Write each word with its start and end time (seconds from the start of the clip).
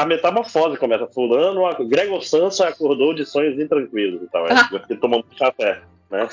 a 0.00 0.06
metamorfose 0.06 0.78
começa. 0.78 1.06
Fulano, 1.06 1.66
a 1.66 1.74
Gregor 1.74 2.22
Sansa 2.22 2.68
acordou 2.68 3.14
de 3.14 3.24
sonhos 3.26 3.58
intranquilos 3.58 4.22
e 4.22 4.26
tal. 4.28 4.46
É, 4.46 4.54
porque 4.68 4.96
tomando 4.96 5.24
café, 5.38 5.82
né? 6.10 6.28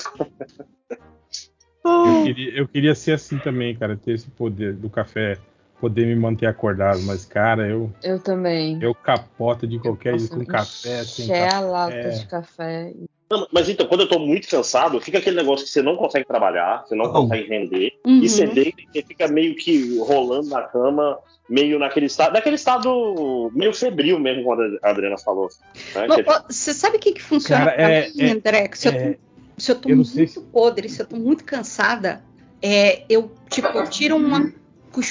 Eu 1.84 2.24
queria, 2.24 2.58
eu 2.58 2.68
queria 2.68 2.94
ser 2.94 3.12
assim 3.12 3.38
também, 3.38 3.74
cara, 3.76 3.96
ter 3.96 4.12
esse 4.12 4.28
poder 4.30 4.74
do 4.74 4.90
café, 4.90 5.38
poder 5.80 6.06
me 6.06 6.16
manter 6.16 6.46
acordado, 6.46 7.00
mas, 7.02 7.24
cara, 7.24 7.68
eu. 7.68 7.92
Eu 8.02 8.18
também. 8.18 8.78
Eu 8.82 8.94
capoto 8.94 9.66
de 9.66 9.78
qualquer 9.78 10.18
jeito 10.18 10.36
com 10.36 10.44
café, 10.44 11.04
sem 11.04 11.32
a 11.46 11.60
lata 11.60 12.10
de 12.10 12.26
café. 12.26 12.92
Não, 13.30 13.46
mas 13.52 13.68
então, 13.68 13.86
quando 13.86 14.02
eu 14.02 14.08
tô 14.08 14.18
muito 14.18 14.48
cansado, 14.48 15.00
fica 15.00 15.18
aquele 15.18 15.36
negócio 15.36 15.66
que 15.66 15.70
você 15.72 15.82
não 15.82 15.96
consegue 15.96 16.24
trabalhar, 16.26 16.84
você 16.86 16.94
não 16.94 17.04
Oh. 17.06 17.12
consegue 17.12 17.46
render, 17.48 17.92
Uhum. 18.06 18.22
e 18.22 18.28
você 18.28 18.46
deita 18.46 18.80
e 18.80 18.86
você 18.90 19.02
fica 19.02 19.28
meio 19.28 19.54
que 19.54 19.98
rolando 19.98 20.48
na 20.48 20.62
cama, 20.62 21.18
meio 21.48 21.78
naquele 21.78 22.06
estado, 22.06 22.32
naquele 22.32 22.56
estado 22.56 23.50
meio 23.54 23.74
febril 23.74 24.18
mesmo, 24.18 24.44
quando 24.44 24.78
a 24.82 24.90
Adriana 24.90 25.18
falou. 25.18 25.48
Né? 25.94 26.06
Não, 26.06 26.16
Que- 26.16 26.24
ó, 26.26 26.42
Você 26.48 26.72
sabe 26.72 26.96
o 26.96 27.00
que, 27.00 27.12
que 27.12 27.22
funciona 27.22 27.66
Cara, 27.66 27.76
pra 27.76 27.90
é- 27.90 28.08
mim, 28.10 28.22
é- 28.22 28.30
André? 28.32 28.68
Que 28.68 28.78
Se, 28.78 28.88
eu 28.88 28.92
é- 28.92 29.12
tô, 29.12 29.18
se 29.58 29.72
eu 29.72 29.76
tô 29.76 29.88
eu 29.90 29.96
muito 29.96 30.08
sei 30.10 30.26
se- 30.26 30.40
podre, 30.40 30.88
se 30.88 31.02
eu 31.02 31.06
tô 31.06 31.16
muito 31.16 31.44
cansada, 31.44 32.22
é, 32.62 33.02
eu 33.10 33.30
tipo 33.50 33.68
eu 33.68 33.88
tiro 33.88 34.16
uma, 34.16 34.52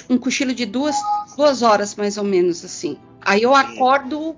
um 0.09 0.17
cochilo 0.17 0.53
de 0.53 0.65
duas, 0.65 0.95
duas 1.37 1.61
horas, 1.61 1.95
mais 1.95 2.17
ou 2.17 2.23
menos, 2.23 2.65
assim. 2.65 2.97
Aí 3.21 3.43
eu 3.43 3.53
acordo 3.53 4.35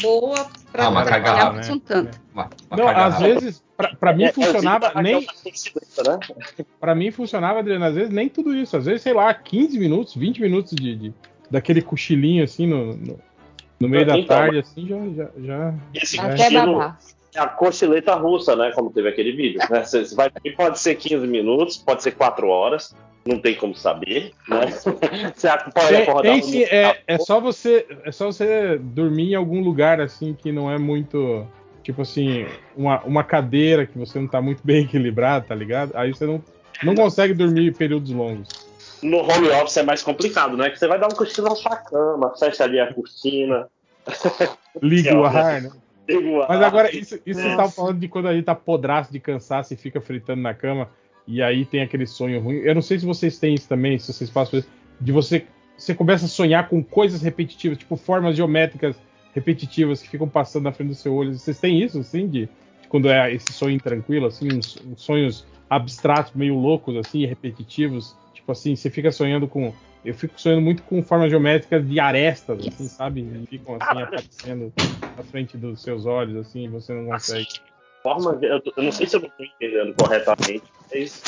boa 0.00 0.46
pra 0.70 0.84
Ah, 0.84 0.88
uma 0.88 1.02
trabalhar 1.04 1.52
né? 1.52 1.60
um 1.70 1.78
tanto. 1.78 2.20
Uma, 2.32 2.48
uma 2.70 2.76
Não, 2.76 2.88
às 2.88 3.20
vezes, 3.20 3.62
pra, 3.76 3.94
pra 3.94 4.12
mim 4.14 4.24
É, 4.24 4.26
é 4.28 4.32
funcionava 4.32 4.90
da 4.92 5.02
nem. 5.02 5.20
Né? 5.20 6.64
Pra 6.80 6.94
mim 6.94 7.10
funcionava, 7.10 7.58
Adriano, 7.58 7.84
às 7.84 7.94
vezes 7.94 8.10
nem 8.10 8.28
tudo 8.28 8.54
isso. 8.54 8.76
Às 8.76 8.86
vezes, 8.86 9.02
sei 9.02 9.12
lá, 9.12 9.32
15 9.34 9.78
minutos, 9.78 10.14
20 10.14 10.40
minutos 10.40 10.74
de, 10.74 10.96
de- 10.96 11.14
daquele 11.50 11.82
cochilinho 11.82 12.42
assim 12.42 12.66
no, 12.66 12.96
no, 12.96 13.20
no 13.78 13.88
meio 13.88 14.06
da 14.06 14.18
Então, 14.18 14.36
tarde, 14.36 14.58
assim, 14.58 14.86
já. 14.86 14.96
já, 15.10 15.30
já... 15.38 15.74
Até 16.24 16.50
babar. 16.50 16.98
É 17.34 17.40
a 17.40 17.46
cochileta 17.46 18.14
russa, 18.14 18.54
né? 18.54 18.72
Como 18.74 18.90
teve 18.90 19.08
aquele 19.08 19.32
vídeo. 19.32 19.60
Né? 19.70 19.84
Você 19.84 20.14
vai, 20.14 20.30
pode 20.56 20.78
ser 20.78 20.94
15 20.96 21.26
minutos, 21.26 21.76
pode 21.78 22.02
ser 22.02 22.12
4 22.12 22.46
horas, 22.46 22.94
não 23.26 23.38
tem 23.38 23.54
como 23.54 23.74
saber, 23.74 24.32
né? 24.48 24.66
Você 25.34 25.48
pode 25.74 25.96
acordar 25.96 26.40
tem 26.40 26.42
um 26.42 26.66
é, 26.68 27.00
é 27.06 27.18
só 27.18 27.40
você 27.40 27.86
é 28.04 28.10
só 28.10 28.26
você 28.26 28.78
dormir 28.78 29.32
em 29.32 29.34
algum 29.34 29.62
lugar 29.62 30.00
assim 30.00 30.34
que 30.34 30.50
não 30.50 30.70
é 30.70 30.76
muito 30.76 31.46
tipo 31.84 32.02
assim 32.02 32.46
uma, 32.76 33.00
uma 33.02 33.24
cadeira 33.24 33.86
que 33.86 33.96
você 33.96 34.18
não 34.18 34.26
tá 34.26 34.42
muito 34.42 34.60
bem 34.64 34.82
equilibrado, 34.84 35.46
tá 35.46 35.54
ligado? 35.54 35.92
Aí 35.94 36.12
você 36.12 36.26
não, 36.26 36.42
não 36.82 36.94
consegue 36.94 37.32
dormir 37.32 37.74
períodos 37.76 38.10
longos. 38.10 38.48
No 39.02 39.18
home 39.18 39.48
office 39.50 39.76
é 39.78 39.82
mais 39.82 40.02
complicado, 40.02 40.56
né? 40.56 40.70
Que 40.70 40.78
você 40.78 40.86
vai 40.86 40.98
dar 40.98 41.06
um 41.06 41.16
cochilo 41.16 41.48
na 41.48 41.56
sua 41.56 41.76
cama, 41.76 42.34
fecha 42.38 42.64
ali 42.64 42.78
a 42.78 42.92
cortina, 42.92 43.68
Liga 44.80 45.14
o 45.18 45.24
ar, 45.24 45.62
né? 45.62 45.70
Mas 46.48 46.62
agora 46.62 46.94
isso, 46.94 47.18
isso 47.24 47.40
você 47.40 47.44
Nossa. 47.44 47.56
tava 47.56 47.70
falando 47.70 47.98
de 47.98 48.08
quando 48.08 48.28
a 48.28 48.34
gente 48.34 48.44
tá 48.44 48.54
podraço 48.54 49.12
de 49.12 49.20
cansaço 49.20 49.72
e 49.72 49.76
fica 49.76 50.00
fritando 50.00 50.42
na 50.42 50.52
cama 50.54 50.88
e 51.26 51.40
aí 51.42 51.64
tem 51.64 51.82
aquele 51.82 52.06
sonho 52.06 52.40
ruim. 52.40 52.56
Eu 52.56 52.74
não 52.74 52.82
sei 52.82 52.98
se 52.98 53.06
vocês 53.06 53.38
têm 53.38 53.54
isso 53.54 53.68
também, 53.68 53.98
se 53.98 54.12
vocês 54.12 54.28
passam 54.28 54.50
por 54.50 54.56
isso, 54.58 54.68
de 55.00 55.12
você 55.12 55.46
você 55.76 55.94
começa 55.94 56.26
a 56.26 56.28
sonhar 56.28 56.68
com 56.68 56.82
coisas 56.82 57.22
repetitivas, 57.22 57.78
tipo 57.78 57.96
formas 57.96 58.36
geométricas 58.36 58.96
repetitivas 59.34 60.02
que 60.02 60.08
ficam 60.08 60.28
passando 60.28 60.64
na 60.64 60.72
frente 60.72 60.90
do 60.90 60.94
seu 60.94 61.14
olho. 61.14 61.34
Vocês 61.34 61.58
têm 61.58 61.82
isso, 61.82 61.98
assim, 61.98 62.28
de, 62.28 62.46
de 62.82 62.88
quando 62.88 63.08
é 63.08 63.34
esse 63.34 63.52
sonho 63.52 63.80
tranquilo, 63.80 64.26
assim, 64.26 64.48
uns, 64.52 64.76
uns 64.86 65.02
sonhos 65.02 65.46
abstratos, 65.68 66.32
meio 66.34 66.54
loucos, 66.54 66.96
assim, 66.96 67.24
repetitivos. 67.26 68.16
Tipo 68.42 68.50
assim, 68.52 68.74
você 68.74 68.90
fica 68.90 69.12
sonhando 69.12 69.46
com. 69.46 69.72
Eu 70.04 70.14
fico 70.14 70.38
sonhando 70.40 70.62
muito 70.62 70.82
com 70.82 71.00
formas 71.00 71.30
geométricas 71.30 71.88
de 71.88 72.00
arestas, 72.00 72.66
assim, 72.66 72.88
sabe? 72.88 73.20
E 73.20 73.46
ficam 73.46 73.76
assim 73.76 74.02
aparecendo 74.02 74.72
na 75.16 75.22
frente 75.22 75.56
dos 75.56 75.80
seus 75.80 76.06
olhos, 76.06 76.48
assim, 76.48 76.64
e 76.64 76.68
você 76.68 76.92
não 76.92 77.06
consegue. 77.06 77.46
Forma, 78.02 78.36
eu, 78.42 78.60
eu 78.76 78.82
não 78.82 78.90
sei 78.90 79.06
se 79.06 79.14
eu 79.14 79.20
não 79.20 79.28
estou 79.28 79.46
entendendo 79.46 79.94
corretamente, 79.94 80.64
mas 80.92 81.22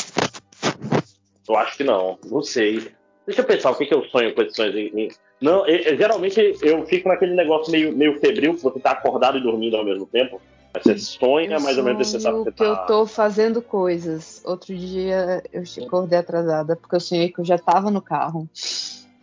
eu 1.48 1.56
acho 1.56 1.76
que 1.76 1.84
não, 1.84 2.18
não 2.26 2.42
sei. 2.42 2.90
Deixa 3.24 3.42
eu 3.42 3.46
pensar 3.46 3.70
o 3.70 3.76
que, 3.76 3.86
que 3.86 3.94
eu 3.94 4.04
sonho 4.06 4.34
com 4.34 4.42
esses 4.42 4.56
sonhos. 4.56 4.74
em- 4.74 5.08
Não, 5.40 5.64
eu- 5.68 5.76
eu- 5.92 5.96
geralmente 5.96 6.40
eu 6.62 6.84
fico 6.84 7.08
naquele 7.08 7.34
negócio 7.34 7.70
meio, 7.70 7.96
meio 7.96 8.18
febril, 8.18 8.54
que 8.54 8.60
você 8.60 8.80
tá 8.80 8.90
acordado 8.90 9.38
e 9.38 9.40
dormindo 9.40 9.76
ao 9.76 9.84
mesmo 9.84 10.06
tempo. 10.06 10.42
Você 10.82 10.98
sonha, 10.98 11.56
Eu 11.56 11.60
mais 11.60 11.78
ou 11.78 11.84
menos 11.84 12.08
você 12.08 12.18
sabe 12.20 12.38
que 12.38 12.44
você 12.44 12.52
que 12.52 12.64
eu 12.64 12.76
tá. 12.76 12.82
tô 12.84 13.06
fazendo 13.06 13.62
coisas. 13.62 14.42
Outro 14.44 14.76
dia 14.76 15.42
eu 15.52 15.62
acordei 15.86 16.18
atrasada 16.18 16.74
porque 16.76 16.96
eu 16.96 17.00
sonhei 17.00 17.30
que 17.30 17.40
eu 17.40 17.44
já 17.44 17.58
tava 17.58 17.90
no 17.90 18.02
carro. 18.02 18.48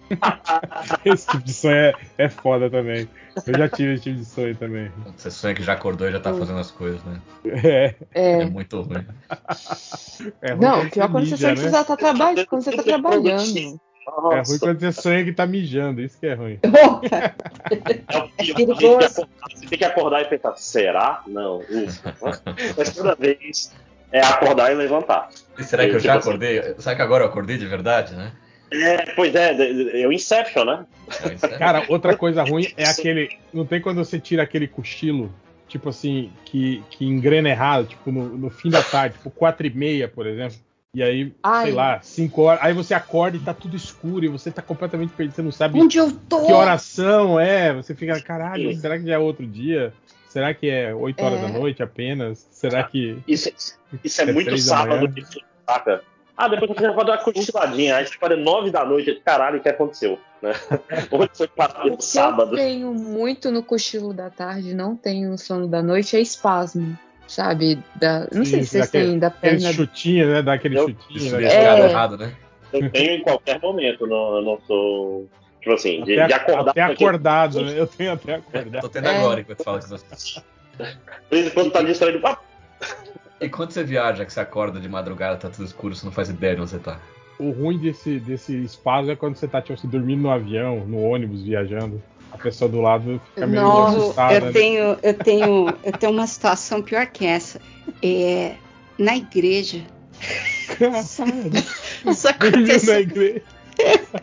Esse 1.06 1.28
tipo 1.28 1.44
de 1.44 1.54
sonho 1.54 1.76
é, 1.76 1.96
é 2.18 2.30
foda 2.30 2.70
também. 2.70 3.08
Eu 3.48 3.54
já 3.58 3.70
tive 3.70 3.94
esse 3.94 4.04
tipo 4.04 4.18
de 4.18 4.26
sonho 4.26 4.56
também. 4.58 4.92
Você 5.18 5.32
sonha 5.32 5.56
que 5.56 5.64
já 5.64 5.74
acordou 5.74 6.08
e 6.08 6.12
já 6.12 6.20
tá 6.20 6.34
fazendo 6.34 6.60
as 6.60 6.72
coisas, 6.72 7.02
né? 7.06 7.22
É, 7.46 7.96
É, 8.14 8.42
É. 8.42 8.46
muito 8.46 8.82
ruim. 8.82 9.06
é 10.42 10.52
ruim 10.52 10.62
Não, 10.62 10.80
quando 10.80 10.92
pior 10.92 11.12
quando 11.12 11.26
você 11.30 11.38
sonha 11.38 11.54
que 11.54 11.62
né? 11.62 11.68
você 11.68 11.72
já 11.72 11.84
tá 11.84 11.96
trabalhando, 11.96 12.48
quando 12.48 12.62
você 12.64 12.72
tá 12.76 12.84
trabalhando. 12.84 13.80
É 14.08 14.12
ruim 14.20 14.38
Nossa, 14.38 14.60
quando 14.60 14.80
você 14.80 14.92
sonha 14.92 15.24
que 15.24 15.32
tá 15.32 15.46
mijando, 15.46 16.02
isso 16.02 16.18
que 16.20 16.26
é 16.28 16.34
ruim. 16.34 16.60
É 18.10 18.18
o 18.18 18.28
pior. 18.30 18.32
Você 18.40 18.54
tem 18.54 18.66
que 18.66 18.74
acordar- 18.74 19.10
Você 19.10 19.68
tem 19.68 19.78
que 19.78 19.86
acordar 19.86 20.22
e 20.22 20.26
pensar, 20.26 20.56
será? 20.58 21.22
Não, 21.28 21.58
ufa. 21.60 22.16
Mas 22.78 22.94
toda 22.96 23.16
vez 23.16 23.72
é 24.12 24.20
acordar 24.22 24.72
e 24.72 24.76
levantar. 24.76 25.30
E 25.58 25.64
será 25.64 25.84
que 25.84 25.90
eu 25.92 25.94
Tipo 25.96 26.04
já 26.06 26.16
assim. 26.18 26.30
acordei? 26.30 26.62
Será 26.80 26.96
que 26.96 27.02
agora 27.02 27.24
eu 27.24 27.28
acordei 27.30 27.58
de 27.58 27.66
verdade, 27.68 28.14
né? 28.16 28.32
É, 28.74 29.12
pois 29.16 29.36
é, 29.36 30.02
é 30.02 30.08
o 30.08 30.12
Inception, 30.12 30.64
né? 30.66 30.86
Isso 31.36 31.46
é- 31.46 31.58
Cara, 31.58 31.84
outra 31.90 32.16
coisa 32.18 32.42
ruim 32.44 32.68
é 32.78 32.86
aquele. 32.86 33.30
Não 33.54 33.66
tem 33.66 33.80
quando 33.82 33.98
você 34.04 34.20
tira 34.20 34.44
aquele 34.44 34.68
cochilo, 34.68 35.32
tipo 35.68 35.90
assim, 35.90 36.32
que, 36.46 36.82
que 36.90 37.06
engrena 37.06 37.50
errado, 37.50 37.88
tipo 37.88 38.12
no, 38.12 38.30
no 38.38 38.50
fim 38.50 38.70
da 38.70 38.82
tarde, 38.82 39.16
tipo 39.18 39.30
4 39.30 39.68
e 39.68 39.70
meia, 39.70 40.08
por 40.08 40.26
exemplo. 40.26 40.58
E 40.94 41.02
aí, 41.02 41.34
Ai. 41.42 41.66
sei 41.68 41.74
lá, 41.74 42.02
5 42.02 42.42
horas. 42.42 42.64
Aí 42.64 42.74
você 42.74 42.94
acorda 42.94 43.38
e 43.38 43.40
tá 43.40 43.54
tudo 43.54 43.78
escuro 43.78 44.26
e 44.26 44.28
você 44.28 44.52
tá 44.52 44.62
completamente 44.62 45.14
perdido, 45.14 45.36
você 45.36 45.42
não 45.42 45.52
sabe 45.52 45.80
Onde 45.80 45.98
eu 45.98 46.12
tô? 46.12 46.46
que 46.46 46.52
oração 46.52 47.40
é. 47.40 47.74
Você 47.74 47.96
fica, 47.96 48.20
caralho, 48.22 48.74
Sim. 48.74 48.80
será 48.80 49.00
que 49.00 49.06
já 49.06 49.14
é 49.14 49.18
outro 49.18 49.48
dia? 49.48 49.94
Será 50.28 50.54
que 50.54 50.70
é 50.70 50.94
8 50.94 51.24
horas 51.24 51.40
É. 51.40 51.42
da 51.44 51.48
noite 51.48 51.82
apenas? 51.82 52.46
Será 52.52 52.84
que. 52.84 53.18
Isso, 53.26 53.50
isso 54.04 54.22
é, 54.22 54.26
É 54.30 54.34
muito 54.34 54.58
sábado, 54.58 55.18
isso, 55.18 55.40
saca? 55.66 56.04
Ah, 56.36 56.48
depois 56.50 56.70
você 56.72 56.90
vai 56.92 57.06
dar 57.06 57.12
uma 57.14 57.18
cochiladinha, 57.20 57.96
aí 57.98 58.06
você 58.08 58.18
para 58.18 58.36
9 58.36 58.70
da 58.72 58.84
noite, 58.84 59.22
caralho, 59.24 59.60
o 59.60 59.62
que 59.62 59.70
aconteceu? 59.70 60.20
Né? 60.42 60.54
Onde 61.12 61.30
foi 61.38 61.48
parar 61.48 61.86
O 61.86 61.92
no 61.92 61.98
que 61.98 62.04
sábado? 62.04 62.54
eu 62.54 62.58
tenho 62.58 62.92
muito 62.96 63.52
no 63.52 63.62
cochilo 63.62 64.12
da 64.12 64.28
tarde, 64.32 64.74
não 64.74 64.96
tenho 64.96 65.30
no 65.30 65.38
sono 65.38 65.68
da 65.68 65.84
noite, 65.84 66.18
é 66.18 66.20
espasmo. 66.20 66.98
Sabe? 67.32 67.80
Da... 67.96 68.28
Não 68.30 68.44
sei 68.44 68.60
Sim, 68.60 68.64
se 68.66 68.70
vocês 68.72 68.86
daquele- 68.88 69.06
têm 69.12 69.20
da 69.20 69.28
Aquele 69.28 69.52
perna. 69.60 69.74
chutinho, 69.74 70.28
né? 70.28 70.42
Dá 70.42 70.54
aquele 70.54 70.78
Eu- 70.78 70.90
chutinho. 70.90 71.18
Isso 71.18 71.38
né? 71.38 71.46
É. 71.48 71.90
errado, 71.90 72.18
né? 72.18 72.34
Eu 72.74 72.90
tenho 72.92 73.12
em 73.12 73.22
qualquer 73.22 73.58
momento, 73.62 74.06
não, 74.06 74.36
eu 74.36 74.42
não 74.42 74.60
sou. 74.68 75.30
Tipo 75.62 75.74
assim, 75.76 76.04
de, 76.04 76.20
Até, 76.20 76.28
de 76.28 76.34
acordar. 76.34 76.72
até 76.72 76.88
porque, 76.88 77.04
acordado, 77.06 77.62
né? 77.62 77.74
Eu 77.80 77.88
tenho 77.88 78.12
até 78.12 78.38
Tô 78.40 78.58
acordado. 78.58 78.90
tendo 78.90 79.08
É. 79.08 79.16
agora 79.18 79.40
enquanto 79.40 79.64
fala 79.64 79.80
que 79.80 79.88
você. 79.90 80.06
De 80.78 80.86
vez 81.30 81.48
em 81.48 81.50
quando 81.52 81.72
tá 81.72 81.82
distraído. 81.84 82.20
Ah, 82.28 82.38
E 83.40 83.48
quando 83.48 83.72
você 83.72 83.84
viaja, 83.84 84.26
que 84.26 84.34
você 84.34 84.40
acorda 84.42 84.78
de 84.80 84.90
madrugada, 84.90 85.38
tá 85.38 85.50
tudo 85.50 85.64
escuro, 85.64 85.96
você 85.96 86.06
não 86.06 86.12
faz 86.12 86.30
ideia 86.30 86.56
de 86.56 86.62
onde 86.62 86.72
você 86.72 86.80
tá. 86.80 87.00
O 87.40 87.52
ruim 87.52 87.78
desse, 87.78 88.20
desse 88.20 88.56
espaço 88.62 89.10
é 89.10 89.16
quando 89.16 89.36
você 89.36 89.48
tá, 89.48 89.62
tipo 89.62 89.74
assim, 89.74 89.88
dormindo 89.88 90.22
no 90.24 90.30
avião, 90.32 90.82
no 90.86 91.02
ônibus, 91.02 91.44
viajando. 91.44 92.02
A 92.32 92.38
pessoa 92.38 92.70
do 92.70 92.82
lado 92.82 93.22
fica 93.34 93.46
meio 93.46 93.86
assustada. 93.86 94.34
eu 94.36 94.42
né? 94.42 94.52
tenho, 94.52 94.98
eu 95.04 95.14
tenho, 95.14 95.78
eu 95.84 95.94
tenho 95.94 96.12
uma 96.14 96.28
situação 96.28 96.82
pior 96.82 97.06
que 97.08 97.26
essa. 97.26 97.60
É 98.04 98.56
na 98.98 99.16
igreja. 99.18 99.84
Isso 101.00 101.24
dormindo 101.24 101.54
na 102.06 102.30
aconteceu. 102.30 103.00
igreja. 103.00 103.42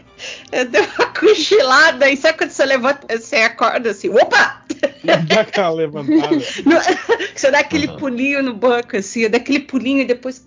Eu 0.53 0.65
dei 0.67 0.81
uma 0.83 1.07
cochilada 1.15 2.09
e 2.11 2.17
sabe 2.17 2.39
quando 2.39 2.51
você 2.51 2.65
levanta, 2.65 3.19
você 3.19 3.37
acorda 3.37 3.91
assim, 3.91 4.09
opa! 4.11 4.63
Dá 5.29 5.41
aquela 5.41 5.71
levantada. 5.71 6.39
Você 7.35 7.51
dá 7.51 7.61
aquele 7.61 7.87
Uhum. 7.89 7.97
pulinho 7.97 8.43
no 8.43 8.55
banco, 8.55 8.97
assim, 8.97 9.21
eu 9.23 9.31
dou 9.31 9.41
aquele 9.41 9.61
pulinho 9.61 10.03
e 10.03 10.05
depois 10.05 10.47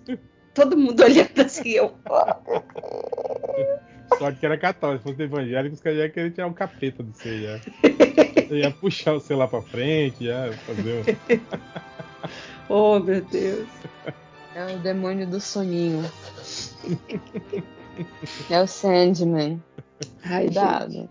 todo 0.54 0.76
mundo 0.76 1.02
olhando 1.02 1.40
assim, 1.40 1.70
eu. 1.70 1.94
Sorte 4.18 4.40
que 4.40 4.46
era 4.46 4.58
católico. 4.58 5.02
Se 5.02 5.10
fosse 5.10 5.22
evangélico, 5.22 5.74
os 5.74 5.80
caras 5.80 5.98
já 5.98 6.04
iam 6.04 6.12
querer 6.12 6.30
tirar 6.30 6.46
um 6.46 6.52
capeta 6.52 7.02
do 7.02 7.12
já. 7.12 7.58
Você 8.48 8.58
ia 8.58 8.70
puxar 8.70 9.14
o 9.14 9.20
celular 9.20 9.48
pra 9.48 9.62
frente, 9.62 10.24
ia 10.24 10.52
fazer. 10.66 11.18
Oh, 12.68 12.98
meu 13.00 13.20
Deus. 13.20 13.68
É 14.54 14.74
o 14.74 14.78
demônio 14.78 15.26
do 15.26 15.40
soninho. 15.40 16.04
É 18.48 18.62
o 18.62 18.66
Sandman. 18.66 19.62
Ai, 20.24 20.44
Cuidado. 20.46 21.08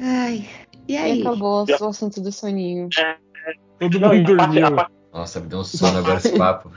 Ai. 0.00 0.48
E 0.88 0.94
E 0.94 0.96
aí? 0.96 1.20
acabou 1.20 1.64
o 1.64 1.84
assunto 1.86 2.20
do 2.20 2.32
soninho. 2.32 2.88
Todo 3.78 4.00
não, 4.00 4.08
mundo 4.14 4.32
e 4.32 4.36
dormiu. 4.36 4.76
Nossa, 5.12 5.40
me 5.40 5.46
deu 5.46 5.60
um 5.60 5.64
sono 5.64 5.98
agora 5.98 6.18
esse 6.18 6.36
papo. 6.36 6.72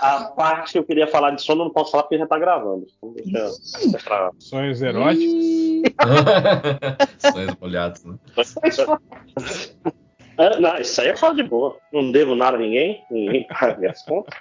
A 0.00 0.24
parte 0.36 0.72
que 0.72 0.78
eu 0.78 0.84
queria 0.84 1.06
falar 1.06 1.30
de 1.30 1.42
sono, 1.42 1.62
eu 1.62 1.64
não 1.66 1.72
posso 1.72 1.90
falar 1.90 2.04
porque 2.04 2.18
já 2.18 2.26
tá 2.26 2.38
gravando. 2.38 2.86
Então 2.98 3.12
deixa, 3.14 3.50
deixa 3.90 3.98
pra. 4.04 4.30
Sonhos 4.38 4.82
eróticos. 4.82 5.34
Sonhos 7.32 7.56
molhados, 7.60 8.04
né? 8.04 8.16
Ah, 10.38 10.58
não, 10.60 10.76
isso 10.78 11.00
aí 11.00 11.08
é 11.08 11.16
fala 11.16 11.34
de 11.34 11.42
boa. 11.42 11.76
Não 11.92 12.10
devo 12.12 12.34
nada 12.34 12.56
a 12.56 12.60
ninguém, 12.60 13.02
ninguém 13.10 13.46
paga 13.46 13.76
minhas 13.78 14.02
contas. 14.04 14.34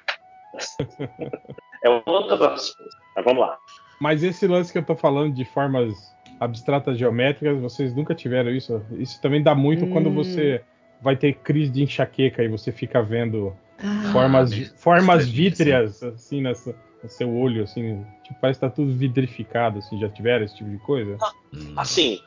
É 1.83 1.89
outra 2.05 2.37
das 2.37 2.71
coisas. 2.71 2.93
Mas 3.15 3.25
vamos 3.25 3.41
lá. 3.41 3.57
Mas 3.99 4.23
esse 4.23 4.47
lance 4.47 4.71
que 4.71 4.77
eu 4.77 4.85
tô 4.85 4.95
falando 4.95 5.33
de 5.33 5.45
formas 5.45 5.93
abstratas 6.39 6.97
geométricas, 6.97 7.59
vocês 7.61 7.95
nunca 7.95 8.13
tiveram 8.15 8.51
isso? 8.51 8.81
Isso 8.91 9.21
também 9.21 9.41
dá 9.41 9.55
muito 9.55 9.87
quando 9.87 10.09
Hum. 10.09 10.15
você 10.15 10.61
vai 11.03 11.15
ter 11.17 11.33
crise 11.33 11.71
de 11.71 11.83
enxaqueca 11.83 12.41
e 12.43 12.47
você 12.47 12.71
fica 12.71 13.01
vendo 13.03 13.53
Ah, 13.77 14.09
formas, 14.11 14.51
vi- 14.53 14.71
formas 14.77 15.25
aí, 15.25 15.29
vítreas 15.31 16.01
assim 16.01 16.41
nessa- 16.41 16.73
no 17.03 17.09
seu 17.09 17.29
olho, 17.35 17.63
assim, 17.63 18.05
tipo, 18.23 18.39
parece 18.39 18.59
que 18.59 18.65
tá 18.65 18.71
tudo 18.71 18.93
vidrificado, 18.93 19.79
assim, 19.79 19.99
já 19.99 20.07
tiveram 20.09 20.45
esse 20.45 20.55
tipo 20.55 20.69
de 20.69 20.77
coisa? 20.77 21.17
Hum. 21.53 21.73
Assim, 21.75 22.19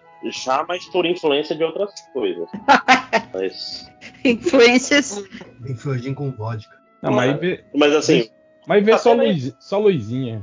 já, 0.44 0.64
mas 0.68 0.84
por 0.86 1.06
influência 1.06 1.56
de 1.56 1.64
outras 1.64 1.90
coisas. 2.12 2.48
Mas, 3.32 3.90
Influências. 4.24 5.22
Enferrujinho 5.68 6.14
com 6.14 6.30
vodka. 6.32 6.76
Não, 7.02 7.12
mas 7.12 7.38
vê, 7.38 7.64
mas 7.74 7.92
assim, 7.94 8.28
mas 8.66 8.84
vê 8.84 8.92
Ah, 8.92 8.98
só, 8.98 9.12
luz, 9.12 9.54
só 9.60 9.78
luzinha. 9.78 10.42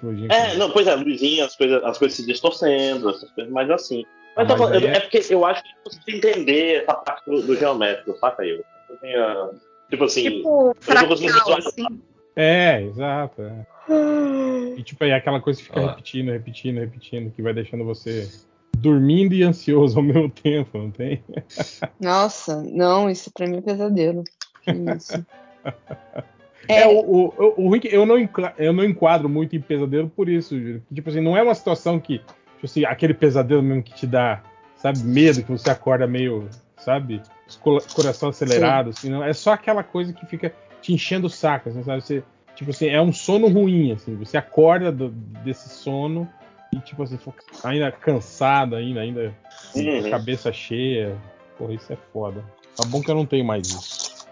Flujinho. 0.00 0.30
é, 0.32 0.56
não, 0.56 0.70
pois 0.70 0.86
é, 0.86 0.94
luzinha, 0.94 1.44
as 1.44 1.54
coisas, 1.56 1.82
as 1.84 1.96
coisas 1.98 2.16
se 2.16 2.26
distorcendo, 2.26 3.10
essas 3.10 3.30
coisas 3.32 3.52
mais 3.52 3.70
assim. 3.70 4.04
Mas, 4.38 4.46
Mas 4.48 4.70
aí 4.72 4.86
é- 4.86 4.96
é 4.96 5.00
porque 5.00 5.20
eu 5.30 5.44
acho 5.44 5.62
que 5.64 5.68
você 5.84 5.98
entender 6.16 6.82
essa 6.82 6.94
parte 6.94 7.28
do, 7.28 7.42
do 7.42 7.56
geométrico, 7.56 8.16
saca 8.18 8.44
eu? 8.44 8.62
Eu 8.88 8.96
tenho, 9.00 9.50
tipo 9.90 10.04
assim, 10.04 10.22
Tipo, 10.22 10.74
fractal, 10.78 11.58
assim. 11.58 12.00
É, 12.36 12.82
exato. 12.82 13.42
é. 13.42 13.66
E 14.76 14.82
tipo, 14.84 15.02
é 15.02 15.12
aquela 15.12 15.40
coisa 15.40 15.58
que 15.58 15.64
fica 15.66 15.80
Ah. 15.80 15.90
repetindo, 15.90 16.30
repetindo, 16.30 16.78
repetindo, 16.78 17.32
que 17.32 17.42
vai 17.42 17.52
deixando 17.52 17.84
você 17.84 18.28
dormindo 18.76 19.34
e 19.34 19.42
ansioso 19.42 19.98
ao 19.98 20.02
mesmo 20.04 20.30
tempo, 20.30 20.78
não 20.78 20.90
tem? 20.92 21.20
Nossa, 22.00 22.62
não, 22.62 23.10
isso 23.10 23.32
pra 23.32 23.46
mim 23.48 23.58
é 23.58 23.62
pesadelo. 23.62 24.22
Que 24.62 24.70
isso. 24.70 25.26
É, 26.70 26.86
o, 26.86 26.98
o, 26.98 27.26
o, 27.28 27.64
o 27.64 27.68
ruim 27.68 27.80
é 27.84 27.96
eu 27.96 28.04
não, 28.04 28.16
eu 28.58 28.72
não 28.74 28.84
enquadro 28.84 29.26
muito 29.26 29.56
em 29.56 29.60
pesadelo 29.60 30.10
por 30.14 30.28
isso, 30.28 30.54
Júlio. 30.58 30.82
Tipo 30.92 31.08
assim, 31.08 31.20
não 31.20 31.34
é 31.34 31.42
uma 31.42 31.54
situação 31.54 31.98
que, 31.98 32.20
tipo 32.58 32.66
assim, 32.66 32.84
aquele 32.84 33.14
pesadelo 33.14 33.62
mesmo 33.62 33.82
que 33.84 33.94
te 33.94 34.06
dá, 34.06 34.42
sabe, 34.76 34.98
medo, 35.00 35.42
que 35.42 35.50
você 35.52 35.70
acorda 35.70 36.06
meio, 36.08 36.48
sabe, 36.76 37.22
coração 37.94 38.30
acelerado, 38.30 38.90
assim, 38.90 39.08
não. 39.08 39.22
É 39.22 39.32
só 39.32 39.52
aquela 39.52 39.84
coisa 39.84 40.12
que 40.12 40.26
fica 40.26 40.52
te 40.82 40.92
enchendo 40.92 41.28
o 41.28 41.30
saco, 41.30 41.68
assim, 41.68 41.82
sabe? 41.84 42.00
Você, 42.02 42.22
tipo 42.56 42.70
assim, 42.70 42.88
é 42.88 43.00
um 43.00 43.12
sono 43.12 43.48
ruim, 43.48 43.92
assim. 43.92 44.16
Você 44.16 44.36
acorda 44.36 44.90
do- 44.90 45.10
desse 45.44 45.68
sono 45.68 46.28
e, 46.72 46.78
tipo 46.80 47.02
assim, 47.02 47.18
ainda 47.62 47.92
cansado, 47.92 48.74
ainda, 48.74 49.00
ainda 49.00 49.32
com 49.72 49.78
a 49.80 49.82
Uhum. 49.82 50.10
cabeça 50.10 50.52
cheia. 50.52 51.16
Porra, 51.56 51.74
isso 51.74 51.92
é 51.92 51.96
foda. 52.12 52.44
Tá 52.76 52.84
bom 52.86 53.00
que 53.00 53.10
eu 53.10 53.14
não 53.14 53.26
tenho 53.26 53.44
mais 53.44 53.66
isso. 53.66 54.26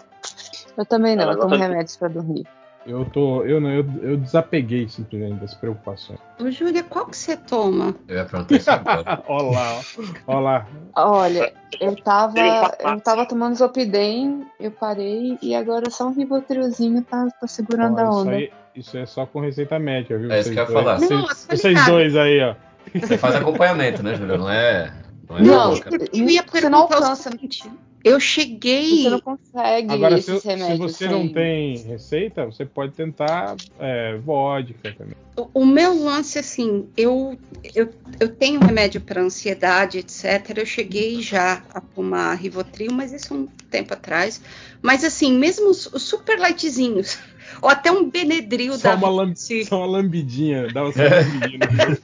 Eu 0.77 0.85
também 0.85 1.17
não, 1.17 1.31
eu 1.31 1.39
tomo 1.39 1.57
remédios 1.57 1.97
pra 1.97 2.09
dormir. 2.09 2.45
Eu 2.87 3.05
tô. 3.05 3.43
Eu, 3.43 3.61
não, 3.61 3.71
eu, 3.71 3.85
eu 4.03 4.17
desapeguei 4.17 4.89
simplesmente 4.89 5.41
das 5.41 5.55
preocupações. 5.55 6.19
Ô, 6.41 6.51
Júlia, 6.51 6.85
qual 6.85 7.07
que 7.07 7.17
você 7.17 7.37
toma? 7.37 7.95
Eu 8.07 8.17
ia 8.17 8.25
perguntar 8.25 8.57
isso 8.57 8.71
agora. 8.71 9.23
Olha 9.27 9.51
lá, 9.51 9.81
ó. 10.27 11.21
Olha 11.21 11.53
eu 11.81 11.97
tava, 11.97 12.35
papato. 12.35 12.89
eu 12.89 13.01
tava 13.01 13.27
tomando 13.27 13.57
Zopidem, 13.57 14.47
eu 14.59 14.71
parei 14.71 15.39
e 15.43 15.55
agora 15.55 15.91
só 15.91 16.09
um 16.09 16.13
Ribotrilzinho 16.13 17.03
tá, 17.03 17.29
tá 17.41 17.47
segurando 17.47 17.99
a 17.99 18.05
isso, 18.05 18.13
onda. 18.13 18.31
aí, 18.31 18.53
isso 18.75 18.97
é 18.97 19.07
só 19.07 19.27
com 19.27 19.41
receita 19.41 19.79
médica, 19.79 20.19
viu? 20.19 20.31
É 20.31 20.41
isso 20.41 20.53
que 20.53 20.59
eu 20.59 20.65
ia 20.65 20.71
falar. 20.71 20.99
Vocês, 20.99 21.11
Não, 21.11 21.27
vocês 21.27 21.87
dois 21.87 22.17
aí, 22.17 22.41
ó. 22.41 22.55
Você 22.95 23.19
faz 23.19 23.35
acompanhamento, 23.35 24.03
né, 24.03 24.15
Júlio? 24.15 24.39
Não 24.39 24.51
é. 24.51 24.93
Não 25.29 25.39
é 25.39 25.43
Não. 25.43 25.75
Eu 26.13 26.29
ia 26.31 26.43
você 26.43 26.69
não 26.69 26.79
perguntar 26.79 26.79
o 26.79 26.83
alcança, 26.83 27.31
seguinte. 27.31 27.71
Eu 28.09 28.21
cheguei. 28.21 29.03
você 29.03 29.11
não 29.11 29.21
consegue 29.21 29.93
Agora, 29.93 30.17
se, 30.23 30.31
esses 30.31 30.43
se 30.43 30.49
remédios. 30.49 30.79
você 30.79 31.09
não 31.09 31.23
sem- 31.25 31.33
tem 31.33 31.77
receita, 31.79 32.47
você 32.47 32.65
pode 32.65 32.93
tentar 32.93 33.57
é, 33.81 34.17
vodka 34.19 34.93
também. 34.97 35.15
O- 35.37 35.49
O 35.63 35.67
meu 35.67 35.93
lance, 36.05 36.39
assim, 36.39 36.89
eu, 36.97 37.37
eu, 37.75 37.91
eu 38.21 38.29
tenho 38.29 38.61
remédio 38.61 39.01
para 39.01 39.21
ansiedade, 39.21 39.99
etc. 39.99 40.57
Eu 40.57 40.65
cheguei 40.65 41.21
já 41.21 41.63
a 41.75 41.81
tomar 41.81 42.35
Rivotril, 42.35 42.93
mas 42.93 43.13
isso 43.13 43.35
é 43.35 43.37
um 43.39 43.47
tempo 43.71 43.93
atrás. 43.93 44.41
Mas, 44.81 45.03
assim, 45.03 45.37
mesmo 45.37 45.69
os, 45.69 45.87
os 45.93 46.03
super 46.05 46.39
lightzinhos, 46.39 47.19
ou 47.61 47.69
até 47.69 47.91
um 47.91 48.09
Benedril 48.09 48.75
Só 48.75 48.91
da 48.91 48.95
uma, 48.95 49.09
lam- 49.11 49.29
Vitsy. 49.31 49.65
só 49.65 49.79
uma 49.79 49.87
lambidinha. 49.87 50.69
Dá 50.73 50.85
uma 50.85 50.93
só 50.95 51.01
uma 51.01 51.11
lambidinha. 51.17 51.99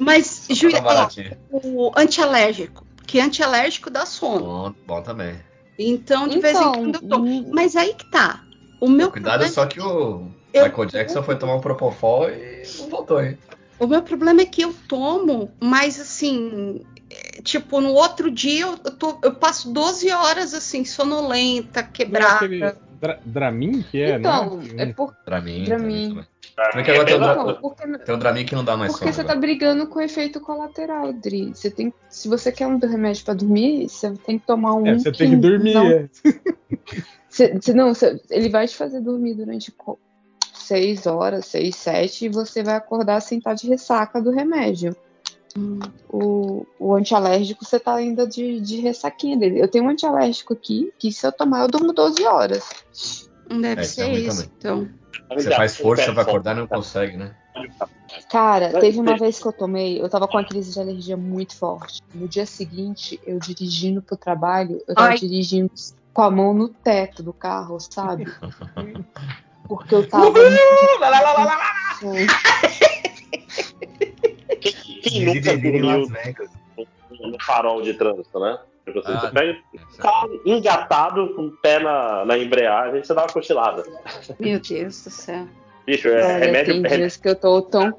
Mas, 0.00 0.46
Tá 0.48 0.54
Júlia, 0.54 0.82
o 1.50 1.92
antialérgico, 1.96 2.84
que 3.06 3.20
antialérgico 3.20 3.90
dá 3.90 4.04
sono. 4.06 4.40
Bom, 4.44 4.74
bom 4.86 5.02
também. 5.02 5.38
Então, 5.78 6.26
de 6.26 6.38
vez 6.38 6.56
em 6.58 6.60
Então, 6.60 6.72
quando 6.72 6.94
eu 6.96 7.08
tomo. 7.08 7.26
hum, 7.26 7.50
Mas 7.52 7.76
aí 7.76 7.94
que 7.94 8.10
tá. 8.10 8.42
O 8.80 8.88
meu 8.88 9.10
Cuidado 9.10 9.32
problema, 9.32 9.54
só 9.54 9.66
que 9.66 9.80
o 9.80 10.28
Eu- 10.52 10.64
Michael 10.68 10.86
Jackson 10.86 11.22
foi 11.22 11.38
tomar 11.38 11.54
um 11.56 11.60
Propofol 11.60 12.28
e 12.30 12.62
não 12.80 12.88
voltou, 12.90 13.22
hein? 13.22 13.38
o 13.78 13.86
meu 13.86 14.02
problema 14.02 14.40
é 14.42 14.46
que 14.46 14.62
eu 14.62 14.74
tomo, 14.88 15.52
mas 15.62 16.00
assim, 16.00 16.84
é, 17.10 17.42
tipo, 17.42 17.80
no 17.80 17.92
outro 17.92 18.30
dia 18.30 18.62
eu, 18.62 18.76
tô- 18.78 19.18
eu 19.22 19.34
passo 19.34 19.72
12 19.72 20.10
horas 20.10 20.54
assim, 20.54 20.84
sonolenta, 20.84 21.80
Não 21.82 21.88
é 21.88 21.92
quebrada. 21.92 22.36
aquele 22.36 22.72
dra- 23.00 23.18
Dramin 23.24 23.82
que 23.82 24.00
é, 24.02 24.16
Então, 24.16 24.56
não 24.56 24.62
é? 24.78 24.82
é 24.82 24.92
por, 24.92 25.14
Pra 25.24 25.40
mim. 25.40 25.64
Pra 25.64 25.76
pra 25.76 25.86
mim. 25.86 26.08
também. 26.08 26.26
Se 26.70 26.74
bem 26.74 26.84
que 26.84 26.90
agora 26.90 27.04
tem, 27.06 27.16
um 27.16 27.18
dra- 27.20 27.54
porque, 27.54 27.98
tem 27.98 28.14
um 28.14 28.18
Dramin 28.18 28.44
que 28.46 28.54
não 28.54 28.64
dá 28.64 28.76
mais 28.76 28.92
porque 28.92 29.04
sono. 29.04 29.14
você 29.14 29.22
tá 29.24 29.32
agora. 29.32 29.40
brigando 29.46 29.86
com 29.88 30.00
efeito 30.00 30.40
colateral, 30.40 31.12
Dri. 31.12 31.50
Você 31.54 31.70
tem, 31.70 31.92
se 32.08 32.28
você 32.28 32.50
quer 32.50 32.66
um 32.66 32.78
remédio 32.78 33.24
pra 33.24 33.34
dormir, 33.34 33.88
você 33.88 34.10
tem 34.24 34.38
que 34.38 34.46
tomar 34.46 34.74
um. 34.74 34.86
É, 34.86 34.98
você 34.98 35.12
tem 35.12 35.30
que 35.30 35.36
dormir. 35.36 35.74
Não, 35.74 35.86
é. 35.86 36.08
Você- 37.28 37.54
você- 37.60 37.74
não, 37.74 37.92
você- 37.94 38.18
ele 38.30 38.48
vai 38.48 38.66
te 38.66 38.74
fazer 38.74 39.00
dormir 39.02 39.34
durante 39.34 39.70
seis 40.54 41.06
horas, 41.06 41.44
seis, 41.46 41.76
sete, 41.76 42.24
e 42.24 42.28
você 42.30 42.62
vai 42.62 42.74
acordar 42.76 43.20
sem 43.20 43.36
estar 43.38 43.52
de 43.54 43.68
ressaca 43.68 44.20
do 44.22 44.30
remédio. 44.30 44.96
O, 46.08 46.66
o 46.78 46.94
antialérgico, 46.94 47.64
você 47.64 47.78
tá 47.78 47.94
ainda 47.94 48.26
de, 48.26 48.60
de 48.60 48.80
ressaquinha 48.80 49.36
dele. 49.36 49.60
Eu 49.60 49.68
tenho 49.68 49.84
um 49.84 49.88
antialérgico 49.88 50.52
aqui, 50.52 50.92
que 50.98 51.12
se 51.12 51.26
eu 51.26 51.32
tomar, 51.32 51.62
eu 51.62 51.68
durmo 51.68 51.92
12 51.92 52.24
horas. 52.24 53.28
Deve 53.48 53.80
É, 53.80 53.84
ser 53.84 54.10
isso. 54.12 54.50
Então, 54.58 54.88
Você 55.34 55.50
faz 55.50 55.76
força 55.76 56.12
pra 56.12 56.22
acordar 56.22 56.56
e 56.56 56.60
não 56.60 56.66
consegue, 56.66 57.16
né? 57.16 57.34
Cara, 58.30 58.80
teve 58.80 58.98
uma 58.98 59.16
vez 59.16 59.38
que 59.38 59.46
eu 59.46 59.52
tomei, 59.52 60.00
eu 60.00 60.08
tava 60.08 60.26
com 60.26 60.36
uma 60.36 60.44
crise 60.44 60.72
de 60.72 60.80
alergia 60.80 61.16
muito 61.16 61.56
forte. 61.56 62.02
No 62.14 62.28
dia 62.28 62.44
seguinte, 62.44 63.20
eu 63.26 63.38
dirigindo 63.38 64.02
pro 64.02 64.16
trabalho, 64.16 64.82
eu 64.86 64.94
tava 64.94 65.08
Ai. 65.08 65.18
dirigindo 65.18 65.70
com 66.12 66.22
a 66.22 66.30
mão 66.30 66.52
no 66.54 66.68
teto 66.68 67.22
do 67.22 67.32
carro, 67.32 67.78
sabe? 67.78 68.26
Porque 69.68 69.94
eu 69.94 70.08
tava. 70.08 70.32
Viver 75.10 75.74
em 75.74 75.82
Las 75.82 76.08
dormiu 76.08 77.30
no 77.30 77.38
farol 77.40 77.82
de 77.82 77.94
trânsito, 77.94 78.38
né? 78.40 78.58
Tipo 78.84 78.98
assim, 79.00 79.12
Ah, 79.12 79.20
você 79.20 79.30
pega 79.32 79.58
o 79.74 79.96
carro 79.98 80.40
engatado 80.44 81.34
com 81.34 81.46
o 81.46 81.50
pé 81.50 81.78
na, 81.80 82.24
na 82.24 82.38
embreagem, 82.38 83.02
você 83.02 83.14
dá 83.14 83.22
uma 83.22 83.32
cochilada. 83.32 83.82
meu 84.38 84.60
Deus 84.60 85.04
do 85.04 85.10
céu. 85.10 85.46
Bicho, 85.86 86.08
é 86.08 86.24
Olha, 86.24 86.38
remédio. 86.38 86.64
tem 86.72 86.82
remédio 86.82 86.98
dias 86.98 87.16
que 87.16 87.28
eu 87.28 87.36
tô 87.36 87.62
tão. 87.62 87.96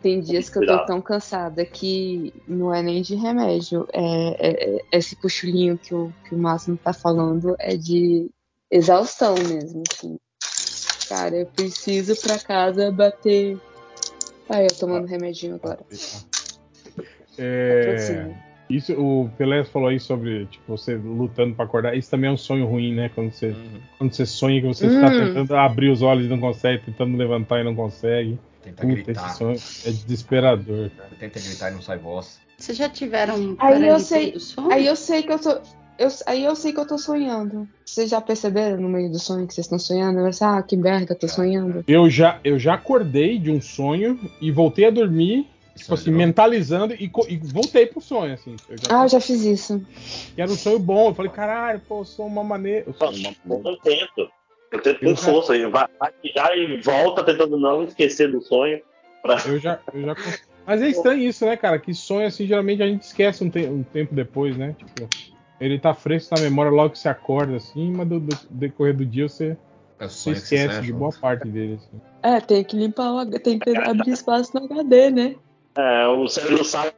Tem 0.00 0.20
dias 0.20 0.48
que 0.48 0.58
eu 0.58 0.66
tô 0.66 0.86
tão 0.86 1.00
cansada 1.02 1.64
que 1.64 2.32
não 2.46 2.72
é 2.72 2.80
nem 2.80 3.02
de 3.02 3.16
remédio. 3.16 3.88
É, 3.92 4.02
é- 4.48 4.76
é- 4.76 4.80
esse 4.92 5.16
cochilinho 5.16 5.76
que 5.76 5.92
o, 5.92 6.12
que 6.28 6.34
o 6.34 6.38
Máximo 6.38 6.76
tá 6.76 6.92
falando 6.92 7.56
é 7.58 7.76
de 7.76 8.30
exaustão 8.70 9.34
mesmo, 9.34 9.82
assim. 9.90 10.16
Cara, 11.08 11.36
eu 11.36 11.46
preciso 11.46 12.14
pra 12.22 12.38
casa 12.38 12.92
bater. 12.92 13.58
Ai, 14.50 14.64
eu 14.66 14.74
tomando 14.74 15.06
remedinho 15.06 15.54
agora. 15.54 15.78
É, 17.38 18.28
isso, 18.68 18.92
o 19.00 19.30
Pelé 19.38 19.64
falou 19.64 19.88
aí 19.88 20.00
sobre 20.00 20.46
tipo, 20.46 20.76
você 20.76 20.96
lutando 20.96 21.54
pra 21.54 21.64
acordar. 21.64 21.96
Isso 21.96 22.10
também 22.10 22.28
é 22.28 22.32
um 22.32 22.36
sonho 22.36 22.66
ruim, 22.66 22.94
né? 22.94 23.08
Quando 23.14 23.32
você, 23.32 23.46
Uhum. 23.48 23.80
quando 23.96 24.12
você 24.12 24.26
sonha 24.26 24.60
que 24.60 24.66
você 24.66 24.86
está 24.86 25.08
Hum. 25.08 25.16
tentando 25.16 25.54
abrir 25.56 25.88
os 25.90 26.02
olhos 26.02 26.26
e 26.26 26.28
não 26.28 26.40
consegue, 26.40 26.84
tentando 26.84 27.16
levantar 27.16 27.60
e 27.60 27.64
não 27.64 27.74
consegue. 27.74 28.38
Tenta 28.62 28.82
Puta, 28.82 28.94
gritar. 28.94 29.26
esse 29.26 29.38
sonho 29.38 29.56
é 29.86 29.90
desesperador. 29.90 30.90
Tenta 31.18 31.40
gritar 31.40 31.70
e 31.70 31.74
não 31.74 31.80
sai 31.82 31.98
voz. 31.98 32.40
Vocês 32.58 32.76
já 32.76 32.88
tiveram 32.88 33.56
Aí 33.58 33.88
eu 33.88 33.98
sei-? 34.00 34.34
Aí 34.70 34.86
eu 34.86 34.96
sei 34.96 35.22
que 35.22 35.32
eu 35.32 35.38
tô. 35.38 35.60
Eu, 35.98 36.08
aí 36.26 36.44
eu 36.44 36.56
sei 36.56 36.72
que 36.72 36.80
eu 36.80 36.86
tô 36.86 36.96
sonhando. 36.96 37.68
Vocês 37.84 38.08
já 38.10 38.20
perceberam 38.20 38.78
no 38.78 38.88
meio 38.88 39.10
do 39.10 39.18
sonho 39.18 39.46
que 39.46 39.52
vocês 39.52 39.66
estão 39.66 39.78
sonhando? 39.78 40.18
Eu 40.20 40.30
ah, 40.40 40.62
que 40.62 40.76
merda, 40.76 41.12
eu 41.12 41.18
tô 41.18 41.28
sonhando. 41.28 41.84
Eu 41.86 42.08
já, 42.08 42.40
eu 42.42 42.58
já 42.58 42.74
acordei 42.74 43.38
de 43.38 43.50
um 43.50 43.60
sonho 43.60 44.18
e 44.40 44.50
voltei 44.50 44.86
a 44.86 44.90
dormir, 44.90 45.46
tipo 45.76 45.92
assim, 45.92 46.10
mentalizando 46.10 46.94
e, 46.94 47.10
e 47.28 47.36
voltei 47.36 47.84
pro 47.86 48.00
sonho, 48.00 48.32
assim. 48.32 48.56
Eu 48.68 48.76
já, 48.78 48.84
Ah, 49.00 49.04
eu 49.04 49.08
já 49.08 49.20
fiz 49.20 49.42
isso. 49.44 49.84
que 50.34 50.40
era 50.40 50.50
um 50.50 50.56
sonho 50.56 50.78
bom. 50.78 51.08
Eu 51.10 51.14
falei, 51.14 51.30
caralho, 51.30 51.80
pô, 51.86 52.00
eu 52.00 52.04
sou 52.04 52.26
uma 52.26 52.42
maneira. 52.44 52.84
Eu 52.86 52.94
sou 52.94 53.08
uma 53.08 53.34
maneira. 53.44 53.70
Eu 53.70 53.76
tento. 53.78 54.30
Eu 54.72 54.80
tento 54.82 55.00
com 55.00 55.08
já- 55.08 55.16
força. 55.16 55.52
aí. 55.52 55.66
Vai, 55.66 55.86
vai 55.98 56.12
já 56.34 56.56
e 56.56 56.80
volta 56.80 57.24
tentando 57.24 57.58
não 57.58 57.84
esquecer 57.84 58.30
do 58.30 58.40
sonho. 58.40 58.80
Pra... 59.22 59.36
Eu 59.46 59.58
já, 59.58 59.78
eu 59.92 60.02
já 60.02 60.16
Mas 60.66 60.80
é 60.80 60.88
estranho 60.88 61.20
isso, 61.22 61.44
né, 61.44 61.56
cara? 61.56 61.78
Que 61.78 61.92
sonho 61.92 62.26
assim, 62.26 62.46
geralmente 62.46 62.82
a 62.82 62.86
gente 62.86 63.02
esquece 63.02 63.44
um, 63.44 63.50
te 63.50 63.66
um 63.66 63.82
tempo 63.82 64.14
depois, 64.14 64.56
né? 64.56 64.74
Tipo, 64.78 65.08
ele 65.60 65.78
tá 65.78 65.92
fresco 65.94 66.34
na 66.34 66.42
memória 66.42 66.72
logo 66.72 66.90
que 66.90 66.98
você 66.98 67.08
acorda, 67.08 67.56
assim, 67.56 67.92
mas 67.92 68.08
do, 68.08 68.18
do 68.18 68.36
decorrer 68.50 68.96
do 68.96 69.04
dia 69.04 69.28
você, 69.28 69.56
É 69.98 70.08
você 70.08 70.34
você 70.34 70.38
esquece 70.38 70.68
sonha 70.68 70.82
de 70.82 70.92
boa 70.92 71.12
parte 71.12 71.46
dele. 71.48 71.74
Assim. 71.74 72.00
É, 72.22 72.40
tem 72.40 72.64
que 72.64 72.76
limpar 72.76 73.12
o 73.12 73.38
tem 73.38 73.58
que 73.58 73.76
abrir 73.76 74.12
espaço 74.12 74.52
no 74.54 74.64
HD, 74.64 75.10
né? 75.10 75.36
É, 75.76 76.06
o 76.08 76.26
cérebro 76.26 76.64
sabe 76.64 76.92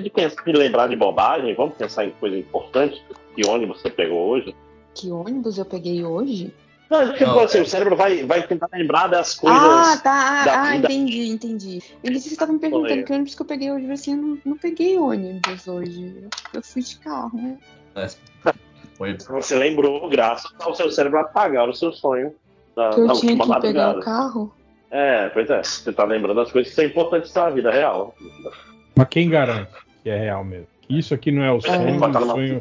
de 0.00 0.10
pensar 0.10 0.44
de 0.44 0.52
lembrar 0.52 0.88
de 0.88 0.96
bobagem, 0.96 1.54
vamos 1.54 1.76
pensar 1.76 2.04
em 2.04 2.10
coisa 2.10 2.36
importante. 2.36 3.02
Que 3.34 3.46
ônibus 3.46 3.80
você 3.80 3.90
pegou 3.90 4.28
hoje? 4.28 4.54
Que 4.94 5.10
ônibus 5.10 5.58
eu 5.58 5.64
peguei 5.64 6.04
hoje? 6.04 6.52
Não, 6.90 7.12
tipo 7.12 7.26
Não, 7.26 7.40
assim, 7.40 7.58
é. 7.58 7.62
o 7.62 7.66
cérebro 7.66 7.94
vai, 7.94 8.24
vai 8.24 8.46
tentar 8.46 8.68
lembrar 8.72 9.08
das 9.08 9.34
coisas. 9.34 9.60
Ah, 9.60 10.00
tá. 10.02 10.44
da 10.44 10.62
Ah, 10.62 10.72
vida. 10.72 10.86
entendi, 10.86 11.28
entendi. 11.28 11.82
Eu 12.02 12.10
disse 12.10 12.24
que 12.24 12.28
você 12.30 12.34
estava 12.34 12.52
me 12.52 12.58
perguntando 12.58 12.94
Foi. 12.94 13.02
que 13.02 13.12
ônibus 13.12 13.34
que 13.34 13.42
eu 13.42 13.46
peguei 13.46 13.70
hoje. 13.70 13.86
Eu 13.86 13.92
assim, 13.92 14.12
eu 14.12 14.16
não, 14.16 14.38
não 14.44 14.56
peguei 14.56 14.98
ônibus 14.98 15.68
hoje. 15.68 16.14
Eu, 16.22 16.30
eu 16.54 16.62
fui 16.62 16.82
de 16.82 16.98
carro. 16.98 17.38
É, 17.38 17.77
Foi 18.96 19.16
Você 19.16 19.54
lembrou, 19.56 20.08
graças 20.08 20.50
ao 20.60 20.74
seu 20.74 20.90
cérebro 20.90 21.20
apagar 21.20 21.68
o 21.68 21.74
seu 21.74 21.92
sonho 21.92 22.34
da, 22.74 22.90
Que 22.90 23.00
eu 23.00 23.06
da 23.06 23.12
tinha 23.14 23.32
última 23.34 23.56
que 23.56 23.62
pegar 23.62 23.96
o 23.96 24.00
carro. 24.00 24.52
É, 24.90 25.28
pois 25.28 25.48
é. 25.50 25.62
Você 25.62 25.92
tá 25.92 26.04
lembrando 26.04 26.36
das 26.36 26.50
coisas 26.50 26.70
que 26.70 26.76
são 26.76 26.84
importantes 26.84 27.32
na 27.34 27.50
vida 27.50 27.70
real. 27.70 28.14
Mas 28.96 29.08
quem 29.08 29.28
garante 29.28 29.70
que 30.02 30.10
é 30.10 30.18
real 30.18 30.44
mesmo? 30.44 30.66
Isso 30.88 31.12
aqui 31.14 31.30
não 31.30 31.42
é 31.42 31.52
o 31.52 31.60
sonho, 31.60 31.98
Botar 32.00 32.22
o 32.22 32.26
sonho 32.26 32.60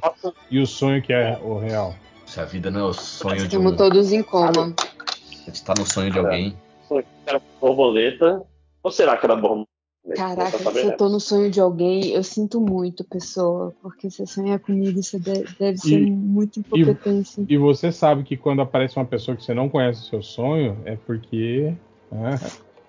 e 0.52 0.60
o 0.60 0.68
sonho 0.68 1.02
que 1.02 1.14
é 1.14 1.40
o 1.42 1.58
real. 1.58 1.96
Se 2.26 2.42
a 2.42 2.46
vida 2.46 2.70
não 2.70 2.82
é 2.82 2.84
o 2.84 2.94
sonho 2.94 3.38
de 3.38 3.44
Estamos 3.44 3.72
um. 3.72 3.76
todos 3.78 4.12
em 4.12 4.22
coma. 4.22 4.74
A 4.78 5.46
gente 5.46 5.64
tá 5.64 5.74
no 5.78 5.86
sonho 5.86 6.12
de 6.12 6.20
alguém. 6.20 6.58
sonho 6.88 7.04
que 7.04 7.08
era 7.30 7.42
borboleta. 7.62 8.44
Ou 8.84 8.92
será 8.92 9.16
que 9.16 9.26
era 9.26 9.36
borboleta? 9.36 9.70
Caraca, 10.16 10.58
tá 10.58 10.72
se 10.72 10.86
eu 10.86 10.96
tô 10.98 11.10
no 11.10 11.20
sonho 11.20 11.52
de 11.52 11.60
alguém, 11.60 12.08
eu 12.12 12.24
sinto 12.24 12.62
muito, 12.62 13.04
pessoa. 13.04 13.74
Porque 13.82 14.10
se 14.10 14.26
sonhar 14.26 14.58
comigo, 14.60 15.00
isso 15.00 15.20
de- 15.20 15.44
deve 15.60 15.78
ser 15.78 16.00
E- 16.02 16.10
muita 16.12 16.60
incompetência. 16.60 17.46
E 17.48 17.58
você 17.58 17.92
sabe 17.92 18.24
que 18.24 18.38
quando 18.38 18.62
aparece 18.62 18.96
uma 18.98 19.06
pessoa 19.06 19.36
que 19.36 19.44
você 19.44 19.54
não 19.54 19.68
conhece 19.68 20.02
o 20.02 20.06
seu 20.06 20.22
sonho, 20.24 20.78
é 20.86 20.96
porque. 20.96 21.74
né? 22.12 22.40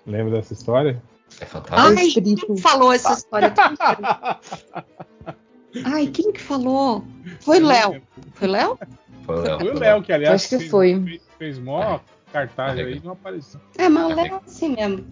lembra 0.07 0.35
dessa 0.37 0.53
história? 0.53 1.01
É 1.41 1.45
fantástico. 1.45 1.99
Ai, 1.99 2.07
quem 2.09 2.57
falou 2.57 2.91
essa 2.93 3.13
história? 3.13 3.53
Ai, 5.85 6.07
quem 6.07 6.31
que 6.31 6.41
falou? 6.41 7.03
Foi 7.41 7.59
Léo. 7.59 8.01
Foi 8.33 8.47
Léo? 8.47 8.77
Foi 9.25 9.35
o 9.37 9.41
Léo. 9.41 9.59
Foi 9.59 9.69
o 9.75 9.79
Léo, 9.79 10.01
que 10.01 10.11
aliás 10.11 10.35
Acho 10.35 10.49
que 10.49 10.57
fez, 10.57 10.71
foi. 10.71 11.03
fez, 11.03 11.21
fez 11.37 11.59
mó 11.59 11.99
cartaz 12.31 12.77
aí 12.79 12.95
e 12.97 12.99
não 13.03 13.11
apareceu. 13.11 13.59
É, 13.77 13.87
mas 13.89 14.05
o 14.05 14.15
Léo 14.15 14.25
é 14.35 14.41
assim 14.45 14.69
mesmo. 14.75 15.05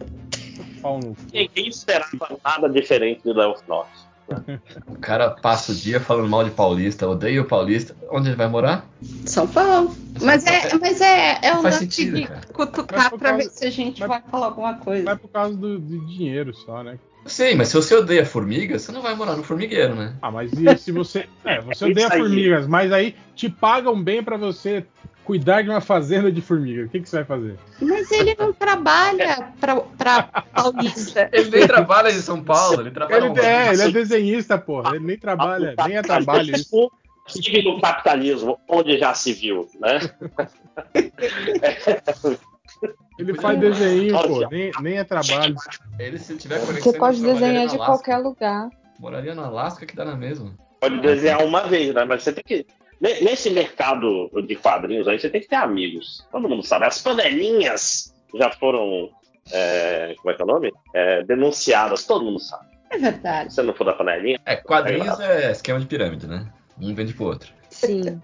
Pau 0.81 1.00
no 1.00 1.15
cu. 1.15 1.22
Ninguém 1.34 1.67
esperava 1.67 2.10
nada 2.43 2.69
diferente 2.69 3.22
do 3.24 3.34
Léo 3.34 3.55
Norte. 3.67 4.07
O 4.88 5.00
cara 5.00 5.29
passa 5.29 5.72
o 5.72 5.75
dia 5.75 6.01
falando 6.01 6.27
mal 6.27 6.43
de 6.43 6.51
paulista, 6.51 7.07
odeia 7.07 7.41
o 7.41 7.46
paulista. 7.46 7.96
Onde 8.12 8.27
ele 8.29 8.36
vai 8.36 8.48
morar? 8.48 8.86
São 9.25 9.48
Paulo. 9.48 9.96
Mas 10.22 10.46
é, 10.46 10.74
mas 10.81 11.00
é, 11.00 11.39
é 11.41 11.51
Não 11.51 11.60
um 11.60 11.62
faz 11.62 11.75
lance 11.75 11.79
sentido, 11.86 12.15
de 12.17 12.27
cara. 12.27 12.41
Cutucar 12.51 13.10
pra 13.12 13.19
causa- 13.19 13.38
ver 13.38 13.50
se 13.50 13.65
a 13.65 13.69
gente 13.69 14.00
mas- 14.01 14.10
vai 14.10 14.22
falar 14.29 14.48
alguma 14.48 14.74
coisa. 14.79 15.03
Mas 15.05 15.19
por 15.19 15.29
causa 15.29 15.55
do, 15.55 15.79
de 15.79 16.00
dinheiro 16.07 16.53
só, 16.53 16.84
né? 16.84 17.00
Sei, 17.25 17.55
mas 17.55 17.67
se 17.69 17.75
você 17.75 17.93
odeia 17.96 18.25
formiga, 18.25 18.77
você 18.79 18.91
não 18.91 19.01
vai 19.01 19.13
morar 19.15 19.36
no 19.36 19.43
formigueiro, 19.43 19.96
né? 19.96 20.13
Ah, 20.22 20.31
mas 20.31 20.51
e 20.53 20.77
se 20.77 20.91
você. 20.91 21.27
É, 21.46 21.62
você 21.62 21.86
odeia 21.86 22.05
Isso 22.07 22.13
aí. 22.13 22.19
formigas, 22.19 22.67
mas 22.67 22.91
aí 22.91 23.15
te 23.36 23.50
pagam 23.50 24.01
bem 24.01 24.22
pra 24.24 24.36
você 24.38 24.86
cuidar 25.27 25.62
de 25.62 25.69
uma 25.69 25.81
fazenda 25.81 26.31
de 26.31 26.41
formigas. 26.41 26.86
O 26.86 26.89
que, 26.89 27.01
que 27.01 27.10
você 27.10 27.17
vai 27.17 27.25
fazer? 27.25 27.60
Mas 27.81 28.10
ele 28.10 28.34
não 28.39 28.53
trabalha 28.53 29.51
pra, 29.60 29.75
pra 29.75 30.24
paulista. 30.24 31.29
Ele 31.34 31.50
nem 31.50 31.67
trabalha 31.67 32.10
em 32.10 32.22
São 32.22 32.41
Paulo, 32.41 32.79
ele 32.79 32.91
trabalha 32.91 33.25
Ele, 33.25 33.39
é, 33.41 33.74
ele 33.74 33.81
é 33.81 33.91
desenhista, 33.91 34.57
porra. 34.57 34.96
Ele 34.96 35.05
nem 35.05 35.17
trabalha, 35.17 35.75
nem 35.86 35.98
é 35.98 36.01
trabalho 36.01 36.55
isso. 36.55 36.89
Vive 37.36 37.62
no 37.62 37.81
capitalismo, 37.81 38.57
onde 38.69 38.98
já 38.98 39.13
se 39.13 39.34
viu, 39.34 39.67
né? 39.81 40.00
Ele 43.19 43.34
faz 43.34 43.60
desenho, 43.60 44.22
pô, 44.22 44.48
nem, 44.50 44.72
nem 44.79 44.98
é 44.98 45.03
trabalho. 45.03 45.55
Ele, 45.98 46.19
se 46.19 46.38
tiver 46.38 46.63
conexão, 46.63 46.91
Você 46.91 46.98
pode 46.98 47.22
desenhar 47.22 47.63
no 47.63 47.69
de 47.69 47.75
Alasca. 47.75 47.86
qualquer 47.86 48.17
lugar. 48.17 48.69
Moraria 49.00 49.34
no 49.34 49.43
Alasca 49.43 49.86
que 49.86 49.96
dá 49.96 50.05
na 50.05 50.15
mesma. 50.15 50.53
Pode 50.79 51.01
desenhar 51.01 51.43
uma 51.43 51.67
vez, 51.67 51.93
né? 51.93 52.05
Mas 52.05 52.24
você 52.24 52.31
tem 52.31 52.43
que. 52.43 52.65
Ne- 53.00 53.22
Nesse 53.22 53.50
mercado 53.50 54.30
de 54.46 54.56
quadrinhos 54.56 55.08
aí, 55.08 55.20
você 55.20 55.30
tem 55.30 55.42
que 55.42 55.48
ter 55.48 55.56
amigos. 55.56 56.25
Todo 56.32 56.48
mundo 56.50 56.63
sabe. 56.63 56.86
As 56.86 57.01
panelinhas 57.01 58.13
já 58.36 58.51
foram. 58.51 59.10
é, 59.51 60.13
como 60.18 60.32
é 60.32 60.34
que 60.34 60.42
é 60.42 60.46
o 60.46 60.48
nome? 60.48 60.74
É, 60.94 61.24
denunciadas, 61.24 62.06
todo 62.06 62.25
mundo 62.25 62.39
sabe. 62.39 62.66
É 62.89 62.98
verdade. 62.98 63.50
Se 63.50 63.56
você 63.56 63.63
não 63.63 63.74
for 63.74 63.84
da 63.86 63.94
panelinha. 63.94 64.39
É, 64.46 64.56
quadrinhos 64.56 65.20
é 65.20 65.51
esquema 65.51 65.80
de 65.80 65.86
pirâmide, 65.86 66.27
né? 66.27 66.48
Um 66.80 66.94
vende 66.94 67.13
pro 67.13 67.25
outro. 67.25 67.51
Sim. 67.70 68.22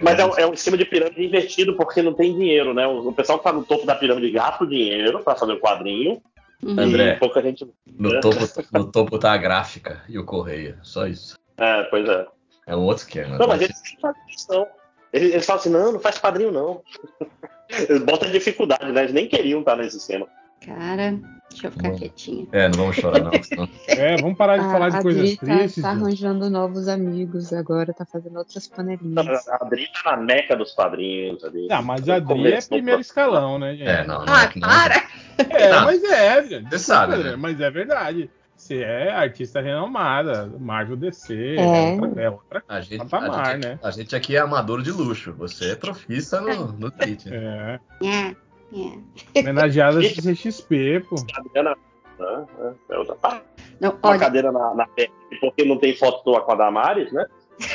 Mas 0.00 0.18
é, 0.18 0.24
um- 0.24 0.38
é 0.38 0.46
um 0.46 0.52
esquema 0.54 0.76
de 0.76 0.84
pirâmide 0.84 1.24
invertido 1.24 1.74
porque 1.76 2.00
não 2.02 2.14
tem 2.14 2.32
dinheiro, 2.36 2.72
né? 2.72 2.86
O, 2.86 3.08
o 3.08 3.12
pessoal 3.12 3.38
que 3.38 3.44
tá 3.44 3.52
no 3.52 3.64
topo 3.64 3.84
da 3.86 3.94
pirâmide 3.96 4.30
gasta 4.30 4.64
o 4.64 4.68
dinheiro 4.68 5.20
pra 5.24 5.34
fazer 5.34 5.52
o 5.52 5.60
quadrinho. 5.60 6.22
Uhum. 6.62 6.78
André. 6.78 7.14
E 7.14 7.18
pouca 7.18 7.40
gente. 7.42 7.66
No 7.98 8.20
topo, 8.20 8.36
no 8.72 8.92
topo 8.92 9.18
tá 9.18 9.32
a 9.32 9.36
gráfica 9.38 10.02
e 10.08 10.18
o 10.18 10.24
correio. 10.24 10.76
Só 10.82 11.06
isso. 11.06 11.36
É, 11.58 11.82
pois 11.84 12.08
é. 12.08 12.26
É 12.66 12.76
um 12.76 12.80
outro 12.84 13.04
esquema. 13.04 13.38
Não, 13.38 13.48
mas 13.48 13.60
eles 13.62 13.80
fazem 14.00 14.22
isso, 14.28 14.46
não. 14.50 14.66
Eles, 15.12 15.32
eles 15.32 15.46
falam 15.46 15.60
assim, 15.60 15.70
não, 15.70 15.92
não 15.92 16.00
faz 16.00 16.18
quadrinho, 16.18 16.52
não. 16.52 16.82
Eles 17.70 18.02
botam 18.02 18.28
dificuldade, 18.30 18.90
né? 18.90 19.02
Eles 19.02 19.12
nem 19.12 19.28
queriam 19.28 19.60
estar 19.60 19.76
nesse 19.76 19.96
esquema. 19.96 20.26
Cara, 20.64 21.14
deixa 21.48 21.68
eu 21.68 21.70
ficar 21.70 21.92
quietinha. 21.92 22.46
É, 22.52 22.68
não 22.68 22.78
vamos 22.78 22.96
chorar, 22.96 23.22
não. 23.22 23.42
senão- 23.42 23.68
É, 23.88 24.16
vamos 24.16 24.36
parar 24.36 24.58
de 24.58 24.64
falar 24.64 24.86
A, 24.86 24.88
de 24.90 24.96
a 24.96 25.02
coisas 25.02 25.22
Dri 25.22 25.36
tá, 25.36 25.46
tristes. 25.46 25.82
tá 25.82 25.90
gente. 25.94 26.02
arranjando 26.02 26.50
novos 26.50 26.86
amigos 26.88 27.52
agora, 27.52 27.94
tá 27.94 28.04
fazendo 28.04 28.36
outras 28.38 28.66
panelinhas. 28.68 29.48
A 29.48 29.56
Adri 29.64 29.88
tá 30.02 30.16
na 30.16 30.22
meca 30.22 30.56
dos 30.56 30.72
quadrinhos 30.72 31.42
ali. 31.44 31.68
Ah, 31.70 31.80
mas 31.80 32.08
a 32.08 32.16
Adri 32.16 32.52
é 32.52 32.60
primeiro 32.60 33.00
escalão, 33.00 33.58
né, 33.58 33.74
gente? 33.76 33.88
É, 33.88 34.04
não, 34.06 34.24
não 34.26 34.34
Ah, 34.34 34.44
é 34.44 34.58
não. 34.58 34.68
para! 34.68 35.04
É, 35.48 35.70
Não. 35.70 35.84
mas 35.84 36.04
é, 36.04 36.42
gente. 36.44 36.68
Você 36.70 36.78
sabe, 36.80 37.16
né? 37.16 37.36
Mas 37.36 37.58
é 37.60 37.70
verdade. 37.70 38.28
Você 38.70 38.82
é 38.84 39.10
artista 39.10 39.60
renomada, 39.60 40.48
Marvel 40.60 40.96
DC, 40.96 41.56
É. 41.58 41.96
é 41.96 42.00
outra, 42.00 42.22
é 42.22 42.30
outra 42.30 42.64
A 42.68 42.80
gente, 42.80 43.04
Patamar, 43.04 43.40
a, 43.40 43.52
gente, 43.54 43.66
né? 43.66 43.78
a 43.82 43.90
gente 43.90 44.14
aqui 44.14 44.36
é 44.36 44.38
amador 44.38 44.80
de 44.80 44.92
luxo. 44.92 45.32
Você 45.38 45.72
é 45.72 45.74
profissa 45.74 46.40
no, 46.40 46.70
no 46.74 46.92
kit. 46.92 47.28
é, 47.34 47.80
É, 48.00 48.36
é. 48.76 49.40
homenageada 49.40 49.98
de 50.00 50.14
CXP, 50.14 51.04
pô. 51.08 51.16
Né? 51.16 52.46
É 52.90 52.96
outra 52.96 53.16
parte. 53.16 53.42
Não, 53.80 53.90
Uma 53.90 53.98
olha, 54.10 54.20
cadeira 54.20 54.52
na, 54.52 54.72
na 54.72 54.86
perna, 54.86 55.14
porque 55.40 55.64
não 55.64 55.76
tem 55.76 55.96
foto 55.96 56.22
tua 56.22 56.40
com 56.42 56.52
a 56.52 56.54
Damares, 56.54 57.10
né? 57.12 57.26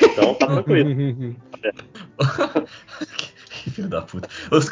Então 0.02 0.34
tá 0.36 0.48
tranquilo. 0.48 0.96
que 3.50 3.70
filho 3.70 3.90
da 3.90 4.02
puta. 4.02 4.30
Os, 4.50 4.70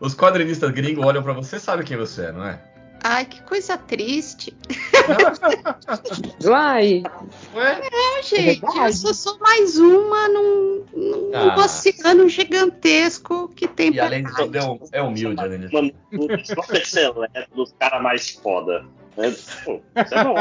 os 0.00 0.14
quadrinistas 0.14 0.70
gringos 0.72 1.02
olham 1.02 1.22
pra 1.22 1.32
você 1.32 1.56
e 1.56 1.60
sabem 1.60 1.86
quem 1.86 1.96
você 1.96 2.26
é, 2.26 2.32
não 2.32 2.44
é? 2.44 2.62
Ai, 3.02 3.24
que 3.24 3.42
coisa 3.42 3.76
triste. 3.76 4.54
Ué? 6.44 7.02
Não, 7.02 8.22
gente, 8.22 8.62
eu 8.62 8.70
verdade. 8.72 8.96
sou 8.96 9.14
só 9.14 9.38
mais 9.38 9.78
uma 9.78 10.28
num, 10.28 10.84
num 10.94 11.30
Ah. 11.34 11.56
oceano 11.64 12.28
gigantesco 12.28 13.48
que 13.48 13.66
tem 13.68 13.92
E 13.92 14.00
além 14.00 14.24
de 14.24 14.34
tudo, 14.34 14.56
é, 14.56 14.62
um- 14.64 14.78
é 14.92 15.02
humilde, 15.02 15.40
além 15.40 15.60
de 15.60 15.68
tudo. 15.68 15.74
Mano, 15.74 15.92
os 16.40 16.46
super 16.48 16.86
seletos 16.86 17.46
dos 17.54 17.72
caras 17.78 18.02
mais 18.02 18.30
foda. 18.30 18.84
Né? 19.16 19.34
Pô, 19.64 19.80
isso 20.04 20.14
é 20.14 20.24
bom. 20.24 20.34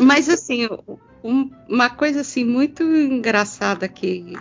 Mas 0.00 0.28
assim, 0.28 0.68
um- 1.22 1.50
uma 1.68 1.88
coisa 1.90 2.20
assim 2.20 2.44
muito 2.44 2.82
engraçada 2.82 3.88
que, 3.88 4.36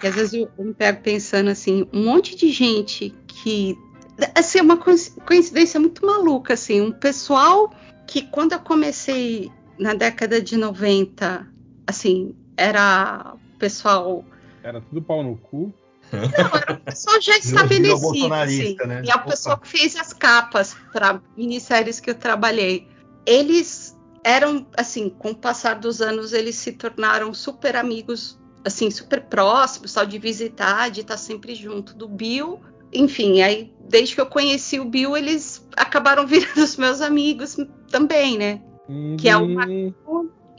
que 0.00 0.06
às 0.06 0.14
vezes 0.14 0.32
eu, 0.34 0.50
eu 0.58 0.64
me 0.64 0.74
pego 0.74 1.00
pensando 1.02 1.50
assim, 1.50 1.86
um 1.92 2.04
monte 2.04 2.34
de 2.36 2.50
gente 2.50 3.14
que 3.26 3.76
assim, 4.34 4.58
é 4.58 4.62
uma 4.62 4.76
coinci- 4.76 5.12
coincidência 5.26 5.78
muito 5.80 6.04
maluca 6.04 6.54
assim, 6.54 6.80
um 6.80 6.92
pessoal 6.92 7.72
que 8.06 8.22
quando 8.22 8.52
eu 8.52 8.60
comecei 8.60 9.50
na 9.78 9.94
década 9.94 10.40
de 10.42 10.56
90, 10.56 11.46
assim, 11.86 12.34
era 12.56 13.34
pessoal 13.58 14.24
Era 14.62 14.80
tudo 14.80 15.02
pau 15.02 15.22
no 15.22 15.36
cu. 15.36 15.72
o 16.12 16.76
pessoal 16.84 17.20
já 17.20 17.36
estabelecido, 17.38 18.34
assim, 18.34 18.76
né? 18.86 19.02
e 19.04 19.10
a 19.10 19.16
Opa. 19.16 19.30
pessoa 19.30 19.58
que 19.58 19.68
fez 19.68 19.96
as 19.96 20.12
capas 20.12 20.76
para 20.92 21.22
minisséries 21.36 22.00
que 22.00 22.10
eu 22.10 22.14
trabalhei, 22.14 22.88
eles 23.24 23.96
eram, 24.24 24.66
assim, 24.76 25.08
com 25.08 25.30
o 25.30 25.34
passar 25.34 25.74
dos 25.74 26.00
anos, 26.02 26.32
eles 26.32 26.56
se 26.56 26.72
tornaram 26.72 27.32
super 27.32 27.76
amigos, 27.76 28.38
assim, 28.64 28.90
super 28.90 29.22
próximos, 29.22 29.92
só 29.92 30.04
de 30.04 30.18
visitar, 30.18 30.90
de 30.90 31.00
estar 31.00 31.16
sempre 31.16 31.54
junto 31.54 31.94
do 31.94 32.08
Bill. 32.08 32.60
Enfim, 32.92 33.40
aí, 33.42 33.72
desde 33.88 34.14
que 34.14 34.20
eu 34.20 34.26
conheci 34.26 34.80
o 34.80 34.84
Bill, 34.84 35.16
eles 35.16 35.66
acabaram 35.76 36.26
virando 36.28 36.58
os 36.62 36.76
meus 36.76 37.00
amigos 37.00 37.56
também, 37.90 38.36
né? 38.38 38.60
Que 39.18 39.28
é 39.28 39.36
uma- 39.36 39.66
Hum, 39.66 39.92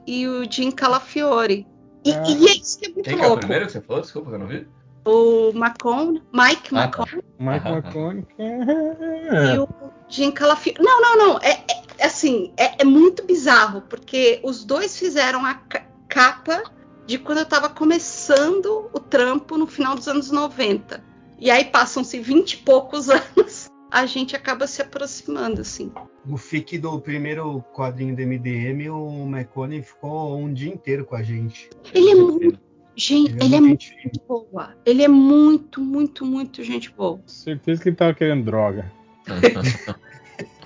E 0.08 0.28
o 0.28 0.50
Jim 0.50 0.72
Calafiore. 0.72 1.68
E, 2.04 2.12
Ah. 2.12 2.24
e 2.28 2.48
é 2.48 2.52
isso 2.54 2.80
que 2.80 2.86
é 2.86 2.90
muito 2.90 3.04
Quem 3.04 3.16
que 3.18 3.22
é 3.22 3.26
o 3.26 3.28
louco. 3.28 3.40
primeiro 3.42 3.66
que 3.68 3.72
você 3.74 3.82
falou? 3.82 4.02
Desculpa, 4.02 4.30
que 4.30 4.36
eu 4.36 4.40
não 4.40 4.48
vi. 4.48 4.68
O 5.06 5.52
Macon, 5.54 6.14
Mike 6.34 6.76
Ah, 6.76 6.88
tá. 6.88 7.00
Macon 7.00 7.22
Michael 7.40 7.76
Aham. 7.76 7.78
McConaughey. 7.78 9.56
e 9.56 9.60
o 9.60 9.68
Jim 10.10 10.32
Calafiore. 10.32 10.82
Não, 10.82 11.02
não, 11.02 11.18
não. 11.18 11.40
É, 11.40 11.64
é- 12.00 12.06
assim, 12.06 12.52
é, 12.58 12.82
é 12.82 12.86
muito 12.86 13.24
bizarro, 13.26 13.82
porque 13.90 14.40
os 14.44 14.64
dois 14.64 14.98
fizeram 14.98 15.46
a 15.46 15.54
ca- 15.56 15.86
capa 16.08 16.64
de 17.06 17.18
quando 17.20 17.40
eu 17.40 17.46
tava 17.46 17.70
começando 17.70 18.90
o 18.94 19.00
trampo 19.00 19.58
no 19.58 19.68
final 19.68 19.96
dos 19.96 20.08
anos 20.08 20.32
90. 20.32 21.04
E 21.42 21.50
aí 21.50 21.66
passam-se 21.66 22.20
20 22.20 22.54
e 22.54 22.58
poucos 22.58 23.10
anos, 23.10 23.68
a 23.90 24.06
gente 24.06 24.36
acaba 24.36 24.68
se 24.68 24.80
aproximando, 24.80 25.62
assim. 25.62 25.92
No 26.24 26.38
FIC 26.38 26.78
do 26.78 27.02
primeiro 27.02 27.66
quadrinho 27.74 28.16
do 28.16 28.22
MDM, 28.22 28.92
o 28.92 29.26
McConaughey 29.26 29.82
ficou 29.82 30.38
um 30.38 30.54
dia 30.54 30.72
inteiro 30.72 31.04
com 31.04 31.16
a 31.16 31.24
gente. 31.24 31.68
Ele 31.96 32.12
é 32.12 32.16
muito. 32.16 32.60
Gente, 32.96 33.44
ele 33.44 33.56
é 33.56 33.60
muito 33.60 33.60
muito 33.60 34.04
gente 34.04 34.22
boa. 34.28 34.76
Ele 34.86 35.02
é 35.02 35.08
muito, 35.08 35.82
muito, 35.82 36.26
muito 36.26 36.64
gente 36.64 36.92
boa. 36.92 37.20
Certeza 37.26 37.82
que 37.82 37.90
ele 37.90 37.96
tava 37.96 38.14
querendo 38.14 38.46
droga. 38.46 38.92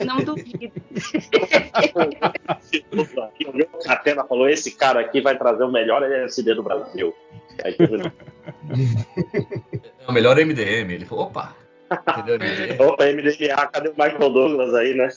Não 0.05 0.17
duvido. 0.17 0.73
O 2.91 3.83
Catena 3.83 4.23
falou: 4.23 4.49
esse 4.49 4.71
cara 4.71 5.01
aqui 5.01 5.21
vai 5.21 5.37
trazer 5.37 5.63
o 5.63 5.71
melhor 5.71 6.01
LSD 6.03 6.55
do 6.55 6.63
Brasil. 6.63 7.13
Aí, 7.63 7.77
É 10.07 10.11
o 10.11 10.13
melhor 10.13 10.37
MDM. 10.37 10.91
Ele 10.93 11.05
falou, 11.05 11.25
opa. 11.25 11.55
Opa, 12.79 13.05
MDMA, 13.05 13.67
cadê 13.67 13.89
o 13.89 13.91
Michael 13.93 14.29
Douglas 14.31 14.73
aí, 14.73 14.93
né? 14.95 15.09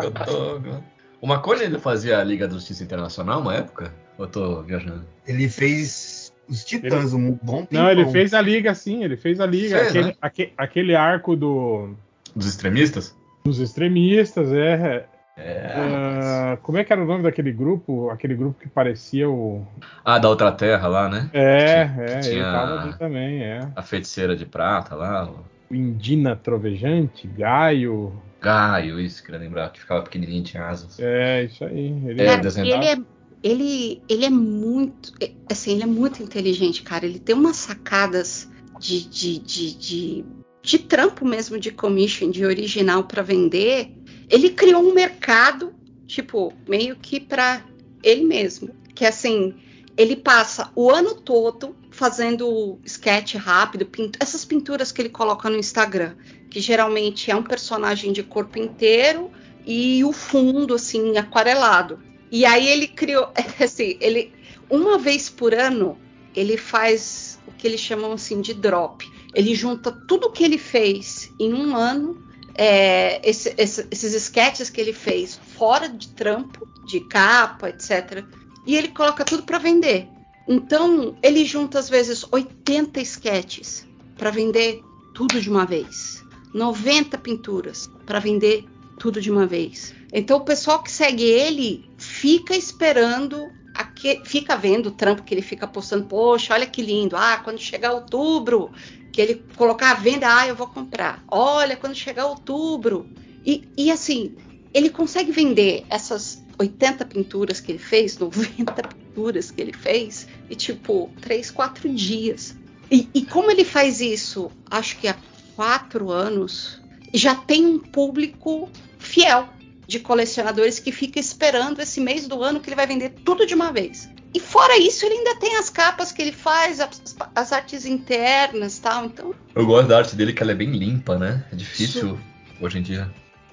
Eu 0.00 0.10
tô- 0.12 0.80
O 1.20 1.26
Macaulay 1.26 1.66
ele 1.66 1.78
fazia 1.78 2.18
a 2.18 2.24
Liga 2.24 2.48
da 2.48 2.54
Justiça 2.54 2.82
Internacional 2.82 3.40
uma 3.40 3.54
época? 3.54 3.94
Ou 4.18 4.24
eu 4.24 4.30
tô 4.30 4.62
viajando? 4.62 5.04
Ele 5.26 5.48
fez 5.48 6.32
os 6.48 6.64
Titãs 6.64 7.12
um 7.14 7.38
bom 7.42 7.64
tempo. 7.64 7.74
Não, 7.74 7.90
ele 7.90 8.06
fez 8.06 8.34
a 8.34 8.40
liga 8.40 8.74
sim, 8.74 9.04
ele 9.04 9.16
fez 9.16 9.38
a 9.40 9.46
liga. 9.46 9.78
Fez, 9.78 9.88
aquele, 9.90 10.06
né? 10.08 10.14
aque- 10.20 10.52
aquele 10.58 10.94
arco 10.96 11.36
do, 11.36 11.94
Dos 12.34 12.46
extremistas? 12.46 13.16
dos 13.44 13.58
extremistas, 13.60 14.52
é. 14.52 15.06
É. 15.40 15.72
Ah, 15.74 16.58
como 16.62 16.78
é 16.78 16.84
que 16.84 16.92
era 16.92 17.02
o 17.02 17.06
nome 17.06 17.22
daquele 17.22 17.52
grupo? 17.52 18.10
Aquele 18.10 18.34
grupo 18.34 18.60
que 18.60 18.68
parecia 18.68 19.28
o. 19.28 19.66
Ah, 20.04 20.18
da 20.18 20.28
outra 20.28 20.52
terra 20.52 20.88
lá, 20.88 21.08
né? 21.08 21.30
É, 21.32 21.88
Que- 21.88 22.00
é, 22.00 22.20
que 22.20 22.26
ele 22.28 22.30
tinha- 22.34 22.52
tava 22.52 22.80
ali 22.80 22.94
também, 22.98 23.42
é. 23.42 23.68
A 23.74 23.82
feiticeira 23.82 24.36
de 24.36 24.44
prata 24.44 24.94
lá. 24.94 25.30
O 25.70 25.74
Indina 25.74 26.34
Trovejante, 26.36 27.26
Gaio. 27.28 28.12
Gaio, 28.42 28.98
isso, 28.98 29.22
queria 29.22 29.40
lembrar, 29.40 29.70
que 29.70 29.80
ficava 29.80 30.02
pequenininho, 30.02 30.42
tinha 30.42 30.64
asas. 30.66 30.98
É, 30.98 31.44
isso 31.44 31.64
aí. 31.64 31.92
Ele 32.06 32.22
É, 32.22 32.36
desenhado. 32.38 32.82
ele 32.84 32.86
é, 32.86 33.04
ele, 33.42 34.02
ele 34.08 34.24
é 34.24 34.30
muito, 34.30 35.12
é, 35.22 35.30
assim, 35.50 35.72
ele 35.72 35.82
é 35.82 35.86
muito 35.86 36.22
inteligente, 36.22 36.82
cara. 36.82 37.04
Ele 37.06 37.18
tem 37.18 37.34
umas 37.34 37.56
sacadas 37.56 38.48
de, 38.80 39.06
de, 39.08 39.38
de, 39.38 39.78
de, 39.78 40.24
de 40.62 40.78
trampo 40.78 41.24
mesmo, 41.26 41.58
de 41.58 41.70
commission, 41.70 42.30
de 42.30 42.44
original 42.44 43.04
para 43.04 43.22
vender. 43.22 43.92
Ele 44.28 44.50
criou 44.50 44.82
um 44.82 44.92
mercado, 44.94 45.72
tipo, 46.06 46.52
meio 46.68 46.96
que 46.96 47.18
para 47.20 47.64
ele 48.02 48.24
mesmo. 48.24 48.70
Que 48.94 49.04
assim, 49.04 49.54
ele 49.96 50.16
passa 50.16 50.70
o 50.74 50.90
ano 50.90 51.14
todo 51.14 51.76
fazendo 51.90 52.78
sketch 52.84 53.34
rápido, 53.34 53.86
pint- 53.86 54.16
essas 54.20 54.44
pinturas 54.44 54.92
que 54.92 55.02
ele 55.02 55.08
coloca 55.08 55.50
no 55.50 55.56
Instagram, 55.56 56.14
que 56.48 56.60
geralmente 56.60 57.30
é 57.30 57.36
um 57.36 57.42
personagem 57.42 58.12
de 58.12 58.22
corpo 58.22 58.58
inteiro 58.58 59.30
e 59.66 60.02
o 60.04 60.12
fundo 60.12 60.74
assim 60.74 61.16
aquarelado. 61.16 62.00
E 62.30 62.44
aí 62.44 62.68
ele 62.68 62.86
criou, 62.86 63.28
assim, 63.60 63.96
ele 64.00 64.32
uma 64.68 64.98
vez 64.98 65.28
por 65.28 65.52
ano 65.52 65.98
ele 66.34 66.56
faz 66.56 67.38
o 67.46 67.50
que 67.52 67.66
eles 67.66 67.80
chamam 67.80 68.12
assim 68.12 68.40
de 68.40 68.54
drop. 68.54 69.04
Ele 69.34 69.54
junta 69.54 69.92
tudo 69.92 70.30
que 70.30 70.42
ele 70.44 70.58
fez 70.58 71.32
em 71.38 71.52
um 71.54 71.76
ano, 71.76 72.18
é, 72.54 73.20
esse- 73.28 73.54
esse- 73.56 73.86
esses 73.90 74.12
sketches 74.14 74.68
que 74.70 74.80
ele 74.80 74.92
fez 74.92 75.38
fora 75.56 75.88
de 75.88 76.08
trampo, 76.08 76.66
de 76.86 77.00
capa, 77.00 77.68
etc. 77.70 78.24
E 78.66 78.76
ele 78.76 78.88
coloca 78.88 79.24
tudo 79.24 79.44
para 79.44 79.58
vender. 79.58 80.08
Então 80.48 81.16
ele 81.22 81.44
junta 81.44 81.78
às 81.78 81.88
vezes 81.88 82.24
80 82.30 83.00
sketches 83.00 83.86
para 84.16 84.30
vender 84.30 84.82
tudo 85.14 85.40
de 85.40 85.48
uma 85.48 85.64
vez. 85.64 86.24
90 86.52 87.16
pinturas 87.16 87.88
para 88.04 88.18
vender 88.18 88.64
tudo 88.98 89.20
de 89.20 89.30
uma 89.30 89.46
vez. 89.46 89.94
Então 90.12 90.38
o 90.38 90.44
pessoal 90.44 90.82
que 90.82 90.90
segue 90.90 91.22
ele 91.22 91.88
fica 91.96 92.56
esperando, 92.56 93.48
aque- 93.74 94.20
fica 94.24 94.56
vendo 94.56 94.86
o 94.86 94.90
trampo 94.90 95.22
que 95.22 95.32
ele 95.32 95.40
fica 95.42 95.66
postando. 95.68 96.06
Poxa, 96.06 96.52
olha 96.52 96.66
que 96.66 96.82
lindo! 96.82 97.16
Ah, 97.16 97.40
quando 97.42 97.58
chegar 97.60 97.92
outubro, 97.92 98.72
que 99.12 99.20
ele 99.20 99.42
colocar 99.56 99.92
à 99.92 99.94
venda, 99.94 100.26
ah, 100.34 100.46
eu 100.46 100.54
vou 100.54 100.66
comprar. 100.66 101.22
Olha, 101.28 101.76
quando 101.76 101.94
chegar 101.94 102.26
outubro. 102.26 103.08
E, 103.44 103.68
e 103.76 103.90
assim, 103.90 104.34
ele 104.72 104.90
consegue 104.90 105.32
vender 105.32 105.84
essas 105.88 106.42
80 106.58 107.04
pinturas 107.06 107.60
que 107.60 107.72
ele 107.72 107.78
fez, 107.78 108.18
90 108.18 108.72
pinturas 108.82 109.50
que 109.50 109.60
ele 109.60 109.72
fez, 109.72 110.28
e 110.48 110.54
tipo, 110.54 111.10
3, 111.20 111.50
4 111.50 111.88
dias. 111.94 112.54
E, 112.90 113.08
e 113.14 113.24
como 113.24 113.50
ele 113.50 113.64
faz 113.64 114.00
isso, 114.00 114.50
acho 114.70 114.98
que 114.98 115.08
há 115.08 115.16
quatro 115.56 116.10
anos, 116.10 116.80
já 117.12 117.34
tem 117.34 117.66
um 117.66 117.78
público 117.78 118.68
fiel 118.98 119.48
de 119.86 119.98
colecionadores 119.98 120.78
que 120.78 120.92
fica 120.92 121.18
esperando 121.18 121.80
esse 121.80 122.00
mês 122.00 122.28
do 122.28 122.42
ano 122.42 122.60
que 122.60 122.68
ele 122.68 122.76
vai 122.76 122.86
vender 122.86 123.10
tudo 123.24 123.46
de 123.46 123.54
uma 123.54 123.72
vez. 123.72 124.08
E 124.32 124.38
fora 124.38 124.78
isso, 124.78 125.04
ele 125.04 125.16
ainda 125.16 125.36
tem 125.36 125.56
as 125.56 125.68
capas 125.68 126.12
que 126.12 126.22
ele 126.22 126.32
faz, 126.32 126.80
as, 126.80 127.16
as 127.34 127.52
artes 127.52 127.84
internas 127.84 128.78
tal. 128.78 129.04
Então, 129.06 129.34
Eu 129.54 129.66
gosto 129.66 129.88
da 129.88 129.98
arte 129.98 130.14
dele, 130.14 130.32
que 130.32 130.42
ela 130.42 130.52
é 130.52 130.54
bem 130.54 130.70
limpa, 130.70 131.18
né? 131.18 131.44
É 131.52 131.56
difícil 131.56 132.18
hoje 132.60 132.78
em 132.78 132.82
dia. 132.82 133.10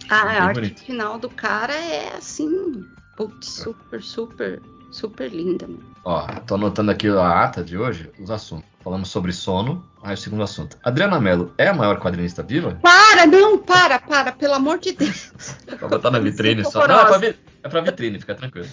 a 0.09 0.25
Bem 0.25 0.37
arte 0.37 0.59
bonito. 0.59 0.81
final 0.83 1.17
do 1.17 1.29
cara 1.29 1.73
é 1.73 2.15
assim, 2.15 2.85
putz, 3.15 3.47
super, 3.47 4.03
super, 4.03 4.61
super 4.91 5.31
linda. 5.31 5.67
Mano. 5.67 5.83
Ó, 6.05 6.27
tô 6.45 6.55
anotando 6.55 6.91
aqui 6.91 7.07
a 7.07 7.43
ata 7.43 7.63
de 7.63 7.77
hoje, 7.77 8.11
os 8.19 8.29
assuntos. 8.29 8.67
Falamos 8.83 9.09
sobre 9.09 9.33
sono, 9.33 9.83
aí 10.01 10.13
o 10.13 10.17
segundo 10.17 10.43
assunto. 10.43 10.77
Adriana 10.81 11.19
Mello 11.19 11.51
é 11.57 11.67
a 11.67 11.73
maior 11.73 11.99
quadrinista 11.99 12.41
viva? 12.41 12.79
Para, 12.81 13.25
não, 13.25 13.57
para, 13.57 13.99
para, 13.99 14.31
pelo 14.31 14.53
amor 14.53 14.77
de 14.77 14.93
Deus. 14.93 15.31
Pra 15.77 15.87
botar 15.89 16.11
na 16.11 16.19
vitrine 16.19 16.63
só. 16.63 16.87
Não, 16.87 16.99
é 16.99 17.05
pra, 17.19 17.27
é 17.63 17.67
pra 17.69 17.81
vitrine, 17.81 18.17
fica 18.19 18.33
tranquilo. 18.35 18.67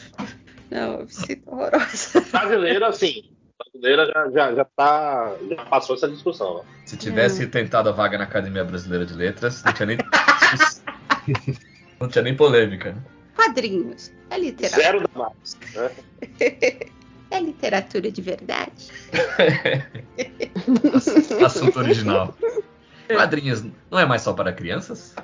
Não, 0.75 0.95
eu 0.95 1.05
me 1.05 1.13
sinto 1.13 1.43
horrorosa. 1.47 2.21
Brasileiro, 2.33 2.85
assim. 2.85 3.31
Brasileira 3.57 4.07
já, 4.07 4.31
já, 4.31 4.55
já, 4.57 4.65
tá, 4.65 5.37
já 5.49 5.65
passou 5.67 5.95
essa 5.95 6.09
discussão. 6.09 6.59
Né? 6.59 6.65
Se 6.85 6.97
tivesse 6.97 7.47
tentado 7.47 7.89
a 7.89 7.93
vaga 7.93 8.19
na 8.19 8.25
Academia 8.25 8.65
Brasileira 8.65 9.07
de 9.07 9.15
Letras, 9.15 9.63
não 9.63 9.73
tinha 9.73 9.87
nem. 9.87 9.99
não 12.01 12.09
tinha 12.09 12.23
nem 12.23 12.37
polêmica. 12.37 12.93
né? 12.93 13.03
Quadrinhos, 13.37 14.13
é 14.31 14.39
literatura. 14.39 14.83
Zero 14.83 15.01
da 15.01 15.09
mais. 15.15 15.57
Né? 15.75 16.91
É 17.31 17.41
literatura 17.41 18.13
de 18.13 18.23
verdade? 18.23 18.93
Assunto 21.45 21.81
original. 21.81 22.37
Quadrinhos 23.09 23.65
não 23.91 23.99
é 23.99 24.07
mais 24.07 24.23
só 24.23 24.33
para 24.33 24.53
crianças? 24.53 25.17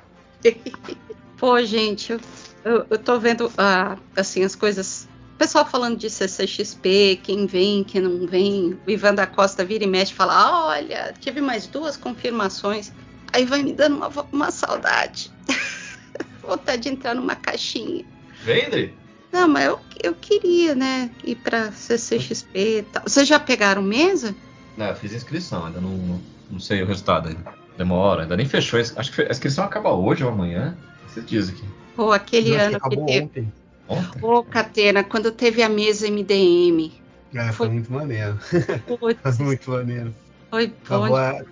Pô, 1.37 1.63
gente, 1.63 2.11
eu, 2.11 2.19
eu, 2.65 2.85
eu 2.89 2.97
tô 2.97 3.17
vendo 3.17 3.49
ah, 3.57 3.97
assim 4.13 4.43
as 4.43 4.55
coisas. 4.55 5.07
O 5.41 5.43
pessoal 5.43 5.65
falando 5.65 5.97
de 5.97 6.07
CCXP, 6.07 7.19
quem 7.23 7.47
vem, 7.47 7.83
quem 7.83 7.99
não 7.99 8.27
vem. 8.27 8.77
O 8.85 8.91
Ivan 8.91 9.15
da 9.15 9.25
Costa 9.25 9.65
vira 9.65 9.83
e 9.83 9.87
mexe 9.87 10.11
e 10.11 10.15
fala: 10.15 10.35
"Ah, 10.35 10.67
olha, 10.67 11.15
tive 11.19 11.41
mais 11.41 11.65
duas 11.65 11.97
confirmações. 11.97 12.91
Aí 13.33 13.43
vai 13.43 13.63
me 13.63 13.73
dando 13.73 13.95
uma, 13.95 14.07
uma 14.31 14.51
saudade. 14.51 15.31
Vontade 16.47 16.83
de 16.83 16.89
entrar 16.89 17.15
numa 17.15 17.35
caixinha. 17.35 18.05
Vende? 18.43 18.93
Não, 19.31 19.47
mas 19.47 19.65
eu, 19.65 19.79
eu 20.03 20.13
queria, 20.13 20.75
né, 20.75 21.09
ir 21.23 21.37
pra 21.37 21.71
CCXP 21.71 22.77
e 22.77 22.83
tal. 22.83 23.01
Vocês 23.07 23.27
já 23.27 23.39
pegaram 23.39 23.81
mesa? 23.81 24.35
Não, 24.77 24.85
eu 24.85 24.95
fiz 24.95 25.11
inscrição, 25.11 25.65
ainda 25.65 25.81
não, 25.81 25.89
não, 25.89 26.21
não 26.51 26.59
sei 26.59 26.83
o 26.83 26.85
resultado 26.85 27.29
ainda. 27.29 27.51
Demora, 27.75 28.21
ainda 28.21 28.37
nem 28.37 28.45
fechou. 28.45 28.79
Acho 28.79 29.11
que 29.11 29.23
a 29.23 29.31
inscrição 29.31 29.63
acaba 29.63 29.91
hoje 29.91 30.23
ou 30.23 30.29
amanhã. 30.29 30.77
Esses 31.09 31.25
dias 31.25 31.49
aqui. 31.49 31.63
Pô, 31.95 32.11
aquele 32.11 32.55
acho 32.55 32.65
ano 32.65 32.69
que 32.69 32.75
acabou 32.75 33.05
teve. 33.07 33.25
ontem. 33.25 33.60
Ontem? 33.91 34.19
Pô, 34.19 34.43
Catena, 34.43 35.03
quando 35.03 35.31
teve 35.31 35.61
a 35.61 35.69
mesa 35.69 36.07
MDM. 36.07 36.91
É, 37.33 37.43
foi 37.51 37.53
Foi- 37.53 37.69
muito 37.69 37.91
maneiro. 37.91 38.37
Putz, 38.87 39.19
Foi 39.37 39.45
muito 39.45 39.69
maneiro. 39.69 40.15
foi 40.49 40.67
Tava, 40.87 41.07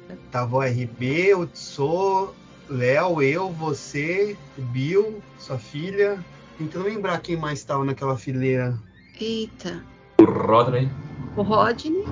bom. 0.07 0.15
tava 0.31 0.57
o 0.57 0.63
RB, 0.63 1.33
o 1.35 1.45
Tso, 1.47 2.33
Léo, 2.69 3.21
eu, 3.21 3.49
você, 3.49 4.37
o 4.57 4.61
Bill, 4.61 5.21
sua 5.37 5.57
filha. 5.57 6.23
Tentando 6.57 6.85
lembrar 6.85 7.19
quem 7.21 7.37
mais 7.37 7.59
estava 7.59 7.85
naquela 7.85 8.17
fileira. 8.17 8.77
Eita. 9.19 9.83
O 10.19 10.25
Rodney. 10.25 10.89
O 11.35 11.41
Rodney? 11.41 12.03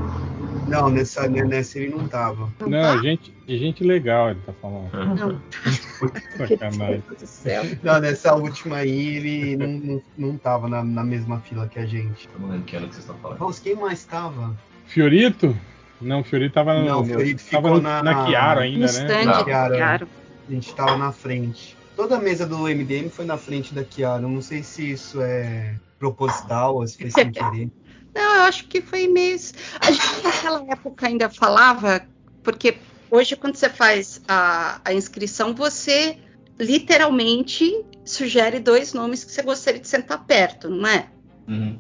Não, 0.68 0.90
nessa, 0.90 1.28
nessa 1.28 1.80
ele 1.80 1.90
não 1.96 2.08
tava. 2.08 2.52
Não, 2.60 2.70
Não, 2.70 2.96
tá? 2.96 3.02
gente, 3.02 3.34
gente 3.48 3.84
legal, 3.84 4.32
ele 4.32 4.40
tá 4.46 4.54
falando. 4.62 4.90
Não. 4.94 5.42
Sacanagem. 6.38 7.04
Meu. 7.46 7.78
Não, 7.84 8.00
nessa 8.00 8.36
última 8.36 8.78
aí 8.78 9.18
ele 9.18 9.58
não, 9.58 9.68
não, 9.68 10.02
não 10.18 10.38
tava 10.38 10.68
na, 10.68 10.84
na 10.84 11.04
mesma 11.04 11.40
fila 11.40 11.68
que 11.68 11.80
a 11.80 11.86
gente. 11.86 12.28
Eu 12.34 12.40
não 12.40 12.50
lembro 12.50 12.66
quem 12.66 12.78
era 12.80 12.88
que 12.88 12.94
vocês 12.96 13.06
estão 13.06 13.18
falando. 13.22 13.40
Nossa, 13.40 13.62
quem 13.62 13.76
mais 13.76 14.04
tava? 14.06 14.56
Fiorito? 14.88 15.56
Não, 16.02 16.20
o 16.20 16.24
Fiorito 16.24 16.54
tava 16.54 16.78
no. 16.80 16.86
Não, 16.86 17.02
o 17.02 17.06
Fiorito 17.06 17.44
tava 17.50 17.68
ficou 17.68 17.78
no- 17.78 17.82
na- 17.82 18.04
na 18.04 18.26
Chiara 18.26 18.56
No 18.60 18.62
ainda, 18.62 18.80
né? 18.80 18.86
stand, 18.86 19.26
Não. 19.26 19.44
Chiara. 19.44 20.08
A 20.48 20.52
gente 20.52 20.76
tava 20.76 20.98
na 20.98 21.12
frente. 21.12 21.78
Toda 21.96 22.18
a 22.18 22.20
mesa 22.20 22.46
do 22.46 22.68
MDM 22.68 23.10
foi 23.10 23.26
na 23.26 23.38
frente 23.38 23.74
da 23.74 23.84
Kiara. 23.84 24.22
Não 24.22 24.42
sei 24.42 24.62
se 24.64 24.92
isso 24.92 25.20
é 25.22 25.76
proposital 25.98 26.76
ou 26.76 26.88
se 26.88 26.98
foi 26.98 27.10
sem 27.10 27.32
querer. 27.32 27.70
Não, 28.18 28.36
eu 28.38 28.42
acho 28.42 28.68
que 28.68 28.82
foi 28.82 29.08
meio. 29.08 29.38
A 29.80 29.92
gente 29.92 30.24
naquela 30.24 30.66
época 30.72 31.06
ainda 31.08 31.30
falava, 31.30 32.04
porque 32.42 32.78
hoje, 33.12 33.36
quando 33.36 33.56
você 33.56 33.70
faz 33.70 34.20
a, 34.28 34.82
a 34.84 34.92
inscrição, 34.92 35.54
você 35.54 36.18
literalmente 36.60 37.86
sugere 38.04 38.60
dois 38.60 38.92
nomes 38.94 39.24
que 39.24 39.32
você 39.32 39.44
gostaria 39.44 39.80
de 39.80 39.88
sentar 39.88 40.26
perto, 40.26 40.68
não 40.68 40.90
é? 40.90 41.08
Uhum. 41.48 41.80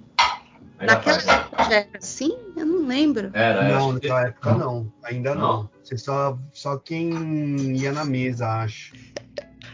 Naquela 0.80 1.17
rapaz, 1.17 1.28
época 1.28 1.63
já 1.63 1.76
era 1.78 1.89
assim? 1.97 2.38
Eu 2.56 2.65
não 2.67 2.88
lembro. 2.88 3.32
Era, 3.34 3.63
Não, 3.67 3.88
que- 3.88 3.93
naquela 3.95 4.28
época 4.28 4.54
não. 4.54 4.93
Ainda 5.04 5.34
não. 5.34 5.41
Não? 5.63 5.69
Você 5.84 5.97
só, 5.97 6.38
só 6.54 6.78
quem 6.78 7.76
ia 7.76 7.91
na 7.91 8.06
mesa, 8.06 8.47
acho. 8.47 8.93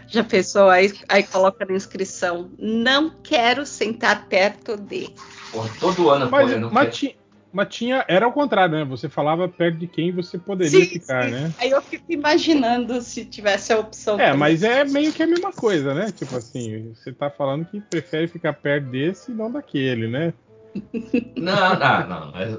Já 0.07 0.23
pensou? 0.23 0.69
Aí, 0.69 0.93
aí 1.09 1.23
coloca 1.23 1.65
na 1.65 1.75
inscrição. 1.75 2.51
Não 2.57 3.09
quero 3.21 3.65
sentar 3.65 4.27
perto 4.27 4.77
de. 4.77 5.13
Porra, 5.53 5.69
todo 5.79 6.09
ano 6.09 6.29
Mas, 6.31 6.45
põe, 6.45 6.53
eu 6.53 6.59
não 6.59 6.71
mas, 6.71 7.15
mas 7.53 7.67
tinha. 7.69 8.03
Era 8.07 8.27
o 8.27 8.33
contrário, 8.33 8.75
né? 8.79 8.83
Você 8.85 9.07
falava 9.07 9.47
perto 9.47 9.77
de 9.77 9.85
quem 9.87 10.11
você 10.11 10.39
poderia 10.39 10.83
Sim, 10.83 10.85
ficar, 10.87 11.25
sim. 11.25 11.31
né? 11.31 11.53
Aí 11.59 11.69
eu 11.69 11.81
fico 11.83 12.05
imaginando 12.09 12.99
se 13.01 13.23
tivesse 13.23 13.71
a 13.71 13.77
opção. 13.79 14.19
É, 14.19 14.33
mas 14.33 14.63
é 14.63 14.83
meio 14.83 15.13
que 15.13 15.21
a 15.21 15.27
mesma 15.27 15.53
coisa, 15.53 15.93
né? 15.93 16.11
Tipo 16.11 16.35
assim, 16.35 16.91
você 16.95 17.13
tá 17.13 17.29
falando 17.29 17.65
que 17.65 17.79
prefere 17.79 18.27
ficar 18.27 18.53
perto 18.53 18.87
desse 18.89 19.31
e 19.31 19.35
não 19.35 19.51
daquele, 19.51 20.07
né? 20.07 20.33
Não, 21.37 21.77
não, 21.77 22.07
não. 22.07 22.31
mas- 22.31 22.57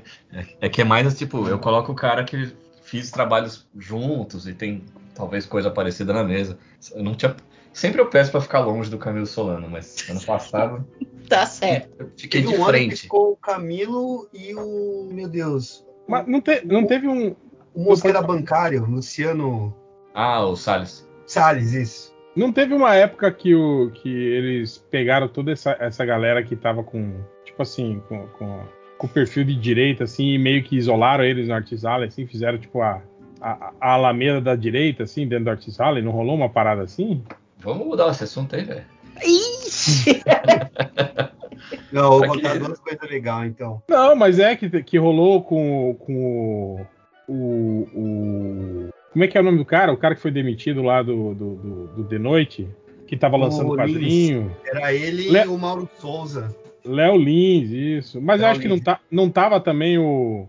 É 0.62 0.68
que 0.70 0.80
é 0.80 0.84
mais 0.84 1.16
tipo, 1.18 1.46
eu 1.46 1.58
coloco 1.58 1.92
o 1.92 1.94
cara 1.94 2.24
que 2.24 2.54
fiz 2.82 3.10
trabalhos 3.10 3.68
juntos 3.76 4.48
e 4.48 4.54
tem 4.54 4.82
talvez 5.14 5.44
coisa 5.44 5.70
parecida 5.70 6.14
na 6.14 6.24
mesa. 6.24 6.58
Eu 6.94 7.04
não 7.04 7.14
tinha. 7.14 7.36
Sempre 7.72 8.00
eu 8.00 8.06
peço 8.06 8.30
pra 8.32 8.40
ficar 8.40 8.60
longe 8.60 8.90
do 8.90 8.98
Camilo 8.98 9.26
Solano, 9.26 9.68
mas 9.70 10.08
ano 10.10 10.20
passado 10.20 10.86
Tá 11.28 11.46
certo. 11.46 11.90
eu 12.00 12.10
fiquei 12.16 12.42
Teve 12.42 12.52
de 12.54 12.58
um 12.60 12.64
ano 12.64 12.72
que 12.72 12.78
frente. 12.78 12.96
ficou 13.02 13.32
o 13.32 13.36
Camilo 13.36 14.28
e 14.34 14.52
o. 14.54 15.08
Meu 15.12 15.28
Deus. 15.28 15.86
Mas 16.08 16.26
não, 16.26 16.40
te- 16.40 16.62
não 16.66 16.84
teve 16.86 17.06
um. 17.06 17.36
O 17.72 17.84
moço 17.84 18.02
que 18.02 18.08
era 18.08 18.20
bancário, 18.20 18.84
Luciano 18.84 19.72
Ah, 20.12 20.44
o 20.44 20.56
Salles. 20.56 21.08
Salles, 21.26 21.72
isso. 21.72 22.12
Não 22.34 22.52
teve 22.52 22.74
uma 22.74 22.94
época 22.96 23.30
que, 23.30 23.54
o, 23.54 23.90
que 23.92 24.08
eles 24.08 24.78
pegaram 24.90 25.28
toda 25.28 25.52
essa, 25.52 25.76
essa 25.78 26.04
galera 26.04 26.42
que 26.42 26.56
tava 26.56 26.82
com. 26.82 27.14
Tipo 27.44 27.62
assim, 27.62 28.02
com, 28.08 28.26
com, 28.28 28.60
com 28.98 29.06
o 29.06 29.10
perfil 29.10 29.44
de 29.44 29.54
direita, 29.54 30.02
assim, 30.04 30.30
e 30.30 30.38
meio 30.38 30.64
que 30.64 30.76
isolaram 30.76 31.22
eles 31.22 31.46
no 31.46 31.54
Artis 31.54 31.84
Alley, 31.84 32.08
assim, 32.08 32.26
fizeram 32.26 32.58
tipo 32.58 32.82
a, 32.82 33.00
a, 33.40 33.72
a 33.80 33.92
Alameda 33.92 34.40
da 34.40 34.56
direita, 34.56 35.04
assim, 35.04 35.28
dentro 35.28 35.44
do 35.44 35.50
Artis 35.50 35.78
Alley. 35.80 36.02
Não 36.02 36.10
rolou 36.10 36.34
uma 36.34 36.48
parada 36.48 36.82
assim? 36.82 37.22
Vamos 37.62 37.86
mudar 37.86 38.10
esse 38.10 38.24
assunto 38.24 38.56
aí, 38.56 38.64
velho. 38.64 38.84
Ixi! 39.22 40.22
Não, 41.92 42.18
vou 42.18 42.26
contar 42.26 42.58
duas 42.58 42.78
coisas 42.78 43.08
legais, 43.08 43.50
então. 43.50 43.82
Não, 43.88 44.14
mas 44.16 44.38
é 44.38 44.56
que, 44.56 44.82
que 44.82 44.98
rolou 44.98 45.42
com, 45.42 45.94
com 46.00 46.86
o, 47.28 47.32
o, 47.32 47.88
o- 47.94 48.88
Como 49.12 49.24
é 49.24 49.28
que 49.28 49.36
é 49.36 49.40
o 49.40 49.44
nome 49.44 49.58
do 49.58 49.64
cara? 49.64 49.92
O 49.92 49.96
cara 49.96 50.14
que 50.14 50.20
foi 50.22 50.30
demitido 50.30 50.82
lá 50.82 51.02
do, 51.02 51.34
do, 51.34 51.54
do, 51.56 51.86
do 51.96 52.04
The 52.04 52.18
Noite, 52.18 52.68
que 53.06 53.16
tava 53.16 53.36
O 53.36 53.40
lançando 53.40 53.74
Lins. 53.74 53.92
quadrinho. 53.92 54.56
Era 54.64 54.92
ele 54.94 55.30
Le- 55.30 55.44
e 55.44 55.48
o 55.48 55.58
Mauro 55.58 55.88
Souza. 55.98 56.54
Léo 56.84 57.16
Lins, 57.16 57.70
isso. 57.70 58.20
Mas 58.22 58.40
eu 58.40 58.46
acho 58.48 58.60
que 58.60 58.68
não, 58.68 58.76
Lins. 58.76 58.84
tá, 58.84 59.00
não 59.10 59.28
tava 59.28 59.60
também 59.60 59.98
o, 59.98 60.48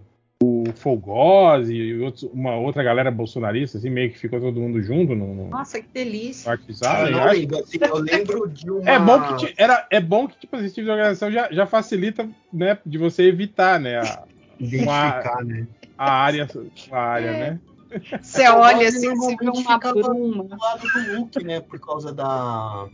o 0.71 1.69
e 1.69 1.99
outros- 1.99 2.23
uma 2.34 2.55
outra 2.55 2.84
galera 2.84 3.10
bolsonarista, 3.12 3.77
assim, 3.77 3.89
meio 3.89 4.12
que 4.12 4.17
ficou 4.19 4.39
todo 4.39 4.60
mundo 4.60 4.81
junto 4.81 5.15
no, 5.15 5.34
no 5.34 5.49
Nossa, 5.49 5.81
que 5.81 5.88
delícia. 5.93 6.51
Artis 6.51 6.81
Eu 6.81 6.89
Alley, 6.89 7.12
não 7.12 7.23
acho. 7.23 7.39
lembro, 7.39 7.57
assim, 7.60 7.77
eu 7.81 7.97
lembro 7.97 8.49
de 8.49 8.71
uma. 8.71 8.89
É 8.89 8.99
bom 8.99 9.36
que 9.38 9.53
era, 9.57 9.88
é 9.89 9.99
bom 9.99 10.27
que 10.27 10.39
tipo, 10.39 10.55
esse 10.57 10.75
tipo 10.75 10.86
de 10.86 10.91
organização 10.91 11.31
já, 11.31 11.47
já 11.51 11.65
facilita, 11.65 12.29
né, 12.51 12.77
de 12.86 12.97
você 12.97 13.23
evitar, 13.23 13.79
né, 13.79 13.97
a, 13.99 14.23
identificar, 14.60 15.43
né? 15.43 15.67
a 15.97 16.12
área, 16.12 16.47
a 16.91 16.99
área, 16.99 17.27
É. 17.29 17.39
né? 17.51 17.60
Você 18.21 18.47
Eu 18.47 18.55
olha 18.55 18.88
assim, 18.88 19.13
você 19.15 19.36
vê 19.36 19.49
uma. 19.49 19.77
Do 19.77 20.57
lado 20.57 20.81
do 20.93 21.17
Luke, 21.17 21.43
né? 21.43 21.60
Por 21.60 21.77
causa 21.77 22.13
da. 22.13 22.88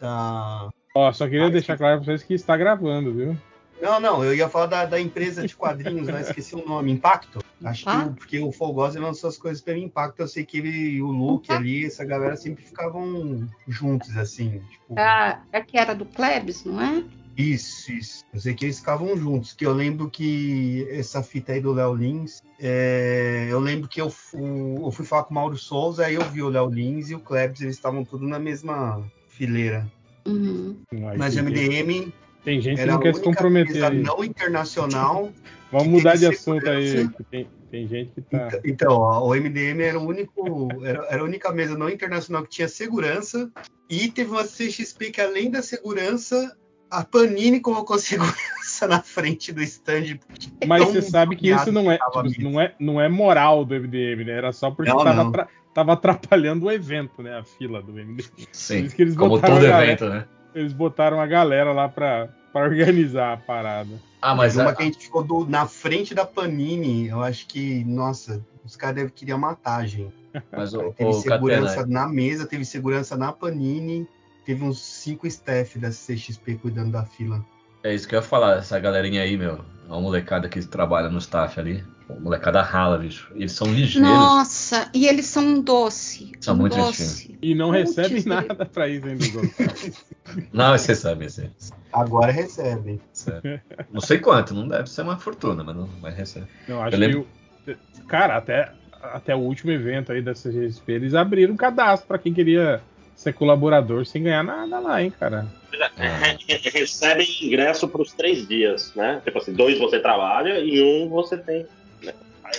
Da. 0.00 0.68
Ó, 0.94 1.12
só 1.12 1.26
queria 1.26 1.46
Ah, 1.46 1.50
deixar 1.50 1.76
claro 1.76 1.98
pra 1.98 2.06
vocês 2.06 2.22
que 2.22 2.32
está 2.32 2.56
gravando, 2.56 3.12
viu? 3.12 3.36
Não, 3.80 4.00
não, 4.00 4.24
eu 4.24 4.34
ia 4.34 4.48
falar 4.48 4.66
da, 4.66 4.84
da 4.86 5.00
empresa 5.00 5.46
de 5.46 5.54
quadrinhos, 5.54 6.08
né? 6.08 6.20
Esqueci 6.22 6.54
o 6.54 6.66
nome, 6.66 6.90
Impacto. 6.92 7.40
Acho 7.64 7.84
que 7.84 7.90
o, 7.90 7.92
Impacto? 7.92 8.14
porque 8.16 8.38
o 8.40 8.50
Folgose 8.52 8.98
lançou 8.98 9.28
as 9.28 9.36
coisas 9.38 9.62
pelo 9.62 9.78
Impacto. 9.78 10.20
Eu 10.20 10.28
sei 10.28 10.44
que 10.44 10.58
ele, 10.58 11.02
o 11.02 11.08
Luke 11.10 11.52
ali, 11.52 11.84
essa 11.84 12.04
galera 12.04 12.36
sempre 12.36 12.64
ficavam 12.64 13.46
juntos, 13.68 14.16
assim. 14.16 14.60
Tipo, 14.70 14.94
Ah, 14.98 15.42
é 15.52 15.60
que 15.60 15.76
era 15.78 15.94
do 15.94 16.04
Klebs, 16.06 16.64
não 16.64 16.80
é? 16.80 17.04
Isso, 17.36 17.92
isso. 17.92 18.24
Eu 18.32 18.40
sei 18.40 18.54
que 18.54 18.64
eles 18.64 18.78
ficavam 18.78 19.14
juntos. 19.14 19.52
Que 19.52 19.66
eu 19.66 19.72
lembro 19.74 20.08
que 20.08 20.86
essa 20.90 21.22
fita 21.22 21.52
aí 21.52 21.60
do 21.60 21.72
Léo 21.74 21.94
Lins, 21.94 22.42
é, 22.58 23.46
eu 23.50 23.60
lembro 23.60 23.88
que 23.88 24.00
eu, 24.00 24.08
fu- 24.08 24.80
eu 24.86 24.90
fui 24.90 25.04
falar 25.04 25.24
com 25.24 25.32
o 25.32 25.34
Mauro 25.34 25.58
Souza, 25.58 26.06
aí 26.06 26.14
eu 26.14 26.24
vi 26.30 26.42
o 26.42 26.48
Léo 26.48 26.70
Lins 26.70 27.10
e 27.10 27.14
o 27.14 27.20
Klebs, 27.20 27.60
eles 27.60 27.76
estavam 27.76 28.04
tudo 28.06 28.26
na 28.26 28.38
mesma 28.38 29.02
fileira. 29.28 29.86
Uhum. 30.26 30.76
Mas 31.18 31.36
o 31.36 31.40
MDM 31.42 32.10
tem 32.46 32.60
gente 32.60 32.76
que 32.76 32.82
era 32.82 32.92
não 32.92 33.00
quer 33.00 33.12
se 33.12 33.20
comprometer 33.20 33.92
não 33.92 34.22
internacional. 34.22 35.32
Vamos 35.72 35.86
que 35.88 35.92
mudar 35.94 36.16
de 36.16 36.26
assunto 36.26 36.70
aí. 36.70 36.86
segurança. 36.88 37.14
que 37.16 37.24
Tem, 37.24 37.48
tem 37.72 37.88
gente 37.88 38.12
que 38.12 38.20
tá. 38.20 38.46
Então, 38.46 38.60
Então, 38.64 38.92
ó, 38.92 39.26
o 39.26 39.34
MDM 39.34 39.82
era 39.82 39.98
o 39.98 40.06
único, 40.06 40.68
era, 40.84 41.04
era 41.10 41.22
a 41.22 41.24
única 41.24 41.50
mesa 41.50 41.76
não 41.76 41.90
internacional 41.90 42.44
que 42.44 42.50
tinha 42.50 42.68
segurança 42.68 43.50
e 43.90 44.08
teve 44.12 44.30
uma 44.30 44.44
CXP 44.44 45.10
que 45.10 45.20
além 45.20 45.50
da 45.50 45.60
segurança, 45.60 46.56
a 46.88 47.02
Panini 47.02 47.58
colocou 47.58 47.98
segurança 47.98 48.86
na 48.86 49.02
frente 49.02 49.52
do 49.52 49.60
stand. 49.64 50.20
Mas 50.64 50.84
tão 50.84 50.92
você 50.92 51.02
sabe 51.02 51.34
que 51.34 51.50
isso 51.50 51.72
não 51.72 51.90
é, 51.90 51.98
tava 51.98 52.22
tipo, 52.28 52.42
não 52.48 52.60
é, 52.60 52.76
não 52.78 53.00
é 53.00 53.08
moral 53.08 53.64
do 53.64 53.74
MDM, 53.74 54.24
né? 54.24 54.34
Era 54.34 54.52
só 54.52 54.70
porque 54.70 54.88
Não, 54.92 54.98
tava, 55.02 55.14
não. 55.14 55.30
atra- 55.30 55.48
tava 55.74 55.92
atrapalhando 55.94 56.66
o 56.66 56.70
evento, 56.70 57.24
né? 57.24 57.36
A 57.36 57.42
fila 57.42 57.82
do 57.82 57.90
MDM. 57.90 58.24
Sim. 58.52 58.78
Por 58.78 58.86
isso 58.86 58.94
que 58.94 59.02
eles 59.02 59.16
Como 59.16 59.30
botaram 59.30 59.56
todo 59.56 59.66
evento, 59.66 60.08
né? 60.08 60.28
Eles 60.56 60.72
botaram 60.72 61.20
a 61.20 61.26
galera 61.26 61.70
lá 61.70 61.86
pra, 61.86 62.28
pra 62.50 62.62
organizar 62.62 63.34
a 63.34 63.36
parada. 63.36 64.00
Ah, 64.22 64.34
mas 64.34 64.56
uma 64.56 64.70
a- 64.70 64.74
que 64.74 64.82
a 64.82 64.86
gente 64.86 64.98
ficou 64.98 65.22
do- 65.22 65.46
na 65.46 65.66
frente 65.66 66.14
da 66.14 66.24
Panini, 66.24 67.08
eu 67.08 67.22
acho 67.22 67.46
que, 67.46 67.84
nossa, 67.84 68.42
os 68.64 68.74
caras 68.74 68.96
devem 68.96 69.12
querer 69.12 69.36
matar 69.36 69.80
a 69.82 69.86
gente. 69.86 70.14
mas 70.50 70.72
o, 70.72 70.92
Teve 70.92 71.10
o 71.10 71.12
segurança 71.12 71.76
Catena, 71.76 72.00
na 72.00 72.08
mesa, 72.08 72.46
teve 72.46 72.64
segurança 72.64 73.16
na 73.18 73.32
Panini, 73.32 74.08
teve 74.46 74.64
uns 74.64 74.80
cinco 74.80 75.26
staff 75.26 75.78
da 75.78 75.90
CXP 75.90 76.56
cuidando 76.56 76.92
da 76.92 77.04
fila. 77.04 77.44
É 77.86 77.94
isso 77.94 78.06
que 78.08 78.14
eu 78.14 78.18
ia 78.18 78.22
falar, 78.22 78.58
essa 78.58 78.78
galerinha 78.78 79.22
aí, 79.22 79.36
meu, 79.36 79.60
uma 79.86 80.00
molecada 80.00 80.48
que 80.48 80.60
trabalha 80.66 81.08
no 81.08 81.18
staff 81.18 81.58
ali, 81.60 81.84
uma 82.08 82.20
molecada 82.20 82.60
rala, 82.62 82.98
bicho. 82.98 83.30
Eles 83.34 83.52
são 83.52 83.66
ligeiros. 83.72 84.08
Nossa, 84.08 84.88
e 84.94 85.06
eles 85.06 85.26
são 85.26 85.44
um 85.44 85.60
doce. 85.60 86.32
São 86.40 86.54
um 86.54 86.58
muito 86.58 86.76
doce. 86.76 87.36
E 87.42 87.54
não 87.54 87.70
Putz, 87.72 87.96
recebem 87.96 88.18
ele- 88.18 88.28
nada 88.28 88.66
pra 88.66 88.88
isso 88.88 89.06
ainda. 89.06 89.24
Não, 90.52 90.76
você 90.76 90.94
sabe, 90.94 91.30
você 91.30 91.50
Agora 91.92 92.32
recebem. 92.32 93.00
sabe. 93.12 93.60
Não 93.92 94.00
sei 94.00 94.18
quanto, 94.18 94.52
não 94.54 94.66
deve 94.66 94.90
ser 94.90 95.02
uma 95.02 95.16
fortuna, 95.16 95.62
mas 95.62 95.76
não 95.76 95.88
mas 96.02 96.16
recebe. 96.16 96.46
Não, 96.68 96.82
acho 96.82 96.96
Eu 96.96 97.00
lembro- 97.00 97.26
que. 97.64 97.70
o- 97.72 97.76
Cara, 98.08 98.36
até, 98.36 98.72
até 99.00 99.34
o 99.34 99.38
último 99.38 99.70
evento 99.70 100.10
aí 100.12 100.20
da 100.20 100.34
CGSP, 100.34 100.92
eles 100.92 101.14
abriram 101.14 101.54
um 101.54 101.56
cadastro 101.56 102.06
pra 102.08 102.18
quem 102.18 102.34
queria 102.34 102.80
ser 103.16 103.32
colaborador 103.32 104.04
sem 104.04 104.22
ganhar 104.22 104.44
nada 104.44 104.78
lá, 104.78 105.02
hein, 105.02 105.12
cara. 105.18 105.46
Recebem 106.72 107.26
ingresso 107.42 107.88
para 107.88 108.02
os 108.02 108.12
três 108.12 108.46
dias, 108.46 108.92
né? 108.94 109.20
Tipo 109.24 109.38
assim, 109.38 109.52
dois 109.52 109.78
você 109.78 109.98
trabalha 109.98 110.60
e 110.60 110.82
um 110.82 111.08
você 111.08 111.36
tem. 111.36 111.66
né? 112.02 112.12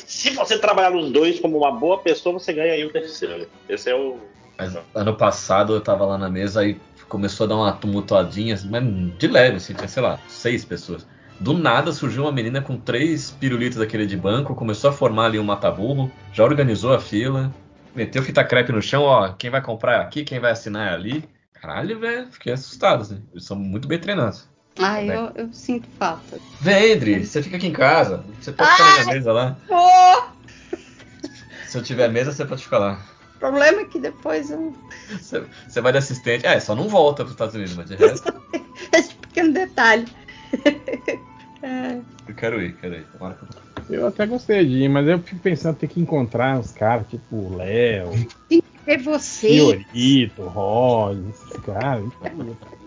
Se 0.05 0.31
você 0.31 0.57
trabalhar 0.57 0.91
nos 0.91 1.11
dois 1.11 1.39
como 1.39 1.57
uma 1.57 1.71
boa 1.71 1.99
pessoa, 1.99 2.33
você 2.37 2.51
ganha 2.51 2.73
aí 2.73 2.83
o 2.83 2.91
terceiro. 2.91 3.47
Esse 3.69 3.91
é 3.91 3.95
o. 3.95 4.17
Mas 4.57 4.75
ano 4.93 5.15
passado 5.15 5.73
eu 5.73 5.81
tava 5.81 6.05
lá 6.05 6.17
na 6.17 6.29
mesa 6.29 6.65
e 6.65 6.77
começou 7.07 7.45
a 7.45 7.47
dar 7.47 7.55
uma 7.55 7.71
tumultuadinha, 7.71 8.55
assim, 8.55 8.67
mas 8.69 8.83
de 9.17 9.27
leve, 9.27 9.57
assim, 9.57 9.73
tinha, 9.73 9.87
sei 9.87 10.03
lá, 10.03 10.19
seis 10.27 10.65
pessoas. 10.65 11.07
Do 11.39 11.53
nada 11.53 11.91
surgiu 11.91 12.23
uma 12.23 12.31
menina 12.31 12.61
com 12.61 12.77
três 12.77 13.29
pirulitos 13.29 13.77
daquele 13.77 14.07
de 14.07 14.17
banco, 14.17 14.55
começou 14.55 14.89
a 14.89 14.93
formar 14.93 15.25
ali 15.25 15.37
um 15.37 15.43
mataburro, 15.43 16.11
já 16.33 16.43
organizou 16.43 16.93
a 16.93 16.99
fila, 16.99 17.53
meteu 17.95 18.21
fita 18.23 18.43
crepe 18.43 18.71
no 18.71 18.81
chão, 18.81 19.03
ó, 19.03 19.33
quem 19.33 19.49
vai 19.49 19.61
comprar 19.61 19.93
é 19.93 20.01
aqui, 20.01 20.23
quem 20.23 20.39
vai 20.39 20.51
assinar 20.51 20.91
é 20.91 20.95
ali. 20.95 21.29
Caralho, 21.53 21.99
velho, 21.99 22.27
fiquei 22.31 22.53
assustado, 22.53 23.01
assim. 23.01 23.23
Eles 23.31 23.45
são 23.45 23.57
muito 23.57 23.87
bem 23.87 23.99
treinados. 23.99 24.47
Tá 24.75 25.01
eu, 25.03 25.31
eu 25.35 25.51
sinto 25.53 25.87
falta. 25.97 26.39
Vem, 26.61 26.93
Adri, 26.93 27.25
você 27.25 27.41
fica 27.41 27.57
aqui 27.57 27.67
em 27.67 27.73
casa, 27.73 28.23
você 28.39 28.51
pode 28.51 28.69
ficar 28.71 28.83
na 28.83 29.03
minha 29.03 29.15
mesa 29.15 29.33
lá. 29.33 29.57
Pô, 29.67 30.47
Se 31.67 31.77
eu 31.77 31.83
tiver 31.83 32.09
mesa, 32.09 32.31
você 32.31 32.45
pode 32.45 32.63
ficar 32.63 32.77
lá. 32.77 32.99
o 33.35 33.39
problema 33.39 33.81
é 33.81 33.85
que 33.85 33.99
depois 33.99 34.51
eu. 34.51 34.71
Você, 35.09 35.43
você 35.67 35.81
vai 35.81 35.91
de 35.91 35.97
assistente. 35.97 36.45
É, 36.45 36.59
só 36.59 36.75
não 36.75 36.87
volta 36.87 37.23
para 37.23 37.25
os 37.25 37.31
Estados 37.31 37.55
Unidos, 37.55 37.75
mas 37.75 37.89
de 37.89 37.95
resto, 37.95 38.31
Esse 38.93 39.15
pequeno 39.15 39.51
detalhe. 39.53 40.05
É, 41.61 41.99
eu 42.27 42.35
quero 42.35 42.61
ir, 42.61 42.77
quero 42.77 42.95
ir. 42.95 43.07
Tomara 43.07 43.33
que 43.35 43.43
eu- 43.43 43.66
Eu 43.89 44.07
até 44.07 44.25
gostei 44.25 44.65
de 44.65 44.83
ir, 44.83 44.89
mas 44.89 45.07
eu 45.07 45.19
fico 45.19 45.41
pensando 45.41 45.77
ter 45.77 45.87
que 45.87 45.99
encontrar 45.99 46.57
uns 46.57 46.71
caras, 46.71 47.07
tipo 47.07 47.35
o 47.35 47.55
Léo. 47.55 48.11
ver 48.85 48.97
você. 48.97 49.47
Fiorito, 49.47 50.43
Rosa, 50.43 51.23
esses 51.29 51.63
caras. 51.63 52.05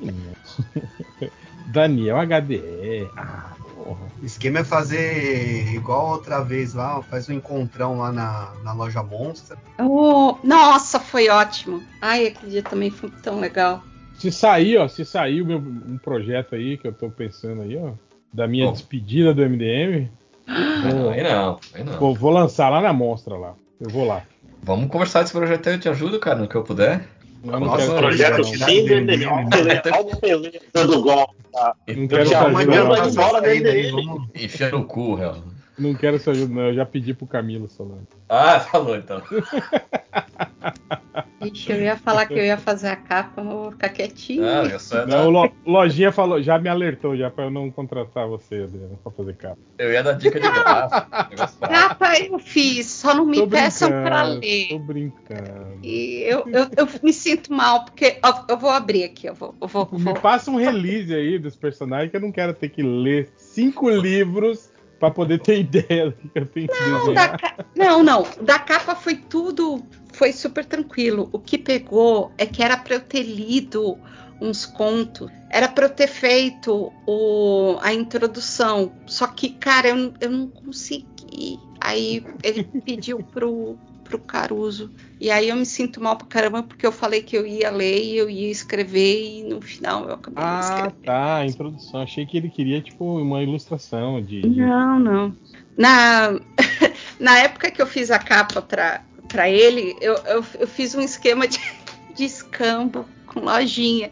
Daniel 1.69 2.17
HDE. 2.19 3.09
Ah, 3.17 3.55
porra. 3.75 4.07
O 4.21 4.27
esquema 4.27 4.59
é 4.59 4.65
fazer 4.65 5.73
igual 5.73 6.11
outra 6.11 6.43
vez 6.43 6.75
lá, 6.75 7.03
faz 7.03 7.29
um 7.29 7.33
encontrão 7.35 7.99
lá 7.99 8.11
na, 8.11 8.53
na 8.63 8.73
loja 8.73 9.03
Monster. 9.03 9.57
Oh, 9.79 10.37
nossa, 10.43 10.99
foi 10.99 11.29
ótimo. 11.29 11.83
Ai, 12.01 12.27
aquele 12.27 12.53
dia 12.53 12.63
também 12.63 12.91
foi 12.91 13.11
tão 13.23 13.41
legal. 13.41 13.83
Se 14.15 14.31
sair, 14.31 14.77
ó, 14.77 14.89
se 14.89 15.05
sair 15.05 15.41
o 15.41 15.47
meu, 15.47 15.59
um 15.59 15.97
projeto 15.97 16.55
aí 16.55 16.77
que 16.77 16.87
eu 16.87 16.93
tô 16.93 17.09
pensando 17.09 17.63
aí, 17.63 17.77
ó, 17.77 17.93
da 18.33 18.47
minha 18.47 18.67
Bom. 18.67 18.73
despedida 18.73 19.33
do 19.33 19.43
MDM, 19.43 20.11
Não, 20.51 21.11
aí 21.11 21.23
não, 21.23 21.59
aí 21.75 21.85
não. 21.85 21.99
vou, 21.99 22.15
vou 22.15 22.31
lançar 22.31 22.69
lá 22.69 22.81
na 22.81 22.93
mostra 22.93 23.37
lá. 23.37 23.55
Eu 23.81 23.89
vou 23.89 24.07
lá. 24.07 24.23
Vamos 24.63 24.91
conversar 24.91 25.23
desse 25.23 25.33
projeto 25.33 25.69
aí, 25.69 25.75
eu 25.77 25.81
te 25.81 25.89
ajudo, 25.89 26.19
cara, 26.19 26.39
no 26.39 26.49
que 26.49 26.55
eu 26.57 26.63
puder. 26.63 27.09
Eu 27.43 27.53
não 27.53 27.61
Nossa, 27.61 27.87
projeto 27.95 28.35
Projeto 28.35 28.59
não. 28.59 28.69
Sim, 28.69 28.85
DDM. 28.85 29.27
Olha 29.27 29.47
o 29.47 29.51
Pelé- 29.51 29.83
olha 29.87 30.01
o 30.03 30.17
Pelé 30.21 30.61
dando 30.73 31.03
golpe. 31.03 31.35
Tá? 31.53 31.75
Ajudar, 31.89 32.49
mesmo 32.51 32.85
não. 32.85 32.93
aí 32.93 33.13
fora 33.13 33.47
Aí, 33.47 33.61
dele. 33.63 33.93
Enfia 34.35 34.71
no 34.71 34.85
cu, 34.85 35.15
real. 35.15 35.37
Não 35.79 35.95
quero 35.95 36.19
sua 36.19 36.33
ajuda, 36.35 36.55
não. 36.55 36.63
Eu 36.69 36.75
já 36.75 36.85
pedi 36.85 37.15
pro 37.15 37.27
Camilo 37.27 37.69
Solano. 37.69 38.07
Ah, 38.29 38.61
falou 38.61 38.97
então. 38.97 39.23
Ixi, 41.41 41.73
eu 41.73 41.81
ia 41.83 41.97
falar 41.97 42.27
que 42.27 42.35
eu 42.35 42.45
ia 42.45 42.59
fazer 42.59 42.89
a 42.89 42.97
capa, 42.97 43.43
mas 43.43 43.53
eu 43.55 43.61
vou 43.63 43.71
ficar 43.73 43.89
quietinho. 43.89 44.45
Ah, 44.45 44.65
eu, 44.71 44.79
só 44.79 44.97
ia 44.99 45.07
Não, 45.07 45.17
dar, 45.17 45.25
o 45.27 45.31
Lo- 45.31 45.53
Lojinha 45.67 46.13
falou, 46.13 46.43
já 46.43 46.59
me 46.59 46.69
alertou 46.69 47.17
já 47.17 47.31
pra 47.31 47.45
eu 47.45 47.51
não 47.51 47.71
contratar 47.71 48.27
você, 48.29 48.63
Adriano, 48.63 48.99
pra 49.03 49.11
fazer 49.13 49.35
capa. 49.37 49.57
eu 49.79 49.91
ia 49.93 50.03
dar 50.03 50.13
dica 50.13 50.39
de 50.39 50.47
graça. 50.51 51.07
Capa 51.61 52.19
eu 52.21 52.39
fiz, 52.39 52.87
só 52.87 53.15
não 53.15 53.25
me 53.25 53.39
Tô 53.39 53.49
peçam 53.49 53.89
pra 53.89 54.23
ler. 54.23 54.69
Tô 54.69 54.79
brincando. 54.79 55.79
E 55.83 56.23
eu, 56.27 56.45
eu, 56.49 56.67
eu 56.77 56.89
me 57.03 57.13
sinto 57.13 57.53
mal, 57.53 57.85
porque 57.85 58.19
ó, 58.23 58.45
eu 58.49 58.59
vou 58.59 58.71
abrir 58.71 59.05
aqui, 59.05 59.27
eu 59.27 59.35
vou. 59.35 59.55
Eu 59.61 59.69
vou, 59.69 59.89
Me 59.93 59.99
vou- 59.99 60.15
passa 60.15 60.51
um 60.51 60.57
release 60.57 61.15
aí 61.15 61.39
dos 61.39 61.57
personagens 61.57 62.11
que 62.11 62.17
eu 62.17 62.21
não 62.21 62.33
quero 62.33 62.53
ter 62.53 62.69
que 62.69 62.83
ler 62.83 63.31
cinco 63.37 63.89
livros 63.89 64.70
pra 65.01 65.11
poder 65.11 65.41
ter 65.41 65.59
ideia 65.61 66.11
do 66.11 66.13
que 66.13 66.31
eu 66.35 66.47
tenho 66.47 66.69
que 66.69 66.81
Não, 66.81 66.99
desenhar. 67.01 67.41
ca- 67.41 67.65
não, 67.75 68.03
não. 68.03 68.27
Da 68.43 68.59
capa 68.59 68.95
foi 68.95 69.17
tudo. 69.17 69.83
Foi 70.13 70.31
super 70.33 70.65
tranquilo. 70.65 71.29
O 71.33 71.39
que 71.39 71.57
pegou 71.57 72.31
é 72.37 72.45
que 72.45 72.63
era 72.63 72.77
pra 72.77 72.95
eu 72.97 73.01
ter 73.01 73.23
lido 73.23 73.99
uns 74.41 74.67
contos. 74.67 75.31
Era 75.49 75.67
pra 75.69 75.87
eu 75.87 75.91
ter 75.91 76.07
feito 76.07 76.93
o, 77.07 77.79
a 77.81 77.93
introdução. 77.95 78.93
Só 79.07 79.27
que, 79.27 79.51
cara, 79.51 79.89
eu, 79.89 80.13
eu 80.21 80.31
não 80.31 80.49
consegui. 80.49 81.59
Aí 81.81 82.23
ele 82.43 82.63
pediu 82.85 83.23
pro, 83.23 83.79
pro 84.11 84.19
Caruso. 84.19 84.91
E 85.21 85.31
aí 85.31 85.49
eu 85.49 85.57
me 85.57 85.65
sinto 85.65 86.01
mal 86.03 86.17
pra 86.17 86.27
caramba 86.27 86.63
porque 86.65 86.85
eu 86.87 86.91
falei 86.93 87.23
que 87.23 87.37
eu 87.37 87.47
ia 87.47 87.71
ler 87.71 88.03
e 88.03 88.17
eu 88.17 88.29
ia 88.29 88.51
escrever 88.51 89.23
e 89.23 89.43
no 89.45 89.61
final 89.61 90.07
eu 90.09 90.15
acabei 90.15 90.43
Ah, 90.45 90.61
escrevendo. 90.61 90.97
tá, 91.05 91.37
a 91.39 91.47
introdução. 91.47 92.01
Achei 92.03 92.27
que 92.27 92.37
ele 92.37 92.51
queria, 92.51 92.83
tipo, 92.83 93.05
uma 93.05 93.43
ilustração 93.43 94.21
de. 94.23 94.43
de- 94.43 94.61
Não, 94.61 94.99
não. 94.99 95.37
Na, 95.77 96.31
na 97.21 97.39
época 97.39 97.71
que 97.71 97.81
eu 97.81 97.87
fiz 97.87 98.11
a 98.11 98.19
capa 98.19 98.61
pra, 98.61 99.03
pra 99.29 99.49
ele, 99.49 99.95
eu, 100.01 100.15
eu, 100.27 100.45
eu 100.59 100.67
fiz 100.67 100.95
um 100.95 101.01
esquema 101.01 101.47
de, 101.47 101.59
de 102.17 102.25
escambo 102.25 103.07
com 103.27 103.41
lojinha. 103.41 104.11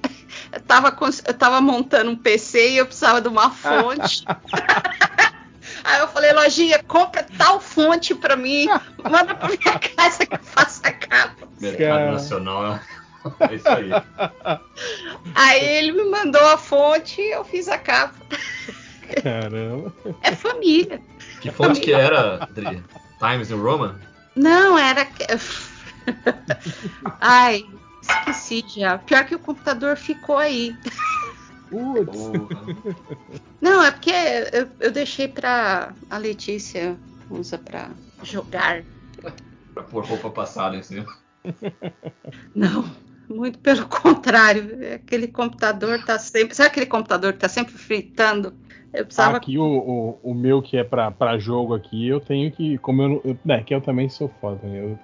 Eu 0.52 0.60
tava, 0.60 0.96
eu 1.26 1.34
tava 1.34 1.60
montando 1.60 2.10
um 2.10 2.16
PC 2.16 2.70
e 2.70 2.76
eu 2.78 2.86
precisava 2.86 3.20
de 3.20 3.28
uma 3.28 3.50
fonte. 3.50 4.22
Aí 5.84 6.00
eu 6.00 6.08
falei, 6.08 6.32
lojinha, 6.32 6.82
compra 6.84 7.26
tal 7.36 7.60
fonte 7.60 8.14
pra 8.14 8.36
mim, 8.36 8.66
manda 9.02 9.34
pra 9.34 9.48
minha 9.48 9.78
casa 9.96 10.26
que 10.26 10.34
eu 10.34 10.38
faço 10.42 10.80
a 10.84 10.92
capa. 10.92 11.48
Mercado. 11.60 12.12
Nacional. 12.12 12.80
É 13.40 13.54
isso 13.54 13.68
aí. 13.68 13.90
Aí 15.34 15.64
ele 15.64 15.92
me 15.92 16.04
mandou 16.04 16.40
a 16.50 16.56
fonte 16.56 17.20
e 17.20 17.32
eu 17.32 17.44
fiz 17.44 17.68
a 17.68 17.76
capa. 17.78 18.14
Caramba. 19.22 19.92
É 20.22 20.34
família. 20.34 21.00
Que 21.40 21.50
fonte 21.50 21.80
que 21.80 21.92
era, 21.92 22.42
Adri? 22.44 22.82
Times 23.18 23.50
New 23.50 23.62
Roman? 23.62 23.96
Não, 24.36 24.78
era. 24.78 25.04
que- 25.04 25.26
Ai, 27.20 27.64
esqueci 28.02 28.64
já. 28.76 28.98
Pior 28.98 29.24
que 29.24 29.34
o 29.34 29.38
computador 29.38 29.96
ficou 29.96 30.38
aí. 30.38 30.76
Putz. 31.70 32.18
Não, 33.60 33.82
é 33.84 33.90
porque 33.90 34.10
eu, 34.52 34.68
eu 34.80 34.90
deixei 34.92 35.28
pra. 35.28 35.92
A 36.08 36.18
Letícia 36.18 36.96
usa 37.30 37.58
pra 37.58 37.90
jogar. 38.22 38.82
Pra 39.74 39.82
pôr 39.84 40.04
roupa 40.04 40.30
passada 40.30 40.76
em 40.76 40.82
cima. 40.82 41.06
Não, 42.54 42.84
muito 43.28 43.58
pelo 43.58 43.86
contrário. 43.86 44.94
Aquele 44.94 45.28
computador 45.28 46.02
tá 46.04 46.18
sempre. 46.18 46.54
Sabe 46.54 46.68
aquele 46.70 46.86
computador 46.86 47.32
que 47.32 47.38
tá 47.40 47.48
sempre 47.48 47.74
fritando? 47.74 48.54
Eu 48.92 49.04
precisava. 49.04 49.36
Aqui 49.36 49.58
o, 49.58 49.62
o, 49.64 50.20
o 50.30 50.34
meu 50.34 50.62
que 50.62 50.76
é 50.76 50.84
pra, 50.84 51.10
pra 51.10 51.38
jogo 51.38 51.74
aqui, 51.74 52.08
eu 52.08 52.20
tenho 52.20 52.50
que. 52.50 52.78
Como 52.78 53.02
eu, 53.02 53.08
não- 53.08 53.20
eu. 53.24 53.36
né, 53.44 53.62
que 53.62 53.74
eu 53.74 53.80
também 53.80 54.08
sou 54.08 54.28
foda, 54.40 54.66
né? 54.66 54.78
Eu, 54.80 54.98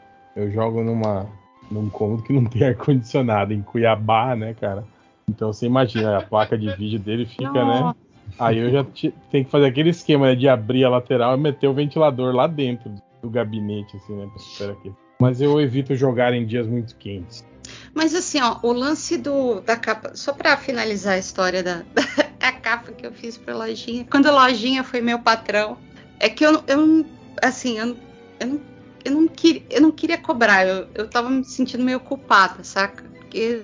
eu 0.44 0.50
jogo 0.50 0.82
numa. 0.82 1.26
num 1.70 1.90
cômodo 1.90 2.22
que 2.22 2.32
não 2.32 2.46
tem 2.46 2.62
ar-condicionado, 2.68 3.52
em 3.52 3.60
Cuiabá, 3.62 4.34
né, 4.34 4.54
cara? 4.54 4.84
Então 5.28 5.52
você 5.52 5.66
imagina, 5.66 6.18
a 6.18 6.22
placa 6.22 6.56
de 6.56 6.70
vídeo 6.76 6.98
dele 6.98 7.26
fica, 7.26 7.64
né? 7.64 7.94
Aí 8.38 8.58
eu 8.58 8.70
já 8.70 8.84
te- 8.84 9.14
tenho 9.30 9.44
que 9.44 9.50
fazer 9.50 9.66
aquele 9.66 9.90
esquema 9.90 10.26
né, 10.26 10.34
de 10.34 10.48
abrir 10.48 10.84
a 10.84 10.88
lateral 10.90 11.34
e 11.36 11.40
meter 11.40 11.68
o 11.68 11.74
ventilador 11.74 12.34
lá 12.34 12.46
dentro 12.46 12.92
do 13.22 13.30
gabinete, 13.30 13.96
assim, 13.96 14.14
né? 14.14 14.26
Pra 14.30 14.38
superaquecer. 14.38 14.92
Mas 15.20 15.40
eu 15.40 15.60
evito 15.60 15.94
jogar 15.94 16.32
em 16.34 16.44
dias 16.44 16.66
muito 16.66 16.94
quentes. 16.96 17.44
Mas 17.94 18.14
assim, 18.14 18.40
ó, 18.42 18.58
o 18.62 18.72
lance 18.72 19.16
do, 19.16 19.60
da 19.60 19.76
capa, 19.76 20.14
só 20.14 20.32
pra 20.32 20.56
finalizar 20.56 21.14
a 21.14 21.18
história 21.18 21.62
da, 21.62 21.82
da 22.38 22.52
capa 22.52 22.92
que 22.92 23.06
eu 23.06 23.12
fiz 23.12 23.38
pra 23.38 23.56
Lojinha. 23.56 24.04
Quando 24.10 24.26
a 24.26 24.32
Lojinha 24.32 24.82
foi 24.84 25.00
meu 25.00 25.18
patrão, 25.20 25.78
é 26.18 26.28
que 26.28 26.44
eu, 26.44 26.62
eu 26.66 26.76
não- 26.76 27.06
assim, 27.42 27.78
eu, 27.78 27.86
não- 27.86 27.96
eu, 28.40 28.46
não, 28.48 28.60
eu, 29.04 29.12
não 29.12 29.28
queria, 29.28 29.62
eu 29.70 29.80
não 29.80 29.92
queria 29.92 30.18
cobrar, 30.18 30.66
eu, 30.66 30.88
eu 30.94 31.08
tava 31.08 31.30
me 31.30 31.44
sentindo 31.44 31.84
meio 31.84 32.00
culpada, 32.00 32.64
saca? 32.64 33.04
Porque 33.20 33.62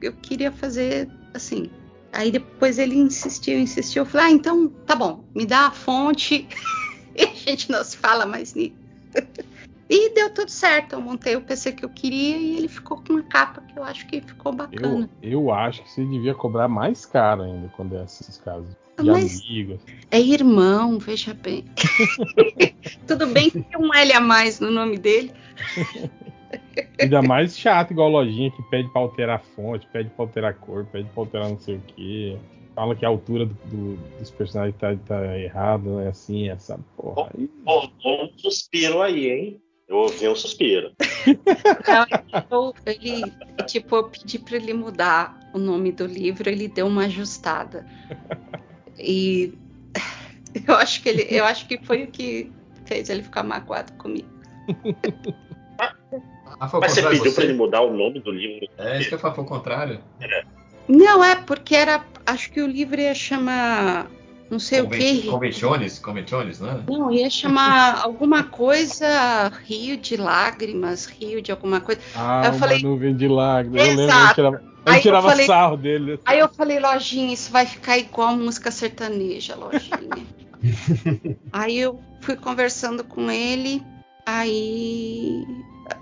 eu, 0.00 0.10
eu 0.10 0.12
queria 0.14 0.50
fazer 0.52 1.08
assim. 1.34 1.70
Aí 2.12 2.30
depois 2.30 2.78
ele 2.78 2.96
insistiu, 2.96 3.58
insistiu, 3.58 4.02
eu 4.02 4.06
falei, 4.06 4.26
ah, 4.28 4.30
então 4.30 4.68
tá 4.86 4.94
bom, 4.94 5.22
me 5.34 5.44
dá 5.44 5.66
a 5.66 5.70
fonte 5.70 6.48
e 7.14 7.22
a 7.24 7.34
gente 7.34 7.70
não 7.70 7.84
se 7.84 7.96
fala 7.96 8.24
mais 8.26 8.54
nisso. 8.54 8.76
E 9.88 10.12
deu 10.14 10.30
tudo 10.30 10.50
certo. 10.50 10.94
Eu 10.94 11.00
montei 11.00 11.36
o 11.36 11.40
PC 11.40 11.70
que 11.72 11.84
eu 11.84 11.88
queria 11.88 12.36
e 12.36 12.56
ele 12.56 12.66
ficou 12.66 12.96
com 13.00 13.12
uma 13.12 13.22
capa 13.22 13.60
que 13.60 13.78
eu 13.78 13.84
acho 13.84 14.04
que 14.08 14.20
ficou 14.20 14.50
Eu, 14.52 14.56
bacana. 14.56 15.10
eu 15.22 15.52
acho 15.52 15.82
que 15.84 15.90
você 15.92 16.04
devia 16.04 16.34
cobrar 16.34 16.66
mais 16.66 17.06
caro 17.06 17.42
ainda 17.42 17.68
quando 17.68 17.96
é 17.96 18.02
esses 18.02 18.36
casos. 18.38 18.68
De 18.98 19.08
Mas- 19.08 19.40
amigos. 19.42 19.80
É 20.10 20.18
irmão, 20.20 20.98
veja 20.98 21.34
bem. 21.34 21.64
tudo 23.06 23.28
bem 23.28 23.48
que 23.48 23.62
tem 23.62 23.78
um 23.80 23.94
L 23.94 24.12
a 24.12 24.20
mais 24.20 24.58
no 24.58 24.72
nome 24.72 24.98
dele. 24.98 25.32
Ainda 27.00 27.22
mais 27.22 27.58
chato, 27.58 27.90
igual 27.92 28.08
lojinha 28.08 28.50
que 28.50 28.62
pede 28.64 28.88
pra 28.90 29.02
alterar 29.02 29.36
a 29.36 29.38
fonte, 29.38 29.86
pede 29.92 30.08
pra 30.10 30.24
alterar 30.24 30.50
a 30.50 30.54
cor, 30.54 30.86
pede 30.86 31.08
pra 31.10 31.22
alterar 31.22 31.48
não 31.48 31.58
sei 31.58 31.76
o 31.76 31.80
que. 31.80 32.38
Fala 32.74 32.94
que 32.94 33.04
a 33.04 33.08
altura 33.08 33.46
do- 33.46 33.54
do- 33.64 33.96
dos 34.18 34.30
personagens 34.30 34.76
tá, 34.78 34.94
tá 35.06 35.38
errada, 35.38 35.82
não 35.88 36.00
é 36.00 36.08
assim, 36.08 36.48
essa 36.48 36.78
porra. 36.96 37.30
Aí, 37.36 37.48
Pô, 37.64 37.88
um 38.04 38.38
suspiro 38.38 39.02
aí, 39.02 39.30
hein? 39.30 39.62
Eu 39.88 39.98
ouvi 39.98 40.28
um 40.28 40.34
suspiro. 40.34 40.92
Eu- 42.50 42.74
ele, 42.84 43.32
tipo, 43.66 43.96
eu 43.96 44.08
pedi 44.08 44.38
para 44.38 44.56
ele 44.56 44.72
mudar 44.74 45.38
o 45.54 45.58
nome 45.58 45.92
do 45.92 46.06
livro, 46.06 46.50
ele 46.50 46.68
deu 46.68 46.86
uma 46.86 47.04
ajustada. 47.04 47.86
E 48.98 49.54
eu 50.66 50.74
acho 50.74 51.02
que 51.02 51.08
ele, 51.08 51.26
eu 51.30 51.44
acho 51.44 51.66
que 51.68 51.78
foi 51.84 52.04
o 52.04 52.08
que 52.08 52.50
fez 52.84 53.08
ele 53.08 53.22
ficar 53.22 53.42
magoado 53.42 53.92
comigo. 53.94 54.28
Ah, 56.60 56.68
foi 56.68 56.78
o 56.78 56.82
Mas 56.82 56.92
você 56.92 57.02
pediu 57.02 57.22
pra 57.22 57.30
você? 57.30 57.42
ele 57.42 57.52
mudar 57.54 57.80
o 57.82 57.92
nome 57.96 58.20
do 58.20 58.30
livro? 58.30 58.66
É 58.78 58.98
isso 58.98 59.08
que 59.08 59.14
eu 59.14 59.18
falo, 59.18 59.34
foi 59.34 59.44
o 59.44 59.46
contrário. 59.46 60.00
Não, 60.88 61.22
é 61.22 61.34
porque 61.36 61.74
era, 61.74 62.04
acho 62.24 62.50
que 62.50 62.60
o 62.60 62.66
livro 62.66 63.00
ia 63.00 63.14
chamar, 63.14 64.06
não 64.48 64.58
sei 64.58 64.80
o 64.80 64.84
Conven- 64.84 65.20
que. 65.20 65.28
Convenciones, 65.28 65.98
convenciones, 65.98 66.60
né? 66.60 66.84
Não, 66.88 67.10
ia 67.10 67.28
chamar 67.28 68.00
alguma 68.04 68.44
coisa 68.44 69.50
Rio 69.64 69.96
de 69.96 70.16
Lágrimas, 70.16 71.06
Rio 71.06 71.42
de 71.42 71.50
alguma 71.50 71.80
coisa. 71.80 72.00
ah, 72.14 72.42
eu 72.44 72.50
uma 72.52 72.58
falei- 72.58 72.82
nuvem 72.82 73.16
de 73.16 73.26
lágrimas. 73.28 73.80
Eu 73.80 73.86
lembro, 73.96 74.02
eu 74.04 74.08
Exato. 74.08 74.34
tirava, 74.34 74.56
eu 74.56 74.92
Aí 74.92 74.98
eu 74.98 75.02
tirava 75.02 75.28
falei- 75.30 75.46
sarro 75.46 75.76
dele. 75.76 76.20
Aí 76.24 76.38
eu 76.38 76.48
falei, 76.48 76.78
lojinha, 76.78 77.34
isso 77.34 77.50
vai 77.50 77.66
ficar 77.66 77.98
igual 77.98 78.36
música 78.36 78.70
sertaneja, 78.70 79.56
lojinha. 79.56 80.26
aí 81.52 81.78
eu 81.78 82.00
fui 82.20 82.36
conversando 82.36 83.02
com 83.04 83.30
ele, 83.30 83.82
aí 84.24 85.44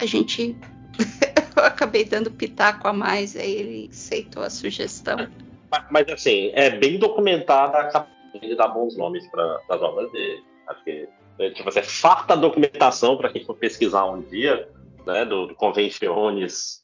a 0.00 0.06
gente. 0.06 0.56
eu 1.56 1.64
acabei 1.64 2.04
dando 2.04 2.30
pitaco 2.30 2.86
a 2.88 2.92
mais, 2.92 3.36
aí 3.36 3.52
ele 3.52 3.88
aceitou 3.90 4.42
a 4.42 4.50
sugestão. 4.50 5.28
Mas, 5.70 5.84
mas, 5.90 6.08
assim, 6.08 6.50
é 6.54 6.70
bem 6.70 6.98
documentada 6.98 7.78
a 7.78 7.84
capacidade 7.84 8.48
de 8.48 8.54
dar 8.56 8.68
bons 8.68 8.96
nomes 8.96 9.26
para 9.28 9.60
as 9.70 9.82
obras 9.82 10.10
dele. 10.12 10.42
Acho 10.68 10.84
que 10.84 11.08
é, 11.38 11.50
tipo, 11.50 11.68
assim, 11.68 11.80
é 11.80 11.82
farta 11.82 12.34
a 12.34 12.36
documentação 12.36 13.16
para 13.16 13.28
quem 13.28 13.44
for 13.44 13.56
pesquisar 13.56 14.04
um 14.06 14.22
dia 14.22 14.68
né? 15.06 15.24
Do, 15.24 15.46
do 15.46 15.54
Convenciones, 15.54 16.82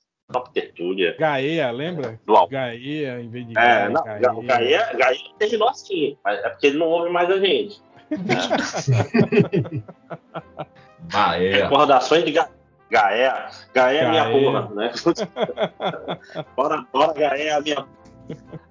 Tertúlia. 0.54 1.16
Gaia, 1.18 1.70
lembra? 1.70 2.20
Do. 2.24 2.46
Gaia, 2.46 3.20
em 3.20 3.28
vez 3.28 3.46
de 3.46 3.52
É, 3.52 3.54
Gaia, 3.54 3.88
não, 3.88 4.04
Gaia. 4.04 4.32
o 4.32 4.42
Gaia, 4.42 4.92
Gaia 4.94 5.18
terminou 5.38 5.68
assim, 5.68 6.16
mas 6.24 6.38
é 6.44 6.48
porque 6.50 6.68
ele 6.68 6.78
não 6.78 6.86
ouve 6.86 7.10
mais 7.10 7.28
a 7.30 7.38
gente. 7.38 7.80
Bahia. 11.12 11.64
Recordações 11.64 12.24
de 12.24 12.32
Ga 12.32 12.48
Gaia. 12.90 13.48
Gaia 13.74 13.98
é 14.00 14.10
minha 14.10 14.30
porra, 14.30 14.68
né? 14.74 14.92
bora, 16.56 16.84
bora, 16.92 17.12
Gaia 17.14 17.42
é 17.42 17.52
a 17.52 17.60
minha. 17.60 17.86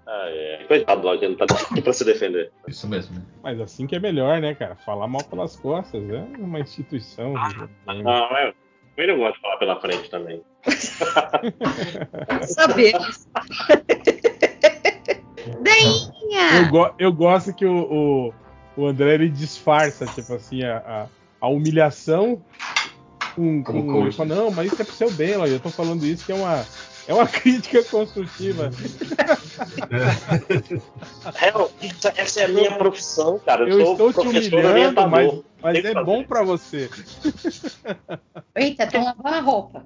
Ah, 0.08 0.26
é. 0.30 0.66
Coitado 0.68 1.02
do 1.02 1.30
não 1.30 1.36
tá 1.36 1.46
aqui 1.46 1.82
pra 1.82 1.94
se 1.94 2.04
defender. 2.04 2.52
Isso 2.68 2.88
mesmo. 2.88 3.16
né? 3.16 3.26
Mas 3.44 3.60
assim 3.62 3.88
que 3.88 3.96
é 3.96 4.00
melhor, 4.00 4.40
né, 4.42 4.54
cara? 4.56 4.76
Falar 4.76 5.08
mal 5.08 5.24
pelas 5.24 5.56
costas 5.56 6.04
é 6.10 6.26
uma 6.40 6.60
instituição. 6.60 7.34
Não, 7.86 8.38
é. 8.38 8.54
Eu 8.98 9.08
não 9.08 9.18
gosto 9.20 9.36
de 9.36 9.42
falar 9.42 9.58
pela 9.58 9.80
frente 9.80 10.10
também. 10.10 10.42
Sabemos. 12.46 13.28
Eu, 15.48 15.64
Deinha! 15.64 16.70
go- 16.70 16.94
eu 17.00 17.14
gosto 17.14 17.54
que 17.54 17.66
o, 17.66 18.34
o, 18.78 18.82
o 18.82 18.86
André 18.88 19.14
ele 19.14 19.30
disfarça, 19.30 20.06
tipo 20.06 20.34
assim, 20.34 20.64
a, 20.64 20.78
a, 20.80 21.08
a 21.40 21.48
humilhação 21.48 22.44
com, 23.40 23.64
com 23.64 23.88
coach. 23.88 24.04
ele 24.06 24.12
fala, 24.12 24.36
não, 24.36 24.52
mas 24.52 24.72
isso 24.72 24.82
é 24.82 24.86
pro 24.86 24.94
seu 24.96 25.12
bem, 25.12 25.36
Lojinha. 25.38 25.56
Eu 25.58 25.60
tô 25.62 25.70
falando 25.70 26.06
isso 26.06 26.26
que 26.26 26.32
é 26.32 26.36
uma, 26.36 26.66
é 27.08 27.14
uma 27.14 27.26
crítica 27.28 27.84
construtiva. 27.84 28.70
Hel, 31.42 31.72
essa, 31.82 32.14
essa 32.16 32.42
é 32.42 32.46
a 32.46 32.48
minha 32.50 32.72
profissão, 32.78 33.40
cara. 33.40 33.68
Eu, 33.68 33.80
Eu 33.80 33.92
estou 33.92 34.14
te 34.14 34.20
humilhando, 34.28 35.08
mas, 35.10 35.34
mas 35.62 35.82
Tem 35.82 35.92
é 35.92 35.94
fazer. 35.94 36.06
bom 36.06 36.24
pra 36.24 36.44
você. 36.44 36.90
Eita, 38.56 38.84
estão 38.84 39.04
lavando 39.04 39.28
a 39.36 39.40
roupa. 39.42 39.86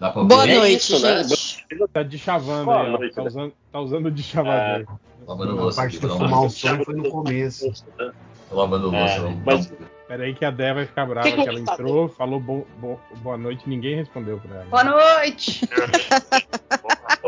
Dá 0.00 0.10
pra 0.10 0.22
Boa 0.24 0.40
ouvir? 0.42 0.52
É 0.52 0.56
noite, 0.58 0.76
isso, 0.94 1.00
né? 1.02 1.24
gente. 1.24 1.66
Tá 1.92 2.02
de 2.04 2.18
chavando 2.18 2.64
Boa 2.66 2.82
aí, 2.84 2.90
noite, 2.92 3.14
Tá 3.14 3.22
né? 3.22 3.28
usando, 3.28 3.52
tá 3.72 3.80
usando 3.80 4.10
de 4.10 4.22
chavador. 4.22 4.86
Lavando 5.26 5.68
A 5.68 5.74
parte 5.74 5.98
pelo 5.98 6.14
amor 6.14 6.28
fumar 6.28 6.40
de 6.42 6.46
o 6.46 6.50
som 6.50 6.84
foi 6.84 6.94
no 6.94 7.10
começo. 7.10 7.72
Tô 8.48 8.56
lavando 8.56 8.90
louça. 8.90 9.14
É, 9.14 9.18
vamos- 9.20 9.42
mas- 9.44 9.72
Pera 10.08 10.24
aí 10.24 10.34
que 10.34 10.44
a 10.44 10.50
Dé 10.50 10.72
vai 10.72 10.86
ficar 10.86 11.04
brava, 11.04 11.30
Que 11.30 11.48
ela 11.48 11.60
entrou, 11.60 12.08
falou 12.08 12.40
bo- 12.40 12.66
bo- 12.78 12.98
boa 13.16 13.36
noite 13.36 13.62
e 13.66 13.68
ninguém 13.68 13.94
respondeu 13.96 14.38
pra 14.40 14.56
ela. 14.56 14.64
Boa 14.64 14.84
noite! 14.84 15.68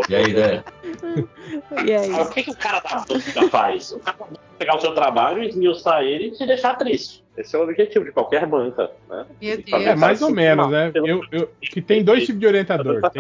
E 0.09 0.15
aí, 0.15 0.33
né? 0.33 0.65
E 1.85 1.93
aí? 1.93 2.13
O 2.15 2.31
que, 2.31 2.43
que 2.45 2.51
o 2.51 2.57
cara 2.57 2.81
da 2.81 3.05
música 3.09 3.49
faz? 3.49 3.93
O 3.93 3.99
cara 3.99 4.17
vai 4.19 4.29
pegar 4.59 4.77
o 4.77 4.81
seu 4.81 4.95
trabalho, 4.95 5.43
esmiuçar 5.43 6.03
ele 6.03 6.29
e 6.29 6.31
te 6.33 6.47
deixar 6.47 6.75
triste. 6.77 7.23
Esse 7.37 7.55
é 7.55 7.59
o 7.59 7.63
objetivo 7.63 8.05
de 8.05 8.13
qualquer 8.13 8.47
banca. 8.47 8.91
Né? 9.09 9.27
Meu 9.41 9.63
Tá 9.63 9.79
É, 9.79 9.95
mais 9.95 10.23
ou 10.23 10.31
menos, 10.31 10.71
né? 10.71 10.91
Eu, 10.95 11.23
eu, 11.31 11.51
que 11.61 11.83
tem 11.83 12.03
dois 12.03 12.25
tipos 12.25 12.41
de 12.41 12.47
orientador. 12.47 13.03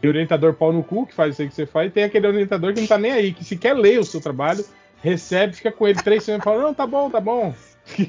Tem 0.00 0.10
orientador 0.10 0.54
pau 0.54 0.70
no 0.72 0.82
cu, 0.82 1.06
que 1.06 1.14
faz 1.14 1.32
isso 1.34 1.42
aí 1.42 1.48
que 1.48 1.54
você 1.54 1.64
faz, 1.66 1.88
e 1.88 1.90
tem 1.90 2.04
aquele 2.04 2.26
orientador 2.26 2.74
que 2.74 2.80
não 2.80 2.86
tá 2.86 2.98
nem 2.98 3.10
aí, 3.10 3.32
que 3.32 3.42
se 3.42 3.56
quer 3.56 3.72
ler 3.74 3.98
o 3.98 4.04
seu 4.04 4.20
trabalho, 4.20 4.62
recebe, 5.02 5.54
fica 5.56 5.72
com 5.72 5.88
ele 5.88 6.02
três 6.02 6.22
semanas 6.24 6.42
e 6.42 6.44
fala, 6.44 6.62
não, 6.62 6.74
tá 6.74 6.86
bom, 6.86 7.08
tá 7.08 7.20
bom. 7.20 7.54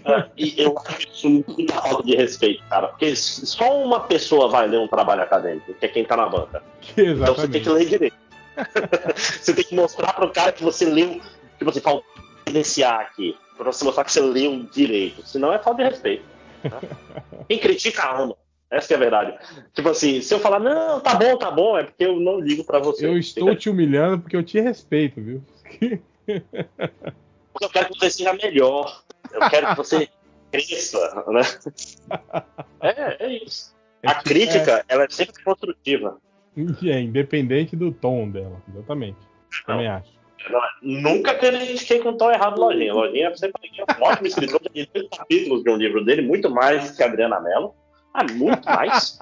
Ah, 0.06 0.28
E 0.38 0.54
eu 0.62 0.76
acho 0.86 1.08
isso 1.08 1.30
muita 1.30 1.74
falta 1.82 2.04
de 2.04 2.16
respeito, 2.16 2.64
cara. 2.70 2.88
Porque 2.88 3.16
só 3.16 3.84
uma 3.84 4.00
pessoa 4.02 4.48
vai 4.48 4.68
ler 4.68 4.80
um 4.80 4.88
trabalho 4.88 5.22
acadêmico, 5.22 5.74
que 5.74 5.86
é 5.86 5.90
quem 5.90 6.06
tá 6.06 6.16
na 6.16 6.28
banca. 6.30 6.64
Então 6.98 7.36
você 7.36 7.48
tem 7.48 7.62
que 7.62 7.70
Exatamente. 7.70 7.70
ler 7.70 7.86
direito. 7.86 8.16
você 9.16 9.54
tem 9.54 9.66
que 9.66 9.76
mostrar 9.76 10.14
pro 10.14 10.30
cara 10.32 10.52
que 10.54 10.64
você 10.64 10.86
leu, 10.86 11.20
que 11.60 11.66
você 11.66 11.82
falta 11.82 12.06
evidenciar 12.46 13.02
aqui. 13.02 13.36
Pra 13.58 13.72
você 13.72 13.84
mostrar 13.84 14.04
que 14.06 14.12
você 14.12 14.22
leu 14.22 14.64
direito. 14.72 15.26
Senão 15.28 15.52
é 15.54 15.60
falta 15.60 15.84
de 15.84 15.90
respeito. 15.90 16.24
tá? 16.70 16.80
Quem 17.48 17.60
critica 17.60 18.10
ama. 18.18 18.36
Essa 18.72 18.88
que 18.88 18.94
é 18.94 18.98
a 18.98 19.00
verdade. 19.00 19.38
Tipo 19.74 19.90
assim, 19.90 20.22
se 20.22 20.34
eu 20.34 20.40
falar, 20.40 20.60
não, 20.60 21.00
tá 21.00 21.14
bom, 21.16 21.38
tá 21.38 21.52
bom, 21.52 21.78
é 21.78 21.84
porque 21.84 22.04
eu 22.04 22.20
não 22.20 22.40
ligo 22.40 22.64
pra 22.64 22.80
você. 22.80 23.06
Eu 23.06 23.18
estou 23.18 23.56
te 23.56 23.70
humilhando 23.70 24.20
porque 24.22 24.36
eu 24.36 24.44
te 24.44 24.60
respeito, 24.60 25.22
viu? 25.22 25.44
Porque 27.54 27.66
eu 27.66 27.70
quero 27.70 27.88
que 27.94 28.00
você 28.00 28.10
seja 28.10 28.34
melhor. 28.34 29.05
Eu 29.36 29.50
quero 29.50 29.68
que 29.68 29.76
você 29.76 30.10
cresça, 30.52 31.26
né? 31.28 31.42
É, 32.82 33.26
é 33.26 33.44
isso. 33.44 33.76
A 34.06 34.16
crítica, 34.16 34.86
ela 34.88 35.04
é 35.04 35.10
sempre 35.10 35.44
construtiva. 35.44 36.18
É, 36.86 37.00
independente 37.02 37.76
do 37.76 37.92
tom 37.92 38.30
dela, 38.30 38.62
exatamente. 38.70 39.18
Também 39.66 39.88
acho. 39.88 40.16
Nunca 40.82 41.34
critiquei 41.36 42.00
com 42.00 42.10
o 42.10 42.18
tom 42.18 42.32
errado 42.32 42.60
Lojinha. 42.60 42.94
Lojinha 42.94 43.36
sempre 43.36 43.60
foi 43.60 43.70
um 44.00 44.04
ótimo 44.04 44.28
escritor. 44.28 44.62
Tem 44.62 44.88
dois 44.94 45.10
capítulos 45.10 45.64
de 45.64 45.70
um 45.70 45.76
livro 45.76 46.06
dele, 46.06 46.22
muito 46.22 46.50
mais 46.50 46.92
que 46.92 47.04
a 47.04 47.08
Adriana 47.08 47.40
Mello. 47.40 47.74
Ah, 48.14 48.24
muito 48.32 48.66
mais. 48.66 49.20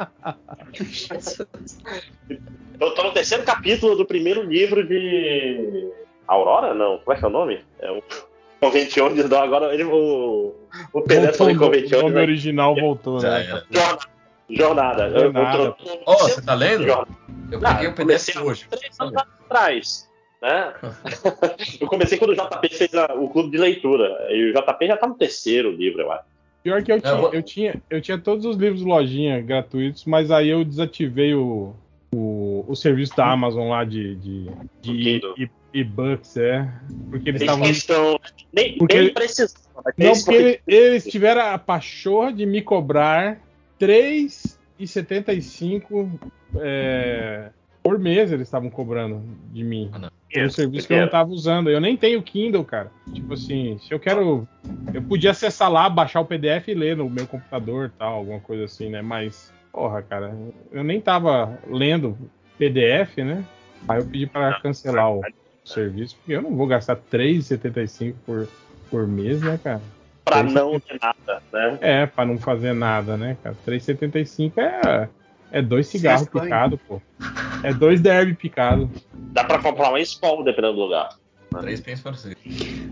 Eu 2.79 2.93
tô 2.93 3.03
no 3.03 3.11
terceiro 3.11 3.43
capítulo 3.43 3.95
do 3.95 4.05
primeiro 4.05 4.43
livro 4.43 4.85
de. 4.85 5.89
Aurora? 6.27 6.73
Não, 6.73 6.99
como 6.99 7.15
é 7.15 7.19
que 7.19 7.25
é 7.25 7.27
o 7.27 7.31
nome? 7.31 7.65
É 7.79 7.91
o 7.91 8.03
Conventiones, 8.63 9.29
não, 9.29 9.41
agora 9.41 9.73
ele, 9.73 9.83
o, 9.83 10.55
o 10.93 11.01
Pelé 11.01 11.33
falou 11.33 11.51
em 11.51 11.55
Voltou, 11.57 11.99
o 11.99 12.01
nome 12.03 12.15
né? 12.15 12.21
original 12.21 12.75
voltou, 12.75 13.19
Já 13.19 13.29
né? 13.31 13.45
era. 13.45 13.63
Jornada. 13.69 15.09
Jornada. 15.09 15.19
Jornada. 15.19 15.75
Ó, 16.05 16.13
você 16.17 16.41
tá 16.41 16.53
lendo? 16.53 16.83
Jornada. 16.83 17.09
Eu 17.51 17.59
Não, 17.59 17.71
peguei 17.75 17.87
o 17.89 17.93
PDF 17.93 18.35
hoje. 18.41 18.65
três 18.69 18.99
anos 18.99 19.13
atrás. 19.15 20.09
Né? 20.41 20.73
eu 21.79 21.87
comecei 21.87 22.17
quando 22.17 22.31
o 22.31 22.35
JP 22.35 22.69
fez 22.69 22.93
a- 22.95 23.13
o 23.15 23.29
clube 23.29 23.51
de 23.51 23.57
leitura. 23.57 24.27
E 24.29 24.51
o 24.51 24.53
JP 24.53 24.87
já 24.87 24.97
tá 24.97 25.07
no 25.07 25.15
terceiro 25.15 25.71
livro, 25.71 26.01
eu 26.01 26.11
acho. 26.11 26.23
Pior 26.63 26.81
que 26.81 26.91
eu 26.93 27.01
tinha, 27.01 27.15
vou- 27.15 27.33
eu 27.33 27.43
tinha, 27.43 27.81
eu 27.89 28.01
tinha 28.01 28.17
todos 28.17 28.45
os 28.45 28.55
livros 28.55 28.81
lojinha 28.81 29.41
gratuitos, 29.41 30.05
mas 30.05 30.31
aí 30.31 30.47
eu 30.49 30.63
desativei 30.63 31.33
o, 31.35 31.73
o, 32.13 32.65
o 32.67 32.75
serviço 32.75 33.15
da 33.15 33.31
Amazon 33.31 33.69
lá 33.69 33.83
de, 33.83 34.15
de, 34.15 34.49
de 34.81 35.21
e- 35.37 35.49
e-books, 35.73 36.37
é. 36.37 36.69
Porque 37.09 37.29
eles 37.29 37.41
estavam. 37.41 37.69
estão 37.69 38.19
nem, 38.53 38.77
Porque- 38.77 39.01
nem 39.01 39.13
precisando. 39.13 39.59
mas 39.83 39.93
Não, 39.97 40.05
eles 40.07 40.23
porque 40.23 40.37
ele- 40.39 40.59
eles 40.67 41.03
tiveram 41.05 41.41
a 41.41 41.57
pachorra 41.57 42.31
de 42.33 42.45
me 42.45 42.61
cobrar 42.61 43.39
R$ 43.79 43.87
3,75 44.79 46.09
é, 46.57 47.49
por 47.81 47.97
mês 47.99 48.31
eles 48.31 48.47
estavam 48.47 48.69
cobrando 48.69 49.21
de 49.51 49.63
mim. 49.63 49.89
Ah, 49.93 50.09
um 50.37 50.49
serviço 50.49 50.87
que 50.87 50.93
eu 50.93 51.01
não 51.01 51.09
tava 51.09 51.29
usando. 51.31 51.69
Eu 51.69 51.79
nem 51.81 51.95
tenho 51.97 52.21
Kindle, 52.23 52.63
cara. 52.63 52.91
Tipo 53.13 53.33
assim, 53.33 53.77
se 53.79 53.93
eu 53.93 53.99
quero. 53.99 54.47
Eu 54.93 55.01
podia 55.03 55.31
acessar 55.31 55.71
lá, 55.71 55.87
baixar 55.89 56.21
o 56.21 56.25
PDF 56.25 56.69
e 56.69 56.73
ler 56.73 56.95
no 56.97 57.09
meu 57.09 57.27
computador 57.27 57.91
tal, 57.97 58.13
alguma 58.15 58.39
coisa 58.39 58.63
assim, 58.65 58.89
né? 58.89 59.01
Mas, 59.01 59.53
porra, 59.73 60.03
cara, 60.03 60.37
eu 60.71 60.83
nem 60.83 61.01
tava 61.01 61.57
lendo 61.67 62.15
PDF, 62.59 63.17
né? 63.17 63.43
Aí 63.87 63.99
eu 63.99 64.05
pedi 64.05 64.27
para 64.27 64.59
cancelar 64.61 65.11
o 65.11 65.21
serviço, 65.65 66.15
porque 66.17 66.33
eu 66.33 66.41
não 66.41 66.55
vou 66.55 66.67
gastar 66.67 66.93
R$ 66.93 67.01
3,75 67.11 68.13
por, 68.25 68.47
por 68.89 69.07
mês, 69.07 69.41
né, 69.41 69.59
cara? 69.61 69.81
Pra 70.23 70.43
não 70.43 70.79
ter 70.79 70.99
nada, 71.01 71.43
né? 71.51 71.77
É, 71.81 72.05
pra 72.05 72.25
não 72.25 72.37
fazer 72.37 72.73
nada, 72.73 73.17
né, 73.17 73.35
cara? 73.43 73.57
3,75 73.67 74.53
é, 74.57 75.09
é 75.51 75.61
dois 75.61 75.87
cigarros 75.87 76.21
é 76.21 76.25
estranho. 76.25 76.45
picados, 76.45 76.79
pô. 76.87 77.01
É 77.63 77.73
dois 77.73 77.99
derby 77.99 78.35
picados. 78.35 78.87
Dá 79.13 79.43
pra 79.43 79.59
comprar 79.59 79.89
uma 79.89 79.99
escola, 79.99 80.43
dependendo 80.43 80.75
do 80.75 80.81
lugar. 80.81 81.09
Três 81.61 81.81
pens 81.81 82.01
para 82.01 82.13
você. 82.13 82.35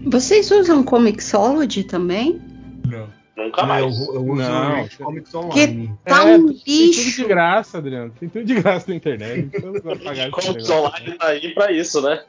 Vocês 0.06 0.52
usam 0.52 0.84
Comixology 0.84 1.84
também? 1.84 2.42
Não. 2.86 3.21
Nunca 3.44 3.62
Ah, 3.62 3.80
eu, 3.80 3.86
mais. 3.86 4.00
eu 4.08 4.26
uso 4.26 4.36
Não, 4.42 4.72
o 4.72 4.84
Rich 4.84 4.98
Comics 4.98 5.36
Online. 5.36 5.96
Tá 6.06 6.22
É, 6.30 6.36
um 6.36 6.48
Tem 6.48 6.56
tudo 6.56 6.62
lixo. 6.68 7.22
de 7.22 7.28
graça, 7.28 7.78
Adriano. 7.78 8.14
Tem 8.20 8.30
tudo 8.30 8.46
de 8.46 8.56
graça 8.56 8.86
na 8.90 8.96
internet. 8.96 9.50
Negócio. 9.54 10.76
online 10.76 11.18
tá 11.18 11.28
aí 11.28 11.54
pra 11.54 11.72
isso, 11.72 12.02
né? 12.02 12.24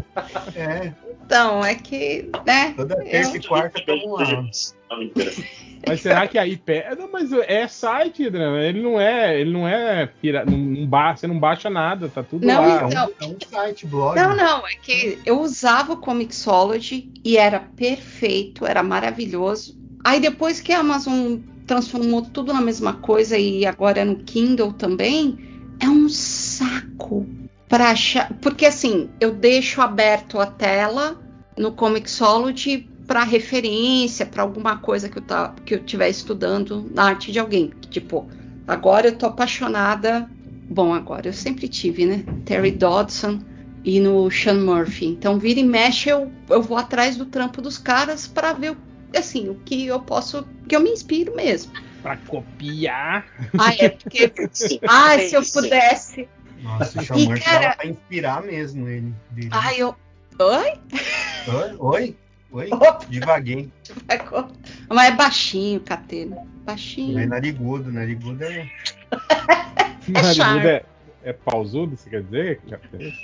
É, 0.55 0.92
Então, 1.25 1.64
é 1.64 1.75
que, 1.75 2.29
né? 2.46 2.75
toda 2.77 2.96
terça 2.96 3.37
e 3.37 3.42
quarta 3.42 3.81
lá. 3.88 4.42
Não, 4.90 4.98
mentira. 4.98 5.33
Mas 5.87 6.01
será 6.01 6.29
que 6.29 6.38
aí 6.38 6.56
pega? 6.56 6.94
Não, 6.94 7.10
mas 7.10 7.33
é 7.33 7.67
site, 7.67 8.27
Adriano. 8.27 8.56
Ele 8.58 8.81
não 8.81 9.00
é, 9.00 9.40
ele 9.40 9.50
não 9.52 9.67
é 9.67 10.06
pira... 10.06 10.44
não, 10.44 10.56
não 10.56 10.87
ba... 10.87 11.17
você 11.17 11.27
não 11.27 11.38
baixa 11.38 11.69
nada, 11.69 12.08
tá 12.08 12.23
tudo 12.23 12.46
Não, 12.46 12.60
lá. 12.63 12.81
É 12.83 12.85
um, 12.85 12.88
Não. 12.90 13.02
é 13.21 13.25
um 13.27 13.37
site, 13.50 13.87
blog. 13.87 14.15
Não, 14.15 14.37
não, 14.37 14.67
é 14.67 14.75
que 14.81 15.19
eu 15.27 15.40
usava 15.40 15.94
o 15.94 15.96
Comixology 15.96 17.10
e 17.25 17.37
era 17.37 17.58
perfeito, 17.58 18.65
era 18.65 18.83
maravilhoso. 18.83 19.81
Aí 20.05 20.21
depois 20.21 20.61
que 20.61 20.73
a 20.73 20.81
Amazon 20.81 21.38
transformou 21.67 22.23
tudo 22.23 22.53
na 22.53 22.61
mesma 22.61 22.94
coisa 22.94 23.38
e 23.38 23.65
agora 23.65 24.00
é 24.00 24.05
no 24.05 24.17
Kindle 24.17 24.73
também, 24.73 25.38
é 25.81 25.88
um 25.88 26.09
saco 26.09 27.27
para 27.69 27.90
achar, 27.90 28.33
porque 28.40 28.67
assim, 28.67 29.09
eu 29.21 29.33
deixo 29.33 29.81
aberto 29.81 30.38
a 30.38 30.46
tela 30.46 31.21
no 31.57 31.73
Comixology 31.73 32.88
para 33.07 33.25
referência, 33.25 34.27
para 34.27 34.42
alguma 34.42 34.77
coisa 34.79 35.09
que 35.09 35.19
eu 35.19 35.23
tá 35.23 35.55
que 35.65 35.75
eu 35.75 35.79
estiver 35.79 36.09
estudando 36.09 36.90
na 36.94 37.05
arte 37.05 37.33
de 37.33 37.38
alguém, 37.38 37.73
tipo, 37.90 38.29
agora 38.67 39.09
eu 39.09 39.17
tô 39.17 39.27
apaixonada 39.27 40.29
Bom, 40.73 40.94
agora 40.94 41.29
eu 41.29 41.35
sempre 41.35 41.69
tive, 41.69 42.07
né? 42.07 42.25
Terry 42.46 42.71
Dodson 42.71 43.40
e 43.85 44.00
no 44.00 44.31
Sean 44.31 44.55
Murphy. 44.55 45.05
Então, 45.05 45.38
vira 45.38 45.61
e 45.61 45.65
mexe, 45.65 46.09
eu, 46.09 46.33
eu 46.48 46.63
vou 46.63 46.79
atrás 46.79 47.17
do 47.17 47.27
trampo 47.27 47.61
dos 47.61 47.77
caras 47.77 48.27
para 48.27 48.55
ver, 48.55 48.75
assim, 49.19 49.48
o 49.48 49.54
que 49.56 49.87
eu 49.87 50.00
posso, 50.00 50.46
que 50.69 50.75
eu 50.77 50.81
me 50.81 50.90
inspiro 50.90 51.35
mesmo. 51.35 51.73
pra 52.02 52.17
copiar. 52.17 53.27
Ah, 53.58 53.75
é 53.79 53.88
porque. 53.90 54.33
Sim, 54.52 54.81
Ai, 54.88 55.29
se 55.29 55.35
eu 55.37 55.42
pudesse. 55.42 56.29
Nossa, 56.63 56.98
o 56.98 57.02
E, 57.02 57.04
Xamã 57.06 57.38
cara- 57.40 57.60
dava 57.60 57.77
pra 57.77 57.87
inspirar 57.87 58.42
mesmo 58.42 58.88
ele. 58.88 59.15
dele. 59.31 59.48
Ai, 59.52 59.77
eu. 59.81 59.94
Oi? 60.38 60.73
Oi? 61.48 61.77
Oi? 61.79 62.17
Oi? 62.52 62.69
Opa. 62.73 63.00
Devaguinho. 63.08 63.73
Mas 64.88 65.08
é 65.08 65.10
baixinho, 65.17 65.81
Catena. 65.81 66.37
Baixinho. 66.65 67.15
Mas 67.15 67.29
narigudo, 67.29 67.90
narigudo 67.92 68.42
é. 68.44 68.69
Narigudo 70.08 70.35
charme. 70.35 70.67
é, 70.67 70.85
é 71.25 71.33
pausudo, 71.33 71.96
você 71.96 72.10
quer 72.10 72.23
dizer? 72.23 72.60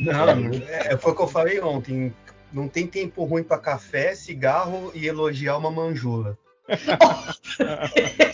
Não, 0.01 0.29
é, 0.69 0.97
foi 0.97 1.13
o 1.13 1.15
que 1.17 1.23
eu 1.23 1.29
falei 1.29 1.61
ontem. 1.61 2.13
Não 2.53 2.69
tem 2.69 2.87
tempo 2.87 3.25
ruim 3.25 3.43
pra 3.43 3.59
café, 3.59 4.15
cigarro 4.15 4.91
e 4.95 5.07
elogiar 5.07 5.59
uma 5.59 5.71
manjula. 5.71 6.39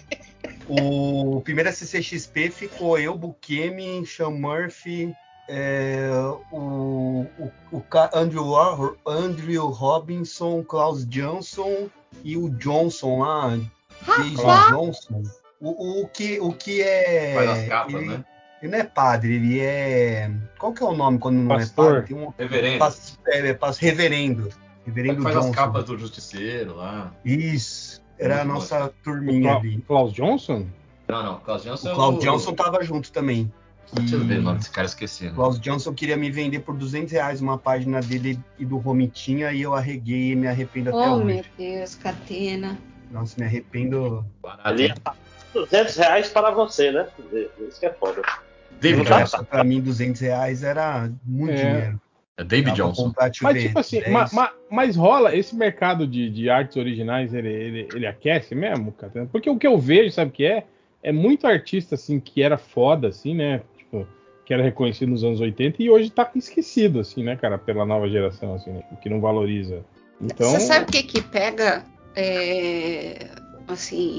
o 0.68 1.40
primeiro 1.42 1.70
SCXP 1.70 2.50
ficou 2.50 2.98
eu, 2.98 3.16
Bukemi, 3.16 4.04
Sean 4.06 4.30
Murphy, 4.30 5.14
é, 5.48 6.08
o, 6.50 7.26
o, 7.38 7.52
o 7.72 7.84
Andrew, 8.12 8.50
Wa- 8.50 8.94
Andrew 9.06 9.66
Robinson, 9.66 10.64
Klaus 10.64 11.06
Johnson 11.06 11.88
e 12.22 12.36
o 12.36 12.48
Johnson 12.50 13.20
lá. 13.20 13.58
Jason! 14.06 14.70
Johnson. 14.70 15.22
O, 15.60 16.02
o, 16.02 16.08
que, 16.08 16.38
o 16.40 16.52
que 16.52 16.82
é. 16.82 17.34
Faz 17.34 17.50
as 17.50 17.68
capas, 17.68 17.94
ele, 17.94 18.08
né? 18.08 18.24
Ele 18.64 18.72
não 18.72 18.78
é 18.78 18.84
padre, 18.84 19.34
ele 19.34 19.60
é. 19.60 20.30
Qual 20.58 20.72
que 20.72 20.82
é 20.82 20.86
o 20.86 20.94
nome 20.94 21.18
quando 21.18 21.36
não 21.36 21.48
Pastor. 21.48 21.86
é 21.86 21.90
padre? 22.00 22.14
Tem 22.14 22.16
um 22.24 22.32
Reverendo. 22.38 22.78
Pas- 22.78 23.18
é, 23.26 23.48
é, 23.48 23.54
pas- 23.54 23.78
reverendo. 23.78 24.48
É 24.48 24.52
Reverendo 24.86 25.22
faz 25.22 25.34
Johnson. 25.36 25.48
as 25.50 25.54
capas 25.56 25.84
do 25.84 25.98
Justiceiro 25.98 26.76
lá. 26.76 27.12
Isso. 27.24 28.02
Era 28.18 28.42
a 28.42 28.44
Muito 28.44 28.54
nossa 28.60 28.86
O 28.86 28.88
turminha 29.02 29.50
Cla- 29.50 29.58
ali. 29.60 29.80
Klaus 29.86 30.12
Johnson? 30.12 30.66
Não, 31.08 31.22
não, 31.22 31.40
Klaus 31.40 31.62
Johnson 31.64 31.88
O 31.88 31.90
é 31.90 31.94
Klaus 31.94 32.18
Johnson 32.24 32.52
tava 32.54 32.82
junto 32.84 33.10
também. 33.12 33.52
Deixa 33.92 34.16
eu 34.16 34.24
ver 34.24 34.38
o 34.38 34.42
nome 34.42 34.58
desse 34.58 34.70
cara, 34.70 34.86
esqueci. 34.86 35.24
o 35.26 35.28
Né? 35.28 35.34
Klaus 35.34 35.60
Johnson 35.60 35.92
queria 35.92 36.16
me 36.16 36.30
vender 36.30 36.60
por 36.60 36.74
200 36.76 37.12
reais 37.12 37.40
uma 37.40 37.58
página 37.58 38.00
dele 38.00 38.38
e 38.58 38.64
do 38.64 38.76
Romitinha 38.78 39.52
e 39.52 39.62
eu 39.62 39.74
arreguei 39.74 40.32
e 40.32 40.36
me 40.36 40.46
arrependo 40.48 40.88
até 40.90 40.98
Oh, 41.10 41.14
hoje. 41.16 41.24
meu 41.24 41.44
Deus, 41.58 41.94
Catena. 41.96 42.78
Nossa, 43.10 43.38
me 43.38 43.46
arrependo. 43.46 44.24
Ali 44.64 44.86
é 44.86 44.94
200 45.52 45.96
reais 45.96 46.28
para 46.28 46.50
você, 46.50 46.90
né? 46.90 47.06
Isso 47.68 47.78
que 47.78 47.86
é 47.86 47.92
foda. 47.92 48.22
David 48.84 49.08
dá 49.08 49.18
Johnson. 49.20 49.44
Pra 49.44 49.64
mim, 49.64 49.80
200 49.80 50.20
reais 50.20 50.62
era 50.62 51.10
muito 51.24 51.52
É. 51.52 51.56
dinheiro. 51.56 52.00
É 52.36 52.42
David 52.44 52.64
pra 52.64 52.74
Johnson. 52.74 53.12
Mas 53.42 53.62
tipo 53.62 53.78
assim, 53.78 54.00
10. 54.00 54.12
ma- 54.12 54.28
ma- 54.32 54.52
mas 54.70 54.96
rola, 54.96 55.34
esse 55.36 55.54
mercado 55.54 56.06
de, 56.06 56.28
de 56.28 56.50
artes 56.50 56.76
originais, 56.76 57.32
ele, 57.32 57.48
ele, 57.48 57.88
ele 57.94 58.06
aquece 58.06 58.54
mesmo, 58.54 58.90
cara? 58.92 59.28
Porque 59.30 59.48
o 59.48 59.56
que 59.56 59.66
eu 59.66 59.78
vejo, 59.78 60.10
sabe 60.10 60.30
o 60.30 60.34
que 60.34 60.44
é? 60.44 60.64
É 61.02 61.12
muito 61.12 61.46
artista, 61.46 61.94
assim, 61.94 62.18
que 62.18 62.42
era 62.42 62.58
foda, 62.58 63.08
assim, 63.08 63.34
né? 63.34 63.62
Tipo, 63.78 64.06
que 64.44 64.52
era 64.52 64.62
reconhecido 64.62 65.10
nos 65.10 65.22
anos 65.22 65.40
80 65.40 65.80
e 65.82 65.88
hoje 65.90 66.10
tá 66.10 66.28
esquecido, 66.34 66.98
assim, 67.00 67.22
né, 67.22 67.36
cara? 67.36 67.56
Pela 67.56 67.86
nova 67.86 68.08
geração, 68.08 68.54
assim, 68.54 68.70
né? 68.72 68.82
Que 69.00 69.08
não 69.08 69.20
valoriza. 69.20 69.84
Então, 70.20 70.50
Você 70.50 70.60
sabe 70.60 70.86
o 70.86 70.88
que 70.88 71.02
que 71.04 71.22
pega, 71.22 71.84
é, 72.16 73.28
assim, 73.68 74.18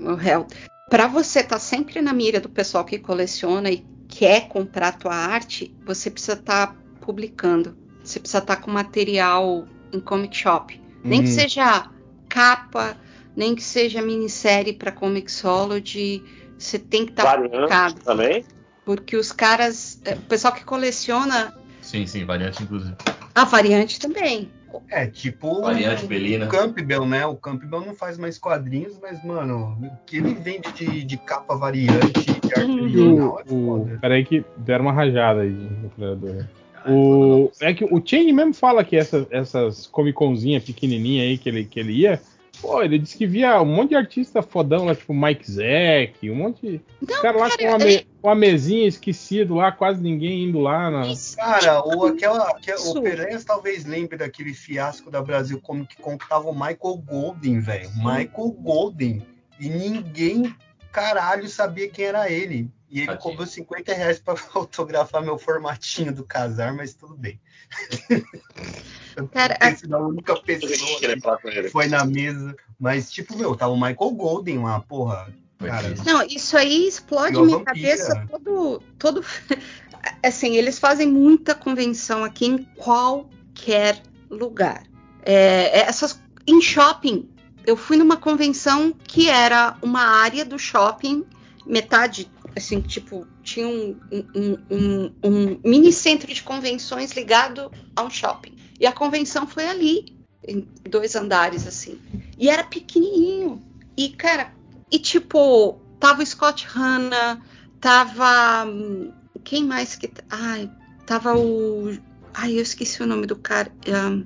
o 0.00 0.14
réu? 0.14 0.46
Para 0.90 1.06
você 1.06 1.40
estar 1.40 1.58
sempre 1.58 2.00
na 2.00 2.12
mira 2.12 2.40
do 2.40 2.48
pessoal 2.48 2.84
que 2.84 2.98
coleciona 2.98 3.70
e 3.70 3.84
quer 4.08 4.48
comprar 4.48 4.92
tua 4.98 5.14
arte, 5.14 5.74
você 5.84 6.10
precisa 6.10 6.32
estar 6.34 6.74
publicando. 7.00 7.76
Você 8.02 8.18
precisa 8.18 8.38
estar 8.38 8.56
com 8.56 8.70
material 8.70 9.66
em 9.92 10.00
comic 10.00 10.36
shop. 10.36 10.80
Nem 11.04 11.22
que 11.22 11.28
Hum. 11.28 11.32
seja 11.32 11.90
capa, 12.28 12.96
nem 13.36 13.54
que 13.54 13.62
seja 13.62 14.02
minissérie 14.02 14.72
para 14.72 14.90
Comixology, 14.90 16.24
você 16.58 16.78
tem 16.78 17.04
que 17.04 17.12
estar 17.12 17.24
Variante 17.24 17.50
publicado. 17.52 18.00
também. 18.00 18.44
Porque 18.84 19.16
os 19.16 19.30
caras, 19.32 20.00
é, 20.04 20.14
o 20.14 20.20
pessoal 20.22 20.52
que 20.54 20.64
coleciona 20.64 21.54
Sim, 21.82 22.06
sim, 22.06 22.24
variante 22.24 22.62
inclusive. 22.62 22.96
a 23.34 23.44
variante 23.44 23.98
também. 24.00 24.50
É, 24.90 25.06
tipo 25.06 25.62
Variante 25.62 26.06
Belina. 26.06 26.46
o 26.46 26.48
Campbell, 26.48 27.06
né? 27.06 27.24
O 27.26 27.36
Campbell 27.36 27.80
não 27.84 27.94
faz 27.94 28.18
mais 28.18 28.38
quadrinhos, 28.38 28.98
mas, 29.00 29.22
mano, 29.24 29.78
o 29.82 30.04
que 30.06 30.16
ele 30.18 30.34
vende 30.34 30.70
de, 30.72 31.04
de 31.04 31.16
capa 31.16 31.54
variante, 31.56 32.37
Uhum. 32.56 32.82
original, 32.82 33.40
é 33.40 33.52
o, 33.52 33.98
peraí 34.00 34.24
que 34.24 34.44
deram 34.56 34.84
uma 34.86 34.92
rajada 34.92 35.42
aí 35.42 35.50
no 35.50 35.90
criador. 35.90 36.46
O, 36.86 37.50
é 37.60 37.74
que 37.74 37.84
o 37.84 38.02
Chain 38.04 38.32
mesmo 38.32 38.54
fala 38.54 38.82
que 38.84 38.96
essas, 38.96 39.26
essas 39.30 39.86
Comic 39.86 40.14
Conzinha 40.14 40.60
pequenininha 40.60 41.24
aí 41.24 41.36
que 41.36 41.48
ele, 41.48 41.64
que 41.64 41.78
ele 41.80 41.92
ia, 41.92 42.20
pô, 42.62 42.82
ele 42.82 42.98
disse 42.98 43.18
que 43.18 43.26
via 43.26 43.60
um 43.60 43.66
monte 43.66 43.90
de 43.90 43.96
artista 43.96 44.40
fodão 44.42 44.86
lá, 44.86 44.94
tipo 44.94 45.12
Mike 45.12 45.50
Zack, 45.50 46.30
um 46.30 46.34
monte 46.36 46.66
de. 46.66 46.80
Os 47.02 47.18
caras 47.20 47.40
lá 47.40 47.50
com 47.58 47.64
uma, 47.64 47.78
me- 47.78 48.06
com 48.22 48.28
uma 48.28 48.34
mesinha 48.34 48.86
esquecido 48.86 49.56
lá, 49.56 49.70
quase 49.70 50.00
ninguém 50.00 50.44
indo 50.44 50.60
lá. 50.60 50.90
Na... 50.90 51.02
Cara, 51.36 51.82
ou 51.82 52.06
aquela, 52.06 52.48
aquela 52.50 52.80
o 52.80 53.02
Pereira 53.02 53.38
talvez 53.44 53.84
lembre 53.84 54.16
daquele 54.16 54.54
fiasco 54.54 55.10
da 55.10 55.20
Brasil 55.20 55.60
como 55.62 55.84
que 55.86 56.00
contava 56.00 56.48
o 56.48 56.54
Michael 56.54 57.02
Golden, 57.06 57.60
velho. 57.60 57.90
Michael 57.96 58.50
Golden. 58.62 59.22
E 59.60 59.68
ninguém, 59.68 60.54
caralho, 60.92 61.48
sabia 61.48 61.88
quem 61.88 62.04
era 62.04 62.30
ele. 62.30 62.70
E 62.90 63.00
ele 63.00 63.06
Tadinho. 63.08 63.22
cobrou 63.22 63.46
50 63.46 63.92
reais 63.92 64.18
pra 64.18 64.34
autografar 64.54 65.22
meu 65.22 65.38
formatinho 65.38 66.12
do 66.12 66.24
casar, 66.24 66.72
mas 66.72 66.94
tudo 66.94 67.14
bem. 67.14 67.38
Cara, 69.32 69.56
Ter 69.56 69.76
sido 69.78 69.96
a 69.96 70.06
única 70.06 70.36
pessoa 70.40 70.98
que 71.40 71.68
foi 71.68 71.88
na 71.88 72.04
mesa. 72.04 72.56
Mas, 72.78 73.10
tipo, 73.10 73.36
meu, 73.36 73.56
tava 73.56 73.72
o 73.72 73.76
Michael 73.76 74.10
Golden 74.12 74.60
lá, 74.60 74.80
porra. 74.80 75.32
Cara. 75.58 75.92
Não, 76.06 76.22
isso 76.22 76.56
aí 76.56 76.86
explode 76.86 77.32
minha 77.32 77.58
vampira. 77.58 77.64
cabeça 77.64 78.26
todo, 78.30 78.82
todo. 78.98 79.24
Assim, 80.22 80.56
eles 80.56 80.78
fazem 80.78 81.08
muita 81.08 81.54
convenção 81.54 82.22
aqui 82.22 82.46
em 82.46 82.58
qualquer 82.76 84.00
lugar. 84.30 84.84
É, 85.22 85.80
essas 85.80 86.20
em 86.46 86.62
shopping. 86.62 87.28
Eu 87.68 87.76
fui 87.76 87.98
numa 87.98 88.16
convenção 88.16 88.94
que 88.94 89.28
era 89.28 89.76
uma 89.82 90.00
área 90.00 90.42
do 90.42 90.58
shopping, 90.58 91.22
metade, 91.66 92.30
assim, 92.56 92.80
tipo, 92.80 93.26
tinha 93.42 93.68
um, 93.68 93.94
um- 94.10 94.58
um- 94.70 95.12
um 95.22 95.60
mini 95.62 95.92
centro 95.92 96.32
de 96.32 96.42
convenções 96.42 97.12
ligado 97.12 97.70
a 97.94 98.02
um 98.02 98.08
shopping. 98.08 98.56
E 98.80 98.86
a 98.86 98.92
convenção 98.92 99.46
foi 99.46 99.68
ali, 99.68 100.16
em 100.46 100.66
dois 100.88 101.14
andares, 101.14 101.66
assim. 101.66 102.00
E 102.38 102.48
era 102.48 102.64
pequenininho. 102.64 103.62
E, 103.94 104.08
cara, 104.08 104.50
e 104.90 104.98
tipo, 104.98 105.78
tava 106.00 106.22
o 106.22 106.26
Scott 106.26 106.66
Hanna, 106.74 107.38
tava. 107.82 108.64
hum, 108.66 109.12
Quem 109.44 109.62
mais 109.62 109.94
que. 109.94 110.10
Ai, 110.30 110.70
tava 111.04 111.36
o. 111.36 111.94
Ai, 112.32 112.54
eu 112.56 112.62
esqueci 112.62 113.02
o 113.02 113.06
nome 113.06 113.26
do 113.26 113.36
cara. 113.36 113.70
ahn, 113.86 114.24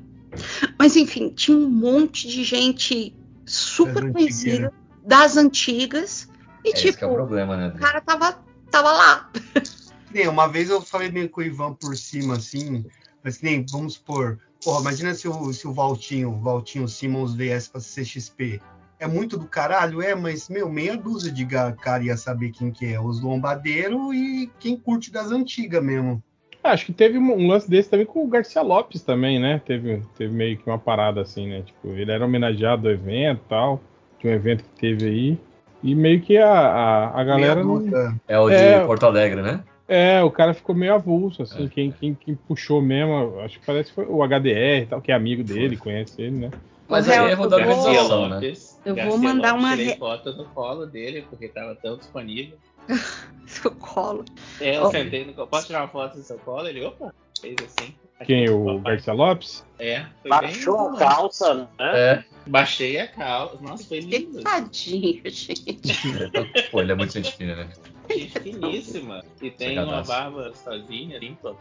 mas 0.79 0.95
enfim, 0.95 1.29
tinha 1.31 1.57
um 1.57 1.69
monte 1.69 2.29
de 2.29 2.45
gente 2.45 3.17
super 3.47 4.05
Das 4.05 4.13
conhecida 4.13 4.73
das 5.05 5.37
antigas. 5.37 6.29
E 6.65 6.69
É 6.69 6.73
esse 6.73 6.97
que 6.97 7.05
é 7.05 7.07
o 7.07 7.11
tipo, 7.11 7.15
problema, 7.15 7.57
né? 7.57 7.73
o 7.75 7.79
cara 7.79 8.01
tava, 8.01 8.39
tava 8.71 8.93
lá. 8.93 9.31
Que 10.07 10.15
nem, 10.15 10.29
uma 10.29 10.47
vez 10.47 10.71
eu 10.71 10.81
falei 10.81 11.11
meio 11.11 11.29
com 11.29 11.41
o 11.41 11.45
Ivan 11.45 11.75
por 11.75 11.97
cima, 11.97 12.37
assim, 12.37 12.85
mas 13.23 13.39
que 13.39 13.45
nem, 13.45 13.65
vamos 13.71 13.95
supor, 13.95 14.39
porra, 14.63 14.81
imagina 14.81 15.15
se 15.15 15.27
o, 15.27 15.53
se 15.53 15.67
o 15.67 15.73
Valtinho, 15.73 16.31
o 16.31 16.41
Valtinho 16.41 16.89
Simmons 16.89 17.35
viesse 17.35 17.71
pra 17.71 17.81
CXP. 17.81 18.61
É 18.99 19.07
muito 19.09 19.37
do 19.37 19.49
caralho, 19.49 20.01
é, 20.01 20.15
mas, 20.15 20.49
meu, 20.49 20.71
meia 20.71 20.97
dúzia 20.97 21.33
de 21.33 21.45
cara 21.45 22.05
ia 22.05 22.17
saber 22.17 22.53
quem 22.53 22.71
que 22.71 22.87
é, 22.87 23.01
os 23.01 23.21
lombadeiros 23.21 24.15
e 24.15 24.49
quem 24.61 24.77
curte 24.77 25.11
das 25.11 25.33
antigas 25.33 25.83
mesmo. 25.83 26.23
Ah, 26.63 26.71
Acho 26.73 26.87
que 26.87 26.93
teve 26.93 27.19
um 27.19 27.47
lance 27.49 27.69
desse 27.69 27.91
também 27.91 28.07
com 28.07 28.23
o 28.25 28.29
Garcia 28.29 28.63
Lopes 28.63 29.03
também, 29.03 29.39
né? 29.39 29.61
Teve, 29.65 30.03
teve 30.17 30.33
meio 30.33 30.57
que 30.57 30.69
uma 30.69 30.79
parada 30.79 31.21
assim, 31.21 31.49
né? 31.49 31.63
Tipo, 31.63 31.89
ele 31.89 32.11
era 32.11 32.25
homenageado 32.25 32.83
do 32.83 32.91
evento 32.91 33.41
e 33.45 33.49
tal, 33.49 33.81
de 34.21 34.29
um 34.29 34.31
evento 34.31 34.63
que 34.65 34.81
teve 34.81 35.07
aí. 35.07 35.39
E 35.83 35.95
meio 35.95 36.21
que 36.21 36.39
a, 36.39 36.49
a, 36.49 37.21
a 37.21 37.25
galera. 37.25 37.65
Não-. 37.65 37.83
É 38.29 38.39
o 38.39 38.49
de 38.49 38.55
É. 38.55 38.87
Porto 38.87 39.05
Alegre, 39.05 39.43
né? 39.43 39.65
É, 39.89 40.23
o 40.23 40.31
cara 40.31 40.55
ficou 40.55 40.75
meio 40.75 40.95
avulso, 40.95 41.43
assim. 41.43 41.67
É. 41.67 41.69
Quem, 41.69 41.91
quem, 41.91 42.15
quem 42.15 42.35
puxou 42.35 42.81
mesmo, 42.81 43.41
acho 43.41 43.59
que 43.59 43.67
parece 43.67 43.91
que 43.91 43.97
foi 43.97 44.07
o 44.07 44.23
HDR 44.23 44.83
e 44.83 44.87
tal, 44.87 45.03
que 45.03 45.11
é 45.11 45.15
amigo 45.15 45.43
dele, 45.43 45.77
conhece 45.77 46.23
ele, 46.23 46.37
né? 46.37 46.51
Mas 46.89 47.09
aí 47.09 47.19
é 47.19 47.31
erro 47.31 47.47
da 47.47 47.59
eu 47.59 47.75
vou- 47.75 48.29
né? 48.29 48.35
Lopes, 48.37 48.79
Eu 48.85 48.95
vou 48.95 49.19
mandar 49.19 49.55
uma 49.55 49.71
Tirei 49.71 49.87
re- 49.87 49.97
foto 49.97 50.33
no 50.37 50.45
colo 50.47 50.87
dele, 50.87 51.23
porque 51.23 51.49
tava 51.49 51.75
tão 51.75 51.97
disponível. 51.97 52.57
Seu 53.47 53.71
colo. 53.73 54.25
É, 54.61 54.77
eu 54.77 54.85
Oh. 54.85 54.91
sentei 54.91 55.25
no 55.27 55.35
colo. 55.35 55.47
Posso 55.49 55.67
tirar 55.67 55.81
uma 55.83 55.89
foto 55.89 56.17
do 56.17 56.23
seu 56.23 56.39
colo? 56.39 56.67
Ele, 56.69 56.85
opa, 56.85 57.13
fez 57.41 57.57
assim. 57.67 57.95
Quem? 58.25 58.49
O. 58.49 58.79
Garcia 58.81 59.13
Lopes? 59.13 59.65
É, 59.79 60.07
foi 60.23 60.31
Baixou 60.31 60.91
a 60.91 60.97
calça, 60.97 61.55
né? 61.55 61.69
É. 61.81 62.25
Baixei 62.47 62.99
a 63.01 63.09
calça. 63.09 63.59
Nossa, 63.61 63.85
foi 63.85 64.01
lindo. 64.01 64.41
Tadinho, 64.43 65.21
gente. 65.29 65.91
Pô, 66.71 66.81
ele 66.81 66.93
é 66.93 66.95
muito 66.95 67.13
gente 67.13 67.33
fina, 67.37 67.57
né? 67.57 67.69
Gente 68.09 68.41
finíssima. 68.41 69.23
E 69.41 69.51
tem 69.51 69.79
uma 69.79 70.03
barba 70.03 70.53
sozinha, 70.55 71.19
limpa. 71.19 71.57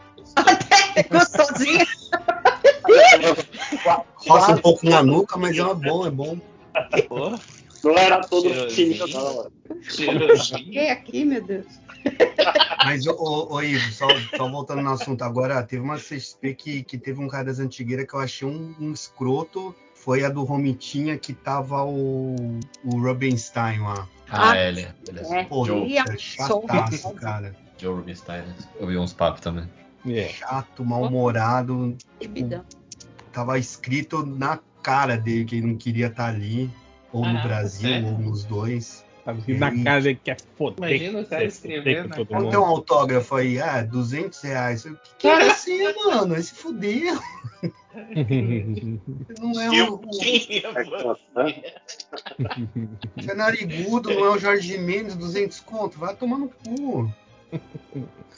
Gostosinho. 1.10 1.86
Roça 4.28 4.52
um 4.52 4.58
pouco 4.58 4.88
na 4.88 5.02
nuca, 5.02 5.36
mas 5.38 5.56
é 5.58 5.62
uma 5.62 5.74
bom, 5.74 6.06
é 6.06 6.10
bom. 6.10 6.38
Porra. 7.08 7.38
Não 7.84 7.96
era 7.98 8.20
todo 8.20 8.48
fininho, 8.70 9.06
não. 9.08 9.50
Cheguei 10.38 10.90
aqui, 10.90 11.24
meu 11.24 11.42
Deus. 11.42 11.66
Mas, 12.84 13.06
ô, 13.06 13.48
ô, 13.50 13.62
Ivo, 13.62 13.92
só, 13.92 14.06
só 14.36 14.48
voltando 14.50 14.82
no 14.82 14.90
assunto 14.90 15.22
agora, 15.22 15.62
teve 15.62 15.82
uma 15.82 15.96
CXP 15.96 16.54
que, 16.54 16.82
que 16.82 16.98
teve 16.98 17.20
um 17.20 17.28
cara 17.28 17.44
das 17.44 17.58
antigueiras 17.58 18.06
que 18.06 18.14
eu 18.14 18.20
achei 18.20 18.46
um, 18.46 18.74
um 18.80 18.92
escroto. 18.92 19.74
Foi 19.94 20.24
a 20.24 20.28
do 20.28 20.42
Romitinha 20.42 21.16
que 21.16 21.32
tava 21.32 21.84
o, 21.84 22.34
o 22.84 23.00
Rubenstein 23.00 23.80
lá. 23.80 24.08
Ah, 24.28 24.50
Ah, 24.50 24.56
é, 24.56 24.68
ele. 24.68 24.88
Beleza. 25.06 25.36
É, 25.36 25.44
Pô, 25.44 25.66
é 25.66 25.70
é 25.70 26.02
um 26.02 26.18
chataço, 26.18 26.98
som. 26.98 27.14
cara. 27.14 27.54
Joe 27.78 27.94
Rubinstein, 27.96 28.42
né? 28.42 28.54
Eu 28.80 28.86
vi 28.88 28.96
uns 28.96 29.12
papos 29.12 29.40
também. 29.40 29.68
É. 30.06 30.28
Chato, 30.28 30.84
mal-humorado. 30.84 31.96
Bebidão. 32.18 32.64
Tava 33.32 33.58
escrito 33.58 34.26
na 34.26 34.58
cara 34.82 35.16
dele 35.16 35.44
que 35.44 35.56
ele 35.56 35.66
não 35.68 35.76
queria 35.76 36.08
estar 36.08 36.26
ali. 36.26 36.68
Ou 37.12 37.26
no 37.26 37.42
Brasil, 37.42 37.88
sério? 37.88 38.08
ou 38.08 38.18
nos 38.18 38.44
dois. 38.44 39.04
Tá 39.24 39.32
na 39.46 39.84
casa 39.84 40.10
ele 40.10 40.20
quer 40.22 40.36
foder. 40.56 40.88
Imagina 40.88 41.20
o 41.20 41.26
cara 41.26 41.44
escrevendo 41.44 42.26
um 42.28 42.42
mundo. 42.42 42.56
autógrafo 42.56 43.36
aí, 43.36 43.60
ah, 43.60 43.82
200 43.82 44.40
reais. 44.42 44.84
O 44.84 44.96
que, 44.96 45.14
que 45.18 45.28
é 45.28 45.48
você, 45.48 45.94
mano? 45.94 46.34
Esse 46.34 46.52
fudeu. 46.54 47.20
Não 49.40 49.60
é 49.60 49.82
um, 49.84 49.98
Quem 49.98 50.62
é 50.64 50.72
você? 50.72 51.74
é 53.30 53.34
narigudo, 53.34 54.10
não 54.10 54.24
é 54.24 54.30
o 54.30 54.38
Jorge 54.38 54.78
Mendes, 54.78 55.14
200 55.14 55.60
conto. 55.60 55.98
Vai 55.98 56.16
tomar 56.16 56.38
no 56.38 56.48
cu. 56.48 57.12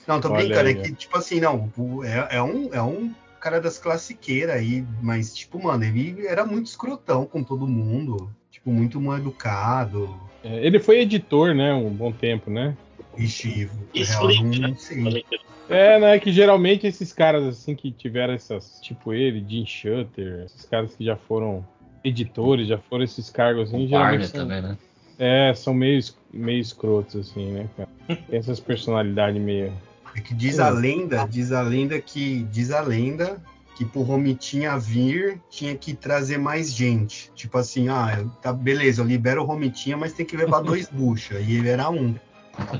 Não, 0.06 0.20
tô 0.20 0.30
brincando. 0.30 0.68
É 0.68 0.74
que, 0.74 0.92
tipo 0.92 1.16
assim, 1.16 1.40
não. 1.40 1.70
É, 2.04 2.36
é 2.36 2.42
um, 2.42 2.74
é 2.74 2.82
um 2.82 3.14
cara 3.40 3.60
das 3.60 3.78
classiqueiras 3.78 4.56
aí, 4.56 4.84
mas, 5.00 5.32
tipo, 5.32 5.62
mano, 5.62 5.84
ele 5.84 6.26
era 6.26 6.44
muito 6.44 6.66
escrotão 6.66 7.24
com 7.24 7.42
todo 7.42 7.66
mundo. 7.66 8.34
Tipo, 8.64 8.72
muito 8.72 8.98
mal 8.98 9.18
educado. 9.18 10.18
É, 10.42 10.66
ele 10.66 10.80
foi 10.80 11.00
editor, 11.00 11.54
né? 11.54 11.74
Um 11.74 11.90
bom 11.90 12.10
tempo, 12.10 12.50
né? 12.50 12.74
Ixi, 13.16 13.68
real, 13.94 14.28
não, 14.42 14.68
né? 14.70 14.74
sei. 14.78 15.24
É, 15.68 16.00
né? 16.00 16.18
Que 16.18 16.32
geralmente 16.32 16.86
esses 16.86 17.12
caras 17.12 17.44
assim 17.44 17.74
que 17.74 17.92
tiveram 17.92 18.32
essas, 18.32 18.80
tipo 18.80 19.12
ele, 19.12 19.44
Jim 19.46 19.66
Shutter, 19.66 20.44
esses 20.46 20.64
caras 20.64 20.94
que 20.94 21.04
já 21.04 21.14
foram 21.14 21.64
editores, 22.02 22.66
já 22.66 22.78
foram 22.78 23.04
esses 23.04 23.28
cargos 23.28 23.68
assim, 23.68 23.84
O 23.84 23.88
geralmente 23.88 24.28
são, 24.28 24.40
também, 24.40 24.62
né? 24.62 24.78
é, 25.18 25.52
são 25.54 25.74
meio, 25.74 26.02
meio 26.32 26.60
escrotos 26.60 27.16
assim, 27.16 27.52
né, 27.52 27.68
cara? 27.76 27.88
Tem 28.28 28.38
essas 28.38 28.60
personalidades 28.60 29.40
meio 29.40 29.72
É 30.14 30.20
que 30.20 30.34
diz 30.34 30.58
a 30.58 30.70
lenda, 30.70 31.26
diz 31.26 31.52
a 31.52 31.62
lenda 31.62 32.00
que 32.00 32.42
diz 32.44 32.70
a 32.70 32.80
lenda 32.80 33.40
que 33.76 33.84
pro 33.84 34.02
Romitinha 34.02 34.78
vir 34.78 35.40
tinha 35.50 35.74
que 35.74 35.94
trazer 35.94 36.38
mais 36.38 36.72
gente. 36.72 37.30
Tipo 37.34 37.58
assim, 37.58 37.88
ah, 37.88 38.24
tá 38.40 38.52
beleza, 38.52 39.02
eu 39.02 39.06
libero 39.06 39.42
o 39.42 39.44
Romitinha, 39.44 39.96
mas 39.96 40.12
tem 40.12 40.24
que 40.24 40.36
levar 40.36 40.60
dois 40.62 40.88
bucha 40.88 41.38
e 41.40 41.56
ele 41.56 41.68
era 41.68 41.90
um. 41.90 42.14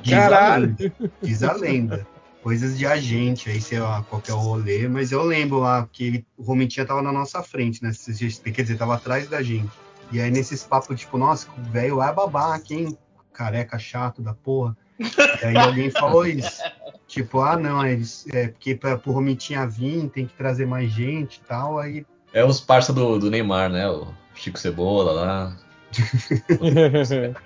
Diz 0.03 0.13
a 0.15 0.21
Caralho! 0.29 0.77
lenda. 0.79 0.93
Diz 1.23 1.43
a 1.43 1.53
lenda. 1.53 2.07
Coisas 2.43 2.77
de 2.79 2.87
agente, 2.87 3.49
aí 3.49 3.61
sei 3.61 3.81
lá 3.81 4.03
qual 4.03 4.21
que 4.21 4.31
é 4.31 4.35
o 4.35 4.39
rolê, 4.39 4.87
mas 4.87 5.11
eu 5.11 5.23
lembro 5.23 5.59
lá 5.61 5.89
que 5.91 6.05
ele- 6.05 6.27
o 6.37 6.43
Romitinha 6.43 6.85
tava 6.85 7.01
na 7.01 7.11
nossa 7.11 7.43
frente, 7.43 7.83
né? 7.83 7.91
Quer 8.53 8.63
dizer, 8.63 8.77
tava 8.77 8.95
atrás 8.95 9.27
da 9.29 9.43
gente. 9.43 9.71
E 10.13 10.21
aí 10.21 10.31
nesses 10.31 10.63
papos, 10.63 11.01
tipo, 11.01 11.17
nossa, 11.17 11.49
o 11.51 11.73
velho 11.73 12.03
é 12.03 12.13
babaca, 12.13 12.73
hein? 12.75 12.97
Careca 13.33 13.79
chato 13.79 14.21
da 14.21 14.35
porra. 14.35 14.77
E 15.01 15.45
aí 15.47 15.57
alguém 15.57 15.91
falou 15.91 16.27
isso. 16.27 16.63
Tipo, 17.07 17.41
ah, 17.41 17.57
não, 17.57 17.87
eles, 17.87 18.27
é 18.33 18.49
porque 18.49 18.75
pra, 18.75 18.97
pro 18.97 19.13
Romitinha 19.13 19.67
vir 19.67 20.09
tem 20.09 20.27
que 20.27 20.35
trazer 20.35 20.67
mais 20.67 20.91
gente 20.91 21.37
e 21.37 21.41
tal. 21.47 21.79
Aí, 21.79 22.05
É 22.33 22.45
os 22.45 22.61
parça 22.61 22.93
do, 22.93 23.19
do 23.19 23.31
Neymar, 23.31 23.69
né? 23.71 23.89
O 23.89 24.07
Chico 24.35 24.59
Cebola 24.59 25.13
lá. 25.13 25.57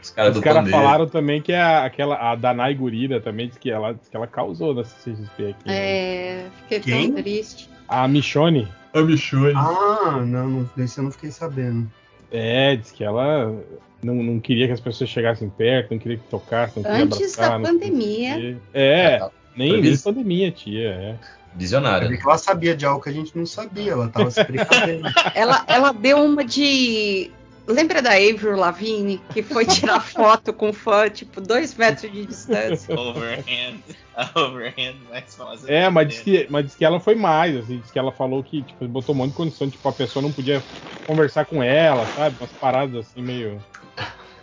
Os 0.00 0.10
caras 0.10 0.30
Os 0.30 0.34
do 0.36 0.42
caras 0.42 0.58
Pandeiro. 0.64 0.70
falaram 0.70 1.06
também 1.06 1.42
que 1.42 1.52
a, 1.52 1.84
aquela, 1.84 2.16
a 2.30 2.34
Danai 2.34 2.74
Gurira 2.74 3.20
também 3.20 3.46
disse 3.48 3.58
que 3.58 3.70
ela, 3.70 3.92
disse 3.92 4.10
que 4.10 4.16
ela 4.16 4.26
causou 4.26 4.74
nessa 4.74 4.94
CXP 4.96 5.50
aqui. 5.50 5.66
né? 5.68 5.76
É, 5.76 6.46
fiquei 6.62 6.80
Quem? 6.80 7.12
tão 7.12 7.22
triste. 7.22 7.68
A 7.86 8.06
Michone, 8.08 8.68
A 8.94 9.02
Michone. 9.02 9.52
ah, 9.54 10.22
não, 10.24 10.68
desse 10.76 10.98
eu 10.98 11.04
não 11.04 11.10
fiquei 11.10 11.30
sabendo. 11.30 11.90
é, 12.32 12.76
disse 12.76 12.94
que 12.94 13.04
ela 13.04 13.54
não, 14.02 14.14
não 14.14 14.40
queria 14.40 14.66
que 14.66 14.72
as 14.72 14.80
pessoas 14.80 15.10
chegassem 15.10 15.48
perto, 15.50 15.90
não 15.92 15.98
queria 15.98 16.18
que 16.18 16.24
tocassem, 16.28 16.82
não 16.82 16.90
queria 16.90 17.04
Antes 17.04 17.36
da 17.36 17.44
abraçar, 17.46 17.60
queria 17.60 17.72
pandemia. 17.80 18.36
quê. 18.36 18.56
É, 18.72 19.30
nem, 19.58 19.80
nem 19.80 19.98
pandemia, 19.98 20.50
tia, 20.52 20.88
é. 20.88 21.14
Visionário. 21.54 22.04
Eu 22.06 22.10
vi 22.10 22.14
né? 22.14 22.20
que 22.20 22.28
ela 22.28 22.38
sabia 22.38 22.76
de 22.76 22.86
algo 22.86 23.02
que 23.02 23.08
a 23.08 23.12
gente 23.12 23.36
não 23.36 23.44
sabia, 23.44 23.92
ela 23.92 24.08
tava 24.08 24.30
se 24.30 24.44
precavendo. 24.44 25.08
Ela, 25.34 25.64
ela 25.66 25.92
deu 25.92 26.22
uma 26.22 26.44
de. 26.44 27.30
Lembra 27.66 28.00
da 28.00 28.12
Avril 28.12 28.56
Lavigne, 28.56 29.20
que 29.34 29.42
foi 29.42 29.66
tirar 29.66 30.00
foto 30.06 30.54
com 30.54 30.72
fã, 30.72 31.10
tipo, 31.10 31.38
dois 31.40 31.74
metros 31.74 32.10
de 32.10 32.24
distância? 32.24 32.98
Overhand. 32.98 33.78
Overhand 34.34 34.96
mais 35.10 35.34
famosa. 35.34 35.70
É, 35.70 35.90
mas 35.90 36.08
diz, 36.08 36.20
que, 36.20 36.46
mas 36.48 36.64
diz 36.64 36.74
que 36.74 36.84
ela 36.84 36.98
foi 36.98 37.14
mais, 37.14 37.56
assim, 37.56 37.78
diz 37.78 37.90
que 37.90 37.98
ela 37.98 38.10
falou 38.10 38.42
que, 38.42 38.62
tipo, 38.62 38.86
botou 38.88 39.14
um 39.14 39.18
monte 39.18 39.30
de 39.30 39.36
condição, 39.36 39.68
tipo, 39.68 39.86
a 39.86 39.92
pessoa 39.92 40.22
não 40.22 40.32
podia 40.32 40.62
conversar 41.06 41.44
com 41.44 41.62
ela, 41.62 42.06
sabe? 42.16 42.36
Umas 42.40 42.50
paradas 42.52 43.06
assim, 43.06 43.20
meio. 43.20 43.62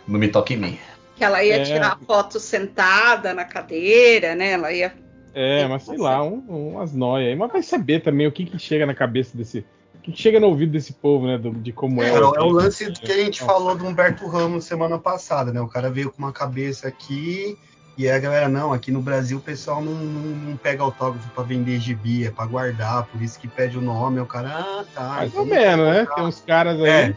Não 0.06 0.20
me 0.20 0.28
toque 0.28 0.54
em 0.54 0.58
mim. 0.58 0.78
Que 1.16 1.24
ela 1.24 1.42
ia 1.42 1.56
É. 1.56 1.62
tirar 1.64 1.98
foto 2.06 2.38
sentada 2.38 3.34
na 3.34 3.44
cadeira, 3.44 4.34
né? 4.34 4.52
Ela 4.52 4.72
ia. 4.72 5.05
É, 5.38 5.68
mas 5.68 5.82
sei 5.82 5.98
lá, 5.98 6.22
um- 6.24 6.72
umas 6.72 6.94
noias 6.94 7.28
aí. 7.28 7.36
Mas 7.36 7.52
vai 7.52 7.62
saber 7.62 8.00
também 8.00 8.26
o 8.26 8.32
que 8.32 8.46
que 8.46 8.58
chega 8.58 8.86
na 8.86 8.94
cabeça 8.94 9.36
desse. 9.36 9.58
O 9.96 9.98
que, 10.02 10.12
que 10.12 10.22
chega 10.22 10.40
no 10.40 10.46
ouvido 10.46 10.72
desse 10.72 10.94
povo, 10.94 11.26
né? 11.26 11.36
do- 11.36 11.50
de 11.50 11.72
como 11.72 12.02
é. 12.02 12.08
É, 12.08 12.14
é 12.16 12.20
o 12.20 12.48
lance 12.48 12.90
que 12.92 13.12
a 13.12 13.16
gente 13.18 13.42
falou 13.42 13.76
do 13.76 13.84
Humberto 13.86 14.26
Ramos 14.26 14.64
semana 14.64 14.98
passada, 14.98 15.52
né? 15.52 15.60
O 15.60 15.68
cara 15.68 15.90
veio 15.90 16.10
com 16.10 16.18
uma 16.22 16.32
cabeça 16.32 16.88
aqui 16.88 17.54
e 17.98 18.08
aí 18.08 18.16
a 18.16 18.18
galera, 18.18 18.48
não, 18.48 18.72
aqui 18.72 18.90
no 18.90 19.02
Brasil 19.02 19.36
o 19.36 19.40
pessoal 19.42 19.82
não, 19.82 19.92
não, 19.92 20.22
não 20.50 20.56
pega 20.56 20.82
autógrafo 20.82 21.28
pra 21.34 21.44
vender 21.44 21.78
gibi, 21.80 22.24
é 22.26 22.30
pra 22.30 22.46
guardar, 22.46 23.04
por 23.06 23.20
isso 23.20 23.38
que 23.38 23.46
pede 23.46 23.76
o 23.76 23.82
nome. 23.82 24.16
Aí 24.16 24.22
O 24.22 24.26
cara, 24.26 24.48
ah, 24.58 24.84
tá. 24.94 25.08
Mais 25.16 25.28
então 25.30 25.42
ou 25.42 25.46
menos, 25.46 25.86
né? 25.86 26.06
Tem 26.14 26.24
uns 26.24 26.40
caras 26.40 26.80
aí. 26.80 26.88
É, 26.88 27.14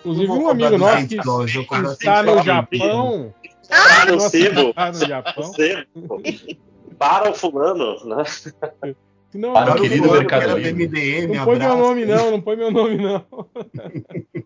Inclusive 0.00 0.30
um 0.32 0.48
amigo 0.50 0.76
nosso 0.76 0.92
200 0.96 1.08
que 1.08 1.24
dólares, 1.24 1.54
eu 1.54 1.64
cobro 1.64 1.92
está 1.92 2.24
100 2.24 2.34
no. 2.34 2.42
Japão. 2.42 3.34
Para 3.68 4.12
no 4.12 4.20
sebo. 4.20 4.60
está 4.70 4.92
no 4.92 5.06
Japão. 5.06 5.52
Para 6.98 7.30
o 7.30 7.34
fulano, 7.34 8.04
né? 8.04 8.24
Não, 9.34 9.52
Para 9.52 9.76
o 9.76 9.80
querido 9.80 10.10
Mercado 10.10 10.56
Livre. 10.58 10.86
BMDM, 10.86 11.36
não 11.36 11.44
põe 11.44 11.58
meu 11.58 11.76
nome, 11.76 12.06
não, 12.06 12.30
não 12.30 12.40
põe 12.40 12.56
meu 12.56 12.70
nome, 12.70 12.96
não. 12.96 13.24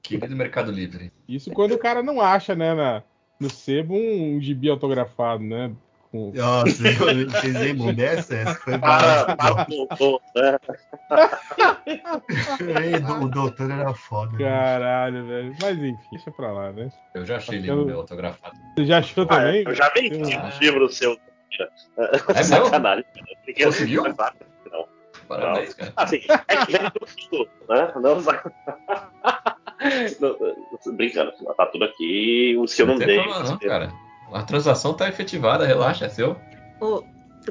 Querido 0.03 0.35
Mercado 0.35 0.73
Livre. 0.73 1.13
Isso 1.29 1.53
quando 1.53 1.73
o 1.73 1.79
cara 1.79 2.03
não 2.03 2.21
acha, 2.21 2.55
né, 2.57 2.75
na, 2.75 3.03
no 3.39 3.49
sebo 3.49 3.95
um, 3.95 4.41
gibi 4.41 4.69
autografado, 4.69 5.45
né? 5.45 5.71
Com- 6.11 6.33
Nossa, 6.35 6.67
vocês 6.67 7.55
lembram 7.55 7.95
dessa? 7.95 8.35
Essa 8.35 8.55
foi 8.57 8.77
Para, 8.77 9.37
o 9.53 9.65
doutor, 9.87 10.21
né? 10.37 10.59
É, 11.11 13.13
O 13.25 13.29
doutor 13.29 13.71
era 13.71 13.95
foda. 13.95 14.33
né? 14.33 14.39
Caralho, 14.45 15.27
velho. 15.27 15.57
Mas 15.63 15.79
enfim, 15.79 15.97
deixa 16.11 16.31
pra 16.31 16.53
lá, 16.53 16.73
né? 16.73 16.91
Eu 17.15 17.25
já 17.25 17.37
achei 17.37 17.59
Eu- 17.59 17.63
livro 17.63 17.87
meu 17.87 18.01
autografado. 18.01 18.57
Você 18.77 18.85
já 18.85 18.99
achou 18.99 19.25
Ah, 19.25 19.29
também? 19.29 19.65
eu 19.67 19.75
já 19.75 19.89
vendi 19.91 20.35
Ah. 20.35 20.51
um 20.55 20.59
livro 20.61 20.89
seu. 20.93 21.17
É 22.35 22.43
Sacanagem. 22.43 23.05
Ninguém- 23.47 23.67
Conseguiu? 23.67 24.05
Não. 24.05 24.87
Parabéns, 25.29 25.75
cara. 25.75 25.93
Assim, 25.97 26.21
é 26.49 26.57
que 26.67 26.73
vem 26.73 26.91
tudo, 27.31 27.49
né? 27.69 27.93
Não, 27.97 28.21
não, 30.21 30.37
não, 30.87 30.97
brincando, 30.97 31.33
tá 31.57 31.67
tudo 31.67 31.85
aqui. 31.85 32.57
Os 32.59 32.75
que 32.75 32.83
eu 32.83 32.87
não, 32.87 32.99
tem 32.99 33.07
dei. 33.07 33.19
problema 33.23 33.45
não, 33.49 33.59
cara. 33.59 33.93
A 34.33 34.43
transação 34.43 34.95
tá 34.95 35.09
efetivada, 35.09 35.67
relaxa, 35.67 36.07
é 36.07 36.09
seu. 36.09 36.37
Ô, 36.81 37.03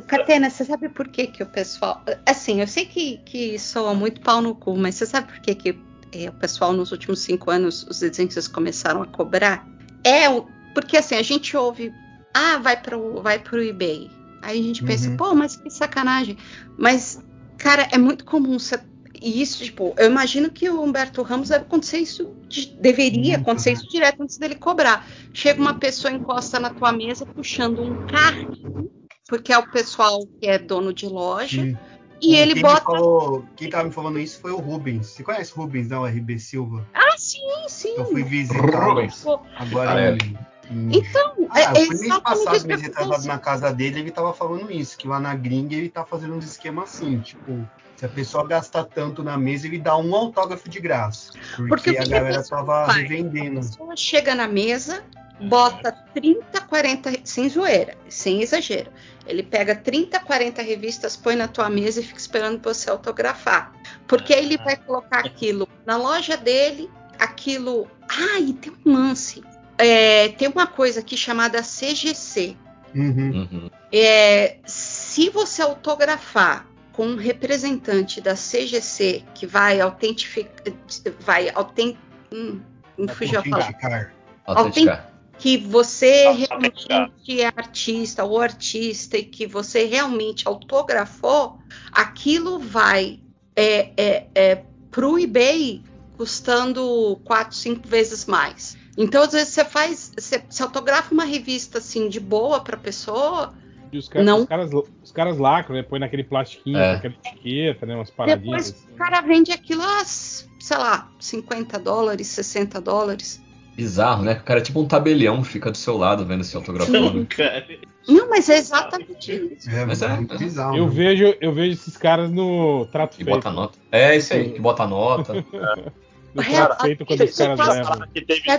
Catena, 0.08 0.50
você 0.50 0.66
sabe 0.66 0.90
por 0.90 1.08
que, 1.10 1.28
que 1.28 1.44
o 1.44 1.46
pessoal. 1.46 2.02
Assim, 2.26 2.62
eu 2.62 2.68
sei 2.68 2.86
que, 2.86 3.18
que 3.26 3.60
soa 3.60 3.94
muito 3.94 4.22
pau 4.22 4.42
no 4.42 4.56
cu, 4.56 4.76
mas 4.78 4.96
você 4.96 5.06
sabe 5.06 5.32
por 5.32 5.40
que, 5.42 5.54
que 5.56 5.80
é, 6.14 6.30
o 6.30 6.34
pessoal 6.34 6.74
nos 6.74 6.92
últimos 6.92 7.20
cinco 7.20 7.52
anos, 7.52 7.84
os 7.84 8.00
desenhos 8.00 8.48
começaram 8.48 9.02
a 9.02 9.08
cobrar? 9.08 9.66
É 10.04 10.30
o- 10.30 10.48
porque 10.74 10.98
assim, 10.98 11.16
a 11.16 11.22
gente 11.22 11.56
ouve, 11.56 11.94
ah, 12.34 12.58
vai 12.58 12.82
pro, 12.82 13.22
vai 13.22 13.40
pro 13.40 13.62
eBay. 13.64 14.10
Aí 14.42 14.60
a 14.60 14.64
gente 14.64 14.84
pensa, 14.84 15.10
Uhum. 15.10 15.18
pô, 15.18 15.36
mas 15.36 15.56
que 15.56 15.70
sacanagem. 15.70 16.38
Mas, 16.78 17.24
cara, 17.58 17.88
é 17.92 17.98
muito 17.98 18.26
comum 18.26 18.58
você. 18.58 18.80
E 19.22 19.40
isso, 19.42 19.64
tipo, 19.64 19.94
eu 19.98 20.10
imagino 20.10 20.50
que 20.50 20.68
o 20.68 20.82
Humberto 20.82 21.22
Ramos 21.22 21.50
deve 21.50 21.66
acontecer 21.66 22.00
isso, 22.00 22.34
de- 22.48 22.76
deveria 22.80 23.34
Muito, 23.34 23.42
acontecer 23.42 23.70
né? 23.72 23.76
isso 23.76 23.88
direto 23.90 24.24
antes 24.24 24.38
dele 24.40 24.56
cobrar. 24.56 25.06
Chega 25.32 25.62
uma 25.62 25.76
pessoa, 25.76 26.12
encosta 26.12 26.60
na 26.60 26.72
tua 26.72 26.92
mesa 26.92 27.24
puxando 27.26 27.84
um 27.84 28.08
carrinho, 28.08 28.90
porque 29.28 29.54
é 29.54 29.58
o 29.60 29.70
pessoal 29.70 30.26
que 30.40 30.48
é 30.48 30.58
dono 30.58 30.92
de 30.92 31.06
loja, 31.06 31.62
Sim. 31.62 31.78
e 32.20 32.36
ele 32.36 32.54
quem 32.54 32.64
bota. 32.64 32.80
Me 32.80 32.98
falou, 32.98 33.46
quem 33.56 33.70
tava 33.70 33.84
me 33.84 33.92
falando 33.92 34.18
isso 34.18 34.40
foi 34.40 34.52
o 34.52 34.58
Rubens. 34.58 35.08
Você 35.08 35.22
conhece 35.24 35.52
o 35.54 35.58
Rubens, 35.58 35.88
não? 35.88 36.02
O 36.02 36.08
RB 36.08 36.40
Silva? 36.40 36.88
Ah, 36.94 37.16
sim, 37.18 37.40
sim. 37.68 37.94
Eu 37.98 38.06
fui 38.06 38.24
visitar 38.24 38.88
Rubens. 38.88 39.24
Agora 39.58 39.92
Ah, 39.92 40.00
é. 40.02 40.12
em- 40.16 40.51
Então, 40.92 41.34
Ah, 41.50 41.60
é, 41.60 41.64
eu 41.64 41.76
é 41.76 41.88
mês 41.90 42.20
passado, 42.20 42.68
retrasado 42.68 43.16
penso. 43.16 43.28
na 43.28 43.38
casa 43.38 43.74
dele, 43.74 44.00
ele 44.00 44.12
tava 44.12 44.34
falando 44.34 44.72
isso, 44.72 44.98
que 44.98 45.08
lá 45.08 45.20
na 45.20 45.36
gringa 45.36 45.76
ele 45.76 45.90
tá 45.90 46.06
fazendo 46.06 46.34
uns 46.36 46.46
esquemas 46.46 46.86
assim, 46.96 47.20
tipo, 47.20 47.68
se 47.96 48.06
a 48.06 48.10
pessoa 48.10 48.48
gastar 48.48 48.86
tanto 48.86 49.22
na 49.24 49.38
mesa, 49.38 49.68
ele 49.68 49.78
dá 49.78 49.96
um 49.98 50.16
autógrafo 50.16 50.70
de 50.70 50.80
graça. 50.80 51.34
Porque, 51.56 51.68
Porque 51.68 51.90
o 51.92 52.02
a 52.02 52.06
galera 52.06 52.38
pessoa 52.40 52.60
tava 52.66 52.86
faz? 52.86 52.98
A 52.98 53.02
revendendo. 53.02 53.60
pessoa 53.60 53.96
chega 53.96 54.34
na 54.34 54.48
mesa, 54.48 55.04
bota 55.42 55.92
30, 56.14 56.62
40, 56.62 57.12
sem 57.24 57.50
zoeira, 57.50 57.98
sem 58.10 58.42
exagero. 58.42 58.92
Ele 59.28 59.44
pega 59.44 59.76
30, 59.76 60.20
40 60.20 60.62
revistas, 60.62 61.16
põe 61.16 61.36
na 61.36 61.48
tua 61.48 61.70
mesa 61.70 62.00
e 62.00 62.04
fica 62.04 62.20
esperando 62.20 62.62
você 62.62 62.90
autografar. 62.90 63.72
Porque 64.08 64.34
ele 64.34 64.58
vai 64.58 64.76
colocar 64.78 65.20
aquilo 65.20 65.68
na 65.86 65.96
loja 65.98 66.36
dele, 66.38 66.90
aquilo. 67.20 67.88
Ah, 68.10 68.40
e 68.40 68.54
tem 68.54 68.74
um 68.86 68.94
lance. 68.94 69.44
É, 69.82 70.30
tem 70.30 70.48
uma 70.48 70.68
coisa 70.68 71.00
aqui 71.00 71.18
chamada 71.18 71.64
CGC. 71.64 72.56
Uhum. 72.94 73.48
Uhum. 73.52 73.70
É, 73.92 74.60
se 74.64 75.30
você 75.30 75.64
autografar 75.64 76.68
com 76.94 77.08
um 77.08 77.16
representante 77.16 78.22
da 78.22 78.36
CGC 78.36 79.24
que 79.34 79.48
vai 79.48 79.82
autentificar, 79.82 80.74
vai 81.20 81.50
autent, 81.50 81.98
hum, 82.32 82.62
me 82.96 83.08
fugiu 83.08 83.40
a 83.40 83.44
palavra, 83.44 83.66
Autenticar. 83.74 84.14
Autenticar. 84.46 85.14
que 85.40 85.58
você 85.58 86.26
Autenticar. 86.26 86.60
realmente 86.60 87.42
é 87.42 87.48
artista 87.48 88.24
ou 88.24 88.40
artista 88.40 89.18
e 89.18 89.24
que 89.24 89.48
você 89.48 89.86
realmente 89.86 90.48
autografou, 90.48 91.58
aquilo 91.92 92.60
vai 92.60 93.20
é, 93.56 93.94
é, 93.98 94.28
é, 94.36 94.64
para 94.92 95.08
o 95.08 95.18
eBay 95.18 95.82
custando 96.18 97.20
quatro, 97.24 97.56
cinco 97.56 97.88
vezes 97.88 98.28
mais. 98.28 98.78
Então, 98.98 99.24
às 99.24 99.32
vezes, 99.32 99.50
você 99.54 99.64
faz, 99.66 100.12
você, 100.18 100.44
você 100.50 100.62
autografa 100.64 101.14
uma 101.14 101.24
revista 101.24 101.78
assim 101.78 102.10
de 102.10 102.20
boa 102.20 102.60
para 102.62 102.76
pessoa, 102.78 103.54
E 103.94 103.98
os, 103.98 104.08
caras, 104.08 104.26
Não. 104.26 104.40
os, 104.40 104.46
caras, 104.46 104.72
os 105.04 105.12
caras 105.12 105.38
lacram, 105.38 105.76
né? 105.76 105.84
Põe 105.84 106.00
naquele 106.00 106.24
plastiquinho, 106.24 106.78
É. 106.78 106.92
com 106.94 106.98
aquela 107.08 107.14
etiqueta, 107.26 107.86
né? 107.86 107.96
Umas 107.96 108.10
paradinhas. 108.10 108.42
depois 108.44 108.70
assim. 108.86 108.94
o 108.94 108.98
cara 108.98 109.22
vende 109.22 109.52
aquilo 109.52 109.82
a, 109.84 110.04
sei 110.06 110.78
lá, 110.78 111.10
50 111.20 111.78
dólares, 111.80 112.28
60 112.28 112.80
dólares. 112.80 113.42
Bizarro, 113.76 114.24
né? 114.24 114.34
O 114.34 114.44
cara 114.44 114.60
é 114.60 114.64
tipo 114.64 114.80
um 114.82 114.88
tabelião, 114.88 115.44
fica 115.44 115.72
do 115.72 115.78
seu 115.78 115.98
lado 115.98 116.26
vendo 116.26 116.42
esse 116.42 116.56
autografando. 116.56 117.26
Cara, 117.28 117.66
Não, 118.08 118.30
mas 118.30 118.50
é 118.50 118.58
exatamente 118.58 119.32
isso. 119.58 119.70
É, 119.70 119.86
Mas 119.86 120.02
é- 120.02 120.08
muito 120.10 120.38
bizarro. 120.38 120.76
Eu 120.78 120.86
né? 120.88 120.92
vejo, 120.94 121.36
eu 121.40 121.54
vejo 121.54 121.74
esses 121.74 121.96
caras 121.98 122.30
no 122.32 122.86
trato 122.92 123.18
Que 123.18 123.24
feito. 123.24 123.36
bota 123.36 123.50
nota. 123.52 123.80
É 123.92 124.16
esse 124.16 124.34
aí, 124.34 124.52
que 124.52 124.60
bota 124.60 124.86
nota. 124.86 125.34
No 126.34 126.42
Real- 126.42 126.68
trato 126.68 126.82
feito 126.84 127.06
quando 127.06 127.22
os 127.26 127.36
caras 127.36 127.60
levam. 127.68 128.08
que 128.14 128.22
teve 128.26 128.50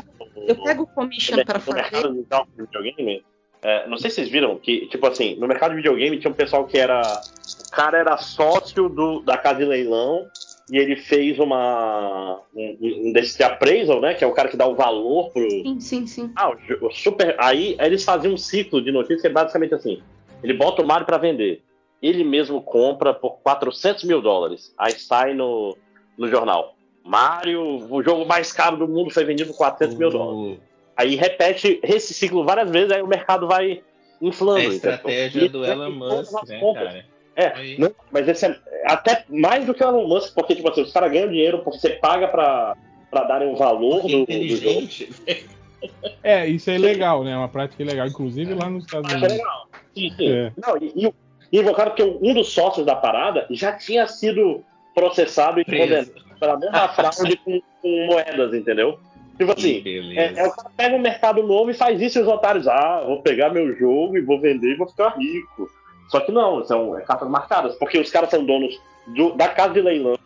Eu 0.47 0.63
pego 0.63 0.83
o 0.83 0.87
commission 0.87 1.45
para 1.45 1.59
no 1.59 1.65
fazer. 1.65 1.83
mercado 1.83 2.47
de 2.57 2.63
videogame, 2.63 3.25
é, 3.63 3.87
não 3.87 3.97
sei 3.97 4.11
se 4.11 4.17
vocês 4.17 4.29
viram 4.29 4.59
que, 4.59 4.87
tipo 4.89 5.07
assim, 5.07 5.37
no 5.37 5.47
mercado 5.47 5.71
de 5.71 5.77
videogame 5.77 6.19
tinha 6.19 6.31
um 6.31 6.35
pessoal 6.35 6.67
que 6.67 6.77
era. 6.77 7.01
O 7.01 7.71
cara 7.71 7.99
era 7.99 8.17
sócio 8.19 8.89
do, 8.89 9.21
da 9.21 9.39
casa 9.39 9.61
de 9.61 9.65
leilão 9.65 10.27
e 10.69 10.77
ele 10.77 10.97
fez 10.97 11.39
uma. 11.39 12.41
Um, 12.55 13.07
um 13.09 13.13
desse 13.13 13.37
de 13.37 13.45
appraisal, 13.45 14.01
né? 14.01 14.15
Que 14.15 14.25
é 14.25 14.27
o 14.27 14.33
cara 14.33 14.49
que 14.49 14.57
dá 14.57 14.67
o 14.67 14.75
valor 14.75 15.31
pro. 15.31 15.49
Sim, 15.49 15.79
sim, 15.79 16.07
sim. 16.09 16.33
Ah, 16.35 16.51
o, 16.51 16.87
o 16.87 16.91
super. 16.91 17.37
Aí, 17.39 17.77
eles 17.79 18.03
faziam 18.03 18.35
um 18.35 18.37
ciclo 18.37 18.83
de 18.83 18.91
notícias 18.91 19.21
que 19.21 19.29
é 19.29 19.31
basicamente 19.31 19.75
assim: 19.75 20.03
ele 20.43 20.55
bota 20.55 20.83
o 20.83 20.87
Mario 20.87 21.07
pra 21.07 21.17
vender. 21.17 21.63
Ele 22.03 22.25
mesmo 22.25 22.61
compra 22.61 23.15
por 23.15 23.39
400 23.43 24.03
mil 24.03 24.21
dólares. 24.21 24.75
Aí 24.77 24.91
sai 24.93 25.35
no, 25.35 25.77
no 26.19 26.29
jornal. 26.29 26.75
Mario, 27.05 27.87
o 27.91 28.03
jogo 28.03 28.25
mais 28.27 28.53
caro 28.53 28.77
do 28.77 28.87
mundo 28.89 29.11
foi 29.11 29.25
vendido 29.25 29.51
por 29.51 29.57
400 29.59 29.97
mil 29.97 30.11
dólares. 30.11 30.59
Aí 30.97 31.15
repete 31.17 31.81
esse 31.83 32.15
ciclo 32.15 32.45
várias 32.45 32.71
vezes, 32.71 32.93
aí 32.93 33.03
o 33.03 33.07
mercado 33.07 33.47
vai 33.49 33.83
inflando. 34.21 34.61
é 34.61 34.67
a 34.67 34.69
estratégia 34.69 35.43
E 35.45 35.49
do 35.49 35.65
Elon 35.65 35.91
Musk, 35.91 36.33
né, 36.49 36.59
compras. 36.61 36.87
cara? 36.89 37.13
É, 37.35 37.77
não, 37.79 37.91
mas 38.11 38.29
esse 38.29 38.45
é 38.47 38.59
até 38.85 39.25
mais 39.29 39.65
do 39.65 39.73
que 39.75 39.83
o 39.83 39.89
Elon 39.89 40.07
Musk, 40.07 40.35
porque 40.35 40.55
tipo 40.55 40.69
assim, 40.71 40.83
os 40.83 40.93
caras 40.93 41.11
ganham 41.11 41.29
dinheiro 41.29 41.61
porque 41.61 41.79
você 41.79 41.91
paga 41.91 42.29
pra, 42.29 42.77
pra 43.11 43.25
darem 43.25 43.49
um 43.49 43.57
valor 43.57 44.03
do, 44.03 44.09
do 44.09 44.11
jogo. 44.11 44.23
Inteligente. 44.23 45.09
É, 46.23 46.47
isso 46.47 46.71
é 46.71 46.79
legal, 46.79 47.25
né? 47.25 47.33
É 47.33 47.37
uma 47.37 47.49
prática 47.49 47.83
legal, 47.83 48.07
inclusive 48.07 48.55
lá 48.55 48.71
nos 48.71 48.85
Estados 48.85 49.07
Acho 49.13 49.17
Unidos. 49.17 49.37
legal. 49.39 49.67
Sim, 49.95 50.11
sim. 50.17 50.29
É. 50.33 50.53
Não, 50.57 50.77
e, 50.77 50.93
e, 50.95 51.15
e 51.51 51.59
invocado 51.61 51.91
porque 51.91 52.05
um 52.05 52.35
dos 52.35 52.49
sócios 52.53 52.87
da 52.87 52.95
parada 52.95 53.47
já 53.51 53.73
tinha 53.73 54.07
sido 54.07 54.63
processado 54.95 55.59
e 55.61 55.65
Preso. 55.65 55.83
condenado 56.13 56.32
pela 56.43 56.59
mesma 56.59 56.89
fraude 56.89 57.37
com, 57.37 57.61
com 57.81 58.07
moedas, 58.07 58.53
entendeu? 58.53 58.99
Tipo 59.39 59.53
assim, 59.53 59.83
é, 60.17 60.41
é 60.41 60.47
o 60.47 60.53
cara 60.53 60.71
pega 60.77 60.97
um 60.97 61.01
mercado 61.01 61.43
novo 61.43 61.71
e 61.71 61.75
faz 61.75 62.01
isso 62.01 62.19
e 62.19 62.23
os 62.23 62.29
otários, 62.29 62.67
ah, 62.69 63.03
vou 63.07 63.23
pegar 63.23 63.49
meu 63.51 63.75
jogo 63.77 64.17
e 64.17 64.21
vou 64.21 64.41
vender 64.41 64.73
e 64.73 64.77
vou 64.77 64.89
ficar 64.89 65.17
rico. 65.17 65.71
Só 66.09 66.21
que 66.21 66.31
não, 66.33 66.65
são 66.65 66.99
é, 66.99 67.03
cartas 67.03 67.29
marcadas, 67.29 67.75
porque 67.77 67.99
os 67.99 68.11
caras 68.11 68.29
são 68.29 68.45
donos 68.45 68.79
do- 69.07 69.33
da 69.35 69.49
casa 69.49 69.73
de 69.73 69.81
leilão. 69.81 70.19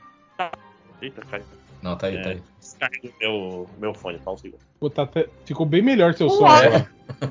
Eita, 1.01 1.23
caiu. 1.31 1.45
Não, 1.83 1.97
tá 1.97 2.07
aí, 2.09 2.21
tá 2.23 2.31
aí. 2.31 2.43
Descarreguei 2.59 3.12
meu, 3.21 3.69
meu 3.79 3.95
fone, 3.95 4.19
só 4.25 4.33
um 4.33 4.37
segundo. 4.39 4.61
Pô, 4.81 4.91
tá 4.91 5.03
até- 5.03 5.29
Ficou 5.45 5.64
bem 5.67 5.83
melhor 5.83 6.14
seu 6.14 6.29
som 6.31 6.43
Uau. 6.45 6.57
agora. 6.59 6.89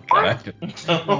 Caralho. 0.08 0.54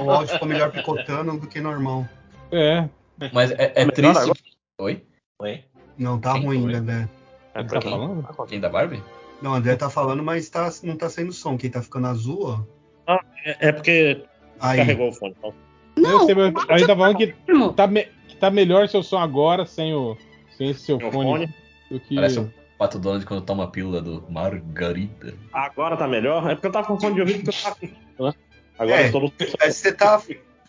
O 0.06 0.10
áudio 0.10 0.32
ficou 0.32 0.48
melhor 0.48 0.70
picotando 0.72 1.38
do 1.38 1.46
que 1.46 1.60
normal. 1.60 2.06
É, 2.50 2.88
Mas 3.32 3.50
é, 3.50 3.72
é 3.74 3.86
triste. 3.86 4.16
agora? 4.18 4.38
Oi? 4.80 5.04
Oi? 5.42 5.64
Não, 5.98 6.18
tá 6.18 6.32
Quem 6.34 6.44
ruim, 6.44 6.62
foi? 6.62 6.74
André. 6.74 7.08
É, 7.56 7.60
Ele 7.60 7.68
tá 7.68 7.78
quem? 7.80 7.90
falando? 7.90 8.46
Quem 8.48 8.60
da 8.60 8.68
Barbie? 8.68 9.02
Não, 9.42 9.52
o 9.52 9.54
André 9.54 9.76
tá 9.76 9.90
falando, 9.90 10.22
mas 10.22 10.48
tá, 10.48 10.70
não 10.82 10.96
tá 10.96 11.08
saindo 11.10 11.32
som. 11.32 11.56
Quem 11.58 11.70
tá 11.70 11.82
ficando 11.82 12.06
azul, 12.06 12.64
ó. 13.06 13.18
É, 13.44 13.68
é 13.68 13.72
porque 13.72 14.22
Aí. 14.60 14.78
carregou 14.78 15.10
o 15.10 15.12
fone. 15.12 15.34
Então. 15.38 16.10
eu 16.10 16.20
sei, 16.26 16.34
mas 16.34 16.52
o 16.54 16.72
aí 16.72 16.86
tá 16.86 16.96
falando 16.96 17.16
que 17.16 17.34
tá, 17.76 17.86
me- 17.86 18.08
que 18.28 18.36
tá 18.36 18.50
melhor 18.50 18.88
seu 18.88 19.02
som 19.02 19.18
agora 19.18 19.64
sem, 19.66 19.94
o, 19.94 20.16
sem 20.56 20.70
esse 20.70 20.80
seu 20.80 20.98
fone, 20.98 21.12
fone. 21.12 21.54
do 21.90 22.00
que. 22.00 22.14
Parece 22.14 22.40
um 22.40 22.50
pato 22.78 22.98
Donald 22.98 23.24
quando 23.24 23.42
toma 23.42 23.64
a 23.64 23.68
pílula 23.68 24.00
do 24.02 24.24
Margarita. 24.28 25.34
Agora 25.52 25.96
tá 25.96 26.06
melhor? 26.08 26.50
É 26.50 26.54
porque 26.54 26.66
eu 26.66 26.72
tava 26.72 26.86
com 26.86 26.98
fone 26.98 27.14
de 27.14 27.20
ouvido 27.20 27.44
porque 27.44 27.58
eu 27.58 27.62
tava 27.62 27.76
com. 27.76 28.40
Agora 28.78 29.00
É. 29.02 29.08
eu 29.08 29.12
tô 29.12 29.20
no. 29.20 29.30
Parece 29.30 29.56
que 29.56 29.88
você 29.88 29.92
tá 29.92 30.20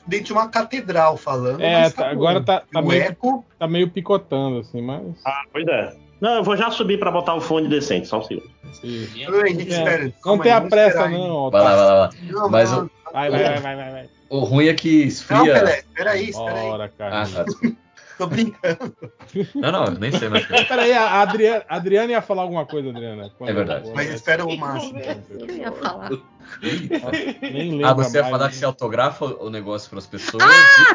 dentro 0.05 0.25
de 0.27 0.33
uma 0.33 0.47
catedral 0.49 1.17
falando. 1.17 1.61
É, 1.61 1.81
mas 1.81 1.93
tá- 1.93 2.03
bom. 2.05 2.09
agora 2.11 2.41
tá, 2.43 2.61
tá, 2.71 2.79
o 2.79 2.85
meio, 2.85 3.01
eco. 3.03 3.45
tá 3.59 3.67
meio 3.67 3.89
picotando, 3.89 4.59
assim, 4.59 4.81
mas. 4.81 5.03
Ah, 5.25 5.43
pois 5.51 5.65
é. 5.67 5.95
Não, 6.19 6.35
eu 6.35 6.43
vou 6.43 6.57
já 6.57 6.71
subir 6.71 6.97
pra 6.99 7.11
botar 7.11 7.35
o 7.35 7.41
fone 7.41 7.67
decente, 7.67 8.07
só 8.07 8.19
um 8.19 8.23
segundo. 8.23 8.49
gente, 8.83 9.73
É, 9.73 9.77
espera. 9.77 10.03
Não 10.05 10.11
Calma 10.23 10.43
tem 10.43 10.51
aí, 10.51 10.57
a 10.57 10.61
pressa, 10.61 11.03
aí. 11.05 11.13
não. 11.13 11.51
Vai 11.51 11.61
lá, 11.63 11.75
vai 11.75 11.85
lá, 11.85 11.85
vai 11.85 11.97
lá. 11.99 12.09
Não, 12.31 12.49
Mas 12.49 12.71
não, 12.71 12.85
o- 12.85 12.91
Vai, 13.13 13.29
vai, 13.31 13.43
vai, 13.43 13.59
vai, 13.61 13.75
vai, 13.75 13.91
vai. 13.91 14.09
O 14.29 14.39
ruim 14.39 14.67
é 14.67 14.73
que 14.73 14.99
Não, 15.01 15.07
esfria. 15.07 15.53
Pelé, 15.53 15.83
peraí, 15.95 16.29
espera 16.29 16.53
aí. 16.59 16.65
Ora, 16.69 16.89
cara. 16.89 17.21
Ah, 17.21 17.25
tá. 17.25 17.45
Tô 18.17 18.25
brincando. 18.25 18.95
Não, 19.53 19.71
não, 19.71 19.85
eu 19.85 19.91
nem 19.91 20.11
sei 20.11 20.27
mais. 20.27 20.45
Peraí, 20.67 20.91
a 20.91 21.21
Adriana, 21.21 21.63
a 21.69 21.75
Adriana 21.75 22.11
ia 22.13 22.21
falar 22.21 22.41
alguma 22.41 22.65
coisa, 22.65 22.89
Adriana. 22.89 23.31
Quando- 23.37 23.49
É 23.49 23.53
verdade. 23.53 23.91
Mas 23.95 24.09
espera 24.09 24.43
o 24.43 24.57
máximo. 24.57 24.99
Eu 24.99 25.55
ia 25.55 25.71
falar. 25.71 26.09
Nem 27.41 27.71
lembro. 27.71 27.85
Ah, 27.87 27.93
você 27.93 28.17
ia 28.17 28.23
mais, 28.23 28.31
falar 28.31 28.45
né? 28.45 28.49
que 28.49 28.55
você 28.57 28.65
autografa 28.65 29.25
o 29.25 29.49
negócio 29.51 29.89
pras 29.89 30.07
pessoas. 30.07 30.43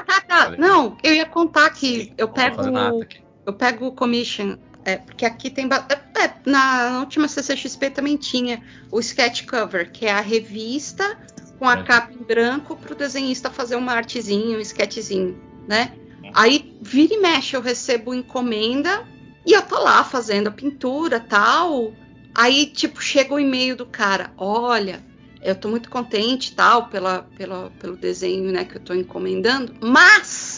Tá, 0.06 0.20
tá. 0.20 0.50
Não, 0.58 0.96
eu 1.02 1.14
ia 1.14 1.24
contar 1.26 1.70
que 1.70 2.12
eu 2.18 2.26
Não 2.26 2.34
pego, 2.34 2.60
eu 3.46 3.52
pego 3.52 3.86
o 3.86 3.92
commission, 3.92 4.56
é, 4.84 4.96
porque 4.96 5.24
aqui 5.24 5.50
tem. 5.50 5.66
é, 5.66 6.22
é, 6.24 6.34
na, 6.46 6.90
na 6.90 7.00
última 7.00 7.28
CCXP 7.28 7.90
também 7.90 8.16
tinha 8.16 8.62
o 8.90 9.00
sketch 9.00 9.46
cover, 9.46 9.90
que 9.90 10.06
é 10.06 10.12
a 10.12 10.20
revista 10.20 11.18
com 11.58 11.68
a 11.68 11.78
É. 11.78 11.82
capa 11.82 12.12
em 12.12 12.24
branco 12.24 12.76
para 12.76 12.92
o 12.92 12.96
desenhista 12.96 13.50
fazer 13.50 13.76
uma 13.76 13.92
artezinha, 13.92 14.56
um 14.56 14.60
sketchzinho, 14.60 15.40
né? 15.68 15.92
Aí 16.34 16.76
vira 16.80 17.14
e 17.14 17.18
mexe, 17.18 17.54
eu 17.56 17.60
recebo 17.60 18.14
encomenda 18.14 19.06
e 19.44 19.52
eu 19.52 19.62
tô 19.62 19.78
lá 19.78 20.02
fazendo 20.02 20.48
a 20.48 20.52
pintura 20.52 21.20
tal. 21.20 21.92
Aí, 22.34 22.66
tipo, 22.66 23.02
chega 23.02 23.34
o 23.34 23.38
e-mail 23.38 23.76
do 23.76 23.84
cara: 23.84 24.32
olha, 24.38 25.04
eu 25.42 25.54
tô 25.54 25.68
muito 25.68 25.90
contente 25.90 26.54
tal 26.54 26.86
pela, 26.88 27.22
pela, 27.36 27.70
pelo 27.78 27.96
desenho 27.96 28.50
né, 28.52 28.64
que 28.64 28.76
eu 28.76 28.80
tô 28.80 28.94
encomendando, 28.94 29.74
mas, 29.82 30.51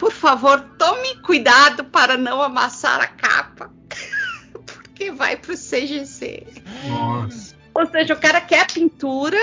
por 0.00 0.10
favor, 0.12 0.58
tome 0.78 1.16
cuidado 1.22 1.84
para 1.84 2.16
não 2.16 2.40
amassar 2.42 3.00
a 3.02 3.06
capa. 3.06 3.70
Porque 4.66 5.10
vai 5.12 5.36
pro 5.36 5.52
CGC. 5.54 6.46
Nossa. 6.88 7.54
Ou 7.74 7.86
seja, 7.86 8.14
o 8.14 8.16
cara 8.18 8.40
quer 8.40 8.62
a 8.62 8.66
pintura, 8.66 9.38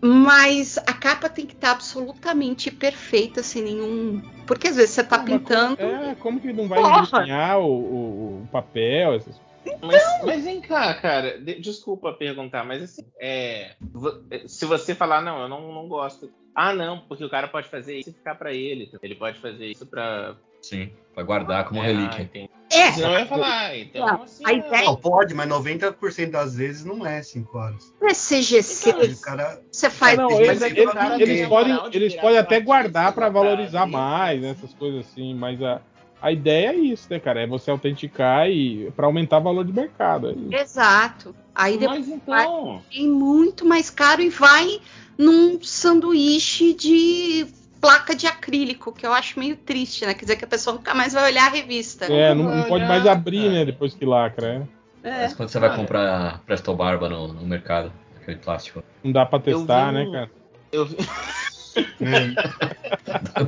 mas 0.00 0.76
a 0.78 0.92
capa 0.92 1.28
tem 1.28 1.46
que 1.46 1.54
estar 1.54 1.70
absolutamente 1.72 2.70
perfeita, 2.70 3.42
sem 3.42 3.62
nenhum. 3.62 4.22
Porque 4.46 4.68
às 4.68 4.76
vezes 4.76 4.90
você 4.94 5.02
tá 5.02 5.18
Pô, 5.18 5.24
mas 5.24 5.38
pintando. 5.38 5.76
como- 5.78 5.90
É, 5.90 6.14
como 6.16 6.40
que 6.40 6.52
não 6.52 6.68
vai 6.68 6.82
desenhar 7.00 7.58
o, 7.58 7.64
o- 7.66 8.42
o 8.44 8.48
papel? 8.52 9.14
Essas... 9.14 9.34
Mas, 9.82 10.02
mas 10.24 10.44
vem 10.44 10.60
cá, 10.60 10.94
cara. 10.94 11.38
de- 11.38 11.60
desculpa 11.60 12.12
perguntar, 12.12 12.64
mas 12.64 12.82
assim, 12.82 13.02
é, 13.20 13.74
vo- 13.80 14.22
se 14.46 14.64
você 14.66 14.94
falar, 14.94 15.20
não, 15.22 15.42
eu 15.42 15.48
não, 15.48 15.72
não 15.72 15.88
gosto. 15.88 16.30
Ah, 16.54 16.72
não, 16.72 17.00
porque 17.00 17.24
o 17.24 17.30
cara 17.30 17.48
pode 17.48 17.68
fazer 17.68 17.98
isso 17.98 18.10
e 18.10 18.12
ficar 18.12 18.36
pra 18.36 18.52
ele. 18.52 18.90
Ele 19.02 19.14
pode 19.16 19.38
fazer 19.40 19.66
isso 19.66 19.84
pra. 19.86 20.36
Sim, 20.62 20.90
vai 21.14 21.24
guardar 21.24 21.64
como 21.66 21.80
É, 21.80 21.84
ah, 21.84 21.86
relíquia. 21.88 22.22
entendi. 22.22 22.50
É, 22.72 22.92
Senão 22.92 23.12
eu 23.12 23.18
ia 23.20 23.26
falar, 23.26 23.76
então 23.76 24.06
Não, 24.06 24.22
assim. 24.22 24.42
a 24.46 24.52
não. 24.52 24.58
ideia- 24.58 24.84
Não, 24.84 24.96
pode, 24.96 25.34
mas 25.34 25.46
90% 25.48 26.30
das 26.30 26.54
vezes 26.56 26.84
não 26.84 27.04
é 27.06 27.22
5 27.22 27.58
horas. 27.58 27.92
é 28.02 28.14
CGC. 28.14 28.90
Aí 28.92 29.12
o 29.12 29.20
cara. 29.20 29.60
Você 29.70 29.90
faz. 29.90 30.16
não, 30.16 30.30
eles, 30.30 30.60
mais 30.60 30.62
eles- 30.62 30.90
pra 30.90 31.20
eles 31.20 31.48
podem, 31.48 31.78
eles 31.92 32.14
podem 32.16 32.38
até 32.38 32.60
guardar 32.60 33.12
para 33.12 33.30
pra 33.30 33.40
valorizar 33.42 33.86
mais, 33.86 34.40
né, 34.40 34.50
essas 34.50 34.72
coisas 34.74 35.06
assim, 35.06 35.34
mas 35.34 35.60
a, 35.62 35.80
a 36.24 36.32
ideia 36.32 36.68
é 36.70 36.74
isso, 36.76 37.06
né, 37.10 37.20
cara? 37.20 37.42
É 37.42 37.46
você 37.46 37.70
autenticar 37.70 38.48
e 38.50 38.90
para 38.96 39.04
aumentar 39.06 39.38
o 39.38 39.42
valor 39.42 39.64
de 39.64 39.72
mercado. 39.72 40.34
é. 40.50 40.60
Exato. 40.62 41.34
Aí 41.54 41.76
depois 41.76 42.08
Mas 42.08 42.16
então. 42.16 42.82
tem 42.90 43.08
muito 43.08 43.64
mais 43.66 43.90
caro 43.90 44.22
e 44.22 44.30
vai 44.30 44.80
num 45.18 45.62
sanduíche 45.62 46.72
de 46.74 47.46
placa 47.80 48.14
de 48.14 48.26
acrílico, 48.26 48.90
que 48.92 49.06
eu 49.06 49.12
acho 49.12 49.38
meio 49.38 49.54
triste, 49.56 50.06
né? 50.06 50.14
Quer 50.14 50.22
dizer 50.24 50.36
que 50.36 50.44
a 50.44 50.48
pessoa 50.48 50.74
nunca 50.76 50.94
mais 50.94 51.12
vai 51.12 51.30
olhar 51.30 51.46
a 51.46 51.50
revista. 51.50 52.06
É, 52.06 52.32
não, 52.34 52.44
não 52.56 52.64
pode 52.64 52.84
mais 52.86 53.06
abrir, 53.06 53.50
né? 53.50 53.64
Depois 53.66 53.92
que 53.92 54.06
lacra, 54.06 54.60
né? 54.60 54.68
É. 55.02 55.22
Mas 55.24 55.34
quando 55.34 55.50
você 55.50 55.58
vai 55.60 55.68
Olha. 55.68 55.78
comprar 55.78 56.40
Presto 56.46 56.74
Barba 56.74 57.10
no, 57.10 57.28
no 57.28 57.46
mercado, 57.46 57.92
aquele 58.20 58.38
plástico, 58.38 58.82
Não 59.02 59.12
dá 59.12 59.26
pra 59.26 59.38
testar, 59.38 59.92
né, 59.92 60.04
um- 60.04 60.12
cara? 60.12 60.30
Eu 60.72 60.86
vi, 60.86 60.96
É, 60.98 61.02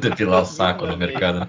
depilar 0.01 0.43
o 0.43 0.47
saco 0.47 0.87
no 0.87 0.97
mercado. 0.97 1.49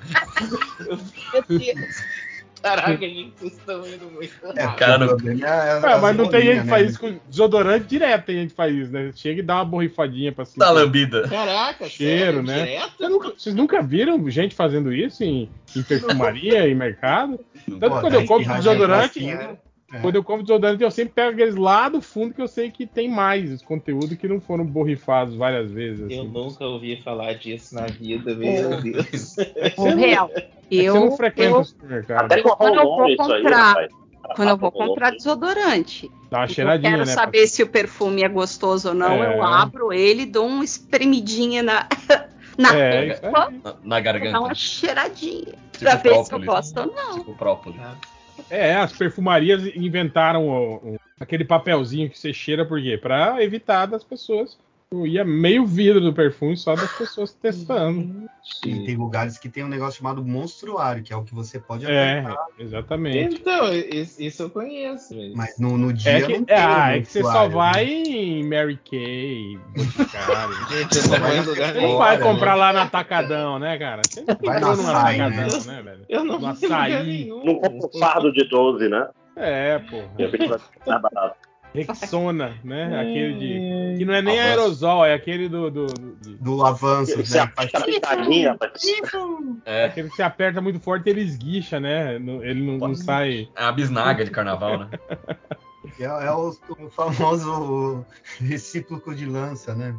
Meu 1.34 1.44
Deus. 1.48 2.18
Caraca, 2.62 2.98
gente, 2.98 3.34
vocês 3.38 3.54
estão 3.54 3.88
indo 3.88 4.10
muito 4.12 4.34
é, 4.56 4.68
cara 4.76 4.96
o 4.96 5.00
não- 5.02 5.08
problema 5.10 5.46
é 5.46 5.50
a- 5.50 5.66
É, 5.90 5.94
as 5.94 6.02
mas 6.02 6.18
não 6.18 6.28
tem 6.28 6.42
gente 6.42 6.62
que 6.64 6.68
faz 6.68 6.84
né? 6.84 6.90
isso 6.90 7.00
com 7.00 7.20
desodorante 7.30 7.86
direto, 7.86 8.26
tem 8.26 8.36
gente 8.38 8.50
que 8.50 8.56
faz 8.56 8.76
isso, 8.76 8.92
né? 8.92 9.12
Chega 9.16 9.40
e 9.40 9.44
dá 9.44 9.56
uma 9.58 9.66
borrifadinha 9.66 10.32
pra 10.32 10.44
cima. 10.44 10.66
Da 10.66 10.72
lambida. 10.72 11.28
Caraca, 11.30 11.88
Cheiro, 11.88 12.20
sério, 12.20 12.44
né? 12.44 12.66
direto? 12.66 12.92
Vocês 12.98 13.10
nunca, 13.12 13.30
vocês 13.38 13.56
nunca 13.56 13.82
viram 13.84 14.30
gente 14.30 14.56
fazendo 14.56 14.92
isso 14.92 15.24
em, 15.24 15.48
em 15.76 15.84
perfumaria, 15.84 16.68
em 16.68 16.74
mercado? 16.74 17.40
Tanto 17.64 17.80
Pô, 17.80 18.02
quando 18.02 18.14
eu 18.16 18.22
tá 18.22 18.28
compro 18.28 18.54
desodorante, 18.56 19.20
pra 19.20 19.38
cima. 19.38 19.58
É. 19.94 20.00
quando 20.00 20.16
eu 20.16 20.24
compro 20.24 20.44
desodorante, 20.44 20.84
eu 20.84 20.92
sempre 20.92 21.14
pego 21.14 21.32
aqueles 21.32 21.56
lá 21.56 21.88
do 21.88 22.02
fundo 22.02 22.34
que 22.34 22.42
eu 22.42 22.48
sei 22.48 22.70
que 22.70 22.86
tem 22.86 23.10
mais 23.10 23.52
os 23.52 23.62
conteúdos 23.62 24.16
que 24.18 24.28
não 24.28 24.42
foram 24.42 24.66
borrifados 24.66 25.36
várias 25.36 25.72
vezes. 25.72 26.02
Eu 26.12 26.22
assim. 26.24 26.28
nunca 26.28 26.66
ouvi 26.66 27.02
falar 27.02 27.34
disso 27.36 27.74
na 27.74 27.86
vida, 27.88 28.36
meu 28.36 28.82
Deus. 28.82 29.36
O 29.78 29.84
real. 29.96 30.30
É 30.36 30.42
você 30.70 30.84
não 30.90 31.06
Eu, 31.06 31.12
frequenta 31.14 31.50
eu 31.52 31.60
o 31.60 31.64
supermercado. 31.64 32.26
Até 32.26 32.42
com 32.42 32.50
Quando 32.50 32.76
eu 32.76 32.84
vou 32.84 33.04
aí, 33.06 33.16
comprar- 33.16 33.68
rapaz. 33.68 33.88
quando 34.36 34.50
eu 34.50 34.58
vou 34.58 34.72
comprar 34.74 35.12
desodorante, 35.12 36.12
Dá 36.30 36.40
uma 36.40 36.44
eu 36.44 36.50
cheiradinha, 36.50 36.92
quero 36.92 37.06
né? 37.06 37.14
saber 37.14 37.48
se 37.48 37.64
o 37.64 37.68
perfume 37.68 38.24
é 38.24 38.28
gostoso 38.28 38.90
ou 38.90 38.94
não, 38.94 39.24
É. 39.24 39.38
eu 39.38 39.42
abro 39.42 39.94
ele, 39.94 40.26
dou 40.26 40.46
uma 40.46 40.66
espremidinha 40.66 41.64
na, 41.64 41.88
na 42.60 42.76
É, 42.78 43.00
aí. 43.00 43.22
Na, 43.32 43.50
na 43.64 43.96
dá 43.96 44.00
garganta. 44.02 44.38
uma 44.42 44.54
cheiradinha. 44.54 45.46
Tipo 45.72 45.80
pra 45.80 45.96
ver 45.96 46.26
se 46.26 46.34
eu 46.34 46.44
gosto 46.44 46.78
ou 46.82 46.88
não. 46.88 47.20
Tipo 47.20 47.34
própolis. 47.38 47.80
É, 47.80 48.17
as 48.76 48.94
perfumarias 48.94 49.66
inventaram 49.76 50.48
o- 50.48 50.76
o- 50.96 51.00
aquele 51.20 51.44
papelzinho 51.44 52.10
que 52.10 52.18
você 52.18 52.34
cheira, 52.34 52.66
por 52.66 52.82
quê? 52.82 52.98
Pra 52.98 53.44
evitar 53.44 53.86
das 53.86 54.04
pessoas. 54.04 54.58
Ia 54.94 55.26
meio 55.26 55.66
vidro 55.66 56.00
do 56.00 56.14
perfume 56.14 56.56
só 56.56 56.74
das 56.74 56.90
pessoas 56.94 57.34
testando. 57.36 58.30
E 58.66 58.86
tem 58.86 58.96
lugares 58.96 59.38
que 59.38 59.50
tem 59.50 59.66
um 59.66 59.68
negócio 59.68 59.98
chamado 59.98 60.24
monstruário, 60.24 61.04
que 61.04 61.12
é 61.12 61.16
o 61.18 61.26
que 61.26 61.36
você 61.36 61.60
pode 61.60 61.86
É, 61.86 62.20
apertar, 62.20 62.48
exatamente. 62.58 63.36
Então, 63.36 63.66
isso, 63.74 64.44
eu 64.44 64.50
conheço. 64.50 65.14
Mas... 65.14 65.34
mas 65.36 65.60
no, 65.60 65.78
no 65.78 65.92
dia 65.92 66.20
É 66.20 66.22
que, 66.22 66.38
não 66.38 66.46
tem 66.46 66.56
ah, 66.56 66.96
é 66.96 67.02
que 67.02 67.06
você 67.08 67.22
só 67.22 67.50
monstruário, 67.50 67.54
vai 67.54 67.86
né? 67.86 67.92
em 67.92 68.44
Mary 68.48 68.80
Kay, 68.90 69.60
Boticário. 69.76 70.56
Não 71.82 71.90
Você 71.90 71.98
vai 71.98 72.20
comprar 72.20 72.56
lá 72.56 72.72
no 72.72 72.80
Atacadão, 72.80 73.60
né, 73.60 73.78
cara? 73.78 74.02
Você 74.08 74.22
não 74.22 74.38
Vai 74.42 74.60
num 74.62 74.72
açaí, 74.72 75.20
Atacadão, 75.20 75.64
né, 75.66 75.82
velho? 75.82 76.06
Eu 76.08 76.24
não 76.24 76.40
No 76.40 76.48
açaí. 76.48 77.26
Não 77.26 77.60
compra 77.60 77.72
um 77.72 78.00
fardo 78.00 78.32
de 78.32 78.48
12, 78.48 78.88
né? 78.88 79.10
É, 79.36 79.82
ficar 80.32 81.00
barato. 81.00 81.47
Rexona, 81.84 82.56
né? 82.64 83.00
Aquele 83.00 83.34
de. 83.34 83.98
Que 84.00 84.06
não 84.06 84.14
é 84.14 84.22
nem 84.22 84.40
Avanço. 84.40 84.60
aerosol, 84.60 85.06
é 85.06 85.14
aquele 85.14 85.48
do. 85.50 85.70
do, 85.70 85.86
do- 85.88 86.18
Do 86.40 86.66
avanço, 86.66 87.16
Você 87.18 87.38
né? 87.38 87.44
aperta 87.44 87.78
a 87.80 87.82
pitadinha, 87.86 88.52
rapaz. 88.52 88.82
É, 89.66 89.86
aquele 89.86 90.10
que 90.10 90.16
você 90.16 90.24
aperta 90.24 90.62
muito 90.62 90.80
forte 90.80 91.10
ele 91.10 91.22
esguicha, 91.22 91.80
né? 91.80 92.18
Não- 92.20 92.44
Ele 92.44 92.62
não, 92.66 92.78
não 92.88 92.96
sai. 92.96 93.50
é 93.56 93.64
a 93.64 93.72
bisnaga 93.72 94.24
de 94.26 94.32
carnaval, 94.32 94.80
né? 94.80 94.90
É, 96.00 96.04
é 96.04 96.32
o, 96.32 96.50
o 96.80 96.90
famoso 96.90 98.06
recíproco 98.40 99.16
de 99.16 99.26
lança, 99.26 99.74
né? 99.74 99.96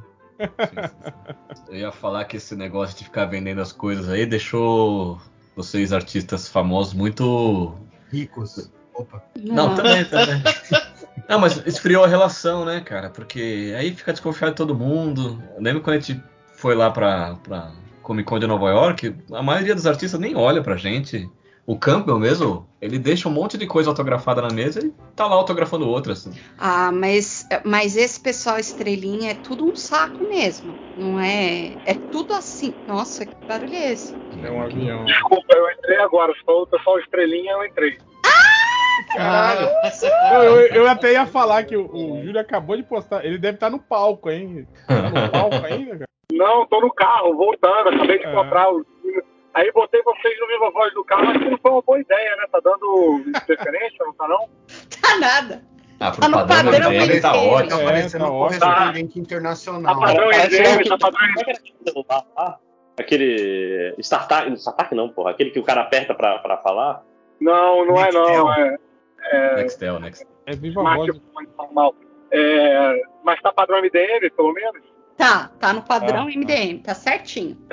Eu 1.68 1.76
ia 1.76 1.92
falar 1.92 2.24
que 2.24 2.36
esse 2.36 2.54
negócio 2.54 2.96
de 2.96 3.04
ficar 3.04 3.24
vendendo 3.26 3.60
as 3.60 3.72
coisas 3.72 4.08
aí 4.08 4.24
deixou 4.24 5.20
vocês 5.56 5.92
artistas 5.92 6.48
famosos 6.48 6.94
muito. 6.94 7.74
Ricos. 8.12 8.70
Opa. 8.94 9.22
Não, 9.36 9.74
também, 9.74 10.04
também. 10.04 10.42
Não, 11.28 11.38
mas 11.38 11.62
esfriou 11.66 12.04
a 12.04 12.08
relação, 12.08 12.64
né, 12.64 12.80
cara? 12.80 13.10
Porque 13.10 13.74
aí 13.76 13.94
fica 13.94 14.12
desconfiado 14.12 14.52
de 14.52 14.56
todo 14.56 14.74
mundo. 14.74 15.42
Eu 15.54 15.62
lembro 15.62 15.82
quando 15.82 15.96
a 15.96 16.00
gente 16.00 16.22
foi 16.54 16.74
lá 16.74 16.90
pra, 16.90 17.36
pra 17.36 17.70
Comic 18.02 18.26
Con 18.26 18.38
de 18.38 18.46
Nova 18.46 18.70
York, 18.70 19.14
a 19.32 19.42
maioria 19.42 19.74
dos 19.74 19.86
artistas 19.86 20.18
nem 20.18 20.34
olha 20.34 20.62
pra 20.62 20.76
gente. 20.76 21.30
O 21.66 21.78
Campbell 21.78 22.18
mesmo, 22.18 22.66
ele 22.80 22.98
deixa 22.98 23.28
um 23.28 23.30
monte 23.30 23.58
de 23.58 23.66
coisa 23.66 23.90
autografada 23.90 24.40
na 24.40 24.48
mesa 24.48 24.80
e 24.80 24.90
tá 25.14 25.26
lá 25.26 25.34
autografando 25.34 25.86
outras. 25.86 26.26
Ah, 26.58 26.90
mas, 26.90 27.46
mas 27.62 27.94
esse 27.94 28.18
pessoal 28.18 28.58
estrelinha 28.58 29.32
é 29.32 29.34
tudo 29.34 29.66
um 29.66 29.76
saco 29.76 30.26
mesmo. 30.30 30.74
Não 30.96 31.20
é. 31.20 31.76
É 31.84 31.92
tudo 32.10 32.32
assim. 32.32 32.72
Nossa, 32.86 33.26
que 33.26 33.36
barulho 33.46 33.74
é 33.74 33.92
esse? 33.92 34.14
É 34.42 34.50
um 34.50 34.62
avião. 34.62 35.04
Desculpa, 35.04 35.54
eu 35.54 35.70
entrei 35.72 35.98
agora. 35.98 36.32
Se 36.32 36.42
falou 36.42 36.62
o 36.62 36.66
pessoal 36.66 36.98
estrelinha, 37.00 37.52
eu 37.52 37.62
entrei. 37.66 37.98
Caralho. 39.14 39.68
Eu, 40.32 40.42
eu, 40.42 40.66
eu 40.74 40.88
até 40.88 41.12
ia 41.12 41.26
falar 41.26 41.64
que 41.64 41.76
o, 41.76 41.86
o 41.94 42.22
Júlio 42.22 42.40
acabou 42.40 42.76
de 42.76 42.82
postar. 42.82 43.24
Ele 43.24 43.38
deve 43.38 43.54
estar 43.56 43.70
no 43.70 43.78
palco, 43.78 44.30
hein? 44.30 44.66
Tá 44.86 45.02
no 45.02 45.28
palco 45.30 45.66
ainda, 45.66 45.90
cara. 45.98 46.08
Não, 46.32 46.66
tô 46.66 46.80
no 46.80 46.92
carro, 46.92 47.36
voltando. 47.36 47.88
Acabei 47.88 48.18
de 48.18 48.26
Ah. 48.26 48.32
comprar 48.34 48.70
o. 48.72 48.84
Aí 49.54 49.72
botei 49.72 50.00
vocês 50.02 50.38
no 50.38 50.46
Viva 50.46 50.70
Voz 50.70 50.92
do 50.94 51.04
carro, 51.04 51.26
mas 51.26 51.38
que 51.38 51.50
não 51.50 51.58
foi 51.58 51.70
uma 51.72 51.82
boa 51.82 51.98
ideia, 51.98 52.36
né? 52.36 52.44
Tá 52.52 52.60
dando 52.62 53.22
interferência, 53.28 54.04
não 54.04 54.12
tá 54.14 54.28
não? 54.28 54.48
Tá 55.00 55.18
nada. 55.18 55.64
Ah, 55.98 56.10
pro 56.12 56.20
Tá 56.20 56.28
no 56.28 56.36
padrão, 56.46 56.72
padrão 56.72 56.90
dele 56.90 57.20
tá 57.20 57.32
ótimo. 57.34 57.70
Tá 57.70 57.80
É, 57.80 57.84
parecendo 57.84 58.24
tá 58.24 58.30
um 58.30 58.38
correspondente 58.38 59.14
Tá 59.14 59.20
internacional. 59.20 60.00
padrão 60.00 60.30
EDM, 60.30 60.78
que- 60.82 60.88
tá 60.90 60.98
padrão 60.98 61.20
Como 61.26 61.40
é 61.40 61.44
que 61.44 61.50
era 61.50 61.58
aquele 61.58 61.78
celular 61.90 62.24
lá? 62.36 62.58
Aquele. 63.00 63.94
Startup, 63.98 64.52
Startup 64.58 64.94
não, 64.94 65.08
porra. 65.08 65.30
Aquele 65.32 65.50
que 65.50 65.58
o 65.58 65.64
cara 65.64 65.80
aperta 65.80 66.14
pra, 66.14 66.38
pra 66.38 66.58
falar. 66.58 67.02
Não, 67.40 67.84
não 67.84 67.96
é 68.04 68.12
não. 68.12 68.52
É, 68.54 68.76
é 69.30 69.56
Nextel, 69.56 70.00
Nextel. 70.00 70.28
É 70.46 70.56
viva 70.56 70.82
voz. 70.82 71.20
normal. 71.56 71.94
É, 72.30 73.02
mas 73.24 73.40
tá 73.40 73.52
padrão 73.52 73.80
MDM, 73.80 74.30
pelo 74.36 74.52
menos? 74.52 74.82
Tá, 75.16 75.48
tá 75.58 75.72
no 75.72 75.82
padrão 75.82 76.28
Ah, 76.28 76.30
MDM, 76.30 76.78
tá 76.82 76.94
certinho. 76.94 77.56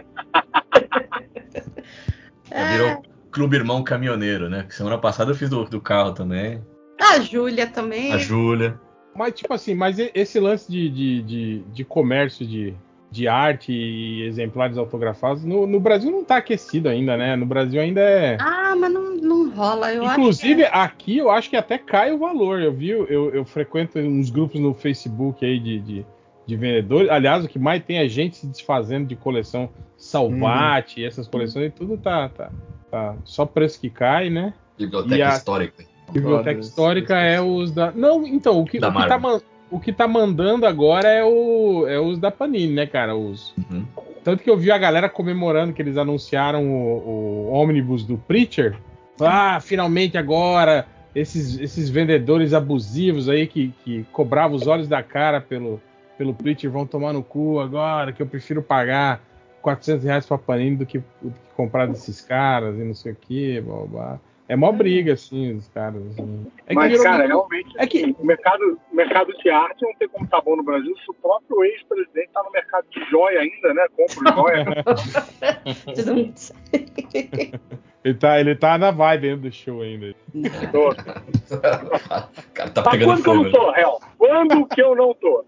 Já 2.49 2.71
virou 2.71 3.03
Clube 3.31 3.57
Irmão 3.57 3.83
Caminhoneiro, 3.83 4.49
né? 4.49 4.63
Que 4.63 4.73
semana 4.73 4.97
passada 4.97 5.31
eu 5.31 5.35
fiz 5.35 5.49
do, 5.49 5.65
do 5.65 5.81
carro 5.81 6.13
também. 6.13 6.63
A 6.99 7.19
Júlia 7.19 7.67
também. 7.67 8.13
A 8.13 8.17
Júlia. 8.17 8.79
Mas, 9.13 9.33
tipo 9.33 9.53
assim, 9.53 9.75
mas 9.75 9.97
esse 9.99 10.39
lance 10.39 10.69
de, 10.71 10.89
de, 10.89 11.21
de, 11.21 11.59
de 11.59 11.85
comércio 11.85 12.45
de, 12.45 12.75
de 13.15 13.27
arte 13.29 13.71
e 13.71 14.23
exemplares 14.23 14.77
autografados, 14.77 15.45
no, 15.45 15.65
no 15.65 15.79
Brasil 15.79 16.11
não 16.11 16.23
tá 16.25 16.37
aquecido 16.37 16.89
ainda, 16.89 17.15
né? 17.15 17.35
No 17.37 17.45
Brasil 17.45 17.79
ainda 17.79 18.01
é. 18.01 18.37
Ah, 18.41 18.75
mas 18.77 18.91
não, 18.91 19.15
não 19.15 19.49
rola. 19.51 19.93
Eu 19.93 20.03
Inclusive, 20.03 20.65
acho 20.65 20.75
aqui 20.75 21.17
eu 21.17 21.31
acho 21.31 21.49
que 21.49 21.55
até 21.55 21.77
cai 21.77 22.11
o 22.11 22.17
valor. 22.17 22.61
Eu 22.61 22.73
vi, 22.73 22.89
eu, 22.89 23.05
eu 23.33 23.45
frequento 23.45 23.97
uns 23.99 24.29
grupos 24.29 24.59
no 24.59 24.73
Facebook 24.73 25.45
aí 25.45 25.57
de, 25.59 25.79
de, 25.79 26.05
de 26.45 26.55
vendedores. 26.57 27.09
Aliás, 27.09 27.45
o 27.45 27.47
que 27.47 27.57
mais 27.57 27.81
tem 27.83 27.99
é 27.99 28.07
gente 28.09 28.35
se 28.35 28.47
desfazendo 28.47 29.07
de 29.07 29.15
coleção 29.15 29.69
Salvati, 29.97 31.03
essas 31.03 31.25
coleções, 31.27 31.67
e 31.67 31.69
tudo 31.69 31.97
tá, 31.97 32.27
tá, 32.29 32.51
tá 32.91 33.15
só 33.23 33.45
preço 33.45 33.79
que 33.79 33.89
cai, 33.89 34.29
né? 34.29 34.53
Biblioteca 34.77 35.15
E 35.15 35.21
a- 35.21 35.29
Histórica. 35.29 35.85
Biblioteca 36.11 36.59
histórica 36.59 37.15
é 37.17 37.41
os 37.41 37.71
da. 37.71 37.91
Não, 37.91 38.27
então, 38.27 38.59
o 38.59 38.65
que, 38.65 38.77
Da 38.77 38.89
o 38.89 38.93
que, 38.93 39.07
tá, 39.07 39.17
man- 39.17 39.41
o 39.71 39.79
que 39.79 39.91
tá 39.91 40.07
mandando 40.07 40.65
agora 40.65 41.07
é, 41.07 41.23
o, 41.23 41.87
é 41.87 41.99
os 41.99 42.17
da 42.19 42.31
Panini, 42.31 42.73
né, 42.73 42.85
cara? 42.85 43.15
Os, 43.15 43.53
Uhum. 43.57 43.85
tanto 44.23 44.43
que 44.43 44.49
eu 44.49 44.57
vi 44.57 44.71
a 44.71 44.77
galera 44.77 45.09
comemorando 45.09 45.73
que 45.73 45.81
eles 45.81 45.97
anunciaram 45.97 46.65
o, 46.67 47.47
o 47.47 47.51
ônibus 47.51 48.03
do 48.05 48.17
Preacher. 48.17 48.77
Ah, 49.19 49.59
finalmente 49.61 50.17
agora, 50.17 50.85
esses, 51.15 51.57
esses 51.59 51.89
vendedores 51.89 52.53
abusivos 52.53 53.29
aí 53.29 53.47
que, 53.47 53.73
que 53.83 54.03
cobravam 54.11 54.55
os 54.55 54.67
olhos 54.67 54.87
da 54.87 55.01
cara 55.01 55.39
pelo, 55.39 55.81
pelo 56.17 56.33
Preacher 56.33 56.69
vão 56.69 56.85
tomar 56.85 57.13
no 57.13 57.23
cu 57.23 57.59
agora, 57.59 58.11
que 58.11 58.21
eu 58.21 58.27
prefiro 58.27 58.61
pagar 58.61 59.21
400 59.61 60.03
reais 60.03 60.25
pra 60.25 60.37
Panini 60.37 60.75
do 60.75 60.85
que, 60.85 60.99
do 60.99 61.31
que 61.31 61.53
comprar 61.55 61.87
desses 61.87 62.21
caras 62.21 62.75
e 62.77 62.83
não 62.83 62.93
sei 62.93 63.13
o 63.13 63.15
que, 63.15 63.61
blá, 63.61 63.75
blá, 63.77 63.85
blá. 63.87 64.19
É 64.47 64.55
mó 64.55 64.71
briga, 64.71 65.13
assim, 65.13 65.53
os 65.55 65.67
caras. 65.69 66.05
assim. 66.07 66.45
É 66.67 66.73
mas, 66.75 66.89
virou 66.91 67.03
cara, 67.03 67.17
muito- 67.17 67.29
realmente, 67.29 67.73
é 67.77 67.87
que- 67.87 68.15
o, 68.19 68.23
mercado, 68.25 68.79
o 68.91 68.95
mercado 68.95 69.33
de 69.33 69.49
arte 69.49 69.81
não 69.83 69.93
tem 69.95 70.07
como 70.07 70.25
estar 70.25 70.39
bom 70.41 70.55
no 70.55 70.61
Brasil 70.63 70.95
se 71.03 71.09
o 71.09 71.13
próprio 71.15 71.63
ex-presidente 71.63 72.29
tá 72.31 72.43
no 72.43 72.51
mercado 72.51 72.85
de 72.91 73.03
joia 73.09 73.39
ainda, 73.39 73.73
né? 73.73 73.87
Compra 73.97 74.33
joia. 74.35 74.65
ele, 78.03 78.13
tá, 78.15 78.39
ele 78.39 78.55
tá 78.55 78.77
na 78.77 78.91
vibe 78.91 79.29
ainda 79.29 79.41
do 79.49 79.51
show 79.51 79.81
ainda. 79.81 80.13
Tô. 80.71 80.89
O 80.89 80.95
cara 82.53 82.69
tá 82.71 82.83
Tá 82.83 82.91
pegando 82.91 83.23
quando 83.23 83.23
que 83.23 83.29
eu 83.29 83.33
fogo. 83.33 83.43
não 83.45 83.51
tô, 83.51 83.71
Real? 83.71 84.01
Quando 84.17 84.67
que 84.67 84.81
eu 84.81 84.95
não 84.95 85.13
tô? 85.15 85.45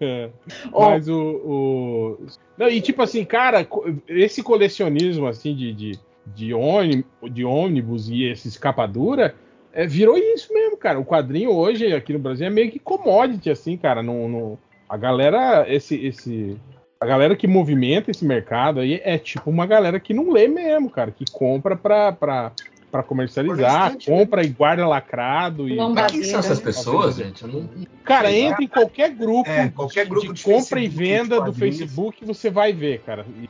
É. 0.00 0.30
Ó. 0.72 0.90
Mas 0.90 1.08
o, 1.08 1.20
o- 1.20 2.26
Não, 2.56 2.68
e 2.68 2.80
tipo 2.80 3.02
assim, 3.02 3.24
cara, 3.24 3.66
esse 4.08 4.42
colecionismo 4.42 5.26
assim 5.26 5.54
de, 5.54 5.72
de, 5.74 5.98
de, 6.34 6.54
ônibus, 6.54 7.04
de 7.30 7.44
ônibus 7.44 8.08
e 8.08 8.24
esse 8.24 8.48
escapadura 8.48 9.34
é, 9.72 9.86
virou 9.86 10.16
isso 10.16 10.52
mesmo, 10.52 10.76
cara. 10.76 10.98
O 10.98 11.04
quadrinho 11.04 11.52
hoje 11.52 11.92
aqui 11.92 12.12
no 12.12 12.18
Brasil 12.18 12.46
é 12.46 12.50
meio 12.50 12.70
que 12.70 12.78
commodity, 12.78 13.50
assim, 13.50 13.76
cara. 13.76 14.02
Não, 14.02 14.28
não, 14.28 14.58
A 14.88 14.96
galera, 14.96 15.66
esse, 15.68 15.94
esse, 16.04 16.56
a 17.00 17.06
galera 17.06 17.36
que 17.36 17.46
movimenta 17.46 18.10
esse 18.10 18.24
mercado 18.24 18.80
aí 18.80 19.00
é 19.04 19.18
tipo 19.18 19.50
uma 19.50 19.66
galera 19.66 20.00
que 20.00 20.14
não 20.14 20.32
lê 20.32 20.48
mesmo, 20.48 20.90
cara, 20.90 21.10
que 21.10 21.24
compra 21.30 21.76
pra, 21.76 22.12
pra, 22.12 22.52
pra 22.90 23.02
comercializar, 23.02 23.92
Por 23.92 23.98
né? 23.98 24.04
compra 24.04 24.44
e 24.44 24.48
guarda 24.48 24.86
lacrado. 24.86 25.68
E... 25.68 25.76
Não 25.76 25.92
Mas 25.94 26.10
quem 26.10 26.24
são 26.24 26.40
essas 26.40 26.58
né? 26.58 26.64
pessoas, 26.64 27.16
gente? 27.16 27.42
Eu 27.42 27.48
não... 27.48 27.68
Cara, 28.04 28.32
entra 28.32 28.64
em 28.64 28.68
qualquer 28.68 29.10
grupo, 29.10 29.48
É, 29.48 29.68
qualquer 29.68 30.06
grupo 30.06 30.32
de, 30.32 30.40
de 30.40 30.42
compra 30.42 30.80
e 30.80 30.90
Facebook, 30.90 31.08
venda 31.08 31.38
de 31.40 31.44
do. 31.44 31.52
Facebook, 31.52 32.24
você 32.24 32.50
vai 32.50 32.72
ver, 32.72 33.00
cara. 33.02 33.26
E 33.40 33.48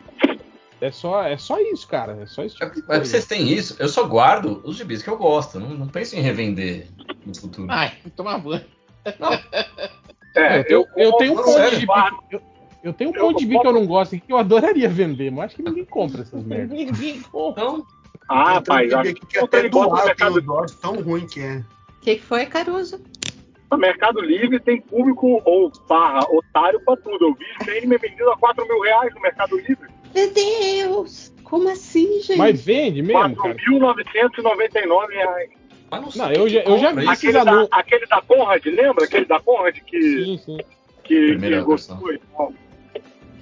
É 0.81 0.91
só, 0.93 1.23
é 1.25 1.37
só 1.37 1.59
isso, 1.61 1.89
cara. 1.89 2.19
É 2.23 2.27
só 2.27 2.45
isso. 2.45 2.63
É, 2.63 2.71
mas 2.87 3.09
vocês 3.09 3.27
têm 3.27 3.49
isso? 3.53 3.77
Eu 3.81 3.89
só 3.89 4.05
guardo 4.07 4.61
os 4.65 4.77
gibis 4.77 5.03
que 5.03 5.11
eu 5.11 5.17
gosto. 5.17 5.59
Não, 5.59 5.71
não 5.71 5.89
penso 5.89 6.15
em 6.17 6.21
revender 6.21 6.87
no 7.27 7.35
futuro. 7.37 7.67
Ai, 7.71 7.93
tomar 8.15 8.39
banho. 8.39 8.65
É, 10.37 10.61
eu, 10.61 10.65
tenho- 10.65 10.87
eu 10.97 11.13
tenho 11.15 11.33
um 11.33 11.37
monte 11.37 11.47
de 11.47 11.53
sério? 11.53 11.81
gibi. 11.81 11.93
que- 12.29 12.37
Eu, 12.37 12.43
eu 12.85 12.93
tenho 12.93 13.11
um 13.11 13.15
Eu 13.15 13.23
monte 13.25 13.37
de 13.39 13.43
gibi 13.45 13.61
que 13.61 13.67
eu 13.67 13.73
não 13.73 13.87
gosto 13.87 14.15
e 14.15 14.21
que 14.21 14.33
eu 14.33 14.39
adoraria 14.39 14.89
vender, 14.89 15.31
mas 15.33 15.47
acho 15.47 15.57
que 15.57 15.63
ninguém 15.63 15.85
compra 15.85 16.23
essas 16.23 16.45
merdas. 16.45 16.71
Ninguém 16.79 17.21
compra. 17.23 17.63
Então, 17.65 17.87
Ah, 18.29 18.59
Então, 18.61 18.75
rapaz, 18.77 18.89
tem 18.91 18.99
acho 19.01 19.15
que 19.15 19.27
que 19.27 19.39
até 19.39 19.63
no 19.65 19.71
doar 19.71 20.05
mercado, 20.05 20.41
dólar 20.43 20.67
tão 20.81 21.01
ruim 21.03 21.27
que 21.27 21.41
é. 21.41 21.57
O 21.57 22.01
que, 22.03 22.15
que 22.17 22.23
foi, 22.23 22.47
Caruso? 22.47 23.01
no 23.71 23.77
mercado 23.77 24.21
Livre 24.23 24.59
tem 24.61 24.81
público 24.81 25.43
ou 25.45 25.71
barra 25.87 26.21
otário 26.31 26.81
pra 26.87 26.97
tudo. 26.97 27.19
Eu 27.27 27.35
vi 27.35 27.45
Sandman 27.67 27.99
vendido 27.99 28.31
a 28.31 28.37
4 28.39 28.67
mil 28.67 28.81
reais 28.81 29.15
no 29.15 29.21
Mercado 29.21 29.59
Livre. 29.59 29.87
Meu 30.15 30.33
Deus! 30.33 31.33
Como 31.45 31.69
assim, 31.71 32.21
gente? 32.21 32.37
Mas 32.37 32.61
vende 32.63 33.01
mesmo, 33.03 33.35
cara. 33.37 33.55
4.999 33.55 35.09
reais. 35.13 35.51
mas 35.91 36.01
não 36.03 36.11
sei 36.11 36.23
Não, 36.23 36.33
eu 36.33 36.49
já- 36.49 36.61
eu 36.61 36.79
já 36.79 36.89
compra 36.89 37.03
vi 37.05 37.09
Aquele 37.09 37.33
da, 37.33 37.41
anúncios. 37.43 37.69
aquele 37.73 38.07
da 38.07 38.21
Conrad, 38.23 38.67
lembra? 38.67 39.05
Aquele 39.05 39.25
da 39.25 39.41
Conrad 39.41 39.77
que, 39.87 40.01
Sim, 40.25 40.39
sim. 40.45 40.59
que, 41.05 41.27
Primeira 41.29 41.59
que 41.59 41.63
gostou 41.65 42.13
e 42.13 42.19
tal. 42.19 42.53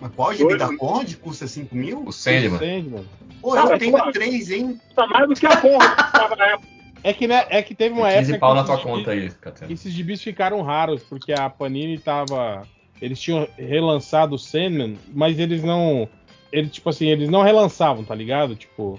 Mas 0.00 0.12
qual 0.14 0.32
gibi 0.32 0.56
Dois, 0.56 0.58
da? 0.58 0.76
Conde 0.76 1.16
custa 1.16 1.46
5 1.48 1.74
mil? 1.74 2.04
O 2.06 2.12
Sandman. 2.12 2.58
Sandman. 2.58 3.04
Pô, 3.40 3.52
Cara, 3.52 3.74
eu 3.74 3.78
tenho 3.78 3.98
pô. 3.98 4.12
três, 4.12 4.50
hein? 4.50 4.78
Tá 4.94 5.06
mais 5.08 5.28
do 5.28 5.34
que 5.34 5.46
a 5.46 5.56
Conrad 5.56 5.96
que 5.96 6.12
tava 6.12 6.36
na 6.36 6.46
época. 6.46 6.68
É 7.02 7.12
que, 7.12 7.26
né, 7.26 7.44
é 7.50 7.62
que 7.62 7.74
teve 7.74 7.94
uma 7.98 8.10
15 8.12 8.32
época 8.32 8.38
pau 8.38 8.50
que 8.50 8.56
na 8.60 8.64
tua 8.64 8.74
esses 8.74 8.84
conta 8.84 9.10
aí, 9.12 9.30
Catena. 9.30 9.72
esses 9.72 9.92
gibis 9.92 10.22
ficaram 10.22 10.60
raros, 10.62 11.02
porque 11.02 11.32
a 11.32 11.48
Panini 11.50 11.98
tava. 11.98 12.66
Eles 13.00 13.20
tinham 13.20 13.46
relançado 13.58 14.34
o 14.34 14.38
Sandman, 14.38 14.96
mas 15.12 15.38
eles 15.38 15.62
não. 15.64 16.08
Eles, 16.56 16.72
tipo 16.72 16.88
assim, 16.88 17.08
eles 17.08 17.28
não 17.28 17.42
relançavam, 17.42 18.02
tá 18.04 18.14
ligado? 18.14 18.56
Tipo. 18.56 18.98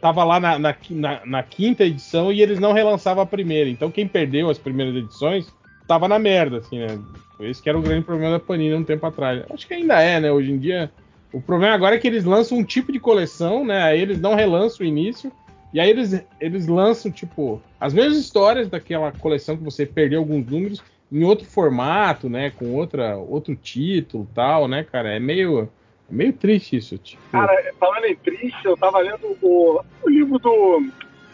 Tava 0.00 0.22
lá 0.22 0.38
na, 0.38 0.58
na, 0.58 0.76
na- 0.90 1.22
na 1.24 1.42
quinta 1.42 1.84
edição 1.84 2.30
e 2.30 2.42
eles 2.42 2.58
não 2.58 2.72
relançavam 2.72 3.22
a 3.22 3.26
primeira. 3.26 3.70
Então 3.70 3.90
quem 3.90 4.06
perdeu 4.06 4.50
as 4.50 4.58
primeiras 4.58 4.94
edições 4.94 5.46
tava 5.86 6.06
na 6.08 6.18
merda, 6.18 6.58
assim, 6.58 6.78
né? 6.78 6.98
Esse 7.40 7.62
que 7.62 7.68
era 7.68 7.78
o 7.78 7.82
grande 7.82 8.04
problema 8.04 8.32
da 8.32 8.40
Panini 8.40 8.74
um 8.74 8.84
tempo 8.84 9.06
atrás. 9.06 9.42
Acho 9.50 9.66
que 9.66 9.74
ainda 9.74 10.00
é, 10.00 10.20
né? 10.20 10.30
Hoje 10.30 10.50
em 10.52 10.58
dia. 10.58 10.90
O 11.32 11.40
problema 11.40 11.74
agora 11.74 11.96
é 11.96 11.98
que 11.98 12.06
eles 12.06 12.24
lançam 12.24 12.58
um 12.58 12.64
tipo 12.64 12.92
de 12.92 13.00
coleção, 13.00 13.64
né? 13.64 13.82
Aí 13.82 14.00
eles 14.00 14.20
não 14.20 14.34
relançam 14.34 14.84
o 14.84 14.88
início. 14.88 15.32
E 15.72 15.80
aí 15.80 15.90
eles, 15.90 16.24
eles 16.40 16.68
lançam, 16.68 17.10
tipo, 17.10 17.60
as 17.80 17.92
mesmas 17.92 18.18
histórias 18.18 18.68
daquela 18.68 19.10
coleção 19.10 19.56
que 19.56 19.64
você 19.64 19.84
perdeu 19.84 20.20
alguns 20.20 20.46
números 20.46 20.82
em 21.10 21.24
outro 21.24 21.44
formato, 21.46 22.28
né? 22.28 22.50
Com 22.50 22.72
outra, 22.74 23.16
outro 23.16 23.56
título 23.56 24.28
tal, 24.34 24.68
né, 24.68 24.84
cara? 24.84 25.12
É 25.12 25.18
meio, 25.18 25.62
é 25.62 25.68
meio 26.10 26.32
triste 26.32 26.76
isso. 26.76 26.98
Tipo, 26.98 27.22
Cara, 27.32 27.72
falando 27.78 28.04
em 28.04 28.16
triste, 28.16 28.64
eu 28.64 28.76
tava 28.76 28.98
lendo 28.98 29.36
o, 29.42 29.80
o 30.02 30.08
livro 30.08 30.38
do. 30.38 30.88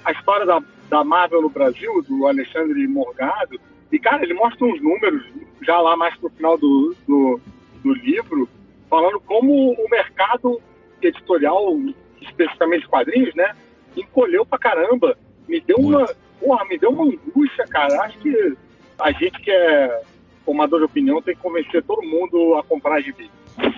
A 0.04 0.12
história 0.12 0.46
da, 0.46 0.62
da 0.88 1.04
Marvel 1.04 1.42
no 1.42 1.50
Brasil, 1.50 2.02
do 2.02 2.26
Alexandre 2.26 2.86
Morgado. 2.86 3.60
E, 3.92 3.98
cara, 3.98 4.22
ele 4.22 4.34
mostra 4.34 4.64
uns 4.64 4.80
números, 4.80 5.22
já 5.62 5.78
lá 5.80 5.96
mais 5.96 6.16
pro 6.16 6.30
final 6.30 6.56
do, 6.56 6.94
do, 7.06 7.40
do 7.82 7.92
livro, 7.92 8.48
falando 8.88 9.20
como 9.20 9.72
o 9.72 9.90
mercado 9.90 10.60
editorial, 11.02 11.76
especificamente 12.20 12.88
quadrinhos, 12.88 13.34
né? 13.34 13.54
Encolheu 13.96 14.46
pra 14.46 14.58
caramba. 14.58 15.16
Me 15.48 15.60
deu 15.60 15.76
uma. 15.78 16.06
Porra, 16.38 16.64
me 16.64 16.78
deu 16.78 16.90
uma 16.90 17.04
angústia, 17.04 17.66
cara. 17.66 18.02
Acho 18.02 18.18
que 18.18 18.56
a 18.98 19.12
gente 19.12 19.40
que 19.40 19.50
é 19.50 20.02
formador 20.44 20.80
de 20.80 20.86
opinião 20.86 21.20
tem 21.20 21.34
que 21.34 21.42
convencer 21.42 21.82
todo 21.82 22.02
mundo 22.02 22.54
a 22.56 22.62
comprar 22.62 23.00
gibi. 23.00 23.30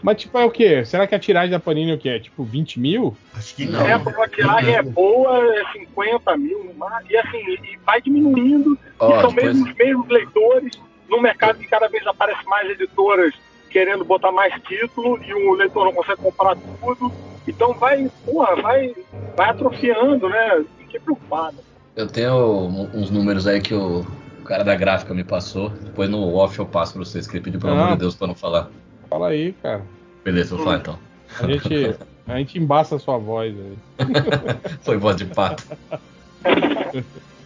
Mas, 0.02 0.16
tipo, 0.20 0.36
é 0.38 0.44
o 0.44 0.50
quê? 0.50 0.84
Será 0.84 1.06
que 1.06 1.14
a 1.14 1.18
tiragem 1.18 1.50
da 1.50 1.60
Panini 1.60 1.92
é 1.92 1.94
o 1.94 1.98
quê? 1.98 2.08
É 2.10 2.18
tipo 2.18 2.42
20 2.44 2.80
mil? 2.80 3.16
Acho 3.34 3.54
que 3.54 3.66
Não. 3.66 3.80
É, 3.86 3.92
a 3.92 4.28
tiragem 4.28 4.74
é 4.74 4.82
boa, 4.82 5.38
é 5.56 5.64
50 5.72 6.36
mil 6.36 6.64
no 6.64 6.74
máximo, 6.74 7.10
e 7.10 7.16
assim, 7.16 7.38
e 7.38 7.78
vai 7.84 8.00
diminuindo, 8.02 8.78
Ó, 8.98 9.08
e 9.16 9.20
são 9.20 9.30
depois- 9.32 9.54
mesmo 9.56 9.68
os 9.70 9.74
mesmos 9.76 10.08
leitores, 10.08 10.72
num 11.08 11.20
mercado 11.20 11.58
que 11.58 11.66
cada 11.66 11.88
vez 11.88 12.06
aparece 12.06 12.44
mais 12.46 12.68
editoras 12.70 13.32
querendo 13.70 14.04
botar 14.04 14.32
mais 14.32 14.52
título, 14.64 15.18
e 15.24 15.32
o 15.32 15.54
leitor 15.54 15.84
não 15.84 15.92
consegue 15.92 16.20
comprar 16.20 16.56
tudo, 16.80 17.12
então 17.48 17.72
vai, 17.74 18.10
porra, 18.24 18.56
vai, 18.56 18.94
vai 19.36 19.50
atrofiando, 19.50 20.28
né? 20.28 20.64
Fiquei 20.78 21.00
preocupado. 21.00 21.56
Eu 21.96 22.06
tenho 22.06 22.66
uns 22.94 23.10
números 23.10 23.46
aí 23.46 23.60
que 23.60 23.74
o, 23.74 24.00
o 24.40 24.44
cara 24.44 24.62
da 24.64 24.74
gráfica 24.74 25.12
me 25.14 25.24
passou. 25.24 25.68
Depois 25.70 26.08
no 26.10 26.34
off 26.34 26.58
eu 26.58 26.66
passo 26.66 26.94
pra 26.94 27.04
vocês, 27.04 27.26
que 27.26 27.36
ele 27.36 27.44
pediu 27.44 27.60
pelo 27.60 27.72
Ah. 27.74 27.82
amor 27.82 27.92
de 27.92 27.98
Deus 27.98 28.14
pra 28.14 28.26
não 28.26 28.34
falar. 28.34 28.68
Fala 29.12 29.28
aí, 29.28 29.52
cara. 29.62 29.82
Beleza, 30.24 30.56
vou 30.56 30.64
falar 30.64 30.78
então. 30.78 30.98
A 31.38 31.46
gente, 31.46 31.94
a 32.26 32.38
gente 32.38 32.58
embaça 32.58 32.96
a 32.96 32.98
sua 32.98 33.18
voz 33.18 33.54
aí. 33.54 33.76
Foi 34.80 34.96
voz 34.96 35.16
de 35.16 35.26
pato. 35.26 35.64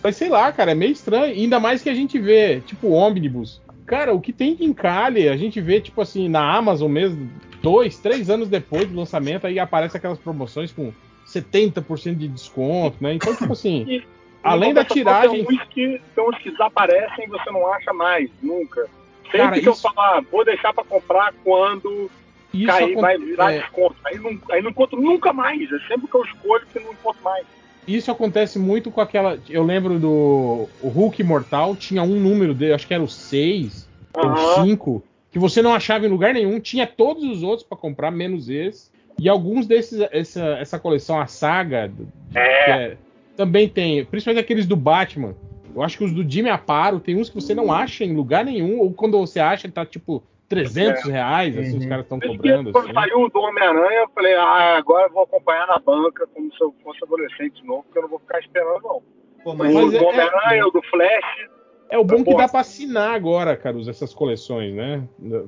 Mas 0.01 0.15
sei 0.15 0.29
lá, 0.29 0.53
cara, 0.53 0.71
é 0.71 0.75
meio 0.77 0.93
estranho. 0.93 1.35
Ainda 1.35 1.59
mais 1.59 1.83
que 1.83 1.91
a 1.91 1.95
gente 1.95 2.21
vê, 2.21 2.61
tipo, 2.61 2.91
ônibus. 2.91 3.61
Cara, 3.85 4.15
o 4.15 4.21
que 4.21 4.33
tem 4.33 4.55
de 4.55 4.63
encalhe, 4.65 5.29
a 5.29 5.37
gente 5.37 5.61
vê, 5.61 5.81
tipo 5.81 6.01
assim, 6.01 6.29
na 6.29 6.55
Amazon 6.55 6.89
mesmo, 6.89 7.29
dois, 7.61 7.99
três 7.99 8.31
anos 8.31 8.47
depois 8.49 8.87
do 8.87 8.95
lançamento, 8.97 9.45
aí 9.49 9.59
aparece 9.59 9.97
aquelas 9.97 10.19
promoções 10.21 10.71
com 10.71 10.93
70% 11.27 12.15
de 12.15 12.29
desconto, 12.29 12.97
né? 13.01 13.13
Então, 13.15 13.35
tipo 13.35 13.53
assim, 13.53 13.85
E, 14.47 14.49
Além 14.49 14.73
da 14.73 14.85
tiragem- 14.85 15.45
Tem 15.45 15.57
uns, 15.59 15.65
que, 15.65 16.01
tem 16.15 16.25
uns 16.29 16.39
que 16.39 16.53
desaparecem 16.53 17.25
e 17.25 17.29
você 17.29 17.51
não 17.51 17.67
acha 17.73 17.93
mais, 17.93 18.31
nunca. 18.41 18.87
Sempre 19.27 19.39
Cara, 19.39 19.61
que 19.61 19.69
eu 19.69 19.73
isso- 19.73 19.83
falar, 19.83 20.21
vou 20.31 20.45
deixar 20.45 20.73
pra 20.73 20.85
comprar 20.85 21.33
quando 21.45 22.11
isso 22.55 22.67
cair, 22.67 22.95
vai 22.97 23.19
virar 23.19 23.53
é, 23.53 23.59
desconto. 23.61 23.97
Aí 24.05 24.19
não, 24.19 24.39
aí 24.51 24.63
não 24.63 24.71
encontro 24.71 25.01
nunca 25.01 25.33
mais. 25.33 25.61
É 25.71 25.79
sempre 25.89 26.09
que 26.09 26.15
eu 26.15 26.25
escolho 26.25 26.65
que 26.73 26.79
não 26.81 26.93
encontro 26.93 27.23
mais. 27.23 27.45
isso 27.87 28.11
acontece 28.11 28.59
muito 28.59 28.91
com 28.91 29.01
aquela. 29.01 29.39
Eu 29.49 29.63
lembro 29.63 29.99
do 29.99 30.69
o 30.83 30.89
Hulk 30.89 31.23
Mortal, 31.23 31.77
tinha 31.77 32.03
um 32.03 32.19
número 32.21 32.55
dele, 32.55 32.73
acho 32.73 32.87
que 32.87 32.95
era 32.95 33.03
o 33.03 33.09
6 33.09 33.89
ou 34.15 34.25
Aham. 34.25 34.65
5, 34.65 35.03
que 35.31 35.39
você 35.39 35.61
não 35.63 35.75
achava 35.75 36.07
em 36.07 36.09
lugar 36.09 36.33
nenhum, 36.35 36.59
tinha 36.59 36.87
todos 36.87 37.23
os 37.25 37.43
outros 37.43 37.67
pra 37.69 37.77
comprar, 37.77 38.11
menos 38.11 38.49
esse. 38.49 38.91
E 39.19 39.29
alguns 39.29 39.67
desses, 39.67 40.01
essa, 40.13 40.45
essa 40.59 40.79
coleção, 40.79 41.19
a 41.21 41.27
saga, 41.27 41.91
que 42.33 42.39
é- 42.39 42.97
também 43.37 43.69
tem, 43.69 44.05
principalmente 44.05 44.43
aqueles 44.43 44.67
do 44.67 44.77
Batman. 44.77 45.35
Eu 45.77 45.83
acho 45.83 45.99
que 45.99 46.05
os 46.05 46.13
do 46.13 46.29
Jimmy 46.29 46.49
Aparo, 46.49 46.99
tem 46.99 47.17
uns 47.21 47.29
que 47.29 47.35
você 47.35 47.55
não 47.55 47.71
acha 47.71 48.03
em 48.03 48.15
lugar 48.17 48.45
nenhum, 48.45 48.79
ou 48.81 48.93
quando 48.95 49.19
você 49.19 49.39
acha, 49.39 49.71
tá 49.71 49.85
tipo 49.85 50.23
300 50.49 51.03
reais, 51.05 51.57
assim, 51.59 51.77
os 51.77 51.83
Uhum. 51.85 51.89
caras 51.91 52.05
estão 52.07 52.19
cobrando. 52.21 52.73
quando 52.73 52.85
Assim. 52.87 52.95
saiu 52.95 53.21
o 53.21 53.29
do 53.29 53.39
Homem-Aranha, 53.41 53.99
eu 54.01 54.09
falei, 54.15 54.35
ah, 54.37 54.77
agora 54.79 55.07
eu 55.09 55.13
vou 55.13 55.25
acompanhar 55.25 55.67
na 55.67 55.79
banca 55.79 56.27
como 56.33 56.51
se 56.55 56.61
eu 56.63 56.75
fosse 56.83 57.05
adolescente 57.05 57.61
de 57.61 57.67
novo, 57.67 57.83
porque 57.83 57.99
eu 57.99 58.03
não 58.03 58.09
vou 58.09 58.19
ficar 58.21 58.39
esperando, 58.41 58.81
não. 58.83 59.03
Pô, 59.45 59.53
o 59.53 59.57
mas, 59.57 59.75
Mas 59.75 59.91
do 59.91 59.97
é- 59.99 60.03
Homem-Aranha, 60.03 60.67
o 60.67 60.71
do 60.71 60.83
Flash, 60.85 61.49
É 61.89 61.99
o 61.99 62.05
bom 62.05 62.25
que 62.25 62.35
dá 62.35 62.49
pra 62.49 62.61
assinar 62.61 63.15
agora, 63.15 63.55
Caruso, 63.57 63.89
essas 63.91 64.13
coleções, 64.15 64.75
né? 64.75 65.03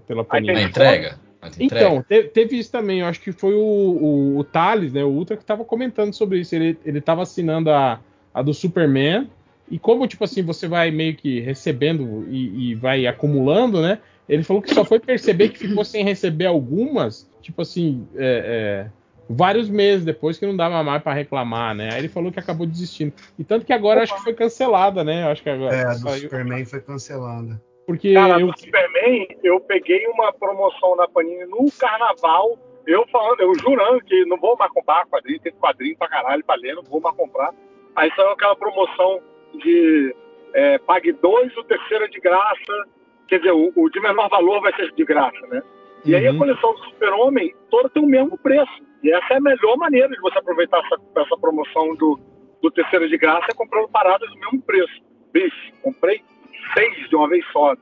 Pela 0.07 0.22
Panini. 0.24 0.62
Entrega? 0.62 1.18
Então, 1.59 2.03
te- 2.03 2.24
teve 2.24 2.57
isso 2.59 2.70
também. 2.70 3.01
Eu 3.01 3.07
acho 3.07 3.20
que 3.20 3.33
foi 3.33 3.55
o, 3.55 3.59
o, 3.61 4.39
o 4.39 4.45
Thales, 4.45 4.93
né? 4.93 5.03
O 5.05 5.09
Ultra, 5.09 5.37
que 5.37 5.45
tava 5.45 5.64
comentando 5.64 6.12
sobre 6.12 6.39
isso. 6.39 6.55
Ele, 6.55 6.79
ele 6.85 7.01
tava 7.01 7.22
assinando 7.22 7.70
a, 7.70 7.99
a 8.33 8.43
do 8.43 8.53
Superman. 8.55 9.29
E 9.70 9.78
como, 9.78 10.06
tipo 10.06 10.24
assim, 10.24 10.42
você 10.42 10.66
vai 10.66 10.90
meio 10.90 11.14
que 11.14 11.40
recebendo 11.40 12.26
e, 12.28 12.70
e 12.70 12.74
vai 12.74 13.06
acumulando, 13.06 13.82
né? 13.82 13.98
Ele 14.28 14.42
falou 14.42 14.62
que 14.62 14.72
só 14.72 14.84
foi 14.84 15.00
perceber 15.00 15.48
que 15.48 15.58
ficou 15.58 15.84
sem 15.84 16.04
receber 16.04 16.46
algumas, 16.46 17.30
tipo 17.40 17.62
assim, 17.62 18.06
é, 18.16 18.86
é, 18.86 18.90
vários 19.28 19.68
meses 19.68 20.04
depois 20.04 20.38
que 20.38 20.46
não 20.46 20.56
dava 20.56 20.82
mais 20.82 21.02
pra 21.02 21.12
reclamar, 21.12 21.74
né? 21.74 21.90
Aí 21.92 22.00
ele 22.00 22.08
falou 22.08 22.30
que 22.30 22.38
acabou 22.38 22.66
desistindo. 22.66 23.12
E 23.38 23.44
tanto 23.44 23.64
que 23.64 23.72
agora 23.72 24.02
acho 24.02 24.14
que 24.14 24.22
foi 24.22 24.34
cancelada, 24.34 25.02
né? 25.02 25.24
Acho 25.24 25.42
que 25.42 25.50
agora 25.50 25.74
é, 25.74 25.84
a 25.84 25.92
do 25.92 25.98
saiu. 25.98 26.22
Superman 26.22 26.64
foi 26.64 26.80
cancelada. 26.80 27.60
Porque 27.86 28.12
cara, 28.12 28.38
eu, 28.38 28.48
do 28.48 28.58
Superman, 28.58 29.28
eu 29.42 29.60
peguei 29.60 30.06
uma 30.08 30.30
promoção 30.32 30.94
na 30.96 31.08
Panini 31.08 31.46
no 31.46 31.70
carnaval, 31.78 32.58
eu 32.86 33.06
falando, 33.08 33.40
eu 33.40 33.54
jurando 33.54 34.02
que 34.04 34.24
não 34.26 34.38
vou 34.38 34.56
mais 34.58 34.70
comprar 34.72 35.06
quadrinho, 35.06 35.40
tem 35.40 35.52
quadrinho 35.52 35.96
pra 35.96 36.08
caralho 36.08 36.44
pra 36.44 36.54
ler, 36.54 36.74
não 36.74 36.82
vou 36.82 37.00
mais 37.00 37.16
comprar. 37.16 37.54
Aí 37.96 38.10
saiu 38.14 38.30
aquela 38.30 38.54
promoção 38.56 39.20
de 39.59 40.14
é, 40.54 40.78
pague 40.78 41.12
dois, 41.12 41.54
o 41.56 41.64
terceiro 41.64 42.04
é 42.04 42.09
de 42.09 42.20
graça. 42.20 42.88
Quer 43.28 43.38
dizer, 43.38 43.52
o, 43.52 43.72
o 43.76 43.90
de 43.90 44.00
menor 44.00 44.28
valor 44.28 44.61
vai 44.62 44.74
ser 44.74 44.90
de 44.92 45.04
graça, 45.04 45.46
né? 45.48 45.62
E 46.04 46.14
aí 46.14 46.26
a 46.26 46.32
Uhum. 46.32 46.38
coleção 46.38 46.72
do 46.72 46.78
Super-Homem 46.84 47.54
toda 47.70 47.88
tem 47.90 48.02
o 48.02 48.06
mesmo 48.06 48.38
preço. 48.38 48.72
E 49.02 49.11
essa 49.12 49.34
é 49.34 49.36
a 49.36 49.40
melhor 49.40 49.76
maneira 49.76 50.09
de 50.09 50.20
você 50.20 50.38
aproveitar 50.38 50.78
essa, 50.78 50.96
essa 51.20 51.36
promoção 51.38 51.94
do, 51.96 52.18
do 52.62 52.70
terceiro 52.70 53.09
de 53.09 53.18
graça, 53.18 53.46
é 53.50 53.54
comprando 53.54 53.88
paradas 53.88 54.28
do 54.30 54.38
mesmo 54.38 54.62
preço. 54.62 55.02
Bicho, 55.32 55.72
comprei 55.82 56.22
seis 56.74 57.09
de 57.09 57.16
uma 57.16 57.28
vez 57.28 57.44
só. 57.52 57.74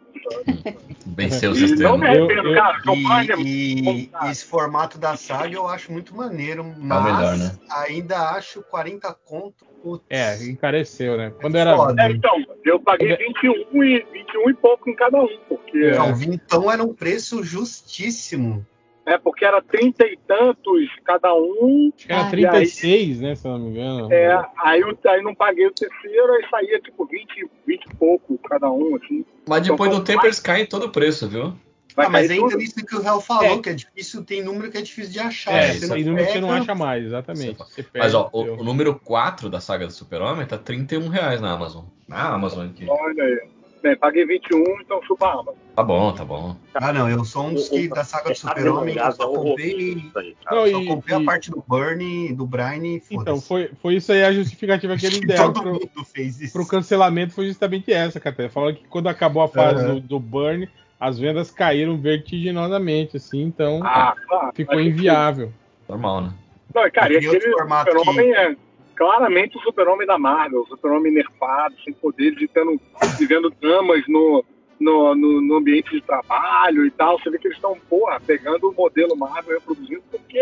Venceu 1.06 1.52
o 1.52 1.56
E 1.56 1.60
não 1.60 1.68
sistema. 1.68 1.98
me 1.98 2.06
arrependo, 2.06 2.32
Eu- 2.32 2.48
eu- 2.48 2.54
cara. 2.54 2.78
o 2.86 2.92
é 2.92 3.36
muito 3.36 3.42
E, 3.48 4.02
e 4.02 4.06
cara. 4.08 4.30
esse 4.30 4.44
formato 4.44 4.98
da 4.98 5.16
saga 5.16 5.54
eu 5.54 5.66
acho 5.66 5.92
muito 5.92 6.14
maneiro, 6.16 6.64
mas 6.78 7.00
É 7.06 7.12
melhor, 7.12 7.36
né? 7.38 7.52
ainda 7.70 8.30
acho 8.30 8.62
40 8.62 9.14
conto. 9.24 9.64
putz. 9.82 10.04
É, 10.10 10.42
encareceu, 10.44 11.16
né? 11.16 11.32
Quando 11.40 11.54
era. 11.56 11.76
Foda. 11.76 12.02
É, 12.02 12.10
então, 12.10 12.32
eu 12.64 12.80
paguei 12.80 13.16
21 13.16 13.84
e, 13.84 14.04
21 14.12 14.50
e 14.50 14.54
pouco 14.54 14.90
em 14.90 14.96
cada 14.96 15.18
um, 15.22 15.28
porque, 15.48 15.78
É. 15.78 15.96
Não, 15.96 16.12
vintão 16.14 16.70
era 16.72 16.82
um 16.82 16.92
preço 16.92 17.44
justíssimo. 17.44 18.66
É, 19.06 19.16
porque 19.16 19.44
era 19.44 19.62
30 19.62 20.04
e 20.04 20.18
tantos 20.26 20.90
cada 21.04 21.32
um. 21.34 21.90
Acho 21.96 22.06
que 22.06 22.12
era 22.12 22.22
Ah, 22.22 22.30
36, 22.30 23.20
né? 23.20 23.34
Se 23.36 23.46
eu 23.46 23.52
não 23.52 23.58
me 23.60 23.70
engano. 23.70 24.12
É, 24.12 24.44
aí, 24.58 24.80
eu, 24.80 24.98
aí 25.06 25.22
não 25.22 25.34
paguei 25.34 25.66
o 25.66 25.72
terceiro, 25.72 26.32
aí 26.34 26.44
saía 26.50 26.80
tipo 26.80 27.06
20, 27.06 27.48
20 27.66 27.84
e 27.84 27.94
pouco 27.94 28.36
cada 28.48 28.70
um, 28.70 28.96
assim. 28.96 29.24
Mas 29.48 29.62
depois 29.62 29.88
Então, 29.90 30.00
do 30.00 30.04
tempo 30.04 30.26
eles 30.26 30.40
caem 30.40 30.66
todo 30.66 30.86
o 30.86 30.90
preço, 30.90 31.28
viu? 31.28 31.54
Vai 31.94 32.06
Ah, 32.06 32.10
mas 32.10 32.30
ainda 32.30 32.44
tudo. 32.50 32.58
nisso 32.58 32.74
que 32.84 32.94
o 32.94 33.00
Real 33.00 33.22
falou, 33.22 33.44
É. 33.44 33.58
que 33.58 33.70
é 33.70 33.72
difícil, 33.72 34.22
tem 34.22 34.42
número 34.42 34.70
que 34.70 34.76
é 34.76 34.82
difícil 34.82 35.12
de 35.12 35.18
achar. 35.18 35.54
É, 35.54 35.68
Você 35.68 35.78
isso 35.78 35.88
não 35.88 35.96
aí 35.96 36.04
número 36.04 36.26
que 36.26 36.32
você 36.32 36.40
não 36.40 36.52
acha 36.52 36.74
mais, 36.74 37.04
exatamente. 37.06 37.56
Você 37.56 37.86
Mas 37.94 38.12
ó, 38.12 38.28
o, 38.34 38.42
o 38.60 38.62
número 38.64 39.00
4 39.02 39.48
da 39.48 39.60
saga 39.60 39.86
do 39.86 39.92
Super-Homem 39.92 40.44
tá 40.46 40.58
31 40.58 41.08
reais 41.08 41.40
na 41.40 41.52
Amazon. 41.52 41.84
Na 42.06 42.28
Amazon 42.34 42.66
aqui. 42.66 42.84
Olha 42.86 43.22
aí. 43.24 43.48
Bem, 43.86 43.96
paguei 43.96 44.26
21, 44.26 44.80
então 44.80 45.00
chupa 45.04 45.28
a. 45.28 45.44
Tá 45.76 45.82
bom, 45.84 46.12
tá 46.12 46.24
bom. 46.24 46.56
Ah, 46.74 46.92
não, 46.92 47.08
eu 47.08 47.24
sou 47.24 47.44
um 47.46 47.54
dos 47.54 47.68
que 47.68 47.86
da 47.86 48.02
saga 48.02 48.30
do 48.30 48.36
Super-Homem, 48.36 48.96
eu 48.96 49.12
só 49.12 49.28
comprei, 49.28 50.10
cara. 50.12 50.26
Não, 50.50 50.68
só 50.68 50.80
e- 50.80 50.86
comprei 50.88 51.16
a 51.16 51.20
e- 51.20 51.24
parte 51.24 51.50
do 51.52 51.62
Bernie, 51.68 52.32
do 52.34 52.44
Brian 52.44 52.84
e 52.84 53.00
Então, 53.12 53.40
foi, 53.40 53.70
foi 53.80 53.94
isso 53.94 54.10
aí 54.10 54.24
a 54.24 54.32
justificativa 54.32 54.96
que 54.96 55.06
eles 55.06 55.20
deram 55.22 55.52
Todo 55.52 55.62
pro, 55.62 55.72
mundo 55.74 56.04
fez 56.12 56.40
isso. 56.40 56.52
pro 56.52 56.66
cancelamento, 56.66 57.32
foi 57.32 57.46
justamente 57.46 57.92
essa, 57.92 58.18
Caté. 58.18 58.48
Falaram 58.48 58.74
que 58.74 58.88
quando 58.88 59.08
acabou 59.08 59.40
a 59.44 59.48
fase 59.48 59.84
Aham. 59.84 59.94
do, 59.94 60.00
do 60.00 60.18
Burn, 60.18 60.68
as 60.98 61.16
vendas 61.16 61.52
caíram 61.52 61.96
vertiginosamente, 61.96 63.18
assim, 63.18 63.42
então 63.42 63.82
Ah, 63.84 64.16
claro. 64.26 64.50
ficou 64.52 64.80
inviável. 64.80 65.52
Normal, 65.88 66.22
né? 66.22 66.34
Não, 66.74 66.90
cara, 66.90 67.12
e 67.12 67.18
aquele 67.18 67.40
super-homem 67.40 68.32
é 68.34 68.56
claramente 68.96 69.56
o 69.56 69.60
super-homem 69.60 70.06
da 70.06 70.18
Marvel, 70.18 70.62
o 70.62 70.66
super-homem 70.66 71.12
nerfado, 71.12 71.74
sem 71.84 71.92
poderes, 71.94 72.48
tendo, 72.52 72.80
vivendo 73.18 73.52
dramas 73.60 74.02
no, 74.08 74.44
no, 74.80 75.14
no, 75.14 75.40
no 75.42 75.56
ambiente 75.56 75.90
de 75.90 76.00
trabalho 76.00 76.84
e 76.86 76.90
tal. 76.90 77.18
Você 77.18 77.30
vê 77.30 77.38
que 77.38 77.46
eles 77.48 77.56
estão, 77.58 77.76
porra, 77.88 78.18
pegando 78.20 78.68
o 78.70 78.74
modelo 78.74 79.16
Marvel 79.16 79.52
e 79.52 79.58
reproduzindo, 79.58 80.02
porque 80.10 80.38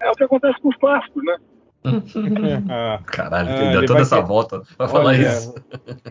é 0.00 0.10
o 0.10 0.14
que 0.14 0.24
acontece 0.24 0.60
com 0.60 0.68
os 0.68 0.76
clássicos, 0.76 1.24
né? 1.24 1.36
Ah, 2.68 3.00
Caralho, 3.06 3.48
Ah, 3.48 3.70
deu 3.72 3.86
toda 3.86 4.00
essa 4.00 4.16
ter- 4.16 4.26
volta 4.26 4.62
pra 4.76 4.88
falar 4.88 5.10
olha, 5.10 5.28
isso. 5.28 5.54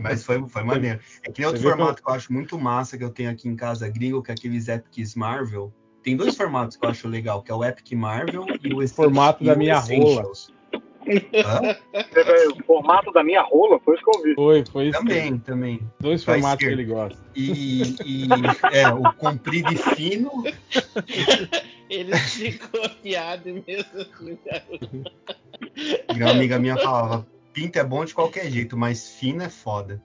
Mas 0.01 0.25
foi, 0.25 0.41
foi 0.47 0.63
maneiro. 0.63 0.99
É 1.23 1.31
que 1.31 1.39
nem 1.41 1.47
outro 1.47 1.61
formato 1.61 2.01
que 2.01 2.09
eu 2.09 2.13
acho 2.13 2.31
muito 2.31 2.57
massa 2.57 2.97
que 2.97 3.03
eu 3.03 3.09
tenho 3.09 3.29
aqui 3.29 3.47
em 3.49 3.55
casa 3.55 3.89
gringo, 3.89 4.23
que 4.23 4.31
é 4.31 4.33
aqueles 4.33 4.67
Epics 4.67 5.15
Marvel. 5.15 5.73
Tem 6.01 6.15
dois 6.15 6.35
formatos 6.37 6.77
que 6.77 6.85
eu 6.85 6.89
acho 6.89 7.07
legal, 7.07 7.41
que 7.41 7.51
é 7.51 7.55
o 7.55 7.63
Epic 7.63 7.91
Marvel 7.93 8.45
e 8.63 8.73
o. 8.73 8.87
Formato 8.87 9.43
da 9.43 9.53
e 9.53 9.57
minha 9.57 9.73
Essentials. 9.73 10.53
É, 11.07 12.47
O 12.49 12.63
formato 12.65 13.11
da 13.11 13.23
minha 13.23 13.41
rola 13.41 13.79
foi 13.79 13.95
isso 13.95 14.03
que 14.03 14.17
eu 14.17 14.23
vi. 14.23 14.35
Foi, 14.35 14.63
foi 14.71 14.85
isso. 14.87 14.99
Também, 14.99 15.37
também. 15.39 15.79
Dois 15.99 16.23
Vai 16.23 16.35
formatos 16.35 16.59
que 16.59 16.65
ser. 16.65 16.71
ele 16.71 16.85
gosta. 16.85 17.19
E, 17.35 17.81
e 18.03 18.27
é, 18.71 18.87
o 18.89 19.13
comprido 19.13 19.71
e 19.73 19.77
fino. 19.77 20.31
Ele 21.89 22.15
ficou 22.17 22.89
piado 23.01 23.63
mesmo 23.67 24.01
assim, 24.01 24.37
cara. 24.37 24.63
Uma 26.15 26.31
amiga 26.31 26.57
minha 26.57 26.77
falava, 26.77 27.27
pinta 27.53 27.79
é 27.79 27.83
bom 27.83 28.03
de 28.03 28.13
qualquer 28.13 28.49
jeito, 28.49 28.75
mas 28.75 29.09
fino 29.11 29.43
é 29.43 29.49
foda. 29.49 30.01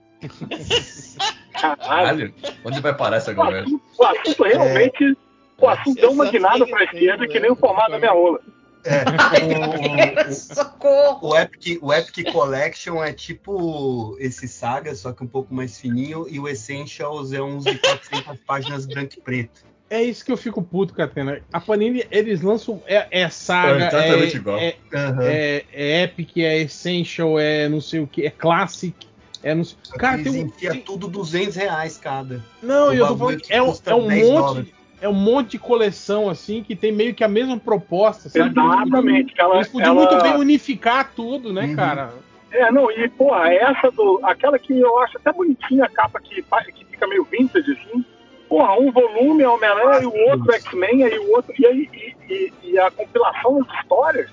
Caralho. 1.59 2.33
Onde 2.63 2.79
vai 2.79 2.95
parar 2.95 3.17
essa 3.17 3.33
conversa? 3.33 3.69
O 3.97 4.03
assunto 4.05 4.43
realmente. 4.43 5.17
O 5.57 5.67
assunto 5.67 6.01
deu 6.01 6.11
uma 6.11 6.29
guinada 6.29 6.65
pra 6.65 6.87
que 6.87 6.95
esquerda 6.97 7.27
que 7.27 7.39
nem 7.39 7.51
o 7.51 7.53
né? 7.53 7.59
formato 7.59 7.91
da 7.91 7.99
minha 7.99 8.11
rola. 8.11 8.39
É, 8.83 10.29
o, 10.29 10.33
Socorro! 10.33 11.29
o, 11.29 11.37
Epic, 11.37 11.79
o 11.81 11.93
Epic 11.93 12.31
Collection 12.31 13.03
é 13.03 13.13
tipo 13.13 14.15
esse 14.19 14.47
saga, 14.47 14.93
só 14.95 15.11
que 15.11 15.23
um 15.23 15.27
pouco 15.27 15.53
mais 15.53 15.79
fininho, 15.79 16.25
e 16.29 16.39
o 16.39 16.47
Essentials 16.47 17.31
é 17.31 17.41
uns 17.41 17.63
de 17.63 17.77
400 17.77 18.39
páginas 18.45 18.85
branco 18.85 19.13
e 19.17 19.21
preto. 19.21 19.71
É 19.89 20.01
isso 20.01 20.23
que 20.23 20.31
eu 20.31 20.37
fico 20.37 20.63
puto, 20.63 20.93
Catena. 20.93 21.41
A 21.51 21.59
Panini, 21.59 22.05
eles 22.09 22.41
lançam. 22.41 22.81
É, 22.87 23.07
é 23.11 23.29
saga, 23.29 23.73
É 23.73 23.83
é, 23.83 23.87
exatamente 23.87 24.37
igual. 24.37 24.57
é, 24.57 24.75
Aham. 24.93 25.23
é, 25.23 25.65
é 25.73 26.03
Epic, 26.03 26.37
é 26.37 26.59
Essential, 26.61 27.37
é 27.37 27.67
não 27.67 27.81
sei 27.81 27.99
o 27.99 28.07
que, 28.07 28.25
é 28.25 28.29
Classic. 28.29 28.95
É 29.43 29.53
não 29.53 29.65
sei... 29.65 29.77
Cara, 29.97 30.21
Eles 30.21 30.53
tem 30.53 30.71
um. 30.71 30.81
tudo 30.81 31.07
200 31.07 31.55
reais 31.55 31.97
cada. 31.97 32.41
Não, 32.61 32.89
o 32.89 32.93
eu 32.93 33.07
tô 33.07 33.17
falando 33.17 33.41
é 33.49 33.61
um, 33.61 33.73
é 33.85 33.95
um 33.95 34.07
10 34.07 34.29
monte. 34.29 34.73
É 35.01 35.09
um 35.09 35.13
monte 35.13 35.51
de 35.51 35.59
coleção, 35.59 36.29
assim, 36.29 36.63
que 36.63 36.75
tem 36.75 36.91
meio 36.91 37.13
que 37.15 37.23
a 37.23 37.27
mesma 37.27 37.57
proposta, 37.57 38.29
sabe? 38.29 38.51
Exatamente. 38.51 39.33
que 39.33 39.41
Ela, 39.41 39.55
Eles 39.55 39.67
podiam 39.67 39.97
ela- 39.97 40.07
muito 40.09 40.21
bem 40.23 40.35
unificar 40.37 41.11
tudo, 41.15 41.51
né, 41.51 41.65
Uhum. 41.65 41.75
cara? 41.75 42.13
É, 42.51 42.71
não, 42.71 42.91
e, 42.91 43.09
porra, 43.09 43.51
essa 43.51 43.89
do. 43.91 44.19
Aquela 44.23 44.59
que 44.59 44.77
eu 44.79 44.99
acho 44.99 45.17
até 45.17 45.31
bonitinha 45.31 45.85
a 45.85 45.89
capa 45.89 46.19
que, 46.19 46.43
que 46.73 46.85
fica 46.85 47.07
meio 47.07 47.23
vintage, 47.23 47.71
assim. 47.71 48.05
Porra, 48.47 48.77
um 48.77 48.91
volume 48.91 49.41
é 49.41 49.47
Homem-Aranha 49.47 50.03
e 50.03 50.05
o 50.05 50.29
outro 50.29 50.53
X-Men, 50.53 51.03
aí 51.05 51.17
o 51.17 51.31
outro. 51.31 51.53
E, 51.57 51.65
aí, 51.65 51.89
e, 52.29 52.33
e- 52.33 52.53
e 52.71 52.79
a 52.79 52.91
compilação 52.91 53.63
das 53.63 53.73
histórias 53.79 54.29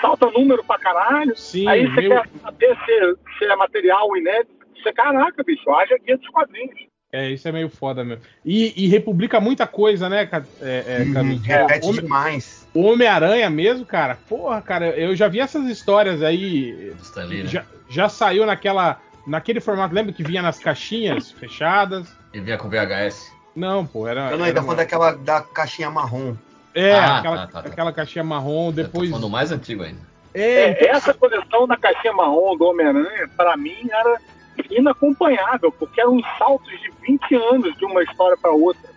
salta 0.00 0.30
número 0.30 0.62
pra 0.64 0.78
caralho. 0.78 1.36
Sim, 1.36 1.66
aí 1.68 1.86
você 1.88 1.96
meio- 1.96 2.10
quer 2.10 2.28
saber 2.40 2.76
se, 2.86 3.16
se 3.38 3.44
é 3.44 3.56
material 3.56 4.16
inédito. 4.16 4.54
Você, 4.80 4.92
caraca, 4.92 5.42
bicho, 5.42 5.68
haja 5.72 5.98
guia 5.98 6.16
dos 6.16 6.28
quadrinhos. 6.28 6.78
É, 7.16 7.30
isso 7.30 7.48
é 7.48 7.52
meio 7.52 7.68
foda 7.68 8.04
mesmo. 8.04 8.22
E, 8.44 8.84
e 8.84 8.88
republica 8.88 9.40
muita 9.40 9.66
coisa, 9.66 10.08
né, 10.08 10.28
é, 10.60 10.84
é, 10.86 11.12
Camis? 11.12 11.40
repete 11.42 11.86
Homem- 11.86 12.00
demais. 12.02 12.66
O 12.74 12.82
Homem-Aranha 12.82 13.48
mesmo, 13.48 13.86
cara, 13.86 14.18
porra, 14.28 14.60
cara, 14.60 14.88
eu 14.90 15.16
já 15.16 15.28
vi 15.28 15.40
essas 15.40 15.66
histórias 15.66 16.22
aí. 16.22 16.92
Lee, 17.16 17.42
né? 17.44 17.48
Já, 17.48 17.64
já 17.88 18.08
saiu 18.08 18.44
naquela. 18.44 19.00
Naquele 19.26 19.58
formato, 19.60 19.92
lembra 19.94 20.12
que 20.12 20.22
vinha 20.22 20.40
nas 20.40 20.58
caixinhas 20.58 21.32
fechadas? 21.32 22.06
Ele 22.32 22.44
vinha 22.44 22.56
com 22.58 22.68
VHS. 22.68 23.32
Não, 23.56 23.84
pô, 23.86 24.06
era. 24.06 24.30
Eu 24.30 24.38
não, 24.38 24.44
ainda 24.44 24.60
uma- 24.60 24.64
falando 24.66 24.78
daquela 24.78 25.12
da 25.12 25.40
caixinha 25.40 25.90
marrom. 25.90 26.36
É, 26.74 26.92
Ah, 26.92 27.18
aquela, 27.18 27.36
tá, 27.38 27.46
tá, 27.46 27.62
tá. 27.62 27.68
aquela 27.70 27.92
caixinha 27.92 28.22
marrom, 28.22 28.70
Depois... 28.70 28.86
depois. 28.92 29.10
Eu 29.10 29.16
falando 29.16 29.30
mais 29.32 29.50
antigo 29.50 29.82
ainda. 29.82 30.00
É, 30.34 30.84
É, 30.84 30.88
essa 30.90 31.14
coleção 31.14 31.66
da 31.66 31.76
caixinha 31.76 32.12
marrom 32.12 32.54
do 32.56 32.66
Homem-Aranha, 32.66 33.28
pra 33.36 33.56
mim, 33.56 33.88
era 33.90 34.20
inacompanhável, 34.70 35.72
porque 35.72 36.00
eram 36.00 36.20
saltos 36.38 36.70
de 36.80 36.90
20 37.06 37.34
anos 37.34 37.76
de 37.76 37.84
uma 37.84 38.02
história 38.02 38.36
pra 38.36 38.50
outra. 38.50 38.90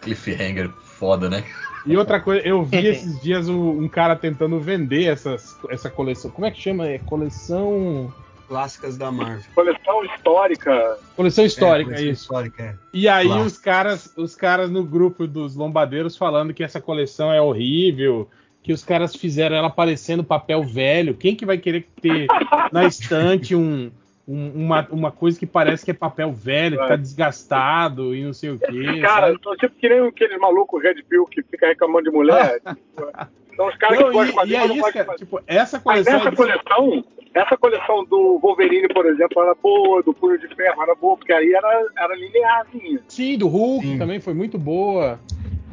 Cliffhanger 0.00 0.70
foda, 0.70 1.28
né? 1.28 1.44
E 1.86 1.96
outra 1.96 2.20
coisa, 2.20 2.46
eu 2.46 2.62
vi 2.62 2.86
esses 2.88 3.20
dias 3.20 3.48
um 3.48 3.88
cara 3.88 4.14
tentando 4.14 4.60
vender 4.60 5.04
essas, 5.04 5.58
essa 5.70 5.88
coleção. 5.88 6.30
Como 6.30 6.46
é 6.46 6.50
que 6.50 6.60
chama? 6.60 6.86
É 6.86 6.98
coleção. 6.98 8.12
Clássicas 8.46 8.96
da 8.96 9.12
Marvel. 9.12 9.44
Coleção 9.54 10.04
histórica. 10.04 10.98
Coleção 11.14 11.44
histórica, 11.44 11.90
é, 11.90 11.94
é 11.94 11.96
coleção 11.96 12.12
isso. 12.12 12.22
Histórica, 12.22 12.62
é. 12.64 12.74
E 12.92 13.08
aí 13.08 13.26
Clássico. 13.26 13.46
os 13.46 13.58
caras, 13.58 14.12
os 14.16 14.34
caras 14.34 14.70
no 14.70 14.82
grupo 14.82 15.26
dos 15.26 15.54
lombadeiros 15.54 16.16
falando 16.16 16.52
que 16.52 16.64
essa 16.64 16.80
coleção 16.80 17.32
é 17.32 17.40
horrível, 17.40 18.28
que 18.60 18.72
os 18.72 18.84
caras 18.84 19.14
fizeram 19.14 19.54
ela 19.54 19.70
parecendo 19.70 20.24
papel 20.24 20.64
velho. 20.64 21.14
Quem 21.14 21.36
que 21.36 21.46
vai 21.46 21.58
querer 21.58 21.86
ter 22.02 22.26
na 22.72 22.84
estante 22.86 23.54
um, 23.54 23.90
um- 24.32 24.52
uma, 24.66 24.86
uma 24.90 25.10
coisa 25.12 25.38
que 25.38 25.46
parece 25.46 25.84
que 25.84 25.90
é 25.90 25.94
papel 25.94 26.32
velho, 26.32 26.78
que 26.80 26.86
tá 26.88 26.96
desgastado 26.96 28.14
e 28.14 28.24
não 28.24 28.32
sei 28.32 28.50
o 28.50 28.58
quê. 28.58 28.66
Cara, 29.02 29.28
sabe? 29.28 29.40
são 29.42 29.56
tipo 29.56 29.74
que 29.76 29.88
nem 29.88 30.06
aqueles 30.06 30.38
malucos 30.38 30.82
Red 30.82 31.02
Pill 31.08 31.26
que 31.26 31.42
fica 31.42 31.66
reclamando 31.68 32.04
de 32.04 32.10
mulher. 32.16 32.60
tipo, 32.66 33.10
são 33.56 33.68
os 33.68 33.76
caras 33.76 33.98
Não, 33.98 34.06
que 34.06 34.12
gostam 34.12 34.24
de 34.24 34.30
e, 34.30 34.34
fazer, 34.34 34.50
e 34.52 34.54
é 34.54 34.58
mas 34.60 34.68
não 34.68 34.76
isso, 34.76 34.86
de 34.86 34.92
cara. 34.92 35.04
fazer. 35.06 35.18
Tipo, 35.18 35.40
essa 35.46 35.82
Mas 35.84 36.04
coleção. 36.04 36.14
essa 36.16 36.28
é- 36.28 36.36
coleção, 36.36 37.04
essa 37.34 37.56
coleção 37.56 38.04
do 38.04 38.38
Wolverine, 38.40 38.88
por 38.88 39.06
exemplo, 39.06 39.42
era 39.42 39.54
boa, 39.54 40.02
do 40.02 40.14
Punho 40.14 40.38
de 40.38 40.48
Ferro 40.54 40.82
era 40.82 40.94
boa, 40.94 41.16
porque 41.16 41.32
aí 41.32 41.52
era, 41.52 41.86
era 41.98 42.14
linearzinha. 42.14 43.00
Sim, 43.08 43.36
do 43.38 43.48
Hulk 43.48 43.86
Sim. 43.86 43.98
também 43.98 44.20
foi 44.20 44.34
muito 44.34 44.58
boa. 44.58 45.18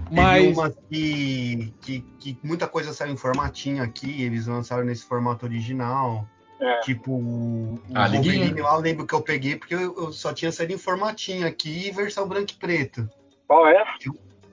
Teve 0.09 0.21
Mas. 0.21 0.57
uma 0.57 0.71
que, 0.71 1.73
que, 1.81 1.99
que 2.19 2.37
muita 2.41 2.65
coisa 2.67 2.93
saiu 2.93 3.11
em 3.13 3.17
formatinho 3.17 3.83
aqui, 3.83 4.23
eles 4.23 4.47
lançaram 4.47 4.83
nesse 4.85 5.05
formato 5.05 5.45
original. 5.45 6.25
É. 6.59 6.79
Tipo, 6.81 7.11
o 7.13 7.79
Ah, 7.93 8.07
Wolverine 8.07 8.61
lá, 8.61 8.73
eu 8.75 8.79
lembro 8.81 9.05
que 9.05 9.13
eu 9.13 9.21
peguei 9.21 9.55
porque 9.55 9.75
eu, 9.75 9.95
eu 9.97 10.11
só 10.11 10.33
tinha 10.33 10.51
saído 10.51 10.73
em 10.73 10.77
formatinho 10.77 11.47
aqui 11.47 11.87
e 11.87 11.91
versão 11.91 12.27
branco 12.27 12.51
e 12.51 12.55
preto. 12.55 13.07
Qual 13.47 13.67
é? 13.67 13.83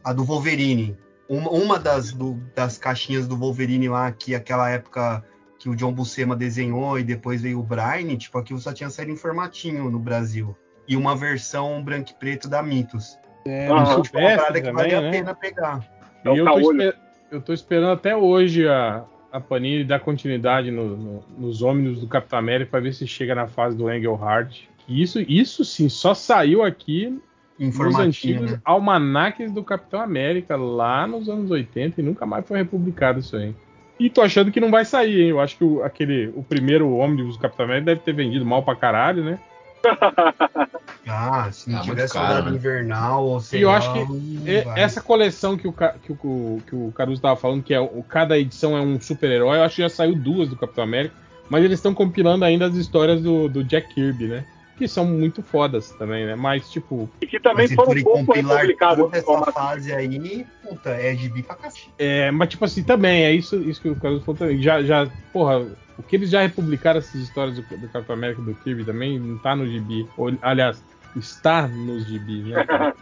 A 0.05 0.13
do 0.13 0.23
Wolverine. 0.25 0.97
Uma, 1.29 1.51
uma 1.51 1.79
das, 1.79 2.13
do- 2.13 2.35
das 2.55 2.77
caixinhas 2.77 3.27
do 3.27 3.37
Wolverine 3.37 3.89
lá, 3.89 4.13
que 4.13 4.35
aquela 4.35 4.69
época 4.69 5.25
que 5.59 5.69
o 5.71 5.75
John 5.75 5.93
Buscema 5.93 6.37
desenhou 6.37 6.99
e 6.99 7.03
depois 7.03 7.41
veio 7.41 7.59
o 7.59 7.63
Brian, 7.63 8.15
tipo, 8.19 8.37
aquilo 8.37 8.59
só 8.61 8.71
tinha 8.75 8.91
saído 8.91 9.13
em 9.13 9.17
formatinho 9.17 9.91
no 9.91 9.99
Brasil. 9.99 10.55
E 10.87 10.95
uma 10.99 11.17
versão 11.17 11.83
branco 11.83 12.11
e 12.11 12.15
preto 12.15 12.47
da 12.47 12.63
Mitos. 12.63 13.19
É, 13.47 13.69
Ah, 13.69 13.95
do 13.97 14.03
Tipo, 14.03 14.19
uma 14.19 14.37
parada 14.37 14.61
que 14.61 14.67
também, 14.69 14.75
valia 14.75 15.01
né? 15.01 15.09
a 15.09 15.11
pena 15.11 15.35
pegar. 15.35 15.81
É 16.23 16.29
E 16.31 16.37
eu 16.37 16.45
tô, 16.45 16.51
caolho. 16.53 16.83
esper- 16.83 17.01
eu 17.31 17.41
tô 17.41 17.53
esperando 17.55 17.93
até 17.93 18.15
hoje 18.15 18.69
a, 18.69 19.05
a 19.35 19.41
Panini 19.41 19.83
dar 19.83 19.99
continuidade 19.99 20.71
no- 20.71 20.97
no- 20.97 21.25
nos 21.37 21.61
ônibus 21.61 22.01
do 22.01 22.07
Capitão 22.07 22.39
América 22.39 22.71
pra 22.71 22.79
ver 22.79 22.95
se 22.95 23.05
chega 23.05 23.35
na 23.35 23.49
fase 23.49 23.77
do 23.77 23.93
Engelhard, 23.93 24.69
isso, 24.89 25.21
isso 25.23 25.65
sim, 25.65 25.89
só 25.89 26.15
saiu 26.15 26.63
aqui 26.63 27.19
nos 27.59 27.99
antigos 27.99 28.53
né? 28.53 28.61
almanaques 28.65 29.51
do 29.51 29.65
Capitão 29.65 30.01
América, 30.01 30.55
lá 30.55 31.05
nos 31.05 31.29
anos 31.29 31.51
80, 31.51 32.01
e 32.01 32.05
nunca 32.05 32.25
mais 32.25 32.47
foi 32.47 32.59
republicado 32.59 33.19
isso 33.19 33.37
aí. 33.37 33.53
E 33.99 34.09
tô 34.09 34.23
achando 34.23 34.53
que 34.53 34.61
não 34.61 34.71
vai 34.71 34.85
sair, 34.85 35.23
hein? 35.23 35.29
Eu 35.31 35.41
acho 35.41 35.57
que 35.57 35.65
o, 35.65 35.83
aquele, 35.83 36.29
o 36.37 36.43
primeiro 36.45 36.93
ônibus 36.95 37.37
do 37.37 37.41
Capitão 37.43 37.65
América 37.65 37.87
deve 37.87 38.03
ter 38.03 38.13
vendido 38.13 38.47
mal 38.47 38.63
pra 38.63 38.77
caralho, 38.77 39.25
né? 39.25 39.41
Ah, 41.07 41.53
se 41.53 41.69
não 41.71 41.79
Ah, 41.81 41.83
tivesse 41.83 42.15
caro, 42.15 42.45
né? 42.47 42.57
invernal 42.57 43.25
ou 43.27 43.39
sei 43.39 43.61
E 43.61 43.63
eu 43.63 43.71
acho 43.71 43.93
que 43.93 44.51
E- 44.51 44.63
vai. 44.63 44.81
Essa 44.83 45.03
coleção 45.03 45.57
que 45.57 45.69
o, 45.69 45.73
que 45.73 46.13
o, 46.13 46.63
que 46.67 46.75
o 46.75 46.93
Caruso 46.93 47.21
tava 47.21 47.37
falando, 47.37 47.63
que 47.63 47.75
é 47.75 47.81
o, 47.81 48.03
cada 48.03 48.39
edição 48.39 48.75
é 48.77 48.81
um 48.81 48.99
super-herói, 48.99 49.59
eu 49.59 49.63
acho 49.63 49.77
que 49.77 49.83
já 49.83 49.89
saiu 49.91 50.15
duas 50.15 50.49
do 50.49 50.57
Capitão 50.57 50.83
América, 50.85 51.15
mas 51.51 51.63
eles 51.63 51.79
estão 51.79 51.93
compilando 51.95 52.45
ainda 52.45 52.67
as 52.67 52.75
histórias 52.75 53.21
do, 53.23 53.49
do 53.51 53.63
Jack 53.63 53.95
Kirby, 53.95 54.29
né? 54.29 54.45
Que 54.77 54.89
são 54.89 55.05
muito 55.05 55.41
fodas 55.43 55.91
também, 55.93 56.27
né? 56.27 56.35
Mas, 56.35 56.69
tipo, 56.71 57.09
E 57.23 57.27
que 57.27 57.39
também 57.39 57.63
Mas 57.63 57.71
se 57.71 57.77
foram 57.77 57.93
um 57.93 58.03
pouco 58.03 58.35
toda 58.35 59.17
essa 59.17 59.23
como- 59.25 59.53
fase 59.53 59.93
aí, 59.93 60.45
puta, 60.63 60.91
é 60.91 61.15
gibi 61.15 61.43
pra 61.45 61.55
cacete. 61.55 61.93
é, 61.99 62.31
mas 62.33 62.49
tipo 62.49 62.65
assim, 62.65 62.83
também, 62.83 63.25
é 63.25 63.33
isso, 63.33 63.57
isso 63.63 63.81
que 63.81 63.89
o 63.89 63.95
Caruso 63.97 64.25
falou 64.25 64.37
também. 64.39 64.61
Já, 64.61 64.83
já, 64.83 65.07
porra, 65.33 65.65
o 65.97 66.03
que 66.03 66.17
eles 66.17 66.29
já 66.31 66.41
republicaram 66.43 66.99
essas 66.99 67.15
histórias 67.21 67.55
do, 67.55 67.63
do 67.63 67.89
Capitão 67.89 68.17
América 68.17 68.43
e 68.43 68.45
do 68.47 68.55
Kirby 68.57 68.85
também 68.85 69.17
não 69.19 69.39
tá 69.39 69.55
no 69.55 69.65
gibi. 69.67 70.09
Ou, 70.17 70.33
aliás, 70.43 70.83
está 71.15 71.69
nos 71.69 72.05
gibis, 72.07 72.45
né? 72.47 72.67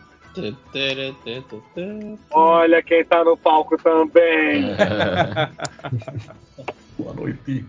Olha 2.31 2.83
quem 2.83 3.05
tá 3.05 3.25
no 3.25 3.37
palco 3.37 3.77
também. 3.79 4.75
Boa 6.99 7.15
noite. 7.15 7.65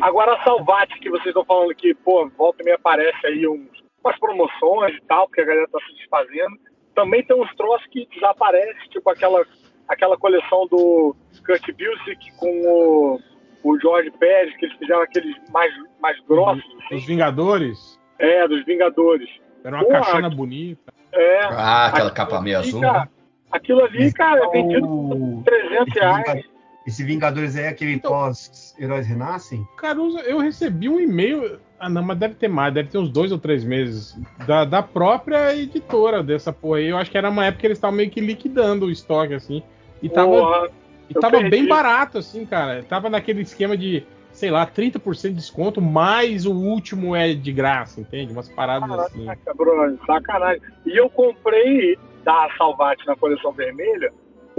Agora 0.00 0.34
a 0.34 0.44
Salvati, 0.44 0.98
que 1.00 1.10
vocês 1.10 1.28
estão 1.28 1.44
falando 1.44 1.74
que, 1.74 1.94
pô, 1.94 2.28
volta 2.36 2.62
e 2.62 2.64
meia 2.64 2.76
aparece 2.76 3.26
aí 3.26 3.46
uns, 3.48 3.68
umas 4.04 4.18
promoções 4.18 4.94
e 4.96 5.00
tal, 5.06 5.26
porque 5.26 5.40
a 5.40 5.44
galera 5.44 5.68
tá 5.70 5.78
se 5.88 5.94
desfazendo. 5.96 6.56
Também 6.94 7.24
tem 7.24 7.40
uns 7.40 7.54
troços 7.56 7.86
que 7.88 8.06
desaparecem, 8.14 8.88
tipo 8.90 9.08
aquela, 9.10 9.44
aquela 9.88 10.16
coleção 10.16 10.66
do 10.68 11.14
Kurt 11.44 11.64
Busiek 11.72 12.32
com 12.38 12.50
o, 12.66 13.20
o 13.64 13.78
Jorge 13.80 14.10
Pérez, 14.12 14.56
que 14.56 14.66
eles 14.66 14.76
fizeram 14.78 15.02
aqueles 15.02 15.36
mais, 15.50 15.72
mais 16.00 16.18
grossos, 16.26 16.64
Os 16.64 16.84
assim, 16.86 16.98
Vingadores, 17.06 17.98
é, 18.18 18.46
dos 18.48 18.64
Vingadores. 18.64 19.28
era 19.64 19.76
uma 19.76 19.84
Porra, 19.84 20.00
caixona 20.00 20.30
bonita. 20.30 20.92
É, 21.12 21.40
Ah, 21.44 21.86
aquela 21.86 22.10
capa 22.10 22.40
meio 22.40 22.58
ali, 22.58 22.68
azul. 22.68 22.80
cara, 22.80 23.00
né? 23.00 23.08
Aquilo 23.50 23.82
ali, 23.84 24.12
cara, 24.12 24.44
é 24.44 24.48
vendido 24.50 24.86
por 24.86 25.42
300 25.44 25.86
esse, 25.88 25.98
reais. 26.00 26.44
Esse 26.88 27.04
Vingadores 27.04 27.54
aí 27.54 27.64
é 27.64 27.68
aquele 27.68 27.92
Então- 27.92 28.10
pós-Heróis 28.10 29.06
Renascem? 29.06 29.66
Caruso, 29.76 30.18
eu 30.20 30.38
recebi 30.38 30.88
um 30.88 30.98
e-mail. 30.98 31.60
Ah, 31.78 31.88
não, 31.88 32.02
mas 32.02 32.18
deve 32.18 32.34
ter 32.34 32.48
mais, 32.48 32.72
deve 32.72 32.88
ter 32.88 32.96
uns 32.96 33.10
dois 33.10 33.30
ou 33.30 33.38
três 33.38 33.62
meses. 33.62 34.18
Da, 34.46 34.64
da 34.64 34.82
própria 34.82 35.54
editora 35.54 36.22
dessa 36.22 36.50
porra 36.52 36.78
aí. 36.78 36.88
Eu 36.88 36.96
acho 36.96 37.10
que 37.10 37.18
era 37.18 37.28
uma 37.28 37.44
época 37.44 37.60
que 37.60 37.66
eles 37.66 37.76
estavam 37.78 37.96
meio 37.98 38.08
que 38.10 38.20
liquidando 38.20 38.86
o 38.86 38.90
estoque, 38.90 39.34
assim. 39.34 39.62
E 40.02 40.08
tava, 40.08 40.30
Porra, 40.30 40.68
e 41.10 41.14
tava 41.14 41.36
perdi. 41.36 41.50
bem 41.50 41.68
barato, 41.68 42.16
assim, 42.18 42.46
cara. 42.46 42.82
Tava 42.82 43.10
naquele 43.10 43.42
esquema 43.42 43.76
de, 43.76 44.02
sei 44.32 44.50
lá, 44.50 44.66
30% 44.66 45.28
de 45.28 45.34
desconto, 45.34 45.82
mais 45.82 46.46
o 46.46 46.52
último 46.54 47.14
é 47.14 47.34
de 47.34 47.52
graça, 47.52 48.00
entende? 48.00 48.32
Umas 48.32 48.48
paradas 48.48 48.90
assim. 48.90 49.26
Caraca, 49.26 49.54
Bruno, 49.54 49.98
sacanagem. 50.06 50.62
E 50.86 50.96
eu 50.96 51.10
comprei 51.10 51.98
da 52.24 52.48
Salvati 52.56 53.06
na 53.06 53.14
coleção 53.14 53.52
vermelha 53.52 54.10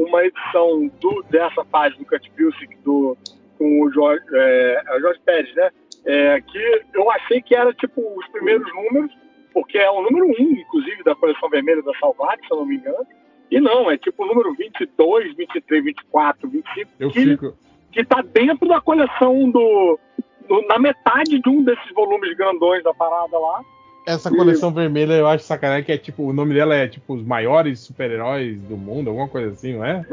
uma 0.03 0.25
edição 0.25 0.87
do, 1.01 1.23
dessa 1.29 1.63
fase 1.65 1.97
do 1.97 2.05
Cut 2.05 2.31
Music 2.39 2.75
do, 2.83 3.17
com 3.57 3.81
o 3.83 3.91
Jorge, 3.91 4.23
é, 4.33 4.81
é 4.87 4.97
o 4.97 5.01
Jorge 5.01 5.19
Pérez, 5.25 5.53
né? 5.55 5.69
É, 6.05 6.41
que 6.41 6.81
eu 6.93 7.11
achei 7.11 7.41
que 7.41 7.53
era 7.53 7.73
tipo 7.73 8.01
os 8.17 8.27
primeiros 8.29 8.67
números, 8.73 9.11
porque 9.53 9.77
é 9.77 9.89
o 9.91 10.01
número 10.01 10.27
1, 10.27 10.31
inclusive, 10.59 11.03
da 11.03 11.13
coleção 11.15 11.49
vermelha 11.49 11.81
da 11.83 11.93
Salvati, 11.99 12.47
se 12.47 12.53
eu 12.53 12.57
não 12.57 12.65
me 12.65 12.75
engano. 12.75 13.05
E 13.51 13.59
não, 13.59 13.89
é 13.91 13.97
tipo 13.97 14.23
o 14.23 14.27
número 14.27 14.53
22, 14.53 15.35
23, 15.35 15.83
24, 15.83 16.47
25, 16.49 16.91
Eu 16.99 17.09
que, 17.09 17.25
fico. 17.25 17.53
que 17.91 18.05
tá 18.05 18.21
dentro 18.21 18.67
da 18.67 18.79
coleção 18.79 19.49
do. 19.49 19.99
do- 20.47 20.61
na 20.67 20.79
metade 20.79 21.39
de 21.39 21.49
um 21.49 21.63
desses 21.63 21.91
volumes 21.93 22.35
grandões 22.37 22.83
da 22.83 22.93
parada 22.93 23.37
lá. 23.37 23.61
Essa 24.05 24.29
coleção 24.29 24.73
vermelha 24.73 25.13
eu 25.13 25.27
acho 25.27 25.43
sacanagem 25.43 25.83
que 25.85 25.91
é 25.91 25.97
tipo, 25.97 26.23
o 26.23 26.33
nome 26.33 26.53
dela 26.55 26.75
é 26.75 26.87
tipo 26.87 27.13
os 27.13 27.23
maiores 27.23 27.79
super-heróis 27.79 28.59
do 28.61 28.75
mundo, 28.75 29.09
alguma 29.09 29.27
coisa 29.27 29.51
assim, 29.51 29.73
não 29.75 29.85
é? 29.85 30.03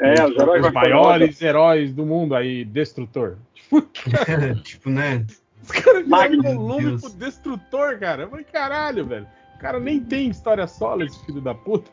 É, 0.00 0.14
os 0.24 0.34
heróis 0.36 0.66
os 0.66 0.72
maiores 0.72 1.42
heróis 1.42 1.92
do 1.92 2.04
mundo, 2.04 2.34
aí, 2.34 2.64
Destrutor. 2.64 3.36
Tipo, 3.54 3.82
tipo, 4.64 4.90
né? 4.90 5.24
os 5.62 5.70
caras 5.70 6.04
um 6.06 6.42
volume 6.42 6.84
Deus. 6.86 7.00
pro 7.02 7.10
Destrutor, 7.10 7.98
cara. 7.98 8.22
Eu 8.24 8.30
falei, 8.30 8.44
caralho, 8.44 9.06
velho. 9.06 9.26
O 9.56 9.58
cara 9.60 9.78
nem 9.78 10.00
tem 10.00 10.28
história 10.30 10.66
solo, 10.66 11.02
esse 11.04 11.22
filho 11.26 11.40
da 11.40 11.54
puta. 11.54 11.90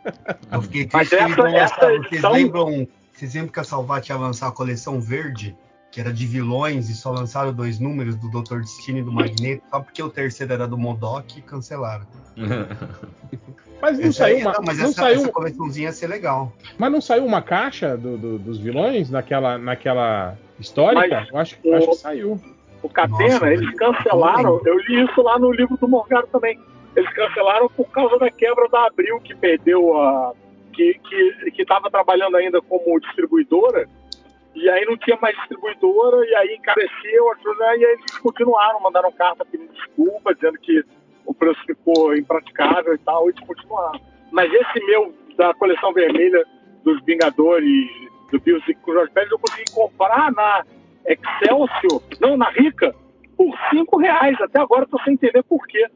Eu 0.52 0.62
fiquei 0.62 0.88
Mas 0.92 1.08
triste 1.08 1.34
que 1.34 1.40
eles 1.40 1.54
essa- 1.54 1.58
lançaram. 1.58 1.58
essa 1.58 1.86
Vocês 1.98 2.12
edição- 2.12 2.32
lembram, 2.32 2.88
vocês 3.12 3.34
lembram 3.34 3.52
que 3.52 3.60
a 3.60 3.64
Salvat 3.64 4.08
ia 4.08 4.16
lançar 4.16 4.46
a 4.48 4.52
coleção 4.52 5.00
verde? 5.00 5.56
Que 5.98 6.02
era 6.02 6.12
de 6.12 6.26
vilões 6.28 6.88
e 6.88 6.94
só 6.94 7.10
lançaram 7.10 7.52
dois 7.52 7.80
números 7.80 8.14
do 8.14 8.28
Dr. 8.30 8.60
Destino 8.60 8.98
e 8.98 9.02
do 9.02 9.10
Magneto, 9.10 9.64
só 9.68 9.80
porque 9.80 10.00
o 10.00 10.08
terceiro 10.08 10.52
era 10.52 10.64
do 10.64 10.78
Modok 10.78 11.36
e 11.40 11.42
cancelaram. 11.42 12.06
Mas 13.82 13.98
não 13.98 14.06
Essa 14.06 14.26
aí- 14.26 14.34
saiu 14.34 14.38
uma, 14.38 14.52
não, 14.52 14.62
mas 14.64 14.78
não 14.78 14.84
essa, 14.86 14.92
saiu, 15.02 15.16
essa 15.22 15.32
coleçãozinha 15.32 15.88
ia 15.88 15.92
ser 15.92 16.06
legal. 16.06 16.52
mas 16.78 16.92
não 16.92 17.00
saiu 17.00 17.24
uma 17.24 17.42
caixa 17.42 17.96
do- 17.96 18.16
do- 18.16 18.38
dos 18.38 18.58
vilões 18.58 19.10
naquela, 19.10 19.58
naquela 19.58 20.36
histórica? 20.60 21.00
Mas 21.00 21.28
eu 21.32 21.38
acho, 21.38 21.56
o- 21.64 21.74
acho 21.74 21.88
que 21.88 21.94
saiu. 21.96 22.40
O 22.80 22.88
Catena, 22.88 23.18
Nossa, 23.34 23.52
eles 23.52 23.74
cancelaram. 23.74 24.60
Eu 24.64 24.78
li 24.78 25.04
isso 25.04 25.20
lá 25.22 25.36
no 25.38 25.50
livro 25.52 25.76
do 25.78 25.88
Morgado 25.88 26.28
também. 26.28 26.58
Eles 26.94 27.12
cancelaram 27.12 27.68
por 27.70 27.88
causa 27.90 28.16
da 28.20 28.30
quebra 28.30 28.68
da 28.68 28.86
Abril, 28.86 29.18
que 29.20 29.34
perdeu 29.34 29.96
a. 30.00 30.32
que 30.72 30.90
estava 30.92 31.50
que, 31.50 31.62
estava 31.62 31.90
trabalhando 31.90 32.36
ainda 32.36 32.60
como 32.62 33.00
distribuidora. 33.00 33.88
E 34.60 34.68
aí 34.70 34.84
não 34.84 34.96
tinha 34.96 35.16
mais 35.20 35.36
distribuidora, 35.36 36.26
e 36.26 36.34
aí 36.34 36.54
encareceu, 36.56 37.24
né, 37.58 37.76
e 37.78 37.84
aí 37.84 37.92
eles 37.92 38.18
continuaram, 38.18 38.80
mandaram 38.80 39.12
carta 39.12 39.44
pedindo 39.44 39.72
desculpa, 39.72 40.34
dizendo 40.34 40.58
que 40.58 40.82
o 41.24 41.34
preço 41.34 41.60
ficou 41.66 42.14
impraticável 42.16 42.94
e 42.94 42.98
tal, 42.98 43.26
e 43.26 43.30
eles 43.30 43.46
continuaram. 43.46 44.00
Mas 44.32 44.52
esse 44.52 44.84
meu, 44.84 45.14
da 45.36 45.54
coleção 45.54 45.92
vermelha 45.92 46.44
dos 46.84 47.02
Vingadores, 47.04 47.88
do 48.30 48.36
o 48.36 48.92
Jorge 48.92 49.12
Pérez, 49.12 49.30
eu 49.30 49.38
consegui 49.38 49.70
comprar 49.72 50.32
na 50.32 50.64
Excelsior, 51.06 52.02
não, 52.20 52.36
na 52.36 52.50
Rica, 52.50 52.94
por 53.36 53.56
5 53.70 53.96
reais. 53.98 54.38
Até 54.40 54.60
agora 54.60 54.82
eu 54.82 54.88
tô 54.88 55.02
sem 55.02 55.14
entender 55.14 55.42
por 55.42 55.66
quê. 55.66 55.86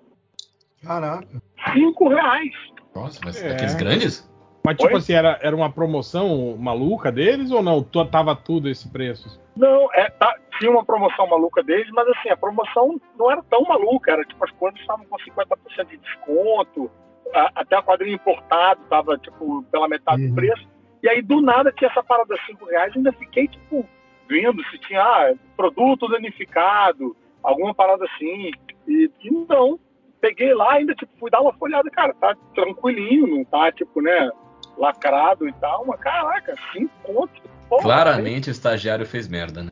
Caraca. 0.82 1.43
5 1.74 2.09
reais. 2.09 2.52
Nossa, 2.94 3.20
mas 3.24 3.43
É. 3.43 3.51
daqueles 3.51 3.74
grandes? 3.74 4.31
Mas, 4.64 4.76
tipo 4.76 4.89
Oi? 4.93 4.98
assim, 4.98 5.12
era, 5.12 5.39
era 5.43 5.56
uma 5.56 5.70
promoção 5.72 6.56
maluca 6.56 7.10
deles 7.10 7.51
ou 7.51 7.62
não? 7.62 7.82
Tava 7.82 8.36
tudo 8.36 8.68
esse 8.68 8.89
preço? 8.89 9.40
Não, 9.56 9.93
é, 9.93 10.09
tá- 10.10 10.36
tinha 10.59 10.70
uma 10.70 10.84
promoção 10.84 11.26
maluca 11.26 11.62
deles, 11.64 11.90
mas 11.93 12.06
assim, 12.09 12.28
a 12.30 12.36
promoção 12.36 13.01
não 13.18 13.30
era 13.30 13.43
tão 13.51 13.62
maluca, 13.62 14.12
era 14.12 14.24
tipo, 14.24 14.43
as 14.44 14.51
coisas 14.52 14.78
estavam 14.80 15.05
com 15.06 15.16
50% 15.18 15.89
de 15.89 15.97
desconto, 15.97 16.89
a- 17.34 17.51
até 17.56 17.76
a 17.76 17.82
quadrinho 17.82 18.14
importado 18.14 18.80
tava, 18.89 19.18
tipo, 19.18 19.64
pela 19.64 19.89
metade 19.89 20.22
Uhum. 20.22 20.28
do 20.28 20.34
preço. 20.36 20.68
E 21.02 21.09
aí, 21.09 21.20
do 21.20 21.40
nada, 21.40 21.72
tinha 21.72 21.90
essa 21.90 22.02
parada 22.02 22.32
de 22.32 22.47
5 22.47 22.64
reais, 22.66 22.93
ainda 22.97 23.12
fiquei, 23.12 23.48
tipo, 23.48 23.84
vendo 24.28 24.62
se 24.70 24.78
tinha 24.78 25.02
ah, 25.02 25.34
produto 25.56 26.06
danificado, 26.06 27.16
alguma 27.43 27.74
parada 27.74 28.05
assim. 28.05 28.52
E, 28.86 29.10
e 29.24 29.30
não. 29.48 29.78
Peguei 30.20 30.55
lá, 30.55 30.74
ainda, 30.74 30.94
tipo, 30.94 31.10
fui 31.18 31.28
dar 31.32 31.40
uma 31.40 31.52
folhada, 31.55 31.90
cara, 31.90 32.14
tá 32.14 32.36
tranquilinho, 32.55 33.26
não 33.26 33.44
tá, 33.44 33.72
tipo, 33.72 34.01
né, 34.01 34.30
lacrado 34.77 35.49
e 35.49 35.53
tal, 35.55 35.85
mas 35.86 36.01
caraca, 36.01 36.55
5 36.73 36.90
contos. 37.03 37.40
porra, 37.69 37.82
Claramente 37.82 38.49
o 38.49 38.53
estagiário 38.53 39.07
fez 39.07 39.28
merda, 39.28 39.62
né? 39.65 39.70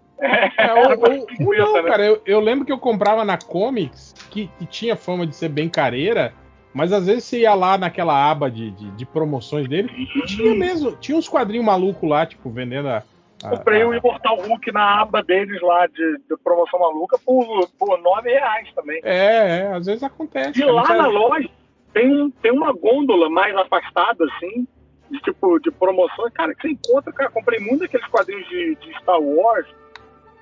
É, 0.59 0.75
ou- 0.75 0.91
ou- 0.91 1.27
tipo 1.27 1.55
não, 1.55 1.83
né? 1.83 1.89
cara, 1.91 2.05
eu, 2.05 2.23
eu 2.27 2.41
lembro 2.41 2.67
que 2.67 2.73
eu 2.73 2.79
comprava 2.79 3.25
na 3.25 3.39
Comics, 3.39 4.13
que, 4.31 4.49
que 4.59 4.67
tinha 4.67 4.95
fama 4.95 5.27
de 5.27 5.35
ser 5.35 5.49
bem 5.49 5.69
careira, 5.69 6.35
mas 6.75 6.93
às 6.93 7.07
vezes 7.07 7.25
você 7.25 7.41
ia 7.41 7.55
lá 7.55 7.79
naquela 7.79 8.31
aba 8.31 8.51
de, 8.51 8.71
de, 8.73 8.91
de 8.91 9.07
promoções 9.07 9.67
dele, 9.67 9.89
e 10.15 10.23
tinha 10.27 10.55
mesmo, 10.55 10.93
tinha 10.97 11.17
uns 11.17 11.29
quadrinhos 11.29 11.65
malucos 11.65 12.09
lá, 12.09 12.27
tipo, 12.27 12.51
vendendo 12.51 12.89
a. 12.89 13.03
a- 13.43 13.49
Comprei 13.57 13.83
o 13.83 13.95
Imortal 13.95 14.37
Hulk 14.37 14.71
na 14.71 15.01
aba 15.01 15.23
deles 15.23 15.61
lá 15.63 15.87
de, 15.87 16.19
de 16.29 16.37
promoção 16.45 16.79
maluca 16.79 17.19
por, 17.25 17.69
por 17.79 17.99
9 18.01 18.31
reais 18.31 18.69
também. 18.75 19.01
É, 19.03 19.61
é, 19.63 19.73
às 19.75 19.87
vezes 19.87 20.03
acontece. 20.03 20.61
E 20.61 20.65
lá 20.65 20.85
na 20.87 21.07
loja 21.07 21.49
tem, 21.95 22.31
tem 22.43 22.53
uma 22.53 22.73
gôndola 22.73 23.31
mais 23.31 23.57
afastada, 23.57 24.25
assim, 24.37 24.67
de 25.11 25.19
tipo, 25.21 25.59
de 25.61 25.71
promoções. 25.71 26.33
Cara, 26.33 26.55
que 26.55 26.63
você 26.63 26.69
encontra, 26.75 27.13
cara, 27.13 27.31
comprei 27.31 27.59
muito 27.61 27.81
daqueles 27.81 28.07
quadrinhos 28.07 28.49
de, 28.49 28.77
de 28.77 28.99
Star 29.01 29.21
Wars, 29.21 29.67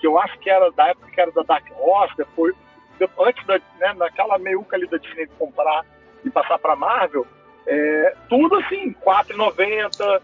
que 0.01 0.07
eu 0.07 0.19
acho 0.19 0.39
que 0.39 0.49
era 0.51 0.71
da 0.73 0.89
época 0.89 1.11
que 1.11 1.21
era 1.21 1.31
da 1.33 1.43
Dark 1.43 1.65
Horse, 1.81 2.15
depois, 2.17 2.55
de- 2.99 3.09
antes 3.21 3.47
da, 3.47 3.59
né, 3.81 3.95
naquela 3.97 4.39
meiuca 4.39 4.77
ali 4.77 4.87
da 4.89 4.97
Disney 4.99 5.27
de 5.27 5.33
comprar 5.39 5.85
e 6.25 6.31
passar 6.31 6.59
pra 6.59 6.77
Marvel, 6.77 7.27
é, 7.67 8.15
tudo 8.29 8.57
assim, 8.57 8.89
R$ 8.89 8.97
4,90, 9.05 10.21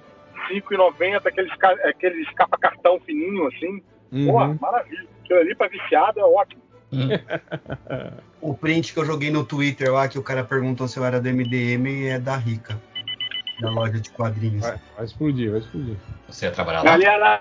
R$ 0.48 0.60
5,90, 0.60 1.26
aqueles, 1.26 1.52
aqueles 1.84 2.30
capa-cartão 2.34 3.00
fininho, 3.00 3.46
assim. 3.48 3.82
Pô, 4.26 4.40
Uhum. 4.42 4.56
maravilha. 4.60 5.06
Aquilo 5.24 5.40
ali 5.40 5.54
pra 5.56 5.66
viciado 5.68 6.20
é 6.20 6.24
ótimo. 6.24 6.62
O 8.40 8.54
print 8.54 8.92
que 8.92 8.98
eu 9.00 9.04
joguei 9.06 9.30
no 9.30 9.42
Twitter 9.44 9.90
lá, 9.92 10.06
que 10.06 10.18
o 10.18 10.22
cara 10.22 10.44
perguntou 10.44 10.86
se 10.86 10.98
eu 10.98 11.04
era 11.04 11.18
do 11.18 11.28
MDM, 11.28 12.08
é 12.08 12.18
da 12.18 12.36
Rica. 12.36 12.78
Da 13.60 13.70
loja 13.70 14.00
de 14.00 14.10
quadrinhos. 14.10 14.60
Vai, 14.62 14.80
vai 14.96 15.04
explodir, 15.04 15.50
vai 15.50 15.60
explodir. 15.60 15.96
Você 16.28 16.46
ia 16.46 16.52
trabalhar 16.52 16.82
lá? 16.82 16.98
Galera, 16.98 17.40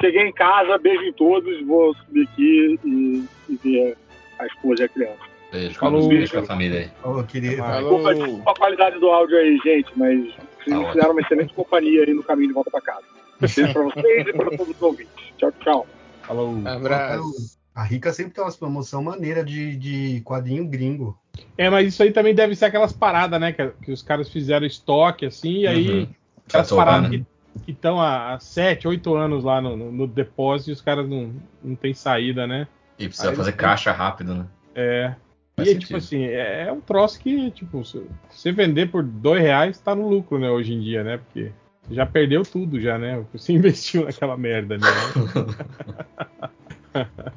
cheguei 0.00 0.22
em 0.22 0.32
casa, 0.32 0.78
beijo 0.78 1.02
em 1.02 1.12
todos, 1.12 1.66
vou 1.66 1.94
subir 1.94 2.28
aqui 2.28 2.80
e, 2.84 3.24
e 3.48 3.56
ver 3.62 3.96
a 4.38 4.46
esposa 4.46 4.82
e 4.82 4.84
a 4.84 4.88
criança. 4.88 5.34
Beijo, 5.52 5.78
Falou. 5.78 6.08
beijo 6.08 6.32
com 6.32 6.38
a 6.40 6.44
família 6.44 6.80
aí. 6.80 6.90
Eu 7.04 7.24
queria... 7.24 7.50
Desculpa, 7.56 8.14
desculpa 8.14 8.50
a 8.50 8.54
qualidade 8.54 8.98
do 8.98 9.08
áudio 9.08 9.36
aí, 9.38 9.58
gente, 9.64 9.90
mas 9.96 10.34
vocês 10.64 10.80
Tá 10.80 10.92
fizeram 10.92 11.10
uma 11.12 11.20
excelente 11.20 11.54
companhia 11.54 12.04
aí 12.04 12.14
no 12.14 12.22
caminho 12.22 12.48
de 12.48 12.54
volta 12.54 12.70
pra 12.70 12.80
casa. 12.80 13.04
Beijo 13.38 13.72
pra 13.72 13.82
vocês 13.82 14.26
e 14.26 14.32
para 14.32 14.56
todos 14.56 14.74
os 14.74 14.82
ouvintes. 14.82 15.12
Tchau, 15.36 15.52
tchau. 15.60 15.86
Falou. 16.22 16.56
Abraço. 16.66 17.63
A 17.74 17.82
Rica 17.82 18.12
sempre 18.12 18.32
tem 18.32 18.44
umas 18.44 18.56
promoção 18.56 19.02
maneira 19.02 19.44
de, 19.44 19.76
de 19.76 20.20
quadrinho 20.24 20.66
gringo. 20.66 21.18
É, 21.58 21.68
mas 21.68 21.88
isso 21.88 22.02
aí 22.02 22.12
também 22.12 22.34
deve 22.34 22.54
ser 22.54 22.66
aquelas 22.66 22.92
paradas, 22.92 23.40
né? 23.40 23.52
Que, 23.52 23.68
que 23.82 23.92
os 23.92 24.00
caras 24.00 24.28
fizeram 24.28 24.64
estoque, 24.64 25.26
assim, 25.26 25.60
e 25.60 25.66
aí. 25.66 25.90
Uhum. 25.90 26.08
Aquelas 26.46 26.70
paradas 26.70 27.10
né? 27.10 27.24
que 27.64 27.70
estão 27.70 28.00
há 28.00 28.38
7, 28.38 28.86
8 28.86 29.14
anos 29.14 29.44
lá 29.44 29.60
no, 29.60 29.76
no, 29.76 29.90
no 29.90 30.06
depósito 30.06 30.70
e 30.70 30.72
os 30.72 30.80
caras 30.80 31.08
não, 31.08 31.32
não 31.62 31.74
tem 31.74 31.94
saída, 31.94 32.46
né? 32.46 32.68
E 32.98 33.08
precisa 33.08 33.30
Aí 33.30 33.36
fazer 33.36 33.50
eles- 33.50 33.60
caixa 33.60 33.92
rápido, 33.92 34.34
né? 34.34 34.46
É. 34.74 35.14
Faz 35.56 35.68
e 35.68 35.70
é 35.70 35.74
sentido. 35.74 35.86
tipo 35.86 35.96
assim, 35.96 36.24
é, 36.24 36.66
é 36.68 36.72
um 36.72 36.80
troço 36.80 37.18
que, 37.20 37.50
tipo, 37.52 37.84
se 37.84 38.04
você 38.28 38.52
vender 38.52 38.90
por 38.90 39.02
dois 39.02 39.40
reais, 39.40 39.80
tá 39.80 39.94
no 39.94 40.08
lucro, 40.08 40.38
né, 40.38 40.50
hoje 40.50 40.74
em 40.74 40.80
dia, 40.80 41.04
né? 41.04 41.18
Porque 41.18 41.52
você 41.82 41.94
já 41.94 42.04
perdeu 42.04 42.42
tudo, 42.42 42.80
já, 42.80 42.98
né? 42.98 43.24
Você 43.32 43.52
investiu 43.54 44.04
naquela 44.04 44.36
merda, 44.36 44.76
né? 44.78 44.86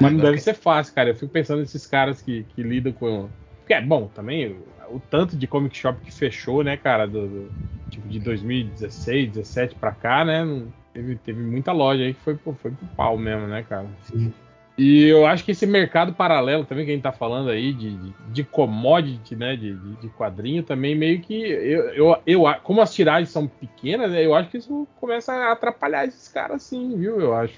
Mas 0.00 0.12
não 0.12 0.20
deve 0.20 0.38
ser 0.38 0.54
fácil, 0.54 0.94
cara. 0.94 1.10
Eu 1.10 1.14
fico 1.14 1.32
pensando 1.32 1.60
nesses 1.60 1.86
caras 1.86 2.20
que, 2.20 2.44
que 2.54 2.62
lidam 2.62 2.92
com. 2.92 3.28
Porque 3.60 3.74
é 3.74 3.80
bom 3.80 4.08
também 4.08 4.56
o, 4.90 5.00
tanto 5.10 5.36
de 5.36 5.46
comic 5.46 5.76
shop 5.76 6.00
que 6.04 6.12
fechou, 6.12 6.62
né, 6.62 6.76
cara, 6.76 7.06
do, 7.06 7.26
do- 7.26 7.52
tipo 7.90 8.06
de 8.08 8.18
2016, 8.20 9.30
17 9.32 9.74
pra 9.76 9.92
cá, 9.92 10.24
né? 10.24 10.44
não- 10.44 10.66
teve, 10.92 11.16
teve 11.16 11.40
muita 11.42 11.72
loja 11.72 12.02
aí 12.02 12.14
que 12.14 12.20
foi, 12.20 12.36
pro- 12.36 12.54
foi 12.54 12.70
pro 12.72 12.86
pau 12.96 13.16
mesmo, 13.18 13.46
né, 13.46 13.62
cara? 13.68 13.86
Sim. 14.04 14.32
E 14.78 15.04
eu 15.04 15.26
acho 15.26 15.42
que 15.42 15.52
esse 15.52 15.64
mercado 15.66 16.12
paralelo 16.12 16.64
também 16.64 16.84
que 16.84 16.90
a 16.90 16.94
gente 16.94 17.02
tá 17.02 17.12
falando 17.12 17.48
aí 17.48 17.72
de, 17.72 17.96
de, 17.96 18.14
de 18.30 18.44
commodity, 18.44 19.34
né, 19.34 19.56
de, 19.56 19.74
de, 19.74 19.96
de 20.02 20.08
quadrinho 20.10 20.62
também 20.62 20.94
meio 20.94 21.20
que 21.22 21.34
eu, 21.34 21.88
eu, 21.94 22.18
eu 22.26 22.42
como 22.62 22.82
as 22.82 22.92
tiragens 22.94 23.30
são 23.30 23.46
pequenas, 23.46 24.10
né, 24.10 24.24
eu 24.24 24.34
acho 24.34 24.50
que 24.50 24.58
isso 24.58 24.86
começa 24.96 25.32
a 25.32 25.52
atrapalhar 25.52 26.06
esses 26.06 26.28
caras 26.28 26.62
sim, 26.62 26.94
viu? 26.98 27.18
Eu 27.20 27.34
acho. 27.34 27.54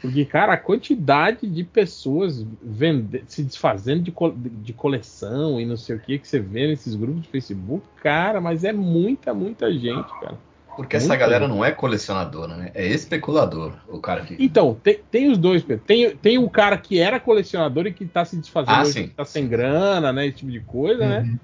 Porque, 0.00 0.24
cara, 0.24 0.54
a 0.54 0.56
quantidade 0.56 1.46
de 1.46 1.64
pessoas 1.64 2.46
vende- 2.62 3.24
se 3.26 3.42
desfazendo 3.42 4.02
de, 4.02 4.12
de 4.48 4.72
coleção 4.72 5.60
e 5.60 5.66
não 5.66 5.76
sei 5.76 5.96
o 5.96 6.00
que 6.00 6.18
que 6.18 6.26
você 6.26 6.38
vê 6.38 6.66
nesses 6.66 6.94
grupos 6.94 7.22
de 7.22 7.28
Facebook, 7.28 7.86
cara, 8.02 8.40
mas 8.40 8.64
é 8.64 8.72
muita, 8.72 9.34
muita 9.34 9.70
gente, 9.72 10.08
cara. 10.20 10.38
Porque 10.74 10.96
essa 10.96 11.14
galera 11.14 11.46
bom. 11.46 11.56
não 11.56 11.64
é 11.64 11.70
colecionadora, 11.70 12.56
né? 12.56 12.70
É 12.74 12.86
especulador. 12.86 13.74
O 13.88 13.98
cara 13.98 14.22
que. 14.22 14.36
Então, 14.38 14.74
tem, 14.82 14.98
tem 15.10 15.30
os 15.30 15.36
dois, 15.36 15.62
Pedro. 15.62 15.84
Tem, 15.86 16.16
tem 16.16 16.38
um 16.38 16.48
cara 16.48 16.76
que 16.78 16.98
era 16.98 17.20
colecionador 17.20 17.86
e 17.86 17.92
que 17.92 18.06
tá 18.06 18.24
se 18.24 18.36
desfazendo, 18.36 18.74
Ah, 18.76 18.82
hoje, 18.82 19.04
que 19.04 19.08
tá 19.14 19.24
sem 19.24 19.46
grana, 19.46 20.12
né? 20.12 20.26
Esse 20.26 20.38
tipo 20.38 20.50
de 20.50 20.60
coisa, 20.60 21.06
né? 21.06 21.18
Uhum. 21.20 21.38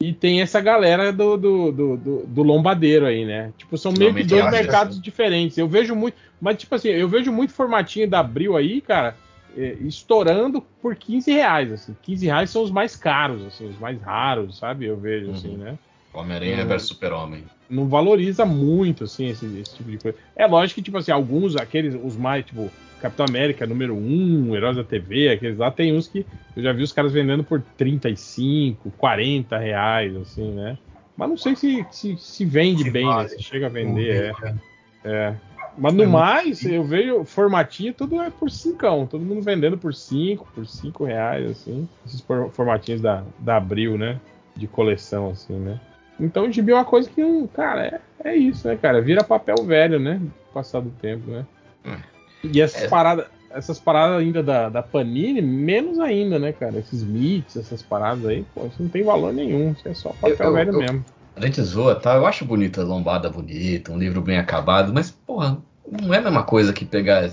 E 0.00 0.12
tem 0.12 0.40
essa 0.40 0.60
galera 0.60 1.12
do, 1.12 1.36
do, 1.36 1.72
do, 1.72 1.96
do- 1.96 2.26
do 2.26 2.42
lombadeiro 2.42 3.04
aí, 3.06 3.24
né? 3.24 3.52
Tipo, 3.58 3.76
são 3.76 3.92
meio 3.92 4.14
que 4.14 4.24
dois 4.24 4.44
é 4.44 4.48
assim. 4.48 4.56
mercados 4.56 5.00
diferentes. 5.02 5.56
Eu 5.58 5.68
vejo 5.68 5.94
muito. 5.94 6.16
Mas, 6.40 6.56
tipo 6.58 6.74
assim, 6.74 6.88
eu 6.88 7.08
vejo 7.08 7.32
muito 7.32 7.52
formatinho 7.52 8.08
da 8.08 8.20
Abril 8.20 8.56
aí, 8.56 8.80
cara, 8.80 9.16
é, 9.56 9.76
estourando 9.80 10.60
por 10.82 10.94
15 10.94 11.32
reais, 11.32 11.72
assim. 11.72 11.96
15 12.02 12.26
reais 12.26 12.50
são 12.50 12.62
os 12.62 12.70
mais 12.70 12.94
caros, 12.94 13.44
assim, 13.46 13.68
os 13.68 13.78
mais 13.78 14.00
raros, 14.00 14.58
sabe? 14.58 14.84
Eu 14.86 14.96
vejo, 14.96 15.28
Uhum. 15.28 15.32
assim, 15.34 15.56
né? 15.56 15.76
Homem-Aranha 16.18 16.62
Uhum. 16.62 16.68
versus 16.68 16.88
Super-Homem. 16.88 17.44
não 17.70 17.86
valoriza 17.88 18.44
muito, 18.46 19.04
assim, 19.04 19.28
esse, 19.28 19.44
esse 19.58 19.76
tipo 19.76 19.90
de 19.90 19.98
coisa. 19.98 20.16
É 20.34 20.46
lógico 20.46 20.76
que, 20.76 20.82
tipo 20.82 20.96
assim, 20.98 21.10
alguns, 21.12 21.54
aqueles, 21.56 21.94
os 22.02 22.16
mais, 22.16 22.44
tipo, 22.44 22.70
Capitão 23.00 23.26
América 23.28 23.66
número 23.66 23.94
1, 23.94 24.56
Heróis 24.56 24.76
da 24.76 24.82
TV, 24.84 25.28
aqueles 25.28 25.58
lá, 25.58 25.70
tem 25.70 25.94
uns 25.94 26.08
que 26.08 26.26
eu 26.56 26.62
já 26.62 26.72
vi 26.72 26.82
os 26.82 26.92
caras 26.92 27.12
vendendo 27.12 27.44
por 27.44 27.62
35, 27.76 28.90
40 28.98 29.56
reais, 29.58 30.16
assim, 30.16 30.50
né? 30.52 30.76
Mas 31.16 31.28
não 31.28 31.36
sei 31.36 31.54
se, 31.56 31.84
se, 31.90 32.16
se 32.16 32.44
vende 32.44 32.84
Se 32.84 32.90
bem, 32.90 33.04
vale. 33.04 33.24
né? 33.24 33.28
Se 33.28 33.42
chega 33.42 33.66
a 33.66 33.70
vender, 33.70 34.34
é. 34.42 34.54
É. 35.04 35.34
Mas 35.76 35.94
no 35.94 36.02
É 36.02 36.06
mais, 36.06 36.64
eu 36.64 36.82
vejo 36.82 37.24
formatinho, 37.24 37.92
tudo 37.94 38.20
é 38.20 38.30
por 38.30 38.50
cincão. 38.50 39.06
Todo 39.06 39.24
mundo 39.24 39.42
vendendo 39.42 39.78
por 39.78 39.94
5, 39.94 40.46
por 40.54 40.66
5 40.66 41.04
reais, 41.04 41.48
assim. 41.50 41.88
Esses 42.04 42.20
for- 42.20 42.50
formatinhos 42.50 43.00
da, 43.00 43.22
da 43.38 43.56
Abril, 43.56 43.96
né? 43.96 44.18
De 44.56 44.66
coleção, 44.66 45.30
assim, 45.30 45.54
né? 45.54 45.78
Então 46.18 46.46
o 46.46 46.52
gibi 46.52 46.72
é 46.72 46.74
uma 46.74 46.84
coisa 46.84 47.08
que, 47.08 47.22
cara, 47.54 47.86
é, 48.24 48.30
é 48.30 48.36
isso, 48.36 48.66
né, 48.66 48.76
cara? 48.76 49.00
Vira 49.00 49.22
papel 49.22 49.56
velho, 49.64 49.98
né? 49.98 50.20
Passar 50.52 50.80
do 50.80 50.90
tempo, 50.90 51.30
né? 51.30 51.44
E 52.42 52.60
essas 52.60 52.82
É. 52.84 52.88
paradas. 52.88 53.26
Essas 53.50 53.78
paradas 53.80 54.18
ainda 54.18 54.42
da, 54.42 54.68
da 54.68 54.82
Panini, 54.82 55.40
menos 55.40 55.98
ainda, 55.98 56.38
né, 56.38 56.52
cara? 56.52 56.78
Esses 56.78 57.02
mix, 57.02 57.56
essas 57.56 57.82
paradas 57.82 58.26
aí, 58.26 58.44
pô, 58.54 58.66
isso 58.66 58.82
não 58.82 58.90
tem 58.90 59.02
valor 59.02 59.32
nenhum. 59.32 59.72
Isso 59.72 59.88
é 59.88 59.94
só 59.94 60.10
papel 60.10 60.36
Eu- 60.38 60.46
eu- 60.46 60.52
velho 60.52 60.72
eu- 60.72 60.78
mesmo. 60.78 61.04
A 61.34 61.40
gente 61.40 61.62
zoa, 61.62 61.94
tá? 61.94 62.14
Eu 62.16 62.26
acho 62.26 62.44
bonita 62.44 62.82
a 62.82 62.84
lombada 62.84 63.30
bonita, 63.30 63.90
um 63.90 63.98
livro 63.98 64.20
bem 64.20 64.38
acabado, 64.38 64.92
mas, 64.92 65.10
porra, 65.10 65.56
não 65.90 66.12
é 66.12 66.18
a 66.18 66.22
mesma 66.22 66.42
coisa 66.42 66.72
que 66.74 66.84
pegar 66.84 67.24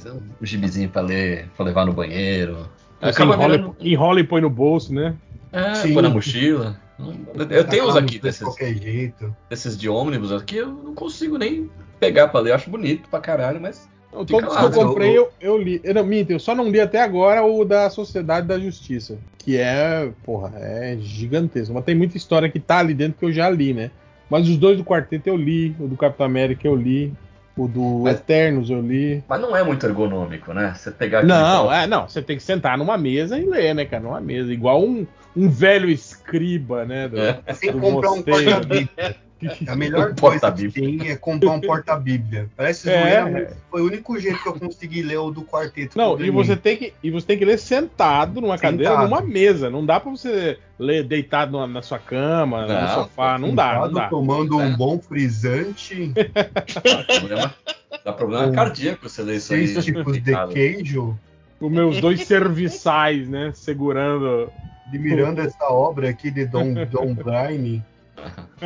um 0.41 0.45
gibizinho 0.45 0.87
pra 0.87 1.01
ler, 1.01 1.49
pra 1.57 1.65
levar 1.65 1.85
no 1.85 1.91
banheiro. 1.91 2.69
Acaba 3.01 3.33
enrola, 3.33 3.57
virando. 3.57 3.75
enrola 3.81 4.19
e 4.21 4.23
põe 4.23 4.39
no 4.41 4.49
bolso, 4.49 4.93
né? 4.93 5.15
É, 5.51 5.73
Sim. 5.75 5.93
põe 5.95 6.03
na 6.03 6.09
mochila. 6.09 6.79
Eu 6.97 7.63
tenho 7.65 7.87
uns 7.87 7.95
aqui 7.95 8.13
de 8.13 8.19
desses, 8.19 8.41
qualquer 8.43 8.73
jeito. 8.75 9.35
desses 9.49 9.77
de 9.77 9.89
ônibus 9.89 10.31
aqui, 10.31 10.57
eu 10.57 10.67
não 10.67 10.93
consigo 10.95 11.37
nem 11.37 11.69
pegar 11.99 12.27
pra 12.29 12.39
ler. 12.39 12.51
Eu 12.51 12.55
acho 12.55 12.69
bonito 12.69 13.09
pra 13.09 13.19
caralho, 13.19 13.59
mas. 13.61 13.87
Então, 14.09 14.25
Fica 14.25 14.41
Todos 14.47 14.55
lá, 14.55 14.69
que 14.71 14.77
eu 14.77 14.81
né? 14.83 14.87
comprei, 14.87 15.17
eu, 15.17 15.29
eu 15.41 15.57
li. 15.57 15.81
Eu, 15.83 15.93
não, 15.93 16.05
minto, 16.05 16.31
eu 16.31 16.39
só 16.39 16.55
não 16.55 16.69
li 16.69 16.79
até 16.79 17.01
agora 17.01 17.43
o 17.43 17.65
da 17.65 17.89
Sociedade 17.89 18.47
da 18.47 18.57
Justiça. 18.57 19.17
Que 19.37 19.57
é, 19.57 20.09
porra, 20.23 20.53
é 20.57 20.97
gigantesco. 21.01 21.73
Mas 21.73 21.83
tem 21.83 21.93
muita 21.95 22.15
história 22.15 22.49
que 22.49 22.59
tá 22.59 22.79
ali 22.79 22.93
dentro 22.93 23.19
que 23.19 23.25
eu 23.25 23.31
já 23.33 23.49
li, 23.49 23.73
né? 23.73 23.91
Mas 24.29 24.47
os 24.47 24.55
dois 24.57 24.77
do 24.77 24.85
quarteto 24.85 25.27
eu 25.27 25.35
li, 25.35 25.75
o 25.79 25.87
do 25.87 25.97
Capitão 25.97 26.25
América 26.25 26.65
eu 26.65 26.75
li, 26.75 27.13
o 27.57 27.67
do 27.67 27.99
Mas- 28.03 28.15
Eternos 28.19 28.69
eu 28.69 28.81
li. 28.81 29.21
Mas 29.27 29.41
não 29.41 29.55
é 29.55 29.61
muito 29.63 29.85
ergonômico, 29.85 30.53
né? 30.53 30.73
Você 30.75 30.91
pegar 30.91 31.21
Não, 31.23 31.63
troço- 31.65 31.73
é, 31.73 31.85
não, 31.85 32.07
você 32.07 32.21
tem 32.21 32.37
que 32.37 32.43
sentar 32.43 32.77
numa 32.77 32.97
mesa 32.97 33.37
e 33.37 33.45
ler, 33.45 33.75
né, 33.75 33.83
cara? 33.85 34.01
Numa 34.01 34.21
mesa. 34.21 34.51
Igual 34.51 34.81
um, 34.81 35.05
um 35.35 35.49
velho 35.49 35.89
escriba, 35.89 36.85
né? 36.85 37.07
Do, 37.07 37.19
É. 37.19 37.41
Sem 37.53 37.71
do 37.71 37.79
comprar 37.79 38.11
um 38.11 38.15
mosteiro. 38.17 38.51
porta-bíblia. 38.51 39.15
A 39.67 39.75
melhor 39.75 40.11
Um 40.11 40.15
coisa 40.15 40.49
que 40.51 40.69
tem 40.71 41.09
é 41.09 41.15
comprar 41.17 41.51
um 41.51 41.59
porta-bíblia. 41.61 42.49
Parece 42.55 42.89
É. 42.89 43.01
zoeira, 43.01 43.29
mas 43.29 43.57
foi 43.69 43.81
o 43.81 43.85
único 43.85 44.17
jeito 44.17 44.41
que 44.41 44.47
eu 44.47 44.53
consegui 44.57 45.01
ler 45.03 45.17
o 45.17 45.29
do 45.29 45.43
quarteto. 45.43 45.97
Não, 45.97 46.15
que 46.15 46.23
e 46.23 46.29
você 46.31 46.55
tem 46.55 46.77
que 46.77 46.93
e 47.03 47.11
você 47.11 47.27
tem 47.27 47.37
que 47.37 47.43
ler 47.45 47.59
sentado 47.59 48.39
numa 48.39 48.57
cadeira, 48.57 48.91
Sentado. 48.91 49.09
numa 49.09 49.21
mesa. 49.21 49.69
Não 49.69 49.85
dá 49.85 49.99
pra 49.99 50.09
você 50.09 50.57
ler 50.79 51.03
deitado 51.03 51.59
na, 51.59 51.67
na 51.67 51.81
sua 51.81 51.99
cama, 51.99 52.61
no 52.65 52.67
Não, 52.73 52.93
sofá. 52.95 53.37
Não 53.37 53.53
dá, 53.53 53.79
não 53.81 53.91
dá. 53.93 54.07
Tomando 54.07 54.59
É. 54.59 54.65
um 54.65 54.77
bom 54.77 54.97
frisante, 54.99 56.13
Dá 58.03 58.13
problema, 58.13 58.47
Um- 58.47 58.53
cardíaco 58.53 59.07
você 59.07 59.21
ler 59.21 59.35
isso 59.37 59.53
aí. 59.53 59.67
seis 59.67 59.85
tipos 59.85 60.13
de 60.21 60.33
queijo, 60.53 61.19
Os 61.59 61.71
meus 61.71 61.99
dois 62.01 62.21
serviçais, 62.25 63.27
né? 63.29 63.51
Segurando. 63.53 64.49
Admirando 64.87 65.41
essa 65.41 65.65
obra 65.69 66.09
aqui 66.09 66.29
de 66.31 66.45
Dom, 66.45 66.73
Dom 66.85 67.13
Brine. 67.13 67.83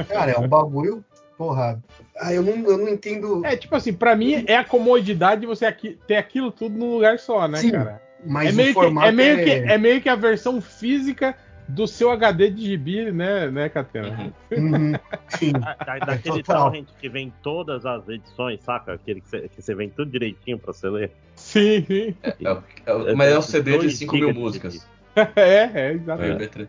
Cara, 0.07 0.31
é 0.31 0.37
um 0.39 0.47
bagulho, 0.47 1.03
porra. 1.37 1.81
Ah, 2.19 2.33
eu 2.33 2.41
não, 2.43 2.53
eu 2.69 2.77
não 2.77 2.89
entendo. 2.89 3.45
É, 3.45 3.55
tipo 3.55 3.75
assim, 3.75 3.93
pra 3.93 4.15
mim 4.15 4.43
é 4.47 4.55
a 4.57 4.63
comodidade 4.65 5.41
de 5.41 5.47
você 5.47 5.65
aqui, 5.65 5.97
ter 6.07 6.17
aquilo 6.17 6.51
tudo 6.51 6.77
num 6.77 6.93
lugar 6.93 7.17
só, 7.19 7.47
né, 7.47 7.57
Sim, 7.59 7.71
cara? 7.71 8.01
Mas 8.25 8.49
É 8.49 8.51
meio, 8.51 8.71
o 8.71 8.73
que, 8.73 8.81
formato 8.81 9.07
é, 9.07 9.11
meio 9.11 9.43
que, 9.43 9.49
é 9.49 9.77
meio 9.77 10.01
que 10.01 10.09
a 10.09 10.15
versão 10.15 10.59
física 10.59 11.35
do 11.69 11.87
seu 11.87 12.09
HD 12.11 12.49
de 12.49 12.65
gibi, 12.65 13.11
né, 13.11 13.49
né, 13.49 13.69
Catena? 13.69 14.33
Uhum. 14.51 14.73
Uhum, 14.73 14.93
sim. 15.29 15.53
Da- 15.55 15.75
da- 15.85 15.99
daquele 15.99 16.43
total. 16.43 16.65
torrent 16.65 16.87
que 16.99 17.07
vem 17.07 17.31
todas 17.41 17.85
as 17.85 18.07
edições, 18.09 18.59
saca? 18.61 18.93
Aquele 18.93 19.21
que 19.21 19.29
você, 19.29 19.47
que 19.47 19.61
você 19.61 19.73
vem 19.75 19.87
tudo 19.89 20.11
direitinho 20.11 20.59
pra 20.59 20.73
você 20.73 20.89
ler. 20.89 21.11
Sim, 21.35 21.85
sim. 21.87 22.15
É 22.43 22.51
o- 22.51 22.63
é 22.85 22.93
o- 22.93 23.15
mas 23.17 23.31
é 23.31 23.37
um 23.37 23.41
CD 23.41 23.71
de 23.73 23.77
Dois 23.77 23.97
5 23.97 24.15
mil 24.17 24.33
músicas. 24.33 24.85
É, 25.35 25.41
é, 25.41 25.69
É. 25.87 25.91
exatamente. 25.93 26.43
MP3. 26.43 26.67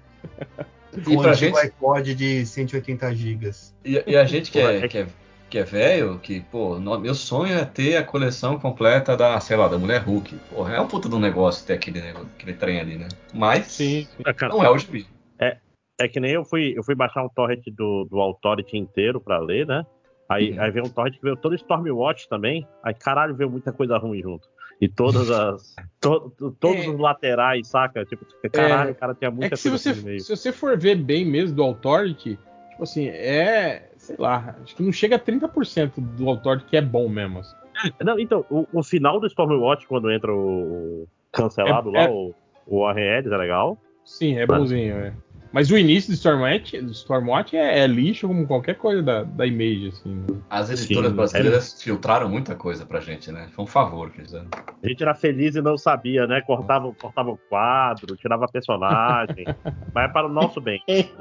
O 1.07 1.11
E 1.12 1.17
pra 1.17 1.31
antigo 1.31 1.57
gente, 1.57 1.59
iPod 1.59 2.15
de 2.15 2.47
180 2.47 3.15
gigas. 3.15 3.75
e, 3.85 4.03
e 4.07 4.17
a 4.17 4.25
gente 4.25 4.51
que 4.51 4.59
é, 4.59 4.79
é- 4.79 4.89
que 4.89 4.99
é, 4.99 5.07
que 5.49 5.59
é 5.59 5.62
velho, 5.65 6.19
que, 6.19 6.41
pô, 6.41 6.79
no- 6.79 6.99
meu 6.99 7.15
sonho 7.15 7.57
é 7.57 7.65
ter 7.65 7.97
a 7.97 8.05
coleção 8.05 8.59
completa 8.59 9.17
da, 9.17 9.39
sei 9.41 9.57
lá, 9.57 9.69
da 9.69 9.79
Mulher 9.79 10.03
Hulk. 10.03 10.35
Porra, 10.51 10.75
é 10.75 10.81
um 10.81 10.87
puta 10.89 11.09
de 11.09 11.15
um 11.15 11.21
negócio 11.21 11.67
ter 11.67 11.75
aquele, 11.75 12.01
aquele 12.01 12.55
trem 12.55 12.81
ali, 12.81 12.97
né? 12.97 13.09
Mas 13.33 13.67
Sim. 13.67 14.07
Cara, 14.37 14.53
não 14.55 14.65
é 14.65 14.71
o 14.71 14.79
gibi. 14.79 15.07
É 16.03 16.09
que 16.09 16.19
nem 16.19 16.33
eu 16.33 16.45
fui, 16.47 16.73
eu 16.75 16.83
fui 16.83 16.95
baixar 16.95 17.23
um 17.23 17.29
torrent 17.29 17.62
do, 17.77 18.07
do 18.11 18.19
Authority 18.21 18.75
inteiro 18.79 19.21
pra 19.21 19.39
ler, 19.39 19.67
né? 19.67 19.85
Aí, 20.31 20.53
Uhum. 20.53 20.62
aí 20.62 20.71
veio 20.71 20.87
um 20.87 20.89
torrent 20.89 21.12
que 21.15 21.21
veio 21.23 21.37
todo 21.37 21.55
Stormwatch 21.55 22.27
também. 22.27 22.67
Aí, 22.83 22.95
caralho, 22.95 23.37
veio 23.37 23.51
muita 23.51 23.71
coisa 23.71 23.99
ruim 23.99 24.23
junto. 24.23 24.49
E 24.81 24.89
todas 24.89 25.31
as. 25.31 25.74
to- 26.01 26.31
to- 26.39 26.51
todos 26.59 26.85
É. 26.85 26.89
os 26.89 26.98
laterais, 26.98 27.69
saca? 27.69 28.05
Tipo, 28.05 28.24
caralho, 28.51 28.93
o 28.93 28.94
cara 28.94 29.15
tinha 29.15 29.31
muita 29.31 29.55
É 29.55 29.57
se 29.57 29.69
coisa 29.69 29.93
você, 29.93 30.01
no 30.01 30.07
meio. 30.07 30.20
se 30.20 30.35
você 30.36 30.52
for 30.52 30.78
ver 30.78 30.97
bem 30.97 31.24
mesmo 31.24 31.57
do 31.57 31.62
Authority, 31.62 32.39
tipo 32.70 32.82
assim, 32.82 33.07
é. 33.09 33.90
Sei 33.98 34.16
lá, 34.19 34.57
acho 34.62 34.74
que 34.74 34.82
não 34.82 34.90
chega 34.93 35.16
a 35.16 35.19
30% 35.19 36.01
do 36.01 36.28
Authority 36.31 36.65
que 36.66 36.77
é 36.77 36.81
bom 36.81 37.09
mesmo. 37.09 37.40
assim. 37.40 37.55
Não, 38.02 38.19
então, 38.19 38.44
o, 38.51 38.66
o 38.73 38.82
final 38.82 39.20
do 39.20 39.27
Stormwatch, 39.27 39.86
quando 39.86 40.11
entra 40.11 40.35
o 40.35 41.07
cancelado 41.32 41.90
É- 41.90 41.93
lá, 41.98 42.05
é- 42.05 42.11
o, 42.11 42.35
o 42.66 42.90
Ellis, 42.90 43.31
é 43.31 43.36
legal. 43.36 43.77
Sim, 44.05 44.39
é 44.39 44.47
bonzinho, 44.47 44.97
é. 44.97 45.12
Mas 45.53 45.71
o 45.71 45.77
início 45.77 46.11
do 46.13 46.15
Stormwatch, 46.15 46.81
do 46.81 46.93
Stormwatch 46.93 47.57
é, 47.57 47.81
é 47.81 47.87
lixo 47.87 48.29
como 48.29 48.47
qualquer 48.47 48.77
coisa 48.77 49.03
da, 49.03 49.25
da 49.25 49.47
Image, 49.47 49.89
assim. 49.89 50.25
As 50.49 50.71
editoras 50.71 51.11
Sim, 51.11 51.17
brasileiras 51.17 51.83
filtraram 51.83 52.29
muita 52.29 52.55
coisa 52.55 52.87
pra 52.87 53.01
gente, 53.01 53.33
né? 53.33 53.49
Foi 53.53 53.65
um 53.65 53.69
favor 53.69 54.11
que 54.11 54.19
eles 54.19 54.31
fizeram. 54.31 54.49
A 54.83 54.89
gente 54.89 55.03
era 55.03 55.15
feliz 55.15 55.57
e 55.57 55.61
não 55.61 55.77
sabia, 55.77 56.27
né? 56.27 56.41
Cortava, 56.41 56.93
cortava 56.95 57.31
o 57.31 57.37
quadro, 57.37 58.17
tirava 58.17 58.47
personagem. 58.47 59.45
mas 59.93 60.05
é 60.05 60.09
para 60.09 60.29
o 60.29 60.33
nosso 60.33 60.61
bem. 60.61 60.81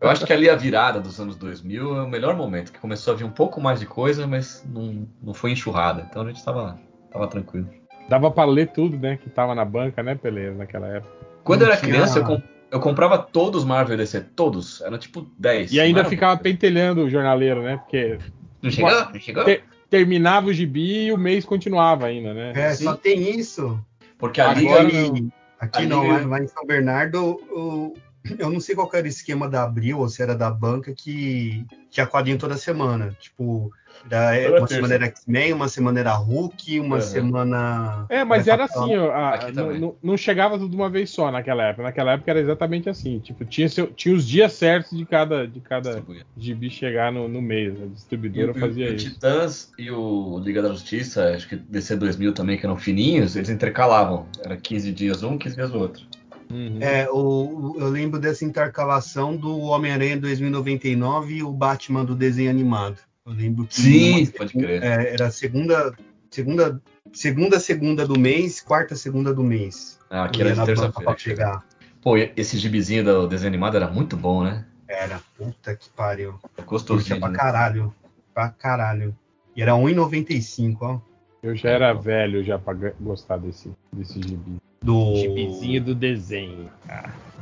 Eu 0.00 0.08
acho 0.10 0.24
que 0.24 0.32
ali 0.32 0.48
a 0.48 0.54
virada 0.54 1.00
dos 1.00 1.18
anos 1.20 1.36
2000 1.36 1.96
é 1.96 2.02
o 2.02 2.08
melhor 2.08 2.36
momento, 2.36 2.72
que 2.72 2.78
começou 2.78 3.12
a 3.14 3.16
vir 3.16 3.24
um 3.24 3.30
pouco 3.30 3.60
mais 3.60 3.80
de 3.80 3.86
coisa, 3.86 4.24
mas 4.24 4.64
não, 4.64 5.08
não 5.20 5.34
foi 5.34 5.50
enxurrada. 5.50 6.06
Então 6.08 6.22
a 6.22 6.26
gente 6.28 6.44
tava, 6.44 6.78
tava 7.10 7.26
tranquilo. 7.26 7.68
Dava 8.08 8.30
pra 8.30 8.44
ler 8.44 8.68
tudo, 8.68 8.96
né? 8.96 9.16
Que 9.16 9.28
tava 9.28 9.54
na 9.56 9.64
banca, 9.64 10.02
né, 10.04 10.14
Peleira, 10.14 10.54
naquela 10.54 10.86
época. 10.86 11.12
Quando 11.42 11.62
eu 11.62 11.66
era 11.68 11.76
tinha- 11.76 11.90
criança, 11.90 12.20
eu, 12.20 12.24
com- 12.24 12.42
eu 12.70 12.80
comprava 12.80 13.18
todos 13.18 13.62
os 13.62 13.66
Marvel 13.66 13.96
DC, 13.96 14.20
todos. 14.34 14.80
Eram 14.80 14.98
tipo 14.98 15.26
10. 15.38 15.72
E 15.72 15.80
ainda 15.80 16.00
era 16.00 16.08
ficava 16.08 16.36
pentelhando 16.40 17.02
o 17.04 17.10
jornaleiro, 17.10 17.62
né? 17.62 17.76
Porque 17.78 18.18
Não 18.62 18.70
chegou? 18.70 18.90
Não 18.90 19.20
chegou? 19.20 19.44
Te- 19.44 19.62
terminava 19.88 20.48
o 20.48 20.52
gibi 20.52 21.06
e 21.06 21.12
o 21.12 21.16
mês 21.18 21.44
continuava 21.44 22.06
ainda, 22.06 22.34
né? 22.34 22.52
É, 22.54 22.74
Sim. 22.74 22.84
só 22.84 22.96
tem 22.96 23.38
isso. 23.38 23.78
Porque 24.18 24.40
a 24.40 24.50
Agora 24.50 24.82
Liga 24.82 24.98
ali, 25.06 25.28
aqui 25.60 25.82
a 25.84 25.86
não, 25.86 26.02
Liga- 26.02 26.26
lá 26.26 26.40
em 26.42 26.48
São 26.48 26.66
Bernardo, 26.66 27.22
o- 27.50 27.94
eu 28.38 28.50
não 28.50 28.60
sei 28.60 28.74
qual 28.74 28.90
era 28.94 29.04
o 29.04 29.08
esquema 29.08 29.48
da 29.48 29.62
Abril 29.64 29.98
ou 29.98 30.08
se 30.08 30.22
era 30.22 30.34
da 30.34 30.50
banca 30.50 30.92
que 30.94 31.64
tinha 31.90 32.06
quadrinho 32.06 32.38
toda 32.38 32.56
semana. 32.56 33.16
Tipo, 33.20 33.72
era, 34.10 34.42
Toda 34.50 34.60
uma 34.60 34.66
terça. 34.68 34.74
semana 34.74 34.94
era 34.94 35.06
X-Men, 35.06 35.52
uma 35.54 35.68
semana 35.68 36.00
era 36.00 36.12
Hulk, 36.14 36.78
uma 36.80 36.96
Uhum. 36.96 37.00
semana. 37.02 38.06
É, 38.08 38.24
mas 38.24 38.46
era 38.46 38.68
Capitão. 38.68 38.84
assim, 38.84 38.94
a- 38.96 39.50
não, 39.52 39.96
não- 40.02 40.16
chegava 40.16 40.58
tudo 40.58 40.70
de 40.70 40.76
uma 40.76 40.90
vez 40.90 41.10
só 41.10 41.30
naquela 41.30 41.64
época. 41.64 41.82
Naquela 41.84 42.12
época 42.12 42.30
era 42.30 42.40
exatamente 42.40 42.88
assim. 42.88 43.18
Tipo, 43.20 43.44
tinha, 43.44 43.68
seu- 43.68 43.86
tinha 43.88 44.14
os 44.14 44.26
dias 44.26 44.52
certos 44.52 44.96
de 44.96 45.04
cada, 45.06 45.46
de 45.48 45.60
cada 45.60 46.02
gibi 46.36 46.68
chegar 46.70 47.10
no, 47.10 47.26
no 47.28 47.40
mês. 47.40 47.80
A 47.80 47.84
E, 47.84 47.88
distribuidora 47.88 48.52
o- 48.52 48.54
fazia 48.54 48.88
e 48.88 48.92
o 48.92 48.94
isso. 48.96 49.10
Titãs 49.10 49.72
e 49.78 49.90
o 49.90 50.38
Liga 50.40 50.60
da 50.62 50.68
Justiça, 50.68 51.30
acho 51.34 51.48
que 51.48 51.56
DC 51.56 51.96
2000 51.96 52.32
também, 52.34 52.58
que 52.58 52.66
eram 52.66 52.76
fininhos, 52.76 53.34
eles 53.34 53.48
intercalavam. 53.48 54.26
Era 54.44 54.56
15 54.56 54.92
dias 54.92 55.22
um, 55.22 55.38
15 55.38 55.56
dias 55.56 55.72
o 55.72 55.78
outro. 55.78 56.04
Uhum. 56.50 56.78
É, 56.80 57.08
o, 57.10 57.76
eu 57.78 57.88
lembro 57.88 58.20
dessa 58.20 58.44
intercalação 58.44 59.36
do 59.36 59.58
Homem-Aranha 59.58 60.16
2099 60.18 61.34
e 61.36 61.42
o 61.42 61.50
Batman 61.52 62.04
do 62.04 62.14
desenho 62.14 62.50
animado. 62.50 62.98
Eu 63.26 63.32
lembro 63.32 63.66
que 63.66 63.74
Sim, 63.80 64.22
uma- 64.22 64.32
pode 64.32 64.52
crer. 64.52 64.82
é, 64.82 65.14
era 65.14 65.30
segunda, 65.30 65.92
segunda, 66.30 66.80
segunda, 67.12 67.58
segunda 67.58 68.06
do 68.06 68.18
mês, 68.18 68.60
quarta, 68.60 68.94
segunda 68.94 69.34
do 69.34 69.42
mês. 69.42 69.98
Ah, 70.08 70.24
aqui 70.24 70.40
era 70.42 70.64
terça-feira. 70.64 71.14
pegar. 71.24 71.64
Pô, 72.00 72.16
esse 72.16 72.56
gibizinho 72.58 73.02
do 73.04 73.26
desenho 73.26 73.48
animado 73.48 73.76
era 73.76 73.88
muito 73.88 74.16
bom, 74.16 74.44
né? 74.44 74.64
Era, 74.86 75.20
puta 75.36 75.74
que 75.74 75.90
pariu. 75.90 76.38
É 76.56 76.62
Curtia 76.62 76.64
Gostosinho. 76.94 77.18
pra 77.20 77.28
né? 77.30 77.36
caralho. 77.36 77.92
Pra 78.32 78.48
caralho. 78.50 79.16
E 79.56 79.62
era 79.62 79.74
1,95, 79.74 80.76
ó. 80.82 81.00
Eu 81.42 81.56
já 81.56 81.70
era 81.70 81.92
velho 81.92 82.44
já 82.44 82.56
pra 82.58 82.74
gostar 83.00 83.38
desse, 83.38 83.72
desse 83.92 84.20
gibi. 84.22 84.58
Do. 84.86 85.16
Gibizinho 85.16 85.82
do 85.82 85.94
desenho. 85.94 86.70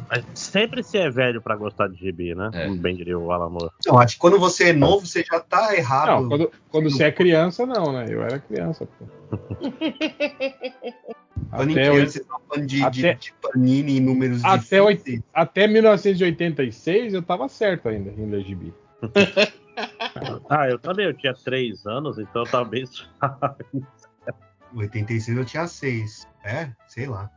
Mas 0.09 0.25
sempre 0.35 0.83
se 0.83 0.99
é 0.99 1.11
velho 1.11 1.41
pra 1.43 1.57
gostar 1.57 1.89
de 1.89 1.97
gibi, 1.97 2.35
né? 2.35 2.51
É. 2.55 2.65
Como 2.65 2.77
bem 2.77 2.97
diria 2.97 3.19
o 3.19 3.31
Alamor. 3.31 3.71
Não, 3.87 3.99
acho 3.99 4.15
que 4.15 4.21
quando 4.21 4.39
você 4.39 4.71
é 4.71 4.73
novo, 4.73 5.07
você 5.07 5.23
já 5.23 5.41
tá 5.41 5.75
errado. 5.77 6.23
Não, 6.23 6.29
quando, 6.29 6.51
quando 6.71 6.91
você 6.91 7.05
é 7.05 7.12
criança, 7.12 7.65
não, 7.66 7.93
né? 7.93 8.07
Eu 8.09 8.23
era 8.23 8.39
criança, 8.39 8.87
pô. 8.87 9.07
Quando 11.51 11.71
Até, 11.73 11.91
criança, 11.91 12.25
tá 12.25 12.37
falando 12.49 12.66
de, 12.66 12.83
até- 12.83 13.15
de 13.15 13.33
panini 13.41 13.99
em 13.99 14.01
números 14.01 14.45
até, 14.45 14.83
oit- 14.83 15.23
até 15.33 15.66
1986 15.69 17.15
eu 17.15 17.23
tava 17.23 17.49
certo 17.49 17.89
ainda 17.89 18.11
em 18.11 18.27
ler 18.31 18.43
gibi. 18.45 18.73
Ah, 20.49 20.69
eu 20.69 20.79
também, 20.79 21.07
eu 21.07 21.12
tinha 21.15 21.35
três 21.35 21.85
anos, 21.85 22.19
então 22.21 22.45
talvez. 22.45 22.89
86 24.75 25.39
eu 25.39 25.45
tinha 25.45 25.67
6. 25.67 26.27
É? 26.45 26.69
Sei 26.87 27.07
lá. 27.07 27.31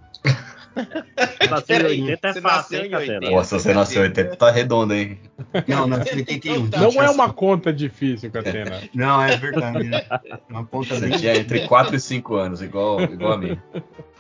Nasci 1.50 1.64
em 1.74 1.78
Peraí, 1.78 2.02
80 2.02 2.28
é 2.28 2.34
você 2.34 2.42
fácil, 2.42 2.42
nasceu 2.42 2.84
hein, 2.84 2.92
Catena? 2.92 3.14
80. 3.16 3.32
Nossa, 3.32 3.60
você 3.60 3.74
nasceu 3.74 4.02
em 4.02 4.08
80, 4.08 4.36
tá 4.36 4.52
redondo, 4.52 4.94
hein? 4.94 5.20
Não, 5.68 5.88
nasci 5.88 6.14
em 6.14 6.18
81. 6.18 6.66
então 6.68 6.82
Não 6.82 6.90
tinha 6.92 7.04
é 7.06 7.10
uma 7.10 7.34
conta 7.34 7.72
difícil, 7.74 8.30
Catena. 8.32 8.82
Não, 8.94 9.22
é 9.22 9.38
verdade. 9.38 9.88
né? 9.88 10.06
Uma 10.50 10.66
conta 10.66 10.96
Você 10.96 11.08
bem. 11.08 11.18
tinha 11.18 11.36
entre 11.36 11.68
4 11.68 11.96
e 11.96 12.00
5 12.00 12.36
anos, 12.36 12.62
igual, 12.62 13.02
igual 13.02 13.34
a 13.34 13.38
mim. 13.38 13.58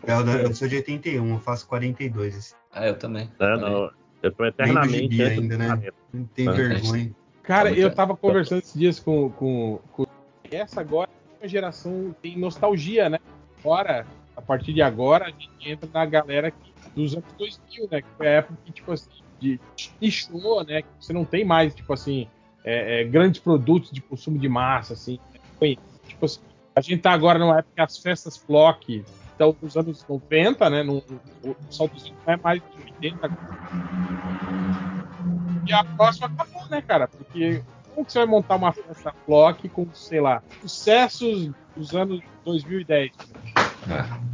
Eu, 0.08 0.26
eu 0.40 0.54
sou 0.54 0.68
de 0.68 0.78
81, 0.78 1.30
eu 1.34 1.40
faço 1.40 1.68
42. 1.68 2.36
assim. 2.38 2.56
Ah, 2.72 2.88
eu 2.88 2.98
também. 2.98 3.30
É, 3.40 3.58
não, 3.58 3.92
eu 4.24 4.32
tô 4.32 4.46
eternamente 4.46 5.22
ainda, 5.22 5.58
né? 5.58 5.92
Não 6.14 6.24
tem 6.26 6.48
Ah, 6.48 6.52
vergonha. 6.54 7.12
Cara, 7.44 7.70
Tá 7.70 7.76
eu 7.76 7.94
tava 7.94 8.16
conversando 8.16 8.60
esses 8.60 8.74
dias 8.74 9.00
com, 9.00 9.30
com, 9.32 9.80
com. 9.92 10.06
Essa 10.50 10.80
agora 10.82 11.07
geração 11.46 12.16
tem 12.22 12.38
nostalgia, 12.38 13.10
né? 13.10 13.20
Agora, 13.60 14.06
a 14.36 14.42
partir 14.42 14.74
de 14.74 14.82
agora, 14.82 15.26
a 15.26 15.30
gente 15.30 15.50
entra 15.66 15.90
na 15.94 16.06
galera 16.06 16.52
que, 16.52 16.74
dos 16.96 17.14
anos 17.14 17.26
2000, 17.38 17.88
né? 17.92 18.02
Que 18.02 18.08
foi 18.18 18.28
a 18.28 18.32
época 18.32 18.58
que, 18.66 18.72
tipo 18.72 18.92
assim, 18.92 19.10
de 19.40 19.60
nichou, 20.02 20.64
né? 20.64 20.82
Que 20.82 20.88
você 21.00 21.14
não 21.14 21.26
tem 21.26 21.44
mais, 21.44 21.76
tipo 21.76 21.92
assim, 21.94 22.28
é, 22.64 23.02
é, 23.02 23.04
grandes 23.04 23.40
produtos 23.40 23.92
de 23.92 24.02
consumo 24.02 24.40
de 24.40 24.48
massa, 24.48 24.94
assim. 24.94 25.20
Foi, 25.60 25.78
tipo 26.08 26.26
assim, 26.26 26.40
a 26.76 26.82
gente 26.82 27.02
tá 27.02 27.12
agora 27.12 27.38
numa 27.38 27.60
época 27.60 27.74
que 27.76 27.82
as 27.82 27.98
festas 27.98 28.38
Flock 28.38 29.04
estão 29.32 29.56
nos 29.62 29.76
anos 29.76 30.06
90, 30.08 30.70
né? 30.70 30.84
No, 30.84 30.98
o 31.44 31.56
saltozinho 31.70 32.16
não 32.26 32.34
é 32.34 32.38
mais 32.38 32.62
de 32.62 32.94
80 33.04 33.30
e 35.68 35.74
a 35.74 35.84
próxima 35.84 36.28
acabou, 36.28 36.66
né, 36.70 36.82
cara? 36.82 37.08
Porque 37.08 37.62
como 37.98 38.06
que 38.06 38.12
você 38.14 38.20
vai 38.20 38.28
montar 38.28 38.56
uma 38.58 38.72
festa 38.72 39.12
Flock 39.26 39.68
com, 39.70 39.92
sei 39.92 40.22
lá, 40.22 40.44
sucessos 40.62 41.50
dos 41.76 41.96
anos 41.96 42.22
2010? 42.46 43.10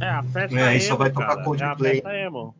É, 0.00 0.06
a 0.06 0.22
festa 0.22 0.58
É, 0.58 0.64
aí 0.64 0.76
emo, 0.76 0.84
só 0.84 0.96
vai 0.96 1.10
tocar 1.10 1.28
cara. 1.28 1.38
É 1.38 1.40
a 1.40 1.44
Coldplay. 1.44 1.94
festa 1.94 2.14
emo. 2.14 2.54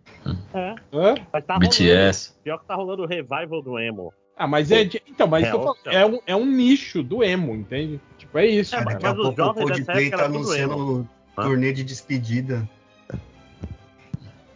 É, 0.54 0.74
Hã? 0.90 1.14
vai 1.30 1.42
tá 1.42 1.54
rolando. 1.54 1.68
BTS. 1.68 2.32
Pior 2.42 2.58
que 2.58 2.66
tá 2.66 2.74
rolando 2.74 3.02
o 3.02 3.06
revival 3.06 3.60
do 3.60 3.78
emo. 3.78 4.14
Ah, 4.34 4.46
mas 4.46 4.70
é. 4.72 4.84
de- 4.84 5.02
Então, 5.06 5.26
mas 5.26 5.44
É, 5.44 5.50
é, 6.00 6.06
um, 6.06 6.18
é 6.26 6.34
um 6.34 6.46
nicho 6.46 7.02
do 7.02 7.22
emo, 7.22 7.54
entende? 7.54 8.00
Tipo, 8.16 8.38
é 8.38 8.46
isso. 8.46 8.74
É, 8.74 8.78
a 8.78 8.84
mas 8.84 8.94
os 8.94 9.36
jovens 9.36 9.66
dessa 9.66 9.82
Coldplay 9.84 10.06
época 10.06 10.16
tá 10.16 10.24
anunciando 10.24 11.08
turnê 11.36 11.72
de 11.72 11.84
despedida. 11.84 12.66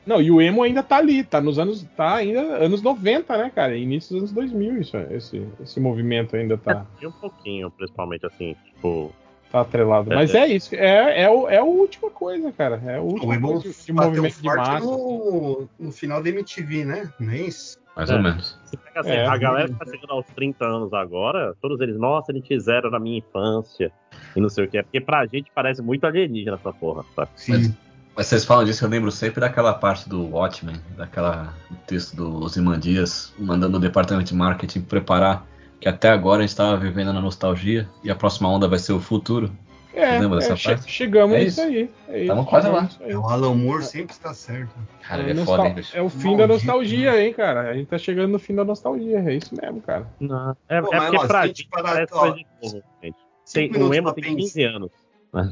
Não, 0.09 0.23
e 0.23 0.31
o 0.31 0.41
emo 0.41 0.63
ainda 0.63 0.83
tá 0.83 0.97
ali, 0.97 1.23
tá 1.23 1.39
nos 1.41 1.59
anos. 1.59 1.85
Tá 1.97 2.15
ainda 2.17 2.41
anos 2.41 2.81
90, 2.81 3.37
né, 3.37 3.53
cara? 3.55 3.77
Início 3.77 4.15
dos 4.15 4.19
anos 4.23 4.33
2000, 4.33 4.81
isso, 4.81 4.97
esse, 5.11 5.47
esse 5.63 5.79
movimento 5.79 6.35
ainda 6.35 6.57
tá, 6.57 6.87
E 7.01 7.07
um 7.07 7.13
pouquinho, 7.13 7.71
principalmente 7.71 8.25
assim, 8.25 8.57
tipo. 8.65 9.13
tá 9.53 9.61
atrelado. 9.61 10.11
É, 10.13 10.17
Mas 10.17 10.35
é 10.35 10.47
isso, 10.47 10.75
é, 10.75 11.23
é, 11.25 11.31
o, 11.31 11.47
é 11.49 11.59
a 11.59 11.63
última 11.63 12.11
coisa, 12.11 12.51
cara. 12.53 12.81
É 12.87 12.97
a 12.97 13.03
O 13.03 13.13
última 13.13 13.35
emo 13.35 13.61
coisa 13.61 13.85
de 13.85 13.93
movimento 13.93 14.41
de 14.41 14.47
massa. 14.49 14.87
no, 14.87 15.69
no 15.79 15.93
final 15.93 16.23
da 16.23 16.31
MTV, 16.31 16.85
né? 16.87 17.13
Não 17.21 17.31
é 17.33 17.43
isso? 17.43 17.77
Mais 17.95 18.09
É. 18.09 18.15
ou 18.17 18.23
menos. 18.23 18.59
Assim, 18.97 19.11
É, 19.11 19.27
a 19.27 19.37
galera 19.37 19.69
que 19.69 19.75
tá 19.75 19.85
chegando 19.85 20.11
aos 20.13 20.27
30 20.35 20.65
anos 20.65 20.93
agora, 20.95 21.55
todos 21.61 21.81
eles, 21.81 21.99
nossa, 21.99 22.33
eles 22.33 22.47
fizeram 22.47 22.91
na 22.91 22.99
minha 22.99 23.19
infância. 23.19 23.93
E 24.35 24.41
não 24.41 24.49
sei 24.49 24.65
o 24.65 24.69
que. 24.69 24.79
É 24.79 24.83
porque 24.83 25.01
pra 25.01 25.27
gente 25.27 25.51
parece 25.55 25.83
muito 25.83 26.05
alienígena 26.07 26.57
essa 26.57 26.73
porra, 26.73 27.05
tá? 27.15 27.29
Sim. 27.37 27.53
Mas 27.53 27.88
vocês 28.27 28.45
falam 28.45 28.65
disso, 28.65 28.85
eu 28.85 28.89
lembro 28.89 29.11
sempre 29.11 29.41
daquela 29.41 29.73
parte 29.75 30.09
do 30.09 30.27
Watchmen, 30.31 30.77
daquela 30.97 31.55
texto 31.87 32.17
do 32.17 32.43
Ozymandias, 32.45 33.33
mandando 33.39 33.77
o 33.77 33.81
departamento 33.81 34.29
de 34.29 34.35
marketing 34.35 34.81
preparar 34.83 35.47
que 35.81 35.89
até 35.89 36.11
agora 36.11 36.39
a 36.39 36.43
gente 36.43 36.51
estava 36.51 36.77
vivendo 36.77 37.13
na 37.13 37.21
nostalgia 37.21 37.89
e 38.03 38.11
a 38.11 38.15
próxima 38.17 38.49
onda 38.49 38.67
vai 38.67 38.79
ser 38.81 38.93
o 38.93 39.01
futuro. 39.01 39.51
É, 39.95 40.19
Lembra 40.19 40.39
dessa 40.39 40.53
é, 40.53 40.57
parte? 40.75 40.91
chegamos 40.91 41.37
É 41.37 41.41
nisso 41.45 41.61
isso. 41.61 41.69
aí. 41.69 41.91
É 42.09 42.19
isso, 42.19 42.27
Tamo 42.29 42.45
quase 42.45 42.69
lá. 42.69 42.89
É, 43.01 43.17
O 43.17 43.27
Alan 43.27 43.55
Moore 43.55 43.83
sempre 43.85 44.13
está 44.13 44.33
certo. 44.35 44.71
Cara, 45.03 45.21
É, 45.23 45.25
ele 45.25 45.31
é 45.31 45.35
nostal- 45.35 45.57
foda, 45.57 45.69
hein, 45.69 45.75
bicho? 45.75 45.97
é 45.97 46.03
o 46.03 46.09
fim 46.09 46.17
Maldito, 46.29 46.39
da 46.39 46.47
nostalgia, 46.55 47.23
hein, 47.25 47.33
cara? 47.33 47.71
A 47.71 47.75
gente 47.75 47.87
tá 47.89 47.99
chegando 47.99 48.31
no 48.33 48.39
fim 48.39 48.55
da 48.55 48.65
nostalgia, 48.65 49.19
é 49.19 49.35
isso 49.35 49.55
mesmo, 49.61 49.81
cara. 49.81 50.07
Não. 50.21 50.57
É, 50.69 50.81
Pô, 50.83 50.93
é 50.93 50.97
mas, 50.99 51.11
porque 51.11 51.25
ó, 51.25 51.27
pra 51.27 51.47
gente 51.47 51.69
parece 51.71 52.15
ó, 52.15 52.19
coisa 52.21 52.37
de 52.37 52.47
novo, 52.63 52.83
gente. 53.03 53.17
Tem, 53.53 53.73
o 53.83 53.95
emo 53.95 54.13
tem 54.13 54.37
15 54.37 54.63
anos. 54.65 54.91
Daí 55.33 55.51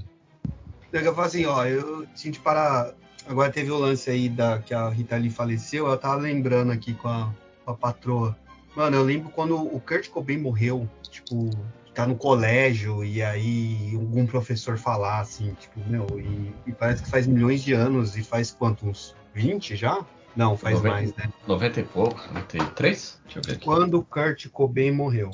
eu 0.93 1.15
falo 1.15 1.27
assim, 1.27 1.47
ó, 1.47 1.65
eu, 1.65 2.07
se 2.15 2.29
a 2.29 2.31
gente 2.31 2.41
parar. 2.41 2.93
Agora 3.29 3.51
teve 3.51 3.71
o 3.71 3.79
lance 3.79 4.09
aí 4.09 4.29
da 4.29 4.61
que 4.61 4.73
a 4.73 4.89
Rita 4.89 5.17
Lee 5.17 5.31
faleceu, 5.31 5.89
eu 5.89 5.99
tava 5.99 6.15
lembrando 6.17 6.71
aqui 6.71 6.95
com 6.95 7.09
a, 7.09 7.33
com 7.65 7.71
a 7.73 7.75
patroa. 7.75 8.37
Mano, 8.77 8.97
eu 8.97 9.03
lembro 9.03 9.31
quando 9.31 9.57
o 9.57 9.81
Kurt 9.81 10.09
Cobain 10.11 10.39
morreu, 10.39 10.89
tipo, 11.11 11.51
tá 11.93 12.07
no 12.07 12.15
colégio 12.15 13.03
e 13.03 13.23
aí 13.23 13.91
algum 13.95 14.27
professor 14.27 14.79
falar 14.79 15.21
assim, 15.21 15.57
tipo, 15.59 15.81
meu, 15.89 16.07
e, 16.21 16.53
e 16.69 16.73
parece 16.73 17.03
que 17.03 17.09
faz 17.09 17.27
milhões 17.27 17.63
de 17.65 17.73
anos 17.73 18.17
e 18.17 18.23
faz 18.23 18.51
quantos? 18.51 19.17
20 19.35 19.75
já? 19.75 20.05
Não, 20.37 20.57
faz 20.57 20.77
90. 20.77 20.95
mais, 20.95 21.17
né? 21.17 21.33
90 21.49 21.81
e 21.81 21.85
pouco, 21.85 22.21
93? 22.29 23.21
Deixa 23.25 23.39
eu 23.39 23.43
ver 23.43 23.53
aqui. 23.53 23.65
Quando 23.65 24.03
Kurt 24.03 24.47
Cobain 24.51 24.93
morreu? 24.93 25.31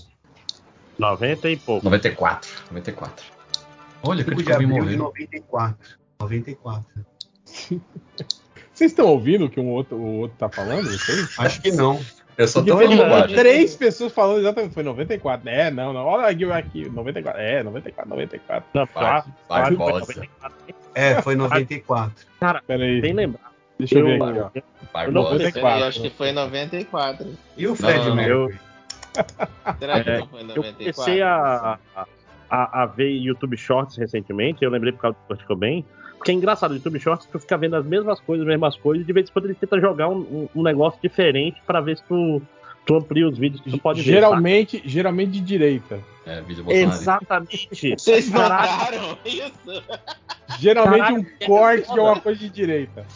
90 0.96 1.50
e 1.50 1.56
pouco. 1.56 1.84
94. 1.84 2.48
94. 2.70 3.31
Olha, 4.02 4.24
5 4.24 4.34
Kurt 4.34 4.46
de 4.46 4.52
abril 4.52 4.68
de 4.68 4.74
morreu. 4.74 4.98
94. 4.98 5.76
94. 6.20 6.84
Vocês 8.72 8.90
estão 8.90 9.06
ouvindo 9.06 9.44
o 9.44 9.50
que 9.50 9.60
um 9.60 9.68
outro, 9.70 9.96
o 9.96 10.18
outro 10.20 10.36
tá 10.38 10.48
falando? 10.48 10.84
Vocês? 10.90 11.38
Acho 11.38 11.60
que 11.60 11.70
não. 11.70 12.00
Eu 12.36 12.48
só 12.48 12.62
tô 12.62 12.74
bobagem. 12.76 13.36
três 13.36 13.76
pessoas 13.76 14.10
falando 14.12 14.40
exatamente. 14.40 14.72
Foi 14.72 14.82
94. 14.82 15.48
É, 15.48 15.70
não, 15.70 15.92
não. 15.92 16.04
Olha 16.06 16.26
aqui, 16.28 16.50
aqui. 16.50 16.88
94. 16.88 17.40
É, 17.40 17.62
94, 17.62 18.08
94. 18.10 18.64
Não, 18.72 18.86
Vai, 18.86 19.22
vai, 19.48 19.70
bosta. 19.72 20.06
foi 20.06 20.14
94. 20.14 20.58
É, 20.94 21.22
foi 21.22 21.36
94. 21.36 22.26
Pera 22.66 22.84
aí. 22.84 23.00
Bem 23.02 23.12
lembrado. 23.12 23.52
Deixa 23.78 23.98
eu 23.98 24.04
ver 24.06 24.22
aqui, 24.22 24.38
ó. 24.38 24.50
Vai, 24.92 25.06
Eu 25.06 25.12
não 25.12 25.22
bosta. 25.22 25.38
sei. 25.38 25.46
94. 25.62 25.80
Eu 25.80 25.88
acho 25.88 26.00
que 26.02 26.10
foi 26.10 26.28
em 26.28 26.32
94. 26.32 27.26
E 27.56 27.66
o 27.66 27.76
Fred 27.76 28.08
Não. 28.08 28.14
Mercury? 28.16 28.58
Será 29.78 30.02
que 30.02 30.10
É, 30.10 30.18
não 30.20 30.26
foi 30.26 30.40
em 30.40 30.48
Eu 30.48 30.56
94? 30.56 30.74
comecei 30.94 31.22
a, 31.22 31.78
a, 31.94 32.06
a 32.82 32.86
ver 32.86 33.10
YouTube 33.10 33.56
Shorts 33.56 33.96
recentemente, 33.96 34.62
eu 34.64 34.70
lembrei 34.70 34.92
por 34.92 35.00
causa 35.00 35.16
do 35.16 35.26
Kurt 35.28 35.46
Cobain, 35.46 35.84
porque 36.18 36.30
é 36.30 36.34
engraçado, 36.34 36.72
o 36.72 36.74
YouTube 36.74 36.98
Shorts 37.00 37.26
tu 37.26 37.38
fica 37.38 37.56
vendo 37.56 37.74
as 37.76 37.84
mesmas 37.84 38.20
coisas, 38.20 38.46
as 38.46 38.48
mesmas 38.52 38.76
coisas, 38.76 39.02
e 39.02 39.06
de 39.06 39.12
vez 39.12 39.28
em 39.28 39.32
quando 39.32 39.46
ele 39.46 39.54
tenta 39.54 39.80
jogar 39.80 40.08
um, 40.08 40.48
um- 40.54 40.62
negócio 40.62 40.98
diferente 41.02 41.60
pra 41.66 41.80
ver 41.80 41.96
se 41.96 42.04
tu, 42.04 42.40
tu 42.86 42.94
amplia 42.96 43.28
os 43.28 43.36
vídeos 43.38 43.60
que 43.62 43.70
tu 43.70 43.78
pode 43.78 44.02
ver. 44.02 44.12
Geralmente, 44.12 44.82
geralmente 44.84 45.30
de 45.32 45.40
direita. 45.40 45.98
É, 46.24 46.40
vídeo. 46.42 46.64
Exatamente. 46.68 47.68
Vocês 47.98 48.30
notaram 48.30 49.18
isso? 49.24 49.82
Geralmente 50.60 50.98
Caralho, 51.00 51.16
um 51.22 51.26
é 51.40 51.46
corte 51.46 51.80
de 51.80 51.86
foda. 51.88 52.00
alguma 52.00 52.20
coisa 52.20 52.38
de 52.40 52.48
direita. 52.50 53.06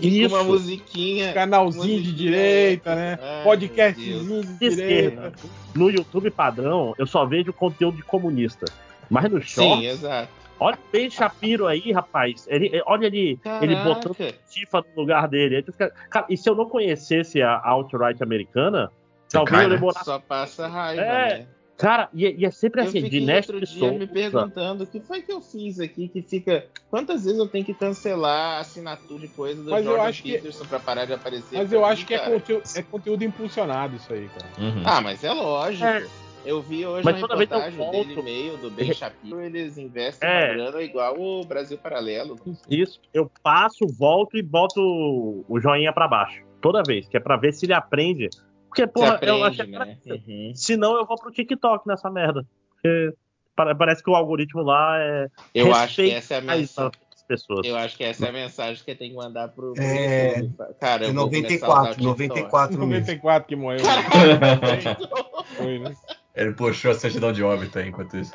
Isso. 0.00 0.34
uma 0.34 0.44
musiquinha. 0.44 1.32
Canalzinho 1.32 1.84
de 1.84 1.90
Musiquinha. 2.10 2.16
direita, 2.30 2.94
né? 2.94 3.18
Ai, 3.20 3.42
Podcastzinho 3.44 4.24
meu 4.24 4.40
de 4.42 4.46
De 4.54 4.58
direita. 4.70 4.82
esquerda. 5.26 5.32
No 5.74 5.90
YouTube 5.90 6.30
padrão, 6.30 6.94
eu 6.96 7.06
só 7.06 7.26
vejo 7.26 7.52
conteúdo 7.52 7.96
de 7.96 8.02
comunista. 8.02 8.64
Mas 9.10 9.30
no 9.30 9.40
Sim, 9.42 9.46
Shorts, 9.46 9.84
exato. 9.86 10.28
olha 10.60 10.76
o 10.76 10.92
Ben 10.92 11.10
Shapiro 11.10 11.66
aí, 11.66 11.92
rapaz. 11.92 12.46
Ele, 12.48 12.82
olha 12.86 13.06
ele, 13.06 13.38
ele 13.60 13.76
botando 13.76 14.16
Tifa 14.50 14.80
no 14.94 15.00
lugar 15.02 15.28
dele. 15.28 15.62
Fica- 15.62 15.92
Cara, 16.10 16.26
e 16.30 16.36
se 16.36 16.48
eu 16.48 16.54
não 16.54 16.68
conhecesse 16.68 17.42
a 17.42 17.60
alt-right 17.64 18.22
americana, 18.22 18.90
Você 19.28 19.36
talvez 19.38 19.56
cai, 19.56 19.64
eu 19.66 19.70
né? 19.70 19.74
demorasse. 19.76 20.04
Só 20.04 20.18
passa 20.18 20.66
raiva, 20.68 21.02
É, 21.02 21.38
né? 21.38 21.46
Cara, 21.76 22.08
e, 22.14 22.24
é- 22.24 22.32
e 22.32 22.46
é 22.46 22.50
sempre 22.52 22.82
Eu 22.82 22.84
assim, 22.86 23.02
de 23.08 23.20
Neste 23.20 23.50
outro 23.52 23.66
dia 23.66 23.90
me 23.90 24.06
perguntando 24.06 24.84
o 24.84 24.86
que 24.86 25.00
foi 25.00 25.22
que 25.22 25.32
eu 25.32 25.40
fiz 25.40 25.80
aqui 25.80 26.06
que 26.06 26.22
fica. 26.22 26.66
Quantas 26.88 27.24
vezes 27.24 27.36
eu 27.36 27.48
tenho 27.48 27.64
que 27.64 27.74
cancelar 27.74 28.58
a 28.58 28.60
assinatura 28.60 29.18
de 29.26 29.28
coisa 29.34 29.60
do 29.60 29.72
Mas 29.72 29.84
eu 29.84 29.90
Jordan 29.90 30.08
acho 30.08 30.22
que- 30.22 30.32
Peterson 30.34 30.64
pra 30.66 30.78
parar 30.78 31.04
de 31.04 31.14
aparecer? 31.14 31.56
Mas 31.56 31.72
eu 31.72 31.80
mim, 31.80 31.86
acho 31.86 32.06
que 32.06 32.14
é 32.14 32.18
conteúdo, 32.20 32.62
é 32.76 32.82
conteúdo 32.84 33.24
impulsionado 33.24 33.96
isso 33.96 34.12
aí, 34.12 34.28
cara. 34.28 34.52
Uhum. 34.56 34.82
Ah, 34.86 35.00
mas 35.00 35.24
é 35.24 35.32
lógico. 35.32 35.84
É. 35.84 36.06
Eu 36.44 36.60
vi 36.60 36.84
hoje 36.86 37.04
Mas 37.04 37.14
uma 37.16 37.20
toda 37.28 37.36
vez 37.36 37.50
eu 37.50 37.58
reportagem 37.58 37.92
volto- 37.92 38.20
e-mail 38.20 38.56
do 38.58 38.70
Ben 38.70 38.92
Shapiro, 38.92 39.40
eles 39.40 39.78
investem 39.78 40.28
É. 40.28 40.54
grana 40.54 40.82
igual 40.82 41.18
o 41.18 41.44
Brasil 41.44 41.78
Paralelo. 41.78 42.36
Isso, 42.68 43.00
eu 43.12 43.30
passo, 43.42 43.86
volto 43.98 44.36
e 44.36 44.42
boto 44.42 44.80
o- 44.80 45.60
joinha 45.60 45.92
pra 45.92 46.06
baixo. 46.06 46.42
Toda 46.60 46.82
vez, 46.86 47.08
que 47.08 47.16
é 47.16 47.20
pra 47.20 47.36
ver 47.36 47.52
se 47.52 47.64
ele 47.66 47.72
aprende. 47.74 48.28
Porque, 48.68 48.86
porra, 48.86 49.18
eu 49.22 49.42
aprende, 49.42 49.42
acho 49.42 49.64
que 49.64 49.70
né? 49.78 49.98
Uhum. 50.06 50.52
Senão 50.54 50.96
eu 50.96 51.06
vou 51.06 51.16
pro 51.16 51.30
TikTok 51.30 51.86
nessa 51.86 52.10
merda. 52.10 52.44
Porque 52.70 53.14
pare- 53.54 53.74
parece 53.74 54.02
que 54.02 54.10
o 54.10 54.14
algoritmo 54.14 54.62
lá 54.62 54.98
é. 54.98 55.28
Eu 55.54 55.72
acho 55.74 55.96
que 56.02 56.10
essa 56.10 56.34
é 56.34 56.38
a 56.38 56.40
mensagem. 56.40 56.90
As 57.24 57.40
pessoas. 57.40 57.66
Eu 57.66 57.76
acho 57.76 57.96
que 57.96 58.04
essa 58.04 58.26
é 58.26 58.28
a 58.28 58.32
mensagem 58.32 58.84
que 58.84 58.94
tem 58.94 59.10
que 59.10 59.16
mandar 59.16 59.48
pro, 59.48 59.74
É. 59.78 60.42
Cara, 60.80 61.06
É 61.06 61.08
eu 61.08 61.14
vou 61.14 61.30
começar 61.30 61.66
a 61.66 61.70
usar 61.70 62.00
o 62.00 62.04
94, 62.04 62.68
TikTok. 62.74 62.78
94 62.78 62.78
mesmo. 62.78 62.92
94 62.92 63.48
que 63.48 63.56
morreu. 63.56 63.80
Foi, 65.56 65.78
né? 65.78 65.94
Ele 66.34 66.52
puxou 66.52 66.90
a 66.90 66.94
certidão 66.94 67.32
de 67.32 67.42
óbito 67.42 67.78
aí 67.78 67.88
enquanto 67.88 68.16
isso. 68.16 68.32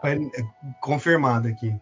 Foi, 0.00 0.12
é, 0.12 0.42
confirmado 0.80 1.48
aqui. 1.48 1.74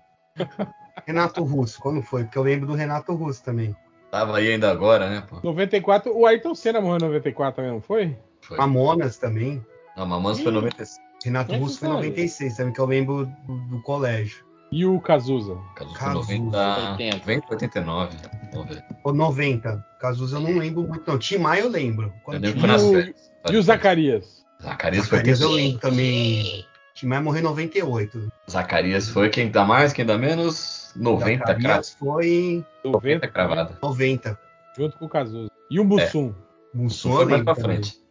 Renato 1.06 1.42
Russo, 1.44 1.80
quando 1.80 2.02
foi? 2.02 2.24
Porque 2.24 2.38
eu 2.38 2.42
lembro 2.42 2.66
do 2.66 2.74
Renato 2.74 3.14
Russo 3.14 3.42
também. 3.42 3.74
Tava 4.10 4.36
aí 4.36 4.52
ainda 4.52 4.70
agora, 4.70 5.08
né, 5.08 5.24
pô? 5.28 5.38
94, 5.42 6.12
o 6.14 6.26
Ayrton 6.26 6.54
Senna 6.54 6.80
morreu 6.80 6.98
em 6.98 7.02
94 7.02 7.56
também, 7.56 7.72
não 7.72 7.80
foi? 7.80 8.16
Foi. 8.40 8.56
Mamonas 8.58 9.16
também. 9.16 9.64
Não, 9.96 10.06
Mamonas 10.06 10.40
foi 10.40 10.52
96. 10.52 11.00
Renato 11.24 11.54
é 11.54 11.56
Russo 11.56 11.78
foi 11.78 11.88
sabe? 11.88 12.00
96, 12.08 12.56
também 12.56 12.72
que 12.72 12.80
eu 12.80 12.86
lembro 12.86 13.26
do, 13.46 13.54
do 13.68 13.82
colégio. 13.82 14.44
E 14.72 14.86
o 14.86 14.98
Cazuza. 15.00 15.56
Foi 15.76 15.86
Cazuza. 15.92 16.14
90, 16.14 16.90
80. 16.92 17.16
90, 17.18 17.46
89. 17.50 18.16
Vamos 18.52 18.68
ver. 18.68 18.84
Ou 19.04 19.12
90. 19.12 19.86
Cazuza 20.00 20.36
eu 20.36 20.40
não 20.40 20.56
lembro 20.58 20.82
muito, 20.82 21.02
não. 21.06 21.18
Tim 21.18 21.36
Maia 21.38 21.60
eu 21.60 21.68
lembro. 21.68 22.06
Eu 22.06 22.12
Quando 22.24 22.42
lembro 22.42 22.54
Tim 22.54 22.60
foi 22.60 22.68
nas 22.68 22.82
E 22.82 23.56
o-. 23.56 23.60
E 23.60 23.62
Zacarias? 23.62 24.44
Zacarias 24.62 25.08
foi 25.08 25.18
Zacarias 25.18 25.40
eu 25.42 25.50
lembro 25.50 25.78
também. 25.78 26.64
Tim 26.94 27.06
Maia 27.06 27.20
morreu 27.20 27.40
em 27.40 27.44
98. 27.44 28.32
Zacarias 28.50 29.08
foi 29.10 29.28
quem 29.28 29.50
dá 29.50 29.64
mais, 29.64 29.92
quem 29.92 30.06
dá 30.06 30.16
menos. 30.16 30.90
90 30.96 31.44
cravado. 31.44 31.62
Zacarias 31.62 31.96
foi 31.98 32.64
90 32.84 33.26
90, 33.26 33.28
cravada. 33.28 33.78
90. 33.82 34.38
junto 34.76 34.96
com 34.98 35.04
o 35.04 35.08
Cazuza. 35.08 35.50
E 35.70 35.78
o 35.78 35.84
Mussum? 35.84 36.34
Mussum 36.74 37.08
Mussum 37.08 37.10
eu 37.10 37.16
foi 37.16 37.24
mais 37.26 37.38
lembro 37.38 37.44
pra 37.54 37.62
também. 37.62 37.76
frente. 37.82 38.02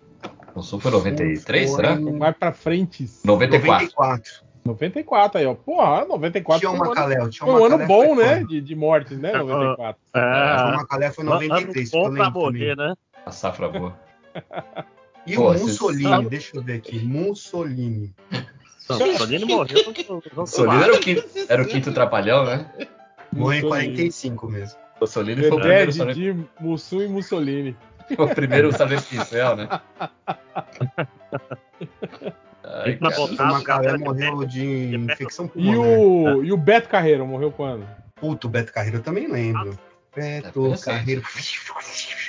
Mussum 0.55 0.79
foi 0.79 0.91
93, 0.91 1.69
Foi 1.69 1.75
será? 1.75 1.95
Vai 2.19 2.33
pra 2.33 2.51
frente. 2.51 3.09
94. 3.23 3.87
94. 3.87 4.50
94 4.65 5.39
aí, 5.39 5.45
ó. 5.45 5.55
Porra, 5.55 6.05
94 6.05 6.59
Tinha 6.59 6.69
foi 6.69 6.79
uma 6.79 6.87
um 6.87 6.91
ano, 6.91 6.95
Macalé. 6.95 7.29
Tinha 7.29 7.51
foi 7.51 7.61
um 7.61 7.65
ano 7.65 7.87
bom, 7.87 8.15
foi 8.15 8.25
né? 8.25 8.43
De, 8.43 8.61
de 8.61 8.75
mortes, 8.75 9.17
né? 9.17 9.31
94. 9.33 10.01
Tinha 10.13 10.23
É, 10.23 10.75
Macalé 10.77 11.11
foi 11.11 11.23
ano 11.23 11.33
93, 11.33 11.89
que 11.89 11.97
eu 11.97 12.01
bom 12.03 12.13
pra 12.13 12.29
morrer, 12.29 12.75
né? 12.77 12.93
A 13.25 13.31
safra 13.31 13.67
boa. 13.69 13.97
E 15.27 15.35
Pô, 15.35 15.51
o 15.51 15.53
Mussolini, 15.53 16.03
sabem- 16.09 16.29
deixa 16.29 16.57
eu 16.57 16.63
ver 16.63 16.77
aqui. 16.77 16.97
Mussolini. 16.97 18.11
Não, 18.89 18.97
Solino 19.17 19.45
morreu. 19.47 19.77
Solino 20.47 20.83
era 20.83 20.93
o 20.95 20.99
quinto, 20.99 21.23
era 21.47 21.61
o 21.61 21.65
quinto 21.67 21.93
trapalhão, 21.93 22.43
né? 22.43 22.65
Morreu 23.31 23.59
em 23.59 23.61
Mussolini. 23.61 23.93
45 23.93 24.49
mesmo. 24.49 24.79
O 24.99 25.05
Solino 25.05 25.41
foi 25.43 25.51
o 25.51 25.55
Dedé, 25.57 25.67
primeiro 25.67 25.93
sargento, 25.93 26.19
Didi, 26.19 26.45
Mussum 26.59 27.01
e 27.03 27.07
Mussolini. 27.07 27.77
foi 28.15 28.25
o 28.25 28.33
primeiro 28.33 28.71
sargento 28.75 29.03
pincel, 29.03 29.55
né? 29.55 29.69
Ai, 32.63 32.93
que 32.93 32.99
cara. 33.63 33.95
O 33.95 33.97
de 33.97 34.03
morreu 34.03 34.45
de 34.45 34.95
infecção 34.95 35.45
E 35.45 35.49
pulmonar. 35.49 35.79
o, 35.99 36.43
e 36.43 36.51
o 36.51 36.57
Beto 36.57 36.89
Carreiro 36.89 37.25
morreu 37.25 37.51
quando? 37.51 37.87
Puto, 38.15 38.47
o 38.47 38.49
Beto 38.49 38.71
Carreiro 38.71 38.97
eu 38.97 39.03
também 39.03 39.27
lembro. 39.27 39.77
É, 40.15 40.41
Beto 40.41 40.69
recente. 40.69 40.85
Carreiro. 40.85 41.23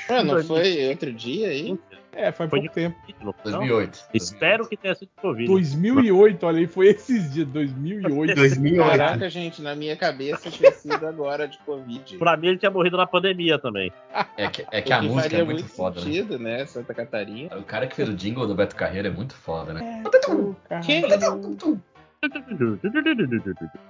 Ah, 0.09 0.23
não 0.23 0.43
foi 0.43 0.89
outro 0.89 1.13
dia 1.13 1.49
aí? 1.49 1.79
É, 2.15 2.31
faz 2.31 2.51
Foi 2.51 2.61
pouco 2.61 2.75
tempo. 2.75 2.97
Não? 3.23 3.35
2008. 3.43 4.05
Espero 4.13 4.69
que 4.69 4.77
tenha 4.77 4.95
sido 4.95 5.11
Covid. 5.21 5.47
2008, 5.47 6.47
olha 6.47 6.59
aí, 6.59 6.67
foi 6.67 6.89
esses 6.89 7.33
dias, 7.33 7.49
2008. 7.49 8.35
2008. 8.35 8.89
Caraca, 8.89 9.31
gente, 9.31 9.63
na 9.63 9.75
minha 9.75 9.97
cabeça 9.97 10.51
tinha 10.51 10.71
sido 10.73 11.07
agora 11.07 11.49
de 11.49 11.59
Covid. 11.59 12.19
Pra 12.19 12.37
mim, 12.37 12.49
ele 12.49 12.59
tinha 12.59 12.71
morrido 12.71 12.97
na 12.97 13.07
pandemia 13.07 13.59
também. 13.59 13.91
É 14.37 14.49
que, 14.49 14.67
é 14.71 14.83
que 14.83 14.93
a 14.93 15.01
que 15.01 15.07
música 15.07 15.37
é 15.37 15.45
muito 15.45 15.65
foda, 15.65 16.01
né? 16.01 16.07
sentido, 16.07 16.39
né? 16.39 16.67
Santa 16.67 16.93
Catarina. 16.93 17.57
O 17.57 17.63
cara 17.63 17.87
que 17.87 17.97
fez 17.97 18.09
o 18.09 18.15
jingle 18.15 18.47
do 18.47 18.55
Beto 18.55 18.77
Carreiro 18.77 19.09
é 19.09 19.11
muito 19.11 19.35
foda, 19.35 19.73
né? 19.73 20.03
Quem? 20.85 21.03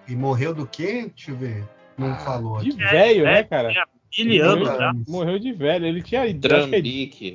E 0.09 0.17
morreu 0.17 0.55
do 0.55 0.67
quê? 0.67 1.11
Deixa 1.15 1.31
eu 1.33 1.37
ver. 1.37 1.65
Não 1.99 2.13
Ah, 2.13 2.17
falou 2.17 2.61
De 2.61 2.71
velho, 2.73 3.27
É, 3.27 3.33
né, 3.35 3.45
cara? 3.45 3.71
Mil 4.19 4.45
anos 4.45 4.69
Morreu 4.69 4.79
já. 4.79 4.93
Morreu 5.09 5.39
de 5.39 5.53
velho. 5.53 5.87
Ele 5.87 6.03
tinha 6.03 6.21
a 6.23 6.27
idade. 6.27 6.55
Acho 6.55 6.69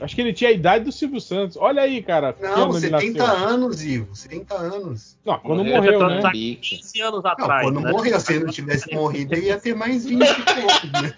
acho 0.04 0.16
que 0.16 0.22
ele 0.22 0.34
tinha 0.34 0.50
a 0.50 0.54
idade 0.54 0.84
do 0.86 0.92
Silvio 0.92 1.20
Santos. 1.20 1.58
Olha 1.58 1.82
aí, 1.82 2.04
cara. 2.04 2.36
Não, 2.40 2.66
ano 2.66 2.78
ele 2.78 2.90
70 2.90 3.26
nasceu. 3.26 3.48
anos, 3.48 3.84
Ivo. 3.84 4.16
70 4.16 4.54
anos. 4.56 5.18
Não, 5.26 5.40
quando 5.40 5.64
Morreu 5.64 6.00
morreu, 6.00 6.08
né? 6.08 6.20
Trambique. 6.22 6.78
15 6.78 7.02
anos 7.02 7.24
Não, 7.24 7.32
atrás. 7.32 7.64
quando 7.64 7.82
né? 7.82 7.92
morreu, 7.92 8.20
se 8.20 8.34
ele 8.34 8.44
não 8.46 8.52
tivesse 8.52 8.94
morrido, 8.94 9.34
ele 9.34 9.48
ia 9.48 9.58
ter 9.58 9.76
mais 9.76 10.06
20 10.06 10.22
e 10.22 10.28
pouco, 10.28 10.88
né? 11.02 11.14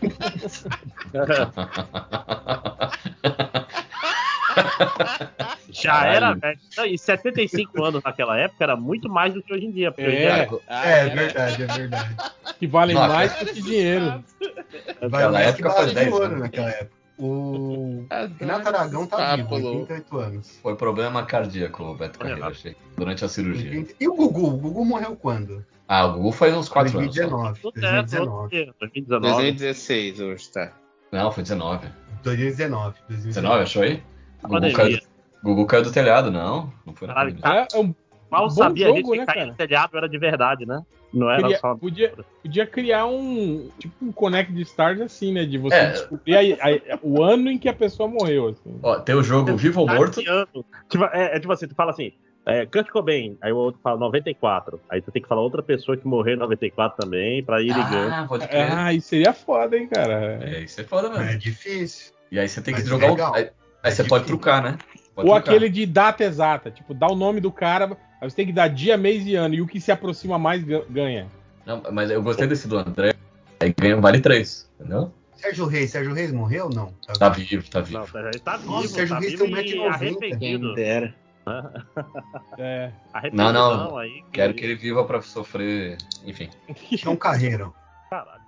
Já 5.71 6.05
era, 6.07 6.33
velho. 6.33 6.59
E 6.87 6.97
75 6.97 7.83
anos 7.83 8.03
naquela 8.03 8.37
época 8.37 8.63
era 8.63 8.75
muito 8.75 9.09
mais 9.09 9.33
do 9.33 9.41
que 9.41 9.53
hoje 9.53 9.65
em 9.65 9.71
dia. 9.71 9.93
Hoje 9.97 10.07
em 10.07 10.15
É. 10.15 10.45
dia 10.45 10.59
Ah, 10.67 10.89
É, 10.89 10.91
é 10.91 10.99
era. 11.05 11.15
verdade, 11.15 11.63
é 11.63 11.65
verdade. 11.67 12.15
Que 12.59 12.67
valem 12.67 12.95
Nossa. 12.95 13.13
mais 13.13 13.39
do 13.39 13.45
que 13.45 13.61
dinheiro. 13.61 14.23
Naquela 15.01 15.31
mais 15.31 15.47
época 15.47 15.85
de 15.85 15.93
10 15.93 16.13
ouro 16.13 16.25
anos. 16.25 16.39
naquela 16.39 16.69
época. 16.69 16.99
O 17.21 18.05
Renato 18.39 18.67
Aragão 18.69 19.05
tá 19.05 19.35
vivo, 19.35 19.57
loucos. 19.57 19.81
88 19.89 20.17
anos. 20.17 20.59
Foi 20.63 20.75
problema 20.75 21.25
cardíaco, 21.25 21.83
o 21.83 21.93
Beto 21.95 22.17
Carreiro, 22.17 22.41
Olha. 22.43 22.51
achei. 22.51 22.75
Durante 22.95 23.25
a 23.25 23.27
cirurgia. 23.27 23.85
E 23.99 24.07
o 24.07 24.15
Gugu? 24.15 24.47
O 24.47 24.57
Gugu 24.57 24.85
morreu 24.85 25.17
quando? 25.17 25.65
Ah, 25.85 26.05
o 26.05 26.13
Gugu 26.13 26.31
faz 26.31 26.53
uns 26.55 26.69
4 26.69 26.97
anos. 26.97 27.13
só. 27.13 27.21
2019. 27.21 27.59
tudo 27.61 27.77
é, 27.77 27.81
2019. 27.81 28.29
todo 28.39 28.49
dia, 28.49 28.73
2019. 28.79 29.33
2016 29.33 30.19
hoje, 30.21 30.49
tá? 30.49 30.71
Não, 31.11 31.29
foi 31.31 31.43
19. 31.43 31.87
2019. 32.23 32.95
19, 33.09 33.63
achou 33.63 33.81
aí? 33.83 34.01
Gugu 34.43 34.73
caiu, 34.73 34.99
Gugu 35.43 35.65
caiu 35.65 35.83
do 35.83 35.91
telhado, 35.91 36.31
não. 36.31 36.71
Não 36.85 36.93
foi 36.93 37.07
na 37.07 37.13
Caralho, 37.13 37.35
pandemia. 37.35 37.67
É 37.73 37.77
um, 37.77 37.93
Mal 38.29 38.43
Bom 38.43 38.49
sabia 38.51 38.85
a 38.85 38.89
gente 38.89 39.01
jogo, 39.01 39.13
que 39.13 39.19
né, 39.19 39.25
cair 39.25 39.45
no 39.47 39.55
telhado 39.55 39.97
era 39.97 40.07
de 40.07 40.17
verdade, 40.19 40.65
né? 40.65 40.81
Não 41.11 41.27
era 41.31 41.41
Queria- 41.41 41.57
só. 41.57 41.73
podia, 41.75 42.13
podia 42.43 42.67
criar 42.67 43.07
um 43.07 43.67
tipo 43.79 44.05
um 44.05 44.11
Connect 44.11 44.53
de 44.53 44.61
Stars 44.61 45.01
assim, 45.01 45.33
né? 45.33 45.45
De 45.45 45.57
você 45.57 45.75
É. 45.75 45.89
descobrir 45.91 46.35
a- 46.35 46.67
a- 46.67 46.99
o 47.01 47.23
ano 47.23 47.49
em 47.49 47.57
que 47.57 47.67
a 47.67 47.73
pessoa 47.73 48.07
morreu. 48.07 48.49
Assim. 48.49 48.79
Ó, 48.83 48.99
tem 48.99 49.15
o 49.15 49.23
jogo 49.23 49.57
Vivo 49.57 49.81
ou 49.81 49.87
Morto. 49.87 50.21
Tipo, 50.87 51.05
é, 51.05 51.35
é 51.35 51.39
tipo 51.39 51.51
assim, 51.51 51.67
tu 51.67 51.73
fala 51.73 51.89
assim, 51.89 52.11
é, 52.45 52.67
Kurt 52.67 52.87
Cobain, 52.89 53.35
aí 53.41 53.51
o 53.51 53.57
outro 53.57 53.81
fala 53.83 53.97
94. 53.97 54.79
Aí 54.87 55.01
tu 55.01 55.11
tem 55.11 55.19
que 55.19 55.27
falar 55.27 55.41
outra 55.41 55.63
pessoa 55.63 55.97
que 55.97 56.05
morreu 56.05 56.35
em 56.35 56.37
94 56.39 56.95
também, 57.03 57.43
pra 57.43 57.59
ir 57.59 57.73
ligando. 57.73 58.11
Ah, 58.13 58.25
pode 58.29 58.47
crer. 58.47 58.71
Ah, 58.71 58.93
isso 58.93 59.07
seria 59.07 59.33
foda, 59.33 59.75
hein, 59.75 59.87
cara. 59.87 60.37
É, 60.43 60.61
isso 60.61 60.79
é 60.79 60.83
foda 60.83 61.09
mesmo. 61.09 61.23
É 61.23 61.35
difícil. 61.35 62.13
E 62.31 62.37
aí 62.39 62.47
você 62.47 62.61
tem 62.61 62.75
que 62.75 62.81
jogar 62.85 63.09
legal. 63.09 63.33
Aí, 63.83 63.91
É 63.91 63.95
você 63.95 64.03
pode 64.03 64.25
trucar, 64.25 64.61
né? 64.61 64.77
Pode 65.15 65.27
Ou 65.29 65.35
trucar. 65.35 65.39
aquele 65.55 65.69
de 65.69 65.85
data 65.85 66.23
exata, 66.23 66.69
tipo, 66.71 66.93
dá 66.93 67.07
o 67.07 67.15
nome 67.15 67.39
do 67.39 67.51
cara, 67.51 67.97
aí 68.21 68.29
você 68.29 68.35
tem 68.35 68.45
que 68.45 68.51
dar 68.53 68.67
dia, 68.67 68.97
mês 68.97 69.25
e 69.25 69.35
ano, 69.35 69.55
e 69.55 69.61
o 69.61 69.67
que 69.67 69.79
se 69.79 69.91
aproxima 69.91 70.37
mais 70.37 70.63
ga- 70.63 70.83
ganha. 70.89 71.27
Não, 71.65 71.81
mas 71.91 72.09
eu 72.09 72.21
gostei 72.21 72.47
desse 72.47 72.67
do 72.67 72.77
André. 72.77 73.13
Aí 73.59 73.73
ganha 73.77 73.97
um 73.97 74.01
vale 74.01 74.19
3, 74.21 74.69
entendeu? 74.79 75.11
Sérgio 75.35 75.65
Reis, 75.65 75.91
Sérgio 75.91 76.13
Reis 76.13 76.31
morreu 76.33 76.65
ou 76.65 76.73
não? 76.73 76.93
Tá 77.17 77.29
vivo, 77.29 77.69
tá 77.69 77.79
vivo. 77.81 77.99
Não, 78.13 78.21
ele 78.21 78.39
tá 78.39 78.57
vivo, 78.57 78.71
Nossa, 78.71 78.87
Sérgio 78.89 79.15
tá 79.15 79.21
Reis 79.21 79.39
tem 79.39 79.53
um 79.53 79.57
e 79.57 79.63
1,90 79.63 79.73
m. 79.75 79.87
arrependido. 79.87 80.67
Quem 80.67 80.75
dera. 80.75 81.15
É. 82.57 82.91
Não, 83.33 83.51
não. 83.51 83.97
Aí, 83.97 84.23
Quero 84.31 84.53
que 84.53 84.63
ele 84.63 84.75
viva 84.75 85.03
pra 85.05 85.21
sofrer. 85.21 85.97
Enfim. 86.25 86.49
Tinha 86.75 87.09
um 87.11 87.15
carreiro. 87.15 87.73
Caralho. 88.09 88.41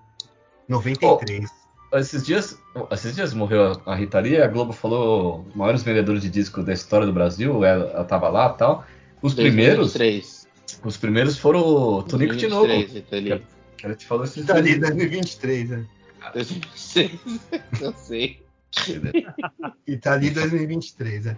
93. 0.68 1.50
Esses 1.94 2.26
dias, 2.26 2.58
esses 2.92 3.16
dias 3.16 3.34
morreu 3.34 3.82
a 3.86 3.96
Rita 3.96 4.20
Lee, 4.20 4.42
a 4.42 4.48
Globo 4.48 4.72
falou 4.72 5.46
os 5.50 5.56
maiores 5.56 5.84
vendedores 5.84 6.22
de 6.22 6.30
discos 6.30 6.64
da 6.64 6.72
história 6.72 7.06
do 7.06 7.12
Brasil, 7.12 7.66
ela, 7.66 7.92
ela 7.92 8.04
tava 8.06 8.30
lá 8.30 8.54
e 8.56 8.58
tal. 8.58 8.86
Os 9.22 9.34
primeiros, 9.34 9.94
2023. 9.94 10.48
os 10.86 10.98
primeiros 10.98 11.38
foram 11.38 11.60
o 11.60 12.04
Tonico. 12.04 12.34
2023, 12.34 12.96
Italy. 12.96 13.44
Ela 13.84 13.96
te 13.96 14.06
falou 14.06 14.24
esses 14.24 14.46
Tá 14.46 14.56
ali, 14.56 14.76
dias. 14.76 14.90
2023, 14.90 15.70
né? 15.70 15.86
2026. 16.34 17.12
Eu 17.82 17.94
sei. 17.94 18.42
Itali 19.88 20.30
2023, 20.30 21.26
né? 21.26 21.38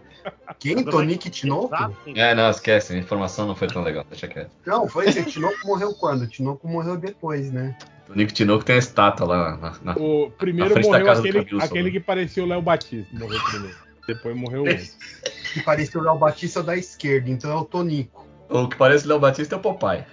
Quem? 0.60 0.84
Tonique 0.84 1.30
Tinoco? 1.30 1.74
É, 2.16 2.36
não, 2.36 2.50
esquece, 2.50 2.94
a 2.94 2.98
informação 2.98 3.48
não 3.48 3.56
foi 3.56 3.68
tão 3.68 3.84
legal, 3.84 4.06
deixa 4.10 4.28
quieto. 4.28 4.52
Não, 4.66 4.88
foi 4.88 5.08
esse. 5.08 5.24
Tinoco 5.26 5.58
morreu 5.66 5.94
quando? 5.94 6.28
Tinoco 6.28 6.68
morreu 6.68 6.98
depois, 6.98 7.52
né? 7.52 7.76
Tonico 8.06 8.32
Tinoco 8.34 8.64
tem 8.64 8.76
a 8.76 8.80
estátua 8.80 9.26
lá 9.28 9.58
na. 9.58 9.74
na- 9.82 10.00
O 10.00 10.30
primeiro 10.32 10.72
frente 10.74 10.86
da 10.86 10.90
morreu 10.92 11.06
casa 11.06 11.22
do 11.22 11.28
aquele, 11.28 11.46
Camilo 11.46 11.64
aquele 11.64 11.92
que 11.92 12.00
parecia 12.00 12.44
o 12.44 12.48
Léo 12.48 12.62
Batista, 12.62 13.08
morreu 13.18 13.40
primeiro. 13.50 13.78
Depois 14.08 14.36
morreu 14.36 14.62
outro. 14.66 14.86
Que 15.54 15.62
parecia 15.64 16.00
o 16.00 16.04
Léo 16.04 16.18
Batista 16.18 16.62
da 16.62 16.76
esquerda, 16.76 17.30
então 17.30 17.52
é 17.52 17.56
o 17.56 17.64
Tonico. 17.66 18.28
O 18.50 18.68
que 18.68 18.76
parece 18.76 19.08
Léo 19.08 19.20
Batista 19.20 19.56
é 19.56 19.58
o 19.58 19.62
Popeye. 19.62 20.04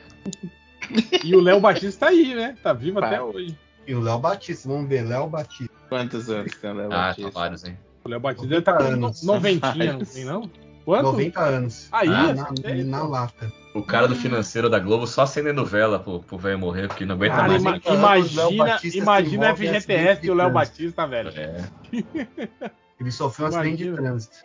E 1.25 1.35
o 1.35 1.41
Léo 1.41 1.61
Batista 1.61 2.07
tá 2.07 2.13
aí, 2.13 2.35
né? 2.35 2.57
Tá 2.63 2.73
vivo 2.73 3.01
Pá. 3.01 3.07
até 3.09 3.21
hoje. 3.23 3.57
E 3.91 3.95
o 3.97 4.01
Léo 4.01 4.21
Batista, 4.21 4.69
vamos 4.69 4.89
ver, 4.89 5.03
Léo 5.03 5.27
Batista. 5.27 5.75
Quantos 5.89 6.31
anos 6.31 6.53
tem 6.55 6.71
o 6.71 6.75
Léo 6.75 6.87
Ah, 6.87 6.97
tá 6.97 7.07
Batista? 7.09 7.31
vários, 7.33 7.65
hein? 7.65 7.77
O 8.05 8.09
Léo 8.09 8.21
Batista 8.21 8.63
tá 8.63 8.79
anos. 8.81 9.23
no- 9.25 9.33
noventinha, 9.35 9.93
não 9.95 10.05
tem 10.05 10.25
não? 10.25 10.51
Quanto? 10.85 11.03
90 11.07 11.41
anos. 11.41 11.89
Aí, 11.91 12.07
Ah, 12.09 12.33
na, 12.33 12.85
na 12.85 13.01
pô. 13.01 13.07
lata. 13.09 13.53
O 13.75 13.83
cara 13.83 14.07
do 14.07 14.15
financeiro 14.15 14.71
da 14.71 14.79
Globo 14.79 15.09
só 15.09 15.23
acendendo 15.23 15.65
vela 15.67 15.99
pro, 15.99 16.21
pro 16.21 16.39
velho 16.39 16.57
morrer, 16.57 16.87
porque 16.87 17.05
não 17.05 17.17
aguenta 17.17 17.35
Cara, 17.35 17.49
mais. 17.49 17.63
ima- 17.63 17.71
90 17.73 17.91
anos, 17.91 18.37
Léo 18.37 18.53
imagina, 18.53 18.97
imagina 18.97 19.49
FGTS 19.57 20.25
e 20.27 20.31
o 20.31 20.35
Léo 20.35 20.53
Batista, 20.53 21.07
velho. 21.09 21.31
É. 21.31 21.65
Ele 23.01 23.11
sofreu 23.11 23.47
um 23.47 23.49
acidente 23.51 23.83
de 23.85 23.93
trânsito. 23.93 24.37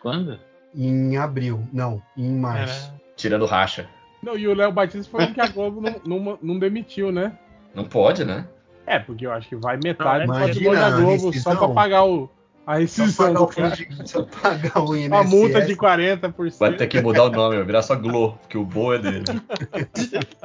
Quando? 0.00 0.40
Em 0.74 1.18
abril. 1.18 1.62
Não, 1.74 2.02
em 2.16 2.30
março. 2.38 2.90
Tirando 3.16 3.44
racha. 3.44 3.86
Não, 4.22 4.34
e 4.38 4.48
o 4.48 4.54
Léo 4.54 4.72
Batista 4.72 5.10
foi 5.10 5.24
o 5.24 5.34
que 5.34 5.40
a 5.42 5.46
Globo 5.48 5.82
não, 5.82 6.00
não, 6.18 6.38
não 6.40 6.58
demitiu, 6.58 7.12
né? 7.12 7.38
Não 7.74 7.84
pode, 7.84 8.24
né? 8.24 8.46
É, 8.86 8.98
porque 8.98 9.26
eu 9.26 9.32
acho 9.32 9.48
que 9.48 9.56
vai 9.56 9.76
metade 9.82 10.26
Não, 10.26 10.34
do 10.34 10.74
da 10.74 10.90
Globo 10.90 11.32
só 11.32 11.56
pra 11.56 11.68
pagar 11.68 12.04
o, 12.04 12.28
a 12.66 12.72
Só 12.74 12.78
rescisão 12.80 13.26
pagar 13.26 13.38
do 13.38 13.44
o 13.44 13.48
cara. 13.48 13.70
de- 13.76 13.88
só 14.08 14.22
pagar 14.24 14.78
o 14.82 14.96
INSS. 14.96 15.12
A 15.12 15.24
multa 15.24 15.62
de 15.62 15.74
40%. 15.76 16.58
Vai 16.58 16.76
ter 16.76 16.86
que 16.86 17.00
mudar 17.00 17.24
o 17.24 17.30
nome, 17.30 17.56
vai 17.56 17.64
virar 17.64 17.82
só 17.82 17.94
Glo, 17.96 18.32
porque 18.40 18.58
o 18.58 18.64
Bo 18.64 18.92
é 18.94 18.98
dele. 18.98 19.24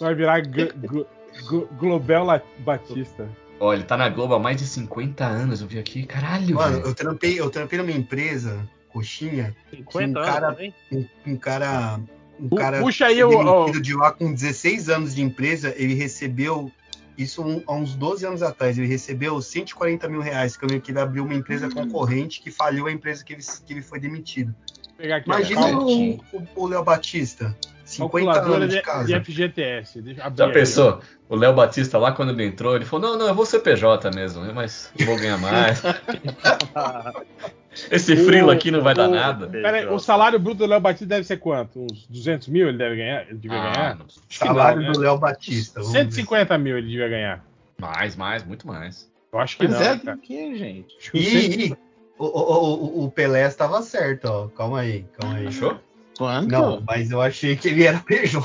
Vai 0.00 0.14
virar 0.14 0.44
G- 0.44 0.72
G- 0.92 1.06
G- 1.50 1.66
Globel 1.78 2.26
Batista. 2.58 3.26
Ó, 3.58 3.72
ele 3.72 3.82
tá 3.84 3.96
na 3.96 4.08
Globo 4.10 4.34
há 4.34 4.38
mais 4.38 4.58
de 4.58 4.66
50 4.66 5.24
anos, 5.24 5.62
eu 5.62 5.66
vi 5.66 5.78
aqui. 5.78 6.04
Caralho, 6.04 6.54
Mano, 6.54 6.76
velho. 6.76 6.86
eu 6.86 6.94
trampei, 6.94 7.40
eu 7.40 7.48
trampei 7.50 7.78
numa 7.78 7.90
empresa, 7.92 8.68
coxinha, 8.92 9.56
50 9.70 10.18
Um 10.18 10.22
anos 10.22 10.30
cara- 10.34 10.52
também? 10.52 10.74
um, 10.92 11.06
um 11.26 11.36
cara. 11.36 11.98
Um 12.38 12.50
cara 12.50 12.80
puxa 12.82 13.06
aí 13.06 13.24
o- 13.24 13.70
de 13.80 13.94
lá 13.94 14.12
com 14.12 14.30
16 14.34 14.90
anos 14.90 15.14
de 15.14 15.22
empresa, 15.22 15.72
ele 15.78 15.94
recebeu. 15.94 16.70
Isso 17.16 17.42
um- 17.42 17.62
há 17.66 17.72
uns 17.74 17.94
12 17.94 18.26
anos 18.26 18.42
atrás, 18.42 18.76
ele 18.76 18.86
recebeu 18.86 19.40
140 19.40 20.08
mil 20.08 20.20
reais, 20.20 20.56
que 20.56 20.64
eu 20.64 20.68
lembro 20.68 20.84
que 20.84 20.90
ele 20.90 21.00
abriu 21.00 21.24
uma 21.24 21.34
empresa 21.34 21.68
concorrente 21.70 22.40
que 22.40 22.50
faliu 22.50 22.86
a 22.86 22.92
empresa 22.92 23.24
que 23.24 23.32
ele, 23.32 23.42
que 23.66 23.72
ele 23.72 23.82
foi 23.82 23.98
demitido. 23.98 24.54
Aqui, 24.98 25.26
Imagina 25.26 25.78
o, 25.78 26.14
o, 26.14 26.22
o 26.56 26.66
Léo 26.66 26.82
Batista, 26.82 27.54
50 27.84 28.24
calculadora 28.24 28.56
anos 28.64 28.70
de, 28.70 28.76
de 28.76 28.82
casa. 28.82 29.06
de 29.06 29.24
FGTS. 29.24 30.02
Já 30.34 30.48
pensou? 30.50 31.00
O 31.28 31.36
Léo 31.36 31.54
Batista 31.54 31.98
lá, 31.98 32.12
quando 32.12 32.30
ele 32.32 32.46
entrou, 32.46 32.74
ele 32.74 32.84
falou: 32.86 33.10
Não, 33.10 33.18
não, 33.18 33.26
eu 33.28 33.34
vou 33.34 33.44
ser 33.44 33.60
PJ 33.60 34.10
mesmo, 34.12 34.42
mas 34.54 34.90
eu 34.98 35.04
vou 35.06 35.16
ganhar 35.16 35.36
mais. 35.38 35.82
Esse 37.90 38.12
O- 38.14 38.24
frilo 38.24 38.50
aqui 38.50 38.70
não 38.70 38.82
vai 38.82 38.94
dar 38.94 39.08
o- 39.08 39.12
nada. 39.14 39.46
ó. 39.46 39.50
Pera 39.50 39.76
aí, 39.78 39.86
o 39.86 39.98
salário 39.98 40.38
bruto 40.38 40.58
do 40.58 40.66
Léo 40.66 40.80
Batista 40.80 41.06
deve 41.06 41.24
ser 41.26 41.36
quanto? 41.36 41.80
Uns 41.82 42.06
200 42.08 42.48
mil 42.48 42.68
ele 42.68 42.78
deve 42.78 42.96
ganhar? 42.96 43.22
Ele 43.28 43.38
devia 43.38 43.58
Ah, 43.58 43.72
ganhar? 43.72 43.98
Salário 44.30 44.80
não, 44.80 44.86
né? 44.88 44.92
do 44.92 45.00
Léo 45.00 45.18
Batista. 45.18 45.80
vamos 45.80 45.92
ver. 45.92 45.98
150 46.04 46.56
mil 46.58 46.78
ele 46.78 46.88
devia 46.88 47.08
ganhar. 47.08 47.44
Mais, 47.78 48.16
mais, 48.16 48.44
muito 48.44 48.66
mais. 48.66 49.10
Eu 49.32 49.38
acho 49.38 49.56
que 49.58 49.68
Mas 49.68 49.74
não, 49.74 49.82
é 49.82 49.98
cara. 49.98 50.16
do 50.16 50.22
que, 50.22 50.56
gente? 50.56 50.96
Acho 50.98 51.10
que 51.12 51.18
uns 51.18 51.24
Ih, 51.26 51.52
100 51.52 51.60
ih, 51.66 51.76
o, 52.18 52.24
o, 52.24 52.74
o, 53.02 53.04
o 53.04 53.10
Pelé 53.10 53.46
estava 53.46 53.82
certo, 53.82 54.24
ó. 54.26 54.48
Calma 54.48 54.80
aí, 54.80 55.04
calma 55.18 55.36
aí. 55.36 55.46
Achou? 55.48 55.78
Quanto? 56.16 56.48
Não, 56.50 56.82
mas 56.86 57.10
eu 57.10 57.20
achei 57.20 57.54
que 57.56 57.68
ele 57.68 57.84
era 57.84 57.98
PJ. 58.06 58.40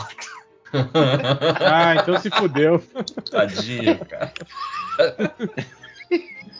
Ah, 1.65 1.95
então 1.95 2.19
se 2.19 2.29
fudeu. 2.29 2.83
Tadinho, 3.29 3.97
cara. 4.05 4.33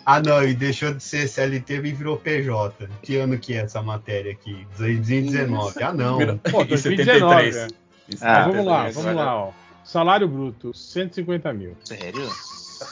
Ah, 0.06 0.20
não, 0.20 0.42
ele 0.42 0.56
deixou 0.56 0.94
de 0.94 1.04
ser 1.04 1.28
CLT 1.28 1.76
e 1.76 1.92
virou 1.94 2.18
PJ. 2.18 2.90
Que 3.04 3.18
ano 3.18 3.38
que 3.38 3.54
é 3.54 3.58
essa 3.58 3.82
matéria 3.82 4.32
aqui? 4.32 4.66
2019. 4.78 5.84
Ah, 5.84 5.94
não. 5.94 6.18
Pô, 6.40 6.64
Em 6.64 6.66
2019. 6.68 7.52
73. 7.52 7.56
é. 7.58 7.68
Em 7.68 8.18
Ah, 8.22 8.34
Mas 8.34 8.48
vamos 8.48 8.66
lá, 8.66 8.90
vamos 8.90 9.16
lá, 9.16 9.36
ó. 9.46 9.52
Salário 9.84 10.28
bruto, 10.28 10.74
150 10.74 11.54
mil. 11.54 11.76
Sério? 11.84 12.28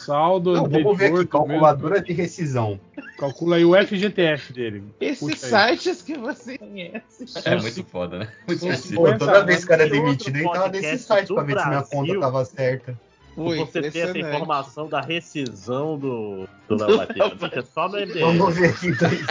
Saldo 0.05 0.53
Não, 0.53 0.69
vamos 0.69 0.97
ver 0.97 1.05
aqui, 1.05 1.13
do 1.13 1.13
mesmo- 1.15 1.27
calculadora 1.27 1.99
de 1.99 2.13
rescisão. 2.13 2.79
Calcula 3.17 3.55
aí 3.55 3.65
o 3.65 3.75
FGTS 3.75 4.53
dele. 4.53 4.83
Esses 5.01 5.39
sites 5.39 6.01
que 6.03 6.15
você 6.15 6.57
conhece. 6.59 7.25
É 7.43 7.55
muito 7.55 7.83
foda, 7.85 8.19
né? 8.19 8.27
Muito. 8.47 8.59
Pô, 8.67 8.73
50 8.75 9.17
toda 9.17 9.43
vez 9.45 9.59
que 9.59 9.65
o 9.65 9.67
cara 9.67 9.83
é 9.83 9.87
E 9.87 9.89
outro 9.93 10.05
demitido, 10.05 10.35
ele 10.37 10.49
tava 10.51 10.69
nesse 10.69 10.99
site 10.99 11.33
pra 11.33 11.41
ver 11.43 11.59
se 11.59 11.67
minha 11.67 11.81
conta 11.81 12.19
tava 12.19 12.45
certa. 12.45 12.99
Foi 13.35 13.57
você 13.59 13.81
ter 13.89 13.99
essa 13.99 14.17
informação 14.19 14.87
da 14.89 15.01
rescisão 15.01 15.97
do, 15.97 16.47
do 16.67 16.75
Léo 16.75 16.97
Batista. 16.97 17.65
Só 17.73 17.87
no 17.87 17.97
MDM. 17.97 18.19
Vamos 18.19 18.55
ver 18.57 18.69
aqui. 18.69 18.91
dois- 18.91 19.25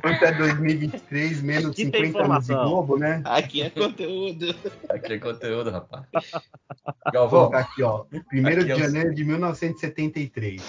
Quanto 0.00 0.24
é 0.24 0.32
2023 0.32 1.42
menos 1.42 1.70
Aqui 1.72 1.90
tem 1.90 2.06
50 2.06 2.24
anos 2.32 2.46
de. 2.46 2.52
Globo, 2.54 2.96
né? 2.98 3.20
Aqui 3.24 3.62
é 3.62 3.70
conteúdo. 3.70 4.54
Aqui 4.88 5.12
é 5.14 5.18
conteúdo, 5.18 5.70
rapaz. 5.70 6.04
Vou 6.84 7.12
Galvão, 7.12 7.40
colocar 7.40 7.58
aqui, 7.60 7.82
ó. 7.82 8.04
1 8.12 8.46
Aqui 8.46 8.64
de 8.64 8.70
é 8.70 8.74
o- 8.74 8.78
janeiro 8.78 9.14
de 9.14 9.24
1973. 9.24 10.62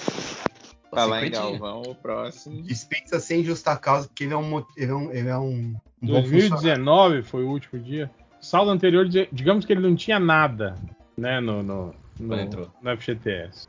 Falar 0.92 1.26
em. 1.26 1.32
Galvão, 1.32 1.82
o 1.84 1.94
próximo. 1.96 2.62
Dispensa 2.64 3.20
sem 3.20 3.44
justa 3.44 3.76
causa, 3.78 4.08
porque 4.08 4.24
ele 4.24 4.34
é 4.34 4.38
um, 4.38 4.64
ele 4.76 4.92
é 4.92 4.96
um, 4.96 5.12
ele 5.12 5.28
é 5.30 5.38
um, 5.38 5.76
um 6.02 6.08
bom 6.08 6.24
funcionário. 6.24 6.30
2019 6.50 7.22
foi 7.24 7.44
o 7.44 7.50
último 7.50 7.80
dia. 7.82 8.10
Saldo 8.40 8.72
anterior, 8.72 9.08
digamos 9.32 9.66
que 9.66 9.74
ele 9.74 9.82
não 9.82 9.96
tinha 9.96 10.20
nada, 10.20 10.76
né, 11.18 11.40
no, 11.40 11.62
no, 11.62 11.94
no, 12.20 12.28
Quando 12.30 12.40
entrou. 12.42 12.72
no 12.82 12.98
FGTS. 12.98 13.68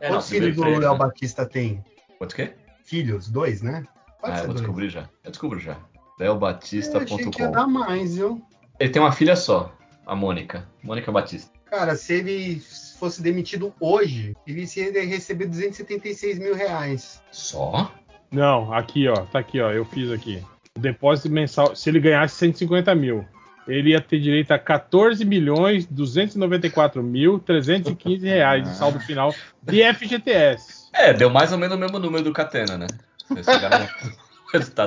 É, 0.00 0.08
não, 0.08 0.16
Quantos 0.16 0.28
filhos 0.30 0.54
do 0.54 0.60
primeiro 0.62 0.80
Léo 0.80 0.92
né? 0.92 0.98
Batista 0.98 1.46
tem? 1.46 1.84
Quanto 2.18 2.34
quê? 2.36 2.52
Filhos? 2.84 3.28
Dois, 3.28 3.62
né? 3.62 3.84
Pode 4.20 4.32
Ah, 4.32 4.36
ser 4.36 4.40
eu 4.42 4.46
vou 4.46 4.54
dois. 4.54 4.60
descobrir 4.60 4.88
já. 4.90 5.08
Eu 5.24 5.30
descubro 5.30 5.58
já. 5.58 5.72
Eu 5.72 5.76
achei 5.76 6.68
que 6.70 6.76
ia 6.76 6.88
leobatista.com. 6.98 7.50
dar 7.52 7.66
mais, 7.66 8.16
viu? 8.16 8.42
Ele 8.80 8.90
tem 8.90 9.00
uma 9.00 9.12
filha 9.12 9.36
só, 9.36 9.72
a 10.06 10.14
Mônica. 10.14 10.66
Mônica 10.82 11.10
Batista. 11.12 11.50
Cara, 11.66 11.94
se 11.96 12.14
ele 12.14 12.60
fosse 12.98 13.22
demitido 13.22 13.74
hoje, 13.80 14.34
ele 14.46 14.64
ia 14.76 15.04
receber 15.06 15.46
276 15.46 16.38
mil 16.38 16.54
reais. 16.54 17.22
Só? 17.30 17.92
Não, 18.30 18.72
aqui, 18.72 19.06
ó, 19.08 19.14
tá 19.26 19.38
aqui, 19.38 19.60
ó, 19.60 19.70
eu 19.70 19.84
fiz 19.84 20.10
aqui. 20.10 20.42
O 20.76 20.80
depósito 20.80 21.30
mensal, 21.30 21.74
se 21.76 21.88
ele 21.90 22.00
ganhasse 22.00 22.34
150 22.36 22.94
mil, 22.94 23.24
ele 23.68 23.90
ia 23.90 24.00
ter 24.00 24.18
direito 24.18 24.50
a 24.52 24.58
14 24.58 25.24
milhões 25.24 25.86
294 25.86 27.02
mil 27.02 27.38
315 27.38 28.26
reais 28.26 28.64
de 28.64 28.74
saldo 28.76 28.98
final 29.00 29.34
de 29.62 29.82
FGTS. 29.94 30.88
É, 30.92 31.12
deu 31.12 31.28
mais 31.30 31.52
ou 31.52 31.58
menos 31.58 31.76
o 31.76 31.78
mesmo 31.80 31.98
número 31.98 32.24
do 32.24 32.32
Catena, 32.32 32.78
né? 32.78 32.86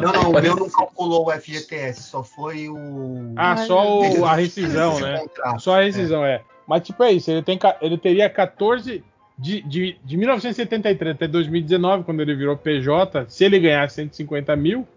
Não, 0.01 0.11
não, 0.13 0.31
o 0.31 0.41
meu 0.41 0.55
não 0.55 0.69
calculou 0.69 1.27
o 1.27 1.31
FGTS, 1.31 2.03
só 2.03 2.23
foi 2.23 2.67
o. 2.67 3.33
Ah, 3.35 3.51
Ai, 3.57 3.67
só 3.67 3.99
o- 3.99 4.25
a 4.25 4.35
rescisão, 4.35 4.99
né? 4.99 5.23
Só 5.59 5.79
a 5.79 5.83
rescisão, 5.83 6.25
é. 6.25 6.41
Mas, 6.67 6.81
tipo, 6.83 7.03
é 7.03 7.11
isso. 7.11 7.29
Ele, 7.29 7.43
tem, 7.43 7.59
ele 7.81 7.97
teria 7.97 8.29
14. 8.29 9.03
De, 9.37 9.59
de, 9.63 9.97
de 10.05 10.17
1973 10.17 11.15
até 11.15 11.27
2019, 11.27 12.03
quando 12.03 12.21
ele 12.21 12.35
virou 12.35 12.55
PJ, 12.55 13.25
se 13.27 13.43
ele 13.43 13.57
ganhasse 13.59 13.95
150 13.95 14.55
mil 14.55 14.87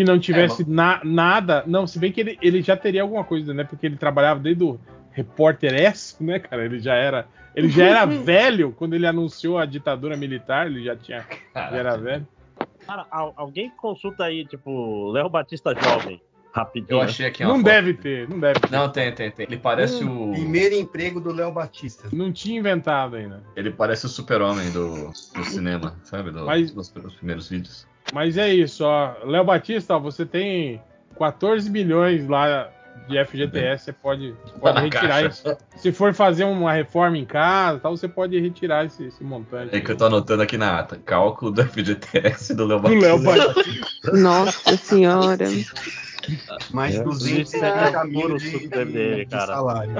e 0.00 0.04
não 0.04 0.18
tivesse 0.18 0.62
É, 0.62 0.66
na- 0.66 1.00
nada. 1.04 1.62
Não, 1.66 1.86
se 1.86 1.98
bem 1.98 2.10
que 2.10 2.20
ele, 2.20 2.38
ele 2.42 2.62
já 2.62 2.76
teria 2.76 3.02
alguma 3.02 3.22
coisa, 3.24 3.52
né? 3.54 3.64
Porque 3.64 3.86
ele 3.86 3.96
trabalhava 3.96 4.40
desde 4.40 4.64
o 4.64 4.78
repórter 5.12 5.74
S, 5.74 6.22
né, 6.22 6.38
cara? 6.38 6.64
Ele 6.64 6.78
já 6.80 6.94
era. 6.94 7.26
Ele 7.54 7.68
já 7.68 7.84
era 7.84 8.04
velho 8.06 8.72
quando 8.72 8.94
ele 8.94 9.06
anunciou 9.06 9.58
a 9.58 9.64
ditadura 9.64 10.16
militar, 10.16 10.66
ele 10.66 10.82
já 10.84 10.96
tinha. 10.96 11.24
Já 11.54 11.70
era 11.70 11.96
velho. 11.96 12.26
Cara, 12.86 13.06
al- 13.10 13.32
alguém 13.36 13.70
consulta 13.70 14.24
aí, 14.24 14.44
tipo, 14.44 15.10
Léo 15.12 15.28
Batista 15.30 15.72
Jovem, 15.74 16.20
rapidinho. 16.52 16.96
Eu 16.96 17.00
achei 17.00 17.24
aqui 17.26 17.42
uma 17.42 17.52
Não 17.52 17.60
foto. 17.60 17.64
deve 17.66 17.94
ter, 17.94 18.28
não 18.28 18.38
deve 18.40 18.60
ter. 18.60 18.70
Não, 18.70 18.88
tem, 18.90 19.12
tem, 19.12 19.30
tem. 19.30 19.46
Ele 19.46 19.56
parece 19.56 20.04
o. 20.04 20.32
Primeiro 20.32 20.74
emprego 20.74 21.20
do 21.20 21.32
Léo 21.32 21.50
Batista. 21.52 22.08
Não 22.12 22.30
tinha 22.32 22.58
inventado 22.58 23.16
ainda. 23.16 23.42
Ele 23.56 23.70
parece 23.70 24.04
o 24.06 24.08
super-homem 24.08 24.70
do, 24.72 25.06
do 25.12 25.44
cinema, 25.44 25.96
sabe? 26.02 26.30
Do- 26.32 26.44
Mas- 26.44 26.72
dos 26.72 26.90
primeiros 26.90 27.48
vídeos. 27.48 27.86
Mas 28.12 28.36
é 28.36 28.52
isso, 28.52 28.84
ó. 28.84 29.14
Léo 29.24 29.44
Batista, 29.44 29.96
ó, 29.96 29.98
você 29.98 30.24
tem 30.26 30.80
14 31.18 31.70
milhões 31.70 32.26
lá 32.28 32.70
de 33.08 33.22
FGTS, 33.24 33.84
você 33.84 33.92
pode, 33.92 34.34
pode 34.60 34.74
na 34.76 34.80
retirar 34.80 35.08
caixa. 35.08 35.28
isso. 35.28 35.56
Se 35.76 35.92
for 35.92 36.14
fazer 36.14 36.44
uma 36.44 36.72
reforma 36.72 37.18
em 37.18 37.24
casa, 37.24 37.78
tal, 37.80 37.96
você 37.96 38.08
pode 38.08 38.38
retirar 38.38 38.86
esse, 38.86 39.04
esse 39.06 39.22
montante. 39.22 39.74
É 39.76 39.80
que 39.80 39.90
eu 39.90 39.96
tô 39.96 40.06
anotando 40.06 40.42
aqui 40.42 40.56
na 40.56 40.78
ata. 40.78 40.96
Cálculo 41.04 41.50
do 41.50 41.62
FGTS 41.64 42.54
do 42.54 42.66
Léo 42.66 42.80
Do 42.80 42.88
Léo 42.94 43.22
Batista. 43.22 43.54
Batista. 43.54 44.12
Nossa 44.12 44.76
senhora. 44.76 45.44
Mais 46.72 46.94
É, 46.94 47.02
250 47.02 48.04
mil 48.04 48.36
de, 48.38 48.50
de, 48.60 48.68
dele, 48.68 49.24
de 49.24 49.26
cara. 49.26 49.46
salário. 49.54 49.92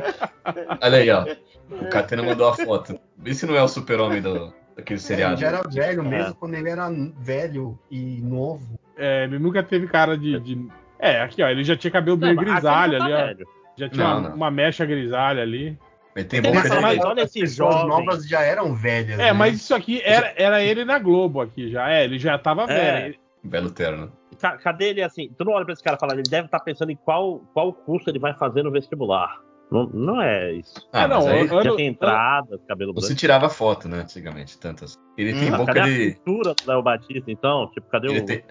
Olha 0.81 0.99
aí, 0.99 1.11
ó. 1.11 1.27
O 1.71 1.89
Catena 1.91 2.23
mandou 2.23 2.49
a 2.49 2.55
foto. 2.55 2.99
Vê 3.19 3.35
se 3.35 3.45
não 3.45 3.55
é 3.55 3.63
o 3.63 3.69
super-homem 3.69 4.23
do, 4.23 4.53
daquele 4.77 4.99
É, 4.99 5.03
seriado. 5.03 5.35
ele 5.35 5.41
já 5.41 5.47
era 5.49 5.63
velho 5.69 6.03
É. 6.03 6.05
mesmo 6.09 6.35
quando 6.35 6.55
ele 6.55 6.69
era 6.69 6.89
velho 7.19 7.79
e 7.91 8.21
novo. 8.23 8.79
É, 8.97 9.25
ele 9.25 9.39
nunca 9.39 9.63
teve 9.63 9.87
cara 9.87 10.17
de. 10.17 10.39
de- 10.41 10.69
É, 10.99 11.21
aqui, 11.21 11.43
ó. 11.43 11.49
Ele 11.49 11.65
já 11.65 11.77
tinha 11.77 11.91
cabelo 11.91 12.17
meio 12.17 12.35
mas 12.37 12.45
grisalho 12.45 12.97
aquele 12.97 13.03
ali, 13.03 13.13
tá 13.13 13.19
ó. 13.23 13.27
velho. 13.27 13.47
Já 13.77 13.89
tinha 13.89 14.05
Não, 14.07 14.19
uma, 14.21 14.29
não. 14.29 14.37
uma 14.37 14.51
mecha 14.51 14.87
grisalha 14.87 15.43
ali. 15.43 15.77
Ele 16.15 16.25
tem 16.27 16.39
Ele 16.39 16.49
boca 16.49 16.63
fala, 16.69 16.75
de... 16.77 16.83
mas 16.83 17.05
olha 17.05 17.23
As 17.25 17.33
pessoas 17.33 17.85
novas 17.89 18.29
já 18.29 18.41
eram 18.41 18.73
velhas. 18.73 19.19
É, 19.19 19.25
né? 19.25 19.33
mas 19.33 19.57
isso 19.57 19.75
aqui 19.75 20.01
era, 20.05 20.33
era 20.37 20.63
ele 20.63 20.85
na 20.85 20.97
Globo 21.01 21.41
aqui 21.41 21.71
já. 21.71 21.91
É, 21.91 22.05
ele 22.05 22.19
já 22.21 22.39
tava 22.39 22.67
velho. 22.67 23.07
Ele- 23.07 23.19
Belo 23.43 23.71
terno. 23.71 24.11
Ca- 24.41 24.57
Cadê 24.59 24.91
ele 24.91 25.03
assim? 25.03 25.29
Tu 25.37 25.45
não 25.45 25.53
olha 25.53 25.65
pra 25.65 25.75
esse 25.75 25.83
cara 25.83 25.97
e 25.97 26.01
fala, 26.01 26.13
ele 26.15 26.23
deve 26.23 26.47
estar 26.47 26.61
pensando 26.61 26.91
em 26.93 26.97
qual, 26.97 27.41
qual 27.53 27.73
curso 27.73 28.09
ele 28.09 28.19
vai 28.21 28.33
fazer 28.35 28.63
no 28.63 28.71
vestibular. 28.71 29.39
Não, 29.71 29.87
não 29.89 30.23
é 30.23 30.53
isso. 30.53 30.75
Ah, 30.93 31.05
Ah, 31.05 31.09
não, 31.09 31.17
mas 31.25 31.27
aí 31.27 31.41
eu- 31.49 31.63
Já 31.63 31.75
tem 31.77 31.87
entrada, 31.89 32.59
cabelo 32.69 32.93
branco. 32.93 33.07
você 33.07 33.15
tirava 33.15 33.49
foto, 33.49 33.89
né, 33.89 34.01
antigamente, 34.01 34.59
tantas. 34.59 34.95
Ele 35.19 35.33
tem 35.35 35.49
Hum, 35.53 35.57
boca 35.57 35.67
cadê 35.75 35.81
a 35.81 35.85
de... 35.85 36.11
cintura 36.13 36.55
do 36.55 36.67
Léo 36.67 36.83
Batista, 36.83 37.31
então? 37.31 37.71
Tipo, 37.73 37.89
cadê 37.89 38.09
Ele 38.09 38.21
o. 38.21 38.27
tem... 38.27 38.43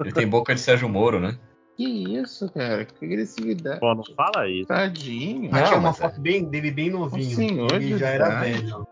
ele 0.00 0.12
tem 0.12 0.28
boca 0.28 0.54
de 0.54 0.60
Sérgio 0.60 0.88
Moro, 0.88 1.20
né? 1.20 1.38
Que 1.76 1.84
isso, 2.16 2.52
cara? 2.52 2.84
Que 2.84 3.04
agressividade. 3.04 3.78
Pô, 3.78 3.94
não 3.94 4.02
fala 4.16 4.48
isso. 4.48 4.66
Tadinho. 4.66 5.50
Aqui 5.54 5.60
Não, 5.70 5.74
é 5.74 5.74
uma 5.76 5.80
mas 5.90 6.00
é. 6.00 6.02
foto 6.08 6.20
bem, 6.20 6.44
dele 6.44 6.70
bem 6.72 6.90
novinho. 6.90 7.30
senhor 7.36 7.74
ele 7.76 7.92
de 7.92 7.98
já 7.98 8.08
era 8.08 8.40
velho. 8.40 8.84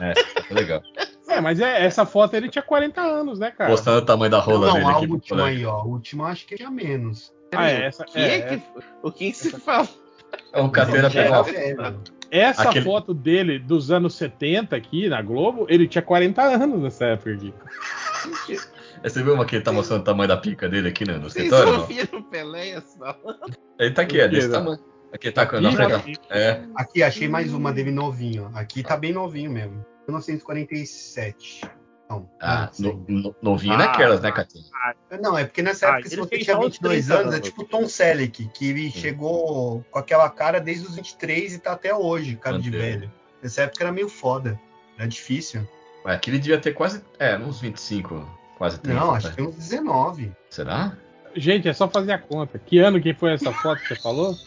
É, 0.00 0.12
é 0.50 0.54
legal. 0.54 0.80
É, 1.28 1.40
mas 1.42 1.60
é, 1.60 1.84
essa 1.84 2.06
foto 2.06 2.34
ele 2.34 2.48
tinha 2.48 2.62
40 2.62 3.00
anos, 3.02 3.38
né, 3.38 3.50
cara? 3.50 3.70
Mostrando 3.70 3.98
o 4.02 4.06
tamanho 4.06 4.30
da 4.30 4.38
Não, 4.38 4.44
rola 4.44 4.66
não, 4.68 4.72
dele 4.74 4.86
a 4.86 4.90
aqui. 4.96 5.06
pro 5.06 5.14
última 5.16 5.44
aí, 5.46 5.64
ó. 5.66 5.72
A 5.76 5.84
última 5.84 6.26
acho 6.28 6.46
que 6.46 6.56
tinha 6.56 6.70
menos. 6.70 7.32
Ah, 7.54 7.68
é, 7.70 7.84
essa, 7.84 8.02
O 8.02 8.06
que, 8.06 8.18
é, 8.18 8.56
que, 8.56 8.62
o 9.02 9.12
que 9.12 9.34
se 9.34 9.50
fala? 9.60 9.86
Catena 10.70 10.98
Ele 10.98 11.10
já 11.10 11.22
pegou 11.22 11.36
era 11.36 11.38
a 11.38 11.42
velho. 11.90 12.00
Essa 12.30 12.62
Aquele- 12.70 12.84
foto 12.84 13.12
dele 13.12 13.58
dos 13.58 13.90
anos 13.90 14.14
70 14.14 14.74
aqui 14.74 15.08
na 15.08 15.20
Globo, 15.20 15.66
ele 15.68 15.86
tinha 15.86 16.00
40 16.00 16.42
anos 16.42 16.80
nessa 16.80 17.04
época 17.06 17.32
aqui. 17.34 17.52
Você 19.02 19.22
viu 19.22 19.34
uma 19.34 19.44
que 19.44 19.56
ele 19.56 19.64
tá 19.64 19.72
mostrando 19.72 20.00
o 20.00 20.04
tamanho 20.04 20.28
da 20.28 20.36
pica 20.36 20.68
dele 20.68 20.88
aqui 20.88 21.04
né, 21.06 21.14
no 21.18 21.28
Vocês 21.28 21.44
escritório? 21.44 21.72
não? 21.72 21.80
ouviram 21.80 22.18
o 22.20 22.22
Peléas 22.24 22.96
falando? 22.98 23.56
Ele 23.78 23.90
tá 23.90 24.02
aqui, 24.02 24.20
é 24.20 24.28
desse 24.28 24.46
Aqui, 24.46 24.54
tamanho. 24.54 24.78
Aqui 25.12 25.30
tá 25.30 25.44
com 25.44 25.56
Aqui, 25.56 25.76
na 25.76 25.96
aqui. 25.96 26.14
É, 26.30 26.60
Aqui, 26.76 27.02
achei 27.02 27.28
mais 27.28 27.52
uma 27.52 27.70
dele 27.72 27.90
novinho. 27.90 28.50
Aqui 28.54 28.82
tá 28.82 28.96
bem 28.96 29.12
novinho 29.12 29.50
mesmo. 29.50 29.84
1947. 30.08 31.62
Não, 32.20 32.28
ah, 32.40 32.70
no, 32.78 33.04
no, 33.08 33.36
novinho 33.42 33.74
Ah, 33.74 33.78
naquelas, 33.78 34.20
né, 34.20 34.30
Catena? 34.30 34.64
Não, 35.20 35.36
é 35.38 35.44
porque 35.44 35.62
nessa 35.62 35.86
Ah, 35.86 35.90
época, 35.94 36.08
se 36.08 36.14
ele 36.14 36.22
você 36.22 36.38
tinha 36.38 36.56
só 36.56 36.60
uns 36.60 36.64
22 36.78 37.06
30 37.06 37.20
anos, 37.20 37.32
é 37.32 37.36
anos. 37.36 37.48
tipo 37.48 37.64
Tom 37.64 37.88
Selleck, 37.88 38.48
que 38.48 38.68
ele 38.70 38.90
chegou 38.90 39.84
com 39.90 39.98
aquela 39.98 40.28
cara 40.30 40.60
desde 40.60 40.86
os 40.86 40.96
23 40.96 41.54
e 41.54 41.58
tá 41.58 41.72
até 41.72 41.94
hoje, 41.94 42.36
cara 42.36 42.58
de 42.58 42.70
velho. 42.70 43.10
Nessa 43.42 43.62
época 43.62 43.84
era 43.84 43.92
meio 43.92 44.08
foda. 44.08 44.60
Era 44.98 45.08
difícil. 45.08 45.66
Ué, 46.04 46.14
aqui 46.14 46.30
ele 46.30 46.38
devia 46.38 46.58
ter 46.60 46.72
quase, 46.72 47.02
é, 47.18 47.36
uns 47.36 47.60
25, 47.60 48.28
quase 48.58 48.78
30. 48.80 49.00
Não, 49.00 49.14
acho 49.14 49.26
né? 49.26 49.30
que 49.30 49.36
tem 49.36 49.46
uns 49.46 49.56
19. 49.56 50.32
Será? 50.50 50.96
Gente, 51.34 51.68
é 51.68 51.72
só 51.72 51.88
fazer 51.88 52.12
a 52.12 52.18
conta. 52.18 52.58
Que 52.58 52.78
ano 52.78 53.00
que 53.00 53.14
foi 53.14 53.32
essa 53.32 53.52
foto 53.52 53.80
que 53.82 53.88
você 53.88 53.96
falou? 53.96 54.34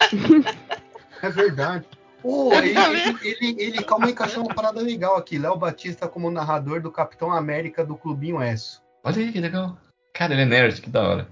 É 1.22 1.30
verdade. 1.30 1.86
Pô, 2.26 2.52
ele, 2.58 2.70
ele, 2.70 3.16
ele, 3.22 3.62
ele- 3.62 3.84
calma 3.84 4.06
aí 4.06 4.14
achei 4.18 4.42
uma 4.42 4.52
parada 4.52 4.80
legal 4.80 5.16
aqui. 5.16 5.38
Léo 5.38 5.56
Batista 5.56 6.08
como 6.08 6.28
narrador 6.28 6.80
do 6.80 6.90
Capitão 6.90 7.30
América 7.30 7.84
do 7.84 7.94
Clubinho 7.94 8.42
S. 8.42 8.80
Olha 9.04 9.16
aí 9.18 9.30
que 9.30 9.40
legal. 9.40 9.78
Cara, 10.12 10.32
ele 10.32 10.42
é 10.42 10.46
nerd, 10.46 10.80
que 10.80 10.90
da 10.90 11.02
hora. 11.08 11.28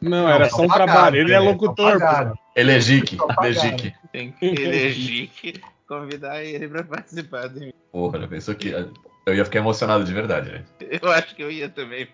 Não, 0.00 0.26
era 0.26 0.48
só 0.48 0.56
só 0.56 0.62
um 0.62 0.68
trabalho. 0.68 1.16
Ele 1.16 1.32
é 1.34 1.38
só 1.38 1.44
locutor. 1.44 1.98
Ele 2.56 2.72
é 2.72 2.80
Jique, 2.80 3.16
Só 3.16 3.26
ele 3.44 3.58
é. 3.58 3.60
Jique. 3.60 3.94
Tem 4.12 4.32
que 4.32 4.46
eleger 4.46 5.28
que 5.28 5.60
convidar 5.86 6.42
ele 6.42 6.68
pra 6.68 6.84
participar 6.84 7.48
do 7.48 7.72
Porra, 7.92 8.26
pensou 8.26 8.54
que. 8.54 8.72
Eu 9.26 9.34
ia 9.34 9.44
ficar 9.44 9.58
emocionado 9.58 10.02
de 10.04 10.12
verdade, 10.12 10.50
né? 10.50 10.64
Eu 10.80 11.10
acho 11.12 11.34
que 11.34 11.42
eu 11.42 11.50
ia 11.50 11.68
também, 11.68 12.08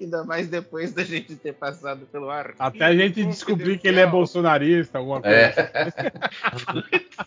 ainda 0.00 0.24
mais 0.24 0.48
depois 0.48 0.92
da 0.92 1.04
gente 1.04 1.36
ter 1.36 1.52
passado 1.52 2.06
pelo 2.06 2.30
ar. 2.30 2.54
Até 2.58 2.86
a 2.86 2.94
gente 2.94 3.24
descobrir 3.24 3.78
que 3.78 3.86
ele 3.86 4.00
é 4.00 4.06
bolsonarista, 4.06 4.98
alguma 4.98 5.20
coisa. 5.20 5.36
É. 5.36 5.72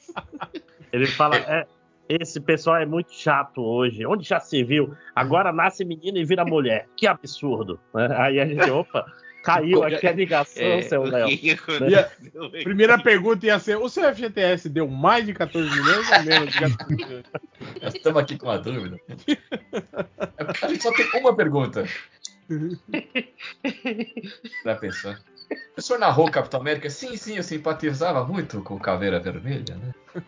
Ele 0.91 1.05
fala, 1.05 1.37
é, 1.37 1.67
esse 2.09 2.39
pessoal 2.39 2.77
é 2.77 2.85
muito 2.85 3.13
chato 3.13 3.61
hoje. 3.61 4.05
Onde 4.05 4.27
já 4.27 4.39
se 4.39 4.63
viu? 4.63 4.95
Agora 5.15 5.53
nasce 5.53 5.85
menino 5.85 6.17
e 6.17 6.25
vira 6.25 6.43
mulher. 6.43 6.87
Que 6.97 7.05
absurdo. 7.05 7.79
Aí 8.17 8.39
a 8.39 8.45
gente, 8.47 8.69
opa, 8.71 9.05
caiu 9.43 9.83
aqui 9.83 10.07
a 10.07 10.11
ligação, 10.11 10.63
É, 10.63 10.81
seu 10.81 11.03
Léo. 11.03 11.27
a 11.27 12.63
primeira 12.63 12.97
pergunta 12.99 13.45
ia 13.45 13.59
ser: 13.59 13.77
o 13.77 13.89
seu 13.89 14.03
FGTS 14.13 14.69
deu 14.69 14.87
mais 14.87 15.25
de 15.25 15.33
14 15.33 15.69
milhões 15.69 16.11
ou 16.11 16.23
menos 16.23 16.53
de 16.53 16.59
14 16.59 16.95
milhões? 16.95 17.25
Nós 17.81 17.95
estamos 17.95 18.21
aqui 18.21 18.37
com 18.37 18.47
uma 18.47 18.57
dúvida. 18.57 18.99
A 20.61 20.67
gente 20.67 20.83
só 20.83 20.91
tem 20.93 21.07
uma 21.21 21.35
pergunta. 21.35 21.85
Pra 24.63 24.75
pensar. 24.75 25.19
O 25.75 25.81
senhor 25.81 25.99
narrou 25.99 26.27
o 26.27 26.31
Capitão 26.31 26.59
América? 26.59 26.89
Sim, 26.89 27.15
sim, 27.17 27.37
eu 27.37 27.43
simpatizava 27.43 28.23
muito 28.25 28.61
com 28.61 28.75
o 28.75 28.79
Caveira 28.79 29.19
Vermelha, 29.19 29.75
né? 29.75 30.23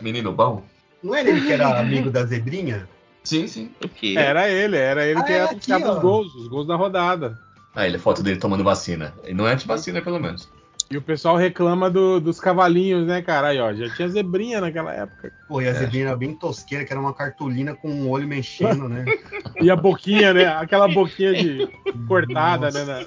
Menino 0.00 0.32
bom? 0.32 0.64
Não 1.02 1.14
era 1.14 1.28
ele 1.28 1.40
que 1.40 1.52
era 1.52 1.80
amigo 1.80 2.10
da 2.10 2.24
Zebrinha? 2.24 2.88
Sim, 3.24 3.46
sim. 3.46 3.70
O 3.82 3.88
quê? 3.88 4.14
Era 4.16 4.48
ele, 4.48 4.76
era 4.76 5.06
ele 5.06 5.20
Ah, 5.20 5.24
que 5.24 5.32
é 5.32 5.36
ia 5.36 5.44
aqui, 5.44 5.72
os 5.72 5.98
gols, 6.00 6.34
os 6.34 6.48
gols 6.48 6.66
da 6.66 6.76
rodada. 6.76 7.38
Ah, 7.74 7.86
ele 7.86 7.96
é 7.96 7.98
foto 8.00 8.22
dele 8.22 8.38
tomando 8.38 8.64
vacina. 8.64 9.14
E 9.26 9.32
não 9.32 9.46
é 9.46 9.52
anti-vacina, 9.52 10.02
pelo 10.02 10.18
menos. 10.18 10.48
E 10.90 10.96
o 10.96 11.02
pessoal 11.02 11.36
reclama 11.36 11.88
do- 11.88 12.18
dos 12.20 12.40
cavalinhos, 12.40 13.06
né, 13.06 13.22
cara? 13.22 13.48
Aí, 13.48 13.60
ó, 13.60 13.72
já 13.72 13.88
tinha 13.90 14.08
zebrinha 14.08 14.60
naquela 14.60 14.92
época. 14.92 15.30
Pô, 15.46 15.60
e 15.62 15.68
a 15.68 15.72
Zebrinha 15.72 16.06
era 16.08 16.16
bem 16.16 16.34
tosqueira, 16.34 16.84
que 16.84 16.92
era 16.92 17.00
uma 17.00 17.14
cartolina 17.14 17.74
com 17.76 17.88
um 17.88 18.08
olho 18.08 18.26
mexendo, 18.26 18.88
né? 18.88 19.04
E 19.62 19.70
a 19.70 19.76
boquinha, 19.76 20.32
né? 20.34 20.46
Aquela 20.46 20.88
boquinha 20.88 21.32
de 21.34 21.68
cortada, 22.08 22.70
né? 22.72 22.84
na- 22.84 23.04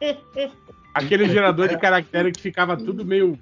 Aquele 0.94 1.28
gerador 1.28 1.68
de 1.68 1.76
caractere 1.76 2.32
que 2.32 2.40
ficava 2.40 2.76
tudo 2.76 3.04
meio 3.04 3.38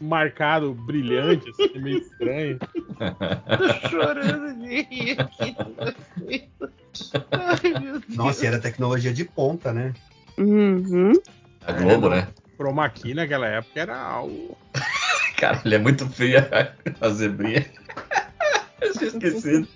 marcado, 0.00 0.72
brilhante, 0.74 1.50
assim, 1.50 1.78
meio 1.78 1.98
estranho. 1.98 2.58
Tô 2.58 3.68
chorando 3.88 4.54
de 4.60 4.82
rir 4.82 5.20
aqui. 5.20 5.54
Ai. 7.32 8.02
Nossa, 8.14 8.44
e 8.44 8.48
era 8.48 8.58
tecnologia 8.58 9.12
de 9.12 9.24
ponta, 9.24 9.72
né? 9.72 9.92
Uhum. 10.38 11.12
A 11.66 11.72
Globo, 11.72 12.08
né? 12.10 12.28
Chroma 12.56 12.88
key 12.88 13.14
naquela 13.14 13.46
época 13.46 13.80
era 13.80 13.96
algo. 13.98 14.56
Cara, 15.38 15.60
ele 15.64 15.74
é 15.74 15.78
muito 15.78 16.08
feia 16.08 16.48
a 17.00 17.08
zebrinha. 17.10 17.66
Eu 18.80 18.92
tinha 18.92 19.08
esquecido. 19.08 19.68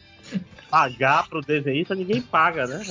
Pagar 0.70 1.26
pro 1.28 1.40
desenhista 1.40 1.94
ninguém 1.94 2.20
paga, 2.20 2.66
né? 2.66 2.84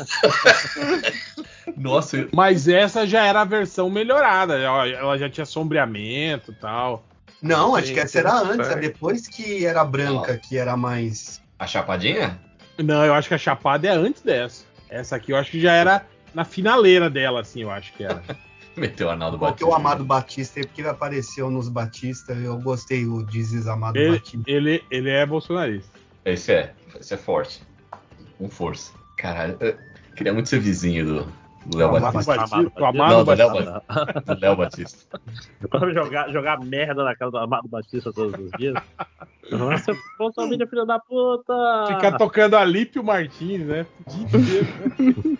Nossa, 1.75 2.17
eu- 2.17 2.29
Mas 2.33 2.67
essa 2.67 3.05
já 3.05 3.23
era 3.25 3.41
a 3.41 3.45
versão 3.45 3.89
melhorada. 3.89 4.57
Ela 4.57 5.17
já 5.17 5.29
tinha 5.29 5.45
sombreamento 5.45 6.51
e 6.51 6.55
tal. 6.55 7.05
Não, 7.41 7.75
acho 7.75 7.93
que 7.93 7.99
essa 7.99 8.17
era 8.19 8.33
antes, 8.33 8.67
é 8.67 8.75
depois 8.77 9.27
que 9.27 9.63
era 9.65 9.83
branca, 9.85 10.37
que 10.37 10.57
era 10.57 10.75
mais. 10.75 11.39
a 11.59 11.67
chapadinha? 11.67 12.39
Não, 12.77 13.05
eu 13.05 13.13
acho 13.13 13.27
que 13.27 13.33
a 13.33 13.37
chapada 13.37 13.87
é 13.87 13.91
antes 13.91 14.21
dessa. 14.21 14.65
Essa 14.89 15.15
aqui 15.15 15.31
eu 15.31 15.37
acho 15.37 15.51
que 15.51 15.59
já 15.59 15.73
era 15.73 16.05
na 16.33 16.45
finaleira 16.45 17.09
dela, 17.09 17.41
assim, 17.41 17.61
eu 17.61 17.71
acho 17.71 17.93
que 17.93 18.03
era. 18.03 18.21
Meteu 18.77 19.07
o 19.07 19.09
Arnaldo 19.09 19.39
Batista. 19.39 19.65
o 19.65 19.73
Amado 19.73 20.05
Batista 20.05 20.59
aí, 20.59 20.65
porque 20.65 20.81
ele 20.81 20.89
apareceu 20.89 21.49
nos 21.49 21.67
Batista. 21.67 22.33
Eu 22.33 22.59
gostei, 22.59 23.07
o 23.07 23.23
Dizes 23.25 23.65
Amado 23.65 23.97
Ele, 23.97 24.19
Batista. 24.19 24.43
ele, 24.45 24.83
ele 24.91 25.09
é 25.09 25.25
bolsonarista. 25.25 25.89
Esse 26.23 26.53
é. 26.53 26.73
Esse 26.99 27.15
é 27.15 27.17
forte. 27.17 27.63
Com 28.37 28.47
força. 28.49 28.91
Caralho, 29.17 29.57
eu 29.59 29.75
queria 30.15 30.31
muito 30.31 30.47
ser 30.47 30.59
vizinho 30.59 31.05
do, 31.05 31.33
do 31.67 31.77
Léo 31.77 31.91
Batista. 31.91 32.35
Batista, 32.37 32.87
Amado 32.87 33.23
do 33.25 33.31
Léo 33.31 33.49
Batista. 33.53 33.83
Do 34.25 34.39
Léo 34.41 34.55
Batista. 34.55 35.21
Jogar, 35.93 36.29
jogar 36.31 36.59
merda 36.59 37.03
na 37.03 37.15
cara 37.15 37.31
do 37.31 37.37
Amado 37.37 37.67
Batista 37.67 38.11
todos 38.13 38.39
os 38.39 38.51
dias. 38.57 38.75
Nossa, 39.51 39.95
Bolsonaro, 40.17 40.67
filho 40.67 40.85
da 40.85 40.99
puta! 40.99 41.53
Ficar 41.87 42.17
tocando 42.17 42.55
Alípio 42.55 43.03
Martins, 43.03 43.65
né? 43.65 43.85
O 44.05 44.09
dia 44.09 44.23
inteiro. 44.23 45.37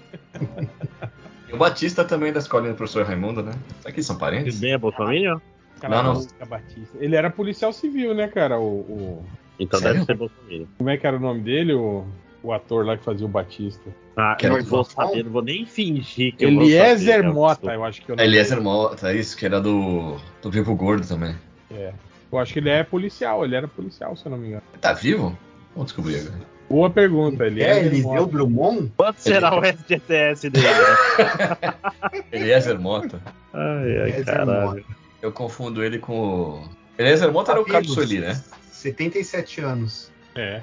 E 1.49 1.54
o 1.54 1.58
Batista 1.58 2.04
também 2.04 2.32
da 2.34 2.40
escolinha 2.40 2.74
do 2.74 2.78
professor 2.78 3.06
Raimundo, 3.06 3.41
né? 3.41 3.54
Será 3.80 3.91
que 3.94 3.99
eles 3.99 4.06
são 4.06 4.18
parentes? 4.18 4.56
Ele 4.56 4.62
bem 4.62 4.74
é 4.74 4.78
Bolsonaro? 4.78 5.41
Cara, 5.80 6.04
Não, 6.04 6.14
não. 6.16 6.48
Batista. 6.48 6.98
Ele 6.99 7.16
era 7.16 7.30
policial 7.30 7.72
civil, 7.72 8.14
né, 8.14 8.28
cara? 8.28 8.60
O, 8.60 8.80
o- 8.80 9.26
Então 9.60 9.80
Sério? 9.80 9.95
deve 9.95 10.06
ser 10.06 10.16
Bolsonaro. 10.18 10.68
Como 10.78 10.90
é 10.90 10.98
que 10.98 11.08
era 11.08 11.16
o 11.18 11.20
nome 11.20 11.41
dele? 11.41 11.74
O, 11.74 12.06
o 12.48 12.53
ator 12.53 12.86
lá 12.86 12.98
que 12.98 13.03
fazia 13.03 13.26
o 13.26 13.30
Batista. 13.30 13.90
Ah, 14.15 14.36
Que 14.40 14.48
eu 14.48 14.52
não 14.57 14.64
vou 14.64 14.84
saber, 14.84 15.24
não 15.24 15.32
vou 15.32 15.44
nem 15.44 15.65
fingir 15.65 16.36
que 16.36 16.45
eu 16.45 16.53
vou 16.53 16.61
saber. 16.64 16.74
Eliezer. 16.76 17.34
Mota, 17.34 17.74
eu 17.74 17.84
acho 17.84 18.02
que 18.02 18.11
é 18.11 18.14
o 18.14 18.18
nome 18.18 18.28
Eliezer. 18.28 18.61
Mota, 18.61 19.14
isso, 19.14 19.38
que 19.38 19.45
era 19.45 19.60
do, 19.61 20.18
do 20.41 20.49
Vivo 20.49 20.76
Gordo 20.76 21.07
também. 21.07 21.36
É. 21.72 21.91
Eu 22.32 22.40
acho 22.40 22.53
que 22.53 22.60
ele 22.60 22.69
é 22.69 22.84
policial, 22.84 23.45
ele 23.45 23.56
era 23.56 23.68
policial, 23.68 24.15
se 24.15 24.26
eu 24.26 24.32
não 24.32 24.38
me 24.38 24.48
engano. 24.48 24.64
Ele 24.74 24.82
tá 24.82 24.94
vivo? 24.94 25.38
Vamos 25.74 25.91
descobrir 25.91 26.19
agora. 26.19 26.57
Boa 26.69 26.90
pergunta, 26.90 27.45
É, 27.45 27.48
Eliezer 27.48 27.86
Eliseu. 27.86 28.26
Drummond? 28.26 28.91
Quanto 28.98 29.19
será 29.19 29.57
o 29.57 29.64
FGTS 29.64 30.49
dele? 30.49 30.65
né? 30.68 31.74
Eliezer 32.34 32.78
Mota. 32.80 33.22
Ai, 33.53 33.61
ai, 33.64 34.10
Eliezer 34.10 34.26
caralho. 34.26 34.86
Eu 35.22 35.32
confundo 35.32 35.82
ele 35.84 35.98
com 35.99 36.19
o. 36.19 36.69
Eliezer 36.98 37.32
Mota 37.32 37.52
era 37.52 37.61
o 37.61 37.65
Cabo 37.65 37.88
Sueli, 37.88 38.19
né? 38.19 38.41
77 38.72 39.61
anos. 39.61 40.11
É. 40.36 40.61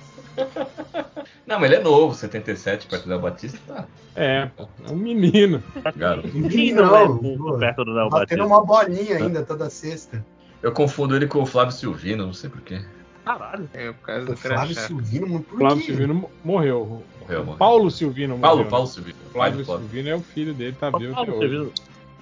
Não, 1.47 1.59
mas 1.61 1.71
ele 1.71 1.81
é 1.81 1.83
novo, 1.83 2.15
77, 2.15 2.87
perto 2.87 3.05
do 3.05 3.11
Léo 3.11 3.21
Batista, 3.21 3.59
tá. 3.67 3.85
É, 4.17 4.47
pô, 4.57 4.69
é 4.89 4.91
um 4.93 4.97
menino. 4.97 5.63
Garoto. 5.97 6.29
Quem 6.49 6.73
não, 6.73 6.97
é 6.97 7.07
burro 7.07 7.59
perto 7.59 7.85
do 7.85 7.93
Léo 7.93 8.09
Batista? 8.09 8.45
uma 8.47 8.65
bolinha 8.65 9.17
ainda 9.19 9.43
toda 9.43 9.69
sexta. 9.69 10.25
Eu 10.63 10.73
confundo 10.73 11.17
ele 11.17 11.27
com 11.27 11.43
o 11.43 11.47
Flávio 11.47 11.73
Silvino, 11.73 12.25
não 12.27 12.33
sei 12.33 12.49
porquê. 12.49 12.81
Caralho. 13.25 13.69
É, 13.75 13.93
por 13.93 14.01
causa 14.07 14.23
O 14.23 14.27
do 14.27 14.37
Flávio 14.37 14.75
crachá. 14.75 14.87
Silvino, 14.89 15.43
por 15.43 15.59
Flávio 15.59 15.79
quê? 15.79 15.85
Silvino 15.85 16.15
mo- 16.15 16.31
morreu. 16.45 17.03
Morreu, 17.21 17.45
morreu. 17.45 17.59
Paulo 17.59 17.91
Silvino 17.91 18.37
morreu. 18.37 18.43
Paulo, 18.49 18.65
né? 18.65 18.71
Paulo 18.71 18.87
Silvino. 18.87 19.19
Flávio 19.33 19.65
Flávio. 19.65 19.83
Silvino 19.89 20.09
é 20.09 20.15
o 20.15 20.21
filho 20.23 20.55
dele, 20.55 20.77
tá 20.79 20.91
vivo 20.91 21.13
até 21.13 21.27
Paulo 21.27 21.33
hoje. 21.39 21.49
Sevino, 21.49 21.73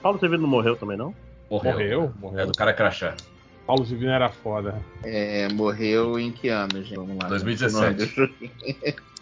Paulo 0.02 0.18
Sevino 0.18 0.42
não 0.42 0.48
morreu 0.48 0.76
também, 0.76 0.96
não? 0.96 1.14
Morreu. 1.50 1.72
Morreu, 1.72 2.12
morreu. 2.20 2.40
É 2.40 2.46
do 2.46 2.52
cara 2.54 2.72
crachá. 2.72 3.14
Paulo 3.70 3.86
Silvino 3.86 4.10
era 4.10 4.28
foda. 4.28 4.74
É, 5.04 5.46
morreu 5.52 6.18
em 6.18 6.32
que 6.32 6.48
ano, 6.48 6.82
gente? 6.82 6.96
Vamos 6.96 7.16
lá. 7.22 7.28
2017. 7.28 7.78
O 7.78 7.80
nome 7.80 7.94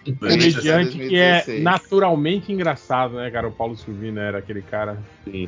do- 0.06 0.18
Comediante 0.18 0.96
que 0.96 1.16
é 1.16 1.32
2016. 1.42 1.62
naturalmente 1.62 2.50
engraçado, 2.50 3.16
né, 3.16 3.30
cara? 3.30 3.46
O 3.48 3.52
Paulo 3.52 3.76
Silvino 3.76 4.18
era 4.18 4.38
aquele 4.38 4.62
cara. 4.62 4.96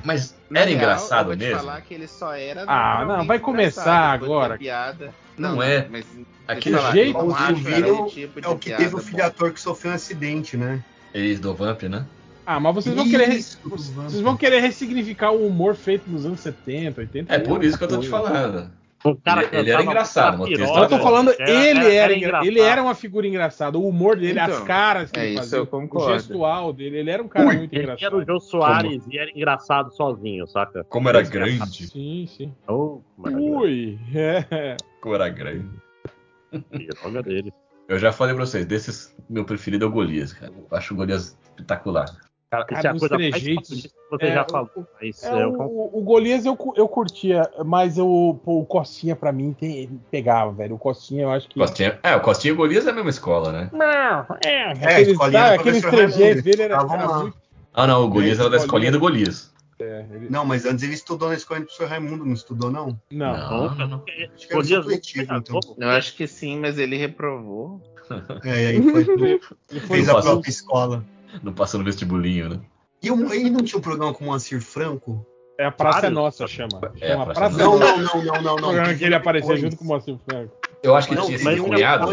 Mas 0.04 0.36
Na 0.50 0.60
era 0.60 0.68
real, 0.68 0.76
engraçado 0.82 1.20
eu 1.20 1.26
vou 1.28 1.36
te 1.36 1.38
mesmo? 1.48 1.58
falar 1.60 1.80
que 1.80 1.94
ele 1.94 2.06
só 2.06 2.34
era 2.34 2.64
Ah, 2.66 3.06
não, 3.08 3.26
vai 3.26 3.38
começar 3.38 4.12
agora. 4.12 4.50
da 4.50 4.58
Piada. 4.58 5.14
Não 5.38 5.62
é. 5.62 5.88
Mas, 5.90 6.04
Aquele 6.46 6.76
falar, 6.76 6.92
jeito- 6.92 7.16
eu 7.18 7.22
não 7.24 7.30
O 7.30 7.34
acho 7.34 7.46
Silvino 7.46 8.06
tipo 8.10 8.40
de 8.42 8.46
É 8.46 8.50
o 8.50 8.58
que 8.58 8.64
piada 8.66 8.82
teve 8.82 8.94
o 8.96 8.98
filho 8.98 9.24
ator 9.24 9.50
que 9.50 9.60
sofreu 9.62 9.92
um 9.92 9.94
acidente, 9.94 10.58
né? 10.58 10.84
Eles 11.14 11.40
do 11.40 11.54
Vamp, 11.54 11.84
né? 11.84 12.04
Ah, 12.44 12.58
mas 12.58 12.74
vocês 12.74 12.94
vão 12.96 13.08
querer. 13.08 13.28
Isso, 13.28 13.58
Vocês 13.64 14.20
vão 14.20 14.36
querer 14.36 14.60
ressignificar 14.60 15.30
o 15.30 15.46
humor 15.46 15.76
feito 15.76 16.10
nos 16.10 16.26
anos 16.26 16.40
70, 16.40 17.00
80. 17.00 17.32
É 17.32 17.38
por 17.38 17.62
isso 17.62 17.78
que 17.78 17.84
eu 17.84 17.88
tô 17.88 17.98
te 17.98 18.08
falando. 18.08 18.70
O 19.02 19.16
cara 19.16 19.44
Ele- 19.44 19.56
ele 19.60 19.70
era 19.70 19.82
engraçado, 19.82 20.44
texto 20.44 20.60
Eu 20.60 20.88
tô 20.88 20.98
falando, 20.98 21.30
era- 21.38 21.50
ele 21.50 21.78
era 21.78 21.92
era, 21.94 22.12
engra- 22.12 22.16
engraçado. 22.28 22.46
ele 22.46 22.60
era 22.60 22.82
uma 22.82 22.94
figura 22.94 23.26
engraçada. 23.26 23.78
O 23.78 23.88
humor 23.88 24.16
dele, 24.16 24.38
as 24.38 24.50
Então, 24.52 24.64
caras 24.66 25.10
que 25.10 25.18
é 25.18 25.22
ele 25.24 25.30
isso 25.32 25.42
fazia, 25.42 25.58
eu 25.58 25.88
o 25.90 26.12
gestual 26.12 26.72
dele, 26.72 26.98
ele 26.98 27.10
era 27.10 27.22
um 27.22 27.28
cara 27.28 27.46
muito 27.46 27.72
Ele 27.74 27.82
era 27.84 27.92
o 27.92 27.96
engraçado. 27.96 28.26
Jô 28.26 28.40
Soares 28.40 29.02
e 29.10 29.18
era 29.18 29.30
engraçado 29.30 29.90
sozinho, 29.94 30.46
saca? 30.46 30.84
Como 30.84 31.08
era 31.08 31.22
grande. 31.22 31.86
Sim, 31.88 32.26
sim. 32.28 32.54
Oh. 32.68 33.00
Ui, 33.18 33.98
é. 34.14 34.76
Como 35.00 35.14
era 35.14 35.28
grande. 35.30 35.66
Piroga 36.70 37.22
dele. 37.22 37.52
Eu 37.88 37.98
já 37.98 38.12
falei 38.12 38.34
pra 38.34 38.44
vocês, 38.44 38.66
desses, 38.66 39.16
meu 39.28 39.44
preferido 39.44 39.84
é 39.84 39.88
o 39.88 39.90
Golias, 39.90 40.32
cara. 40.32 40.52
Eu 40.52 40.76
acho 40.76 40.94
o 40.94 40.96
Golias 40.96 41.36
espetacular. 41.42 42.06
Cara, 42.50 42.64
Cara, 42.64 42.78
isso 42.80 42.86
é 42.86 42.90
a 42.90 42.98
coisa 42.98 43.14
trejeitos, 43.16 43.82
que 43.82 43.90
você 44.10 44.24
é, 44.26 44.32
já 44.34 44.42
o- 44.42 44.50
falou. 44.50 44.70
Mas 45.00 45.22
É, 45.22 45.44
eu 45.44 45.52
o, 45.52 46.00
o 46.00 46.02
Golias 46.02 46.44
eu, 46.44 46.58
eu 46.76 46.88
curtia, 46.88 47.48
mas 47.64 47.96
eu, 47.96 48.40
pô, 48.44 48.58
o 48.58 48.66
Costinha 48.66 49.14
pra 49.14 49.30
mim 49.30 49.52
tem- 49.52 50.00
pegava, 50.10 50.50
velho. 50.50 50.74
O 50.74 50.78
Costinha 50.78 51.22
eu 51.22 51.30
acho 51.30 51.48
que. 51.48 51.60
Costinha, 51.60 52.00
é, 52.02 52.16
o 52.16 52.20
Costinha 52.20 52.50
e 52.50 52.54
o 52.54 52.56
Golias 52.56 52.88
é 52.88 52.90
a 52.90 52.92
mesma 52.92 53.10
escola, 53.10 53.52
né? 53.52 53.70
Não, 53.72 54.26
é. 54.44 54.50
É, 54.50 54.70
aqueles, 54.72 55.08
escolinha 55.12 55.40
sabe, 55.44 55.54
do 55.56 55.60
aqueles 55.60 55.80
trejeitos 55.82 56.42
dele 56.42 56.62
era, 56.62 56.74
estavam 56.74 56.96
era 56.96 57.18
muito. 57.20 57.36
Ah, 57.72 57.86
não, 57.86 58.04
o 58.04 58.08
Golias 58.08 58.38
É, 58.38 58.40
era 58.42 58.50
da 58.50 58.56
escolinha. 58.56 58.90
do 58.90 58.98
Golias. 58.98 59.52
é, 59.78 60.06
ele- 60.10 60.28
Não, 60.28 60.44
mas 60.44 60.66
antes 60.66 60.82
ele 60.82 60.94
estudou 60.94 61.28
na 61.28 61.36
escola 61.36 61.60
do 61.60 61.66
professor 61.66 61.88
Raimundo, 61.88 62.24
não 62.26 62.32
estudou, 62.34 62.68
não? 62.68 62.98
não. 63.12 63.36
Não, 63.36 63.74
não, 63.76 63.86
não. 63.88 63.98
Acho 63.98 64.08
que 64.48 64.52
era 64.52 64.54
Golias 64.60 64.80
supletivo, 64.82 65.34
então. 65.34 65.60
Eu 65.78 65.88
acho 65.90 66.16
que 66.16 66.26
sim, 66.26 66.58
mas 66.58 66.78
ele 66.78 66.96
reprovou. 66.96 67.80
É, 68.42 68.64
e 68.64 68.66
aí 68.66 68.82
foi, 68.82 69.04
Ele 69.70 69.80
foi 69.80 69.80
fez 69.80 70.08
a 70.08 70.20
própria 70.20 70.50
escola. 70.50 71.04
Não 71.42 71.52
passou 71.52 71.78
no 71.78 71.84
vestibulinho, 71.84 72.48
né? 72.50 72.60
E 73.02 73.10
o- 73.10 73.32
ele 73.32 73.50
não 73.50 73.62
tinha 73.62 73.78
um 73.78 73.82
programa 73.82 74.12
com 74.12 74.24
o 74.24 74.26
Moacir 74.28 74.60
Franco? 74.60 75.24
É 75.58 75.64
a 75.66 75.70
Praça 75.70 76.00
Vários. 76.02 76.14
Nossa, 76.14 76.46
chama. 76.46 76.80
É, 77.00 77.08
chama 77.08 77.22
a 77.22 77.24
Praça, 77.26 77.40
Praça 77.40 77.58
Não, 77.58 77.78
Nossa. 77.78 77.96
não, 77.96 78.04
não, 78.06 78.22
não, 78.24 78.24
não, 78.24 78.40
O 78.40 78.42
não. 78.42 78.56
programa 78.68 78.94
que 78.94 79.04
ele 79.04 79.14
aparecia 79.14 79.56
junto 79.56 79.76
com 79.76 79.84
o 79.84 79.86
Moacir 79.88 80.18
Franco. 80.28 80.54
Eu 80.82 80.96
acho 80.96 81.08
que 81.08 81.14
Não, 81.14 81.26
tinha 81.26 81.36
tem 81.36 81.44
Mas 81.44 81.54
esse 81.54 81.62
um 81.62 81.66
o 81.66 81.68
cunhado. 81.74 82.06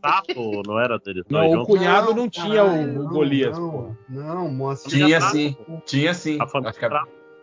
Sato 0.00 0.62
não 0.64 0.78
era 0.78 0.98
deles 1.00 1.24
Não, 1.28 1.40
dois 1.40 1.54
o 1.60 1.64
cunhado 1.64 2.14
não, 2.14 2.28
tinha 2.28 2.64
o, 2.64 2.68
caralho, 2.68 2.90
o 3.00 3.02
não, 3.02 3.10
Golias, 3.10 3.58
não, 3.58 3.70
pô. 3.70 3.96
Não, 4.08 4.48
Moacir 4.48 4.90
Tinha 4.90 5.20
sim, 5.20 5.56
tinha 5.84 6.14
sim. 6.14 6.38
A 6.40 6.46
família 6.46 6.70
Acho 6.70 6.78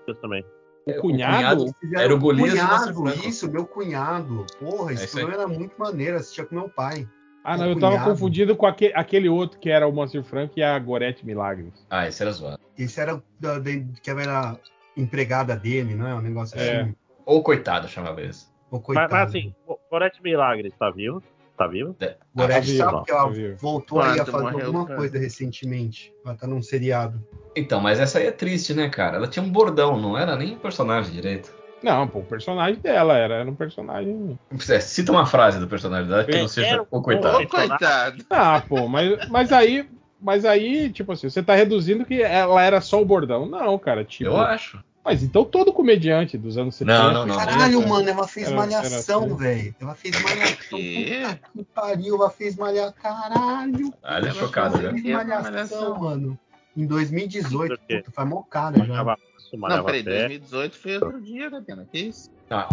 que 0.05 0.13
também. 0.21 0.45
O 0.85 0.91
o 0.91 0.95
cunhado? 1.01 1.65
Era 1.93 2.15
o 2.15 2.17
Golias 2.17 2.47
e 2.47 2.51
o 2.51 2.61
cunhado, 2.61 2.71
Moacir 2.71 2.95
Franco. 3.13 3.29
Isso, 3.29 3.51
meu 3.51 3.65
cunhado. 3.65 4.45
Porra, 4.59 4.91
É 4.91 4.93
esse 4.93 5.05
isso 5.05 5.17
aí. 5.17 5.25
programa 5.25 5.51
era 5.51 5.59
muito 5.59 5.73
maneiro, 5.77 6.15
assistia 6.17 6.45
com 6.45 6.55
meu 6.55 6.69
pai. 6.69 7.05
Ah, 7.43 7.57
não, 7.57 7.67
O 7.67 7.69
eu 7.69 7.79
tava 7.79 7.93
cunhado. 7.93 8.11
confundido 8.11 8.55
com 8.55 8.65
aquele, 8.65 8.93
aquele 8.93 9.27
outro 9.29 9.59
que 9.59 9.69
era 9.69 9.87
o 9.87 9.91
Moacir 9.91 10.23
Franco 10.23 10.53
e 10.57 10.63
a 10.63 10.77
Gorete 10.77 11.25
Milagres. 11.25 11.73
Ah, 11.89 12.07
esse 12.07 12.21
era 12.21 12.31
zoado. 12.31 12.59
Esse 12.77 12.99
era 13.01 13.21
da, 13.39 13.57
da- 13.59 13.71
que 14.01 14.09
era 14.09 14.59
empregada 14.95 15.55
dele, 15.55 15.95
não 15.95 16.07
é? 16.07 16.13
Um 16.15 16.21
negócio 16.21 16.59
É. 16.59 16.81
assim. 16.81 16.95
Ou 17.25 17.41
coitado, 17.43 17.87
chamava 17.87 18.21
esse. 18.21 18.45
Mas, 18.71 18.81
coitado. 18.83 19.11
mas 19.13 19.29
assim, 19.29 19.53
o 19.67 19.77
Gorete 19.89 20.21
Milagres 20.21 20.73
tá 20.77 20.89
vivo? 20.91 21.21
Tá 21.57 21.67
vivo? 21.67 21.95
Gorete 22.35 22.77
tá 22.77 22.85
sabe 22.91 23.03
que 23.05 23.11
ela 23.11 23.27
tá 23.27 23.55
voltou 23.59 24.01
aí 24.01 24.19
a 24.19 24.25
fazer 24.25 24.43
morreu, 24.51 24.65
alguma 24.67 24.85
cara? 24.85 24.97
coisa 24.97 25.19
recentemente. 25.19 26.13
Ela 26.25 26.35
tá 26.35 26.47
num 26.47 26.61
seriado. 26.61 27.21
Então, 27.55 27.79
mas 27.81 27.99
essa 27.99 28.19
aí 28.19 28.27
é 28.27 28.31
triste, 28.31 28.73
né, 28.73 28.89
cara? 28.89 29.17
Ela 29.17 29.27
tinha 29.27 29.43
um 29.43 29.49
bordão, 29.51 29.99
não 29.99 30.17
era 30.17 30.35
nem 30.35 30.55
personagem 30.57 31.11
direito. 31.13 31.53
Não, 31.83 32.07
pô, 32.07 32.19
o 32.19 32.23
personagem 32.25 32.79
dela 32.79 33.17
era, 33.17 33.35
era 33.35 33.49
um 33.49 33.55
personagem. 33.55 34.37
É, 34.69 34.79
cita 34.79 35.11
uma 35.11 35.25
frase 35.25 35.59
do 35.59 35.67
personagem 35.67 36.07
dela 36.09 36.23
que 36.23 36.31
É, 36.31 36.41
não 36.41 36.47
seja 36.47 36.67
era 36.67 36.83
o 36.89 36.97
um- 36.97 37.01
coitado. 37.01 37.37
Ô, 37.39 37.47
coitado. 37.47 38.25
Ah, 38.29 38.61
pô, 38.67 38.87
mas, 38.87 39.27
mas 39.29 39.51
aí. 39.51 39.89
Mas 40.23 40.45
aí, 40.45 40.91
tipo 40.91 41.11
assim, 41.13 41.27
você 41.27 41.41
tá 41.41 41.55
reduzindo 41.55 42.05
que 42.05 42.21
ela 42.21 42.61
era 42.61 42.79
só 42.79 43.01
o 43.01 43.05
bordão. 43.05 43.47
Não, 43.47 43.79
cara, 43.79 44.03
tipo. 44.05 44.29
Eu 44.29 44.37
acho. 44.37 44.79
Mas 45.03 45.23
então 45.23 45.43
todo 45.43 45.73
comediante 45.73 46.37
dos 46.37 46.59
anos 46.59 46.75
70. 46.75 46.95
Não, 46.95 47.11
não, 47.11 47.25
não. 47.25 47.35
Caralho, 47.37 47.81
É, 47.81 47.85
mano, 47.87 48.07
ela 48.07 48.27
fez 48.27 48.45
Era- 48.45 48.55
malhação, 48.55 49.23
assim. 49.23 49.35
velho. 49.35 49.75
Ela 49.81 49.95
fez 49.95 50.21
malhação. 50.21 50.77
Quê? 50.77 51.21
Puta 51.41 51.49
que 51.57 51.63
pariu, 51.73 52.15
ela 52.17 52.29
fez 52.29 52.55
malhação. 52.55 52.93
Caralho. 53.01 53.91
Olha, 54.03 54.25
Ela 54.27 54.31
chocado, 54.35 54.77
né? 54.77 54.91
Fez 54.91 55.01
Que 55.01 55.11
malhação, 55.13 55.51
malhação? 55.51 55.99
mano. 55.99 56.39
Em 56.77 56.85
2018, 56.85 57.69
Por 57.75 57.87
quê? 57.87 57.97
puta, 57.97 58.11
faz 58.11 58.29
mó 58.29 58.43
cara 58.43 58.85
já. 58.85 59.17
Não, 59.53 59.83
peraí, 59.83 60.03
pé. 60.03 60.27
2018 60.27 60.77
foi 60.77 60.95
outro 60.95 61.21
dia, 61.21 61.49
né, 61.49 61.63
Pena? 61.65 61.87
Que 61.91 61.99
isso? 61.99 62.29
Ah, 62.49 62.67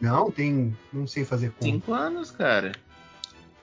Não, 0.00 0.30
tem. 0.30 0.76
Não 0.92 1.06
sei 1.06 1.24
fazer 1.24 1.50
conta. 1.50 1.64
Cinco 1.64 1.92
anos, 1.92 2.30
cara. 2.30 2.72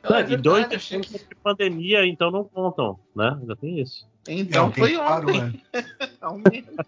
Não, 0.03 0.18
é 0.18 0.31
e 0.31 0.38
dois 0.38 0.65
achei 0.72 0.99
de 0.99 1.19
pandemia, 1.43 2.06
então 2.06 2.31
não 2.31 2.43
contam, 2.43 2.99
né? 3.15 3.39
Já 3.48 3.56
tem 3.56 3.80
isso. 3.80 4.07
Então 4.27 4.65
Não, 4.65 4.72
foi 4.73 4.93
claro, 4.95 5.30
ontem. 5.30 5.41
né? 5.73 5.85
Aumenta. 6.22 6.85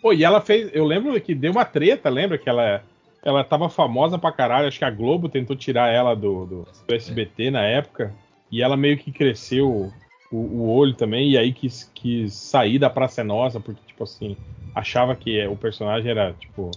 Pô, 0.00 0.12
e 0.12 0.24
ela 0.24 0.40
fez. 0.40 0.70
Eu 0.72 0.84
lembro 0.84 1.20
que 1.20 1.34
deu 1.34 1.52
uma 1.52 1.64
treta, 1.64 2.08
lembra? 2.08 2.38
Que 2.38 2.48
ela, 2.48 2.82
ela 3.22 3.44
tava 3.44 3.68
famosa 3.68 4.18
pra 4.18 4.32
caralho. 4.32 4.68
Acho 4.68 4.78
que 4.78 4.84
a 4.84 4.90
Globo 4.90 5.28
tentou 5.28 5.56
tirar 5.56 5.88
ela 5.92 6.14
do, 6.14 6.46
do, 6.46 6.68
do 6.86 6.94
SBT 6.94 7.50
na 7.50 7.62
época. 7.62 8.14
E 8.50 8.62
ela 8.62 8.76
meio 8.76 8.98
que 8.98 9.12
cresceu 9.12 9.92
o, 10.30 10.36
o 10.36 10.68
olho 10.72 10.94
também. 10.94 11.30
E 11.30 11.38
aí 11.38 11.52
quis, 11.52 11.90
quis 11.94 12.32
sair 12.34 12.78
da 12.78 12.90
Praça 12.90 13.20
é 13.20 13.24
Nossa, 13.24 13.60
porque, 13.60 13.80
tipo 13.86 14.02
assim, 14.04 14.36
achava 14.74 15.14
que 15.14 15.46
o 15.46 15.56
personagem 15.56 16.10
era, 16.10 16.32
tipo. 16.34 16.70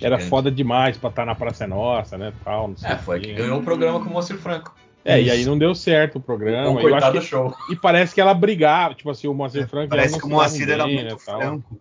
Era 0.00 0.16
Gigante. 0.16 0.30
foda 0.30 0.50
demais 0.50 0.96
pra 0.96 1.10
estar 1.10 1.26
na 1.26 1.34
Praça 1.34 1.64
é 1.64 1.66
Nossa, 1.66 2.16
né? 2.16 2.32
Tal, 2.42 2.68
não 2.68 2.76
sei 2.76 2.90
É, 2.90 2.96
foi 2.96 3.20
que 3.20 3.34
ganhou 3.34 3.58
o 3.60 3.62
programa 3.62 4.00
com 4.00 4.06
o 4.08 4.12
Moacir 4.12 4.38
Franco. 4.38 4.74
É, 5.04 5.20
e 5.20 5.30
aí 5.30 5.44
não 5.44 5.56
deu 5.58 5.74
certo 5.74 6.16
o 6.16 6.20
programa. 6.20 6.70
Um 6.70 6.80
eu 6.80 6.94
acho 6.94 7.12
que- 7.12 7.20
show. 7.22 7.54
e 7.70 7.76
parece 7.76 8.14
que 8.14 8.20
ela 8.20 8.32
brigava, 8.34 8.94
tipo 8.94 9.10
assim, 9.10 9.28
o 9.28 9.34
Moacir 9.34 9.66
Franco. 9.68 9.88
Parece 9.90 10.18
que 10.18 10.24
o 10.26 10.28
Moacir 10.28 10.68
era 10.70 10.84
bem, 10.86 10.96
muito 11.04 11.14
né, 11.14 11.18
tal. 11.24 11.40
franco. 11.40 11.78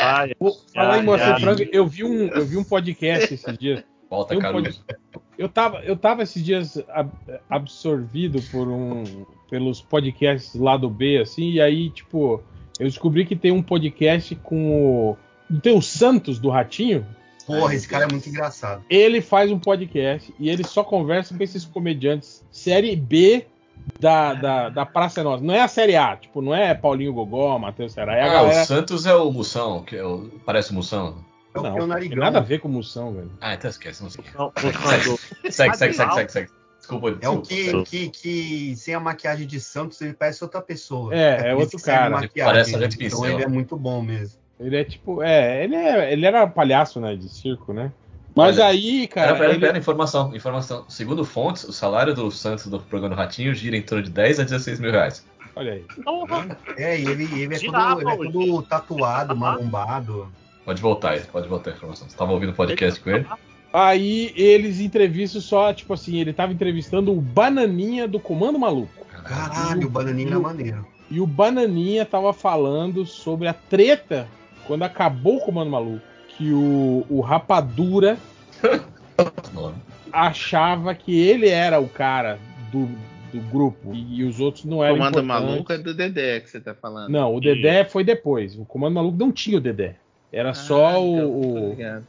Ai, 0.00 0.34
Pô, 0.34 0.52
Falar 0.74 0.96
em 0.96 1.00
Ai, 1.00 1.04
Moacir 1.04 1.32
ai. 1.34 1.40
Franco, 1.40 1.62
eu 1.72 1.86
vi 1.86 2.04
um, 2.04 2.28
eu 2.28 2.44
vi 2.46 2.56
um 2.56 2.64
podcast 2.64 3.32
esses 3.34 3.58
dias. 3.58 3.84
Volta, 4.10 4.34
um. 4.34 4.40
Eu 5.38 5.48
tava, 5.48 5.78
eu 5.80 5.96
tava 5.96 6.22
esses 6.22 6.42
dias 6.42 6.82
ab- 6.88 7.12
absorvido 7.50 8.40
por 8.50 8.68
um, 8.68 9.04
pelos 9.50 9.82
podcasts 9.82 10.54
lá 10.54 10.76
do 10.76 10.88
B, 10.88 11.18
assim, 11.18 11.50
e 11.50 11.60
aí, 11.60 11.90
tipo, 11.90 12.42
eu 12.78 12.86
descobri 12.86 13.24
que 13.24 13.36
tem 13.36 13.52
um 13.52 13.62
podcast 13.62 14.34
com 14.36 14.70
o. 15.10 15.16
Não 15.48 15.60
tem 15.60 15.76
o 15.76 15.82
Santos 15.82 16.38
do 16.38 16.48
Ratinho? 16.50 17.06
Porra, 17.46 17.74
esse 17.74 17.86
cara 17.88 18.04
é 18.06 18.08
muito 18.10 18.28
engraçado. 18.28 18.82
Ele 18.90 19.20
faz 19.20 19.50
um 19.52 19.58
podcast 19.58 20.34
e 20.38 20.50
ele 20.50 20.64
só 20.64 20.82
conversa 20.82 21.32
com 21.36 21.42
esses 21.44 21.64
comediantes 21.64 22.44
série 22.50 22.96
B 22.96 23.46
da, 24.00 24.34
da, 24.34 24.68
da 24.68 24.84
Praça 24.86 25.20
é 25.20 25.22
Nossa. 25.22 25.44
Não 25.44 25.54
é 25.54 25.60
a 25.60 25.68
série 25.68 25.94
A, 25.94 26.16
tipo, 26.16 26.42
não 26.42 26.52
é 26.52 26.74
Paulinho 26.74 27.12
Gogó, 27.12 27.56
Matheus 27.56 27.92
Serra. 27.92 28.14
É 28.16 28.22
a 28.22 28.26
Ah, 28.26 28.32
galera. 28.32 28.62
o 28.62 28.66
Santos 28.66 29.06
é 29.06 29.14
o 29.14 29.30
Moção, 29.30 29.84
que 29.84 29.94
é 29.94 30.04
o... 30.04 30.28
parece 30.44 30.72
o 30.72 30.74
Moção. 30.74 31.24
É 31.54 31.58
o 31.60 31.62
Não, 31.62 31.78
é 31.78 31.82
o 31.82 31.86
não 31.86 31.98
tem 32.00 32.08
nada 32.16 32.38
a 32.38 32.42
ver 32.42 32.58
com 32.58 32.68
moção, 32.68 33.14
velho. 33.14 33.30
Ah, 33.40 33.54
então 33.54 33.70
esquece, 33.70 34.02
não 34.02 34.10
sei. 34.10 34.24
não, 34.36 34.52
não 34.62 34.72
falando- 34.72 35.18
Segue, 35.48 35.76
segue, 35.76 35.94
segue, 35.94 36.14
segue, 36.14 36.32
segue. 36.32 36.50
Desculpa, 36.86 37.08
É 37.20 37.28
o 37.28 37.42
desculpa. 37.42 37.84
que, 37.90 38.08
que, 38.08 38.08
que, 38.10 38.76
sem 38.76 38.94
a 38.94 39.00
maquiagem 39.00 39.46
de 39.46 39.60
Santos, 39.60 40.00
ele 40.00 40.12
parece 40.12 40.44
outra 40.44 40.60
pessoa. 40.62 41.12
É, 41.14 41.48
é 41.48 41.52
isso 41.54 41.60
outro 41.60 41.82
cara. 41.82 42.10
maquiagem, 42.10 42.52
Parece 42.74 42.76
a 42.76 43.06
Então 43.06 43.26
ele 43.26 43.42
é 43.42 43.48
muito 43.48 43.76
bom 43.76 44.00
mesmo. 44.00 44.38
Ele 44.58 44.76
é 44.76 44.84
tipo, 44.84 45.22
é, 45.22 45.64
ele, 45.64 45.74
é, 45.74 46.12
ele 46.12 46.24
era 46.24 46.46
palhaço, 46.46 47.00
né, 47.00 47.14
de 47.14 47.28
circo, 47.28 47.72
né? 47.72 47.92
Mas 48.34 48.56
Olha, 48.58 48.66
aí, 48.66 49.06
cara, 49.08 49.28
Pera, 49.28 49.38
pera, 49.38 49.50
ele- 49.52 49.60
pera, 49.60 49.78
informação, 49.78 50.34
informação. 50.36 50.84
Segundo 50.88 51.24
fontes, 51.24 51.64
o 51.64 51.72
salário 51.72 52.14
do 52.14 52.30
Santos 52.30 52.66
do 52.66 52.78
programa 52.78 53.14
do 53.14 53.18
Ratinho 53.18 53.54
gira 53.54 53.76
em 53.76 53.82
torno 53.82 54.04
de 54.04 54.10
10 54.10 54.40
a 54.40 54.44
16 54.44 54.78
mil 54.78 54.90
reais. 54.90 55.26
olha 55.54 55.72
aí. 55.72 55.84
É, 56.76 56.98
e 57.00 57.06
ele, 57.06 57.24
ele, 57.42 57.54
é, 57.54 57.58
todo, 57.58 58.00
ele 58.00 58.10
é 58.10 58.16
todo 58.32 58.62
tatuado, 58.62 59.34
marombado. 59.34 60.30
Pode 60.64 60.82
voltar 60.82 61.10
aí, 61.12 61.20
pode 61.20 61.48
voltar 61.48 61.70
a 61.70 61.74
informação. 61.74 62.08
Você 62.08 62.16
tava 62.16 62.32
ouvindo 62.32 62.50
o 62.50 62.54
podcast 62.54 63.00
com 63.00 63.10
ele? 63.10 63.26
Aí 63.78 64.32
eles 64.34 64.80
entrevistam 64.80 65.38
só, 65.38 65.70
tipo 65.70 65.92
assim, 65.92 66.18
ele 66.18 66.32
tava 66.32 66.50
entrevistando 66.50 67.12
o 67.12 67.20
Bananinha 67.20 68.08
do 68.08 68.18
Comando 68.18 68.58
Maluco. 68.58 69.04
Caralho, 69.22 69.86
o 69.86 69.90
bananinho 69.90 70.28
era 70.30 70.38
maneiro. 70.38 70.86
E 71.10 71.20
o 71.20 71.26
Bananinha 71.26 72.06
tava 72.06 72.32
falando 72.32 73.04
sobre 73.04 73.46
a 73.46 73.52
treta 73.52 74.26
quando 74.66 74.82
acabou 74.84 75.36
o 75.36 75.40
Comando 75.40 75.70
Maluco. 75.70 76.00
Que 76.28 76.52
o, 76.52 77.04
o 77.10 77.20
Rapadura 77.20 78.16
achava 80.12 80.94
que 80.94 81.14
ele 81.18 81.48
era 81.48 81.78
o 81.78 81.88
cara 81.88 82.38
do, 82.72 82.88
do 83.32 83.40
grupo 83.50 83.92
e, 83.94 84.24
os 84.24 84.40
outros 84.40 84.64
não 84.64 84.82
eram 84.82 84.96
Comando 84.96 85.20
importantes. 85.20 85.48
maluco 85.50 85.72
é 85.72 85.78
do 85.78 85.92
Dedé 85.94 86.40
que 86.40 86.48
você 86.48 86.60
tá 86.60 86.74
falando. 86.74 87.10
Não, 87.10 87.34
o 87.34 87.40
Dedé 87.40 87.84
foi 87.84 88.02
depois. 88.04 88.58
O 88.58 88.64
Comando 88.64 88.94
Maluco 88.94 89.18
não 89.18 89.30
tinha 89.30 89.58
o 89.58 89.60
Dedé. 89.60 89.96
Era 90.32 90.50
Ah, 90.50 90.54
só 90.54 90.90
então, 90.92 91.30
o, 91.30 91.66
o- 91.66 91.70
ligado. 91.70 92.04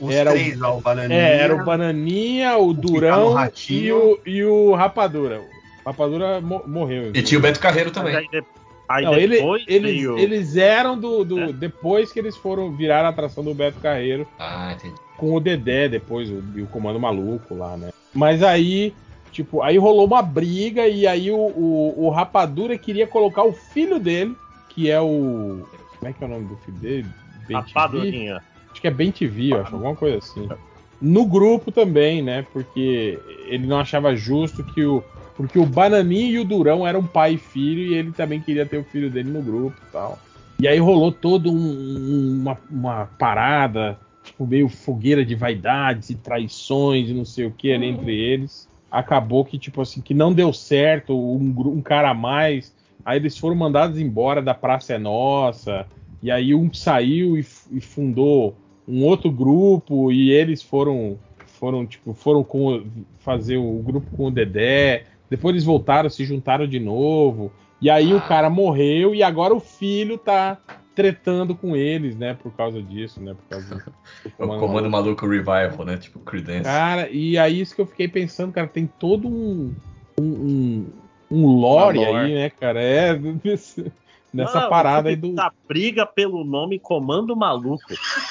Os 0.00 0.14
Era 0.14 0.30
o- 0.30 0.34
três 0.34 0.58
lá, 0.58 0.72
o 0.74 0.80
bananinho. 0.80 1.20
É, 1.20 1.38
era 1.38 1.54
o 1.54 1.64
Bananinha, 1.64 2.56
o 2.58 2.72
Durão 2.72 3.34
no 3.34 3.50
e 3.70 3.92
o, 3.92 4.18
e 4.24 4.44
o 4.44 4.74
Rapadura. 4.74 5.40
O 5.40 5.88
Rapadura 5.88 6.40
mo- 6.40 6.62
morreu. 6.66 7.10
E 7.14 7.22
tinha 7.22 7.38
o 7.38 7.42
Beto 7.42 7.58
Carreiro 7.58 7.90
também. 7.90 8.14
aí, 8.14 8.28
de- 8.28 8.44
aí 8.88 9.04
Não, 9.04 9.14
ele- 9.14 9.36
depois 9.36 9.64
eles, 9.66 9.92
veio- 9.96 10.18
eles 10.18 10.56
eram 10.56 10.98
do. 10.98 11.24
do- 11.24 11.40
É? 11.40 11.52
Depois 11.52 12.12
que 12.12 12.18
eles 12.18 12.36
foram 12.36 12.70
virar 12.76 13.04
a 13.04 13.08
atração 13.08 13.42
do 13.42 13.52
Beto 13.54 13.80
Carreiro 13.80 14.26
Ah, 14.38 14.72
entendi. 14.76 14.94
com 15.16 15.34
o 15.34 15.40
Dedé, 15.40 15.88
depois 15.88 16.30
o, 16.30 16.42
e 16.54 16.62
o 16.62 16.66
Comando 16.68 17.00
Maluco 17.00 17.54
lá, 17.54 17.76
né? 17.76 17.90
Mas 18.14 18.42
aí, 18.42 18.94
tipo, 19.32 19.62
aí 19.62 19.76
rolou 19.78 20.06
uma 20.06 20.22
briga 20.22 20.86
e 20.86 21.06
aí 21.06 21.30
o, 21.30 21.36
o, 21.36 22.04
o 22.06 22.10
Rapadura 22.10 22.78
queria 22.78 23.06
colocar 23.06 23.42
o 23.42 23.52
filho 23.52 23.98
dele, 23.98 24.36
que 24.68 24.90
é 24.90 25.00
o. 25.00 25.66
Como 25.98 26.08
é 26.08 26.12
que 26.12 26.22
é 26.22 26.26
o 26.26 26.30
nome 26.30 26.44
do 26.46 26.56
filho 26.58 26.76
dele? 26.78 27.06
Rapadurinha. 27.50 28.40
Acho 28.78 28.82
que 28.82 28.86
é 28.86 28.92
Bem 28.92 29.10
TV, 29.10 29.56
acho, 29.56 29.74
alguma 29.74 29.96
coisa 29.96 30.18
assim. 30.18 30.48
No 31.02 31.26
grupo 31.26 31.72
também, 31.72 32.22
né? 32.22 32.46
Porque 32.52 33.18
ele 33.48 33.66
não 33.66 33.80
achava 33.80 34.14
justo 34.14 34.62
que 34.62 34.84
o. 34.84 35.02
Porque 35.36 35.58
o 35.58 35.66
Bananinha 35.66 36.30
e 36.30 36.38
o 36.38 36.44
Durão 36.44 36.86
eram 36.86 37.04
pai 37.04 37.34
e 37.34 37.38
filho, 37.38 37.82
e 37.82 37.94
ele 37.94 38.12
também 38.12 38.40
queria 38.40 38.64
ter 38.64 38.78
o 38.78 38.84
filho 38.84 39.10
dele 39.10 39.30
no 39.30 39.42
grupo 39.42 39.76
e 39.88 39.92
tal. 39.92 40.18
E 40.60 40.68
aí 40.68 40.78
rolou 40.78 41.10
toda 41.10 41.48
um- 41.48 41.52
um- 41.52 42.38
uma, 42.40 42.58
uma 42.70 43.06
parada, 43.18 43.98
tipo, 44.22 44.46
meio 44.46 44.68
fogueira 44.68 45.24
de 45.24 45.34
vaidades 45.34 46.10
e 46.10 46.14
traições 46.16 47.08
e 47.08 47.14
não 47.14 47.24
sei 47.24 47.46
o 47.46 47.50
que 47.50 47.72
ali 47.72 47.86
entre 47.86 48.14
eles. 48.14 48.68
Acabou 48.90 49.44
que, 49.44 49.58
tipo 49.58 49.80
assim, 49.80 50.00
que 50.00 50.14
não 50.14 50.32
deu 50.32 50.52
certo, 50.52 51.16
um, 51.16 51.52
um 51.66 51.80
cara 51.82 52.10
a 52.10 52.14
mais. 52.14 52.72
Aí 53.04 53.18
eles 53.18 53.36
foram 53.36 53.56
mandados 53.56 53.98
embora 53.98 54.40
da 54.40 54.54
Praça 54.54 54.94
é 54.94 54.98
Nossa. 54.98 55.86
E 56.22 56.30
aí 56.30 56.54
um 56.54 56.72
saiu 56.72 57.36
e, 57.36 57.44
e 57.72 57.80
fundou 57.80 58.56
um 58.88 59.04
outro 59.04 59.30
grupo 59.30 60.10
e 60.10 60.30
eles 60.30 60.62
foram 60.62 61.18
foram 61.46 61.84
tipo 61.84 62.14
foram 62.14 62.42
com 62.42 62.86
fazer 63.18 63.58
o 63.58 63.82
grupo 63.84 64.16
com 64.16 64.26
o 64.26 64.30
Dedé. 64.30 65.04
Depois 65.28 65.52
eles 65.52 65.64
voltaram, 65.64 66.08
se 66.08 66.24
juntaram 66.24 66.66
de 66.66 66.80
novo. 66.80 67.52
E 67.80 67.90
aí 67.90 68.14
o 68.14 68.20
cara 68.20 68.48
morreu 68.48 69.14
e 69.14 69.22
agora 69.22 69.54
o 69.54 69.60
filho 69.60 70.16
tá 70.16 70.58
tretando 70.94 71.54
com 71.54 71.76
eles, 71.76 72.16
né, 72.16 72.34
por 72.34 72.50
causa 72.52 72.82
disso, 72.82 73.22
né, 73.22 73.32
por 73.32 73.48
causa 73.48 73.76
do 73.76 74.32
O 74.36 74.58
Comando 74.58 74.90
Maluco 74.90 75.28
Revival, 75.28 75.84
né? 75.84 75.96
Tipo 75.96 76.18
Creedence. 76.18 76.64
Cara, 76.64 77.08
e 77.08 77.38
aí 77.38 77.60
isso 77.60 77.72
que 77.72 77.80
eu 77.80 77.86
fiquei 77.86 78.08
pensando, 78.08 78.52
cara, 78.52 78.66
tem 78.66 78.86
todo 78.98 79.28
um 79.28 79.72
um, 80.20 80.24
um, 80.24 80.86
um 81.30 81.46
lore, 81.46 81.98
lore. 81.98 82.16
aí, 82.16 82.34
né, 82.34 82.50
cara? 82.50 82.82
É 82.82 83.12
nessa 84.38 84.60
Não, 84.62 84.68
parada 84.70 85.08
aí 85.08 85.16
do 85.16 85.34
Da 85.34 85.52
briga 85.66 86.06
pelo 86.06 86.44
nome 86.44 86.78
Comando 86.78 87.36
Maluco. 87.36 87.82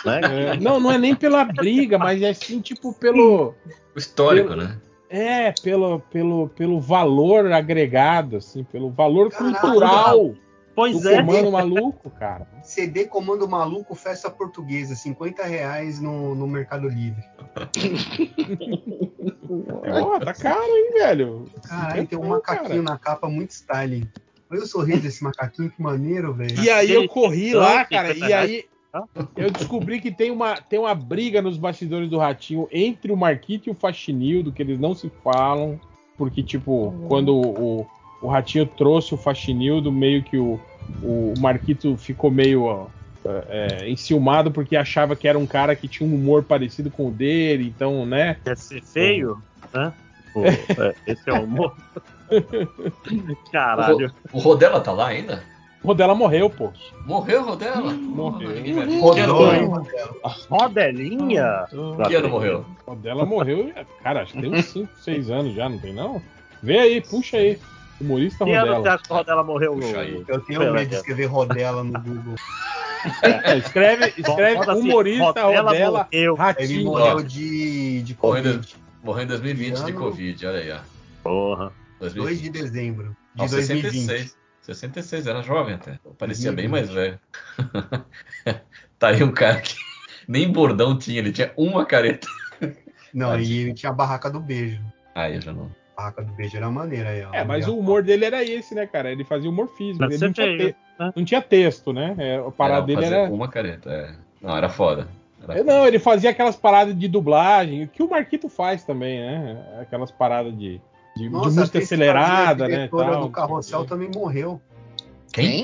Né? 0.05 0.21
É, 0.53 0.57
não, 0.57 0.79
não 0.79 0.91
é 0.91 0.97
nem 0.97 1.13
pela 1.15 1.43
briga, 1.45 1.97
mas 1.97 2.21
é 2.21 2.29
assim, 2.29 2.59
tipo, 2.61 2.93
pelo. 2.93 3.53
O 3.95 3.99
histórico, 3.99 4.49
Pelo- 4.49 4.63
né? 4.63 4.79
É, 5.09 5.53
pelo, 5.63 5.99
pelo, 5.99 6.49
pelo 6.49 6.81
valor 6.81 7.49
agregado, 7.51 8.37
assim, 8.37 8.63
pelo 8.63 8.89
valor 8.89 9.29
Caralho, 9.29 9.57
cultural 9.59 10.35
Pois 10.77 11.01
do 11.01 11.09
é. 11.09 11.15
comando 11.23 11.51
maluco, 11.51 12.09
cara. 12.11 12.45
CD 12.61 13.05
Comando 13.05 13.47
Maluco 13.47 13.95
Festa 13.95 14.29
Portuguesa, 14.29 14.93
50 14.93 15.43
reais 15.43 15.99
no, 15.99 16.35
no 16.35 16.45
Mercado 16.45 16.87
Livre. 16.87 17.23
Pô, 19.47 20.19
tá 20.23 20.33
caro, 20.35 20.61
hein, 20.61 20.91
velho? 20.93 21.45
Caralho, 21.67 22.05
tem 22.07 22.19
um 22.19 22.27
macaquinho 22.27 22.83
na 22.83 22.95
capa 22.95 23.27
muito 23.27 23.49
styling. 23.51 24.07
Olha 24.49 24.61
o 24.61 24.67
sorriso 24.67 25.01
desse 25.01 25.23
macaquinho, 25.23 25.69
que 25.69 25.81
maneiro, 25.81 26.33
velho. 26.33 26.59
E 26.63 26.69
aí 26.69 26.91
eu 26.91 27.07
corri 27.07 27.53
lá, 27.53 27.83
cara, 27.83 28.15
e 28.15 28.33
aí 28.33 28.65
eu 29.35 29.51
descobri 29.51 29.99
que 29.99 30.11
tem 30.11 30.31
uma, 30.31 30.55
tem 30.55 30.79
uma 30.79 30.95
briga 30.95 31.41
nos 31.41 31.57
bastidores 31.57 32.09
do 32.09 32.17
Ratinho 32.17 32.67
entre 32.71 33.11
o 33.11 33.17
Marquito 33.17 33.67
e 33.67 33.71
o 33.71 33.75
Faxinildo, 33.75 34.51
que 34.51 34.61
eles 34.61 34.79
não 34.79 34.95
se 34.95 35.11
falam, 35.23 35.79
porque, 36.17 36.41
tipo, 36.41 36.93
quando 37.07 37.35
o, 37.35 37.87
o 38.21 38.27
Ratinho 38.27 38.65
trouxe 38.65 39.13
o 39.13 39.17
Faxinildo, 39.17 39.91
meio 39.91 40.23
que 40.23 40.37
o, 40.37 40.59
o 41.03 41.33
Marquito 41.39 41.97
ficou 41.97 42.31
meio 42.31 42.63
ó, 42.63 42.87
é, 43.49 43.89
enciumado 43.89 44.51
porque 44.51 44.75
achava 44.75 45.15
que 45.15 45.27
era 45.27 45.37
um 45.37 45.45
cara 45.45 45.75
que 45.75 45.87
tinha 45.87 46.09
um 46.09 46.15
humor 46.15 46.43
parecido 46.43 46.89
com 46.89 47.09
o 47.09 47.11
dele, 47.11 47.67
então, 47.67 48.05
né? 48.05 48.37
Quer 48.43 48.57
ser 48.57 48.81
feio? 48.83 49.41
Né? 49.73 49.93
É, 50.37 50.93
esse 51.07 51.27
é 51.27 51.33
o 51.33 51.45
humor. 51.45 51.75
Caralho. 53.51 54.11
O 54.31 54.39
Rodela 54.39 54.79
tá 54.81 54.91
lá 54.91 55.07
ainda? 55.07 55.43
O 55.83 55.87
Rodela 55.87 56.15
morreu, 56.15 56.49
pô. 56.49 56.71
Morreu 57.05 57.41
o 57.41 57.45
Rodela? 57.45 57.93
Morreu. 57.93 58.63
Que 58.63 58.71
Rodela? 58.99 59.83
Rodelinha? 60.49 61.65
Que 62.07 62.15
ano 62.15 62.29
morreu? 62.29 62.65
O 62.85 62.91
Rodela 62.91 63.25
morreu, 63.25 63.71
cara, 64.03 64.23
acho 64.23 64.33
que 64.33 64.41
tem 64.41 64.53
uns 64.53 64.65
5, 64.65 64.89
6 64.99 65.29
anos 65.29 65.53
já, 65.53 65.69
não 65.69 65.77
tem 65.77 65.93
não? 65.93 66.21
Vê 66.61 66.79
aí, 66.79 67.01
puxa 67.01 67.37
aí. 67.37 67.59
Humorista 68.01 68.45
Que 68.45 68.51
ano 68.51 68.67
você 68.67 68.73
Rodela. 68.75 68.95
acha 68.95 69.03
que 69.03 69.11
o 69.11 69.15
Rodela 69.15 69.43
morreu? 69.43 69.73
Puxa 69.73 69.99
aí. 69.99 70.23
Eu 70.27 70.39
tenho 70.41 70.73
medo 70.73 70.89
de 70.89 70.95
escrever 70.95 71.25
Rodela 71.25 71.83
no 71.83 71.99
Google. 71.99 72.35
É, 73.21 73.57
escreve 73.57 74.13
escreve 74.17 74.55
Bota 74.55 74.71
assim, 74.73 74.81
humorista 74.81 75.23
Rodela, 75.43 75.63
morreu. 75.63 76.05
Ele 76.11 76.35
Ratinho. 76.35 76.85
morreu 76.85 77.23
de, 77.23 78.01
de 78.01 78.13
Covid. 78.15 78.75
Morreu 79.03 79.23
em 79.23 79.27
2020 79.27 79.83
de 79.85 79.93
Covid, 79.93 80.45
olha 80.47 80.59
aí, 80.59 80.71
ó. 80.71 80.77
Porra. 81.23 81.71
2 81.99 82.13
2020. 82.13 82.41
de 82.43 82.49
dezembro 82.49 83.17
de 83.35 83.41
Não, 83.43 83.47
2020. 83.47 83.91
66. 83.93 84.37
66, 84.61 85.27
era 85.27 85.41
jovem 85.41 85.75
até. 85.75 85.97
Parecia 86.17 86.51
bem 86.51 86.67
2020. 86.67 86.71
mais 86.71 86.89
velho. 86.89 87.19
tá 88.99 89.09
aí 89.09 89.23
um 89.23 89.31
cara 89.31 89.61
que 89.61 89.75
nem 90.27 90.51
bordão 90.51 90.97
tinha, 90.97 91.19
ele 91.19 91.31
tinha 91.31 91.51
uma 91.57 91.85
careta. 91.85 92.27
Não, 93.13 93.29
Tadinho. 93.31 93.49
e 93.49 93.59
ele 93.61 93.73
tinha 93.73 93.91
a 93.91 93.95
barraca 93.95 94.29
do 94.29 94.39
beijo. 94.39 94.81
Aí 95.15 95.35
eu 95.35 95.41
já 95.41 95.53
não. 95.53 95.71
A 95.95 96.01
barraca 96.01 96.23
do 96.23 96.33
beijo 96.33 96.57
era 96.57 96.69
maneira 96.69 97.09
aí, 97.09 97.23
ó. 97.23 97.33
É, 97.33 97.43
mas 97.43 97.67
o 97.67 97.77
humor 97.77 98.03
dele 98.03 98.25
era 98.25 98.43
esse, 98.43 98.75
né, 98.75 98.85
cara? 98.85 99.11
Ele 99.11 99.23
fazia 99.23 99.49
humor 99.49 99.67
físico. 99.69 99.99
Mas 100.03 100.15
Ele 100.15 100.25
não 100.25 100.33
tinha, 100.33 100.57
te- 100.57 100.75
né? 100.99 101.11
não 101.15 101.25
tinha 101.25 101.41
texto, 101.41 101.93
né? 101.93 102.15
É, 102.17 102.35
a 102.37 102.51
parada 102.51 102.91
Era 102.91 103.01
dele 103.01 103.15
era. 103.15 103.29
uma 103.33 103.47
careta, 103.47 103.89
é. 103.89 104.13
Não, 104.41 104.55
era 104.55 104.69
foda. 104.69 105.07
Era 105.41 105.59
É, 105.59 105.63
Não, 105.63 105.87
ele 105.87 105.97
fazia 105.97 106.29
aquelas 106.29 106.55
paradas 106.57 106.97
de 106.97 107.07
dublagem, 107.07 107.85
o 107.85 107.87
que 107.87 108.03
o 108.03 108.09
Marquito 108.09 108.49
faz 108.49 108.83
também, 108.83 109.19
né? 109.19 109.79
Aquelas 109.81 110.11
paradas 110.11 110.55
de, 110.57 110.79
de, 111.17 111.23
de 111.23 111.29
Nossa, 111.29 111.45
música 111.47 111.61
a 111.61 111.65
atriz 111.65 111.87
que 111.89 111.93
acelerada, 111.95 112.47
fazia 112.47 112.65
a 112.65 112.67
né? 112.67 112.75
diretora 112.75 113.11
tal, 113.11 113.21
do 113.21 113.29
Carrossel 113.29 113.85
também 113.85 114.09
morreu. 114.13 114.61
Quem? 115.33 115.61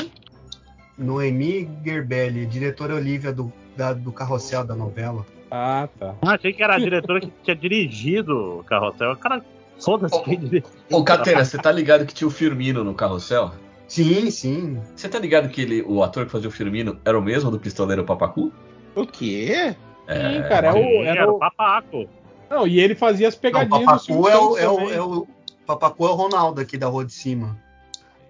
Noemi 0.97 1.69
Gerbelli, 1.84 2.45
diretora 2.45 2.95
Olivia 2.95 3.31
do, 3.34 3.51
da- 3.75 3.93
do 3.93 4.11
Carrossel 4.11 4.63
da 4.63 4.75
novela. 4.75 5.25
Ah, 5.49 5.88
tá. 5.99 6.15
Ah, 6.21 6.31
achei 6.34 6.53
que 6.53 6.63
era 6.63 6.75
a 6.75 6.80
diretora 6.80 7.19
que 7.21 7.31
tinha 7.43 7.55
dirigido 7.55 8.59
o 8.59 8.63
carrossel. 8.63 9.15
Cara, 9.17 9.43
foda-se 9.80 10.19
quem 10.23 10.39
dirigiu. 10.39 10.69
Ô, 10.91 11.03
Catena, 11.03 11.45
você 11.45 11.57
tá 11.59 11.71
ligado 11.71 12.05
que 12.05 12.13
tinha 12.13 12.27
o 12.27 12.31
Firmino 12.31 12.84
no 12.84 12.93
carrossel? 12.95 13.51
Sim, 13.88 14.31
sim. 14.31 14.80
Você 14.95 15.07
tá 15.07 15.19
ligado 15.19 15.49
que 15.49 15.61
ele, 15.61 15.84
o 15.84 16.01
ator 16.03 16.25
que 16.25 16.31
fazia 16.31 16.49
o 16.49 16.51
Firmino 16.51 16.99
era 17.05 17.17
o 17.17 17.21
mesmo 17.21 17.51
do 17.51 17.59
pistoleiro 17.59 18.03
Papacu? 18.03 18.51
O 18.95 19.05
quê? 19.05 19.75
Sim, 20.07 20.43
cara, 20.49 20.67
é 20.69 20.73
o, 20.73 21.03
era 21.03 21.21
era 21.21 21.31
o- 21.31 21.35
o 21.35 21.39
papaco. 21.39 22.07
Não, 22.49 22.67
e 22.67 22.80
ele 22.80 22.95
fazia 22.95 23.27
as 23.27 23.35
Não, 23.35 23.41
pegadinhas 23.41 23.81
do 23.81 23.85
Papacu 23.85 24.03
Silvio 24.05 24.27
é 24.30 24.38
o, 24.38 24.57
é, 24.57 24.69
o, 24.69 24.89
é 24.91 25.01
o- 25.01 25.27
Papacu 25.65 26.06
é 26.06 26.10
o 26.10 26.15
Ronaldo 26.15 26.61
aqui 26.61 26.77
da 26.77 26.88
Rua 26.88 27.06
de 27.06 27.14
Cima. 27.14 27.57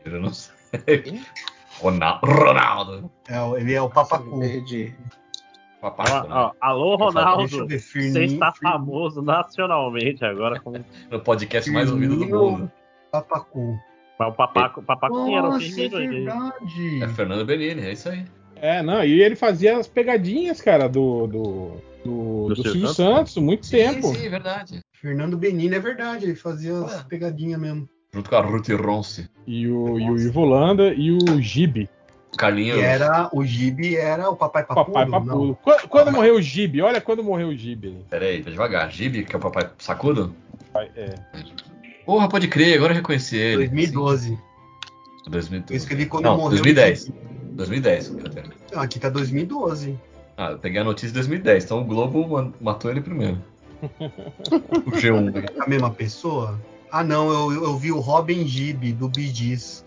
Eu 0.05 0.19
não 0.21 0.31
sei. 0.33 0.53
Ronaldo. 1.79 2.25
Ronaldo. 2.25 3.11
É, 3.27 3.59
ele 3.61 3.73
é 3.73 3.81
o 3.81 3.89
Papacu. 3.89 4.39
Perdi. 4.39 4.93
Papacu, 5.81 6.11
Ó, 6.11 6.21
né? 6.23 6.35
ó, 6.35 6.51
alô, 6.61 6.95
Ronaldo. 6.95 7.67
Você 7.67 8.23
está 8.23 8.53
famoso 8.53 9.21
nacionalmente 9.21 10.23
agora 10.23 10.59
com 10.59 10.73
No 11.11 11.19
podcast 11.19 11.69
mais 11.71 11.91
ouvido 11.91 12.15
do 12.17 12.25
mundo. 12.27 12.71
Papacu. 13.11 13.77
Mas 14.17 14.29
o 14.29 14.31
papaco. 14.31 14.79
O 14.79 14.83
papaco 14.83 15.25
sim 15.25 15.35
era 15.35 15.47
o 15.47 15.51
Nossa, 15.51 15.65
é 15.65 15.69
Firmino. 15.69 16.11
verdade. 16.13 17.03
É 17.03 17.07
Fernando 17.09 17.45
Benini, 17.45 17.81
é 17.81 17.91
isso 17.91 18.09
aí. 18.09 18.25
É, 18.55 18.81
não, 18.81 19.03
e 19.03 19.21
ele 19.21 19.35
fazia 19.35 19.77
as 19.77 19.87
pegadinhas, 19.87 20.61
cara, 20.61 20.87
do, 20.87 21.27
do, 21.27 21.71
do, 22.05 22.47
do 22.47 22.55
Silvio 22.55 22.71
Silvio 22.71 22.87
Santos, 22.89 23.35
muito 23.37 23.69
tempo. 23.69 24.07
Sim, 24.07 24.15
sim, 24.15 24.29
verdade. 24.29 24.79
Fernando 25.03 25.37
Benini, 25.37 25.75
é 25.75 25.79
verdade. 25.79 26.23
Ele 26.23 26.33
fazia 26.35 26.77
as 26.79 26.95
Ué. 26.95 27.05
pegadinhas 27.09 27.59
mesmo. 27.59 27.89
Junto 28.13 28.29
com 28.29 28.35
a 28.37 28.41
Ruth 28.41 28.69
Ronce. 28.69 29.29
E 29.45 29.67
o, 29.67 29.99
e 29.99 30.09
o 30.09 30.17
Ivo 30.17 30.39
Holanda 30.39 30.93
e 30.93 31.11
o 31.11 31.41
Gibi, 31.41 31.89
Carlinhos. 32.37 32.77
E 32.77 32.81
era, 32.81 33.29
o 33.33 33.43
Gibi 33.43 33.97
era 33.97 34.29
o 34.29 34.35
Papai 34.35 34.65
Papudo. 34.65 34.93
papai 34.93 35.05
não. 35.05 35.11
papudo. 35.11 35.57
Quando, 35.61 35.87
quando 35.89 36.11
morreu 36.13 36.35
o 36.35 36.41
Gibi? 36.41 36.81
Olha 36.81 37.01
quando 37.01 37.21
morreu 37.21 37.49
o 37.49 37.55
Gibi. 37.55 38.05
Peraí, 38.09 38.41
tá 38.41 38.49
devagar. 38.49 38.89
Gibi, 38.89 39.25
que 39.25 39.35
é 39.35 39.37
o 39.37 39.41
papai 39.41 39.69
sacudo? 39.77 40.33
É. 40.95 41.15
Porra, 42.05 42.29
pode 42.29 42.47
crer, 42.47 42.77
agora 42.77 42.93
eu 42.93 42.97
reconheci 42.97 43.35
ele. 43.35 43.67
2012. 43.67 44.27
Sim, 44.29 44.39
2012. 45.29 45.73
Eu 45.73 45.77
escrevi 45.77 46.05
quando 46.05 46.23
Não, 46.23 46.37
morreu. 46.37 46.51
2010. 46.51 47.11
2010. 47.51 48.07
Catena. 48.09 48.53
Não, 48.71 48.81
aqui 48.81 48.99
tá 48.99 49.09
2012. 49.09 49.99
Ah, 50.37 50.51
eu 50.51 50.59
peguei 50.59 50.79
a 50.79 50.83
notícia 50.83 51.11
em 51.11 51.15
2010, 51.15 51.65
então 51.65 51.81
o 51.81 51.83
Globo 51.83 52.53
matou 52.61 52.89
ele 52.89 53.01
primeiro. 53.01 53.37
O 54.85 54.91
G1. 54.91 55.49
É 55.57 55.63
a 55.63 55.67
mesma 55.67 55.89
pessoa? 55.91 56.59
Ah, 56.91 57.03
não, 57.03 57.51
eu, 57.51 57.63
eu 57.63 57.77
vi 57.77 57.91
o 57.91 57.99
Robin 57.99 58.45
Gibi 58.47 58.93
do 58.93 59.09
Bee 59.09 59.27
Gees. 59.33 59.83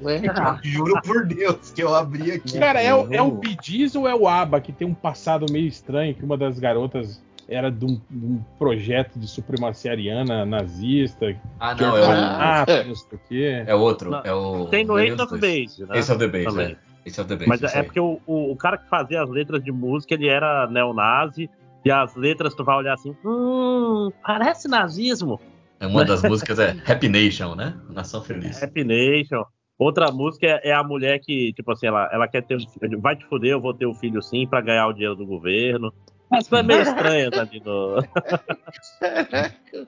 Ué, 0.00 0.20
Juro 0.62 1.00
por 1.02 1.26
Deus 1.26 1.72
que 1.74 1.82
eu 1.82 1.94
abri 1.94 2.30
aqui. 2.32 2.58
Cara, 2.58 2.80
é, 2.80 2.94
o- 2.94 3.12
é 3.12 3.20
o 3.20 3.32
Bee 3.32 3.56
Gees 3.62 3.94
ou 3.96 4.08
é 4.08 4.14
o 4.14 4.28
ABBA 4.28 4.60
que 4.60 4.72
tem 4.72 4.86
um 4.86 4.94
passado 4.94 5.44
meio 5.50 5.66
estranho, 5.66 6.14
que 6.14 6.24
uma 6.24 6.36
das 6.38 6.58
garotas 6.58 7.20
era 7.48 7.70
de 7.70 7.84
um, 7.84 8.00
de 8.08 8.26
um 8.26 8.40
projeto 8.58 9.18
de 9.18 9.26
supremacia 9.26 9.90
ariana 9.90 10.44
nazista, 10.46 11.34
Ah, 11.58 11.74
não, 11.74 11.96
é 11.96 12.00
o, 12.00 12.02
orfanato, 12.02 12.72
não 12.86 12.94
sei 12.94 13.08
o 13.12 13.20
quê. 13.28 13.64
é 13.66 13.74
outro. 13.74 14.10
Não, 14.10 14.22
É 14.22 14.32
o. 14.32 14.66
Tem 14.66 14.84
no 14.84 14.94
nenhum 14.96 15.14
Ace 15.14 15.22
of. 15.22 15.32
Base, 15.40 15.84
né? 15.86 15.98
Ace 15.98 16.12
of 16.12 16.18
the 16.18 16.28
Base, 16.28 16.44
Também. 16.44 16.66
é. 16.66 16.76
Ace 17.08 17.20
of 17.20 17.28
the 17.28 17.34
Base. 17.36 17.48
Mas 17.48 17.62
é 17.74 17.78
aí. 17.78 17.82
porque 17.84 17.98
o, 18.00 18.20
o, 18.26 18.52
o 18.52 18.56
cara 18.56 18.76
que 18.78 18.88
fazia 18.88 19.22
as 19.22 19.28
letras 19.30 19.64
de 19.64 19.72
música, 19.72 20.14
ele 20.14 20.28
era 20.28 20.66
neonazi. 20.68 21.50
E 21.88 21.90
as 21.90 22.14
letras 22.14 22.54
tu 22.54 22.62
vai 22.64 22.76
olhar 22.76 22.92
assim, 22.92 23.16
hum, 23.24 24.10
parece 24.22 24.68
nazismo. 24.68 25.40
É 25.80 25.86
Uma 25.86 26.04
das 26.04 26.20
músicas 26.28 26.58
é 26.58 26.76
Happy 26.86 27.08
Nation, 27.08 27.54
né? 27.54 27.74
Nação 27.88 28.22
Feliz. 28.22 28.62
Happy 28.62 28.84
Nation. 28.84 29.42
Outra 29.78 30.12
música 30.12 30.46
é, 30.46 30.68
é 30.68 30.74
a 30.74 30.82
mulher 30.84 31.18
que, 31.18 31.50
tipo 31.54 31.72
assim, 31.72 31.86
ela, 31.86 32.06
ela 32.12 32.28
quer 32.28 32.42
ter. 32.42 32.56
um- 32.58 33.00
Vai 33.00 33.16
te 33.16 33.24
fuder, 33.24 33.52
eu 33.52 33.60
vou 33.62 33.72
ter 33.72 33.86
um 33.86 33.94
filho 33.94 34.20
sim 34.20 34.46
pra 34.46 34.60
ganhar 34.60 34.86
o 34.86 34.92
dinheiro 34.92 35.16
do 35.16 35.24
governo. 35.24 35.90
Mas 36.30 36.46
foi 36.46 36.62
meio 36.62 36.82
estranho, 36.82 37.30
ali 37.32 37.62
no. 37.64 38.02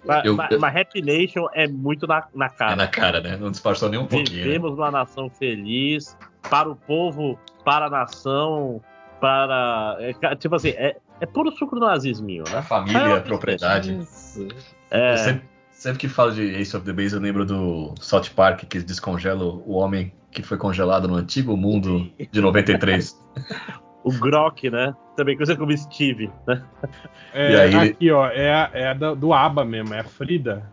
mas, 0.07 0.25
Eu- 0.25 0.37
mas- 0.37 0.51
eu- 0.53 0.59
mas 0.61 0.77
Happy 0.77 1.03
Nation 1.03 1.49
é 1.53 1.69
muito 1.69 2.07
na, 2.07 2.27
na 2.35 2.47
É 2.47 2.49
cara. 2.49 2.77
na 2.77 2.89
cara, 2.89 3.21
né? 3.21 3.37
Não 3.37 3.51
disfarçou 3.51 3.91
nem 3.91 4.01
um 4.01 4.07
pouquinho. 4.07 4.39
né? 4.39 4.43
Vivemos 4.45 4.71
numa 4.71 4.91
nação 4.91 5.29
feliz, 5.29 6.17
para 6.49 6.67
o 6.71 6.77
povo, 6.77 7.39
para 7.63 7.89
a 7.89 7.91
nação, 7.91 8.81
para. 9.21 9.99
é, 10.01 10.35
tipo 10.37 10.55
assim, 10.55 10.71
é, 10.71 10.97
é 11.21 11.27
puro 11.27 11.51
suco 11.53 11.75
do 11.79 11.87
nazisminho, 11.87 12.45
A 12.49 12.51
né? 12.57 12.63
família, 12.63 12.99
É, 13.01 13.19
a 13.19 13.21
propriedade. 13.21 14.01
É, 14.91 15.13
Eu 15.13 15.17
sempre, 15.19 15.49
sempre 15.71 15.99
que 15.99 16.09
falo 16.09 16.33
de 16.33 16.43
Ace 16.57 16.77
of 16.77 16.85
the 16.85 16.93
Base, 16.93 17.15
eu 17.15 17.21
lembro 17.21 17.45
do 17.45 17.95
South 18.01 18.31
Park, 18.35 18.65
que 18.65 18.81
descongela 18.81 19.45
o 19.45 19.73
homem 19.73 20.13
que 20.31 20.43
foi 20.43 20.57
congelado 20.57 21.09
no 21.09 21.15
antigo 21.17 21.57
mundo 21.57 22.11
de 22.31 22.41
93. 22.41 23.19
o 24.05 24.13
Grok, 24.13 24.71
né? 24.71 24.95
Também 25.17 25.37
coisa 25.37 25.57
como 25.57 25.77
Steve, 25.77 26.31
né? 26.47 26.63
É, 27.35 27.51
E 27.53 27.57
aí 27.57 27.91
aqui, 27.91 28.11
ó, 28.11 28.27
é, 28.29 28.53
a- 28.55 28.71
é 28.73 28.89
a 28.89 28.95
do 28.95 29.33
ABBA 29.33 29.65
mesmo, 29.65 29.93
é 29.95 30.01
a 30.01 30.05
Frida 30.05 30.71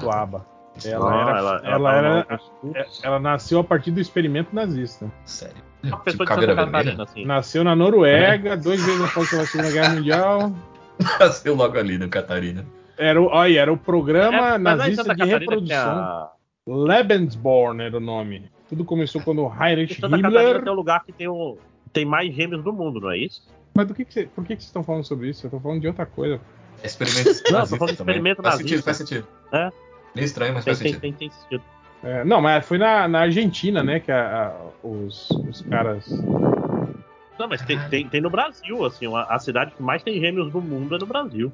do 0.00 0.10
Ah, 0.10 0.22
ABBA. 0.22 0.46
Ela, 0.84 1.10
Não, 1.10 1.20
era, 1.20 1.30
ela- 1.38 1.60
ela, 1.64 1.64
ela 1.64 1.94
era, 1.94 2.38
no- 2.62 2.76
é- 2.76 2.86
ela 3.02 3.18
nasceu 3.18 3.58
a 3.58 3.64
partir 3.64 3.90
do 3.90 4.00
experimento 4.00 4.54
nazista. 4.54 5.10
sério. 5.24 5.62
Uma 5.82 5.90
Tipo 5.92 6.04
pessoa 6.04 6.24
de 6.26 6.28
caveira 6.28 6.52
Santa 6.54 6.62
vermelha. 6.64 6.84
Catarina, 6.84 7.02
assim. 7.04 7.24
Nasceu 7.24 7.64
na 7.64 7.74
Noruega, 7.76 8.56
dois 8.56 8.84
vezes 8.84 9.00
após 9.02 9.32
a 9.34 9.46
Segunda 9.46 9.70
Guerra 9.72 9.94
Mundial. 9.94 10.52
Nasceu 11.20 11.54
logo 11.54 11.78
ali 11.78 11.96
no 11.98 12.08
Catarina. 12.08 12.66
Era, 12.98 13.20
o- 13.20 13.26
olha, 13.28 13.60
era 13.60 13.72
o 13.72 13.76
programa 13.78 14.36
É, 14.36 14.58
não 14.58 14.72
é 14.72 14.74
nazista 14.76 15.02
Santa 15.04 15.14
de 15.14 15.20
Catarina 15.20 15.38
reprodução. 15.38 15.90
a- 15.98 16.32
Lebensborn 16.66 17.82
era 17.82 17.96
o 17.96 18.00
nome. 18.00 18.50
Tudo 18.68 18.84
começou 18.84 19.20
quando 19.22 19.42
Heinrich 19.50 19.94
Santa 19.94 20.16
Catarina 20.16 20.28
Himmler. 20.42 20.62
tem 20.62 20.72
um 20.72 20.76
lugar 20.76 21.04
que 21.04 21.12
tem, 21.12 21.28
o... 21.28 21.56
tem 21.92 22.04
mais 22.04 22.34
gêmeos 22.34 22.62
do 22.62 22.72
mundo, 22.72 23.00
não 23.00 23.10
é 23.10 23.18
isso? 23.18 23.42
Mas 23.74 23.86
do 23.86 23.94
que, 23.94 24.04
que 24.04 24.12
cê- 24.12 24.28
por 24.34 24.44
que, 24.44 24.54
que 24.56 24.62
vocês 24.62 24.68
estão 24.68 24.82
falando 24.84 25.04
sobre 25.04 25.28
isso? 25.30 25.46
Eu 25.46 25.50
tô 25.50 25.60
falando 25.60 25.80
de 25.80 25.86
outra 25.88 26.04
coisa. 26.06 26.40
É 26.82 26.86
experimento 26.86 27.42
tô 27.44 27.52
nazista 27.52 27.76
falando 27.76 27.92
de 27.92 27.98
também. 27.98 28.14
experimento 28.16 28.42
faz 28.42 28.54
nazista. 28.54 28.68
sentido, 28.68 28.84
faz 28.84 28.96
sentido. 28.96 29.26
É. 29.52 29.70
Meio 30.14 30.24
estranho, 30.24 30.54
mas 30.54 30.64
Tem, 30.64 30.74
faz 30.74 30.78
tem, 30.82 30.92
sentido. 30.92 31.00
tem, 31.00 31.12
tem 31.12 31.30
sentido. 31.30 31.62
É, 32.02 32.24
não, 32.24 32.40
mas 32.40 32.64
foi 32.66 32.78
na, 32.78 33.06
na 33.06 33.20
Argentina, 33.20 33.82
né? 33.82 34.00
Que 34.00 34.10
a- 34.10 34.48
a- 34.48 34.86
os, 34.86 35.28
os 35.30 35.60
caras. 35.62 36.08
Não, 37.38 37.48
mas 37.48 37.62
tem, 37.62 37.78
tem, 37.88 38.08
tem 38.08 38.20
no 38.20 38.30
Brasil, 38.30 38.84
assim, 38.84 39.06
a, 39.14 39.22
a 39.24 39.38
cidade 39.38 39.72
que 39.76 39.82
mais 39.82 40.02
tem 40.02 40.18
gêmeos 40.20 40.50
do 40.52 40.60
mundo 40.60 40.94
é 40.94 40.98
no 40.98 41.06
Brasil. 41.06 41.52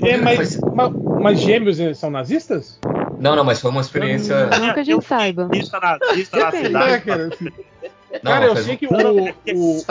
É, 0.00 0.16
mas, 0.16 0.58
mas, 0.74 0.92
mas 1.20 1.40
gêmeos 1.40 1.78
eh, 1.78 1.92
são 1.94 2.10
nazistas? 2.10 2.78
Não, 3.20 3.36
não, 3.36 3.44
mas 3.44 3.60
foi 3.60 3.70
uma 3.70 3.80
experiência. 3.80 4.46
Não 4.46 4.72
que 4.74 4.80
a 4.80 4.84
gente 4.84 5.04
saiba. 5.04 5.48
Lista 5.52 5.78
nazista 5.78 6.38
na 6.38 6.50
cidade. 6.50 6.92
É, 6.92 7.00
cara, 7.00 7.30
Não, 8.22 8.32
Cara, 8.32 8.44
eu 8.46 8.56
sei 8.56 8.74
um- 8.74 8.76
que 8.76 8.86
o, 8.86 8.90
o, 8.90 9.82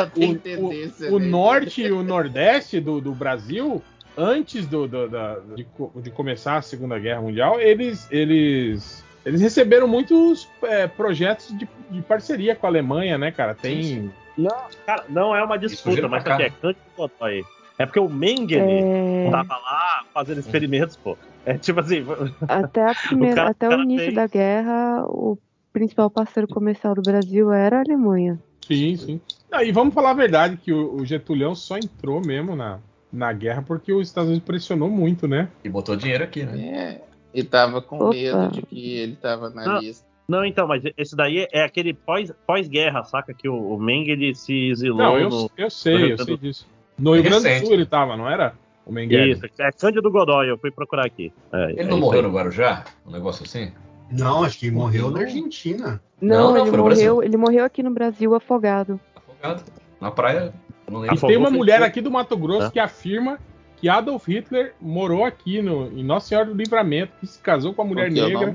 o- 1.09 1.15
o, 1.15 1.19
norte 1.19 1.81
e 1.81 1.91
o 1.91 2.03
nordeste 2.03 2.79
do, 2.79 2.99
do 3.01 3.13
Brasil, 3.13 3.81
antes 4.17 4.65
do, 4.65 4.87
do- 4.87 5.07
da- 5.09 5.37
de, 5.55 5.65
de 6.01 6.11
começar 6.11 6.57
a 6.57 6.61
Segunda 6.61 6.97
Guerra 6.99 7.21
Mundial, 7.21 7.59
eles, 7.59 8.07
eles, 8.11 9.03
eles 9.25 9.41
receberam 9.41 9.87
muitos 9.87 10.49
é, 10.63 10.87
projetos 10.87 11.47
de, 11.57 11.67
de 11.89 12.01
parceria 12.01 12.55
com 12.55 12.65
a 12.65 12.69
Alemanha, 12.69 13.17
né, 13.17 13.31
cara? 13.31 13.53
Tem. 13.55 14.11
Não, 14.37 14.55
cara, 14.85 15.05
não 15.09 15.35
é 15.35 15.43
uma 15.43 15.57
disputa, 15.57 15.95
gira 15.95 16.07
mas 16.07 16.25
aqui 16.25 16.43
é 16.43 16.49
Cândido 16.49 16.81
Godoy. 16.95 17.43
É 17.77 17.85
porque 17.85 17.99
o 17.99 18.09
Mengele 18.09 18.83
É, 18.83 19.29
tava 19.31 19.55
lá 19.57 20.03
fazendo 20.13 20.39
experimentos, 20.39 20.95
pô. 20.95 21.17
É 21.45 21.57
tipo 21.57 21.79
assim, 21.79 22.03
até 22.47 22.83
a 22.89 22.93
primeira, 22.95 23.35
cara- 23.35 23.49
até 23.49 23.69
o 23.69 23.79
o 23.79 23.81
início 23.83 24.05
fez- 24.05 24.15
da 24.15 24.27
guerra, 24.27 25.05
o 25.07 25.37
principal 25.73 26.09
parceiro 26.09 26.47
comercial 26.47 26.93
do 26.95 27.01
Brasil 27.01 27.51
era 27.51 27.77
a 27.77 27.81
Alemanha. 27.81 28.39
Sim, 28.65 28.95
sim. 28.95 29.21
Ah, 29.51 29.63
e 29.63 29.71
vamos 29.71 29.93
falar 29.93 30.11
a 30.11 30.15
verdade, 30.15 30.57
que 30.57 30.71
o, 30.71 30.95
o 30.95 31.05
Getulhão 31.05 31.53
só 31.55 31.77
entrou 31.77 32.21
mesmo 32.21 32.55
na, 32.55 32.79
na 33.11 33.33
guerra 33.33 33.61
porque 33.63 33.91
os 33.91 34.07
Estados 34.07 34.29
Unidos 34.29 34.45
pressionou 34.45 34.89
muito, 34.89 35.27
né? 35.27 35.49
E 35.63 35.69
botou 35.69 35.95
dinheiro 35.95 36.23
aqui, 36.23 36.43
né? 36.43 36.59
É, 36.61 37.01
e 37.33 37.43
tava 37.43 37.81
com 37.81 37.97
Opa. 37.97 38.09
medo 38.09 38.47
de 38.51 38.61
que 38.63 38.95
ele 38.97 39.15
tava 39.15 39.49
na 39.49 39.65
Não. 39.65 39.79
lista. 39.79 40.05
Não, 40.27 40.45
então, 40.45 40.65
mas 40.67 40.81
esse 40.97 41.15
daí 41.15 41.45
é 41.51 41.63
aquele 41.63 41.93
pós- 41.93 42.31
pós-guerra, 42.47 43.03
saca? 43.03 43.33
Que 43.33 43.49
o, 43.49 43.73
o 43.75 43.79
Mengele 43.79 44.33
se 44.33 44.69
exilou 44.69 44.97
Não, 44.97 45.17
eu, 45.17 45.29
no. 45.29 45.51
eu 45.57 45.69
sei, 45.69 46.13
eu 46.13 46.17
sei 46.17 46.37
disso. 46.37 46.65
No 46.97 47.13
Rio 47.15 47.23
Grande 47.23 47.59
do. 47.59 47.65
Sul 47.65 47.73
ele 47.73 47.85
tava, 47.85 48.15
não 48.15 48.29
era? 48.29 48.53
O 48.85 48.91
Mengele. 48.93 49.31
Isso, 49.33 49.45
é 49.59 49.71
Cândido 49.71 50.09
Godoy, 50.09 50.49
eu 50.49 50.57
fui 50.57 50.71
procurar 50.71 51.05
aqui. 51.05 51.33
É, 51.51 51.71
Ele 51.71 51.81
é 51.81 51.83
não 51.85 51.99
morreu 51.99 52.21
aí. 52.21 52.27
no 52.27 52.33
Guarujá? 52.33 52.85
Um 53.05 53.11
negócio 53.11 53.43
assim? 53.43 53.71
Não, 54.09 54.43
acho 54.43 54.57
que 54.59 54.67
ele 54.67 54.75
morreu 54.75 55.09
na 55.11 55.21
Argentina. 55.21 56.01
Não, 56.21 56.53
Não, 56.53 56.53
não, 56.53 56.67
ele 56.67 56.77
morreu, 56.77 57.23
ele 57.23 57.37
morreu 57.37 57.65
aqui 57.65 57.83
no 57.83 57.91
Brasil 57.91 58.33
afogado. 58.35 58.99
Afogado. 59.15 59.63
Na 59.99 60.11
praia, 60.11 60.53
não 60.89 60.99
E 60.99 61.01
lembro. 61.01 61.13
Afogou, 61.15 61.29
tem 61.29 61.37
uma 61.37 61.51
mulher 61.51 61.81
aqui 61.83 61.99
do 62.01 62.09
Mato 62.11 62.37
Grosso 62.37 62.71
que 62.71 62.79
afirma 62.79 63.37
que 63.81 63.89
Adolf 63.89 64.27
Hitler 64.27 64.75
morou 64.79 65.25
aqui 65.25 65.59
no, 65.59 65.87
em 65.87 66.03
Nossa 66.03 66.27
Senhora 66.27 66.45
do 66.45 66.53
Livramento, 66.53 67.13
que 67.19 67.25
se 67.25 67.39
casou 67.39 67.73
com 67.73 67.81
a 67.81 67.85
mulher 67.85 68.09
Porque 68.13 68.21
negra 68.21 68.53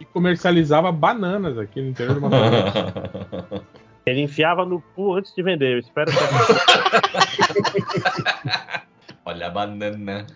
e 0.00 0.04
comercializava 0.06 0.90
bananas 0.90 1.58
aqui 1.58 1.82
no 1.82 1.90
interior 1.90 2.14
do 2.14 2.22
Mato 2.22 2.36
Grosso. 2.36 3.62
Ele 4.06 4.22
enfiava 4.22 4.64
no 4.64 4.80
cu 4.94 5.12
antes 5.14 5.34
de 5.34 5.42
vender. 5.42 5.74
Eu 5.74 5.78
espero 5.80 6.10
que 6.10 6.16
Olha 9.26 9.48
a 9.48 9.50
banana. 9.50 10.26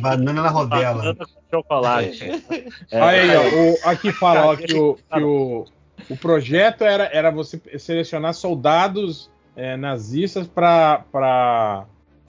Banana 0.00 0.42
na 0.42 0.48
rodela. 0.48 0.94
banana 0.94 1.24
com 1.26 1.40
chocolate. 1.56 2.42
É, 2.90 3.00
Aí, 3.00 3.36
ó, 3.36 3.42
o- 3.42 3.78
aqui 3.90 4.10
fala 4.12 4.46
ó, 4.46 4.56
que, 4.56 4.74
o, 4.74 4.94
que 4.94 5.22
o, 5.22 5.66
o 6.10 6.16
projeto 6.16 6.82
era, 6.82 7.04
era 7.12 7.30
você 7.30 7.60
selecionar 7.78 8.34
soldados 8.34 9.30
é, 9.54 9.76
nazistas 9.76 10.48
para 10.48 11.84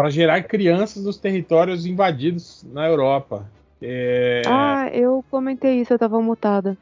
gerar 0.09 0.43
crianças 0.43 1.03
nos 1.03 1.17
territórios 1.17 1.85
invadidos 1.85 2.65
na 2.71 2.87
Europa. 2.87 3.49
É, 3.81 4.41
Ah, 4.45 4.89
eu 4.91 5.23
comentei 5.29 5.81
isso, 5.81 5.93
eu 5.93 5.99
tava 5.99 6.21
mutada. 6.21 6.77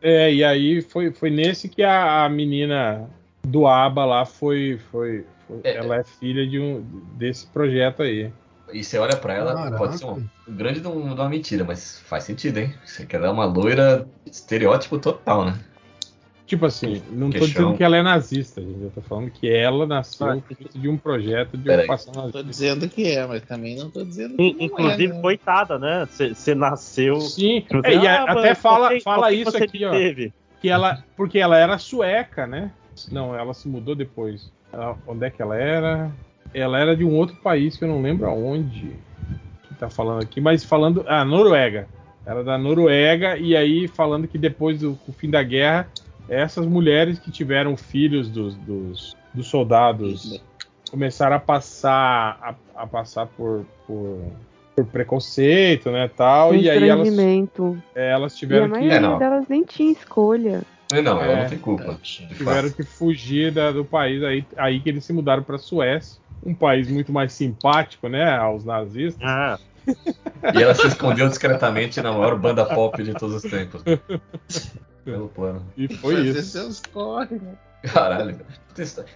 é, 0.00 0.32
e 0.32 0.42
aí 0.44 0.80
foi, 0.82 1.12
foi 1.12 1.30
nesse 1.30 1.68
que 1.68 1.82
a, 1.82 2.24
a 2.24 2.28
menina 2.28 3.08
do 3.46 3.66
ABA 3.66 4.04
lá 4.04 4.24
foi. 4.24 4.78
foi, 4.90 5.26
foi- 5.46 5.60
É. 5.64 5.76
ela 5.76 5.96
é 5.96 6.04
filha 6.04 6.46
de 6.46 6.58
um, 6.58 6.80
desse 7.16 7.46
projeto 7.46 8.02
aí. 8.02 8.30
E 8.72 8.84
você 8.84 8.98
olha 8.98 9.16
pra 9.16 9.34
ela, 9.34 9.54
Caraca. 9.54 9.76
pode 9.76 9.98
ser 9.98 10.04
um, 10.04 10.24
um 10.48 10.54
grande 10.54 10.80
de, 10.80 10.88
de 10.88 10.88
uma 10.88 11.28
mentira, 11.28 11.64
mas 11.64 11.98
faz 12.06 12.22
sentido, 12.24 12.58
hein? 12.58 12.72
Você 12.84 13.04
quer 13.04 13.20
dar 13.20 13.32
uma 13.32 13.44
loira 13.44 14.06
estereótipo 14.24 14.96
total, 14.98 15.44
né? 15.44 15.58
Tipo 16.50 16.66
assim, 16.66 17.00
não 17.12 17.30
tô 17.30 17.38
Queixão. 17.38 17.46
dizendo 17.62 17.76
que 17.76 17.84
ela 17.84 17.96
é 17.96 18.02
nazista, 18.02 18.60
gente. 18.60 18.82
Eu 18.82 18.90
tô 18.90 19.00
falando 19.02 19.30
que 19.30 19.48
ela 19.48 19.86
nasceu 19.86 20.26
Ah, 20.26 20.38
de 20.74 20.88
um 20.88 20.96
projeto 20.96 21.56
de 21.56 21.62
Peraí. 21.62 21.84
ocupação 21.84 22.12
Tô 22.12 22.18
nazista. 22.22 22.42
dizendo 22.42 22.88
que 22.88 23.06
é, 23.06 23.24
mas 23.24 23.42
também 23.42 23.76
não 23.76 23.88
tô 23.88 24.02
dizendo 24.04 24.34
que 24.36 24.42
In- 24.42 24.56
não 24.58 24.64
Inclusive, 24.64 25.04
é, 25.04 25.14
né? 25.14 25.20
coitada, 25.22 25.78
né? 25.78 26.08
Você 26.10 26.52
nasceu. 26.56 27.20
Sim, 27.20 27.64
é, 27.84 27.94
e 27.94 28.04
ah, 28.08 28.24
até 28.24 28.56
fala, 28.56 28.90
fala 29.00 29.32
isso 29.32 29.56
aqui, 29.56 29.84
ó. 29.84 29.92
teve? 29.92 30.32
Que 30.60 30.68
ela, 30.68 31.04
porque 31.16 31.38
ela 31.38 31.56
era 31.56 31.78
sueca, 31.78 32.48
né? 32.48 32.72
Não, 33.12 33.32
ela 33.32 33.54
se 33.54 33.68
mudou 33.68 33.94
depois. 33.94 34.50
Ela- 34.72 34.98
onde 35.06 35.24
é 35.26 35.30
que 35.30 35.40
ela 35.40 35.54
era? 35.56 36.10
Ela 36.52 36.80
era 36.80 36.96
de 36.96 37.04
um 37.04 37.14
outro 37.14 37.36
país 37.36 37.76
que 37.76 37.84
eu 37.84 37.88
não 37.88 38.02
lembro 38.02 38.26
aonde. 38.26 38.90
Que 39.68 39.74
tá 39.78 39.88
falando 39.88 40.20
aqui, 40.20 40.40
mas 40.40 40.64
falando. 40.64 41.04
Ah, 41.06 41.24
Noruega. 41.24 41.86
Era 42.26 42.42
da 42.42 42.58
Noruega, 42.58 43.38
e 43.38 43.56
aí 43.56 43.86
falando 43.86 44.26
que 44.26 44.36
depois 44.36 44.80
do 44.80 44.98
fim 45.16 45.30
da 45.30 45.42
guerra, 45.44 45.88
essas 46.30 46.64
mulheres 46.64 47.18
que 47.18 47.30
tiveram 47.30 47.76
filhos 47.76 48.30
dos, 48.30 48.54
dos, 48.54 49.16
dos 49.34 49.46
soldados 49.48 50.40
começaram 50.90 51.36
a 51.36 51.40
passar 51.40 52.38
a, 52.74 52.82
a 52.82 52.86
passar 52.86 53.26
por, 53.26 53.66
por, 53.86 54.22
por 54.76 54.84
preconceito, 54.86 55.90
né, 55.90 56.08
tal, 56.16 56.54
e 56.54 56.70
aí 56.70 56.88
elas, 56.88 57.08
é, 57.94 58.10
elas 58.12 58.32
E 58.32 58.36
a 58.36 58.38
tiveram 58.38 58.64
que 58.66 58.70
maioria 58.72 58.96
É, 58.96 59.00
não. 59.00 59.18
delas 59.18 59.44
nem 59.48 59.64
tinha 59.64 59.90
escolha. 59.92 60.62
Não, 60.92 61.02
não, 61.02 61.22
ela 61.22 61.32
É. 61.32 61.42
não 61.42 61.48
tem 61.48 61.58
culpa. 61.58 61.98
tiveram 62.02 62.68
fato. 62.68 62.74
que 62.76 62.82
fugir 62.84 63.52
da- 63.52 63.70
do 63.72 63.84
país 63.84 64.22
aí, 64.22 64.44
aí 64.56 64.80
que 64.80 64.88
eles 64.88 65.04
se 65.04 65.12
mudaram 65.12 65.42
para 65.42 65.58
Suécia, 65.58 66.20
um 66.44 66.54
país 66.54 66.88
muito 66.90 67.12
mais 67.12 67.32
simpático, 67.32 68.08
né, 68.08 68.32
aos 68.36 68.64
nazistas. 68.64 69.22
Ah, 69.24 69.58
E 70.54 70.62
ela 70.62 70.74
se 70.74 70.86
escondeu 70.86 71.28
discretamente 71.28 72.00
na 72.00 72.12
maior 72.12 72.36
banda 72.38 72.64
pop 72.64 73.00
de 73.02 73.14
todos 73.14 73.44
os 73.44 73.50
tempos. 73.50 73.82
Pelo 75.04 75.28
plano. 75.28 75.64
E 75.76 75.92
foi 75.96 76.16
Fazer 76.16 76.28
isso. 76.38 76.42
seus 76.50 76.80
corre, 76.92 77.36
né? 77.36 77.54
Caralho. 77.82 78.38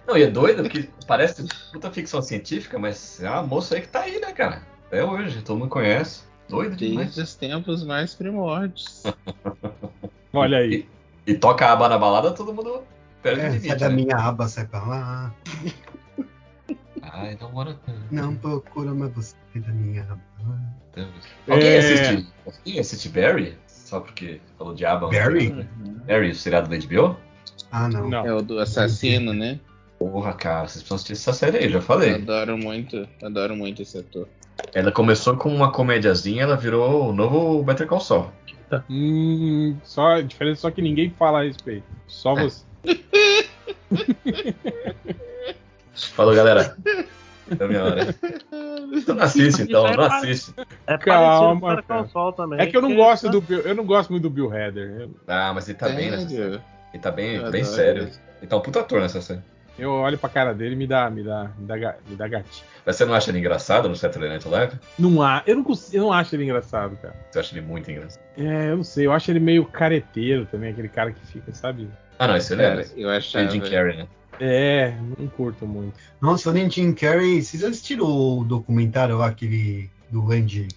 Não, 0.07 0.17
e 0.17 0.23
é 0.23 0.27
doido 0.27 0.63
porque 0.63 0.89
parece 1.07 1.45
puta 1.71 1.91
ficção 1.91 2.21
científica, 2.21 2.77
mas 2.79 3.21
é 3.23 3.29
uma 3.29 3.43
moça 3.43 3.75
aí 3.75 3.81
que 3.81 3.87
tá 3.87 4.01
aí, 4.01 4.19
né, 4.19 4.31
cara? 4.33 4.63
Até 4.87 5.03
hoje, 5.03 5.41
todo 5.43 5.59
mundo 5.59 5.69
conhece. 5.69 6.23
Doido 6.49 6.75
demais. 6.75 7.07
Desde 7.15 7.21
os 7.21 7.35
tempos 7.35 7.83
mais 7.85 8.13
primórdios. 8.15 9.03
Olha 10.33 10.57
aí. 10.59 10.87
E 11.25 11.33
toca 11.35 11.65
a 11.65 11.71
aba 11.73 11.89
na 11.89 11.97
balada, 11.97 12.31
todo 12.31 12.53
mundo 12.53 12.83
perde 13.21 13.41
o 13.41 13.43
É, 13.43 13.47
limite. 13.49 13.67
sai 13.67 13.77
da 13.77 13.89
né? 13.89 13.95
minha 13.95 14.15
aba, 14.17 14.47
sai 14.47 14.65
pra 14.67 14.83
lá. 14.83 15.33
Ai, 17.01 17.37
não 17.39 17.51
mora 17.51 17.79
Não 18.11 18.35
procura 18.35 18.93
mais 18.93 19.11
você 19.13 19.35
da 19.55 19.71
minha 19.71 20.03
aba. 20.03 20.19
Alguém 21.47 21.69
É. 21.69 21.77
assiste? 21.79 22.27
Alguém 22.45 22.79
assiste 22.79 23.09
Barry? 23.09 23.57
Só 23.85 23.99
porque 23.99 24.41
falou 24.57 24.73
de 24.73 24.83
aba. 24.83 25.07
Barry? 25.09 25.49
Uhum. 25.49 25.99
Barry, 26.07 26.31
o 26.31 26.35
seriado 26.35 26.67
da 26.67 26.75
HBO? 26.75 27.15
Ah, 27.71 27.87
não. 27.87 28.09
Não. 28.09 28.25
É 28.25 28.33
o 28.33 28.41
do 28.41 28.57
assassino, 28.57 29.31
né? 29.31 29.59
Porra, 29.99 30.33
cara, 30.33 30.67
vocês 30.67 30.81
precisam 30.83 30.95
assistir 30.95 31.13
essa 31.13 31.31
série 31.33 31.57
aí, 31.59 31.69
já 31.69 31.77
Eu 31.77 31.81
falei. 31.83 32.15
adoro 32.15 32.57
muito, 32.57 33.07
adoro 33.23 33.55
muito 33.55 33.83
esse 33.83 33.99
ator. 33.99 34.27
Ela 34.73 34.91
começou 34.91 35.37
com 35.37 35.53
uma 35.53 35.71
comédiazinha, 35.71 36.41
ela 36.43 36.57
virou 36.57 37.09
o 37.09 37.13
novo 37.13 37.63
Better 37.63 37.85
Call 37.85 37.99
Saul. 37.99 38.31
Hum, 38.89 39.77
só 39.83 40.13
a 40.13 40.21
diferença 40.21 40.59
é 40.59 40.61
só 40.61 40.71
que 40.71 40.81
ninguém 40.81 41.11
fala 41.11 41.41
a 41.41 41.43
respeito. 41.43 41.85
Só 42.07 42.33
você. 42.33 42.65
Falou, 45.93 46.33
galera. 46.33 46.75
Deu 47.47 47.67
minha 47.67 47.83
hora. 47.83 48.15
Tu 49.05 49.13
não 49.13 49.23
assiste, 49.23 49.63
então, 49.63 49.83
não 49.91 50.03
assiste. 50.05 50.53
é 50.87 50.97
Calma, 50.97 51.81
também. 52.35 52.59
É 52.61 52.65
que 52.67 52.77
eu 52.77 52.81
não 52.81 52.89
porque- 52.89 53.03
gosto 53.03 53.29
do 53.29 53.41
Bill, 53.41 53.59
eu 53.61 53.75
não 53.75 53.85
gosto 53.85 54.09
muito 54.11 54.23
do 54.23 54.29
Bill 54.29 54.47
Hader. 54.51 55.01
Eu, 55.01 55.11
Ah, 55.27 55.51
mas 55.53 55.67
ele 55.67 55.77
tá 55.77 55.89
bem 55.89 56.11
nessa 56.11 56.27
série. 56.29 56.41
Sério? 56.41 56.61
Ele 56.93 57.03
tá 57.03 57.11
bem, 57.11 57.35
Eu 57.35 57.51
bem 57.51 57.61
adoro 57.61 57.75
sério. 57.75 58.01
ele. 58.03 58.11
Ele 58.41 58.47
tá 58.47 58.55
um 58.57 58.61
puta 58.61 58.79
ator 58.79 59.01
nessa 59.01 59.21
série. 59.21 59.41
eu 59.77 59.91
olho 59.91 60.17
pra 60.17 60.29
cara 60.29 60.53
dele 60.53 60.73
e 60.75 60.77
me 60.77 60.87
dá, 60.87 61.09
me 61.09 61.23
dá, 61.23 61.51
me 61.57 61.67
dá, 61.67 61.95
me 62.07 62.15
dá 62.15 62.27
gatinho. 62.27 62.65
Mas 62.85 62.95
você 62.95 63.03
não 63.05 63.13
acha 63.13 63.31
ele 63.31 63.39
engraçado 63.39 63.89
no 63.89 63.95
Saturday 63.95 64.29
Night 64.29 64.47
Live? 64.47 64.73
Não 64.97 65.21
há, 65.21 65.43
eu 65.45 65.55
não 65.57 65.63
consigo, 65.63 65.97
eu 65.97 66.03
não 66.03 66.13
acho 66.13 66.33
ele 66.35 66.43
engraçado, 66.45 66.95
cara. 66.97 67.15
Você 67.29 67.39
acha 67.39 67.53
ele 67.57 67.65
muito 67.65 67.91
engraçado? 67.91 68.21
É, 68.37 68.69
eu 68.71 68.77
não 68.77 68.83
sei, 68.83 69.05
eu 69.07 69.11
acho 69.11 69.29
ele 69.29 69.39
meio 69.39 69.65
careteiro 69.65 70.45
também, 70.49 70.71
aquele 70.71 70.87
cara 70.89 71.11
que 71.11 71.25
fica, 71.27 71.53
sabe? 71.53 71.89
Ah, 72.17 72.27
não, 72.27 72.37
esse 72.37 72.53
ele 72.53 72.61
é. 72.63 72.85
Eu 72.95 73.09
achava. 73.09 73.43
É 73.45 73.49
Jim 73.49 73.59
Carrey, 73.59 73.97
né? 73.97 74.07
É, 74.39 74.93
não 75.17 75.27
curto 75.27 75.65
muito. 75.65 75.93
Nossa, 76.21 76.45
falando 76.45 76.59
em 76.59 76.69
Jim 76.69 76.93
Carrey, 76.93 77.41
vocês 77.41 77.63
assistiram 77.63 78.05
o 78.05 78.43
documentário 78.43 79.17
lá, 79.17 79.27
aquele 79.27 79.89
do 80.09 80.31
Andy, 80.31 80.67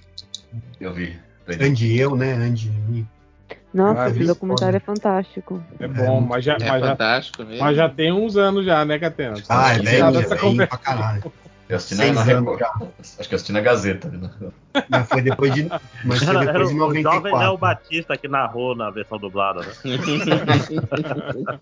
Eu 0.81 0.93
vi. 0.93 1.17
Andy 1.49 1.99
eu, 1.99 2.15
né? 2.15 2.35
Andy 2.35 3.07
Nossa, 3.73 4.03
Ah, 4.03 4.09
esse 4.11 4.25
documentário 4.25 4.77
é 4.77 4.81
fantástico. 4.81 5.63
É 5.79 5.89
bom, 5.89 6.21
mas, 6.21 6.45
já, 6.45 6.55
É 6.55 6.69
mas, 6.69 6.81
já, 6.81 6.89
fantástico 6.91 7.45
mesmo. 7.45 7.65
mas 7.65 7.77
já 7.77 7.89
tem 7.89 8.13
uns 8.13 8.37
anos 8.37 8.65
já, 8.65 8.85
né, 8.85 8.99
Catena? 8.99 9.35
Ah, 9.49 9.75
é 9.75 9.79
velho, 9.79 10.19
é 10.19 10.23
velho 10.23 10.69
pra 10.69 10.79
caralho. 10.79 11.33
Eu 11.69 11.77
assisti 11.77 11.95
na, 11.97 12.13
na 12.15 12.23
Record. 12.23 12.63
Acho 12.63 13.29
que 13.29 13.35
eu 13.35 13.37
assisti 13.37 13.53
na 13.53 13.61
Gazeta. 13.61 14.09
né? 14.09 14.31
Mas 14.89 15.09
foi 15.09 15.21
depois 15.21 15.53
de, 15.55 15.69
mas 16.05 16.23
foi 16.23 16.29
Era, 16.35 16.43
era 16.45 16.53
depois 16.53 16.69
de 16.71 16.75
o 16.75 16.79
jovem 16.79 17.03
Léo 17.05 17.13
94. 17.13 17.59
Batista 17.59 18.17
que 18.17 18.27
narrou 18.29 18.75
na 18.75 18.91
versão 18.91 19.19
dublada, 19.19 19.61
né? 19.61 19.73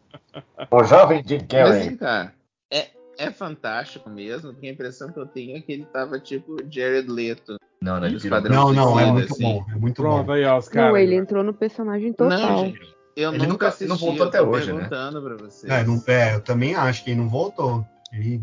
O 0.71 0.85
jovem 0.85 1.23
Jim 1.27 1.39
Mas 1.53 1.85
vem 1.87 1.97
cá, 1.97 2.33
é, 2.71 2.89
é 3.19 3.31
fantástico 3.31 4.09
mesmo, 4.11 4.53
porque 4.53 4.67
a 4.67 4.71
impressão 4.73 5.11
que 5.13 5.19
eu 5.19 5.27
tenho 5.27 5.57
é 5.57 5.61
que 5.61 5.73
ele 5.73 5.85
tava 5.87 6.19
tipo 6.21 6.57
Jared 6.71 7.09
Leto. 7.11 7.57
Não, 7.81 8.01
não, 8.01 8.07
ele 8.07 8.19
virou. 8.19 8.41
Não, 8.43 8.73
não, 8.73 9.01
é 9.01 9.07
muito 9.07 9.33
assim. 9.33 9.43
bom. 9.43 9.65
É 9.71 9.75
muito 9.77 10.03
Pronto, 10.03 10.27
bom. 10.27 10.33
aí, 10.33 10.45
ó, 10.45 10.59
os 10.59 10.69
caras. 10.69 10.91
não, 10.91 10.97
ele 10.97 11.15
entrou 11.15 11.43
no 11.43 11.55
personagem 11.55 12.13
total. 12.13 12.39
Não, 12.39 12.59
gente, 12.67 12.81
eu 13.17 13.31
Ele 13.31 13.39
nunca 13.39 13.53
nunca- 13.53 13.69
assisti, 13.69 13.89
não 13.89 13.97
voltou 13.97 14.25
eu 14.25 14.29
até 14.29 14.39
tô 14.39 14.45
hoje, 14.47 14.73
né? 14.73 14.89
pra 14.89 15.11
vocês. 15.37 15.73
É, 15.73 15.85
não, 15.85 16.03
é, 16.07 16.35
eu 16.35 16.41
também 16.41 16.75
acho 16.75 17.05
que 17.05 17.11
ele 17.11 17.21
não 17.21 17.29
voltou. 17.29 17.85
Ele 18.13 18.43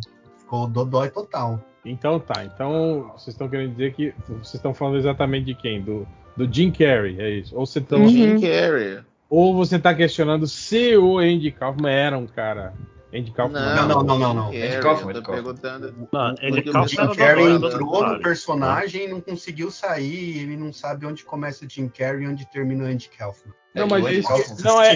ficou 0.54 0.68
dodói 0.68 1.10
total. 1.10 1.60
Então 1.84 2.20
tá, 2.20 2.46
então 2.46 3.12
vocês 3.18 3.34
estão 3.34 3.50
querendo 3.50 3.72
dizer 3.72 3.94
que 3.94 4.14
vocês 4.28 4.54
estão 4.54 4.74
falando 4.74 4.98
exatamente 4.98 5.46
de 5.48 5.56
quem? 5.56 5.82
Do, 5.82 6.08
do 6.38 6.52
Jim 6.52 6.72
Carrey, 6.72 7.20
é 7.20 7.30
isso? 7.32 7.58
Ou 7.58 7.66
você 7.66 7.82
tá, 7.82 7.98
Uhum. 7.98 8.08
Jim 8.08 8.40
Carrey. 8.40 9.00
ou 9.30 9.54
você 9.54 9.78
tá 9.80 9.94
questionando 9.94 10.48
se 10.48 10.96
o 10.96 11.18
Andy 11.18 11.52
Kaufman 11.52 11.92
era 11.92 12.18
um 12.18 12.28
cara. 12.28 12.74
Andy 13.14 13.32
Kaufman 13.32 13.60
Não, 13.76 13.88
não, 13.88 14.04
não, 14.04 14.18
não, 14.20 14.34
não. 14.34 14.44
Kaufman, 14.46 14.56
eu 14.56 14.66
Andy 14.66 14.76
tô 14.78 14.82
Kaufman. 14.82 15.24
perguntando. 15.44 16.08
Não, 16.12 16.30
o 16.32 16.34
O 16.34 16.38
Kaufman 16.38 16.88
Jim 16.88 16.98
era 16.98 17.08
Jim 17.14 17.16
Carrey 17.18 17.52
entrou 17.54 18.08
no 18.08 18.20
personagem 18.22 19.04
e 19.06 19.08
não 19.08 19.22
conseguiu 19.22 19.70
sair. 19.70 20.40
Ele 20.40 20.58
não 20.58 20.74
sabe 20.74 21.06
onde 21.06 21.24
começa 21.24 21.66
o 21.66 21.70
Jim 21.70 21.88
Carrey 21.88 22.24
e 22.24 22.28
onde 22.28 22.46
termina 22.50 22.84
o 22.86 22.88
Andy 22.88 23.10
Kaufman. 23.10 23.54
Não, 23.76 23.84
É, 23.84 23.90
mas 23.90 24.06
Andy 24.06 24.20
isso- 24.20 24.64
não, 24.64 24.82
é-. 24.82 24.96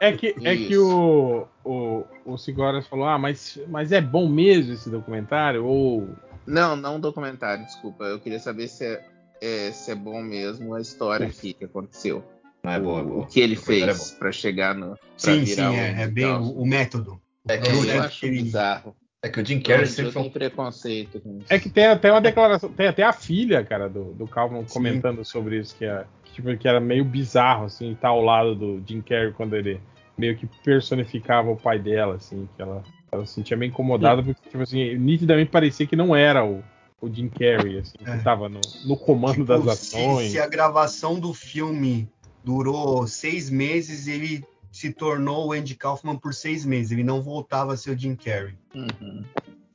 É 0.00 0.12
que, 0.12 0.34
é 0.42 0.56
que 0.56 0.76
o, 0.76 1.46
o, 1.64 2.04
o 2.24 2.36
Cigoras 2.36 2.86
falou, 2.86 3.06
ah, 3.06 3.18
mas, 3.18 3.58
mas 3.68 3.92
é 3.92 4.00
bom 4.00 4.28
mesmo 4.28 4.72
esse 4.72 4.90
documentário? 4.90 5.64
Ou. 5.64 6.08
Não, 6.46 6.76
não 6.76 6.96
um 6.96 7.00
documentário, 7.00 7.64
desculpa. 7.64 8.04
Eu 8.04 8.20
queria 8.20 8.38
saber 8.40 8.68
se 8.68 8.84
é, 8.84 9.04
é- 9.40 9.70
se 9.72 9.90
é 9.90 9.94
bom 9.94 10.20
mesmo 10.22 10.74
a 10.74 10.80
história 10.80 11.26
aqui 11.26 11.54
que 11.54 11.64
aconteceu. 11.64 12.24
Não 12.64 12.72
é 12.72 12.80
bom, 12.80 12.98
é 12.98 13.02
o, 13.02 13.26
que 13.26 13.40
ele 13.40 13.54
é 13.54 13.56
fez 13.56 14.10
bom. 14.12 14.18
pra 14.18 14.32
chegar 14.32 14.74
no. 14.74 14.96
Pra 14.96 14.98
Sim, 15.18 15.44
virar 15.44 15.70
sim, 15.70 15.76
o 15.76 15.80
é, 15.80 16.02
é 16.02 16.08
bem 16.08 16.26
o, 16.26 16.50
o 16.62 16.66
método. 16.66 17.20
É 17.46 17.58
que, 17.58 17.68
É, 17.68 17.74
Ele- 17.76 17.90
eu 17.92 18.02
acho 18.02 18.24
ele- 18.26 18.42
bizarro. 18.42 18.96
é 19.22 19.28
que 19.28 19.40
o 19.40 19.44
Jim 19.44 19.56
Eu, 19.56 19.62
Carrey 19.62 19.82
eu 19.82 19.86
sempre 19.86 20.12
foi 20.12 20.30
preconceito 20.30 21.20
com 21.20 21.36
isso. 21.38 21.46
É 21.50 21.58
que 21.58 21.68
tem 21.68 21.86
até 21.86 22.10
uma 22.10 22.20
declaração, 22.22 22.70
tem 22.72 22.86
até 22.86 23.02
a 23.02 23.12
filha, 23.12 23.62
cara, 23.64 23.88
do, 23.88 24.14
do 24.14 24.26
Calvin 24.26 24.60
Sim. 24.66 24.72
comentando 24.72 25.22
sobre 25.24 25.58
isso, 25.60 25.76
que, 25.76 25.84
é, 25.84 26.04
que, 26.24 26.32
tipo, 26.32 26.56
que 26.56 26.66
era 26.66 26.80
meio 26.80 27.04
bizarro, 27.04 27.66
assim, 27.66 27.92
estar 27.92 28.08
ao 28.08 28.22
lado 28.22 28.54
do 28.54 28.82
Jim 28.88 29.02
Carrey 29.02 29.32
quando 29.32 29.54
ele 29.56 29.78
meio 30.16 30.36
que 30.36 30.46
personificava 30.64 31.50
o 31.50 31.56
pai 31.56 31.78
dela, 31.78 32.14
assim, 32.14 32.48
que 32.56 32.62
ela, 32.62 32.82
ela 33.12 33.26
se 33.26 33.34
sentia 33.34 33.56
meio 33.56 33.68
incomodada, 33.70 34.22
porque, 34.22 34.40
tipo 34.48 34.62
assim, 34.62 34.96
nitidamente 34.96 35.50
parecia 35.50 35.86
que 35.86 35.96
não 35.96 36.14
era 36.16 36.44
o, 36.44 36.62
o 37.00 37.12
Jim 37.12 37.28
Carrey, 37.28 37.78
assim, 37.80 37.96
É. 38.06 38.16
que 38.16 38.24
tava 38.24 38.48
no, 38.48 38.60
no 38.86 38.96
comando 38.96 39.34
Tipo, 39.44 39.46
das 39.46 39.78
se, 39.78 39.96
ações. 39.96 40.30
se 40.30 40.38
a 40.40 40.46
gravação 40.46 41.18
do 41.20 41.34
filme 41.34 42.08
durou 42.44 43.06
seis 43.06 43.48
meses, 43.50 44.06
ele 44.06 44.44
se 44.70 44.92
tornou 44.92 45.48
o 45.48 45.52
Andy 45.52 45.74
Kaufman 45.74 46.16
por 46.16 46.34
seis 46.34 46.64
meses. 46.64 46.92
Ele 46.92 47.04
não 47.04 47.22
voltava 47.22 47.72
a 47.72 47.76
ser 47.76 47.90
o 47.90 47.98
Jim 47.98 48.14
Carrey. 48.16 48.54
Uhum. 48.74 49.24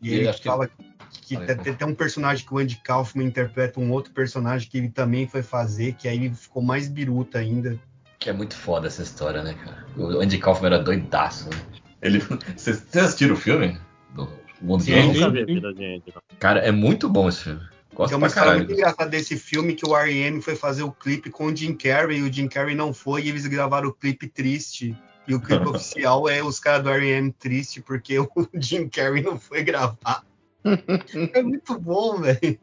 E 0.02 0.10
E 0.10 0.14
ele 0.14 0.34
que- 0.34 0.44
fala 0.44 0.70
que 1.22 1.36
Falei, 1.36 1.56
tem, 1.56 1.74
tem- 1.74 1.88
um 1.88 1.96
personagem 1.96 2.46
que 2.46 2.54
o 2.54 2.58
Andy 2.58 2.78
Kaufman 2.84 3.26
interpreta 3.28 3.80
um 3.80 3.92
outro 3.92 4.14
personagem 4.14 4.70
que 4.70 4.78
ele 4.78 4.90
também 4.90 5.28
foi 5.28 5.42
fazer, 5.42 5.94
que 5.94 6.08
aí 6.08 6.26
ele 6.26 6.34
ficou 6.36 6.62
mais 6.62 6.88
biruta 6.88 7.40
ainda. 7.40 7.80
Que 8.20 8.30
é 8.30 8.34
muito 8.34 8.56
foda 8.56 8.88
essa 8.88 9.02
história, 9.02 9.42
né, 9.44 9.54
cara? 9.54 9.86
O 9.98 10.20
Andy 10.20 10.38
Kaufman 10.38 10.68
era 10.74 10.80
doidaço, 10.84 11.50
né? 11.50 11.56
Ele... 12.02 12.20
Vocês 12.56 12.86
assistiram 12.96 13.34
o 13.34 13.38
filme? 13.38 13.80
Do 14.14 14.28
Mundo 14.62 14.84
de 14.84 14.92
Sim, 14.92 14.92
Eu 14.94 15.04
Andy? 15.04 15.14
sim. 15.14 15.20
nunca 15.20 15.32
vi 15.32 15.42
a 15.42 15.46
vida 15.46 15.74
de 15.74 15.86
Andy. 15.86 16.14
Cara, 16.40 16.60
é 16.60 16.72
muito 16.72 17.08
bom 17.10 17.30
esse 17.30 17.44
filme. 17.44 17.62
Gosto 18.00 18.12
Tem 18.12 18.18
uma 18.18 18.28
história 18.28 18.56
muito 18.56 18.72
engraçada 18.72 19.10
desse 19.10 19.36
filme 19.36 19.76
que 19.76 19.86
o 19.86 19.94
R.E.M. 19.94 20.42
foi 20.42 20.56
fazer 20.56 20.84
o 20.84 20.92
clipe 20.92 21.30
com 21.30 21.48
o 21.48 21.56
Jim 21.56 21.74
Carrey 21.74 22.20
e 22.20 22.22
o 22.22 22.32
Jim 22.32 22.48
Carrey 22.48 22.74
não 22.74 22.94
foi 22.94 23.24
e 23.24 23.28
eles 23.28 23.46
gravaram 23.46 23.90
o 23.90 23.94
clipe 23.94 24.26
triste. 24.26 24.98
E 25.28 25.36
o 25.36 25.42
clipe 25.42 25.68
oficial 25.68 26.30
é 26.30 26.42
os 26.42 26.62
caras 26.62 26.82
do 26.82 26.90
R.E.M. 26.90 27.30
triste 27.34 27.82
porque 27.82 28.18
o 28.18 28.30
Jim 28.56 28.88
Carrey 28.88 29.22
não 29.22 29.38
foi 29.38 29.64
gravar. 29.64 30.24
É 31.34 31.42
muito 31.42 31.78
bom, 31.78 32.22
velho. 32.22 32.60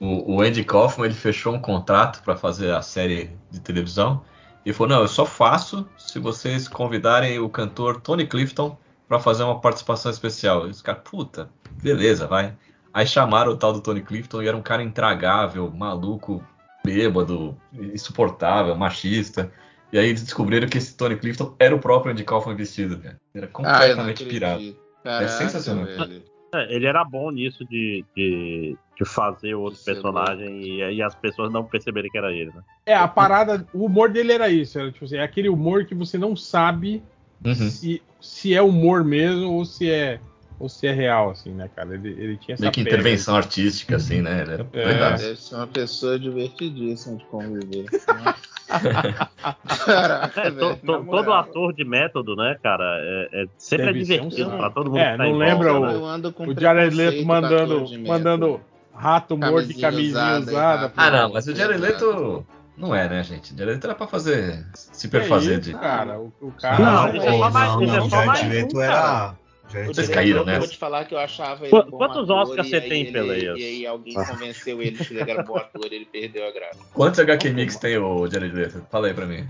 O, 0.00 0.36
o 0.36 0.40
Andy 0.40 0.64
Kaufman 0.64 1.06
ele 1.06 1.14
fechou 1.14 1.54
um 1.54 1.60
contrato 1.60 2.22
pra 2.22 2.36
fazer 2.36 2.72
a 2.72 2.80
série 2.80 3.30
de 3.50 3.60
televisão 3.60 4.22
e 4.64 4.72
falou: 4.72 4.94
Não, 4.94 5.02
eu 5.02 5.08
só 5.08 5.26
faço 5.26 5.86
se 5.98 6.18
vocês 6.18 6.68
convidarem 6.68 7.38
o 7.38 7.48
cantor 7.48 8.00
Tony 8.00 8.26
Clifton 8.26 8.78
pra 9.08 9.18
fazer 9.18 9.42
uma 9.44 9.60
participação 9.60 10.10
especial. 10.10 10.66
E 10.66 10.70
os 10.70 10.82
caras, 10.82 11.02
puta, 11.04 11.50
beleza, 11.82 12.26
vai. 12.26 12.54
Aí 12.92 13.06
chamaram 13.06 13.52
o 13.52 13.56
tal 13.56 13.72
do 13.72 13.80
Tony 13.80 14.02
Clifton 14.02 14.42
e 14.42 14.48
era 14.48 14.56
um 14.56 14.62
cara 14.62 14.82
intragável, 14.82 15.70
maluco, 15.70 16.44
bêbado, 16.84 17.56
insuportável, 17.72 18.74
machista. 18.76 19.50
E 19.92 19.98
aí 19.98 20.08
eles 20.08 20.22
descobriram 20.22 20.68
que 20.68 20.78
esse 20.78 20.96
Tony 20.96 21.16
Clifton 21.16 21.54
era 21.58 21.74
o 21.74 21.78
próprio 21.78 22.12
Andy 22.12 22.24
Kaufman 22.24 22.56
vestido, 22.56 22.98
cara. 22.98 23.16
Era 23.34 23.46
Ah, 23.46 23.50
completamente 23.52 24.24
pirado. 24.24 24.54
acredito. 24.54 24.82
Caraca, 25.02 25.28
sensacional. 25.28 25.84
velho. 25.84 26.22
É, 26.54 26.74
ele 26.74 26.86
era 26.86 27.02
bom 27.02 27.30
nisso 27.30 27.64
de, 27.64 28.04
de, 28.14 28.76
de 28.98 29.04
fazer 29.06 29.54
outro 29.54 29.80
é 29.80 29.84
personagem 29.94 30.62
e 30.62 30.82
aí 30.82 31.02
as 31.02 31.14
pessoas 31.14 31.50
não 31.50 31.64
perceberem 31.64 32.10
que 32.10 32.18
era 32.18 32.30
ele, 32.30 32.50
né? 32.54 32.62
É, 32.84 32.94
a 32.94 33.08
parada, 33.08 33.66
o 33.72 33.86
humor 33.86 34.10
dele 34.10 34.32
era 34.32 34.50
isso, 34.50 34.78
era 34.78 34.92
tipo 34.92 35.06
assim, 35.06 35.16
é 35.16 35.22
aquele 35.22 35.48
humor 35.48 35.86
que 35.86 35.94
você 35.94 36.18
não 36.18 36.36
sabe 36.36 37.02
Uhum. 37.44 37.54
se, 37.54 38.02
se 38.20 38.54
é 38.54 38.62
humor 38.62 39.02
mesmo 39.02 39.52
ou 39.52 39.64
se 39.64 39.90
é 39.90 40.20
ou 40.62 40.68
se 40.68 40.86
é 40.86 40.92
real, 40.92 41.30
assim, 41.30 41.50
né, 41.52 41.68
cara? 41.74 41.92
Ele, 41.94 42.08
ele 42.10 42.36
tinha 42.36 42.54
essa 42.54 42.62
Meio 42.62 42.72
que 42.72 42.84
pega. 42.84 42.94
intervenção 42.96 43.34
artística, 43.36 43.96
assim, 43.96 44.20
né? 44.22 44.42
Ele 44.42 44.52
É. 44.72 44.84
doidaço. 44.84 45.24
Deve 45.24 45.40
ser 45.40 45.54
uma 45.56 45.66
pessoa 45.66 46.18
divertidíssima 46.18 47.16
de 47.16 47.24
conviver. 47.26 47.86
Caraca, 49.84 50.40
É, 50.40 50.50
to- 50.50 50.56
velho, 50.56 50.76
to- 50.76 50.86
na 50.86 50.98
todo 50.98 51.04
moral. 51.04 51.32
ator 51.40 51.72
de 51.74 51.84
método, 51.84 52.36
né, 52.36 52.56
cara, 52.62 52.84
é, 53.00 53.42
é- 53.42 53.46
sempre 53.58 53.86
Deve 53.86 53.98
é 53.98 54.02
um 54.02 54.04
divertido 54.28 54.50
saco. 54.50 54.58
pra 54.62 54.70
todo 54.70 54.86
mundo 54.90 54.98
É, 55.00 55.10
tá 55.16 55.18
não 55.18 55.26
em 55.26 55.36
lembra 55.38 55.74
o- 55.74 55.86
né? 55.86 55.94
Eu 55.94 56.04
ando 56.06 56.32
com 56.32 56.46
O 56.46 56.58
Jared 56.58 56.94
Leto 56.96 57.26
mandando, 57.26 57.84
mandando 58.06 58.60
rato 58.94 59.36
morto 59.36 59.66
de 59.66 59.74
Camisinha 59.74 60.38
usada. 60.38 60.92
Ah, 60.96 61.10
não, 61.10 61.32
mas 61.32 61.46
o 61.46 61.54
Jared. 61.54 61.80
Leto 61.80 62.46
não 62.76 62.94
é, 62.94 63.08
né, 63.08 63.22
gente? 63.24 63.52
O 63.52 63.56
Leto 63.66 63.84
era 63.84 63.94
pra 63.94 64.06
fazer. 64.06 64.64
Se 64.74 65.08
perfazer 65.08 65.60
isso, 65.60 65.70
de. 65.70 65.74
cara? 65.76 66.18
O, 66.20 66.32
o 66.40 66.52
cara. 66.52 66.78
Não, 66.78 67.12
Não, 67.12 67.22
é 67.22 67.38
só 67.38 67.50
mais- 67.50 67.68
não, 67.74 67.82
é 67.82 67.86
não, 67.86 68.02
só 68.04 68.08
Jared 68.10 68.26
mais 68.26 68.48
Leto 68.48 68.76
um, 68.76 68.80
era. 68.80 68.92
cara. 68.94 69.18
Jared 69.18 69.41
O 69.80 69.86
Vocês 69.94 70.08
caíram 70.08 70.44
nessa? 70.44 70.56
Eu 70.56 70.60
vou 70.60 70.68
te 70.68 70.76
falar 70.78 71.04
que 71.04 71.14
eu 71.14 71.18
achava 71.18 71.66
ele 71.66 71.70
bom 71.70 71.96
quantos 71.98 72.30
ator, 72.30 72.42
Oscars 72.50 72.68
você 72.68 72.80
tem, 72.80 73.02
ele- 73.02 73.12
Peleias? 73.12 73.58
E 73.58 73.64
aí 73.64 73.86
alguém 73.86 74.14
convenceu 74.14 74.82
ele 74.82 74.96
de 74.98 75.04
que 75.04 75.14
ele 75.14 75.30
era 75.30 75.42
bom 75.42 75.56
ator 75.56 75.90
e 75.90 75.94
ele 75.94 76.04
perdeu 76.06 76.46
a 76.46 76.50
graça. 76.50 76.78
Quantos 76.92 77.18
HQ 77.20 77.50
Mix 77.50 77.76
tem 77.76 77.96
o 77.98 78.26
Jared 78.30 78.54
Leto? 78.54 78.86
Fala 78.90 79.06
aí 79.08 79.14
pra 79.14 79.26
mim. 79.26 79.46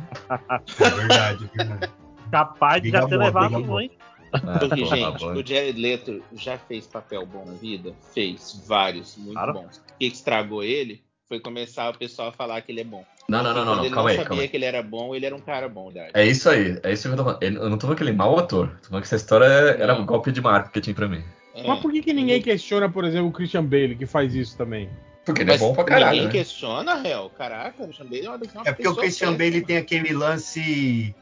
É 0.81 0.91
verdade, 0.91 1.51
é. 1.59 1.89
Capaz 2.31 2.83
de 2.83 2.91
já 2.91 3.07
ter 3.07 3.17
levado 3.17 3.57
um, 3.59 3.81
hein? 3.81 3.91
Ah, 4.33 4.59
Porque, 4.61 4.81
porra, 4.83 4.97
gente, 4.97 5.19
bom. 5.19 5.33
o 5.35 5.47
Jared 5.47 5.79
Leto 5.81 6.23
já 6.33 6.57
fez 6.57 6.87
papel 6.87 7.27
bom 7.27 7.45
na 7.45 7.53
vida? 7.53 7.93
Fez, 8.15 8.63
vários, 8.67 9.17
muito 9.19 9.35
Claro. 9.35 9.53
bons. 9.53 9.77
O 9.77 9.99
que 9.99 10.07
estragou 10.07 10.65
ele 10.65 11.03
foi 11.29 11.39
começar 11.39 11.91
o 11.91 11.99
pessoal 11.99 12.29
a 12.29 12.33
falar 12.33 12.63
que 12.63 12.73
ele 12.73 12.81
é 12.81 12.85
bom. 12.85 13.05
Não, 13.33 13.43
não, 13.43 13.55
não, 13.55 13.65
não, 13.65 13.77
não. 13.77 13.91
Calma 13.91 13.95
não 13.95 14.07
aí, 14.09 14.17
sabia 14.17 14.29
calma 14.29 14.43
aí. 14.43 14.49
que 14.49 14.57
ele 14.57 14.65
era 14.65 14.83
bom, 14.83 15.15
ele 15.15 15.25
era 15.27 15.35
um 15.35 15.41
cara 15.41 15.69
bom, 15.69 15.91
verdade. 15.91 16.11
É 16.15 16.27
isso 16.27 16.49
aí, 16.51 16.79
é 16.83 16.93
isso 16.93 17.09
que 17.09 17.15
eu 17.15 17.17
tô 17.17 17.25
falando. 17.25 17.43
Eu 17.43 17.71
não 17.71 17.79
tô 17.79 17.87
falando 17.87 17.97
que 17.97 18.03
ele 18.03 18.11
é 18.11 18.15
mau 18.15 18.39
ator. 18.39 18.69
Tô 18.83 18.89
falando 18.89 19.03
que 19.03 19.07
essa 19.07 19.17
história 19.17 19.47
é- 19.47 19.81
era 19.83 19.95
Não. 19.95 20.03
um 20.03 20.07
golpe 20.07 20.31
de 20.31 20.41
marketing 20.41 20.93
pra 20.93 21.09
mim. 21.09 21.23
É. 21.55 21.67
Mas 21.67 21.81
por 21.81 21.91
que, 21.91 22.03
que 22.03 22.13
ninguém 22.13 22.41
questiona, 22.43 22.91
por 22.91 23.05
exemplo, 23.05 23.29
o 23.29 23.33
Christian 23.33 23.65
Bale, 23.65 23.97
que 23.97 24.07
faz 24.07 24.35
isso 24.35 24.57
também? 24.57 24.89
Porque 25.25 25.43
ele 25.43 25.53
é 25.53 25.59
bom 25.59 25.73
pra 25.75 25.85
caralho. 25.85 26.11
Ninguém 26.11 26.27
né? 26.27 26.33
questiona, 26.33 26.95
réu. 26.97 27.31
Caraca, 27.31 27.83
o 27.83 27.85
Christian 27.87 28.07
Bale 28.07 28.27
é 28.27 28.29
uma 28.29 28.39
das 28.39 28.49
É 28.67 28.73
porque 28.73 28.89
o 28.89 28.97
Christian 28.97 29.33
Bale 29.35 29.61
tem 29.61 29.77
aquele 29.77 30.13
lance. 30.13 31.15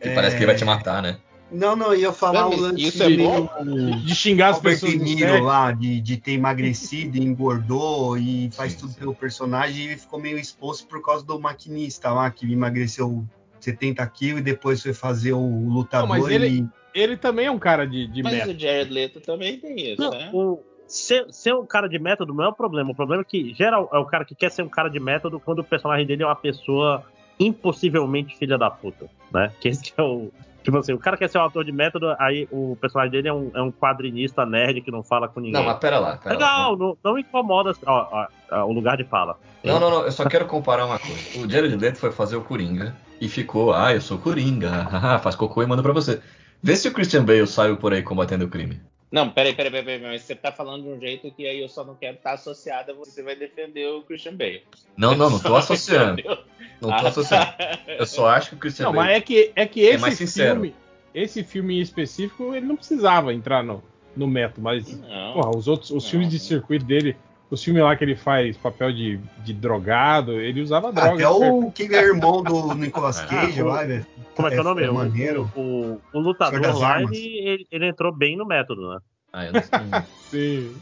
Que 0.00 0.10
parece 0.10 0.36
que 0.36 0.42
ele 0.42 0.46
vai 0.46 0.56
te 0.56 0.64
matar, 0.64 1.02
né? 1.02 1.16
Não, 1.52 1.76
não, 1.76 1.92
eu 1.92 2.00
ia 2.00 2.12
falar 2.12 2.42
Não, 2.42 2.50
o 2.50 2.60
lance 2.60 2.82
isso 2.82 3.02
é 3.02 3.08
de- 3.08 3.16
bom? 3.18 3.48
De, 3.62 4.04
de 4.06 4.14
xingar 4.14 4.48
as 4.50 4.56
Robert 4.56 4.80
pessoas 4.80 4.92
De 5.14 5.24
lá, 5.40 5.70
de, 5.72 6.00
de 6.00 6.16
ter 6.16 6.32
emagrecido, 6.32 7.16
e 7.18 7.20
engordou 7.20 8.16
e 8.16 8.50
faz 8.52 8.72
Sim, 8.72 8.78
tudo 8.80 8.92
sim. 8.92 8.98
pelo 8.98 9.14
personagem, 9.14 9.76
e 9.76 9.88
ele 9.88 9.96
ficou 9.98 10.18
meio 10.20 10.38
exposto 10.38 10.86
por 10.88 11.02
causa 11.02 11.24
do 11.24 11.38
maquinista 11.38 12.10
lá, 12.10 12.30
que 12.30 12.50
emagreceu 12.50 13.24
70 13.60 14.04
quilos 14.08 14.40
e 14.40 14.44
depois 14.44 14.82
foi 14.82 14.92
fazer 14.94 15.32
o 15.34 15.68
lutador 15.68 16.08
Não, 16.08 16.16
mas 16.22 16.32
ele- 16.32 16.48
e. 16.48 16.68
Ele 16.94 17.16
também 17.16 17.46
é 17.46 17.50
um 17.50 17.58
cara 17.58 17.86
de, 17.86 18.06
de 18.06 18.22
Mas 18.22 18.32
meta. 18.34 18.50
o 18.50 18.58
Jared 18.58 18.92
Leto 18.92 19.20
também 19.20 19.58
tem 19.58 19.92
isso, 19.92 20.00
Não, 20.02 20.10
né? 20.10 20.28
o, 20.32 20.60
ser, 20.86 21.24
ser 21.30 21.54
um 21.54 21.64
cara 21.64 21.88
de 21.88 21.98
método 21.98 22.34
não 22.34 22.44
é 22.44 22.48
o 22.48 22.52
problema. 22.52 22.90
O 22.90 22.94
problema 22.94 23.22
é 23.22 23.24
que 23.24 23.54
geral 23.54 23.88
é 23.92 23.98
o 23.98 24.04
cara 24.04 24.26
que 24.26 24.34
quer 24.34 24.50
ser 24.50 24.62
um 24.62 24.68
cara 24.68 24.90
de 24.90 25.00
método 25.00 25.40
quando 25.40 25.60
o 25.60 25.64
personagem 25.64 26.06
dele 26.06 26.22
é 26.22 26.26
uma 26.26 26.36
pessoa 26.36 27.02
impossivelmente 27.40 28.36
filha 28.36 28.58
da 28.58 28.70
puta, 28.70 29.06
né? 29.32 29.52
Que 29.60 29.68
esse 29.68 29.92
é 29.96 30.02
o. 30.02 30.30
Tipo 30.62 30.78
assim, 30.78 30.92
o 30.92 30.98
cara 30.98 31.16
quer 31.16 31.28
ser 31.28 31.38
um 31.38 31.44
ator 31.44 31.64
de 31.64 31.72
método, 31.72 32.14
aí 32.18 32.46
o 32.50 32.76
personagem 32.80 33.10
dele 33.10 33.28
é 33.28 33.32
um, 33.32 33.50
é 33.54 33.60
um 33.62 33.72
quadrinista 33.72 34.46
nerd 34.46 34.80
que 34.80 34.90
não 34.90 35.02
fala 35.02 35.28
com 35.28 35.40
ninguém. 35.40 35.54
Não, 35.54 35.64
mas 35.64 35.78
pera 35.78 35.98
lá. 35.98 36.16
Pera 36.16 36.34
Legal, 36.34 36.72
lá. 36.72 36.78
não, 36.78 36.98
não 37.02 37.18
incomoda 37.18 37.72
ó, 37.84 38.08
ó, 38.10 38.26
ó, 38.50 38.64
o 38.64 38.72
lugar 38.72 38.96
de 38.96 39.04
fala. 39.04 39.38
Não, 39.64 39.80
não, 39.80 39.90
não, 39.90 40.02
eu 40.04 40.12
só 40.12 40.28
quero 40.28 40.46
comparar 40.46 40.86
uma 40.86 40.98
coisa. 40.98 41.38
O 41.38 41.50
Jared 41.50 41.76
Leto 41.76 41.98
foi 41.98 42.12
fazer 42.12 42.36
o 42.36 42.42
Coringa 42.42 42.94
e 43.20 43.28
ficou, 43.28 43.72
ah, 43.72 43.92
eu 43.92 44.00
sou 44.00 44.18
Coringa, 44.18 44.70
haha, 44.70 45.18
faz 45.18 45.34
cocô 45.34 45.62
e 45.62 45.66
manda 45.66 45.82
pra 45.82 45.92
você. 45.92 46.20
Vê 46.62 46.76
se 46.76 46.86
o 46.86 46.92
Christian 46.92 47.24
Bale 47.24 47.46
saiu 47.46 47.76
por 47.76 47.92
aí 47.92 48.02
combatendo 48.02 48.44
o 48.44 48.48
crime. 48.48 48.80
Não, 49.12 49.28
peraí, 49.28 49.52
peraí, 49.52 49.70
peraí, 49.70 49.84
peraí, 49.84 50.12
mas 50.12 50.22
você 50.22 50.34
tá 50.34 50.50
falando 50.50 50.84
de 50.84 50.88
um 50.88 50.98
jeito 50.98 51.30
que 51.32 51.46
aí 51.46 51.60
eu 51.60 51.68
só 51.68 51.84
não 51.84 51.94
quero 51.94 52.16
estar 52.16 52.32
associado 52.32 52.92
a 52.92 52.94
você. 52.94 53.10
Você 53.10 53.22
vai 53.22 53.36
defender 53.36 53.86
o 53.88 54.00
Christian 54.02 54.36
Bale. 54.36 54.62
Não, 54.96 55.14
não, 55.14 55.28
não 55.28 55.38
tô 55.38 55.54
associando. 55.54 56.22
Não 56.82 56.96
tô 56.98 57.06
associando. 57.06 57.46
Eu 57.86 58.06
só 58.06 58.28
acho 58.28 58.50
que 58.50 58.54
o 58.56 58.58
Christian 58.58 58.86
Não, 58.86 58.92
Bale. 58.92 59.08
mas 59.08 59.16
é 59.16 59.20
que, 59.20 59.52
é 59.54 59.66
que 59.66 59.86
É 59.86 59.90
esse 59.92 60.00
mais 60.00 60.14
sincero. 60.14 60.52
filme, 60.60 60.74
esse 61.14 61.44
filme 61.44 61.78
em 61.78 61.80
específico, 61.80 62.54
ele 62.54 62.66
não 62.66 62.76
precisava 62.76 63.32
entrar 63.32 63.62
no, 63.62 63.82
no 64.16 64.26
método, 64.26 64.62
mas 64.62 64.98
Não. 64.98 65.32
porra, 65.34 65.56
os 65.56 65.68
outros, 65.68 65.90
os 65.90 66.02
Não, 66.04 66.10
filmes 66.10 66.28
de 66.30 66.38
circuito 66.38 66.84
dele, 66.84 67.16
os 67.50 67.62
filmes 67.62 67.82
lá 67.82 67.94
que 67.94 68.02
ele 68.02 68.16
faz 68.16 68.56
papel 68.56 68.92
de, 68.92 69.20
de 69.44 69.52
drogado, 69.52 70.32
ele 70.40 70.60
usava 70.62 70.90
droga. 70.92 71.14
Até 71.14 71.28
o 71.28 71.70
Killer 71.70 72.02
Irmão 72.04 72.42
do 72.42 72.74
Nicolas 72.74 73.20
Ah, 73.20 73.26
Cage 73.26 73.62
o- 73.62 73.66
lá, 73.66 73.84
velho. 73.84 74.06
Como 74.34 74.48
é 74.48 74.50
que 74.50 74.56
é 74.56 74.60
o 74.60 74.64
nome? 74.64 74.88
O, 74.88 74.94
maneiro. 74.94 75.52
o, 75.54 76.00
o 76.12 76.18
lutador 76.18 76.58
Senhor 76.60 76.72
das 76.72 76.80
lá, 76.80 77.02
ele, 77.02 77.66
ele, 77.70 77.86
entrou 77.86 78.10
bem 78.16 78.36
no 78.36 78.46
método, 78.46 78.88
né? 78.88 78.98
Ah, 79.34 79.44
eu 79.46 79.52
não, 79.52 79.60
não, 79.90 80.02
Sim. 80.30 80.74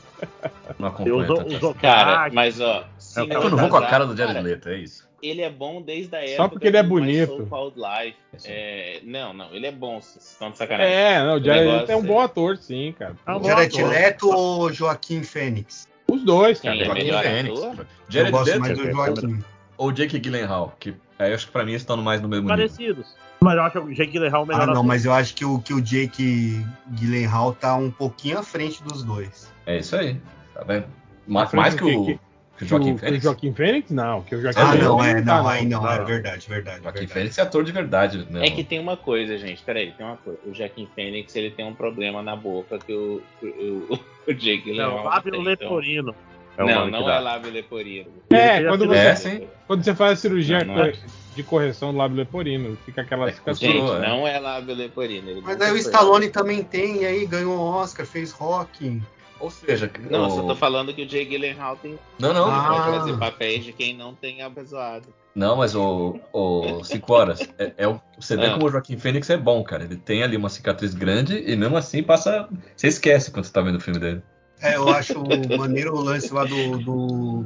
não 0.78 0.88
acompanho. 0.88 1.22
usou, 1.24 1.36
tanto 1.38 1.54
usou 1.56 1.70
assim. 1.70 1.80
Cara, 1.80 2.30
mas 2.32 2.60
ó. 2.60 2.84
É 3.16 3.20
É 3.22 3.26
que 3.26 3.34
eu 3.36 3.50
não 3.50 3.58
vou 3.58 3.68
com 3.68 3.76
a 3.76 3.86
cara 3.86 4.06
do 4.06 4.16
Jared 4.16 4.40
Leto, 4.40 4.68
é 4.68 4.78
isso. 4.78 5.09
Ele 5.22 5.42
é 5.42 5.50
bom 5.50 5.82
desde 5.82 6.14
a 6.16 6.20
época. 6.20 6.36
Só 6.36 6.48
porque 6.48 6.66
ele 6.68 6.76
é 6.78 6.82
bonito. 6.82 7.46
Life. 7.76 8.16
Esse- 8.34 8.48
É, 8.50 9.00
não, 9.04 9.32
não, 9.34 9.54
ele 9.54 9.66
é 9.66 9.72
bom, 9.72 10.00
vocês 10.00 10.24
estão 10.32 10.50
de 10.50 10.56
sacanagem. 10.58 10.92
É, 10.94 11.22
não, 11.22 11.36
o 11.36 11.44
Jared 11.44 11.90
é 11.92 11.96
um 11.96 12.00
é- 12.00 12.02
bom 12.02 12.20
ator, 12.20 12.56
sim, 12.56 12.94
cara. 12.98 13.14
É 13.26 13.32
um 13.32 13.44
Jared. 13.44 13.82
Leto 13.82 14.30
ou 14.30 14.72
Joaquim 14.72 15.22
Fênix? 15.22 15.88
Os 16.10 16.22
dois, 16.24 16.60
cara. 16.60 16.76
é 16.76 16.84
Joaquim 16.84 17.04
melhor 17.04 17.22
Fênix. 17.22 17.62
ator? 17.62 17.86
Jared 18.08 18.32
eu 18.32 18.38
gosto 18.38 18.50
Leto 18.50 18.60
mais 18.60 18.78
do 18.78 18.90
Joaquim. 18.90 19.44
ou 19.76 19.92
Jake 19.92 20.18
Gyllenhaal, 20.18 20.74
que 20.80 20.94
aí 21.18 21.30
eu 21.30 21.34
acho 21.34 21.46
que 21.46 21.52
pra 21.52 21.64
mim 21.64 21.72
eles 21.72 21.82
estão 21.82 21.96
mais 21.98 22.20
no 22.20 22.28
mesmo 22.28 22.48
nível. 22.48 22.56
parecidos. 22.56 23.14
Mas 23.42 23.56
eu 23.56 23.62
acho 23.62 23.72
que 23.72 23.78
o 23.86 23.94
Jake 23.94 24.12
Gyllenhaal 24.12 24.40
é 24.42 24.44
o 24.44 24.46
melhor 24.48 24.62
Ah, 24.62 24.66
não, 24.66 24.72
ator. 24.72 24.84
mas 24.84 25.04
eu 25.04 25.12
acho 25.12 25.34
que 25.34 25.44
o, 25.44 25.58
que 25.60 25.72
o 25.74 25.80
Jake 25.80 26.64
Gyllenhaal 26.92 27.52
tá 27.54 27.74
um 27.76 27.90
pouquinho 27.90 28.38
à 28.38 28.42
frente 28.42 28.82
dos 28.82 29.02
dois. 29.02 29.50
É 29.66 29.78
isso 29.78 29.96
aí, 29.96 30.20
tá 30.54 30.62
vendo? 30.64 30.86
Mais 31.26 31.50
do 31.50 31.78
que 31.78 31.84
que- 31.90 31.96
o, 31.96 32.04
que- 32.06 32.20
que 32.60 32.64
o 32.64 32.68
Joaquim 32.68 32.88
que 32.88 32.92
o 32.92 32.98
Fênix. 32.98 33.22
Joaquim 33.24 33.54
Fênix? 33.54 33.90
Não, 33.90 34.22
que 34.22 34.34
o 34.34 34.42
Joaquim 34.42 34.60
Ah, 34.60 34.66
Fênix 34.72 34.84
não, 34.86 35.02
é, 35.02 35.14
tá, 35.14 35.20
não, 35.22 35.48
aí 35.48 35.64
não, 35.64 35.90
é 35.90 36.04
verdade, 36.04 36.46
verdade. 36.46 36.82
Joaquim 36.82 36.98
verdade. 36.98 37.06
Fênix 37.06 37.38
é 37.38 37.42
ator 37.42 37.64
de 37.64 37.72
verdade 37.72 38.18
mesmo. 38.18 38.44
É 38.44 38.50
que 38.50 38.62
tem 38.62 38.78
uma 38.78 38.98
coisa, 38.98 39.38
gente. 39.38 39.62
Peraí, 39.62 39.92
tem 39.92 40.04
uma 40.04 40.18
coisa. 40.18 40.38
O 40.44 40.54
Joaquim 40.54 40.86
Fênix 40.94 41.34
ele 41.34 41.50
tem 41.50 41.64
um 41.64 41.74
problema 41.74 42.22
na 42.22 42.36
boca 42.36 42.78
que 42.78 42.92
o, 42.92 43.22
o, 43.42 43.98
o 44.28 44.34
Jake 44.34 44.58
Não, 44.58 44.74
Gyllenhaal 44.74 45.04
lábio 45.04 45.32
tem, 45.32 45.42
leporino. 45.42 46.14
É 46.58 46.64
Não, 46.64 46.90
não 46.90 47.10
é 47.10 47.18
lábio 47.18 47.50
leporino. 47.50 48.10
É, 48.28 48.62
quando 48.64 48.86
você, 48.86 48.98
É, 48.98 49.14
sim. 49.14 49.48
quando 49.66 49.82
você 49.82 49.94
faz 49.94 50.12
a 50.12 50.16
cirurgia 50.16 50.62
Não, 50.62 50.74
não 50.74 50.84
é. 50.84 50.92
de 51.34 51.42
correção 51.42 51.92
do 51.92 51.98
lábio 51.98 52.18
leporino, 52.18 52.76
fica 52.84 53.00
aquela 53.00 53.30
É, 53.30 53.32
cicatriz. 53.32 53.72
Gente, 53.72 53.90
é. 53.90 54.06
não 54.06 54.28
é 54.28 54.38
lábio 54.38 54.74
leporino. 54.74 55.40
Mas 55.42 55.54
nunca 55.54 55.64
aí 55.64 55.72
o 55.72 55.76
Stallone 55.78 56.28
também 56.28 56.62
tem, 56.62 57.02
e 57.02 57.06
aí 57.06 57.24
ganhou 57.24 57.56
o 57.56 57.60
Oscar, 57.62 58.04
fez 58.04 58.32
rock. 58.32 59.00
Ou 59.40 59.50
seja, 59.50 59.90
Não, 60.10 60.26
o- 60.26 60.30
só 60.30 60.42
tô 60.42 60.54
falando 60.54 60.92
que 60.92 61.02
o 61.02 61.08
Jay 61.08 61.24
Gyllenhaal 61.24 61.76
tem 61.76 61.98
não, 62.18 62.32
não, 62.34 62.44
Ah. 62.50 62.68
pode 62.84 62.98
fazer 62.98 63.16
papéis 63.18 63.64
de 63.64 63.72
quem 63.72 63.96
não 63.96 64.14
tem 64.14 64.42
abençoado. 64.42 65.08
não, 65.34 65.56
mas 65.56 65.74
o, 65.74 66.20
o 66.32 66.84
cinco 66.84 67.12
horas 67.14 67.40
é, 67.58 67.72
é 67.78 67.88
o- 67.88 68.00
você 68.18 68.36
vê 68.36 68.46
Ah. 68.46 68.52
como 68.52 68.66
o 68.66 68.70
Joaquim 68.70 68.98
Fênix 68.98 69.30
é 69.30 69.36
bom, 69.38 69.62
cara. 69.64 69.84
Ele 69.84 69.96
tem 69.96 70.22
ali 70.22 70.36
uma 70.36 70.48
cicatriz 70.50 70.92
grande 70.94 71.42
e 71.46 71.56
mesmo 71.56 71.76
assim 71.76 72.02
passa, 72.02 72.48
você 72.76 72.88
esquece 72.88 73.30
quando 73.30 73.44
você 73.46 73.52
tá 73.52 73.62
vendo 73.62 73.76
o 73.76 73.80
filme 73.80 73.98
dele. 73.98 74.22
É, 74.60 74.76
eu 74.76 74.88
acho 74.90 75.14
maneiro 75.58 75.94
o 75.94 76.00
lance 76.02 76.30
lá 76.34 76.44
do, 76.44 76.76
do, 76.78 77.44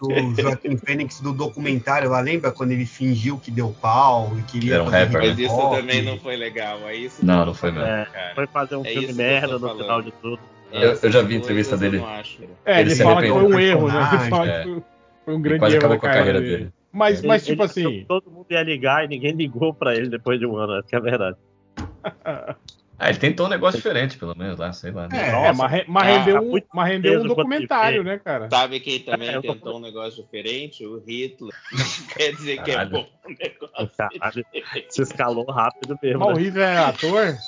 do 0.00 0.40
Joaquim 0.42 0.78
Fênix 0.78 1.20
do 1.20 1.32
documentário 1.34 2.08
lá, 2.08 2.20
lembra? 2.20 2.50
Quando 2.50 2.72
ele 2.72 2.86
fingiu 2.86 3.36
que 3.38 3.50
deu 3.50 3.68
pau 3.82 4.32
e 4.38 4.42
queria 4.50 4.74
Era 4.76 4.82
um 4.82 4.86
fazer 4.86 4.96
rapper, 5.04 5.20
Mas 5.20 5.30
hip 5.38 5.42
isso 5.44 5.70
também 5.70 6.02
não 6.02 6.18
foi 6.18 6.36
legal. 6.36 6.78
É 6.88 6.96
isso 6.96 7.24
Não, 7.24 7.44
não 7.44 7.52
foi 7.52 7.70
mesmo. 7.70 7.86
É. 7.86 8.32
Foi 8.34 8.46
fazer 8.46 8.76
um 8.76 8.80
É 8.86 8.88
filme 8.90 9.12
merda 9.12 9.52
no 9.58 9.60
falando. 9.60 9.78
final 9.82 10.02
de 10.02 10.10
tudo. 10.22 10.40
Eu- 10.72 10.98
eu 11.02 11.10
já 11.10 11.22
vi 11.22 11.34
entrevista 11.36 11.76
dele. 11.76 11.98
É, 12.64 12.80
Ele 12.80 12.90
ele, 12.90 12.90
se 12.96 13.02
fala 13.02 13.22
que 13.22 13.28
foi 13.28 13.42
um 13.44 13.58
erro, 13.58 13.88
né? 13.88 13.94
Ele 14.12 14.30
fala 14.30 14.48
é. 14.48 14.62
que 14.62 14.68
foi, 14.70 14.82
foi 15.24 15.34
um 15.34 15.36
Ele 15.36 15.42
grande 15.42 15.58
quase 15.60 15.74
erro 15.76 15.80
acabou 15.86 15.96
na 15.96 16.00
com 16.00 16.06
a 16.06 16.10
carreira 16.10 16.40
dele. 16.40 16.56
dele. 16.56 16.72
Mas, 16.92 17.18
Ele- 17.18 17.28
mas 17.28 17.44
tipo 17.44 17.62
ele 17.62 17.70
assim, 17.70 18.04
Todo 18.08 18.30
mundo 18.30 18.46
ia 18.50 18.62
ligar 18.62 19.04
e 19.04 19.08
ninguém 19.08 19.32
ligou 19.32 19.72
pra 19.74 19.94
ele 19.94 20.08
depois 20.08 20.38
de 20.38 20.46
um 20.46 20.56
ano, 20.56 20.74
essa 20.78 20.88
que 20.88 20.94
é 20.94 20.98
a 20.98 21.02
verdade. 21.02 21.36
Ah, 23.02 23.08
ele 23.08 23.18
tentou 23.18 23.46
um 23.46 23.48
negócio 23.48 23.78
diferente, 23.78 24.16
pelo 24.16 24.32
menos 24.38 24.56
lá, 24.60 24.72
sei 24.72 24.92
lá. 24.92 25.08
né? 25.08 25.18
É, 25.18 25.48
é, 25.48 25.52
mas, 25.52 25.70
re- 25.72 25.84
mas 25.88 26.04
Ah, 26.06 26.18
rendeu, 26.18 26.40
um, 26.40 26.60
mas 26.72 26.88
rendeu 26.88 27.20
um 27.20 27.26
documentário, 27.26 28.04
né, 28.04 28.16
cara? 28.16 28.48
Sabe 28.48 28.78
quem 28.78 29.00
também 29.00 29.28
É, 29.34 29.40
tentou 29.42 29.78
um 29.78 29.80
negócio 29.80 30.22
diferente? 30.22 30.86
O 30.86 30.98
Hitler. 31.00 31.52
Quer 32.16 32.30
dizer 32.32 32.62
que 32.62 32.70
é 32.70 32.74
Caralho. 32.74 32.90
bom 32.90 33.08
o 33.26 33.28
negócio. 33.28 33.96
Caralho, 33.96 34.46
se 34.88 35.02
escalou 35.02 35.44
rápido 35.50 35.98
mesmo. 36.00 36.20
Mas 36.20 36.28
o 36.28 36.36
Né? 36.36 36.42
Hitler 36.42 36.68
é 36.68 36.78
ator? 36.78 37.38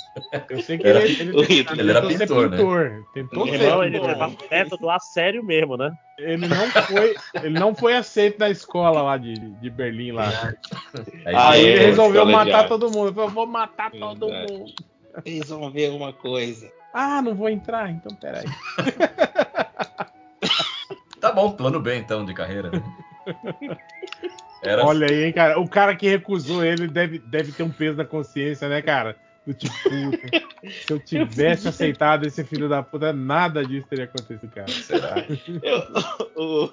Eu 0.50 0.60
sei 0.60 0.76
que 0.78 0.86
Era- 0.88 1.04
ele, 1.04 1.20
ele, 1.20 1.30
o 1.30 1.42
Hitler. 1.42 1.78
Ele 1.78 1.90
era 1.90 2.00
tentou 2.00 2.18
ser 2.18 2.26
pintor, 2.26 2.50
né? 2.50 2.56
pintor. 2.56 3.04
Tentou 3.14 3.46
ser 3.46 3.54
ele 3.54 3.90
pintor. 3.90 4.08
levava 4.08 4.34
o 4.34 4.50
método 4.50 4.90
a 4.90 4.98
sério 4.98 5.44
mesmo, 5.44 5.76
né? 5.76 5.92
Ele 6.18 6.48
não 6.48 6.68
foi, 6.70 7.14
ele 7.42 7.58
não 7.58 7.74
foi 7.76 7.94
aceito 7.94 8.38
na 8.40 8.50
escola 8.50 9.02
lá 9.02 9.16
de, 9.16 9.38
de 9.38 9.70
Berlim 9.70 10.10
lá. 10.12 10.52
Aí, 11.26 11.34
Ah, 11.34 11.50
Aí 11.50 11.64
é, 11.64 11.68
ele 11.70 11.84
resolveu 11.86 12.26
matar 12.26 12.68
todo 12.68 12.90
mundo. 12.90 13.08
Ele 13.08 13.14
falou, 13.14 13.30
vou 13.30 13.46
matar 13.46 13.90
todo 13.92 14.26
Verdade. 14.26 14.52
mundo. 14.52 14.93
Vocês 15.22 15.48
vão 15.48 15.70
ver 15.70 15.90
uma 15.90 16.12
coisa. 16.12 16.70
Ah, 16.92 17.20
não 17.22 17.34
vou 17.34 17.48
entrar, 17.48 17.90
então 17.90 18.14
peraí. 18.16 18.44
Tá 21.20 21.32
bom, 21.32 21.52
plano 21.52 21.80
B 21.80 21.96
então 21.96 22.22
de 22.22 22.34
carreira. 22.34 22.70
né? 22.70 22.82
Era 24.62 24.84
Olha 24.84 25.06
aí, 25.06 25.24
hein, 25.24 25.32
cara. 25.32 25.58
O 25.58 25.66
cara 25.66 25.96
que 25.96 26.06
recusou 26.06 26.62
ele 26.62 26.86
deve, 26.86 27.18
deve 27.18 27.50
ter 27.50 27.62
um 27.62 27.70
peso 27.70 27.96
na 27.96 28.04
consciência, 28.04 28.68
né, 28.68 28.82
cara? 28.82 29.16
Do 29.46 29.54
tipo, 29.54 29.74
se 29.74 30.92
eu 30.92 30.98
tivesse 30.98 31.66
aceitado 31.68 32.26
esse 32.26 32.44
filho 32.44 32.68
da 32.68 32.82
puta, 32.82 33.10
nada 33.12 33.64
disso 33.64 33.86
teria 33.88 34.04
acontecido, 34.04 34.50
cara. 34.50 34.68
Será? 34.68 35.26
Eu- 35.62 36.32
o, 36.36 36.70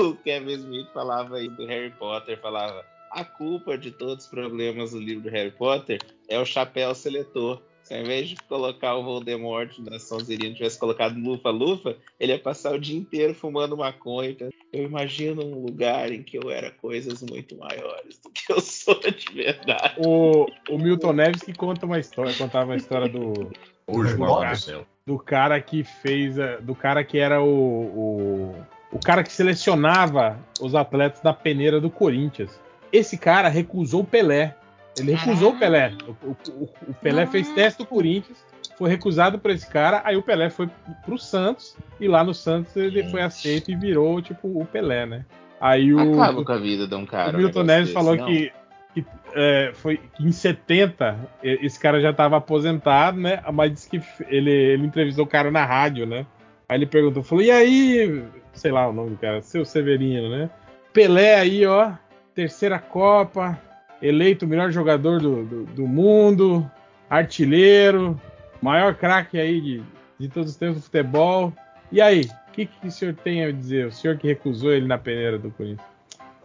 o 0.02 0.16
Kevin 0.16 0.52
Smith 0.52 0.90
falava 0.92 1.36
aí 1.36 1.48
do 1.50 1.66
Harry 1.66 1.90
Potter, 1.90 2.40
falava 2.40 2.82
a 3.14 3.24
culpa 3.24 3.78
de 3.78 3.90
todos 3.90 4.24
os 4.24 4.30
problemas 4.30 4.90
do 4.90 4.98
livro 4.98 5.22
do 5.24 5.30
Harry 5.30 5.50
Potter 5.52 6.00
é 6.28 6.38
o 6.38 6.44
chapéu 6.44 6.94
seletor. 6.94 7.60
Se 7.82 7.92
ao 7.94 8.00
invés 8.00 8.28
de 8.30 8.36
colocar 8.48 8.94
o 8.96 9.02
Voldemort 9.04 9.70
na 9.78 9.98
Sonserina 9.98 10.54
tivesse 10.54 10.78
colocado 10.78 11.18
Lufa-Lufa, 11.20 11.96
ele 12.18 12.32
ia 12.32 12.38
passar 12.38 12.72
o 12.74 12.78
dia 12.80 12.96
inteiro 12.98 13.34
fumando 13.34 13.76
maconha. 13.76 14.30
Então, 14.30 14.48
Eu 14.72 14.84
imagino 14.84 15.44
um 15.44 15.62
lugar 15.62 16.10
em 16.10 16.22
que 16.22 16.38
eu 16.38 16.50
era 16.50 16.70
coisas 16.70 17.22
muito 17.22 17.56
maiores 17.58 18.18
do 18.24 18.30
que 18.30 18.50
eu 18.50 18.58
sou 18.60 18.98
de 19.00 19.30
verdade. 19.34 19.94
O, 19.98 20.46
o 20.70 20.78
Milton 20.78 21.12
Neves 21.12 21.42
que 21.42 21.52
conta 21.52 21.84
uma 21.84 21.98
história, 21.98 22.32
contava 22.34 22.72
a 22.72 22.76
história 22.76 23.08
do, 23.08 23.50
Hoje, 23.86 24.16
Do 24.16 24.26
cara. 24.26 24.86
do 25.06 25.18
cara 25.18 25.60
que 25.60 25.84
fez. 25.84 26.38
a- 26.38 26.56
Do 26.56 26.74
cara 26.74 27.04
que 27.04 27.18
era 27.18 27.42
o, 27.42 27.46
o. 27.48 28.56
o 28.92 28.98
cara 28.98 29.22
que 29.22 29.30
selecionava 29.30 30.38
os 30.58 30.74
atletas 30.74 31.20
da 31.20 31.34
peneira 31.34 31.78
do 31.82 31.90
Corinthians. 31.90 32.58
Esse 32.96 33.18
cara 33.18 33.48
recusou 33.48 34.02
o 34.02 34.04
Pelé. 34.04 34.54
Ele 34.96 35.12
recusou 35.14 35.50
o 35.52 35.58
Pelé. 35.58 35.92
O, 36.22 36.28
o- 36.30 36.68
o 36.88 36.94
Pelé 37.02 37.26
fez 37.26 37.48
teste 37.50 37.78
do 37.80 37.86
Corinthians, 37.86 38.38
foi 38.78 38.88
recusado 38.88 39.38
por 39.38 39.50
esse 39.50 39.68
cara, 39.68 40.00
aí 40.04 40.16
o 40.16 40.22
Pelé 40.22 40.48
foi 40.50 40.68
pro 41.04 41.18
Santos, 41.18 41.76
e 42.00 42.06
lá 42.06 42.22
no 42.22 42.32
Santos 42.32 42.76
ele 42.76 43.02
foi 43.10 43.20
aceito 43.20 43.70
e 43.70 43.76
virou, 43.76 44.22
tipo, 44.22 44.46
o 44.46 44.64
Pelé, 44.64 45.04
né? 45.06 45.24
Aí 45.60 45.92
o, 45.92 46.14
Acaba 46.22 46.44
com 46.44 46.52
a 46.52 46.58
vida 46.58 46.86
de 46.86 46.94
um 46.94 47.04
cara. 47.06 47.36
o 47.36 47.40
Milton 47.40 47.62
Neves 47.64 47.84
desse, 47.88 47.94
falou 47.94 48.14
não? 48.16 48.26
que, 48.26 48.52
que, 48.94 49.04
é, 49.34 49.70
foi 49.74 49.96
que 49.96 50.24
em 50.24 50.30
70 50.30 51.16
e- 51.42 51.58
esse 51.66 51.78
cara 51.80 52.00
já 52.00 52.10
estava 52.10 52.36
aposentado, 52.36 53.18
né? 53.18 53.42
Mas 53.52 53.72
disse 53.72 53.90
que 53.90 54.00
ele, 54.28 54.50
ele 54.50 54.86
entrevistou 54.86 55.24
o 55.24 55.28
cara 55.28 55.50
na 55.50 55.64
rádio, 55.64 56.06
né? 56.06 56.24
Aí 56.68 56.78
ele 56.78 56.86
perguntou, 56.86 57.22
falou, 57.22 57.42
e 57.44 57.50
aí, 57.50 58.24
sei 58.52 58.70
lá 58.70 58.88
o 58.88 58.92
nome 58.92 59.10
do 59.10 59.16
cara, 59.16 59.42
seu 59.42 59.64
Severino, 59.64 60.28
né? 60.30 60.50
Pelé 60.92 61.34
aí, 61.40 61.66
ó, 61.66 61.90
terceira 62.34 62.78
Copa, 62.78 63.58
eleito 64.02 64.44
o 64.44 64.48
melhor 64.48 64.70
jogador 64.70 65.20
do, 65.20 65.44
do, 65.44 65.64
do 65.64 65.86
mundo, 65.86 66.68
artilheiro, 67.08 68.20
maior 68.60 68.94
craque 68.94 69.38
aí 69.38 69.60
de, 69.60 69.82
de 70.18 70.28
todos 70.28 70.50
os 70.50 70.56
tempos 70.56 70.78
do 70.78 70.82
futebol. 70.82 71.52
E 71.92 72.00
aí, 72.00 72.22
o 72.48 72.52
que, 72.52 72.66
que 72.66 72.88
o 72.88 72.90
senhor 72.90 73.14
tem 73.14 73.44
a 73.44 73.52
dizer? 73.52 73.86
O 73.86 73.92
senhor 73.92 74.16
que 74.16 74.26
recusou 74.26 74.72
ele 74.72 74.86
na 74.86 74.98
peneira 74.98 75.38
do 75.38 75.50
Corinthians? 75.50 75.93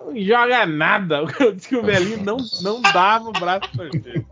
Não 0.10 0.22
joga 0.22 0.65
nada. 0.65 1.23
Eu 1.40 1.52
disse 1.53 1.69
que 1.69 1.76
o 1.76 1.84
velhinho 1.84 2.23
não, 2.23 2.38
não 2.61 2.81
dava 2.81 3.30
o 3.30 3.31
braço 3.31 3.69
pra 3.76 3.90
torcer. 3.90 4.26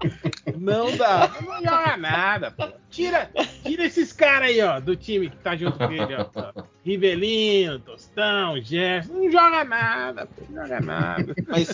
Não 0.58 0.96
dava. 0.96 1.42
Não 1.42 1.56
joga 1.64 1.98
nada. 1.98 2.52
pô. 2.52 2.68
Tira, 2.90 3.30
tira 3.64 3.86
esses 3.86 4.12
caras 4.12 4.50
aí, 4.50 4.62
ó, 4.62 4.80
do 4.80 4.96
time 4.96 5.30
que 5.30 5.38
tá 5.38 5.56
junto 5.56 5.78
com 5.78 5.92
ele, 5.92 6.16
ó. 6.16 6.64
Rivelino, 6.84 7.80
Tostão, 7.80 8.60
Gerson. 8.62 9.14
Não 9.14 9.32
joga 9.32 9.64
nada, 9.64 10.26
pô. 10.26 10.44
Não 10.50 10.62
joga 10.64 10.80
nada. 10.80 11.36
Mas, 11.48 11.70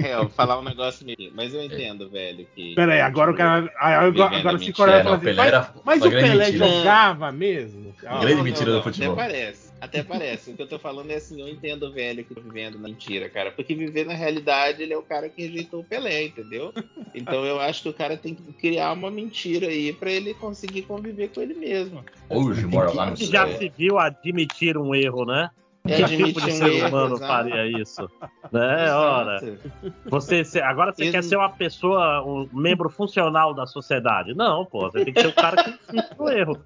é, 0.00 0.14
eu 0.14 0.20
vou 0.20 0.28
falar 0.30 0.58
um 0.58 0.64
negócio 0.64 1.04
meio. 1.06 1.30
Mas 1.34 1.52
eu 1.54 1.62
entendo, 1.62 2.08
velho, 2.08 2.46
que. 2.56 2.74
Pera 2.74 2.94
aí, 2.94 3.00
agora 3.00 3.30
o 3.30 3.36
cara. 3.36 3.70
aí 3.78 3.94
Agora, 3.94 4.36
agora 4.38 4.58
se. 4.58 4.72
Coreia 4.72 4.96
É, 4.96 5.08
assim, 5.08 5.18
Pelé 5.24 5.50
mas, 5.50 5.70
mas 5.84 6.02
o 6.02 6.10
Pelé 6.10 6.46
mentira. 6.46 6.66
jogava 6.68 7.30
mesmo? 7.32 7.94
Ah, 8.06 8.18
Grande 8.18 8.36
Não, 8.36 8.44
mentira 8.44 8.70
não, 8.70 8.78
do 8.78 8.82
futebol. 8.84 9.12
Até 9.12 9.22
parece. 9.22 9.67
Até 9.80 10.02
parece. 10.02 10.50
O 10.50 10.56
que 10.56 10.62
eu 10.62 10.66
tô 10.68 10.78
falando 10.78 11.10
é 11.10 11.16
assim, 11.16 11.40
eu 11.40 11.48
entendo 11.48 11.84
o 11.84 11.92
velho 11.92 12.24
que 12.24 12.34
tá 12.34 12.40
vivendo 12.40 12.78
na 12.78 12.88
mentira, 12.88 13.28
cara. 13.28 13.50
Porque 13.52 13.74
viver 13.74 14.04
na 14.04 14.14
realidade, 14.14 14.82
ele 14.82 14.92
é 14.92 14.98
o 14.98 15.02
cara 15.02 15.28
que 15.28 15.42
rejeitou 15.42 15.80
o 15.80 15.84
Pelé, 15.84 16.24
entendeu? 16.26 16.72
Então 17.14 17.44
eu 17.44 17.60
acho 17.60 17.82
que 17.82 17.88
o 17.88 17.94
cara 17.94 18.16
tem 18.16 18.34
que 18.34 18.52
criar 18.54 18.92
uma 18.92 19.10
mentira 19.10 19.68
aí 19.68 19.92
pra 19.92 20.10
ele 20.10 20.34
conseguir 20.34 20.82
conviver 20.82 21.28
com 21.28 21.40
ele 21.40 21.54
mesmo. 21.54 22.04
Hoje 22.28 22.66
mora 22.66 22.92
lá 22.92 23.06
no 23.06 23.12
Ele 23.16 23.24
já 23.24 23.46
se 23.56 23.68
viu 23.68 23.98
admitir 23.98 24.76
um 24.76 24.94
erro, 24.94 25.24
né? 25.24 25.50
É 25.86 26.02
que 26.02 26.16
tipo 26.16 26.38
de 26.40 26.50
um 26.50 26.54
ser 26.54 26.66
erro, 26.70 26.88
humano 26.88 27.14
exato. 27.14 27.26
faria 27.32 27.66
isso? 27.66 28.10
Né? 28.52 28.92
Ora, 28.92 29.36
Exato. 29.36 29.72
você, 30.10 30.44
você- 30.44 30.60
agora 30.60 30.92
você 30.92 31.04
Ex- 31.04 31.12
quer 31.12 31.24
ser 31.24 31.36
uma 31.36 31.48
pessoa, 31.50 32.22
um 32.26 32.46
membro 32.52 32.90
funcional 32.90 33.54
da 33.54 33.64
sociedade? 33.64 34.34
Não, 34.34 34.66
pô, 34.66 34.90
você 34.90 35.02
tem 35.04 35.14
que 35.14 35.20
ser 35.20 35.28
o 35.28 35.34
cara 35.34 35.62
que 35.62 35.70
insiste 35.70 36.14
no 36.18 36.28
erro. 36.28 36.58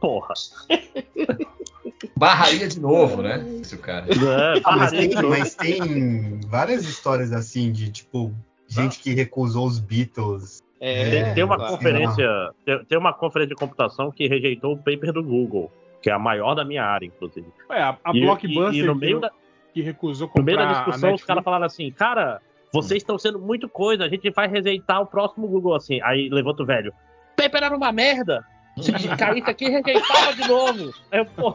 Porra. 0.00 0.34
Barraria 2.16 2.68
de 2.68 2.80
novo, 2.80 3.22
né? 3.22 3.44
Esse 3.60 3.76
cara. 3.78 4.06
É, 4.06 4.60
mas, 4.60 4.62
barraria 4.62 5.08
tem, 5.08 5.22
mas 5.28 5.54
tem 5.54 6.40
várias 6.46 6.84
histórias 6.84 7.32
assim 7.32 7.70
de 7.72 7.90
tipo 7.90 8.32
gente 8.68 8.98
que 9.00 9.12
recusou 9.14 9.66
os 9.66 9.78
Beatles. 9.78 10.62
É, 10.80 11.10
Tem, 11.10 11.34
tem 11.34 11.44
uma 11.44 11.56
conferência, 11.58 12.28
tem, 12.64 12.84
tem 12.86 12.98
uma 12.98 13.12
conferência 13.12 13.54
de 13.54 13.60
computação 13.60 14.10
que 14.10 14.26
rejeitou 14.26 14.72
o 14.72 14.76
paper 14.76 15.12
do 15.12 15.22
Google, 15.22 15.70
que 16.02 16.10
é 16.10 16.12
a 16.12 16.18
maior 16.18 16.54
da 16.56 16.64
minha 16.64 16.82
área, 16.84 17.06
inclusive. 17.06 17.46
É, 17.70 17.80
a, 17.82 17.96
a 18.04 18.10
E- 18.12 18.20
Blockbuster 18.20 18.74
e, 18.74 18.78
e 18.80 18.82
no 18.82 18.94
que- 18.94 19.00
meio 19.00 19.20
da, 19.20 19.30
que 19.72 19.80
recusou 19.80 20.26
no 20.26 20.32
comprar 20.32 20.44
meio 20.44 20.58
da 20.58 20.72
discussão, 20.72 21.14
os 21.14 21.22
caras 21.22 21.44
falaram 21.44 21.66
assim, 21.66 21.90
cara, 21.92 22.40
vocês 22.72 23.00
estão 23.02 23.16
sendo 23.16 23.38
muito 23.38 23.68
coisa, 23.68 24.04
a 24.04 24.08
gente 24.08 24.28
vai 24.30 24.48
rejeitar 24.48 25.00
o 25.00 25.06
próximo 25.06 25.46
Google 25.46 25.76
assim. 25.76 26.00
Aí 26.02 26.28
levanta 26.28 26.62
o 26.64 26.66
velho. 26.66 26.92
Paper 27.36 27.62
era 27.62 27.76
uma 27.76 27.92
merda. 27.92 28.44
Se 28.80 28.90
caísse 29.16 29.50
aqui, 29.50 29.68
rejeitava 29.68 30.34
de 30.34 30.48
novo. 30.48 30.94
Eu, 31.10 31.26
pô, 31.26 31.54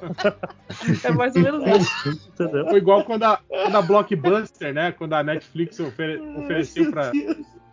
é 1.03 1.11
mais 1.11 1.35
ou 1.35 1.41
menos 1.41 1.65
isso. 1.81 2.29
Entendeu? 2.29 2.65
Foi 2.67 2.77
igual 2.77 3.03
quando 3.05 3.23
a, 3.23 3.39
quando 3.47 3.75
a 3.75 3.81
Blockbuster, 3.81 4.73
né? 4.73 4.91
Quando 4.91 5.13
a 5.13 5.23
Netflix 5.23 5.79
ofere- 5.79 6.19
ofereceu 6.37 6.91
pra, 6.91 7.11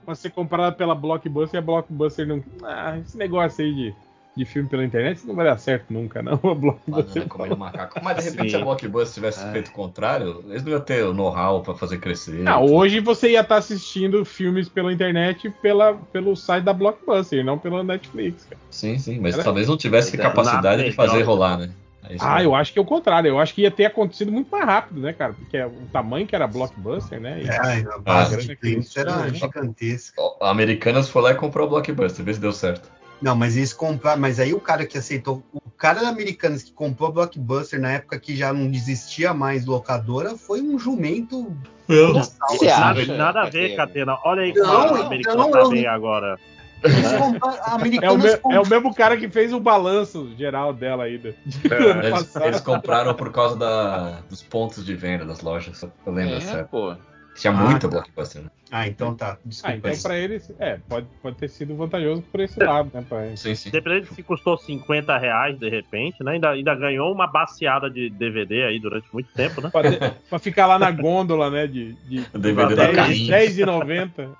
pra 0.04 0.14
ser 0.14 0.30
comprada 0.30 0.72
pela 0.74 0.94
Blockbuster 0.94 1.58
e 1.58 1.62
a 1.62 1.66
Blockbuster 1.66 2.26
não. 2.26 2.42
Ah, 2.62 2.98
esse 2.98 3.18
negócio 3.18 3.62
aí 3.64 3.74
de, 3.74 3.94
de 4.36 4.44
filme 4.44 4.68
pela 4.68 4.84
internet 4.84 5.18
isso 5.18 5.26
não 5.28 5.34
vai 5.34 5.44
dar 5.44 5.56
certo 5.58 5.92
nunca, 5.92 6.22
não. 6.22 6.34
A 6.42 6.54
Blockbuster. 6.54 7.04
Banana 7.04 7.28
comendo 7.28 7.56
macaco. 7.56 8.00
Mas 8.02 8.16
de 8.16 8.22
repente, 8.30 8.42
Sim. 8.44 8.48
se 8.50 8.56
a 8.56 8.64
Blockbuster 8.64 9.14
tivesse 9.14 9.52
feito 9.52 9.68
o 9.68 9.72
contrário, 9.72 10.44
eles 10.48 10.62
não 10.64 10.72
iam 10.72 10.80
ter 10.80 11.04
o 11.04 11.14
know-how 11.14 11.62
pra 11.62 11.74
fazer 11.74 11.98
crescer. 11.98 12.46
Ah, 12.48 12.60
hoje 12.60 12.98
você 13.00 13.30
ia 13.30 13.40
estar 13.40 13.56
assistindo 13.56 14.24
filmes 14.24 14.68
pela 14.68 14.92
internet 14.92 15.48
pela, 15.62 15.94
pelo 16.12 16.34
site 16.34 16.64
da 16.64 16.72
Blockbuster, 16.72 17.44
não 17.44 17.58
pela 17.58 17.84
Netflix. 17.84 18.44
cara. 18.44 18.60
Sim, 18.70 18.98
sim, 18.98 19.20
mas 19.20 19.34
Era- 19.34 19.44
talvez 19.44 19.68
não 19.68 19.76
tivesse 19.76 20.16
é, 20.16 20.18
capacidade 20.18 20.84
de 20.84 20.92
fazer 20.92 21.12
melhor. 21.18 21.26
rolar, 21.26 21.58
né? 21.58 21.70
É 22.10 22.16
Ah, 22.20 22.42
eu 22.42 22.54
acho 22.54 22.70
que 22.72 22.78
é 22.78 22.82
o 22.82 22.84
contrário. 22.84 23.28
Eu 23.28 23.38
acho 23.38 23.54
que 23.54 23.62
ia 23.62 23.70
ter 23.70 23.86
acontecido 23.86 24.30
muito 24.30 24.50
mais 24.50 24.66
rápido, 24.66 25.00
né, 25.00 25.14
cara? 25.14 25.32
Porque 25.32 25.58
o 25.62 25.88
tamanho 25.90 26.26
que 26.26 26.34
era 26.36 26.46
Blockbuster, 26.46 27.18
né? 27.18 27.40
E- 27.42 27.46
É, 27.48 27.94
a 27.94 27.98
base 27.98 28.34
Ah, 28.34 28.38
de 28.38 28.46
grande 28.46 28.56
clientes 28.56 28.94
era 28.96 29.16
né? 29.16 29.32
gigantesca. 29.32 30.20
Americanas 30.42 31.08
foi 31.08 31.22
lá 31.22 31.30
e 31.30 31.34
comprou 31.34 31.66
a 31.66 31.70
Blockbuster, 31.70 32.22
vê 32.22 32.34
se 32.34 32.40
deu 32.40 32.52
certo. 32.52 32.90
Não, 33.24 33.34
mas 33.34 33.56
eles 33.56 33.72
compraram. 33.72 34.20
Mas 34.20 34.38
aí 34.38 34.52
o 34.52 34.60
cara 34.60 34.84
que 34.84 34.98
aceitou. 34.98 35.42
O 35.54 35.70
cara 35.70 36.02
da 36.02 36.08
Americanas 36.10 36.62
que 36.62 36.72
comprou 36.72 37.08
a 37.08 37.12
Blockbuster 37.12 37.80
na 37.80 37.92
época 37.92 38.18
que 38.18 38.36
já 38.36 38.52
não 38.52 38.66
existia 38.66 39.32
mais 39.32 39.64
locadora 39.64 40.36
foi 40.36 40.60
um 40.60 40.78
jumento. 40.78 41.50
Você 41.88 42.66
Nada, 42.66 43.00
acha, 43.00 43.16
nada 43.16 43.40
a 43.42 43.44
ver, 43.48 43.76
Catena? 43.76 44.12
Catena. 44.14 44.18
Olha 44.26 44.42
aí 44.42 44.52
Não, 44.52 44.62
como 44.66 44.76
a 44.76 44.84
então, 44.90 45.06
americana 45.06 45.42
eu- 45.42 45.50
tá 45.50 45.68
bem 45.70 45.86
agora. 45.86 46.38
Eles 46.82 47.12
compraram- 47.12 47.62
a 47.62 47.66
É 47.66 47.70
o, 47.70 47.74
Americanas 47.76 48.40
me- 48.44 48.54
é 48.54 48.60
o 48.60 48.68
mesmo 48.68 48.94
cara 48.94 49.16
que 49.16 49.26
fez 49.30 49.54
o 49.54 49.58
balanço 49.60 50.30
geral 50.36 50.74
dela 50.74 51.04
ainda. 51.04 51.34
de 51.46 51.72
ano 51.74 52.02
Eles, 52.02 52.36
eles 52.36 52.60
compraram 52.60 53.14
por 53.14 53.32
causa 53.32 53.56
da- 53.56 54.20
dos 54.28 54.42
pontos 54.42 54.84
de 54.84 54.94
venda 54.94 55.24
das 55.24 55.40
lojas. 55.40 55.82
Eu 55.82 56.12
lembro 56.12 56.34
É, 56.34 56.38
dessa. 56.40 56.64
pô. 56.70 56.94
Tinha 57.34 57.52
Ah, 57.52 57.56
muita 57.56 57.80
tá. 57.80 57.88
blockbuster. 57.88 58.42
Né? 58.42 58.50
Ah, 58.70 58.86
então 58.88 59.14
tá. 59.14 59.32
Ah, 59.32 59.38
Desculpa. 59.44 59.76
então 59.76 59.90
aí. 59.90 60.02
pra 60.02 60.16
eles, 60.18 60.52
é, 60.58 60.78
pode, 60.88 61.06
pode 61.22 61.36
ter 61.36 61.48
sido 61.48 61.76
vantajoso 61.76 62.22
por 62.22 62.40
esse 62.40 62.58
lado, 62.62 62.90
né, 62.94 63.04
pra 63.08 63.26
eles. 63.26 63.40
Sim, 63.40 63.54
sim. 63.54 63.68
Independente 63.68 64.14
se 64.14 64.22
custou 64.22 64.56
50 64.56 65.16
reais 65.18 65.58
de 65.58 65.68
repente, 65.68 66.22
né? 66.22 66.32
Ainda, 66.32 66.50
ainda 66.50 66.74
ganhou 66.74 67.12
uma 67.12 67.26
baciada 67.26 67.90
de 67.90 68.08
DVD 68.10 68.64
aí 68.64 68.78
durante 68.80 69.06
muito 69.12 69.32
tempo, 69.32 69.60
né? 69.60 69.70
Pra, 69.70 69.82
pra 70.30 70.38
ficar 70.38 70.66
lá 70.66 70.78
na 70.78 70.90
gôndola, 70.90 71.50
né, 71.50 71.66
de, 71.66 71.92
de 72.08 72.26
O 72.34 72.38
DVD 72.38 72.74
da 72.74 72.84
10 72.86 72.96
Carlinhos. 72.96 73.28
10,90. 73.28 74.34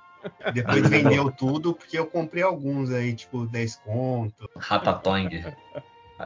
Depois 0.53 0.89
vendeu 0.89 1.31
tudo 1.31 1.73
porque 1.75 1.99
eu 1.99 2.07
comprei 2.07 2.41
alguns 2.43 2.89
aí, 2.91 3.13
tipo 3.13 3.45
10 3.45 3.75
conto. 3.75 4.49
Ratatouille. 4.57 5.45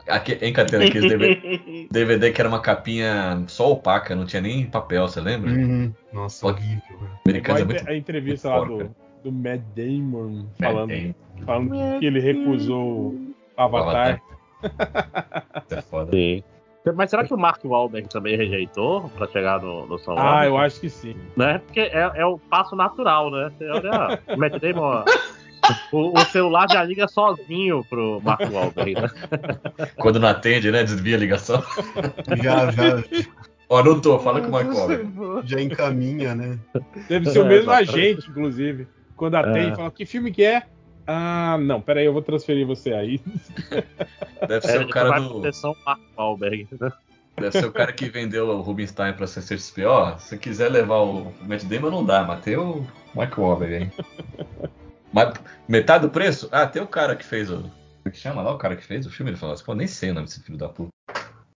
Aqui, 0.08 0.38
em 0.42 0.54
Catena, 0.54 0.86
aqueles 0.86 1.10
DVD, 1.10 1.88
DVD 1.90 2.30
que 2.32 2.40
era 2.40 2.48
uma 2.48 2.62
capinha 2.62 3.44
só 3.48 3.72
opaca, 3.72 4.16
não 4.16 4.26
tinha 4.26 4.42
nem 4.42 4.66
papel, 4.68 5.08
você 5.08 5.20
lembra? 5.20 5.50
Uhum. 5.52 5.92
Nossa, 6.14 6.42
Pode- 6.46 6.60
horrível. 6.64 7.10
Americano 7.26 7.60
é 7.60 7.66
muito 7.66 7.90
a 7.90 7.96
entrevista 7.96 8.50
lá 8.50 8.58
porca. 8.66 8.84
do, 8.84 8.96
do 9.24 9.32
Matt 9.32 9.62
Damon 9.76 10.46
falando, 10.60 10.90
Tem- 10.90 11.16
falando 11.44 12.00
que 12.00 12.06
ele 12.06 12.20
recusou 12.20 13.14
o 13.16 13.34
Avatar. 13.58 14.22
é 15.72 15.82
foda. 15.82 16.12
Sim. 16.12 16.44
Mas 16.96 17.10
será 17.10 17.24
que 17.24 17.34
o 17.34 17.38
Mark 17.38 17.64
Wahlberg 17.64 18.08
também 18.10 18.36
rejeitou 18.38 19.10
pra 19.10 19.28
chegar 19.28 19.62
no, 19.62 19.86
no 19.86 19.98
São 20.00 20.14
Ah, 20.14 20.22
Paulo? 20.24 20.46
eu 20.46 20.58
acho 20.58 20.80
que 20.80 20.90
sim. 20.90 21.16
né? 21.36 21.60
Porque 21.60 21.82
é, 21.82 22.12
é 22.16 22.26
o 22.26 22.38
passo 22.40 22.76
natural, 22.76 23.30
né? 23.30 23.52
Você 23.58 23.70
olha, 23.70 24.20
o 24.34 24.38
Matt 24.38 24.54
Damon, 24.60 25.04
o, 25.92 26.18
o 26.20 26.26
celular 26.26 26.68
já 26.70 26.84
liga 26.84 27.08
sozinho 27.08 27.84
pro 27.90 28.20
Mark 28.24 28.42
Wahlberg, 28.52 28.96
né? 28.96 29.10
Quando 29.98 30.20
não 30.20 30.28
atende, 30.28 30.72
né? 30.72 30.84
Desvia 30.84 31.16
a 31.16 31.20
ligação. 31.20 31.64
Já, 32.42 32.72
já, 32.72 33.04
Ó, 33.70 33.84
não 33.84 34.00
tô, 34.00 34.18
fala 34.20 34.42
com 34.42 34.48
o 34.48 34.52
Marco 34.52 34.74
já 35.46 35.62
encaminha, 35.62 36.34
né? 36.34 36.58
Deve 37.08 37.30
ser 37.30 37.40
o 37.40 37.46
É, 37.46 37.50
mesmo 37.50 37.72
exatamente. 37.72 37.90
agente, 37.92 38.30
inclusive. 38.30 38.88
Quando 39.16 39.36
atende, 39.36 39.74
É. 39.74 39.76
fala, 39.76 39.92
que 39.92 40.06
filme 40.06 40.32
que 40.32 40.44
é? 40.44 40.64
Ah, 41.06 41.58
não, 41.60 41.82
peraí, 41.82 42.06
eu 42.06 42.14
vou 42.14 42.22
transferir 42.22 42.66
você 42.66 42.94
aí. 42.94 43.20
Deve 44.48 44.68
É, 44.68 44.72
ser 44.72 44.82
o 44.82 44.88
cara 44.90 45.20
do. 45.20 45.42
Mark 45.86 46.00
Wahlberg, 46.18 46.68
né? 46.80 46.92
Deve 47.40 47.52
ser 47.60 47.66
o 47.66 47.72
cara 47.72 47.94
que 47.94 48.10
vendeu 48.10 48.48
o 48.50 48.62
Rubinstein 48.62 49.14
pra 49.14 49.26
CCXP. 49.26 49.86
Ó, 49.86 50.18
se 50.18 50.38
quiser 50.38 50.70
levar 50.70 50.98
o 51.00 51.32
Matt 51.42 51.64
Damon, 51.64 51.90
não 51.90 52.06
dá, 52.06 52.24
mas 52.24 52.42
tem 52.44 52.58
o 52.58 52.86
Michael 53.16 53.32
Wahlberg 53.38 53.76
aí. 53.76 53.92
Mas 55.12 55.34
metade 55.68 56.06
do 56.06 56.10
preço? 56.12 56.48
Ah, 56.52 56.68
tem 56.68 56.82
o 56.82 56.88
cara 56.88 57.16
que 57.16 57.26
fez 57.26 57.50
o. 57.50 57.58
Como 57.62 57.72
é 58.06 58.10
que 58.12 58.18
chama 58.18 58.42
lá 58.42 58.54
o 58.54 58.58
cara 58.58 58.76
que 58.76 58.84
fez 58.84 59.06
o 59.06 59.12
filme? 59.12 59.32
Ele 59.32 59.38
falou 59.38 59.54
assim, 59.54 59.64
pô, 59.64 59.74
nem 59.76 59.88
sei 59.88 60.12
o 60.12 60.14
nome 60.14 60.28
desse 60.28 60.42
filho 60.42 60.58
da 60.58 60.70
puta. 60.70 60.90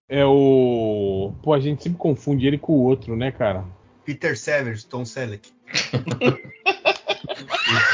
É 0.09 0.25
o. 0.25 1.33
Pô, 1.41 1.53
a 1.53 1.59
gente 1.59 1.83
sempre 1.83 1.97
confunde 1.97 2.45
ele 2.45 2.57
com 2.57 2.73
o 2.73 2.83
outro, 2.83 3.15
né, 3.15 3.31
cara? 3.31 3.63
Peter 4.05 4.37
Sellers, 4.37 4.83
Tom 4.83 5.05
Selleck. 5.05 5.49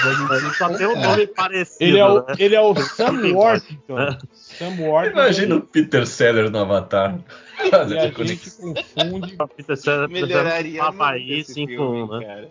Ele 0.10 0.53
só 0.57 0.69
tem 0.76 0.88
um 0.88 0.99
nome 0.99 1.27
parecido, 1.27 1.84
Ele 1.84 1.99
é 1.99 2.06
o, 2.06 2.26
né? 2.26 2.34
ele 2.40 2.56
é 2.56 2.61
o 2.61 2.76
Sam 2.76 3.34
Worthington. 3.34 4.18
Sam 4.34 4.76
Worthington. 4.80 5.19
Imagina 5.19 5.56
o 5.56 5.61
Peter 5.61 6.06
Sellers 6.07 6.52
no 6.52 6.60
Avatar. 6.60 7.19
E 7.64 7.76
a 7.76 7.86
gente 8.26 8.52
confunde. 8.52 9.38
Peter 9.56 9.77
Sellers 9.77 10.11
Melhoraria 10.11 10.84
5-1, 10.84 11.45
filme, 11.53 12.19
né? 12.19 12.26
cara. 12.26 12.49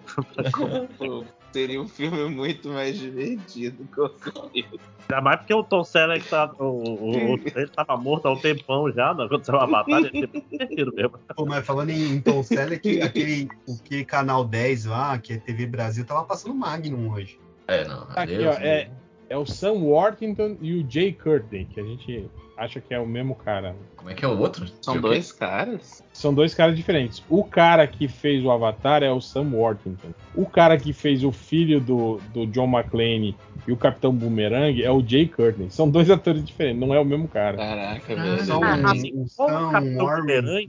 Seria 1.52 1.80
um 1.80 1.88
filme 1.88 2.28
muito 2.28 2.68
mais 2.68 2.98
divertido, 2.98 3.88
com 3.94 4.08
certeza. 4.08 4.78
Ainda 5.10 5.22
mais 5.22 5.38
porque 5.38 5.54
o 5.54 5.64
Tom 5.64 5.82
Selleck 5.82 6.28
tá, 6.28 6.52
o, 6.58 6.64
o- 6.64 7.34
o- 7.34 7.38
ele 7.56 7.68
tava 7.68 7.96
morto 7.96 8.26
há 8.28 8.32
um 8.32 8.38
tempão 8.38 8.92
já, 8.92 9.14
né? 9.14 9.26
quando 9.28 9.44
saiu 9.44 9.58
a 9.60 9.66
batalha, 9.66 10.10
ele 10.12 10.92
mesmo. 10.92 11.12
Pô, 11.34 11.46
mas 11.46 11.64
falando 11.64 11.88
em, 11.90 12.12
em 12.16 12.20
Tom 12.20 12.42
Selleck, 12.42 13.00
aquele, 13.00 13.48
aquele 13.82 14.04
canal 14.04 14.44
10 14.44 14.84
lá, 14.84 15.18
que 15.18 15.32
é 15.32 15.38
TV 15.38 15.66
Brasil, 15.66 16.04
tava 16.04 16.24
passando 16.24 16.54
Magnum 16.54 17.10
hoje. 17.10 17.38
É, 17.66 17.84
não. 17.86 18.06
Aqui, 18.10 18.36
Deus 18.36 18.56
ó, 18.56 18.60
é, 18.60 18.90
é 19.30 19.36
o 19.38 19.46
Sam 19.46 19.72
Worthington 19.72 20.58
e 20.60 20.74
o 20.74 20.90
Jay 20.90 21.12
Curtin, 21.14 21.64
que 21.66 21.80
a 21.80 21.84
gente 21.84 22.28
acha 22.58 22.80
que 22.80 22.92
é 22.92 22.98
o 22.98 23.06
mesmo 23.06 23.34
cara. 23.34 23.74
Como 23.96 24.10
é 24.10 24.14
que 24.14 24.24
é 24.24 24.28
o 24.28 24.38
outro? 24.38 24.66
São 24.82 25.00
dois 25.00 25.30
caras? 25.32 26.02
São 26.12 26.34
dois 26.34 26.54
caras 26.54 26.76
diferentes. 26.76 27.22
O 27.28 27.44
cara 27.44 27.86
que 27.86 28.08
fez 28.08 28.44
o 28.44 28.50
Avatar 28.50 29.02
é 29.02 29.10
o 29.10 29.20
Sam 29.20 29.50
Worthington. 29.52 30.08
O 30.34 30.44
cara 30.44 30.76
que 30.76 30.92
fez 30.92 31.22
o 31.24 31.30
filho 31.32 31.80
do, 31.80 32.20
do 32.34 32.46
John 32.46 32.66
McClane 32.68 33.36
e 33.66 33.72
o 33.72 33.76
Capitão 33.76 34.12
Boomerang 34.12 34.82
é 34.82 34.90
o 34.90 35.00
Jay 35.06 35.28
Courtney. 35.28 35.70
São 35.70 35.88
dois 35.88 36.10
atores 36.10 36.44
diferentes, 36.44 36.80
não 36.80 36.92
é 36.92 36.98
o 37.00 37.04
mesmo 37.04 37.28
cara. 37.28 37.56
Caraca, 37.56 38.16
velho. 38.16 38.44
são- 38.44 38.58
o 38.58 39.70
Capitão 39.70 40.06
Boomerang, 40.06 40.68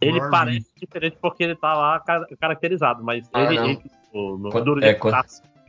ele 0.00 0.12
Warren. 0.20 0.30
parece 0.30 0.66
diferente 0.80 1.16
porque 1.20 1.42
ele 1.42 1.56
tá 1.56 1.74
lá 1.74 1.98
ca- 2.00 2.26
caracterizado, 2.40 3.02
mas 3.02 3.28
Ah, 3.34 3.42
ele, 3.44 3.56
não. 3.56 3.64
ele 3.70 3.80
no, 4.14 4.50
Quando- 4.50 4.84
é, 4.84 4.94
quando- 4.94 5.14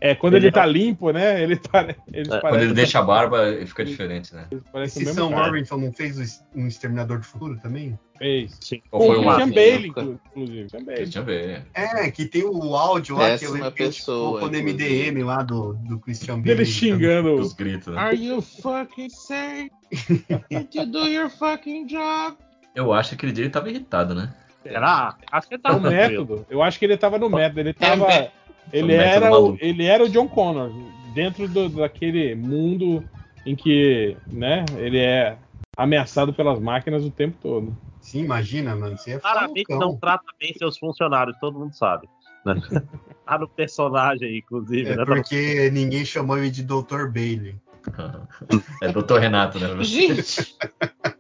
É, 0.02 0.16
quando 0.16 0.36
ele, 0.36 0.46
Ele 0.48 0.52
tá 0.52 0.64
é- 0.64 0.72
limpo, 0.72 1.12
né? 1.12 1.44
Ele, 1.44 1.56
pare... 1.72 1.96
eles 2.14 2.32
É, 2.32 2.40
Quando 2.40 2.62
ele 2.62 2.74
deixa 2.74 3.00
a 3.00 3.02
barba, 3.02 3.50
ele 3.50 3.66
fica 3.66 3.84
diferente, 3.84 4.34
né? 4.34 4.48
Esse 4.84 5.06
Sam 5.06 5.30
cara. 5.30 5.42
Warrington 5.42 5.78
não 5.78 5.92
fez 5.92 6.42
um 6.56 6.68
Exterminador 6.68 7.20
do 7.20 7.26
Futuro 7.26 7.58
também? 7.60 7.98
Fez. 8.18 8.58
sim. 8.62 8.82
Ou 8.92 9.08
foi 9.08 9.18
o 9.18 9.22
um 9.22 9.24
Christian? 9.24 9.50
Bale, 9.50 9.88
inclusive. 9.88 10.60
Christian 10.60 10.84
Bale. 10.84 10.98
Deixa 10.98 11.20
eu 11.20 11.24
ver. 11.24 11.66
É, 11.74 12.12
que 12.12 12.26
tem 12.26 12.44
o 12.44 12.76
áudio 12.76 13.16
lá, 13.16 13.38
que 13.38 13.46
eu 13.46 13.52
Péssima 13.52 13.72
que 13.72 13.84
gente 13.84 13.96
pessoa, 13.98 14.40
colocou 14.40 14.52
no 14.52 14.58
inclusive. 14.58 15.12
MDM 15.12 15.24
lá 15.24 15.44
do, 15.44 15.74
do 15.74 16.00
Christian 16.00 16.36
Bale. 16.36 16.44
Dele 16.44 16.66
xingando. 16.66 17.34
Os 17.36 17.54
gritos, 17.54 17.94
né? 17.94 18.00
Are 18.00 18.16
you 18.16 18.42
fucking 18.42 19.10
sane? 19.10 19.72
Did 20.50 20.76
you 20.76 20.86
do 20.86 21.08
your 21.08 21.30
fucking 21.30 21.88
job? 21.88 22.38
Eu 22.76 22.94
acho 22.94 23.10
que 23.10 23.16
aquele 23.16 23.32
dia 23.32 23.44
ele 23.46 23.52
tava 23.52 23.70
irritado, 23.70 24.14
né? 24.14 24.34
Será? 24.64 25.16
Acho 25.32 25.48
que 25.48 25.56
ele 25.56 25.62
É 25.66 25.70
tá 25.70 25.76
o 25.76 25.82
método. 25.82 26.46
Eu 26.50 26.62
acho 26.62 26.78
que 26.78 26.86
ele 26.86 26.98
tava 26.98 27.18
no 27.18 27.30
método. 27.30 27.62
Ele 27.62 27.74
tava. 27.74 28.12
É, 28.12 28.32
Ele 28.72 28.94
era, 28.94 29.40
o, 29.40 29.58
ele 29.60 29.86
era 29.86 30.04
o 30.04 30.10
John 30.10 30.28
Connor. 30.28 30.70
Dentro 31.14 31.48
do- 31.48 31.70
daquele 31.70 32.36
mundo 32.36 33.04
em 33.46 33.56
que, 33.56 34.16
né, 34.32 34.64
ele 34.78 35.00
é 35.00 35.38
ameaçado 35.76 36.34
pelas 36.34 36.60
máquinas 36.60 37.04
o 37.04 37.10
tempo 37.12 37.38
todo. 37.42 37.76
Sim, 38.02 38.24
imagina, 38.24 38.76
mano. 38.76 38.98
Você 38.98 39.16
ficar 39.16 39.32
Claramente 39.32 39.70
não 39.70 39.96
trata 39.98 40.26
bem 40.40 40.54
seus 40.54 40.78
funcionários, 40.78 41.38
todo 41.40 41.60
mundo 41.60 41.74
sabe. 41.76 42.08
Né? 42.46 42.56
tá 43.26 43.38
no 43.38 43.48
personagem, 43.48 44.38
inclusive, 44.38 44.92
É 44.92 44.96
né? 44.96 45.06
Porque 45.06 45.70
ninguém 45.72 46.06
chamou 46.06 46.38
ele 46.38 46.50
de 46.52 46.64
Dr. 46.64 47.08
Bailey. 47.12 47.56
É 48.82 48.92
Dr. 48.92 49.18
Renato, 49.20 49.60
né? 49.60 49.84
Gente! 49.84 50.56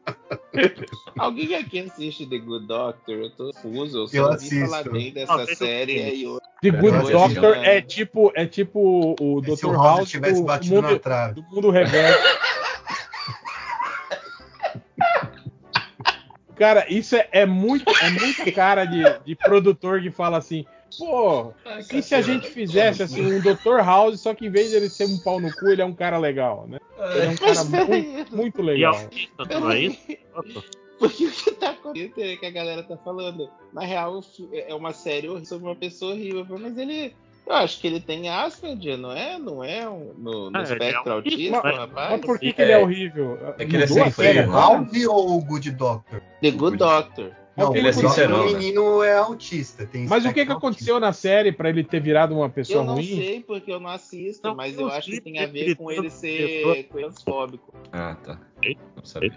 Alguém 1.17 1.55
aqui 1.55 1.80
assiste 1.80 2.26
The 2.26 2.38
Good 2.38 2.65
Doctor? 2.67 3.15
Eu 3.15 3.30
tô 3.31 3.51
confuso, 3.53 3.99
eu 3.99 4.07
só 4.07 4.17
Eu 4.17 4.23
ouvi 4.26 4.35
assisto. 4.35 4.65
falar 4.65 4.84
bem 4.89 5.11
dessa 5.13 5.34
Ah, 5.34 5.43
o 5.43 5.55
série 5.55 5.93
quê? 5.93 5.99
aí 6.01 6.23
eu... 6.23 6.39
The 6.61 6.71
Good. 6.71 7.11
Doctor 7.11 7.57
é 7.57 7.81
tipo, 7.81 8.31
é 8.35 8.45
tipo 8.45 9.15
o 9.19 9.41
Dr. 9.41 9.65
o 9.67 9.71
House 9.73 9.97
House 9.99 10.09
tivesse 10.09 10.41
do, 10.41 10.45
batido 10.45 10.76
mundo, 10.76 10.91
na 10.91 10.99
trave. 10.99 11.34
do 11.35 11.43
mundo 11.43 11.69
reverso. 11.69 12.19
Cara, 16.55 16.85
isso 16.89 17.15
é, 17.15 17.27
é 17.31 17.45
muito, 17.45 17.89
é 18.01 18.09
muito 18.09 18.51
cara 18.53 18.84
de, 18.84 19.01
de 19.26 19.34
produtor 19.34 20.01
que 20.01 20.11
fala 20.11 20.38
assim, 20.38 20.65
pô, 20.97 21.53
e 21.93 22.01
se 22.01 22.15
a 22.15 22.21
gente 22.21 22.47
fizesse 22.49 23.03
assim 23.03 23.21
um 23.21 23.39
Dr. 23.39 23.77
House, 23.83 24.19
só 24.21 24.33
que 24.33 24.47
em 24.47 24.49
vez 24.49 24.69
de 24.69 24.75
ele 24.77 24.89
ser 24.89 25.05
um 25.05 25.17
pau 25.19 25.39
no 25.39 25.53
cu, 25.55 25.69
ele 25.69 25.81
é 25.81 25.85
um 25.85 25.93
cara 25.93 26.17
legal, 26.17 26.65
né? 26.67 26.79
Ele 27.15 27.25
é 27.25 27.29
um 27.29 27.35
cara 27.35 27.63
muito, 27.87 28.35
muito 28.35 28.61
E 28.61 28.65
legal. 28.65 28.95
autista, 28.95 29.45
não 29.59 29.71
é 29.71 29.79
isso? 29.79 29.99
Porque 30.99 31.25
o 31.27 31.31
que 31.31 31.51
tá 31.53 31.69
acontecendo 31.69 32.27
é 32.31 32.35
que 32.35 32.45
a 32.45 32.51
galera 32.51 32.83
tá 32.83 32.97
falando. 32.97 33.49
Na 33.71 33.81
real, 33.85 34.21
é 34.51 34.75
uma 34.75 34.91
série 34.91 35.29
horrível 35.29 35.45
sobre 35.45 35.67
uma 35.67 35.75
pessoa 35.75 36.11
horrível. 36.13 36.45
Mas 36.59 36.77
ele. 36.77 37.15
Eu 37.47 37.53
acho 37.55 37.79
que 37.79 37.87
ele 37.87 37.99
tem 38.01 38.29
Asperger, 38.29 38.95
não 38.97 39.11
é? 39.11 39.39
Não 39.39 39.63
é 39.63 39.89
um- 39.89 40.13
no, 40.17 40.51
no 40.51 40.57
É, 40.57 40.59
é 40.59 40.63
espectro 40.63 41.13
autista, 41.13 41.13
autista, 41.13 41.61
mas- 41.63 41.75
rapaz? 41.77 42.11
Mas 42.11 42.21
por 42.21 42.37
que, 42.37 42.49
É- 42.49 42.53
que 42.53 42.61
ele 42.61 42.71
é 42.73 42.77
horrível? 42.77 43.39
é 43.57 43.65
que 43.65 43.75
ele 43.75 43.83
é 43.85 43.87
Mudou 43.87 44.03
a 44.03 44.05
sem 44.05 44.11
série 44.11 44.33
freio, 44.43 44.51
né? 44.51 45.07
ou 45.07 45.37
o 45.37 45.41
Good 45.45 45.71
Doctor? 45.71 46.21
The 46.41 46.51
Good 46.51 46.77
Doctor. 46.77 47.31
Não, 47.60 47.76
Ele 47.76 47.88
o 47.88 47.90
é 47.90 47.94
sincerão, 47.94 48.41
o 48.41 48.45
né? 48.45 48.53
menino 48.53 49.03
é 49.03 49.18
autista. 49.18 49.86
Tem 49.86 50.07
Mas 50.07 50.26
o 50.26 50.34
que, 50.34 50.45
que 50.45 50.52
aconteceu 50.52 50.99
na 50.99 51.14
série 51.14 51.52
pra 51.52 51.69
ele 51.69 51.84
ter 51.84 51.99
virado 52.02 52.36
uma 52.36 52.49
pessoa 52.49 52.80
Eu 52.80 52.86
não 52.86 52.94
ruim? 52.95 53.03
sei 53.06 53.41
porque 53.41 53.72
eu 53.72 53.80
não 53.80 53.90
assisto, 53.90 54.48
Não, 54.48 54.56
mas 54.56 54.76
eu 54.76 54.81
eu 54.81 54.88
acho 54.88 55.10
que 55.11 55.22
tem 55.22 55.40
a 55.40 55.45
ver 55.48 55.76
com 55.76 55.91
ele 55.91 56.10
ser 56.10 56.88
transfóbico. 56.91 57.73
Ah, 57.91 58.15
tá. 58.23 58.40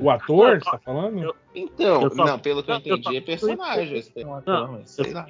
O 0.01 0.11
ator, 0.11 0.59
você 0.59 0.70
tá 0.70 0.78
falando? 0.78 1.23
Eu- 1.23 1.36
Então, 1.55 2.03
Eu 2.03 2.11
só- 2.11 2.24
não, 2.24 2.39
pelo 2.39 2.62
que 2.62 2.70
eu 2.70 2.74
eu 2.77 2.81
só- 2.81 2.90
entendi, 2.93 3.16
é 3.16 3.20
personagem. 3.20 4.05
Não, 4.47 4.78
eu 4.78 4.86
sei 4.86 5.12
lá. 5.12 5.27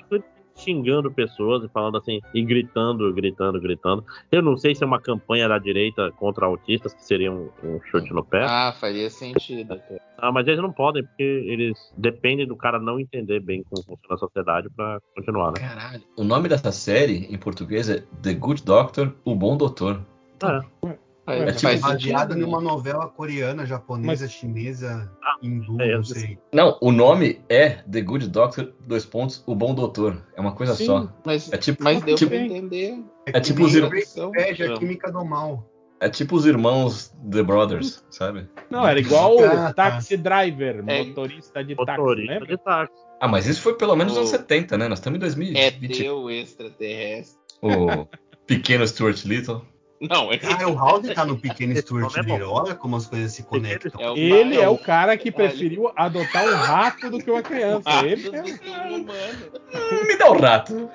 Xingando 0.56 1.10
pessoas 1.10 1.64
e 1.64 1.68
falando 1.68 1.98
assim, 1.98 2.20
e 2.34 2.42
gritando, 2.42 3.12
gritando, 3.12 3.60
gritando. 3.60 4.04
Eu 4.30 4.42
não 4.42 4.56
sei 4.56 4.74
se 4.74 4.82
é 4.82 4.86
uma 4.86 5.00
campanha 5.00 5.48
da 5.48 5.58
direita 5.58 6.10
contra 6.12 6.46
autistas, 6.46 6.94
que 6.94 7.04
seria 7.04 7.32
um, 7.32 7.48
um 7.62 7.80
chute 7.90 8.12
no 8.12 8.24
pé. 8.24 8.44
Ah, 8.44 8.74
faria 8.78 9.08
sentido. 9.10 9.80
Ah, 10.18 10.30
mas 10.30 10.46
eles 10.46 10.60
não 10.60 10.72
podem, 10.72 11.04
porque 11.04 11.22
eles 11.22 11.92
dependem 11.96 12.46
do 12.46 12.56
cara 12.56 12.78
não 12.78 13.00
entender 13.00 13.40
bem 13.40 13.64
como 13.64 13.82
funciona 13.82 14.14
a 14.14 14.18
sociedade 14.18 14.68
pra 14.70 15.00
continuar, 15.16 15.52
né? 15.52 15.60
Caralho. 15.60 16.02
O 16.16 16.24
nome 16.24 16.48
dessa 16.48 16.70
série, 16.70 17.26
em 17.26 17.38
português, 17.38 17.88
é 17.88 18.04
The 18.22 18.34
Good 18.34 18.64
Doctor, 18.64 19.14
O 19.24 19.34
Bom 19.34 19.56
Doutor. 19.56 20.00
É. 20.44 21.11
É 21.26 21.46
tipo 21.52 21.60
faz 21.62 21.80
Baseado 21.80 22.32
sentido, 22.32 22.46
numa 22.46 22.60
né? 22.60 22.64
novela 22.66 23.08
coreana, 23.08 23.64
japonesa, 23.64 24.26
chinesa, 24.28 25.10
hindu, 25.40 25.80
é, 25.80 25.94
não 25.96 26.02
sei. 26.04 26.36
Não, 26.52 26.76
o 26.80 26.90
nome 26.90 27.40
é 27.48 27.70
The 27.90 28.00
Good 28.00 28.28
Doctor, 28.28 28.72
dois 28.86 29.04
pontos, 29.04 29.42
O 29.46 29.54
Bom 29.54 29.72
Doutor. 29.74 30.20
É 30.36 30.40
uma 30.40 30.52
coisa 30.52 30.74
Sim. 30.74 30.86
só. 30.86 31.08
Mas, 31.24 31.52
É 31.52 31.56
tipo, 31.56 31.82
mas 31.84 32.02
deu 32.02 32.16
tipo, 32.16 32.30
pra 32.30 32.40
entender. 32.40 32.98
É 33.26 33.32
que 33.32 33.40
tipo 33.40 33.62
os 33.64 33.74
irmãos- 33.74 34.14
Bad, 34.34 34.62
a 34.64 34.74
química 34.78 35.12
do 35.12 35.24
mal. 35.24 35.64
é 36.00 36.08
tipo 36.08 36.34
os 36.34 36.44
irmãos 36.44 37.14
The 37.30 37.42
Brothers, 37.44 38.04
sabe? 38.10 38.48
Não, 38.68 38.84
era 38.84 38.98
igual 38.98 39.36
o 39.36 39.44
Ah, 39.44 39.72
tá. 39.72 39.92
Taxi 39.92 40.16
Driver, 40.16 40.82
É. 40.88 41.04
motorista 41.04 41.62
de 41.64 41.76
Motorista 41.76 42.34
táxi, 42.40 42.46
de 42.48 42.56
táxi. 42.58 42.92
Ah, 43.20 43.28
mas 43.28 43.46
isso 43.46 43.60
foi 43.62 43.74
pelo 43.76 43.94
menos 43.94 44.14
nos 44.14 44.18
anos 44.18 44.30
70, 44.30 44.76
né? 44.76 44.88
Nós 44.88 44.98
estamos 44.98 45.18
em 45.18 45.20
2020. 45.20 45.56
É 46.00 46.02
teu 46.02 46.28
extraterrestre. 46.28 47.38
O 47.62 48.08
pequeno 48.44 48.84
Stuart 48.88 49.24
Little. 49.24 49.62
Não, 50.10 50.32
é 50.32 50.38
Ah, 50.60 50.68
o 50.68 50.74
House 50.76 51.08
tá 51.14 51.24
no 51.24 51.38
pequeno 51.38 51.76
Stuart 51.76 52.14
é. 52.18 52.20
Little. 52.22 52.50
Olha 52.50 52.74
como 52.74 52.96
as 52.96 53.06
coisas 53.06 53.32
se 53.32 53.42
conectam. 53.44 54.00
é 54.00 54.10
o 54.10 54.16
Ele 54.16 54.58
é 54.60 54.68
o 54.68 54.76
cara 54.76 55.16
que 55.16 55.30
preferiu 55.30 55.90
adotar 55.96 56.44
um 56.44 56.54
rato 56.56 57.08
do 57.10 57.18
que 57.18 57.30
uma 57.30 57.42
criança. 57.42 57.88
rato 57.88 58.06
Ele 58.06 58.28
é 58.36 58.42
que 58.42 58.68
um 58.70 58.96
humano. 58.96 60.06
Me 60.06 60.16
dá 60.16 60.30
um 60.32 60.38
rato. 60.40 60.90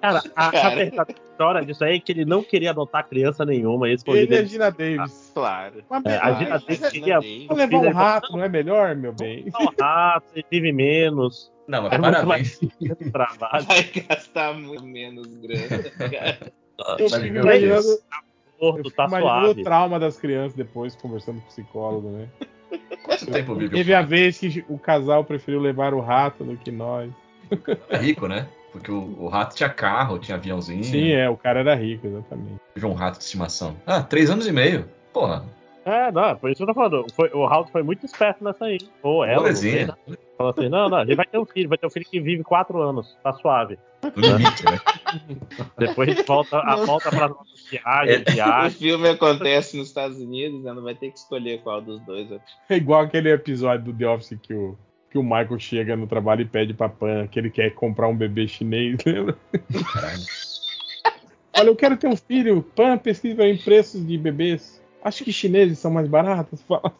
Cara, 0.00 0.22
a, 0.36 0.46
a 0.48 0.52
Cara. 0.52 0.74
verdade 0.76 1.14
história 1.32 1.64
disso 1.66 1.84
aí 1.84 1.96
é 1.96 2.00
que 2.00 2.12
ele 2.12 2.24
não 2.24 2.42
queria 2.44 2.70
adotar 2.70 3.08
criança 3.08 3.44
nenhuma. 3.44 3.90
Esse 3.90 4.04
foi 4.04 4.20
o 4.20 4.22
ele 4.22 4.34
é 4.36 4.44
Gina 4.44 4.70
Davis. 4.70 5.30
Claro. 5.34 5.82
Mas 5.90 6.04
É, 6.04 6.16
a 6.18 6.32
Gina 6.34 6.58
Davis 6.60 6.82
a 6.84 6.90
queria- 6.90 7.20
Vou 7.48 7.56
levar 7.56 7.78
um 7.78 7.84
Ele- 7.84 7.92
rato, 7.92 8.32
não 8.32 8.44
é 8.44 8.48
melhor, 8.48 8.94
meu 8.94 9.12
bem? 9.12 9.44
dele. 9.44 9.52
Não, 9.58 9.72
rato, 9.80 10.26
ele 10.34 10.46
vive 10.50 10.72
menos. 10.72 11.50
Não, 11.66 11.82
mas 11.82 11.92
É 11.92 11.98
parabéns. 11.98 12.60
Vai 13.66 13.82
gastar 14.08 14.54
muito 14.54 14.84
menos 14.84 15.26
grana, 15.36 15.82
cara. 16.10 16.52
Eu 16.98 17.08
Mas, 17.10 17.30
meu 17.30 17.44
Deus. 17.44 17.86
fico 18.76 18.90
tá 18.90 19.06
imaginando 19.06 19.46
suave. 19.46 19.60
o 19.60 19.64
trauma 19.64 19.98
das 19.98 20.16
crianças 20.16 20.54
depois, 20.54 20.94
conversando 20.96 21.40
com 21.40 21.46
o 21.46 21.48
psicólogo, 21.48 22.10
né? 22.10 22.28
Quanto 23.04 23.26
tempo 23.26 23.54
vive 23.54 23.74
Teve 23.74 23.94
a 23.94 24.02
vez 24.02 24.38
que 24.38 24.64
o 24.68 24.78
casal 24.78 25.24
preferiu 25.24 25.60
levar 25.60 25.92
o 25.94 26.00
rato 26.00 26.44
do 26.44 26.56
que 26.56 26.70
nós. 26.70 27.10
É 27.90 27.96
rico, 27.96 28.26
né? 28.28 28.48
Porque 28.70 28.90
o, 28.90 29.16
o 29.18 29.28
rato 29.28 29.54
tinha 29.54 29.68
carro, 29.68 30.18
tinha 30.18 30.36
aviãozinho. 30.36 30.84
Sim, 30.84 31.10
é, 31.10 31.28
o 31.28 31.36
cara 31.36 31.60
era 31.60 31.74
rico, 31.74 32.06
exatamente. 32.06 32.60
Tive 32.74 32.86
um 32.86 32.94
rato 32.94 33.18
de 33.18 33.24
estimação. 33.24 33.76
Ah, 33.86 34.02
três 34.02 34.30
anos 34.30 34.46
e 34.46 34.52
meio. 34.52 34.88
Porra, 35.12 35.44
É, 35.84 36.12
não, 36.12 36.36
foi 36.38 36.52
isso 36.52 36.58
que 36.58 36.70
eu 36.70 36.74
tô 36.74 36.74
falando. 36.74 37.06
Foi, 37.12 37.30
o 37.32 37.46
House 37.46 37.70
foi 37.70 37.82
muito 37.82 38.06
esperto 38.06 38.44
nessa 38.44 38.66
aí. 38.66 38.78
Ou 39.02 39.24
ela, 39.24 39.48
não 39.48 39.56
sei, 39.56 39.86
né? 39.86 39.94
Falou 40.38 40.54
assim, 40.56 40.68
não, 40.68 40.88
não, 40.88 41.00
ele 41.02 41.16
vai 41.16 41.26
ter 41.26 41.38
um 41.38 41.44
filho, 41.44 41.68
vai 41.68 41.78
ter 41.78 41.86
um 41.86 41.90
filho 41.90 42.06
que 42.08 42.20
vive 42.20 42.44
quatro 42.44 42.80
anos, 42.80 43.16
tá 43.22 43.32
suave. 43.32 43.78
Limite, 44.16 44.64
né? 44.64 44.80
Depois 45.78 46.08
a 46.08 46.12
gente 46.12 46.26
volta, 46.26 46.58
a 46.58 46.76
volta 46.76 47.10
pra 47.10 47.34
viagem, 47.70 48.14
É. 48.14 48.18
O 48.18 48.32
viagem. 48.32 48.78
filme 48.78 49.08
acontece 49.08 49.76
nos 49.76 49.88
Estados 49.88 50.18
Unidos, 50.18 50.62
né? 50.62 50.72
Não 50.72 50.82
vai 50.82 50.94
ter 50.94 51.10
que 51.10 51.18
escolher 51.18 51.60
qual 51.62 51.80
dos 51.80 52.00
dois. 52.00 52.28
É 52.68 52.76
igual 52.76 53.02
aquele 53.02 53.30
episódio 53.30 53.92
do 53.92 53.98
The 53.98 54.08
Office 54.08 54.38
que 54.42 54.54
o, 54.54 54.76
que 55.10 55.18
o 55.18 55.22
Michael 55.22 55.58
chega 55.58 55.96
no 55.96 56.06
trabalho 56.06 56.42
e 56.42 56.46
pede 56.46 56.74
pra 56.74 56.88
Pan 56.88 57.26
que 57.28 57.38
ele 57.38 57.50
quer 57.50 57.70
comprar 57.74 58.08
um 58.08 58.16
bebê 58.16 58.48
chinês, 58.48 58.96
lembra? 59.06 59.36
Caralho. 59.92 60.22
Olha, 61.56 61.68
eu 61.68 61.76
quero 61.76 61.96
ter 61.96 62.08
um 62.08 62.16
filho. 62.16 62.62
Pan 62.74 62.96
pesquisa 62.98 63.44
em 63.46 63.56
preços 63.56 64.04
de 64.06 64.16
bebês. 64.18 64.81
Acho 65.04 65.24
que 65.24 65.32
chineses 65.32 65.78
são 65.78 65.90
mais 65.90 66.08
baratos. 66.08 66.62
Fala. 66.68 66.92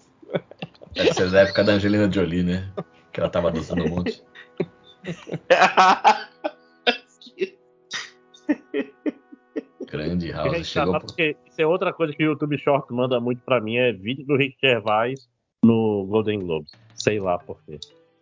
Deve 0.94 1.12
ser 1.14 1.30
da 1.30 1.40
época 1.42 1.64
da 1.64 1.72
Angelina 1.72 2.10
Jolie, 2.10 2.42
né? 2.42 2.70
Que 3.12 3.20
ela 3.20 3.28
tava 3.30 3.48
adotando 3.48 3.84
um 3.84 3.88
monte. 3.88 4.22
Grande 9.90 10.26
E 10.28 10.30
é 10.30 10.34
House. 10.34 10.66
Chegou. 10.66 11.00
porque 11.00 11.36
isso 11.46 11.60
é 11.60 11.66
outra 11.66 11.92
coisa 11.92 12.12
que 12.14 12.22
o 12.22 12.26
YouTube 12.30 12.56
Short 12.58 12.90
manda 12.92 13.20
muito 13.20 13.42
pra 13.42 13.60
mim, 13.60 13.76
é 13.76 13.92
vídeo 13.92 14.24
do 14.26 14.36
Rick 14.36 14.56
Gervais 14.62 15.28
no 15.62 16.06
Golden 16.08 16.40
Globes. 16.40 16.70
Sei 16.94 17.20
lá 17.20 17.38
por 17.38 17.58
quê. 17.64 17.78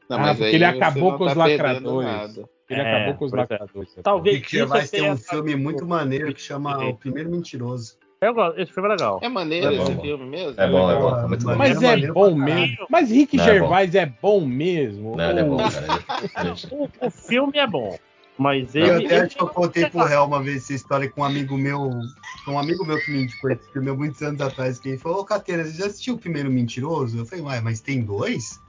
Não, 0.08 0.16
Ah, 0.16 0.20
mas 0.20 0.38
porque 0.38 0.56
ele 0.56 0.58
você 0.58 0.76
acabou 0.76 1.10
não 1.12 1.18
com 1.18 1.24
tá 1.26 1.30
os 1.30 1.36
lacradores. 1.36 2.36
Ele 2.68 2.80
É, 2.80 2.94
acabou 2.96 3.14
com 3.18 3.24
os 3.26 3.32
é. 3.32 3.36
lacradores. 3.36 3.94
Talvez 4.02 4.36
Rick 4.36 4.50
Gervais 4.50 4.90
tem 4.90 5.00
tenha 5.00 5.12
um 5.12 5.16
filme 5.16 5.54
muito 5.56 5.86
maneiro 5.86 6.34
que 6.34 6.40
chama 6.40 6.84
O 6.88 6.96
Primeiro 6.96 7.30
Mentiroso. 7.30 7.98
Eu 8.20 8.34
gosto, 8.34 8.60
esse 8.60 8.70
filme 8.72 8.88
é 8.88 8.92
legal. 8.92 9.18
É 9.22 9.28
maneiro 9.30 9.66
É 9.72 9.76
bom, 9.78 9.82
esse 9.82 9.92
bom. 9.94 10.02
filme 10.02 10.24
mesmo? 10.26 10.60
É 10.60 10.70
bom, 10.70 10.90
é 10.90 10.96
bom. 10.96 11.18
É 11.20 11.26
muito. 11.26 11.46
Mas 11.56 11.82
é 11.82 11.86
maneiro 11.86 12.12
bom 12.14 12.34
mesmo. 12.34 12.86
Mas 12.90 13.10
Rick 13.10 13.36
Não, 13.36 13.44
é. 13.44 13.46
Gervais 13.46 13.94
é 13.94 14.06
bom 14.06 14.44
mesmo. 14.44 15.16
Não, 15.16 15.30
ele 15.30 15.40
é 15.40 15.44
bom, 15.44 15.56
cara. 15.56 15.86
É. 15.86 16.50
O, 16.70 17.06
o 17.06 17.10
filme 17.10 17.58
é 17.58 17.66
bom, 17.66 17.98
mas 18.36 18.74
Eu 18.74 18.84
ele. 18.96 19.06
até 19.06 19.14
ele 19.16 19.24
acho 19.26 19.36
que 19.36 19.42
eu 19.42 19.46
contei 19.48 19.86
pro 19.88 20.04
Real 20.04 20.26
uma 20.26 20.42
vez 20.42 20.58
essa 20.64 20.74
história 20.74 21.08
com 21.08 21.22
um 21.22 21.24
amigo 21.24 21.56
meu. 21.56 21.90
Um 22.46 22.58
amigo 22.58 22.84
meu 22.84 22.98
que 23.02 23.10
me 23.10 23.22
indicou 23.22 23.50
esse 23.50 23.70
filme 23.72 23.90
há 23.90 23.94
muitos 23.94 24.20
anos 24.22 24.40
atrás, 24.40 24.78
que 24.78 24.90
ele 24.90 24.98
falou, 24.98 25.20
ô 25.20 25.24
Cateira, 25.24 25.64
você 25.64 25.72
já 25.78 25.86
assistiu 25.86 26.14
o 26.14 26.18
primeiro 26.18 26.50
mentiroso? 26.50 27.16
Eu 27.18 27.24
falei, 27.26 27.42
uai, 27.44 27.60
mas 27.62 27.80
tem 27.80 28.02
dois? 28.02 28.60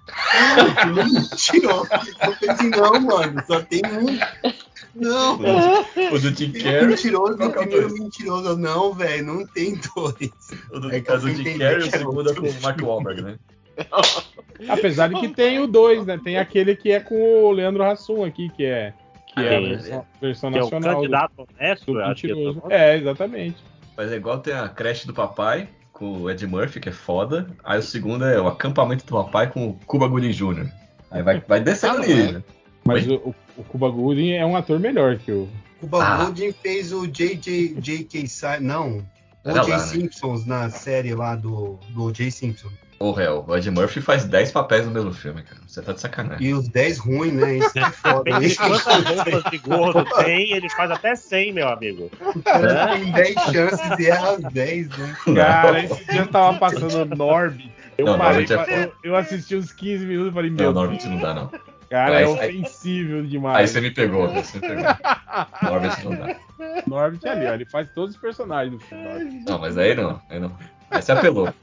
Não, 0.57 0.67
o 0.69 0.75
primeiro 0.75 1.13
mentiroso. 1.13 1.89
Eu 1.91 2.33
falei 2.35 2.49
assim, 2.49 2.69
não, 2.69 3.01
mano, 3.01 3.43
só 3.47 3.61
tem 3.63 3.81
um. 3.85 4.51
Não, 4.95 5.35
O 5.37 6.19
do 6.19 6.29
Jim 6.35 6.51
tem 6.51 6.63
Carrey. 6.63 6.87
mentiroso 6.87 7.33
e 7.33 7.37
qual 7.37 7.49
é 7.49 7.51
o 7.51 7.53
primeiro 7.57 7.87
dois? 7.89 7.99
mentiroso. 8.01 8.57
Não, 8.57 8.93
velho, 8.93 9.25
não 9.25 9.45
tem 9.47 9.79
dois. 9.95 10.31
O 10.71 10.79
do 10.79 10.91
É 10.91 10.99
que 11.01 11.17
do 11.17 11.29
Jim 11.29 11.57
Carrey 11.57 11.85
e 11.85 11.87
o 11.87 11.91
segundo 11.91 12.31
é 12.31 12.35
com 12.35 12.47
o 12.47 12.61
Mark 12.61 12.81
Wahlberg, 12.81 13.21
né? 13.21 13.35
Apesar 14.67 15.07
de 15.09 15.19
que 15.19 15.29
tem 15.29 15.59
o 15.59 15.67
dois, 15.67 16.05
né? 16.05 16.19
Tem 16.23 16.37
aquele 16.37 16.75
que 16.75 16.91
é 16.91 16.99
com 16.99 17.43
o 17.45 17.51
Leandro 17.51 17.83
Hassum 17.83 18.23
aqui, 18.23 18.49
que 18.49 18.63
é, 18.65 18.93
que 19.33 19.39
é 19.39 19.55
a 19.55 19.59
Sim. 19.59 19.69
versão, 19.69 20.05
versão 20.21 20.51
que 20.51 20.57
é 20.57 20.61
o 20.61 20.63
nacional 20.65 20.95
candidato 20.97 21.47
honesto, 21.59 21.93
do 21.93 22.01
é 22.01 22.07
mentiroso. 22.07 22.63
É, 22.69 22.97
exatamente. 22.97 23.57
Mas 23.97 24.11
é 24.11 24.15
igual 24.15 24.39
tem 24.39 24.53
a 24.53 24.67
creche 24.69 25.07
do 25.07 25.13
papai 25.13 25.67
com 25.91 26.21
o 26.21 26.29
Ed 26.29 26.45
Murphy, 26.45 26.79
que 26.79 26.89
é 26.89 26.91
foda. 26.91 27.47
Aí 27.63 27.79
o 27.79 27.83
segundo 27.83 28.25
é 28.25 28.39
o 28.39 28.47
acampamento 28.47 29.05
do 29.05 29.13
papai 29.13 29.49
com 29.49 29.69
o 29.69 29.73
Cuba 29.85 30.07
Gooding 30.07 30.31
Jr. 30.31 30.67
Aí 31.09 31.23
vai, 31.23 31.41
vai 31.47 31.59
descendo 31.59 31.99
Ah, 31.99 32.03
ali, 32.03 32.21
é? 32.21 32.31
né? 32.33 32.43
Mas 32.85 33.07
o, 33.07 33.33
o, 33.57 33.61
o 33.61 33.63
Cuba 33.63 33.89
Gooding 33.89 34.31
é 34.33 34.45
um 34.45 34.55
ator 34.55 34.79
melhor 34.79 35.17
que 35.17 35.31
o. 35.31 35.47
O 35.81 35.87
Bob 35.87 36.03
Ah. 36.03 36.25
Gooding 36.25 36.51
fez 36.53 36.93
o 36.93 37.07
JJ, 37.07 37.75
JK 37.79 38.27
Sim- 38.27 38.59
não, 38.61 39.03
Era 39.43 39.61
O.J. 39.61 39.71
lá, 39.71 39.77
né? 39.77 39.83
Simpsons 39.83 40.45
na 40.45 40.69
série 40.69 41.15
lá 41.15 41.35
do, 41.35 41.79
do 41.89 42.03
O.J. 42.05 42.29
Simpson. 42.29 42.69
Ô, 42.99 43.11
réu, 43.13 43.43
o 43.47 43.57
Ed 43.57 43.71
Murphy 43.71 43.99
faz 43.99 44.25
10 44.25 44.51
papéis 44.51 44.85
no 44.85 44.91
mesmo 44.91 45.11
filme, 45.11 45.41
cara. 45.41 45.59
Você 45.67 45.81
tá 45.81 45.91
de 45.91 45.99
sacanagem. 45.99 46.45
E 46.47 46.53
os 46.53 46.67
10 46.67 46.99
ruins, 46.99 47.33
né? 47.33 47.57
Isso 47.57 47.73
que 47.73 47.79
é 47.79 47.89
foda. 47.89 48.29
Quantas 48.29 49.03
roupas 49.03 49.43
de 49.51 49.57
gordo 49.57 50.05
tem, 50.23 50.53
ele 50.53 50.69
faz 50.69 50.91
até 50.91 51.15
100, 51.15 51.51
meu 51.53 51.67
amigo. 51.67 52.11
O 52.23 52.43
cara 52.43 52.89
tem 52.99 53.11
10 53.11 53.33
chances 53.51 53.99
e 53.99 54.05
erra 54.05 54.33
as 54.33 54.53
10, 54.53 54.89
né? 54.89 55.17
Cara, 55.35 55.83
esse 55.83 56.05
dia 56.05 56.21
eu 56.21 56.27
tava 56.27 56.59
passando 56.59 57.15
Norb. 57.15 57.71
Eu 57.97 58.05
Não, 58.05 58.17
parei, 58.19 58.45
é 58.45 58.83
eu, 58.85 58.93
eu 59.03 59.15
assisti 59.15 59.55
uns 59.55 59.71
15 59.71 60.05
minutos 60.05 60.31
e 60.31 60.35
falei, 60.35 60.51
Não, 60.51 60.57
meu, 60.57 60.71
Norbit 60.73 61.07
não 61.07 61.19
dá, 61.19 61.33
não. 61.33 61.51
Cara, 61.91 62.17
Aí- 62.17 62.23
é 62.23 62.25
aí- 62.27 62.33
ofensível 62.61 63.17
Aí 63.19 63.27
demais. 63.27 63.69
você 63.69 63.81
me 63.81 63.91
pegou. 63.91 64.27
Você 64.29 64.57
me 64.59 64.67
pegou. 64.67 64.83
Norbit 65.61 66.05
não 66.05 66.15
dá. 66.15 66.35
Norbit 66.87 67.27
ali, 67.27 67.45
ó, 67.45 67.53
ele 67.53 67.65
faz 67.65 67.87
todos 67.93 68.15
os 68.15 68.21
personagens 68.21 68.71
do 68.73 68.79
filme. 68.79 69.43
Não, 69.47 69.59
mas 69.59 69.77
aí 69.77 69.93
não. 69.93 70.19
Aí 70.29 70.39
não. 70.39 70.55
Aí 70.89 71.01
você 71.01 71.11
apelou. 71.11 71.53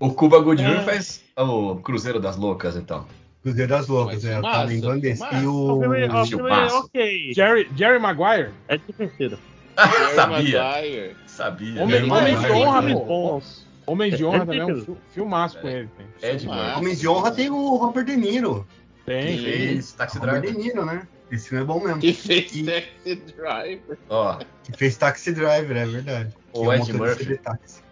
O 0.00 0.12
Cuba 0.12 0.38
Gooding 0.40 0.64
Jr. 0.64 0.84
faz 0.84 1.24
o 1.36 1.76
Cruzeiro 1.76 2.20
das 2.20 2.36
Loucas, 2.36 2.76
então. 2.76 3.04
Cruzeiro 3.42 3.68
das 3.70 3.88
Loucas, 3.88 4.22
Mas 4.22 4.24
é, 4.26 4.40
tá 4.40 4.62
lembrando 4.62 5.00
desse. 5.00 5.26
filmaço. 5.26 5.44
E 5.44 5.46
O 5.48 5.80
filme, 5.80 6.08
o. 6.08 6.20
o 6.22 6.26
filme 6.26 6.50
é 6.50 6.66
ok. 6.66 7.32
Jerry, 7.34 7.68
Jerry 7.76 7.98
Maguire? 7.98 8.50
É 8.68 8.76
divertido. 8.78 9.38
Jerry 9.78 10.14
Sabia, 10.14 10.62
Maguire. 10.62 11.16
sabia. 11.26 11.82
Homem- 11.82 12.04
de 12.04 12.52
honra, 12.52 12.82
pô. 13.06 13.42
Homens 13.88 14.16
de 14.16 14.22
É 14.22 14.26
Honra 14.26 14.38
também 14.40 14.60
é 14.60 14.66
um 14.66 14.96
filmaço 15.10 15.58
com 15.60 15.68
ele. 15.68 15.88
Tem. 16.20 16.30
Ed 16.30 16.46
Murphy. 16.46 16.78
Homem 16.78 16.94
de 16.96 17.08
Honra 17.08 17.30
tem 17.32 17.50
o 17.50 17.76
Robert 17.76 18.04
De 18.04 18.16
Niro. 18.16 18.66
Tem. 19.06 19.38
Fez 19.38 19.92
Taxi 19.92 20.18
Robert 20.18 20.40
De 20.42 20.52
Driver. 20.52 20.64
Niro, 20.64 20.84
né? 20.84 21.02
Esse 21.30 21.48
filme 21.48 21.64
é 21.64 21.66
bom 21.66 21.80
mesmo. 21.82 22.00
Que 22.00 22.12
fez 22.12 22.54
E- 22.56 22.64
Taxi 22.64 23.16
Driver. 23.36 23.98
Ó, 24.08 24.38
Que 24.64 24.72
fez 24.76 24.96
Taxi 24.96 25.32
Driver, 25.32 25.76
é 25.76 25.86
verdade. 25.86 26.34
O 26.52 26.60
Que 26.60 26.66
é 26.66 26.68
um 26.68 26.72
Ed 26.74 26.92
Murphy. 26.92 27.24
de 27.24 27.40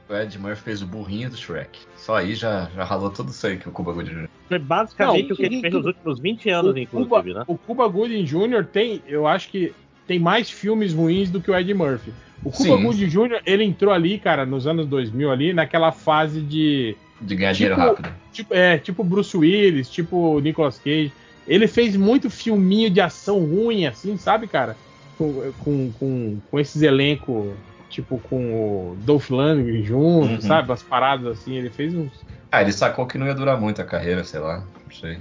o 0.09 0.14
Ed 0.14 0.39
Murphy 0.39 0.62
fez 0.62 0.82
o 0.82 0.86
burrinho 0.86 1.28
do 1.28 1.36
Shrek. 1.36 1.81
Só 1.97 2.14
aí 2.16 2.35
já, 2.36 2.70
já 2.77 2.85
ralou 2.85 3.10
tudo 3.10 3.31
isso 3.31 3.44
aí 3.44 3.56
que 3.56 3.68
o 3.68 3.73
Cuba 3.73 3.93
Gooding 3.93 4.12
Jr. 4.12 4.28
Foi 4.48 4.59
basicamente 4.60 5.27
Não, 5.28 5.35
o 5.35 5.36
que 5.36 5.43
ele 5.44 5.60
fez 5.60 5.74
nos 5.74 5.85
últimos 5.86 6.20
20 6.20 6.48
anos, 6.48 6.74
O 6.74 6.78
inclusive, 6.78 7.10
Cuba, 7.10 7.23
né? 7.40 7.44
o 7.48 7.59
Cuba 7.59 7.89
Gooding 7.89 8.23
Jr. 8.24 8.64
tem, 8.73 9.02
eu 9.09 9.27
acho 9.27 9.48
que 9.48 9.74
tem 10.07 10.19
mais 10.19 10.51
filmes 10.51 10.93
ruins 10.93 11.31
do 11.31 11.41
que 11.41 11.51
o 11.51 11.57
Ed 11.59 11.73
Murphy. 11.74 12.12
O 12.45 12.51
Cuba. 12.51 12.77
Gooding 12.77 13.07
Jr., 13.09 13.41
ele 13.45 13.65
entrou 13.65 13.93
ali, 13.93 14.19
cara, 14.19 14.45
nos 14.47 14.66
anos 14.66 14.87
2000 14.87 15.31
ali, 15.31 15.53
naquela 15.53 15.91
fase 15.91 16.41
de 16.41 16.97
De 17.20 17.35
ganhar 17.35 17.55
Tipo- 17.55 17.70
dinheiro 17.70 17.77
rápido. 17.91 18.09
tipo, 18.33 18.55
é, 18.55 18.78
tipo 18.78 19.03
Bruce 19.03 19.37
Willis, 19.37 19.89
tipo 19.91 20.39
Nicolas 20.41 20.78
Cage. 20.78 21.11
Ele 21.49 21.66
fez 21.66 21.97
muito 21.97 22.28
filminho 22.28 22.91
de 22.91 23.01
ação 23.01 23.39
ruim, 23.45 23.87
assim, 23.87 24.16
sabe, 24.16 24.47
cara? 24.47 24.77
Com, 25.16 25.53
com, 25.59 25.93
com, 25.99 26.39
com 26.51 26.61
esses 26.61 26.83
elencos, 26.83 27.53
tipo, 27.89 28.19
com 28.28 28.53
o 28.93 28.97
Dolph 29.01 29.31
Lundgren 29.31 29.83
junto, 29.83 30.35
Uhum. 30.35 30.41
sabe? 30.41 30.70
As 30.73 30.83
paradas 30.83 31.39
assim. 31.39 31.55
Ele 31.57 31.70
fez 31.70 31.95
uns. 31.95 32.12
Ah, 32.53 32.61
ele 32.62 32.73
sacou 32.73 33.07
que 33.07 33.16
não 33.16 33.27
ia 33.27 33.35
durar 33.35 33.59
muito 33.61 33.81
a 33.81 33.85
carreira, 33.85 34.23
sei 34.24 34.41
lá. 34.41 34.59
Não 34.85 34.95
sei. 34.95 35.19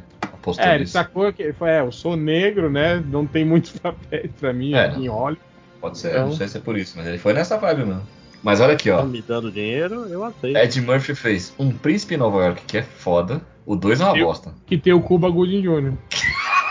É, 0.57 0.71
ele 0.75 0.79
nisso. 0.81 0.93
sacou 0.93 1.31
que 1.33 1.41
ele 1.43 1.53
falou, 1.53 1.73
é, 1.73 1.79
eu 1.81 1.91
sou 1.91 2.15
negro, 2.15 2.69
né? 2.69 3.03
Não 3.07 3.25
tem 3.25 3.43
muitos 3.45 3.71
papéis 3.79 4.29
pra 4.39 4.51
mim 4.53 4.73
É, 4.73 4.85
aqui 4.85 5.05
em 5.05 5.07
Hollywood. 5.07 5.41
Pode 5.81 5.97
ser, 5.97 6.11
Então- 6.11 6.27
não 6.27 6.35
sei 6.35 6.47
se 6.47 6.57
é 6.57 6.61
por 6.61 6.77
isso, 6.77 6.93
mas 6.97 7.05
ele 7.07 7.17
foi 7.17 7.33
nessa 7.33 7.57
vibe 7.57 7.85
mesmo. 7.85 8.01
Mas 8.43 8.59
olha 8.61 8.73
aqui, 8.73 8.91
ó. 8.91 8.97
Tá 8.97 9.05
me 9.05 9.21
dando 9.21 9.51
dinheiro, 9.51 10.05
eu 10.07 10.23
aceito. 10.23 10.55
Ed 10.57 10.81
Murphy 10.81 11.15
fez 11.15 11.53
Um 11.57 11.71
Príncipe 11.71 12.13
em 12.13 12.17
Nova 12.17 12.43
York, 12.43 12.61
que 12.67 12.77
é 12.77 12.83
foda. 12.83 13.41
O 13.65 13.75
2 13.75 13.99
é 14.01 14.03
uma 14.05 14.13
bosta. 14.15 14.53
Que 14.67 14.77
tem 14.77 14.93
o 14.93 15.01
Cuba 15.01 15.29
Gooding 15.29 15.61
Jr. 15.61 15.93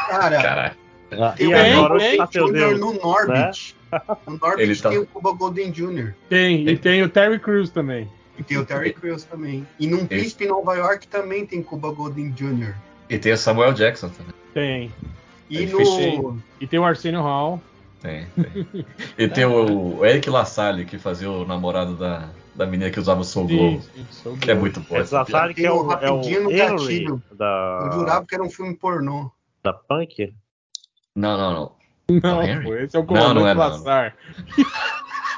Cara, 0.08 0.42
Caralho. 0.42 0.74
Ah, 1.12 1.32
tem 1.36 1.46
e 1.46 1.48
o 1.48 1.52
Bem, 1.56 1.72
agora 1.72 1.98
bem, 1.98 2.16
tá 2.16 2.26
seu 2.30 2.46
Jr. 2.46 2.52
Deus. 2.52 2.80
no 2.80 2.92
Norbit. 2.94 3.76
No 4.26 4.38
Norbit 4.38 4.60
Ele 4.62 4.74
tá- 4.76 4.88
tem 4.90 4.98
o 4.98 5.06
Cuba 5.06 5.32
Golden 5.32 5.70
Jr. 5.70 6.14
Tem, 6.28 6.68
e 6.68 6.76
tem 6.76 7.02
o 7.04 7.08
Terry 7.08 7.38
Crews 7.38 7.70
também. 7.70 8.08
E 8.36 8.42
tem 8.42 8.58
o 8.58 8.64
Terry 8.66 8.92
Crews 8.92 9.22
também. 9.22 9.64
E 9.78 9.86
num 9.86 10.04
Príncipe 10.04 10.44
em 10.44 10.48
Nova 10.48 10.74
York 10.74 11.06
também 11.06 11.46
tem 11.46 11.62
Cuba 11.62 11.92
Golden 11.92 12.30
Jr. 12.32 12.74
E 13.08 13.18
tem 13.18 13.32
o 13.32 13.36
Samuel 13.36 13.72
Jackson 13.72 14.08
também. 14.08 14.32
Tem. 14.52 14.92
E 15.50 15.58
É 15.58 15.66
no. 15.66 15.78
difícil, 15.78 16.42
E 16.60 16.66
tem 16.66 16.78
o 16.78 16.84
Arsenio 16.84 17.20
Hall. 17.22 17.60
Tem, 18.00 18.26
tem. 18.26 18.86
E 19.18 19.28
tem 19.28 19.44
o, 19.44 20.04
Eric 20.04 20.28
LaSalle, 20.28 20.84
que 20.84 20.98
fazia 20.98 21.30
o 21.30 21.46
namorado 21.46 21.94
da, 21.96 22.28
da 22.54 22.66
menina 22.66 22.90
que 22.90 23.00
usava 23.00 23.20
o 23.20 23.24
Soul 23.24 23.46
Glow. 23.48 23.80
Que 24.40 24.50
é 24.50 24.54
muito 24.54 24.80
bom. 24.80 24.86
Piada. 25.02 25.24
sabe 25.24 25.54
que 25.54 25.64
é 25.64 25.70
o, 25.72 25.76
é 25.76 25.80
o 25.80 25.86
Rapidinho 25.86 26.44
no 26.44 26.50
Henry 26.50 26.58
gatilho. 26.70 27.22
Eu 27.30 27.36
da, 27.36 27.90
jurava 27.94 28.26
que 28.26 28.34
era 28.34 28.44
um 28.44 28.50
filme 28.50 28.74
pornô. 28.76 29.30
da 29.62 29.72
Punk. 29.72 30.34
Não, 31.16 31.36
não, 31.38 31.52
não. 31.52 31.72
Não, 32.08 32.20
Não, 32.36 32.42
Henry? 32.42 32.64
pô, 32.64 32.74
esse 32.74 32.96
é 32.96 33.00
o 33.00 33.02
Não, 33.02 33.06
comandante 33.06 33.34
não 33.36 33.48
é, 33.48 33.54
não. 33.54 33.60
Lassar. 33.60 34.16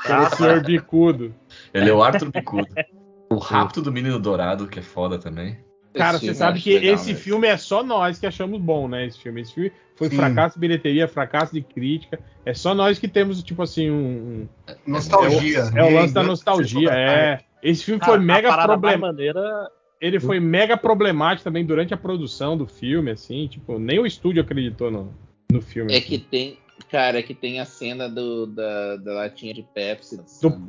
Que 0.05 0.11
é 0.13 0.19
o 0.19 0.31
senhor 0.37 0.65
bicudo. 0.65 1.35
Ele 1.73 1.91
é 1.91 1.93
o 1.93 2.03
Arthur 2.03 2.31
Bicudo. 2.31 2.67
O 3.29 3.39
Rapto 3.39 3.83
do 3.83 3.91
Menino 3.91 4.21
Dourado, 4.21 4.69
que 4.69 4.79
é 4.79 4.83
foda 4.83 5.19
também. 5.19 5.59
Cara, 5.97 6.17
Esse 6.17 6.27
você 6.27 6.35
sabe 6.35 6.61
que 6.61 6.75
legal 6.75 6.95
esse 6.95 7.07
mesmo. 7.09 7.23
filme 7.23 7.49
é 7.49 7.57
só 7.57 7.83
nós 7.83 8.19
que 8.19 8.27
achamos 8.27 8.61
bom, 8.61 8.87
né? 8.89 9.07
Esse 9.07 9.19
filme. 9.19 9.41
Esse 9.41 9.55
filme 9.55 9.73
foi 9.97 10.09
Sim. 10.11 10.17
fracasso 10.17 10.55
de 10.57 10.61
bilheteria, 10.61 11.09
fracasso 11.09 11.53
de 11.53 11.63
crítica. 11.63 12.19
É 12.45 12.53
só 12.55 12.75
nós 12.75 12.99
que 12.99 13.09
temos, 13.09 13.43
tipo 13.43 13.63
assim, 13.63 13.91
um. 13.91 14.49
Nostalgia. 14.87 15.71
É 15.75 15.83
o 15.83 15.93
lance 15.95 16.13
da 16.15 16.21
Reenganto 16.21 16.27
nostalgia. 16.27 16.67
sessão 16.67 16.83
da 16.85 17.07
tarde. 17.07 17.21
É. 17.21 17.41
Esse 17.63 17.85
filme 17.85 18.01
Cara, 18.01 18.13
foi 18.13 18.21
a 18.21 18.23
mega 18.23 18.63
problemático. 18.63 19.01
maneira 19.01 19.71
Ele 20.01 20.21
foi 20.21 20.39
mega 20.39 20.77
problemático 20.77 21.43
também 21.45 21.65
durante 21.65 21.93
a 21.95 21.97
produção 21.97 22.57
do 22.57 22.67
filme, 22.67 23.11
assim. 23.11 23.49
Tipo, 23.49 23.79
nem 23.79 23.99
o 23.99 24.07
estúdio 24.07 24.43
acreditou 24.43 24.91
no, 24.91 25.15
no 25.51 25.61
filme. 25.63 25.93
É 25.93 25.97
assim. 25.99 26.07
que 26.07 26.19
tem. 26.19 26.59
Cara, 26.91 27.19
é 27.19 27.23
que 27.23 27.35
tem 27.35 27.59
a 27.59 27.65
cena 27.65 28.09
do, 28.09 28.47
da, 28.47 28.97
da 28.97 29.13
latinha 29.15 29.53
de 29.55 29.63
Pepsi 29.63 30.17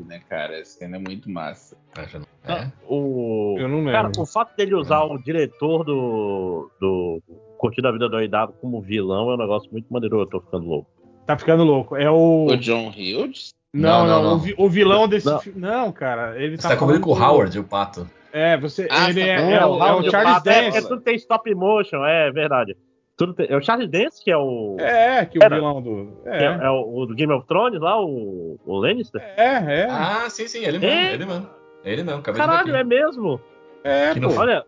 né, 0.05 0.21
cara? 0.29 0.57
Essa 0.57 0.79
cena 0.79 0.95
é 0.95 0.99
muito 0.99 1.29
massa. 1.29 1.77
Ah, 1.95 2.05
Ah, 2.45 2.53
É. 2.63 2.71
O... 2.87 3.55
Eu 3.59 3.67
não 3.67 3.77
lembro. 3.79 3.91
Cara, 3.91 4.11
o 4.17 4.25
fato 4.25 4.55
dele 4.55 4.73
usar 4.75 5.03
o 5.03 5.17
diretor 5.17 5.83
do, 5.83 6.71
do 6.79 7.21
Curtindo 7.57 7.87
a 7.89 7.91
Vida 7.91 8.07
Doidado 8.09 8.53
como 8.61 8.81
vilão 8.81 9.29
é 9.31 9.33
um 9.35 9.37
negócio 9.37 9.69
muito 9.71 9.91
maneiro. 9.91 10.21
Eu 10.21 10.25
tô 10.25 10.39
ficando 10.39 10.65
louco. 10.65 10.89
Tá 11.25 11.37
ficando 11.37 11.63
louco. 11.63 11.95
É 11.97 12.09
o. 12.09 12.45
O 12.45 12.57
John 12.57 12.87
Hughes? 12.89 13.49
Não, 13.73 14.07
Não, 14.07 14.07
não, 14.07 14.23
não. 14.23 14.35
O, 14.35 14.39
vi- 14.39 14.55
o 14.57 14.69
vilão 14.69 15.07
desse 15.09 15.27
Não. 15.27 15.39
filme. 15.39 15.59
Não, 15.59 15.91
cara. 15.91 16.41
Ele 16.41 16.55
Você 16.55 16.63
tá 16.63 16.69
tá 16.69 16.77
com 16.77 16.85
o 17.11 17.13
Howard, 17.21 17.59
o 17.59 17.63
pato. 17.65 18.09
É, 18.31 18.57
você. 18.57 18.87
Ah, 18.89 19.09
ele 19.09 19.19
tá 19.19 19.27
é, 19.27 19.53
é 19.53 19.59
do 19.59 19.69
o, 19.71 19.83
é 19.83 19.93
o 19.93 20.09
Charles 20.09 20.33
Pato, 20.35 20.49
é, 20.49 20.61
Dance. 20.61 20.71
porque 20.71 20.87
tudo 20.87 21.01
tem 21.01 21.15
stop 21.15 21.53
motion, 21.55 22.05
é 22.05 22.31
verdade. 22.31 22.77
Tudo 23.17 23.33
tem- 23.33 23.47
é 23.49 23.57
o 23.57 23.61
Charles 23.61 23.89
Dance 23.89 24.23
que 24.23 24.29
é 24.31 24.37
o. 24.37 24.77
É, 24.79 25.25
que 25.25 25.39
o 25.39 25.43
Era. 25.43 25.55
vilão 25.55 25.81
do. 25.81 26.13
que 26.23 26.29
é, 26.29 26.43
É, 26.43 26.45
é 26.65 26.69
o, 26.69 27.05
do 27.05 27.15
Game 27.15 27.33
of 27.33 27.47
Thrones 27.47 27.81
lá, 27.81 27.99
o, 27.99 28.59
o 28.65 28.77
Lannister? 28.77 29.21
é, 29.35 29.81
é. 29.81 29.87
Ah, 29.89 30.27
sim, 30.29 30.47
sim, 30.47 30.63
ele 30.63 30.77
mesmo, 30.79 30.95
É. 30.95 31.13
ele 31.13 31.25
mesmo. 31.25 31.49
Ele 31.83 32.03
mesmo, 32.03 32.19
acabei 32.19 32.39
Caralho, 32.41 32.71
de 32.71 32.77
é 32.77 32.83
mesmo? 32.83 33.41
É, 33.83 34.13
Que 34.13 34.19
pô. 34.21 34.27
no- 34.27 34.37
Olha, 34.39 34.63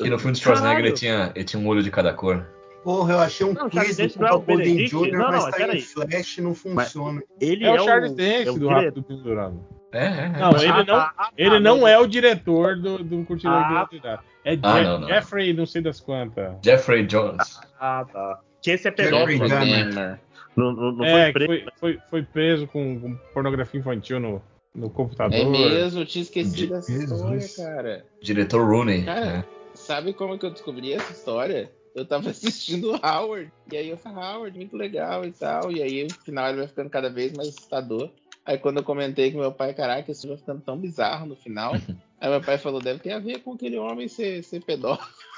E 0.00 0.08
no 0.10 0.18
filme 0.18 0.32
do 0.32 0.38
Schwarzenegger 0.38 0.84
ele 0.84 0.92
tinha, 0.94 1.30
ele 1.34 1.44
tinha 1.44 1.62
um 1.62 1.66
olho 1.68 1.82
de 1.82 1.90
cada 1.90 2.12
cor. 2.12 2.44
Porra, 2.82 3.12
eu 3.12 3.20
achei 3.20 3.46
um 3.46 3.52
Não, 3.52 3.68
quiz 3.68 3.74
Charles 3.74 3.96
do 3.96 4.02
Dance 4.02 4.18
não 4.20 4.26
é 4.26 4.30
Cuba 4.30 4.42
o 4.42 4.46
Golden? 4.56 4.84
Jr., 4.86 5.12
Não, 5.12 5.18
mas 5.30 5.44
não, 5.44 5.50
tá 5.52 5.74
em 5.76 5.80
flash 5.80 6.38
e 6.38 6.40
não 6.40 6.54
funciona. 6.54 7.22
ele 7.40 7.64
É 7.64 7.68
é, 7.68 7.72
o 7.80 7.84
Charles 7.84 8.12
Dance 8.14 8.48
é 8.48 8.50
o 8.50 8.58
do 8.58 8.68
Rápido 8.68 9.02
Pendurado. 9.04 9.64
É, 9.92 10.04
é, 10.06 10.08
é. 10.24 10.28
Não, 10.40 10.50
ele 10.56 10.66
Ah, 10.72 10.84
não, 10.84 10.96
ah, 10.96 11.30
ele 11.36 11.60
não 11.60 11.76
não. 11.78 11.88
é 11.88 11.98
o 11.98 12.06
diretor 12.06 12.74
do, 12.76 12.98
do 13.04 13.24
Curtindo 13.24 13.52
Ah. 13.52 13.66
a 13.66 13.68
Gratuidade. 13.68 14.22
É 14.44 14.58
Ah, 14.62 14.78
Je- 14.78 14.84
não, 14.84 14.98
não. 15.00 15.08
Jeffrey, 15.08 15.52
não 15.52 15.66
sei 15.66 15.82
das 15.82 16.00
quantas. 16.00 16.54
Jeffrey 16.64 17.06
Jones. 17.06 17.60
Ah, 17.78 18.04
tá. 18.10 18.40
Que 18.60 18.72
esse 18.72 18.88
é 18.88 18.90
Jeffrey 18.90 19.38
pedófilo. 19.38 19.48
Dahmer. 19.48 19.94
Dahmer. 19.94 20.20
Não, 20.56 20.72
não, 20.72 20.92
não 20.92 21.04
é, 21.04 21.32
foi 21.32 21.32
preso. 21.32 21.48
foi, 21.48 21.72
foi, 21.78 22.00
foi 22.10 22.22
preso 22.22 22.66
com, 22.66 23.00
com 23.00 23.16
pornografia 23.32 23.80
infantil 23.80 24.20
no, 24.20 24.42
no 24.74 24.90
computador. 24.90 25.38
É 25.38 25.44
mesmo, 25.44 26.00
eu 26.00 26.06
tinha 26.06 26.22
esquecido 26.22 26.74
Jesus. 26.82 27.44
história, 27.44 27.74
cara. 27.74 28.04
Diretor 28.20 28.66
Rooney. 28.66 29.04
Cara, 29.04 29.24
né? 29.38 29.44
Sabe 29.74 30.12
como 30.12 30.38
que 30.38 30.44
eu 30.44 30.50
descobri 30.50 30.92
essa 30.92 31.12
história? 31.12 31.70
Eu 31.94 32.04
tava 32.04 32.28
assistindo 32.30 32.92
o 32.92 33.00
Howard. 33.06 33.50
E 33.70 33.76
aí 33.76 33.88
eu 33.88 33.96
falei, 33.96 34.18
Howard, 34.24 34.58
muito 34.58 34.76
legal 34.76 35.24
e 35.24 35.30
tal. 35.32 35.72
E 35.72 35.82
aí 35.82 36.04
no 36.04 36.14
final 36.22 36.48
ele 36.48 36.58
vai 36.58 36.68
ficando 36.68 36.90
cada 36.90 37.08
vez 37.08 37.32
mais 37.32 37.48
assustador. 37.48 38.10
Aí 38.44 38.58
quando 38.58 38.78
eu 38.78 38.84
comentei 38.84 39.30
com 39.30 39.38
meu 39.38 39.52
pai, 39.52 39.72
caraca, 39.72 40.10
isso 40.10 40.26
vai 40.26 40.36
ficando 40.36 40.60
tão 40.62 40.76
bizarro 40.76 41.26
no 41.26 41.36
final. 41.36 41.72
aí 42.20 42.30
meu 42.30 42.40
pai 42.40 42.58
falou, 42.58 42.80
deve 42.80 43.00
ter 43.00 43.12
a 43.12 43.18
ver 43.18 43.40
com 43.40 43.52
aquele 43.52 43.78
homem 43.78 44.08
ser, 44.08 44.42
ser 44.42 44.62
pedófilo. 44.64 45.31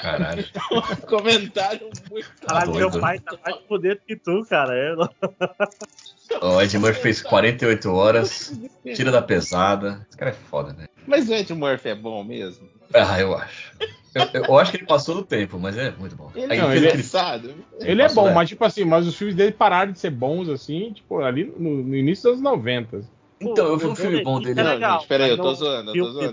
Caralho. 0.00 0.44
Um 0.72 1.06
comentário 1.06 1.88
muito. 2.10 2.28
Caralho, 2.46 2.72
doido. 2.72 2.90
meu 2.92 3.00
pai 3.00 3.18
tá 3.18 3.36
mais 3.44 3.56
fudendo 3.68 4.00
que 4.06 4.16
tu, 4.16 4.44
cara. 4.48 4.74
É, 4.74 4.94
O 6.42 6.60
Ed 6.60 6.78
Murphy 6.78 7.00
fez 7.00 7.22
48 7.22 7.90
horas, 7.92 8.52
tira 8.94 9.10
da 9.10 9.22
pesada. 9.22 10.04
Esse 10.08 10.16
cara 10.18 10.30
é 10.30 10.34
foda, 10.34 10.72
né? 10.72 10.86
Mas 11.06 11.28
o 11.28 11.34
Ed 11.34 11.52
Murphy 11.54 11.88
é 11.90 11.94
bom 11.94 12.22
mesmo. 12.24 12.68
Ah, 12.92 13.20
eu 13.20 13.36
acho. 13.36 13.72
Eu, 14.14 14.42
eu 14.44 14.58
acho 14.58 14.70
que 14.70 14.76
ele 14.78 14.86
passou 14.86 15.14
do 15.16 15.24
tempo, 15.24 15.58
mas 15.58 15.76
é 15.76 15.90
muito 15.92 16.14
bom. 16.14 16.30
Ele 16.34 16.46
Não, 16.46 16.54
é 16.54 16.58
fez 16.58 16.76
ele- 16.76 16.86
aquele- 16.88 17.02
engraçado. 17.02 17.54
Ele 17.80 18.02
é 18.02 18.08
bom, 18.08 18.32
mas 18.32 18.48
tipo 18.48 18.64
assim, 18.64 18.84
mas 18.84 19.06
os 19.06 19.16
filmes 19.16 19.34
dele 19.34 19.52
pararam 19.52 19.90
de 19.92 19.98
ser 19.98 20.10
bons 20.10 20.48
assim, 20.48 20.92
tipo, 20.92 21.20
ali 21.20 21.44
no, 21.58 21.82
no 21.82 21.96
início 21.96 22.30
dos 22.30 22.40
90. 22.40 23.02
Então, 23.50 23.66
eu 23.66 23.76
vi 23.78 23.84
O 23.86 23.90
um 23.90 23.96
filme 23.96 24.22
bom 24.22 24.40
dele. 24.40 24.60
é 24.60 24.62
Não, 24.64 24.70
legal, 24.72 24.98
gente, 25.00 25.08
peraí, 25.08 25.30
eu 25.30 25.36
tô 25.36 25.54
zoando, 25.54 25.90
eu 25.90 26.04
tô 26.06 26.18
filme 26.18 26.32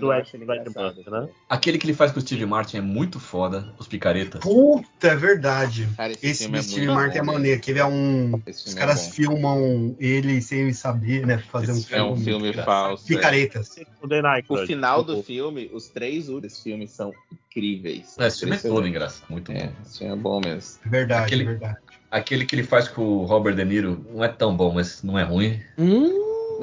do 1.04 1.10
né? 1.10 1.28
Aquele 1.48 1.78
que 1.78 1.86
ele 1.86 1.94
faz 1.94 2.12
com 2.12 2.18
o 2.18 2.22
Steve 2.22 2.46
Martin 2.46 2.76
é 2.78 2.80
muito 2.80 3.18
foda, 3.20 3.72
os 3.78 3.86
picaretas. 3.86 4.40
Puta, 4.40 5.08
é 5.08 5.16
verdade. 5.16 5.88
Cara, 5.96 6.12
esse, 6.12 6.26
Esse 6.26 6.42
filme 6.44 6.58
do 6.58 6.60
é 6.60 6.62
Steve 6.62 6.86
Martin 6.88 7.18
é 7.18 7.22
bom, 7.22 7.32
maneiro, 7.32 7.60
que 7.60 7.70
ele 7.70 7.78
é 7.80 7.84
um. 7.84 8.40
Esse 8.46 8.58
Os 8.58 8.64
filme 8.64 8.78
caras 8.80 9.06
é 9.08 9.10
filmam 9.10 9.96
ele 9.98 10.40
sem 10.42 10.60
ele 10.60 10.74
saber, 10.74 11.26
né? 11.26 11.38
Fazer 11.38 11.72
um 11.72 11.76
Esse 11.76 11.94
É 11.94 12.02
um 12.02 12.16
filme. 12.16 12.52
filme 12.52 12.64
falso. 12.64 13.04
é. 13.04 13.08
Picaretas. 13.08 13.76
O 14.02 14.08
The 14.08 14.22
Night 14.22 14.46
O 14.48 14.54
Club. 14.54 14.66
final 14.66 15.02
do 15.04 15.22
filme, 15.22 15.70
os 15.72 15.88
três 15.88 16.28
últimos 16.28 16.42
desse 16.42 16.62
filme 16.62 16.88
são 16.88 17.12
incríveis. 17.50 18.16
Esse 18.18 18.40
filme 18.40 18.56
é 18.56 18.58
todo 18.58 18.86
engraçado, 18.86 19.28
muito 19.30 19.52
É, 19.52 19.66
bom. 19.66 19.72
esse 19.84 19.98
filme 19.98 20.12
é 20.12 20.16
bom 20.16 20.40
mesmo. 20.40 20.80
Verdade, 20.86 21.24
Aquele- 21.26 21.44
verdade. 21.44 21.76
Aquele 22.10 22.44
que 22.44 22.54
ele 22.54 22.62
faz 22.62 22.88
com 22.88 23.00
o 23.02 23.24
Robert 23.24 23.54
De 23.54 23.64
Niro 23.64 24.04
não 24.12 24.22
é 24.22 24.28
tão 24.28 24.54
bom, 24.54 24.74
mas 24.74 25.02
não 25.02 25.18
é 25.18 25.22
ruim. 25.22 25.58
Hum, 25.78 26.10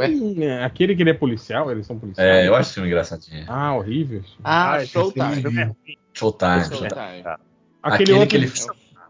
é, 0.06 0.64
aquele 0.64 0.95
que 0.95 1.03
ele 1.03 1.10
é 1.10 1.14
policial, 1.14 1.72
eles 1.72 1.86
são 1.86 1.98
policiais. 2.00 2.28
É, 2.28 2.48
eu 2.48 2.53
acho 2.56 2.68
esse 2.68 2.74
filme 2.76 2.90
engraçadinho. 2.90 3.45
Ah, 3.48 3.76
horrível. 3.76 4.22
Ah, 4.44 4.82
esse 4.82 4.94
Showtime. 4.94 5.26
filme- 5.26 5.42
filme 5.42 5.61
é 5.61 5.64
ruim. 5.66 5.98
Showtime. 6.14 6.64
Showtime. 6.66 6.90
Showtime. 6.90 7.24
Aquele, 7.82 8.22
Aquele 8.24 8.45
ele- 8.45 8.53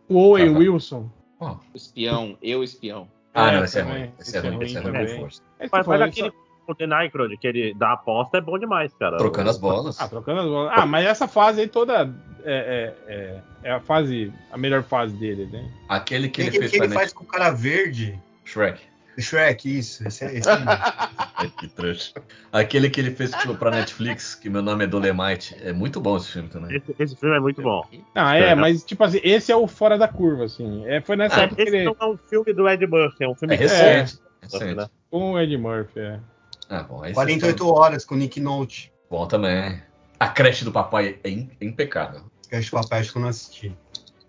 o 0.07 0.17
Owen 0.17 0.49
Ah, 0.49 0.53
tá. 0.53 0.59
Wilson. 0.59 1.09
Ó. 1.39 1.51
O 1.73 1.77
espião, 1.77 2.37
eu 2.41 2.63
espião. 2.63 3.07
Ah, 3.33 3.51
É, 3.51 3.55
não, 3.57 3.63
esse 3.63 3.79
é 3.79 3.81
ruim. 3.81 4.11
Esse 4.19 4.37
é 4.37 4.39
ruim, 4.39 4.63
esse 4.63 4.77
é 4.77 4.79
ruim 4.81 4.91
também. 4.91 5.07
com 5.15 5.21
força. 5.21 5.41
É 5.59 5.65
eu 5.65 5.69
Mas, 5.71 5.87
mas 5.87 6.01
aquele 6.01 6.31
o 6.67 6.75
The 6.75 7.09
Club, 7.09 7.31
que 7.39 7.47
ele 7.47 7.73
dá 7.73 7.93
aposta 7.93 8.37
é 8.37 8.41
bom 8.41 8.57
demais, 8.59 8.93
cara. 8.93 9.17
Trocando 9.17 9.49
as 9.49 9.57
bolas. 9.57 9.99
Ah, 9.99 10.07
trocando 10.07 10.41
as 10.41 10.45
bolas. 10.45 10.71
Ah, 10.75 10.85
mas 10.85 11.05
essa 11.05 11.27
fase 11.27 11.61
aí 11.61 11.67
toda 11.67 12.13
é, 12.43 12.93
é, 13.07 13.13
é, 13.13 13.39
é 13.63 13.71
a 13.71 13.79
fase, 13.79 14.31
a 14.51 14.57
melhor 14.57 14.83
fase 14.83 15.15
dele, 15.15 15.47
né? 15.51 15.67
Aquele 15.87 16.29
que 16.29 16.41
ele 16.41 16.49
aquele 16.49 16.67
fez 16.69 16.79
que 16.79 16.85
ele 16.87 16.93
faz 16.93 17.11
com 17.13 17.23
o 17.23 17.27
cara 17.27 17.49
verde. 17.51 18.19
Shrek. 18.45 18.81
Shrek, 19.21 19.79
isso. 19.79 20.07
Esse, 20.07 20.25
é- 20.25 20.35
esse 20.37 20.49
é- 20.49 21.47
que 21.59 21.67
trouxa. 21.67 22.13
Aquele 22.51 22.89
que 22.89 22.99
ele 22.99 23.11
fez 23.11 23.31
pra 23.57 23.71
Netflix, 23.71 24.35
que 24.35 24.49
meu 24.49 24.61
nome 24.61 24.83
é 24.83 24.87
Dolemite. 24.87 25.55
É 25.61 25.71
muito 25.73 25.99
bom 26.01 26.17
esse 26.17 26.31
filme 26.31 26.49
também. 26.49 26.75
Esse, 26.77 26.95
esse 26.99 27.15
filme 27.15 27.35
é 27.35 27.39
muito 27.39 27.61
bom. 27.61 27.83
Ah, 28.15 28.35
é, 28.37 28.49
É. 28.49 28.55
mas 28.55 28.83
tipo 28.83 29.03
assim, 29.03 29.19
esse 29.23 29.51
é 29.51 29.55
o 29.55 29.67
fora 29.67 29.97
da 29.97 30.07
curva, 30.07 30.45
assim. 30.45 30.85
É, 30.85 31.01
foi 31.01 31.15
nessa 31.15 31.37
Ah, 31.41 31.43
época 31.43 31.55
que 31.63 31.69
Esse 31.69 31.75
ele. 31.77 31.85
não 31.85 31.95
é 31.99 32.05
um 32.05 32.17
filme 32.17 32.53
do 32.53 32.67
Ed 32.67 32.85
Murphy, 32.87 33.23
é 33.23 33.27
um 33.29 33.35
filme 33.35 33.53
É 33.55 33.57
recente. 33.57 34.19
É, 34.41 34.45
recente. 34.45 34.75
né? 34.75 34.87
Com 35.09 35.31
o 35.33 35.39
Ed 35.39 35.55
Murphy, 35.57 35.99
é. 35.99 36.19
Ah, 36.69 36.83
bom, 36.83 37.01
aí 37.03 37.13
48 37.13 37.67
horas 37.67 38.05
com 38.05 38.15
Nick 38.15 38.39
Note. 38.39 38.91
Bom 39.09 39.25
também. 39.27 39.81
A 40.19 40.27
creche 40.27 40.63
do 40.65 40.71
papai 40.71 41.17
é 41.23 41.29
im- 41.29 41.49
impecável. 41.61 42.21
Cast 42.49 42.71
Papai, 42.71 42.99
acho 42.99 43.11
que 43.11 43.17
eu 43.17 43.21
não 43.21 43.29
assisti. 43.29 43.75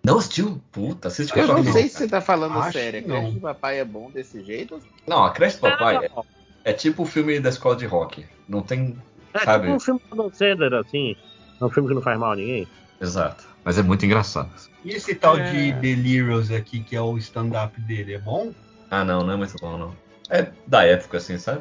Não 0.03 0.19
assistiu? 0.19 0.61
Puta, 0.73 1.09
assiste 1.09 1.37
Eu 1.39 1.47
não 1.47 1.65
sei 1.65 1.89
se 1.89 1.99
você 1.99 2.09
tá 2.09 2.20
falando 2.20 2.59
Acho 2.59 2.73
sério. 2.73 3.01
A 3.01 3.03
creche 3.03 3.33
do 3.33 3.41
papai 3.41 3.81
é 3.81 3.85
bom 3.85 4.11
desse 4.11 4.43
jeito? 4.43 4.81
Não, 5.07 5.25
a 5.25 5.31
creche 5.31 5.57
do 5.57 5.61
papai 5.61 5.97
é, 6.07 6.09
Não, 6.09 6.25
é 6.65 6.73
tipo 6.73 7.03
o 7.03 7.07
filme 7.07 7.39
da 7.39 7.51
escola 7.51 7.77
de 7.77 7.87
rock. 7.87 8.27
Não 8.49 8.62
tem. 8.62 8.97
É 9.35 9.41
Sabe? 9.41 9.65
tipo 9.65 9.77
um 9.77 9.81
filme 9.81 10.01
do 10.09 10.15
Adam 10.15 10.33
Sandler, 10.33 10.75
assim. 10.75 11.17
É 11.61 11.65
um 11.65 11.70
filme 11.70 11.89
que 11.89 11.95
não 11.95 12.03
faz 12.03 12.19
mal 12.19 12.33
a 12.33 12.37
ninguém. 12.37 12.67
Exato. 13.01 13.45
Mas 13.62 13.79
é 13.79 13.83
muito 13.83 14.05
engraçado. 14.07 14.51
E 14.85 14.91
esse 14.91 15.15
tal 15.15 15.37
É. 15.37 15.53
de 15.53 15.73
Delirious 15.73 16.51
aqui, 16.51 16.81
que 16.81 16.97
é 16.97 17.01
o 17.01 17.19
stand-up 17.19 17.79
dele, 17.83 18.15
é 18.15 18.19
bom? 18.19 18.53
Ah, 18.91 19.05
não, 19.05 19.23
não 19.23 19.35
é 19.35 19.37
muito 19.37 19.55
bom, 19.61 19.77
não. 19.77 19.95
É 20.31 20.51
da 20.67 20.85
época, 20.85 21.19
assim, 21.19 21.37
sabe? 21.39 21.61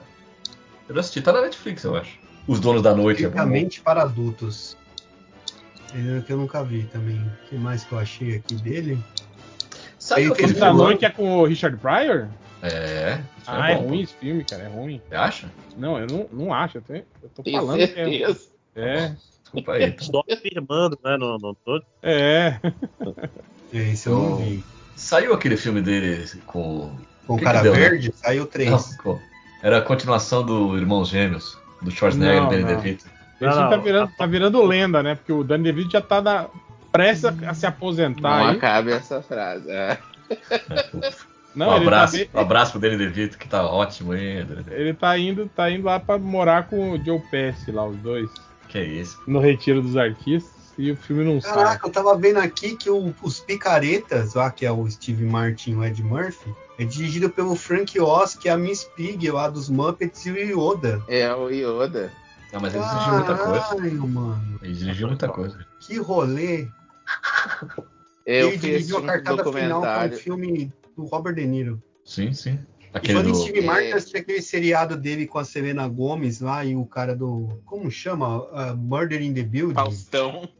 Eu 0.87 0.95
não 0.95 1.01
assisti, 1.01 1.21
tá 1.21 1.33
na 1.33 1.41
Netflix, 1.41 1.83
eu 1.83 1.95
acho. 1.95 2.17
Os 2.47 2.59
Donos 2.59 2.81
da 2.81 2.95
Noite 2.95 3.25
é 3.25 3.29
bom. 3.29 3.69
Para 3.83 4.03
adultos. 4.03 4.75
É 5.93 6.21
que 6.21 6.31
eu 6.33 6.37
nunca 6.37 6.63
vi 6.63 6.83
também. 6.91 7.17
O 7.17 7.49
que 7.49 7.55
mais 7.55 7.83
que 7.83 7.91
eu 7.93 7.99
achei 7.99 8.35
aqui 8.35 8.55
dele? 8.55 8.97
Sabe 9.97 10.23
Tem 10.23 10.31
aquele 10.31 10.53
da? 10.53 10.73
Noite 10.73 11.05
é 11.05 11.09
com 11.09 11.37
o 11.39 11.45
Richard 11.45 11.77
Pryor? 11.77 12.27
É. 12.61 13.19
Ah, 13.47 13.71
é 13.71 13.75
bom, 13.75 13.87
ruim 13.87 14.01
esse 14.01 14.13
filme, 14.15 14.43
cara, 14.43 14.63
é 14.63 14.67
ruim. 14.67 15.01
Você 15.07 15.15
acha? 15.15 15.51
Não, 15.77 15.97
eu 15.97 16.07
não, 16.07 16.27
não 16.31 16.53
acho, 16.53 16.77
eu, 16.77 16.81
tenho, 16.81 17.03
eu 17.23 17.29
tô 17.29 17.43
falando 17.49 17.77
que 17.77 17.99
é. 17.99 18.35
É, 18.75 19.15
Desculpa 19.43 19.73
aí. 19.73 19.83
Então. 19.89 20.05
Só 20.05 20.23
afirmando, 20.33 20.99
né? 21.03 21.17
No, 21.17 21.37
no 21.37 21.55
todo. 21.55 21.83
é. 22.03 22.59
Esse 23.73 24.07
eu 24.07 24.13
não 24.17 24.33
Oh. 24.33 24.35
vi. 24.37 24.63
Saiu 24.95 25.33
aquele 25.33 25.55
filme 25.57 25.81
dele 25.81 26.27
com. 26.45 26.91
Com 27.25 27.35
o 27.35 27.41
cara 27.41 27.61
deu, 27.61 27.71
né? 27.73 27.79
verde, 27.79 28.11
saiu 28.15 28.45
três. 28.45 28.97
Não. 29.05 29.19
Era 29.61 29.77
a 29.77 29.81
continuação 29.81 30.43
do 30.45 30.77
Irmãos 30.77 31.09
Gêmeos, 31.09 31.57
do 31.81 31.91
Schwarzenegger 31.91 32.41
Não, 32.41 32.47
e 32.47 32.49
Danny 32.49 32.63
não. 32.73 32.81
DeVito. 32.81 33.05
Não, 33.47 33.69
tá, 33.69 33.77
não. 33.77 33.83
virando, 33.83 34.11
tá 34.17 34.25
virando 34.25 34.63
lenda, 34.65 35.01
né? 35.03 35.15
Porque 35.15 35.31
o 35.31 35.43
Danny 35.43 35.63
DeVito 35.63 35.91
já 35.91 36.01
tá 36.01 36.21
na, 36.21 36.47
pressa 36.91 37.35
a 37.47 37.53
se 37.53 37.65
aposentar 37.65 38.39
Não 38.39 38.47
aí. 38.49 38.55
acabe 38.57 38.91
essa 38.91 39.21
frase. 39.21 39.69
É. 39.69 39.97
É. 40.29 40.89
Não, 41.55 41.69
um 41.71 41.75
ele 41.77 41.85
abraço, 41.85 42.25
tá, 42.27 42.37
um 42.37 42.41
abraço 42.41 42.71
pro 42.73 42.79
Danny 42.81 42.95
DeVito, 42.97 43.37
que 43.37 43.47
tá 43.47 43.65
ótimo 43.65 44.11
ainda. 44.11 44.63
ele 44.71 44.93
tá 44.93 45.17
indo, 45.17 45.49
tá 45.55 45.69
indo 45.69 45.85
lá 45.85 45.99
pra 45.99 46.17
morar 46.19 46.67
com 46.67 46.91
o 46.91 47.03
Joe 47.03 47.19
Pesci 47.31 47.71
lá, 47.71 47.85
os 47.85 47.97
dois, 47.97 48.29
Que 48.67 48.79
isso. 48.79 49.19
no 49.25 49.39
Retiro 49.39 49.81
dos 49.81 49.97
Artistas, 49.97 50.53
e 50.77 50.91
o 50.91 50.95
filme 50.95 51.23
não 51.25 51.41
sai. 51.41 51.53
Caraca, 51.55 51.87
eu 51.87 51.91
tava 51.91 52.15
vendo 52.15 52.37
aqui 52.37 52.75
que 52.77 52.87
o- 52.89 53.13
os 53.23 53.39
Picaretas, 53.39 54.35
lá 54.35 54.51
que 54.51 54.63
é 54.63 54.71
o 54.71 54.87
Steve 54.89 55.25
Martin 55.25 55.71
e 55.71 55.75
o 55.75 55.83
Ed 55.83 56.03
Murphy, 56.03 56.53
é 56.77 56.83
dirigido 56.85 57.29
pelo 57.31 57.55
Frank 57.55 57.99
Oz, 57.99 58.35
que 58.35 58.47
é 58.47 58.51
a 58.51 58.57
Miss 58.57 58.83
Pig 58.95 59.29
lá 59.31 59.49
dos 59.49 59.69
Muppets 59.69 60.23
e 60.27 60.31
o 60.31 60.37
Yoda. 60.37 61.01
É 61.09 61.33
o 61.33 61.49
Yoda. 61.49 62.13
Não, 62.51 62.59
mas 62.59 62.73
ele 62.73 62.83
dirigiu 62.83 63.13
muita 63.13 63.35
coisa. 63.37 63.59
Caralho, 63.61 64.07
mano. 64.07 64.59
Ele 64.61 64.73
dirigiu 64.73 65.07
muita 65.07 65.29
coisa. 65.29 65.65
Que 65.79 65.97
rolê. 65.97 66.67
Eu 68.25 68.49
Ele 68.49 68.57
dirigiu 68.57 68.97
a 68.97 69.01
um 69.01 69.05
cartada 69.05 69.37
final 69.37 69.43
com 69.43 69.51
documentário. 69.51 70.17
filme 70.17 70.73
do 70.95 71.05
Robert 71.05 71.33
De 71.35 71.45
Niro. 71.45 71.81
Sim, 72.05 72.33
sim. 72.33 72.59
E 72.93 72.97
Aquele 72.97 73.13
falando 73.13 73.29
em 73.29 73.31
do. 73.33 73.37
Steve 73.39 73.59
É. 73.59 73.61
Martin, 73.63 73.91
assisti 73.91 74.17
aquele 74.17 74.41
seriado 74.41 74.97
dele 74.97 75.27
com 75.27 75.37
a 75.37 75.43
Selena 75.45 75.87
Gomes 75.87 76.41
lá 76.41 76.65
e 76.65 76.75
o 76.75 76.85
cara 76.85 77.15
do. 77.15 77.61
Como 77.65 77.89
chama? 77.91 78.43
Uh, 78.43 78.75
Murder 78.77 79.21
in 79.21 79.33
the 79.33 79.43
Building. 79.43 79.75
Faustão. 79.75 80.49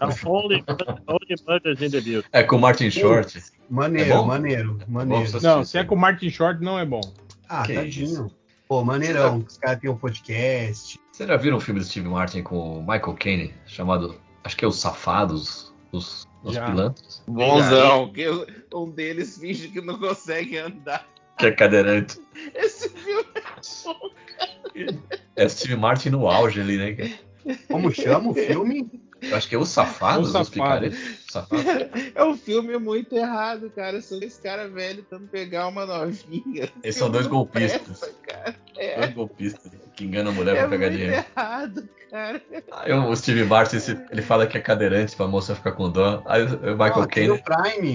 É 0.00 0.28
Only, 0.28 0.64
only 1.08 1.34
Murders 1.46 1.82
in 1.82 1.90
the 1.90 2.00
Building. 2.00 2.28
É 2.32 2.42
com 2.44 2.56
o 2.56 2.60
Martin 2.60 2.90
Short. 2.90 3.42
Maneiro, 3.68 4.12
É 4.12 4.24
maneiro, 4.24 4.78
maneiro. 4.86 5.40
Não, 5.42 5.64
se 5.64 5.78
é 5.78 5.84
com 5.84 5.94
o 5.96 5.98
Martin 5.98 6.30
Short, 6.30 6.62
não 6.62 6.78
é 6.78 6.84
bom. 6.84 7.00
Ah, 7.48 7.62
Que 7.64 7.74
tadinho. 7.74 8.04
isso. 8.06 8.30
Pô, 8.68 8.84
maneirão. 8.84 9.44
Os 9.46 9.58
caras 9.58 9.80
têm 9.80 9.88
um 9.88 9.96
podcast. 9.96 11.00
Vocês 11.12 11.28
já 11.28 11.36
viram 11.36 11.56
um 11.56 11.60
filme 11.60 11.78
do 11.78 11.86
Steve 11.86 12.08
Martin 12.08 12.42
com 12.42 12.78
o 12.78 12.80
Michael 12.80 13.14
Caine, 13.14 13.54
chamado. 13.64 14.20
Acho 14.42 14.56
que 14.56 14.64
é 14.64 14.68
Os 14.68 14.80
Safados, 14.80 15.72
Os, 15.92 16.26
os 16.42 16.54
Já. 16.54 16.66
Pilantras? 16.66 17.22
Bonzão. 17.28 18.12
Que 18.12 18.26
um 18.74 18.90
deles 18.90 19.38
finge 19.38 19.68
que 19.68 19.80
não 19.80 19.98
consegue 19.98 20.58
andar. 20.58 21.06
Que 21.38 21.46
é 21.46 21.52
cadeirante. 21.52 22.18
Esse 22.54 22.88
filme 22.88 23.24
é 23.34 23.84
bom. 23.84 24.10
É 25.36 25.44
o 25.44 25.50
Steve 25.50 25.76
Martin 25.76 26.10
no 26.10 26.28
auge 26.28 26.60
ali, 26.60 26.76
né? 26.76 27.18
Como 27.68 27.92
chama 27.92 28.30
o 28.30 28.34
filme? 28.34 28.90
Eu 29.30 29.36
acho 29.36 29.48
que 29.48 29.54
é 29.54 29.58
Os 29.58 29.68
Safados, 29.68 30.28
Os 30.30 30.34
Os, 30.34 30.48
Safados. 30.48 30.50
Picaretas. 30.50 30.98
Safados. 31.30 31.64
É 32.14 32.24
um 32.24 32.36
filme 32.36 32.78
muito 32.78 33.14
errado, 33.16 33.70
cara. 33.74 34.00
São 34.00 34.18
dois 34.18 34.36
caras 34.38 34.72
velhos 34.72 35.04
tentando 35.08 35.28
pegar 35.28 35.68
uma 35.68 35.84
novinha. 35.86 36.70
Eles 36.82 36.96
são 36.96 37.10
dois 37.10 37.24
Não 37.26 37.32
golpistas. 37.32 37.80
presta, 38.00 38.10
cara. 38.26 38.54
É, 38.76 39.00
Dois 39.00 39.14
golpistas 39.14 39.72
que 39.94 40.04
enganam 40.04 40.30
a 40.32 40.34
mulher 40.34 40.56
é 40.56 40.60
pra 40.60 40.68
pegar 40.68 40.86
muito 40.90 40.98
dinheiro. 41.00 41.24
errado, 41.36 41.88
cara. 42.10 42.42
Aí 42.72 42.92
o 42.92 43.16
Steve 43.16 43.44
Martin, 43.44 43.76
ele 44.10 44.22
fala 44.22 44.46
que 44.46 44.56
é 44.56 44.60
cadeirante 44.60 45.14
pra 45.16 45.26
moça 45.26 45.54
ficar 45.54 45.72
com 45.72 45.90
dó. 45.90 46.22
Aí 46.26 46.42
o 46.42 46.48
Michael 46.76 47.08
Caine. 47.08 47.28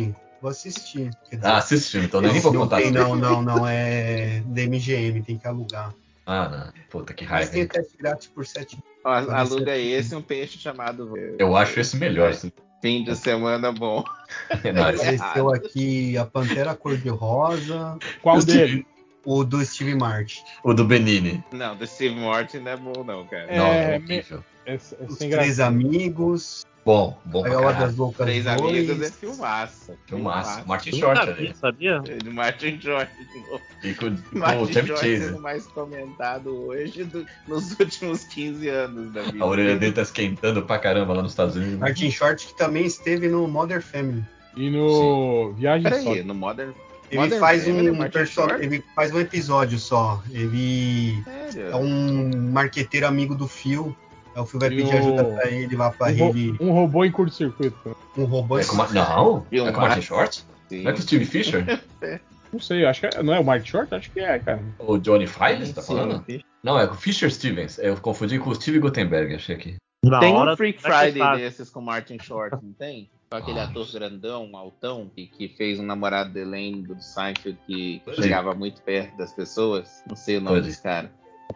Vou 0.03 0.21
Vou 0.41 0.49
assistir. 0.49 1.11
Dizer, 1.31 1.45
Ah, 1.45 1.57
assiste 1.57 1.87
o 1.87 1.91
filme, 1.91 2.07
então 2.07 2.19
não, 2.19 2.31
nem 2.31 2.41
vou 2.41 2.51
não 2.51 2.61
contar. 2.61 2.77
tem, 2.77 2.89
não, 2.89 3.15
não, 3.15 3.43
não. 3.43 3.67
É 3.67 4.41
da 4.43 4.61
MGM, 4.63 5.21
tem 5.21 5.37
que 5.37 5.47
alugar. 5.47 5.93
Ah, 6.25 6.49
não. 6.49 6.73
Puta 6.89 7.13
que 7.13 7.23
Mas 7.25 7.31
raiva. 7.31 7.51
tem 7.51 7.61
hein? 7.61 7.67
teste 7.67 7.95
grátis 7.97 8.27
por 8.27 8.43
7 8.45 8.75
Ó, 8.75 8.90
aluga 9.03 9.77
esse 9.77 10.13
e 10.13 10.17
um 10.17 10.21
peixe 10.21 10.57
chamado 10.59 11.13
Eu 11.39 11.55
acho 11.55 11.79
esse 11.79 11.95
melhor. 11.97 12.29
assim. 12.31 12.51
Fim 12.81 13.03
de 13.03 13.15
Semana 13.15 13.71
Bom. 13.71 14.03
Esse- 14.63 14.69
Apareceu 14.69 15.53
aqui 15.53 16.17
a 16.17 16.25
Pantera 16.25 16.73
Cor-de-Rosa, 16.73 17.97
Qual 18.23 18.37
o 18.37 18.43
dele? 18.43 18.85
O 19.23 19.43
do 19.43 19.63
Steve 19.63 19.93
Martin. 19.93 20.41
O 20.63 20.73
do 20.73 20.83
Benini. 20.83 21.43
Não, 21.51 21.75
do 21.75 21.85
Steve 21.85 22.15
Martin 22.19 22.57
não 22.57 22.71
é 22.71 22.77
bom, 22.77 23.03
não, 23.03 23.27
cara. 23.27 23.43
É, 23.43 23.57
não, 23.59 23.65
é 23.67 23.95
horrível. 23.97 24.43
É, 24.65 24.73
é 24.73 24.77
Os 25.07 25.17
Três. 25.19 25.59
Amigos, 25.59 26.65
Bom, 26.83 27.15
bom 27.25 27.43
Gaiola 27.43 27.73
das 27.73 27.95
Loucas 27.95 28.25
Três 28.25 28.45
2. 28.45 28.59
Amigos 28.59 29.01
é 29.01 29.11
filmaça. 29.11 29.95
Filmaço. 30.07 30.67
Martin 30.67 30.89
Nunca 30.91 31.05
Short 31.15 31.29
ali. 31.29 31.55
sabia? 31.55 31.99
De 31.99 32.29
Martin 32.31 32.79
Short 32.81 33.11
de 33.17 33.39
novo. 33.51 33.61
E 33.83 33.93
com, 33.93 34.15
com 34.31 34.35
o 34.35 34.39
Martin 34.39 34.73
Chevy 34.73 34.87
Chase. 34.89 35.25
sendo 35.25 35.39
mais 35.41 35.67
comentado 35.67 36.49
hoje 36.67 37.03
do- 37.03 37.25
nos 37.47 37.71
últimos 37.79 38.23
15 38.23 38.67
anos 38.67 39.13
da 39.13 39.21
vida. 39.21 39.43
A 39.43 39.47
orelha 39.47 39.77
dele 39.77 39.91
tá 39.93 40.01
esquentando 40.01 40.63
pra 40.63 40.79
caramba 40.79 41.13
lá 41.13 41.21
nos 41.21 41.33
Estados 41.33 41.55
Unidos. 41.55 41.77
Martin 41.77 42.09
Short, 42.09 42.47
que 42.47 42.57
também 42.57 42.85
esteve 42.85 43.27
no 43.27 43.47
Modern 43.47 43.81
Family. 43.81 44.25
E 44.57 44.69
no 44.71 45.53
Viagem 45.53 45.83
Peraí, 45.83 46.03
Só. 46.03 46.15
no 46.23 46.33
Modern. 46.33 46.71
Ele 47.11 47.19
Modern 47.21 47.39
faz 47.39 47.63
Family, 47.65 47.91
um 47.91 47.95
Martin 47.95 48.13
perso- 48.13 48.49
ele 48.59 48.83
faz 48.95 49.13
um 49.13 49.19
episódio 49.19 49.77
só. 49.77 50.23
Ele 50.31 51.21
Sério? 51.51 51.71
é 51.71 51.75
um 51.75 52.49
marqueteiro 52.51 53.05
amigo 53.05 53.35
do 53.35 53.47
Phil. 53.47 53.95
Aí 54.35 54.41
o 54.41 54.45
Phil 54.45 54.59
vai 54.59 54.69
E 54.69 54.75
pedir 54.77 54.93
o- 54.95 54.97
ajuda 54.97 55.23
pra 55.25 55.49
ele 55.49 55.75
lá 55.75 55.91
pra 55.91 56.07
Um, 56.07 56.17
ro- 56.17 56.29
ele. 56.29 56.57
um 56.59 56.71
robô 56.71 57.03
em 57.05 57.11
curto-circuito. 57.11 57.95
Um 58.17 58.25
robô. 58.25 58.57
É 58.59 58.65
com, 58.65 58.75
Ma- 58.75 58.87
não? 58.89 59.45
É 59.51 59.71
com 59.71 59.79
Martin 59.81 60.01
Short? 60.01 60.45
Sim. 60.69 60.83
Não 60.83 60.91
é 60.91 60.93
com 60.93 60.99
o 60.99 61.01
Steve 61.01 61.25
Fisher? 61.25 61.65
Não 62.51 62.59
sei, 62.59 62.85
acho 62.85 62.99
que 62.99 63.05
é, 63.07 63.23
não 63.23 63.33
é 63.33 63.39
o 63.39 63.45
Martin 63.45 63.65
Short? 63.69 63.95
Acho 63.95 64.11
que 64.11 64.19
é, 64.19 64.37
cara. 64.37 64.61
o 64.77 64.97
Johnny 64.97 65.25
Five, 65.25 65.65
você 65.65 65.71
tá 65.71 65.81
Sim. 65.81 65.95
falando? 65.95 66.25
Não, 66.61 66.77
é 66.77 66.85
com 66.85 66.95
o 66.95 66.97
Fisher 66.97 67.31
Stevens. 67.31 67.79
Eu 67.79 67.95
confundi 67.95 68.37
com 68.39 68.49
o 68.49 68.55
Steve 68.55 68.77
Gutenberg, 68.79 69.33
achei 69.35 69.55
aqui. 69.55 69.75
Na 70.03 70.19
Tem 70.19 70.33
hora 70.35 70.51
um 70.53 70.57
Freak 70.57 70.79
é 70.79 70.81
que 70.81 70.93
Friday 70.97 71.19
tá? 71.21 71.35
desses 71.37 71.69
com 71.69 71.79
Martin 71.79 72.17
Short, 72.21 72.57
não 72.61 72.73
tem? 72.73 73.09
Com 73.29 73.37
aquele 73.37 73.57
Ah. 73.57 73.63
ator 73.63 73.89
grandão, 73.93 74.49
altão, 74.53 75.09
que, 75.15 75.27
que 75.27 75.47
fez 75.47 75.79
um 75.79 75.83
namorado 75.85 76.33
de 76.33 76.39
Elaine 76.41 76.81
do 76.81 77.01
Seinfeld 77.01 77.57
que 77.65 78.01
Pode. 78.03 78.21
chegava 78.21 78.53
muito 78.53 78.81
perto 78.81 79.15
das 79.15 79.31
pessoas. 79.31 80.03
Não 80.09 80.17
sei 80.17 80.35
o 80.35 80.41
nome 80.41 80.57
Pode. 80.57 80.67
desse 80.67 80.83
cara. 80.83 81.09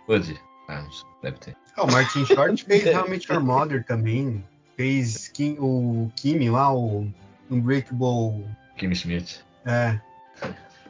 Pode. 0.07 0.39
Ah, 0.69 0.85
deve 1.21 1.37
ter. 1.39 1.57
Ah, 1.77 1.83
o 1.83 1.91
Martin 1.91 2.25
Short 2.25 2.63
fez 2.63 2.83
realmente 2.85 3.31
Your 3.31 3.41
Mother 3.43 3.83
também. 3.85 4.43
Fez 4.77 5.27
Kim- 5.29 5.57
o 5.59 6.11
Kimi 6.15 6.49
lá, 6.49 6.73
o 6.73 7.07
Unbreakable. 7.49 8.45
Kim 8.77 8.93
Schmidt. 8.93 9.41
É, 9.65 9.99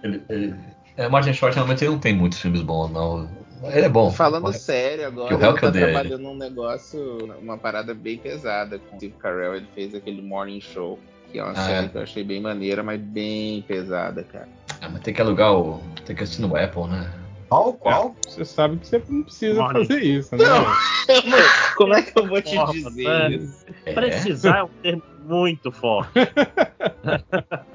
Ele, 0.04 0.22
ele... 0.30 0.56
É, 0.98 1.08
Martin 1.10 1.34
Short 1.34 1.54
realmente 1.56 1.84
ele 1.84 1.92
não 1.92 2.00
tem 2.00 2.14
muitos 2.16 2.40
filmes 2.40 2.62
bons, 2.62 2.90
não. 2.92 3.30
Ele 3.64 3.86
é 3.86 3.90
bom. 3.90 4.12
Falando 4.12 4.44
Mas- 4.44 4.62
sério 4.62 5.08
agora, 5.08 5.28
Que 5.30 5.34
o 5.36 5.38
ele 5.50 5.60
tá 5.60 5.72
trabalhando 5.72 6.28
um 6.30 6.36
negócio, 6.36 7.18
uma 7.42 7.58
parada 7.58 7.94
bem 7.94 8.18
pesada 8.18 8.78
com 8.80 8.96
o 8.96 9.00
Steve 9.00 9.16
Carell. 9.20 9.56
Ele 9.56 9.68
fez 9.74 9.94
aquele 9.96 10.22
Morning 10.22 10.62
Show, 10.62 11.00
que 11.32 11.40
é 11.40 11.44
uma 11.44 11.52
Ah, 11.52 11.56
série 11.66 11.86
é? 11.86 11.90
que 11.90 11.98
eu 11.98 12.02
achei 12.02 12.24
bem 12.24 12.40
maneira, 12.42 12.84
mas 12.84 13.00
bem 13.00 13.62
pesada, 13.64 14.24
cara. 14.24 14.48
Ah, 14.82 14.90
mas 14.90 15.02
tem 15.02 15.14
que 15.14 15.22
alugar 15.22 15.54
o. 15.54 15.82
Tem 16.06 16.16
que 16.16 16.24
assistir 16.24 16.42
no 16.42 16.56
Apple, 16.56 16.84
né? 16.88 17.12
Qual, 17.50 17.74
qual? 17.74 18.16
Você 18.28 18.46
sabe 18.46 18.78
que 18.78 18.88
você 18.88 19.02
não 19.08 19.24
precisa 19.24 19.62
Morning. 19.62 19.86
fazer 19.86 20.04
isso, 20.04 20.36
né? 20.36 20.46
Como 21.78 21.94
é 21.94 22.02
que 22.02 22.18
eu 22.20 22.28
vou 22.28 22.42
te 22.42 22.56
Porra, 22.56 22.74
dizer 22.74 23.32
isso? 23.32 23.66
É. 23.86 23.94
Precisar 23.94 24.58
é 24.60 24.64
um 24.64 24.68
termo 24.82 25.04
muito 25.26 25.72
forte. 25.72 26.12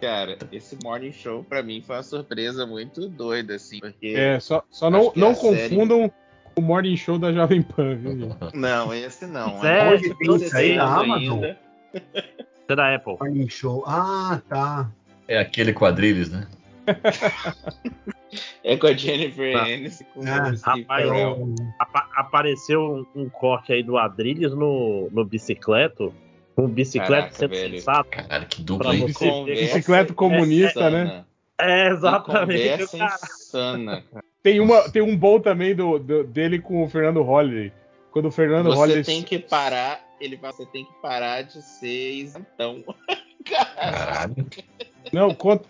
Cara, 0.00 0.36
esse 0.52 0.76
Morning 0.84 1.12
Show 1.12 1.42
pra 1.44 1.62
mim 1.62 1.82
foi 1.84 1.96
uma 1.96 2.02
surpresa 2.02 2.66
muito 2.66 3.08
doida, 3.08 3.54
assim, 3.54 3.80
porque... 3.80 4.14
É, 4.16 4.38
só, 4.38 4.62
só 4.70 4.90
não, 4.90 5.10
não 5.16 5.30
a 5.30 5.34
série- 5.34 5.68
confundam 5.70 6.12
com 6.54 6.60
o 6.60 6.64
Morning 6.64 6.96
Show 6.96 7.18
da 7.18 7.32
Jovem 7.32 7.62
Pan, 7.62 7.96
viu? 7.96 8.36
Não, 8.52 8.92
esse 8.92 9.26
não. 9.26 9.60
Sério? 9.60 10.12
é 10.12 10.14
tem 10.14 10.36
isso 10.36 10.56
aí 10.56 10.76
na 10.76 10.96
Amazon? 11.00 11.44
ainda. 11.44 11.58
Você 11.94 12.72
é 12.72 12.76
da 12.76 12.94
Apple. 12.94 13.16
Morning 13.18 13.48
Show. 13.48 13.82
Ah, 13.86 14.40
tá. 14.48 14.90
É 15.26 15.38
aquele 15.38 15.72
quadrilhos, 15.72 16.30
né? 16.30 16.46
É 18.62 18.76
com 18.76 18.86
a 18.86 18.92
Jennifer 18.92 19.52
Tá. 19.52 19.62
Aniston 19.64 20.04
com 20.14 20.20
Ah, 20.26 20.52
rapaz, 20.62 21.08
Apa- 21.78 22.08
apareceu 22.16 23.06
um, 23.14 23.22
um 23.22 23.28
corte 23.28 23.72
aí 23.72 23.82
do 23.82 23.96
Adrilles 23.96 24.52
no, 24.52 25.08
no 25.10 25.24
bicicleto. 25.24 26.12
Com 26.54 26.66
bicicleta 26.68 27.12
Caraca, 27.14 27.34
sendo 27.34 27.50
velho. 27.50 27.74
sensato. 27.78 28.08
Caralho, 28.10 28.46
que 28.46 28.62
dupla, 28.62 28.92
Conversa 28.96 29.44
Bicicleta 29.44 30.14
comunista, 30.14 30.90
né? 30.90 31.02
insana. 31.04 31.26
É, 31.58 31.86
Que 31.88 31.92
exatamente. 31.94 32.62
Conversa 32.62 32.98
cara. 32.98 33.14
insana. 33.14 34.04
Tem, 34.42 34.60
uma, 34.60 34.90
tem 34.90 35.02
um 35.02 35.16
bom 35.16 35.38
também 35.40 35.74
do, 35.74 35.98
do- 35.98 36.24
dele 36.24 36.58
com 36.58 36.82
o 36.82 36.88
Fernando 36.88 37.22
Holliday. 37.22 37.72
Quando 38.10 38.26
o 38.28 38.30
Fernando 38.30 38.66
Você 38.70 38.76
Holliday. 38.76 39.04
tem 39.04 39.22
que 39.22 39.38
parar 39.38 40.00
Ele 40.18 40.36
fala, 40.38 40.52
você 40.54 40.64
tem 40.66 40.84
que 40.86 40.92
parar 41.02 41.42
de 41.42 41.60
ser 41.62 42.12
isentão. 42.14 42.82
Caralho. 43.44 44.46
Não, 45.12 45.34
quando, 45.34 45.62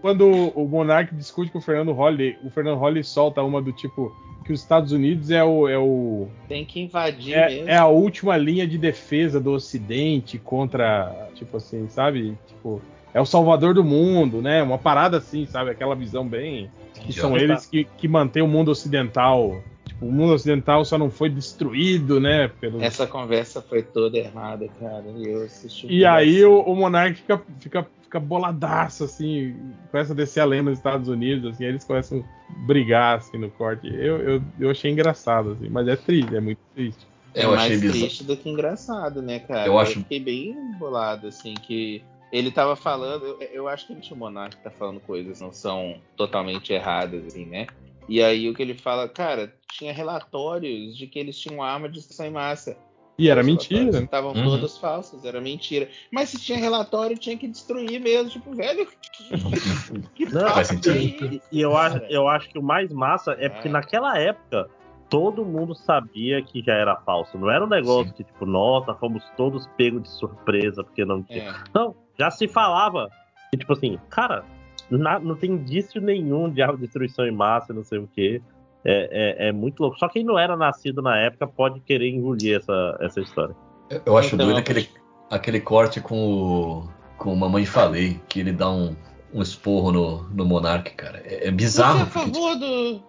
quando 0.00 0.28
o 0.54 0.66
Monark 0.66 1.14
discute 1.14 1.50
com 1.50 1.58
o 1.58 1.62
Fernando 1.62 1.92
Holly, 1.92 2.36
o 2.44 2.50
Fernando 2.50 2.78
Holly 2.78 3.02
solta 3.02 3.42
uma 3.42 3.62
do 3.62 3.72
tipo 3.72 4.14
que 4.46 4.52
os 4.52 4.60
Estados 4.60 4.92
Unidos 4.92 5.30
é 5.30 5.42
o. 5.42 5.68
É, 5.68 5.76
o, 5.76 6.28
Tem 6.48 6.64
que 6.64 6.80
invadir 6.80 7.34
é, 7.34 7.48
mesmo. 7.48 7.68
é 7.68 7.76
a 7.76 7.86
última 7.86 8.36
linha 8.36 8.66
de 8.66 8.78
defesa 8.78 9.40
do 9.40 9.52
Ocidente 9.52 10.38
contra. 10.38 11.28
Tipo 11.34 11.56
assim, 11.56 11.88
sabe? 11.88 12.38
Tipo, 12.46 12.80
é 13.12 13.20
o 13.20 13.26
salvador 13.26 13.74
do 13.74 13.82
mundo, 13.82 14.40
né? 14.40 14.62
Uma 14.62 14.78
parada 14.78 15.18
assim, 15.18 15.46
sabe? 15.46 15.70
Aquela 15.70 15.96
visão 15.96 16.26
bem. 16.26 16.70
Que 16.94 17.12
são 17.12 17.30
Idiota. 17.30 17.44
eles 17.44 17.66
que, 17.66 17.84
que 17.84 18.06
mantêm 18.06 18.42
o 18.42 18.48
mundo 18.48 18.70
ocidental. 18.70 19.60
Tipo, 19.96 20.06
o 20.06 20.12
mundo 20.12 20.34
ocidental 20.34 20.84
só 20.84 20.98
não 20.98 21.10
foi 21.10 21.28
destruído, 21.30 22.20
né? 22.20 22.48
Pelos, 22.48 22.82
Essa 22.82 23.06
conversa 23.06 23.62
foi 23.62 23.82
toda 23.82 24.18
errada, 24.18 24.68
cara. 24.78 25.04
E 25.16 25.26
eu 25.28 25.44
assisti. 25.44 25.86
E 25.88 26.04
aí 26.04 26.44
o, 26.44 26.60
o 26.60 26.76
Monark 26.76 27.16
fica, 27.16 27.42
fica, 27.58 27.86
fica 28.02 28.20
boladaço, 28.20 29.04
assim, 29.04 29.56
começa 29.90 30.12
a 30.12 30.16
descer 30.16 30.40
a 30.40 30.44
lenda 30.44 30.70
nos 30.70 30.78
Estados 30.78 31.08
Unidos, 31.08 31.54
assim, 31.54 31.64
aí 31.64 31.70
eles 31.70 31.84
começam 31.84 32.20
a 32.20 32.66
brigar, 32.66 33.18
assim, 33.18 33.38
no 33.38 33.50
corte. 33.50 33.86
Eu, 33.86 34.18
eu, 34.18 34.42
eu 34.60 34.70
achei 34.70 34.90
engraçado, 34.90 35.52
assim, 35.52 35.68
mas 35.70 35.88
é 35.88 35.96
triste, 35.96 36.36
é 36.36 36.40
muito 36.40 36.60
triste. 36.74 37.06
É 37.34 37.44
Eu 37.44 37.50
mais 37.50 37.62
achei 37.62 37.78
bizarro. 37.78 38.00
triste 38.00 38.24
do 38.24 38.36
que 38.36 38.48
engraçado, 38.48 39.22
né, 39.22 39.38
cara? 39.40 39.66
Eu 39.66 39.78
acho- 39.78 40.00
fiquei 40.00 40.20
bem 40.20 40.54
bolado, 40.78 41.26
assim, 41.28 41.54
que 41.54 42.02
ele 42.32 42.50
tava 42.50 42.76
falando. 42.76 43.24
Eu, 43.24 43.40
eu 43.52 43.68
acho 43.68 43.86
que 43.86 44.12
o 44.12 44.16
Monark 44.16 44.56
tá 44.62 44.70
falando 44.70 45.00
coisas 45.00 45.38
que 45.38 45.44
não 45.44 45.52
são 45.52 45.96
totalmente 46.16 46.72
erradas, 46.72 47.26
assim, 47.26 47.44
né? 47.46 47.66
E 48.08 48.22
aí 48.22 48.48
o 48.48 48.54
que 48.54 48.62
ele 48.62 48.74
fala, 48.74 49.08
cara, 49.08 49.52
tinha 49.68 49.92
relatórios 49.92 50.96
de 50.96 51.06
que 51.06 51.18
eles 51.18 51.38
tinham 51.38 51.62
arma 51.62 51.88
de 51.88 51.94
destruição 51.94 52.26
em 52.26 52.30
massa. 52.30 52.76
E 53.18 53.30
era 53.30 53.40
Os 53.40 53.46
mentira. 53.46 53.98
Estavam 54.02 54.32
Uhum. 54.34 54.44
todos 54.44 54.76
falsos, 54.76 55.24
era 55.24 55.40
mentira. 55.40 55.88
Mas 56.12 56.28
se 56.28 56.38
tinha 56.38 56.58
relatório, 56.58 57.16
tinha 57.16 57.36
que 57.36 57.48
destruir 57.48 57.98
mesmo. 57.98 58.28
Tipo, 58.30 58.54
velho. 58.54 58.86
que 60.14 60.26
Não, 60.26 60.48
faz 60.50 60.70
é 60.70 60.74
sentido. 60.74 61.40
E 61.50 61.60
eu 61.60 61.76
acho, 61.76 61.96
eu 62.10 62.28
acho 62.28 62.48
que 62.50 62.58
o 62.58 62.62
mais 62.62 62.92
massa 62.92 63.32
é 63.38 63.48
porque 63.48 63.68
Ah. 63.68 63.72
naquela 63.72 64.18
época 64.18 64.68
todo 65.08 65.44
mundo 65.46 65.74
sabia 65.74 66.42
que 66.42 66.62
já 66.62 66.74
era 66.74 66.94
falso. 66.96 67.38
Não 67.38 67.50
era 67.50 67.64
um 67.64 67.68
negócio 67.68 68.12
que, 68.12 68.22
tipo, 68.24 68.44
nossa, 68.44 68.92
fomos 68.94 69.24
todos 69.36 69.66
pegos 69.78 70.02
de 70.02 70.08
surpresa 70.10 70.84
porque 70.84 71.04
não 71.04 71.22
tinha. 71.22 71.50
É. 71.50 71.54
Não, 71.74 71.94
já 72.18 72.30
se 72.30 72.46
falava. 72.46 73.08
E, 73.52 73.56
tipo 73.56 73.72
assim, 73.72 73.98
cara, 74.10 74.44
na- 74.90 75.18
não 75.18 75.34
tem 75.36 75.50
indício 75.52 76.00
nenhum 76.00 76.50
de 76.50 76.62
arma 76.62 76.74
de 76.76 76.82
destruição 76.82 77.26
em 77.26 77.32
massa, 77.32 77.72
não 77.72 77.84
sei 77.84 77.98
o 77.98 78.08
quê. 78.14 78.40
É, 78.84 79.46
é, 79.46 79.48
é 79.48 79.52
muito 79.52 79.80
louco. 79.80 79.98
Só 79.98 80.08
quem 80.08 80.22
não 80.24 80.38
era 80.38 80.56
nascido 80.56 81.02
na 81.02 81.16
época 81.18 81.46
pode 81.46 81.80
querer 81.80 82.08
engolir 82.08 82.56
essa, 82.56 82.96
essa 83.00 83.20
história. 83.20 83.54
Eu- 83.90 84.02
Eu 84.06 84.16
acho 84.18 84.34
Então, 84.34 84.46
doido 84.46 84.56
eu 84.58 84.60
aquele, 84.60 84.88
aquele 85.30 85.60
corte 85.60 86.00
com 86.00 86.16
o. 86.16 86.88
com 87.18 87.32
o 87.32 87.36
Mamãe 87.36 87.64
Falei, 87.66 88.20
que 88.28 88.38
ele 88.40 88.52
dá 88.52 88.70
um, 88.70 88.94
um 89.34 89.42
esporro 89.42 89.90
no, 89.90 90.22
no 90.28 90.44
Monark, 90.44 90.94
cara. 90.94 91.20
É, 91.24 91.48
é 91.48 91.50
bizarro. 91.50 91.98
Você 91.98 92.00
é 92.00 92.02
a 92.02 92.06
porque, 92.24 92.30
favor 92.38 92.54
do. 92.56 93.02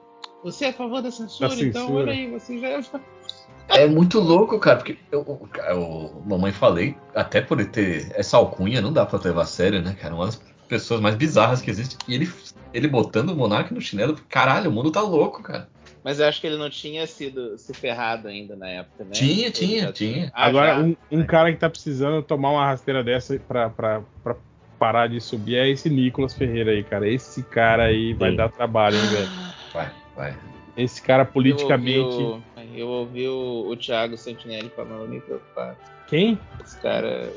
Você 0.43 0.65
é 0.65 0.69
a 0.69 0.73
favor 0.73 1.01
da 1.01 1.11
censura, 1.11 1.49
Da 1.49 1.55
então 1.55 1.81
censura. 1.81 2.01
olha 2.03 2.11
aí, 2.13 2.31
você 2.31 2.59
já 2.59 2.67
é. 2.69 2.81
É 3.69 3.85
muito 3.87 4.19
louco, 4.19 4.57
cara, 4.59 4.77
porque 4.77 4.97
eu, 5.11 5.21
o, 5.21 6.21
o 6.21 6.23
Mamãe 6.29 6.51
Falei, 6.53 6.95
até 7.13 7.41
por 7.41 7.59
ele 7.59 7.67
ter 7.69 8.09
essa 8.15 8.37
alcunha, 8.37 8.81
não 8.81 8.93
dá 8.93 9.05
pra 9.05 9.19
levar 9.19 9.41
a 9.41 9.45
sério, 9.45 9.81
né, 9.81 9.93
cara? 9.99 10.15
Uma 10.15 10.25
das 10.25 10.41
pessoas 10.67 11.01
mais 11.01 11.15
bizarras 11.15 11.61
que 11.61 11.69
existe. 11.69 11.97
E 12.07 12.15
ele, 12.15 12.31
ele 12.73 12.87
botando 12.87 13.29
o 13.29 13.35
Monark 13.35 13.73
no 13.73 13.81
chinelo, 13.81 14.17
caralho, 14.29 14.69
o 14.69 14.73
mundo 14.73 14.91
tá 14.91 15.01
louco, 15.01 15.41
cara. 15.41 15.69
Mas 16.03 16.19
eu 16.19 16.25
acho 16.25 16.39
que 16.39 16.47
ele 16.47 16.57
não 16.57 16.69
tinha 16.69 17.05
sido 17.05 17.57
se 17.57 17.73
ferrado 17.73 18.27
ainda 18.27 18.55
na 18.55 18.69
época, 18.69 19.03
né? 19.03 19.11
Tinha, 19.11 19.47
Ele 19.47 19.51
tinha, 19.51 19.91
tinha. 19.91 20.31
Ah, 20.33 20.45
Agora, 20.45 20.75
já? 20.75 20.79
um, 20.79 20.95
um 21.11 21.25
cara 21.25 21.51
que 21.51 21.59
tá 21.59 21.69
precisando 21.69 22.21
tomar 22.23 22.51
uma 22.51 22.65
rasteira 22.65 23.03
dessa 23.03 23.37
pra, 23.39 23.69
pra, 23.69 24.01
pra 24.23 24.35
parar 24.79 25.07
de 25.07 25.19
subir 25.19 25.55
é 25.55 25.69
esse 25.69 25.89
Nicolas 25.89 26.33
Ferreira 26.33 26.71
aí, 26.71 26.83
cara. 26.83 27.09
Esse 27.09 27.43
cara 27.43 27.83
aí 27.83 28.13
vai 28.13 28.31
Sim. 28.31 28.37
dar 28.37 28.49
trabalho, 28.49 28.95
hein, 28.95 29.07
velho? 29.07 29.29
Vai, 29.73 29.91
vai. 30.15 30.37
Esse 30.77 31.01
cara 31.01 31.25
politicamente. 31.25 31.99
Eu 31.99 32.07
ouvi, 32.07 32.41
o, 32.55 32.77
eu 32.77 32.87
ouvi 32.87 33.27
o, 33.27 33.67
o 33.69 33.75
Thiago 33.75 34.17
Santinelli 34.17 34.71
falando, 34.75 35.09
me 35.09 35.19
preocupado. 35.19 35.75
Quem? 36.07 36.39
Esse 36.63 36.79
cara, 36.81 37.31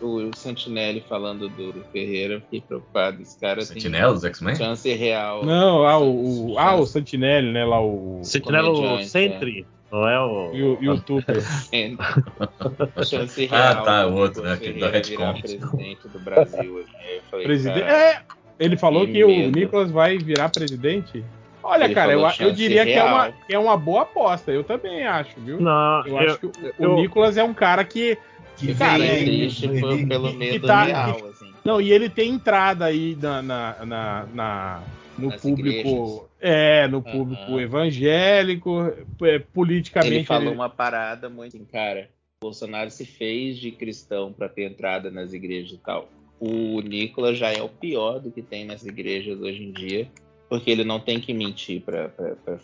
o 0.00 0.30
Santinelli 0.34 1.00
falando 1.08 1.48
do 1.48 1.84
Ferreira, 1.92 2.34
eu 2.34 2.40
fiquei 2.40 2.60
preocupado. 2.60 3.22
Esse 3.22 3.38
cara 3.38 3.62
Sentinela 3.62 4.12
dos 4.12 4.24
X-Men? 4.24 4.56
tem 4.56 4.66
chance 4.66 4.92
real. 4.94 5.44
Não, 5.44 5.84
ah, 5.86 5.98
o, 5.98 6.52
o- 6.52 6.58
ah, 6.58 6.74
o 6.74 6.86
Santinelli, 6.86 7.52
né? 7.52 7.64
Lá 7.64 7.80
o. 7.80 8.20
Sentinela 8.24 8.68
comediante, 8.72 9.08
Sentry, 9.08 9.66
não 9.92 10.08
é 10.08 10.20
o. 10.20 10.54
E 10.54 10.62
o 10.62 10.78
youtuber. 10.82 11.42
chance 13.04 13.48
Ah, 13.50 13.72
real. 13.72 13.84
tá, 13.84 14.06
do 14.06 14.12
o 14.12 14.14
outro, 14.14 14.42
né, 14.42 14.52
aquele 14.54 14.80
da 14.80 14.90
virar 14.90 15.34
presidente 15.34 16.08
do 16.08 16.18
Brasil. 16.20 16.84
Aí 17.00 17.16
eu 17.16 17.22
falei, 17.30 17.46
Presidente. 17.46 17.84
cara, 17.86 18.02
É, 18.12 18.22
ele 18.58 18.76
falou 18.76 19.06
que 19.06 19.12
que 19.12 19.24
o. 19.24 19.50
Nicolas 19.50 19.90
vai 19.90 20.18
virar 20.18 20.48
presidente. 20.48 21.24
Olha, 21.66 21.84
Ele 21.84 21.94
cara, 21.94 22.12
eu, 22.12 22.20
eu 22.40 22.52
diria 22.52 22.84
que 22.84 22.92
é, 22.92 23.02
uma, 23.02 23.32
que 23.32 23.54
é 23.54 23.58
uma 23.58 23.76
boa 23.76 24.02
aposta. 24.02 24.50
Eu 24.52 24.62
também 24.64 25.04
acho, 25.06 25.38
viu? 25.40 25.60
Não, 25.60 26.06
Eu 26.06 26.12
eu, 26.12 26.18
acho 26.18 26.38
que 26.38 26.46
o, 26.46 26.52
o 26.92 26.96
Nicolas 26.96 27.36
é 27.36 27.42
um 27.44 27.52
cara 27.54 27.84
que. 27.84 28.16
Que 28.56 28.74
Cara, 28.74 28.96
vem 28.98 29.10
aí, 29.10 29.24
triste 29.26 29.68
pelo 30.08 30.32
medo 30.32 30.66
tá- 30.66 30.84
real, 30.84 31.14
que- 31.16 31.28
assim. 31.28 31.52
Não, 31.62 31.78
e 31.78 31.92
ele 31.92 32.08
tem 32.08 32.30
entrada 32.30 32.86
aí 32.86 33.14
na, 33.20 33.42
na, 33.42 33.76
na- 33.84 34.26
na- 34.32 34.82
no 35.18 35.28
Nas 35.28 35.42
público. 35.42 35.78
igrejas. 35.78 36.20
É, 36.40 36.88
no 36.88 37.02
público 37.02 37.58
evangélico, 37.60 38.92
é, 39.22 39.38
politicamente. 39.38 40.14
Ele 40.14 40.24
falou 40.24 40.44
ele- 40.48 40.54
uma 40.54 40.68
parada 40.68 41.28
muito 41.28 41.56
assim, 41.56 41.64
cara. 41.66 42.08
O 42.40 42.46
Bolsonaro 42.46 42.90
se 42.90 43.04
fez 43.04 43.58
de 43.58 43.70
cristão 43.72 44.32
para 44.32 44.48
ter 44.48 44.64
entrada 44.70 45.10
nas 45.10 45.32
igrejas 45.32 45.72
e 45.72 45.78
tal. 45.78 46.08
O 46.38 46.80
Nicolas 46.82 47.36
já 47.38 47.50
é 47.50 47.62
o 47.62 47.68
pior 47.68 48.20
do 48.20 48.30
que 48.30 48.42
tem 48.42 48.64
nas 48.66 48.84
igrejas 48.84 49.40
hoje 49.40 49.62
em 49.64 49.72
dia, 49.72 50.08
porque 50.48 50.70
ele 50.70 50.84
não 50.84 51.00
tem 51.00 51.20
que 51.20 51.34
mentir 51.34 51.82
para 51.82 52.10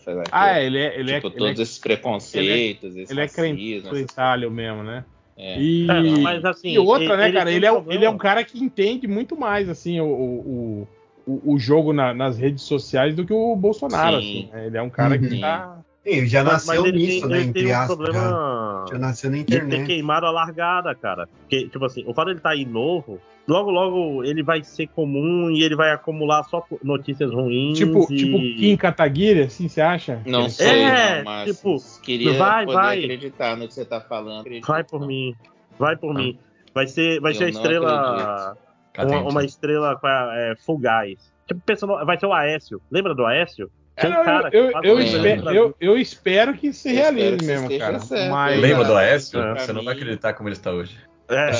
fazer 0.04 0.22
Ah, 0.30 0.50
aquilo. 0.50 0.58
é, 0.60 0.66
ele 0.66 0.78
é, 0.78 0.98
ele 1.00 1.10
é, 1.12 1.14
tipo, 1.16 1.28
ele 1.28 1.36
todos 1.38 1.58
é, 1.58 1.62
esses 1.62 1.78
preconceitos, 1.78 2.96
esse 2.96 3.12
ele 3.12 3.20
é 3.20 3.24
racismo, 3.24 3.42
crente 3.42 3.78
essas 3.86 4.00
itália 4.00 4.48
mesmo, 4.50 4.82
né? 4.82 5.04
É. 5.36 5.58
E, 5.58 5.86
É, 5.90 6.22
mas 6.22 6.44
assim, 6.44 6.70
e 6.70 6.78
outra, 6.78 7.16
né, 7.16 7.28
ele 7.28 7.32
cara? 7.38 7.50
Ele 7.50 7.66
é, 7.66 7.72
um 7.72 7.74
problema. 7.76 7.98
ele 7.98 8.04
é 8.04 8.10
um 8.10 8.18
cara 8.18 8.44
que 8.44 8.62
entende 8.62 9.06
muito 9.08 9.36
mais, 9.36 9.68
assim, 9.68 9.98
o, 10.00 10.06
o, 10.06 10.88
o, 11.26 11.54
o 11.54 11.58
jogo 11.58 11.92
na- 11.92 12.14
nas 12.14 12.36
redes 12.38 12.62
sociais 12.62 13.14
do 13.14 13.24
que 13.26 13.32
o 13.32 13.56
Bolsonaro, 13.56 14.20
Sim. 14.22 14.44
assim. 14.44 14.50
né? 14.52 14.66
Ele 14.66 14.76
é 14.76 14.82
um 14.82 14.90
cara 14.90 15.18
que 15.18 15.26
Uhum. 15.34 15.40
tá. 15.40 15.80
Ele 16.04 16.26
já 16.26 16.42
Mas, 16.42 16.52
nasceu 16.66 16.82
mas 16.82 16.88
ele 16.94 16.98
nisso, 16.98 17.20
tem, 17.20 17.28
né? 17.30 17.40
ele 17.40 17.52
tem 17.52 17.64
um. 17.64 17.68
Já, 17.68 17.86
problema 17.86 18.84
já 18.90 18.98
nasceu 18.98 19.30
na 19.30 19.36
de 19.38 19.44
ter 19.44 19.56
internet. 19.56 19.86
queimado 19.86 20.26
a 20.26 20.30
largada, 20.30 20.94
cara. 20.94 21.28
Porque, 21.40 21.68
tipo 21.68 21.84
assim, 21.84 22.04
o 22.06 22.12
fato 22.12 22.26
dele 22.26 22.38
estar 22.38 22.50
aí 22.50 22.64
novo, 22.64 23.20
logo, 23.46 23.70
logo 23.70 24.24
ele 24.24 24.42
vai 24.42 24.62
ser 24.62 24.86
comum 24.88 25.50
e 25.50 25.62
ele 25.62 25.74
vai 25.76 25.90
acumular 25.90 26.42
só 26.44 26.64
notícias 26.82 27.30
ruins. 27.32 27.76
Tipo, 27.78 28.06
e... 28.10 28.16
tipo 28.16 28.38
Kim 28.38 28.76
Kataguiri, 28.76 29.42
assim, 29.42 29.68
você 29.68 29.80
acha? 29.80 30.20
Não 30.26 30.42
Ele- 30.42 30.50
sei, 30.50 30.82
É, 30.82 31.16
não, 31.18 31.24
mas 31.24 31.56
tipo, 31.56 31.76
queria 32.02 32.32
vai, 32.34 32.64
poder 32.64 32.76
vai. 32.76 32.98
acreditar 33.00 33.56
no 33.56 33.66
que 33.68 33.74
você 33.74 33.84
tá 33.84 34.00
falando. 34.00 34.40
Acredito, 34.40 34.66
Vai 34.66 34.84
por 34.84 35.00
não. 35.00 35.06
mim. 35.06 35.34
Vai 35.78 35.96
por 35.96 36.14
mim. 36.14 36.38
Vai 36.74 36.86
ser, 36.86 37.20
vai 37.20 37.32
Eu 37.32 37.36
ser 37.36 37.44
a 37.44 37.48
estrela. 37.48 38.56
Uma, 38.98 39.20
uma 39.22 39.44
estrela 39.44 39.98
é, 40.34 40.54
fugaz. 40.64 41.32
Tipo, 41.46 41.60
pensando, 41.64 42.04
vai 42.04 42.18
ser 42.18 42.26
o 42.26 42.32
Aécio. 42.32 42.80
Lembra 42.90 43.14
do 43.14 43.24
Aécio? 43.24 43.70
É, 43.96 44.02
Tem 44.02 44.10
não, 44.10 44.24
cara 44.24 44.48
eu, 44.52 44.70
eu, 44.82 44.94
lembro. 44.94 45.02
espero, 45.02 45.50
eu, 45.54 45.76
eu 45.80 45.98
espero 45.98 46.54
que 46.54 46.72
se 46.72 46.88
Eu 46.88 46.94
realize 46.94 47.44
mesmo, 47.46 47.78
cara. 47.78 47.98
certo, 48.00 48.30
Mas. 48.30 48.58
Lembra 48.60 48.84
do 48.84 48.96
Aécio? 48.96 49.38
É. 49.40 49.58
Você 49.58 49.72
não 49.72 49.84
vai 49.84 49.94
acreditar 49.94 50.32
como 50.34 50.48
ele 50.48 50.56
está 50.56 50.70
hoje. 50.70 50.96
É. 51.28 51.50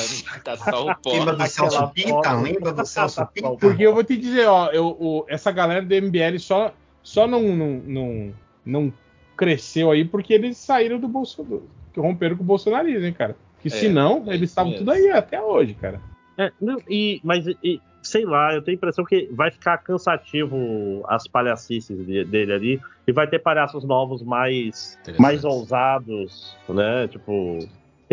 Tá 0.43 0.57
só 0.57 0.87
o 0.87 0.95
pó. 0.95 1.11
Lembra 1.13 1.35
do 1.35 1.47
Celso 1.47 1.87
Pinta? 1.89 2.09
foto. 2.09 2.41
Lembra 2.43 2.71
do 2.73 2.85
Celso 2.85 3.25
Pinta? 3.27 3.49
Porque 3.59 3.83
eu 3.83 3.93
vou 3.93 4.03
te 4.03 4.15
dizer, 4.17 4.45
ó, 4.47 4.67
eu, 4.67 4.87
o- 4.99 5.25
essa 5.27 5.51
galera 5.51 5.81
do 5.83 5.93
MBL 5.95 6.37
só, 6.39 6.73
só 7.01 7.25
não, 7.27 7.41
não, 7.55 7.69
não, 7.85 8.33
não 8.65 8.93
cresceu 9.35 9.89
aí 9.91 10.05
porque 10.05 10.33
eles 10.33 10.57
saíram 10.57 10.99
do 10.99 11.07
Bolsonaro. 11.07 11.63
Que 11.93 11.99
romperam 11.99 12.35
com 12.35 12.43
o 12.43 12.45
bolsonarismo, 12.45 13.05
hein, 13.05 13.13
cara. 13.13 13.35
Que 13.61 13.67
É, 13.67 13.71
senão, 13.71 14.23
é 14.27 14.33
eles 14.33 14.49
estavam 14.49 14.73
tudo 14.73 14.91
aí 14.91 15.09
até 15.09 15.41
hoje, 15.41 15.73
cara. 15.75 16.01
É, 16.37 16.51
não, 16.59 16.77
e, 16.89 17.21
mas, 17.23 17.45
e, 17.63 17.79
sei 18.01 18.25
lá, 18.25 18.53
eu 18.53 18.61
tenho 18.61 18.75
a 18.75 18.77
impressão 18.77 19.05
que 19.05 19.29
vai 19.31 19.49
ficar 19.51 19.77
cansativo 19.77 21.03
as 21.07 21.27
palhacices 21.27 22.05
de- 22.05 22.25
dele 22.25 22.53
ali. 22.53 22.81
E 23.07 23.11
vai 23.11 23.27
ter 23.27 23.39
palhaços 23.39 23.83
novos 23.83 24.21
mais, 24.23 24.97
mais 25.19 25.43
ousados, 25.45 26.57
né? 26.69 27.07
Tipo. 27.07 27.59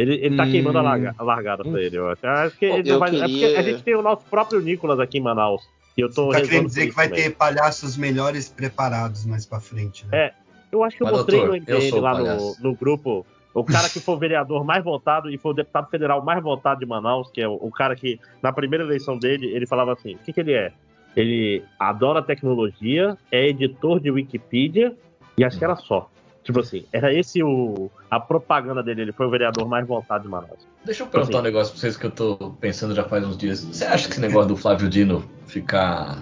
Ele, 0.00 0.14
ele 0.14 0.36
tá 0.36 0.44
Hum. 0.44 0.50
queimando 0.50 0.78
a, 0.78 0.82
larga- 0.82 1.14
a 1.18 1.22
largada 1.22 1.62
pra 1.64 1.80
ele, 1.82 1.96
eu 1.98 2.08
acho. 2.08 2.26
Acho 2.26 2.56
que 2.56 2.64
ele 2.64 2.90
Eu 2.90 2.98
vai- 2.98 3.08
é 3.08 3.12
queria- 3.12 3.28
porque 3.28 3.56
a 3.58 3.62
gente 3.62 3.82
tem 3.82 3.94
o 3.94 4.02
nosso 4.02 4.24
próprio 4.26 4.60
Nicolas 4.60 4.98
aqui 5.00 5.18
em 5.18 5.20
Manaus. 5.22 5.62
E 5.96 6.00
eu 6.00 6.10
tô 6.12 6.30
Tá 6.30 6.40
querendo 6.40 6.66
dizer 6.66 6.88
que 6.88 6.94
vai 6.94 7.08
também. 7.08 7.24
ter 7.24 7.30
palhaços 7.36 7.96
melhores 7.96 8.48
preparados 8.48 9.26
mais 9.26 9.44
pra 9.44 9.60
frente, 9.60 10.06
né? 10.06 10.26
É. 10.26 10.32
Eu 10.72 10.84
acho 10.84 10.96
que 10.96 11.02
eu 11.02 11.06
Mas, 11.06 11.16
mostrei 11.16 11.40
doutor, 11.40 11.60
no 11.92 11.98
o 11.98 12.00
lá 12.00 12.18
no, 12.18 12.56
no 12.60 12.74
grupo. 12.76 13.26
O 13.52 13.64
cara 13.64 13.88
que 13.90 13.98
foi 13.98 14.14
o 14.14 14.18
vereador 14.18 14.64
mais 14.64 14.84
votado 14.84 15.28
e 15.28 15.36
foi 15.36 15.50
o 15.50 15.54
deputado 15.54 15.90
federal 15.90 16.24
mais 16.24 16.40
votado 16.40 16.78
de 16.78 16.86
Manaus, 16.86 17.28
que 17.32 17.42
é 17.42 17.48
o, 17.48 17.54
o 17.54 17.70
cara 17.72 17.96
que, 17.96 18.20
na 18.40 18.52
primeira 18.52 18.84
eleição 18.84 19.18
dele, 19.18 19.46
ele 19.52 19.66
falava 19.66 19.92
assim: 19.92 20.14
o 20.14 20.18
que, 20.18 20.32
que 20.32 20.38
ele 20.40 20.52
é? 20.52 20.72
Ele 21.16 21.64
adora 21.76 22.22
tecnologia, 22.22 23.18
é 23.32 23.48
editor 23.48 23.98
de 23.98 24.12
Wikipedia 24.12 24.94
e 25.36 25.44
acho 25.44 25.58
que 25.58 25.64
era 25.64 25.74
só. 25.74 26.08
Tipo 26.50 26.60
assim, 26.60 26.84
era 26.92 27.12
esse 27.12 27.42
o. 27.42 27.90
A 28.10 28.18
propaganda 28.20 28.82
dele, 28.82 29.02
ele 29.02 29.12
foi 29.12 29.26
o 29.26 29.30
vereador 29.30 29.68
mais 29.68 29.86
votado 29.86 30.24
de 30.24 30.28
Manaus. 30.28 30.66
Deixa 30.84 31.02
eu 31.02 31.06
perguntar 31.06 31.32
Assim. 31.32 31.40
um 31.40 31.42
negócio 31.42 31.72
pra 31.72 31.80
vocês 31.80 31.96
que 31.96 32.06
eu 32.06 32.10
tô 32.10 32.36
pensando 32.60 32.94
já 32.94 33.04
faz 33.04 33.24
uns 33.26 33.36
dias. 33.36 33.64
Você 33.64 33.84
acha 33.84 34.06
que 34.06 34.12
esse 34.12 34.20
negócio 34.20 34.48
do 34.48 34.56
Flávio 34.56 34.88
Dino 34.88 35.22
ficar 35.46 36.18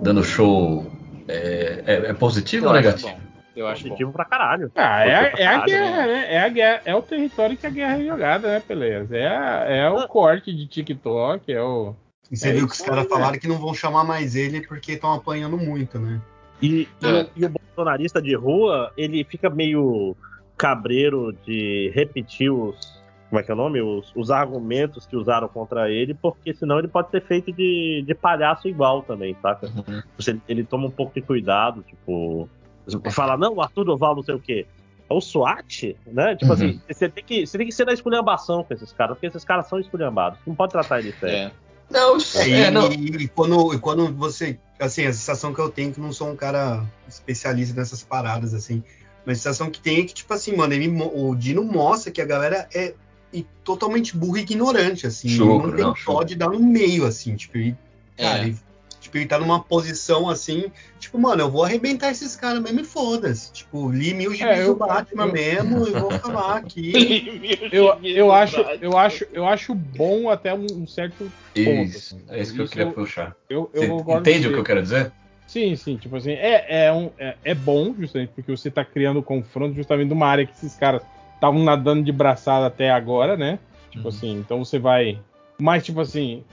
dando 0.00 0.22
show 0.22 0.86
é, 1.28 1.82
é- 1.86 2.10
é 2.10 2.12
positivo 2.14 2.66
ou 2.66 2.72
negativo? 2.72 3.08
bom. 3.08 3.20
Eu 3.56 3.66
acho 3.66 3.82
bom. 3.82 3.88
Positivo 3.88 4.12
pra 4.12 4.24
caralho. 4.24 4.70
Ah, 4.76 5.04
é, 5.04 5.14
a- 5.14 5.22
é 5.22 5.26
a 5.26 5.34
Caralho, 5.60 5.64
guerra, 5.66 6.06
né? 6.06 6.34
É 6.34 6.40
a 6.40 6.48
guerra, 6.48 6.82
é 6.84 6.94
o 6.94 7.02
território 7.02 7.56
que 7.56 7.66
a 7.66 7.70
guerra 7.70 8.00
é 8.00 8.06
jogada, 8.06 8.48
né, 8.48 8.60
Peleias? 8.60 9.10
É, 9.12 9.26
a- 9.26 9.64
é 9.68 9.90
o 9.90 10.06
corte 10.06 10.54
de 10.54 10.66
TikTok, 10.66 11.52
é 11.52 11.60
o. 11.60 11.94
E 12.30 12.36
você 12.36 12.50
É 12.50 12.52
viu 12.52 12.66
que 12.66 12.72
os 12.74 12.80
caras 12.80 13.08
falaram 13.08 13.38
que 13.38 13.48
não 13.48 13.58
vão 13.58 13.74
chamar 13.74 14.04
mais 14.04 14.36
ele 14.36 14.64
porque 14.66 14.92
estão 14.92 15.12
apanhando 15.12 15.58
muito, 15.58 15.98
né? 15.98 16.20
E, 16.62 16.88
e 17.02 17.06
É. 17.06 17.22
o- 17.22 17.30
e 17.36 17.44
o 17.46 17.48
bolsonarista 17.50 18.20
de 18.20 18.34
rua, 18.34 18.92
ele 18.96 19.24
fica 19.24 19.48
meio 19.50 20.16
cabreiro 20.56 21.32
de 21.46 21.90
repetir 21.94 22.50
os. 22.52 23.00
Como 23.28 23.38
é 23.40 23.44
que 23.44 23.50
é 23.50 23.54
o 23.54 23.56
nome? 23.56 23.80
Os, 23.80 24.12
os 24.16 24.30
argumentos 24.30 25.06
que 25.06 25.14
usaram 25.16 25.46
contra 25.48 25.88
ele, 25.88 26.14
porque 26.14 26.52
senão 26.52 26.80
ele 26.80 26.88
pode 26.88 27.10
ser 27.10 27.22
feito 27.22 27.52
de, 27.52 28.02
de 28.04 28.12
palhaço 28.14 28.66
igual 28.66 29.02
também, 29.02 29.36
saca? 29.40 29.66
Uhum. 29.68 30.02
Você, 30.18 30.36
ele 30.48 30.64
toma 30.64 30.88
um 30.88 30.90
pouco 30.90 31.14
de 31.14 31.22
cuidado, 31.22 31.82
tipo. 31.82 32.48
Fala, 33.12 33.36
não, 33.36 33.54
o 33.54 33.62
Arthur 33.62 33.84
Doval 33.84 34.16
não 34.16 34.22
sei 34.24 34.34
o 34.34 34.40
quê. 34.40 34.66
É 35.08 35.14
o 35.14 35.20
SWAT, 35.20 35.96
né? 36.08 36.34
Tipo 36.34 36.46
Uhum. 36.46 36.52
assim, 36.54 36.80
você 36.90 37.08
tem, 37.08 37.22
que, 37.22 37.46
você 37.46 37.56
tem 37.56 37.66
que 37.68 37.72
ser 37.72 37.84
na 37.84 37.92
esculhambação 37.92 38.64
com 38.64 38.74
esses 38.74 38.92
caras, 38.92 39.14
porque 39.16 39.26
esses 39.28 39.44
caras 39.44 39.68
são 39.68 39.78
esculhambados. 39.78 40.38
Você 40.40 40.50
não 40.50 40.56
pode 40.56 40.72
tratar 40.72 40.98
eles 40.98 41.14
sério. 41.20 41.36
É. 41.36 41.52
Não, 41.88 42.16
É, 42.16 42.48
e, 42.48 42.52
é, 42.52 42.70
não. 42.70 42.90
e- 42.92 43.24
e 43.24 43.28
quando, 43.28 43.74
e 43.74 43.78
quando 43.78 44.12
você. 44.14 44.58
Assim, 44.80 45.04
a 45.04 45.12
sensação 45.12 45.52
que 45.52 45.60
eu 45.60 45.68
tenho 45.68 45.90
é 45.90 45.92
que 45.92 46.00
não 46.00 46.12
sou 46.12 46.30
um 46.30 46.36
cara 46.36 46.84
especialista 47.06 47.74
nessas 47.78 48.02
paradas, 48.02 48.54
assim. 48.54 48.82
Mas 49.26 49.38
a 49.38 49.42
sensação 49.42 49.70
que 49.70 49.80
tem 49.80 50.00
é 50.00 50.04
que, 50.04 50.14
tipo 50.14 50.32
assim, 50.32 50.56
mano, 50.56 50.72
ele, 50.72 50.88
o 50.88 51.34
Dino 51.34 51.62
mostra 51.62 52.10
que 52.10 52.20
a 52.20 52.24
galera 52.24 52.66
é 52.74 52.94
e 53.32 53.46
totalmente 53.62 54.16
burra 54.16 54.40
e 54.40 54.42
ignorante, 54.42 55.06
assim. 55.06 55.28
Chucro, 55.28 55.68
não 55.68 55.76
tem 55.76 55.84
não, 55.84 55.90
dó 55.90 55.94
chucro. 55.96 56.24
de 56.24 56.34
dar 56.34 56.48
no 56.48 56.58
meio, 56.58 57.04
assim. 57.06 57.36
Tipo, 57.36 57.58
ele, 57.58 57.76
É. 58.16 58.22
cara, 58.24 58.42
ele, 58.44 58.56
tipo, 59.10 59.18
ele 59.18 59.26
tá 59.26 59.38
numa 59.38 59.60
posição 59.60 60.28
assim, 60.28 60.70
tipo, 61.00 61.18
mano, 61.18 61.42
eu 61.42 61.50
vou 61.50 61.64
arrebentar 61.64 62.10
esses 62.10 62.36
caras 62.36 62.62
mesmo 62.62 62.80
e 62.80 62.84
foda-se. 62.84 63.52
Tipo, 63.52 63.90
li 63.90 64.14
mil 64.14 64.32
gibis 64.32 64.46
É, 64.46 64.62
eu- 64.62 64.74
do 64.74 64.76
Batman 64.76 65.26
eu- 65.26 65.32
mesmo 65.32 65.88
e 65.88 65.90
vou 65.90 66.12
falar 66.12 66.58
aqui. 66.58 66.92
Eu, 67.72 67.98
eu, 68.02 68.32
acho, 68.32 68.60
eu, 68.80 68.96
acho, 68.96 69.26
eu 69.32 69.46
acho 69.46 69.74
bom 69.74 70.28
até 70.28 70.52
um, 70.52 70.86
certo 70.86 71.32
ponto. 71.54 71.82
Isso, 71.88 72.14
assim. 72.16 72.24
é 72.28 72.40
isso 72.40 72.54
que 72.54 72.60
eu 72.62 72.68
queria 72.68 72.86
eu- 72.86 72.92
puxar. 72.92 73.36
Eu, 73.48 73.70
eu 73.72 74.04
entende 74.18 74.48
o 74.48 74.52
que 74.52 74.58
eu 74.58 74.64
quero 74.64 74.82
dizer? 74.82 75.12
Sim, 75.46 75.74
sim, 75.76 75.96
tipo 75.96 76.16
assim, 76.16 76.32
é, 76.32 76.86
é, 76.86 76.92
um, 76.92 77.10
é, 77.18 77.36
é 77.44 77.54
bom, 77.54 77.94
justamente, 77.98 78.32
porque 78.34 78.50
você 78.50 78.70
tá 78.70 78.84
criando 78.84 79.22
confronto 79.22 79.74
justamente 79.74 80.08
numa 80.08 80.26
área 80.26 80.46
que 80.46 80.52
esses 80.52 80.74
caras 80.76 81.02
estavam 81.34 81.62
nadando 81.62 82.02
de 82.04 82.12
braçada 82.12 82.66
até 82.66 82.90
agora, 82.90 83.36
né? 83.36 83.58
Tipo 83.90 84.04
Uhum. 84.04 84.08
assim, 84.08 84.32
então 84.34 84.64
você 84.64 84.78
vai. 84.78 85.18
Mas, 85.60 85.84
tipo 85.84 86.00
assim, 86.00 86.44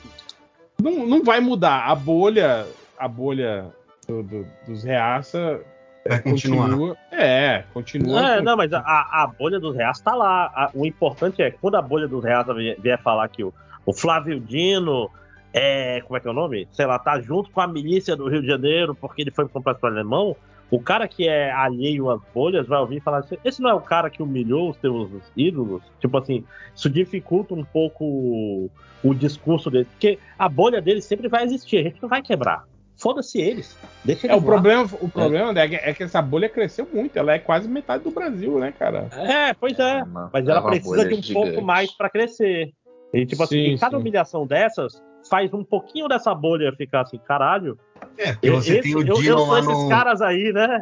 não, 0.81 1.05
não 1.05 1.23
vai 1.23 1.39
mudar. 1.39 1.85
A 1.89 1.95
bolha, 1.95 2.65
a 2.97 3.07
bolha 3.07 3.67
do- 4.07 4.23
do- 4.23 4.47
dos 4.67 4.83
reaça. 4.83 5.59
é, 6.05 6.09
Vai 6.09 6.21
continuar. 6.21 6.65
Continua, 6.69 6.97
é, 7.11 7.63
continua. 7.73 8.29
É, 8.37 8.41
não, 8.41 8.55
mas 8.55 8.71
a, 8.73 8.79
a 8.79 9.27
bolha 9.27 9.59
dos 9.59 9.75
reais 9.75 9.99
tá 9.99 10.15
lá. 10.15 10.45
A- 10.55 10.71
o 10.73 10.85
importante 10.85 11.41
é 11.41 11.51
quando 11.51 11.75
a 11.75 11.81
bolha 11.81 12.07
dos 12.07 12.23
reais 12.23 12.45
vier, 12.55 12.77
vier 12.79 13.01
falar 13.01 13.27
que 13.27 13.43
o, 13.43 13.53
o 13.85 13.93
Flávio 13.93 14.39
Dino 14.39 15.09
é. 15.53 16.01
Como 16.01 16.15
é 16.17 16.19
que 16.19 16.27
é 16.27 16.31
o 16.31 16.33
nome? 16.33 16.67
Sei 16.71 16.85
lá, 16.85 16.97
tá 16.99 17.19
junto 17.19 17.49
com 17.51 17.59
a 17.61 17.67
milícia 17.67 18.15
do 18.15 18.29
Rio 18.29 18.41
de 18.41 18.47
Janeiro 18.47 18.93
porque 18.95 19.21
ele 19.21 19.31
foi 19.31 19.47
complexo 19.47 19.85
alemão. 19.85 20.35
O 20.69 20.81
cara 20.81 21.07
que 21.07 21.27
é 21.27 21.51
alheio 21.51 22.09
às 22.09 22.21
bolhas 22.33 22.67
vai 22.67 22.79
ouvir 22.79 22.97
e 22.97 23.01
falar 23.01 23.19
assim: 23.19 23.37
esse 23.43 23.61
não 23.61 23.69
é 23.69 23.73
o 23.73 23.79
cara 23.81 24.09
que 24.09 24.21
humilhou 24.21 24.69
os 24.69 24.77
teus 24.77 25.09
ídolos? 25.35 25.81
Tipo 25.99 26.17
assim, 26.17 26.43
isso 26.75 26.89
dificulta 26.89 27.53
um 27.53 27.63
pouco 27.63 28.03
o, 28.03 28.69
o 29.03 29.13
discurso 29.13 29.69
dele. 29.71 29.85
Porque 29.85 30.19
a 30.37 30.49
bolha 30.49 30.81
dele 30.81 31.01
sempre 31.01 31.27
vai 31.29 31.45
existir, 31.45 31.77
a 31.77 31.83
gente 31.83 32.01
não 32.01 32.09
vai 32.09 32.21
quebrar. 32.21 32.65
Foda-se 32.97 33.39
eles. 33.39 33.77
Deixa 34.03 34.27
É, 34.27 34.31
eles 34.31 34.43
o 34.43 34.45
lá. 34.45 34.53
problema, 34.53 34.89
o 34.99 35.07
problema 35.07 35.53
né, 35.53 35.65
é, 35.65 35.69
que, 35.69 35.75
é 35.75 35.93
que 35.93 36.03
essa 36.03 36.21
bolha 36.21 36.49
cresceu 36.49 36.87
muito. 36.91 37.15
Ela 37.15 37.33
é 37.33 37.39
quase 37.39 37.69
metade 37.69 38.03
do 38.03 38.09
Brasil, 38.11 38.57
né, 38.59 38.73
cara? 38.77 39.07
É, 39.13 39.53
pois 39.53 39.77
é. 39.77 40.01
uma- 40.03 40.29
Mas 40.33 40.47
é 40.47 40.51
ela 40.51 40.61
uma 40.61 40.69
precisa 40.71 41.05
de 41.07 41.13
um 41.13 41.21
gigante. 41.21 41.33
pouco 41.33 41.61
mais 41.65 41.91
pra 41.95 42.09
crescer. 42.09 42.73
E 43.13 43.25
tipo 43.25 43.41
assim, 43.43 43.55
Sim, 43.55 43.73
e 43.75 43.77
cada 43.79 43.95
sim. 43.95 44.01
humilhação 44.01 44.45
dessas 44.47 45.01
faz 45.27 45.53
um 45.53 45.63
pouquinho 45.63 46.07
dessa 46.07 46.33
bolha 46.33 46.71
ficar 46.75 47.01
assim, 47.01 47.17
caralho. 47.17 47.77
É, 48.17 48.33
porque 48.33 48.49
você 48.49 48.73
esse- 48.73 48.81
tem 48.83 48.95
o 48.95 48.99
eu, 49.01 49.15
Dino 49.15 49.29
eu 49.29 49.37
sou 49.39 49.47
lá 49.51 49.59
esses 49.59 49.83
no. 49.83 49.89
caras 49.89 50.21
aí, 50.21 50.51
né? 50.53 50.81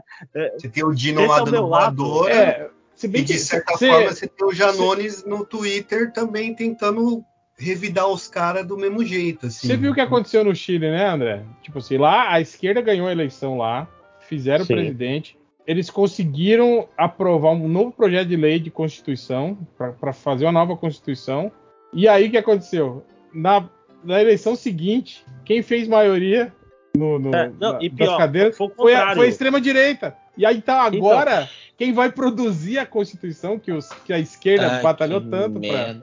Você 0.57 0.69
tem 0.69 0.83
o 0.83 0.93
Dino 0.93 1.22
Esse 1.22 1.30
lá 1.30 1.38
é 1.38 1.41
o 1.41 1.67
lado. 1.67 2.03
voadora. 2.03 2.33
É, 2.33 2.69
se 2.95 3.07
E 3.07 3.09
bem 3.09 3.24
de 3.24 3.33
que 3.33 3.40
certa 3.40 3.75
cê- 3.77 3.90
forma 3.90 4.09
você 4.11 4.27
tem 4.27 4.48
o 4.48 4.53
Janones 4.53 5.25
no 5.25 5.45
Twitter 5.45 6.11
também 6.14 6.53
tentando 6.56 7.24
revidar 7.57 8.07
os 8.07 8.27
caras 8.27 8.65
do 8.65 8.77
mesmo 8.77 9.03
jeito, 9.03 9.48
assim. 9.48 9.67
Você 9.67 9.77
viu 9.77 9.91
o 9.91 9.95
que 9.95 10.01
aconteceu 10.01 10.43
no 10.43 10.53
Chile, 10.56 10.90
né, 10.91 11.07
André? 11.09 11.43
Tipo 11.61 11.80
assim, 11.80 11.98
lá 11.98 12.32
a 12.32 12.41
esquerda 12.41 12.82
ganhou 12.82 13.07
a 13.07 13.11
eleição 13.11 13.57
lá, 13.57 13.88
fizeram 14.27 14.64
o 14.64 14.67
Sim. 14.67 14.74
presidente, 14.75 15.38
eles 15.65 15.90
conseguiram 15.90 16.88
aprovar 16.98 17.51
um 17.53 17.67
novo 17.67 17.91
projeto 17.91 18.27
de 18.27 18.35
lei 18.35 18.59
de 18.59 18.69
constituição 18.69 19.57
para 19.77 20.14
fazer 20.14 20.45
uma 20.45 20.51
nova 20.51 20.75
constituição. 20.77 21.51
E 21.93 22.07
aí 22.07 22.27
o 22.27 22.32
que 22.32 22.38
aconteceu? 22.38 23.03
Na, 23.33 23.67
na 24.06 24.22
eleição 24.22 24.56
seguinte, 24.56 25.25
quem 25.43 25.61
fez 25.61 25.88
maioria 25.88 26.53
no, 26.95 27.19
no- 27.19 27.35
É, 27.35 27.51
não, 27.59 27.74
na- 27.74 27.80
e 27.82 27.90
das 27.90 27.98
pior, 28.08 28.17
cadeiras 28.17 28.58
foi 28.58 28.69
foi 28.69 28.93
a, 28.93 28.98
contrário. 29.00 29.16
foi 29.17 29.25
a 29.25 29.30
extrema 29.30 29.59
direita. 29.59 30.16
E 30.38 30.45
aí 30.45 30.58
então 30.58 30.77
agora 30.80 31.48
quem 31.77 31.92
vai 31.93 32.09
produzir 32.11 32.77
a 32.77 32.85
constituição 32.85 33.58
que, 33.59 33.72
os, 33.72 33.90
que 34.06 34.11
a 34.14 34.19
esquerda 34.19 34.67
Ai, 34.77 34.82
batalhou 34.82 35.19
tanto 35.22 35.59
para 35.59 35.95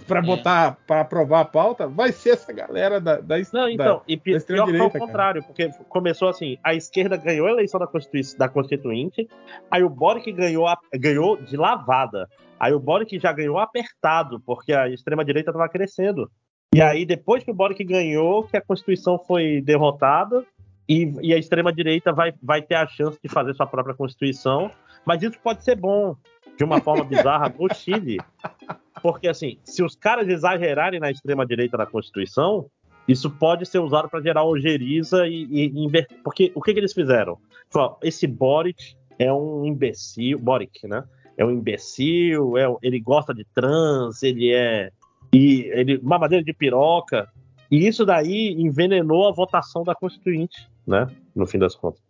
para 0.06 0.18
É. 0.18 0.22
botar, 0.22 0.76
para 0.86 1.00
aprovar 1.02 1.40
a 1.40 1.44
pauta, 1.44 1.86
vai 1.86 2.10
ser 2.12 2.30
essa 2.30 2.52
galera 2.52 3.00
da, 3.00 3.16
da, 3.20 3.36
Não, 3.52 3.62
da- 3.64 3.70
então, 3.72 4.02
e 4.08 4.16
pi- 4.16 4.32
da 4.32 4.36
extrema 4.38 4.64
pior 4.64 4.66
foi 4.66 4.74
o 4.74 4.76
direita, 4.78 4.92
cara. 4.98 5.06
contrário, 5.06 5.42
porque 5.44 5.68
começou 5.88 6.28
assim, 6.28 6.56
a 6.64 6.74
esquerda 6.74 7.16
ganhou 7.16 7.46
a 7.46 7.50
eleição 7.52 7.78
da, 7.80 7.86
Constitui- 7.86 8.36
da 8.38 8.48
Constituinte, 8.48 9.28
aí 9.70 9.82
o 9.82 9.90
Boric 9.90 10.30
ganhou, 10.32 10.66
a- 10.66 10.78
ganhou 10.94 11.36
de 11.36 11.56
lavada. 11.56 12.26
Aí 12.58 12.72
o 12.74 12.80
Boric 12.80 13.18
já 13.18 13.32
ganhou 13.32 13.58
apertado, 13.58 14.40
porque 14.40 14.72
a 14.72 14.88
extrema-direita 14.88 15.50
estava 15.50 15.68
crescendo. 15.68 16.30
E 16.72 16.80
aí, 16.80 17.04
depois 17.04 17.42
que 17.42 17.50
o 17.50 17.54
Boric 17.54 17.82
ganhou, 17.82 18.44
que 18.44 18.56
a 18.56 18.60
Constituição 18.60 19.18
foi 19.18 19.60
derrotada, 19.60 20.46
e, 20.88 21.12
e 21.20 21.34
a 21.34 21.38
extrema-direita 21.38 22.12
vai, 22.12 22.32
vai 22.42 22.62
ter 22.62 22.76
a 22.76 22.86
chance 22.86 23.18
de 23.22 23.28
fazer 23.28 23.54
sua 23.54 23.66
própria 23.66 23.94
Constituição. 23.94 24.70
Mas 25.04 25.22
isso 25.22 25.38
pode 25.42 25.64
ser 25.64 25.76
bom, 25.76 26.16
de 26.56 26.62
uma 26.64 26.80
forma 26.80 27.04
bizarra, 27.04 27.52
no 27.58 27.68
Chile. 27.74 28.18
Porque, 29.02 29.28
assim, 29.28 29.58
se 29.64 29.82
os 29.82 29.96
caras 29.96 30.28
exagerarem 30.28 31.00
na 31.00 31.10
extrema-direita 31.10 31.76
na 31.76 31.86
Constituição, 31.86 32.66
isso 33.08 33.30
pode 33.30 33.66
ser 33.66 33.78
usado 33.80 34.08
para 34.08 34.20
gerar 34.20 34.44
ojeriza 34.44 35.26
e, 35.26 35.44
e 35.50 35.84
inver- 35.84 36.06
Porque 36.22 36.52
o 36.54 36.60
que, 36.62 36.72
que 36.72 36.78
eles 36.78 36.92
fizeram? 36.92 37.38
Esse 38.02 38.26
Boric 38.26 38.94
é 39.18 39.32
um 39.32 39.64
imbecil. 39.64 40.38
Boric, 40.38 40.86
né? 40.86 41.02
É 41.36 41.44
um 41.44 41.50
imbecil, 41.50 42.56
é, 42.58 42.66
ele 42.82 43.00
gosta 43.00 43.32
de 43.34 43.44
trans, 43.44 44.22
ele 44.22 44.52
é. 44.52 44.90
E 45.32 45.62
ele, 45.72 46.00
mamadeira 46.02 46.44
de 46.44 46.52
piroca. 46.52 47.28
E 47.70 47.86
isso 47.86 48.04
daí 48.04 48.52
envenenou 48.60 49.28
a 49.28 49.32
votação 49.32 49.84
da 49.84 49.94
Constituinte, 49.94 50.68
né? 50.86 51.06
No 51.36 51.46
fim 51.46 51.58
das 51.58 51.74
contas. 51.74 52.02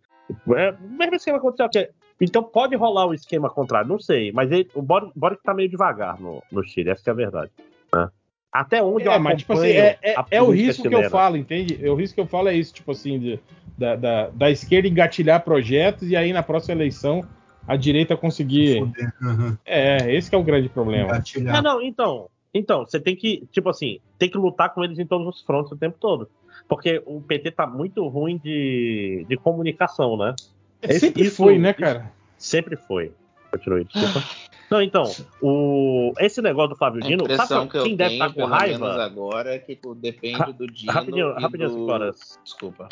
É, 0.55 0.71
o 0.71 0.89
mesmo 0.97 1.15
esquema 1.15 1.37
aconteceu 1.37 1.65
aqui. 1.65 1.89
Então 2.19 2.43
pode 2.43 2.75
rolar 2.75 3.05
o 3.07 3.13
esquema 3.13 3.49
contrário, 3.49 3.87
não 3.89 3.99
sei. 3.99 4.31
Mas 4.31 4.51
ele- 4.51 4.69
o 4.73 4.81
Boric, 4.81 5.11
Boric 5.15 5.41
tá 5.43 5.53
meio 5.53 5.69
devagar 5.69 6.19
no, 6.19 6.41
no 6.51 6.63
Chile, 6.63 6.89
essa 6.89 7.03
que 7.03 7.09
é 7.09 7.13
a 7.13 7.15
verdade. 7.15 7.51
né? 7.93 8.09
Até 8.51 8.83
onde 8.83 9.05
eu 9.05 9.11
É, 9.13 9.19
mas 9.19 9.37
tipo 9.39 9.53
assim, 9.53 9.67
é, 9.69 9.97
é- 10.01 10.15
a 10.17 10.25
é 10.29 10.41
o 10.41 10.49
risco 10.51 10.83
que 10.83 10.89
chilena. 10.89 11.05
eu 11.05 11.09
falo, 11.09 11.37
entende? 11.37 11.79
É 11.85 11.89
o 11.89 11.95
risco 11.95 12.15
que 12.15 12.21
eu 12.21 12.27
falo 12.27 12.47
é 12.49 12.53
isso, 12.55 12.73
tipo 12.73 12.91
assim, 12.91 13.17
de- 13.19 13.39
da, 13.77 13.95
da, 13.95 14.29
da 14.29 14.51
esquerda 14.51 14.87
engatilhar 14.87 15.43
projetos 15.43 16.09
e 16.09 16.15
aí 16.15 16.33
na 16.33 16.43
próxima 16.43 16.73
eleição 16.75 17.23
a 17.67 17.75
direita 17.75 18.17
conseguir. 18.17 18.81
Aham. 19.21 19.57
É, 19.65 20.13
esse 20.13 20.29
que 20.29 20.35
é 20.35 20.39
o 20.39 20.43
grande 20.43 20.67
problema. 20.69 21.05
Engatilhar. 21.09 21.55
É, 21.57 21.61
não, 21.61 21.81
então. 21.81 22.29
Então, 22.53 22.85
você 22.85 22.99
tem 22.99 23.15
que, 23.15 23.47
tipo 23.51 23.69
assim, 23.69 23.99
tem 24.17 24.29
que 24.29 24.37
lutar 24.37 24.73
com 24.73 24.83
eles 24.83 24.99
em 24.99 25.05
todos 25.05 25.27
os 25.27 25.41
frontes 25.41 25.71
o 25.71 25.77
tempo 25.77 25.97
todo. 25.99 26.29
Porque 26.67 27.01
o 27.05 27.21
PT 27.21 27.51
tá 27.51 27.65
muito 27.65 28.05
ruim 28.07 28.37
de, 28.37 29.25
de 29.27 29.37
comunicação, 29.37 30.17
né? 30.17 30.35
Esse- 30.81 30.99
Sempre 30.99 31.23
isso- 31.23 31.35
foi, 31.37 31.57
né, 31.57 31.73
cara? 31.73 32.11
Sempre 32.37 32.75
foi. 32.75 33.13
Continue, 33.51 33.83
desculpa. 33.85 34.25
Não, 34.69 34.81
então, 34.81 35.03
o, 35.41 36.13
esse 36.19 36.41
negócio 36.41 36.69
do 36.69 36.75
Flávio 36.77 37.01
Dino, 37.01 37.25
sabe 37.35 37.69
que 37.69 37.77
eu 37.77 37.83
quem 37.83 37.95
deve 37.97 38.13
estar 38.13 38.27
com 38.29 38.35
pelo 38.35 38.47
menos 38.47 38.61
raiva? 38.61 39.03
agora, 39.03 39.53
é 39.55 39.59
que 39.59 39.75
tipo, 39.75 39.93
depende 39.93 40.37
Ra- 40.37 40.45
do 40.51 40.65
Dino 40.67 40.91
rapidinho, 40.93 41.29
e 41.37 41.41
rapidinho, 41.41 41.69
do... 41.69 41.75
cinco 41.75 41.91
horas. 41.91 42.39
Desculpa. 42.43 42.87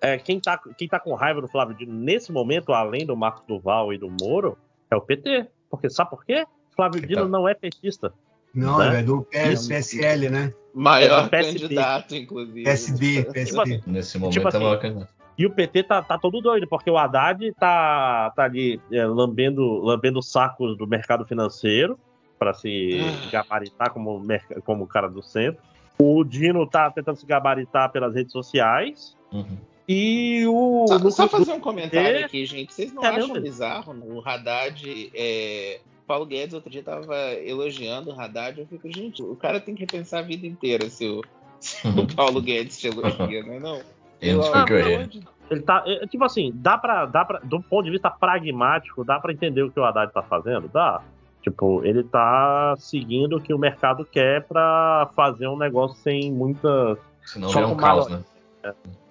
É, 0.00 0.18
quem, 0.18 0.40
tá, 0.40 0.60
quem 0.76 0.88
tá 0.88 0.98
com 1.00 1.14
raiva 1.14 1.40
do 1.40 1.48
Flávio 1.48 1.74
Dino 1.76 1.92
nesse 1.94 2.30
momento, 2.32 2.72
além 2.72 3.06
do 3.06 3.16
Marcos 3.16 3.44
Duval 3.46 3.92
e 3.94 3.98
do 3.98 4.10
Moro, 4.20 4.58
é 4.90 4.96
o 4.96 5.00
PT. 5.00 5.46
Porque, 5.70 5.88
sabe 5.88 6.10
por 6.10 6.24
quê? 6.24 6.44
Flávio 6.76 7.00
Que 7.00 7.06
Dino 7.06 7.22
tá- 7.22 7.28
não 7.28 7.48
é 7.48 7.54
petista. 7.54 8.12
Não, 8.54 8.78
Né? 8.78 9.00
é 9.00 9.02
do 9.02 9.22
PS, 9.22 9.66
PSL, 9.68 10.28
né? 10.28 10.52
Maior 10.74 11.28
É 11.32 11.42
candidato, 11.42 12.14
inclusive. 12.14 12.62
PSD, 12.64 13.16
Tipo 13.22 13.32
PSD. 13.32 13.60
assim, 13.60 13.82
Nesse 13.86 14.18
momento 14.18 14.32
Tipo 14.34 14.46
é 14.46 14.48
assim, 14.48 14.58
maior 14.58 14.78
candidato. 14.80 15.08
E 15.38 15.46
o 15.46 15.50
PT 15.50 15.82
tá, 15.84 16.02
tá 16.02 16.18
todo 16.18 16.40
doido, 16.40 16.66
porque 16.68 16.90
o 16.90 16.96
Haddad 16.98 17.52
tá, 17.58 18.30
tá 18.36 18.44
ali 18.44 18.80
é, 18.92 19.04
lambendo, 19.06 19.80
lambendo 19.82 20.22
sacos 20.22 20.76
do 20.76 20.86
mercado 20.86 21.24
financeiro 21.24 21.98
para 22.38 22.52
se 22.52 23.00
gabaritar 23.30 23.90
como, 23.92 24.22
como 24.64 24.86
cara 24.86 25.08
do 25.08 25.22
centro. 25.22 25.60
O 25.98 26.22
Dino 26.24 26.66
tá 26.66 26.90
tentando 26.90 27.16
se 27.16 27.24
gabaritar 27.26 27.90
pelas 27.90 28.14
redes 28.14 28.32
sociais. 28.32 29.16
Uhum. 29.32 29.56
E 29.88 30.44
o. 30.46 30.86
Só, 30.88 31.10
só 31.10 31.28
fazer 31.28 31.52
um 31.52 31.60
comentário 31.60 32.18
É. 32.18 32.24
aqui, 32.24 32.44
gente. 32.46 32.72
Vocês 32.72 32.92
não 32.92 33.04
É, 33.04 33.08
acham 33.08 33.40
bizarro 33.40 33.94
o 34.04 34.20
Haddad. 34.26 35.10
É... 35.14 35.80
Paulo 36.06 36.26
Guedes 36.26 36.54
outro 36.54 36.70
dia 36.70 36.82
tava 36.82 37.16
elogiando 37.34 38.10
o 38.10 38.20
Haddad. 38.20 38.58
Eu 38.58 38.66
fico, 38.66 38.92
gente, 38.92 39.22
o 39.22 39.36
cara 39.36 39.60
tem 39.60 39.74
que 39.74 39.80
repensar 39.82 40.20
a 40.20 40.22
vida 40.22 40.46
inteira 40.46 40.88
se 40.88 41.08
o, 41.08 41.22
se 41.60 41.86
o 41.88 42.06
Paulo 42.14 42.40
Guedes 42.40 42.78
te 42.78 42.88
elogia, 42.88 43.42
não 43.44 43.54
é 43.54 43.60
não? 43.60 43.80
Pelo 44.20 44.44
amor 44.44 44.70
ele. 44.70 45.06
de 45.06 45.22
Ele 45.50 45.62
tá. 45.62 45.82
é, 45.86 46.06
tipo 46.06 46.24
assim, 46.24 46.52
dá 46.54 46.78
pra, 46.78 47.06
dá 47.06 47.24
pra. 47.24 47.40
Do 47.40 47.60
ponto 47.60 47.84
de 47.84 47.90
vista 47.90 48.08
pragmático, 48.10 49.04
dá 49.04 49.18
pra 49.18 49.32
entender 49.32 49.62
o 49.62 49.70
que 49.70 49.80
o 49.80 49.84
Haddad 49.84 50.12
tá 50.12 50.22
fazendo? 50.22 50.68
Dá. 50.68 51.02
Tipo, 51.42 51.84
ele 51.84 52.04
tá 52.04 52.76
seguindo 52.78 53.36
o 53.36 53.40
que 53.40 53.52
o 53.52 53.58
mercado 53.58 54.04
quer 54.04 54.46
pra 54.46 55.10
fazer 55.16 55.48
um 55.48 55.56
negócio 55.56 55.96
sem 55.96 56.30
muita. 56.30 56.96
Senão 57.24 57.48
Só 57.48 57.60
vira 57.60 57.72
um 57.72 57.76
caos, 57.76 58.08
né? 58.08 58.22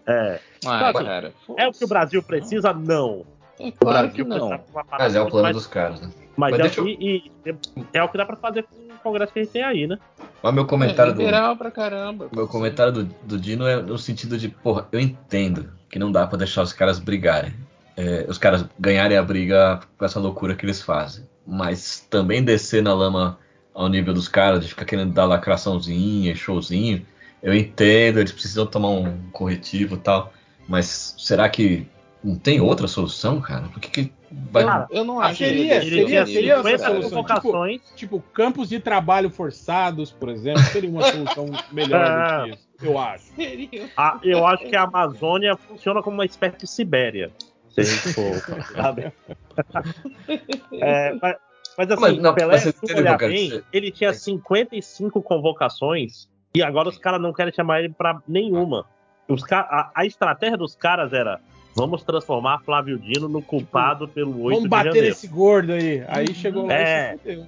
É. 0.08 0.40
Ah, 0.66 0.90
Assim, 0.90 1.04
cara. 1.06 1.34
É 1.58 1.68
o 1.68 1.72
que 1.72 1.84
o 1.84 1.88
Brasil 1.88 2.24
precisa? 2.24 2.74
Não. 2.74 3.26
É 3.64 3.68
O 3.70 3.72
claro 3.74 4.10
que 4.12 4.24
não. 4.24 4.60
Mas 4.98 5.16
é 5.16 5.22
o 5.22 5.28
plano 5.30 5.44
mais- 5.44 5.56
dos 5.56 5.68
caras, 5.68 6.02
né? 6.02 6.10
Mas, 6.38 6.52
Mas 6.52 6.60
é, 6.60 6.64
deixa 6.64 6.82
eu- 6.82 6.88
e, 6.88 7.32
e- 7.46 7.54
é 7.94 8.04
o 8.04 8.10
que 8.10 8.18
dá 8.18 8.26
pra 8.26 8.36
fazer 8.36 8.64
com 8.64 8.76
o 8.76 8.98
Congresso 9.04 9.34
que 9.34 9.40
a 9.40 9.44
gente 9.44 9.52
tem 9.52 9.64
aí, 9.64 9.86
né? 9.88 9.98
Mas 10.42 10.54
meu 10.54 10.64
É 10.64 10.68
comentário 10.68 11.14
do, 11.14 11.20
liberal 11.20 11.56
pra 11.58 11.70
caramba. 11.70 12.30
Meu 12.34 12.48
comentário 12.48 12.92
do, 12.94 13.04
do 13.04 13.38
Dino 13.38 13.68
é 13.68 13.82
no 13.82 13.98
sentido 13.98 14.38
de, 14.38 14.50
porra, 14.50 14.88
eu 14.92 15.00
entendo 15.00 15.70
que 15.90 16.00
não 16.00 16.12
dá 16.12 16.26
pra 16.26 16.38
deixar 16.38 16.62
os 16.64 16.74
caras 16.74 17.00
brigarem. 17.00 17.54
É, 17.98 18.26
os 18.28 18.38
caras 18.38 18.66
ganharem 18.80 19.18
a 19.18 19.22
briga 19.24 19.82
com 19.98 20.06
essa 20.06 20.20
loucura 20.20 20.56
que 20.56 20.66
eles 20.66 20.82
fazem. 20.82 21.26
Mas 21.46 22.06
também 22.10 22.42
descer 22.44 22.82
na 22.82 22.94
lama 22.94 23.38
ao 23.74 23.88
nível 23.90 24.14
dos 24.14 24.28
caras, 24.28 24.64
de 24.64 24.70
ficar 24.70 24.86
querendo 24.86 25.14
dar 25.14 25.26
lacraçãozinha, 25.26 26.34
showzinho, 26.36 27.06
eu 27.44 27.54
entendo, 27.54 28.20
eles 28.20 28.32
precisam 28.32 28.66
tomar 28.66 28.90
um 28.90 29.18
corretivo 29.32 29.96
e 29.96 30.00
tal. 30.00 30.34
Mas 30.68 31.16
será 31.18 31.50
que 31.50 31.88
não 32.24 32.36
tem 32.36 32.62
outra 32.62 32.88
solução, 32.88 33.40
cara? 33.42 33.64
Por 33.70 33.80
que, 33.80 33.90
que 34.06 34.14
vai. 34.52 34.64
Cara, 34.64 34.88
Eu 34.92 35.04
não 35.04 35.20
Ah, 35.20 35.28
acho 35.28 35.38
seria- 35.40 35.82
seria- 35.82 36.06
define 36.24 36.34
seria 36.34 36.54
isso, 36.60 36.68
essa 36.68 36.78
50 36.78 36.78
cara. 36.84 36.94
solução. 37.02 37.10
convocações. 37.24 37.82
Tipo, 37.96 38.22
campos 38.34 38.70
de 38.70 38.80
trabalho 38.80 39.30
forçados, 39.30 40.12
por 40.12 40.30
exemplo, 40.30 40.62
seria 40.64 40.90
uma 40.90 41.04
solução 41.04 41.46
melhor 41.72 42.06
do 42.06 42.44
que 42.46 42.50
isso, 42.52 42.68
eu 42.84 42.98
acho. 43.00 43.24
Seria. 43.36 43.90
A- 43.98 44.20
eu 44.24 44.46
acho 44.46 44.66
que 44.66 44.76
a 44.76 44.84
Amazônia 44.84 45.56
funciona 45.58 46.02
como 46.04 46.18
uma 46.18 46.26
espécie 46.26 46.58
de 46.58 46.68
Sibéria. 46.68 47.32
Se 47.70 47.82
a 47.82 47.84
gente 47.84 48.14
for. 48.14 48.36
sabe? 48.76 49.12
É, 50.74 51.14
mas, 51.22 51.36
mas 51.78 51.92
assim, 51.92 52.02
Mas 52.02 52.18
não, 52.20 52.34
Pelé, 52.34 52.54
mas 52.54 52.64
você 52.64 52.72
se 52.88 52.94
olhar 52.94 53.18
bem, 53.18 53.62
ele 53.72 53.92
tinha 53.92 54.14
55 54.14 55.22
convocações 55.22 56.28
e 56.54 56.62
agora 56.62 56.90
os 56.90 56.98
caras 56.98 57.22
não 57.22 57.34
querem 57.34 57.54
chamar 57.54 57.80
ele 57.80 57.90
pra 57.94 58.22
nenhuma. 58.28 58.86
Os 59.28 59.44
a, 59.52 59.92
a 59.96 60.06
estratégia 60.06 60.58
dos 60.58 60.76
caras 60.76 61.14
era 61.14 61.40
vamos 61.76 62.04
transformar 62.04 62.60
Flávio 62.64 62.98
Dino 63.00 63.28
no 63.28 63.42
culpado 63.42 64.08
pelo 64.08 64.32
8 64.44 64.44
Vamos 64.44 64.64
de 64.64 64.68
bater 64.70 64.86
janeiro. 64.88 65.08
nesse 65.08 65.28
gordo 65.28 65.72
aí. 65.74 66.04
Aí 66.08 66.34
chegou 66.34 66.66
lá 66.68 66.74
É. 66.74 67.18
e. 67.26 67.44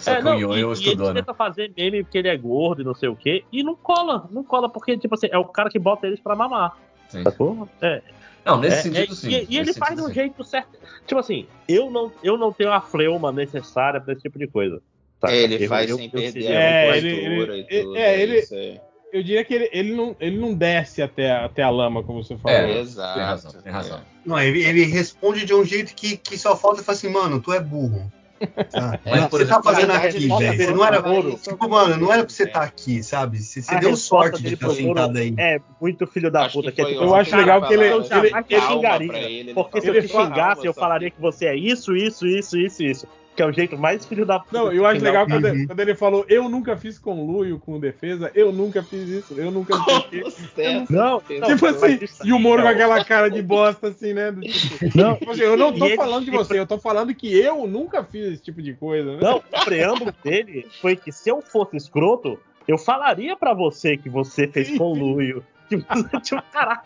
Só 0.00 0.10
É, 0.12 0.16
que 0.16 0.22
não, 0.22 0.36
o 0.36 0.72
estudou, 0.72 1.14
né? 1.14 1.20
tenta 1.20 1.32
fazer 1.32 1.72
meme 1.74 2.02
porque 2.02 2.18
ele 2.18 2.28
é 2.28 2.36
gordo 2.36 2.82
e 2.82 2.84
não 2.84 2.94
sei 2.94 3.08
o 3.08 3.16
quê, 3.16 3.42
e 3.50 3.62
não 3.62 3.74
cola, 3.74 4.28
não 4.30 4.44
cola, 4.44 4.68
porque, 4.68 4.98
tipo 4.98 5.14
assim, 5.14 5.28
é 5.30 5.38
o 5.38 5.44
cara 5.46 5.70
que 5.70 5.78
bota 5.78 6.06
eles 6.06 6.20
pra 6.20 6.36
mamar. 6.36 6.76
Sim. 7.08 7.22
Sacou? 7.22 7.66
É, 7.80 8.02
Não, 8.44 8.60
nesse 8.60 8.78
é, 8.78 8.82
sentido 8.82 9.12
é, 9.12 9.16
sim. 9.16 9.30
E, 9.30 9.46
e 9.48 9.58
ele 9.58 9.72
faz 9.72 9.94
de 9.96 10.02
um 10.02 10.08
sim. 10.08 10.14
jeito 10.14 10.44
certo. 10.44 10.68
Tipo 11.06 11.18
assim, 11.20 11.46
eu 11.66 11.90
não, 11.90 12.12
eu 12.22 12.36
não 12.36 12.52
tenho 12.52 12.70
a 12.72 12.80
fleuma 12.82 13.32
necessária 13.32 13.98
pra 14.00 14.12
esse 14.12 14.20
tipo 14.22 14.38
de 14.38 14.46
coisa. 14.46 14.82
saca? 15.20 15.32
É, 15.32 15.42
ele 15.44 15.64
Eu- 15.64 15.68
faz 15.68 15.88
eu- 15.88 15.96
sem 15.96 16.04
eu 16.06 16.10
perder 16.12 16.46
a 16.48 16.50
É, 16.60 16.98
ele- 16.98 17.66
e 17.70 17.82
tudo. 17.82 17.96
é, 17.96 18.20
ele- 18.22 18.38
isso 18.40 18.54
aí. 18.54 18.80
Eu 19.12 19.22
diria 19.22 19.42
que 19.44 19.54
ele, 19.54 19.68
ele, 19.72 19.94
não, 19.94 20.14
ele 20.20 20.38
não 20.38 20.52
desce 20.54 21.00
até, 21.00 21.30
até 21.32 21.62
a 21.62 21.70
lama, 21.70 22.02
como 22.02 22.22
você 22.22 22.36
falou. 22.36 22.58
É, 22.58 22.78
Exato. 22.80 23.14
tem 23.14 23.22
razão, 23.24 23.52
tem 23.62 23.72
razão. 23.72 24.00
Não, 24.24 24.38
ele, 24.38 24.62
ele 24.62 24.84
responde 24.84 25.44
de 25.46 25.54
um 25.54 25.64
jeito 25.64 25.94
que, 25.94 26.16
que 26.16 26.36
só 26.36 26.54
falta 26.56 26.82
e 26.82 26.84
fala 26.84 26.96
assim, 26.96 27.08
mano, 27.08 27.40
tu 27.40 27.52
é 27.52 27.60
burro. 27.60 28.10
Tá? 28.70 28.98
Por 29.28 29.40
você 29.40 29.46
tá 29.46 29.56
exemplo, 29.56 29.62
fazendo 29.64 29.90
a 29.92 29.96
aqui, 29.96 30.28
velho. 30.28 30.76
Não 30.76 30.84
era. 30.84 31.02
Tipo, 31.42 31.68
mano, 31.68 31.96
não 31.96 32.12
era 32.12 32.22
pra 32.24 32.32
você 32.32 32.44
estar 32.44 32.62
aqui, 32.62 33.02
sabe? 33.02 33.38
Você, 33.38 33.60
você 33.62 33.80
deu 33.80 33.96
sorte 33.96 34.40
de 34.42 34.54
estar 34.54 34.66
Moro 34.68 34.78
sentado 34.78 35.18
aí. 35.18 35.34
É 35.36 35.58
muito 35.80 36.06
filho 36.06 36.30
da 36.30 36.44
Acho 36.44 36.58
puta. 36.58 36.70
que 36.70 36.76
Que 36.76 36.82
é 36.82 36.84
tipo, 36.92 37.02
Eu 37.02 37.14
acho 37.16 37.30
que 37.30 37.36
legal 37.36 37.58
ele 37.58 37.66
que 37.66 37.74
ele- 37.74 37.88
calma 37.90 38.42
te 38.44 38.48
pra 38.54 38.60
xingaria. 38.68 39.12
ele, 39.18 39.34
ele 39.40 39.54
Porque 39.54 39.80
se 39.80 39.88
eu 39.88 39.92
te 39.94 39.98
Ele 39.98 40.06
xingasse, 40.08 40.64
eu 40.66 40.72
"Calma, 40.72 40.86
falaria 40.88 41.10
que 41.10 41.20
você 41.20 41.46
é 41.46 41.56
isso, 41.56 41.96
isso, 41.96 42.26
isso, 42.28 42.56
isso, 42.56 42.82
isso. 42.84 43.08
Que 43.38 43.42
é 43.42 43.46
o 43.46 43.52
jeito 43.52 43.78
mais 43.78 44.04
filho 44.04 44.26
da 44.26 44.40
puta. 44.40 44.58
Não, 44.58 44.72
eu 44.72 44.84
acho 44.84 45.00
legal 45.00 45.24
quando, 45.24 45.64
quando 45.68 45.78
ele 45.78 45.94
falou, 45.94 46.26
eu 46.28 46.48
nunca 46.48 46.76
fiz 46.76 46.98
com 46.98 47.24
Luio, 47.24 47.60
com 47.60 47.78
defesa, 47.78 48.32
eu 48.34 48.50
nunca 48.50 48.82
fiz 48.82 49.08
isso, 49.08 49.34
eu 49.34 49.48
nunca 49.52 49.78
fiz 50.10 50.26
isso. 50.26 50.50
certo. 50.56 50.92
Não, 50.92 51.20
Tipo 51.20 51.40
não, 51.40 51.48
Tipo 51.48 51.64
mas 51.66 51.82
assim, 51.84 52.28
e 52.28 52.32
o 52.32 52.38
Moro 52.40 52.62
com 52.62 52.68
aquela 52.68 53.04
cara 53.04 53.30
de 53.30 53.40
bosta, 53.40 53.90
assim, 53.90 54.12
né? 54.12 54.32
do 54.32 54.40
tipo, 54.40 54.90
Não, 54.98 55.14
tipo 55.14 55.30
assim, 55.30 55.42
eu 55.42 55.56
não 55.56 55.72
tô 55.72 55.88
falando 55.94 56.24
de 56.24 56.32
você, 56.32 56.58
eu 56.58 56.66
tô 56.66 56.78
falando 56.80 57.14
que 57.14 57.32
eu 57.32 57.64
nunca 57.68 58.02
fiz 58.02 58.32
esse 58.32 58.42
tipo 58.42 58.60
de 58.60 58.74
coisa, 58.74 59.12
né? 59.12 59.18
Não, 59.22 59.36
o 59.36 59.64
preâmbulo 59.64 60.12
dele 60.24 60.66
foi 60.80 60.96
que 60.96 61.12
se 61.12 61.30
eu 61.30 61.40
fosse 61.40 61.76
escroto, 61.76 62.40
eu 62.66 62.76
falaria 62.76 63.36
pra 63.36 63.54
você 63.54 63.96
que 63.96 64.08
você 64.08 64.48
fez 64.48 64.76
conluio. 64.76 65.44
Tipo, 65.68 65.84
tipo, 66.22 66.42
caralho. 66.50 66.80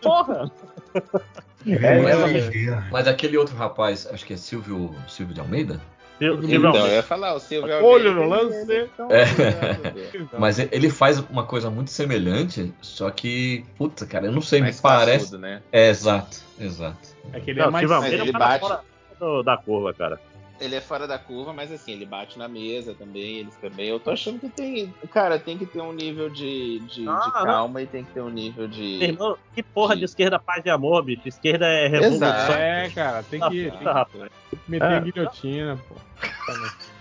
Porra! 0.00 0.48
É, 1.66 2.02
mas- 2.02 2.32
mentira. 2.44 2.86
Mas 2.90 3.08
aquele 3.08 3.36
outro 3.36 3.56
rapaz, 3.56 4.06
acho 4.12 4.24
que 4.24 4.34
é 4.34 4.36
Silvio, 4.36 4.94
Silvio 5.08 5.34
de 5.34 5.40
Almeida? 5.40 5.80
Eu, 6.18 6.42
Então, 6.42 6.74
eu- 6.74 6.86
eu 6.86 6.94
ia 6.94 7.02
falar, 7.02 7.34
o 7.34 7.38
Silvio 7.40 7.70
Olho 7.84 8.08
Almeida, 8.08 8.10
no 8.14 8.20
ele- 8.22 8.28
lance. 8.54 8.72
ele- 8.72 8.90
então, 8.94 9.08
É. 9.10 9.22
obrigado, 9.24 10.28
Mas 10.38 10.58
ele 10.58 10.88
faz 10.88 11.18
uma 11.18 11.44
coisa 11.44 11.68
muito 11.68 11.90
semelhante, 11.90 12.72
só 12.80 13.10
que, 13.10 13.64
puta, 13.76 14.06
cara, 14.06 14.26
eu 14.26 14.32
não 14.32 14.40
sei, 14.40 14.60
mais 14.62 14.76
me 14.76 14.82
parece. 14.82 15.36
né? 15.36 15.60
É, 15.70 15.90
exato, 15.90 16.38
exato. 16.58 17.08
É 17.34 17.40
que 17.40 17.50
ele 17.50 17.60
não, 17.60 17.68
é 17.68 17.70
mais 17.70 17.82
Silvio 17.82 17.96
mas 17.96 18.04
Almeida 18.04 18.22
ele 18.22 18.30
é 18.30 18.32
cara 18.32 18.44
bate- 18.46 18.60
fora 18.60 18.80
do- 19.20 19.42
da 19.42 19.56
curva, 19.58 19.92
cara. 19.92 20.18
Ele 20.58 20.74
é 20.74 20.80
fora 20.80 21.06
da 21.06 21.18
curva, 21.18 21.52
mas 21.52 21.70
assim, 21.70 21.92
ele 21.92 22.06
bate 22.06 22.38
na 22.38 22.48
mesa 22.48 22.94
também, 22.94 23.38
eles 23.40 23.54
também. 23.56 23.88
Eu 23.88 24.00
tô 24.00 24.10
achando 24.10 24.38
que 24.40 24.48
tem. 24.48 24.92
Cara, 25.12 25.38
tem 25.38 25.58
que 25.58 25.66
ter 25.66 25.82
um 25.82 25.92
nível 25.92 26.30
de, 26.30 26.78
de, 26.80 27.02
de 27.02 27.08
Ah, 27.08 27.30
calma 27.44 27.82
e 27.82 27.86
tem 27.86 28.04
que 28.04 28.12
ter 28.12 28.22
um 28.22 28.30
nível 28.30 28.66
de. 28.66 29.02
Irmão, 29.04 29.36
que 29.54 29.62
porra 29.62 29.94
de 29.94 30.04
esquerda 30.04 30.38
paz 30.38 30.64
e 30.64 30.70
amor, 30.70 31.04
bicho? 31.04 31.28
Esquerda 31.28 31.66
é 31.66 31.86
revolução. 31.88 32.28
Exato. 32.28 32.52
É, 32.52 32.90
cara, 32.90 33.22
tem 33.22 33.40
que, 33.40 33.62
tem 33.64 33.70
Puta, 33.78 33.92
rapaz. 33.92 34.30
que 34.50 34.58
meter 34.66 34.90
É. 34.92 34.96
a 34.96 35.00
guilhotina, 35.00 35.78
pô. 35.88 35.94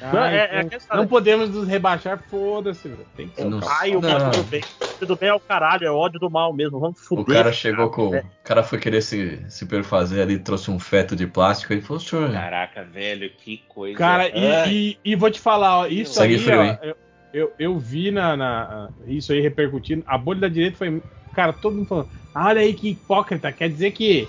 Não, 0.00 0.20
Ai, 0.20 0.34
é- 0.36 0.44
é 0.44 0.52
não- 0.52 0.60
aquele- 0.66 0.82
não 0.94 1.06
podemos 1.06 1.48
nos 1.50 1.66
rebaixar, 1.66 2.22
foda-se, 2.30 2.86
velho. 2.88 3.06
Tem 3.16 3.28
que 3.28 3.40
Eu 3.40 3.48
não- 3.50 3.60
Ai, 3.66 3.96
o 3.96 4.00
Não. 4.00 4.10
mal 4.10 4.30
tudo 4.30 4.44
bem. 4.44 4.62
Tudo 4.98 5.16
bem 5.16 5.28
é 5.30 5.34
o 5.34 5.40
caralho, 5.40 5.86
é 5.86 5.90
ódio 5.90 6.20
do 6.20 6.30
mal 6.30 6.52
mesmo. 6.52 6.78
Vamos 6.78 7.00
O 7.00 7.04
fuder. 7.04 7.36
cara 7.36 7.52
chegou 7.52 7.90
com. 7.90 8.14
É. 8.14 8.20
O 8.20 8.24
cara 8.44 8.62
foi 8.62 8.78
querer 8.78 9.00
se, 9.02 9.40
se 9.48 9.64
perfazer 9.66 10.20
ali, 10.22 10.38
trouxe 10.38 10.70
um 10.70 10.78
feto 10.78 11.16
de 11.16 11.26
plástico 11.26 11.72
e 11.72 11.80
falou, 11.80 12.00
senhor. 12.00 12.30
Caraca, 12.32 12.84
velho, 12.84 13.30
que 13.30 13.58
coisa. 13.68 13.96
Cara, 13.98 14.28
e, 14.28 14.46
Ai, 14.52 14.70
e- 14.70 14.98
e 15.04 15.16
vou 15.16 15.30
te 15.30 15.40
falar, 15.40 15.78
ó, 15.80 15.86
isso 15.86 16.12
Sangue 16.14 16.34
aí, 16.34 16.40
frio, 16.40 16.60
ó, 16.60 16.84
eu, 16.84 16.96
eu, 17.32 17.52
eu 17.58 17.78
vi 17.78 18.10
na, 18.10 18.36
na- 18.36 18.88
isso 19.06 19.32
aí 19.32 19.40
repercutindo. 19.40 20.02
A 20.06 20.16
bolha 20.18 20.40
da 20.40 20.48
direita 20.48 20.76
foi. 20.76 21.02
Cara, 21.34 21.52
todo 21.52 21.74
mundo 21.76 21.86
falando. 21.86 22.08
"Ah, 22.34 22.46
Olha 22.48 22.60
aí 22.60 22.72
que 22.74 22.90
hipócrita, 22.90 23.50
quer 23.52 23.68
dizer 23.70 23.90
que 23.92 24.28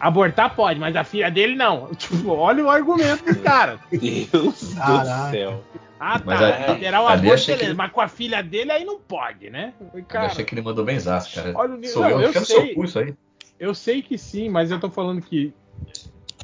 abortar 0.00 0.54
pode, 0.56 0.80
mas 0.80 0.96
a 0.96 1.04
filha 1.04 1.30
dele 1.30 1.54
não. 1.54 1.88
Tipo, 1.94 2.30
olha 2.30 2.64
o 2.64 2.70
argumento 2.70 3.22
do 3.24 3.38
cara. 3.40 3.78
Deus 3.92 4.74
Caraca. 4.74 5.26
do 5.26 5.30
céu. 5.30 5.64
Ah, 6.02 6.18
tá. 6.18 6.24
Mas 6.24 6.42
a- 6.42 6.72
liberar 6.72 7.02
o 7.02 7.08
aborto, 7.08 7.46
beleza, 7.46 7.66
que- 7.70 7.74
mas 7.74 7.92
com 7.92 8.00
a 8.00 8.08
filha 8.08 8.42
dele 8.42 8.72
aí 8.72 8.84
não 8.84 8.98
pode, 8.98 9.50
né? 9.50 9.74
Eu 9.78 9.86
falei, 9.88 10.02
Eu 10.02 10.06
Cara, 10.06 10.26
achei 10.26 10.44
que 10.44 10.54
ele 10.54 10.62
mandou 10.62 10.84
bem 10.84 10.98
zaço, 10.98 11.34
cara. 11.34 11.52
olha 11.54 11.74
o 11.74 11.76
nível. 11.76 11.90
Sou 11.90 12.02
Não, 12.02 12.10
eu, 12.10 12.20
eu 12.32 12.44
sei. 12.44 12.74
isso 12.74 12.98
aí. 12.98 13.14
Eu 13.58 13.74
sei 13.74 14.00
que 14.00 14.16
sim, 14.16 14.48
mas 14.48 14.70
eu 14.70 14.80
tô 14.80 14.88
falando 14.88 15.20
que 15.20 15.52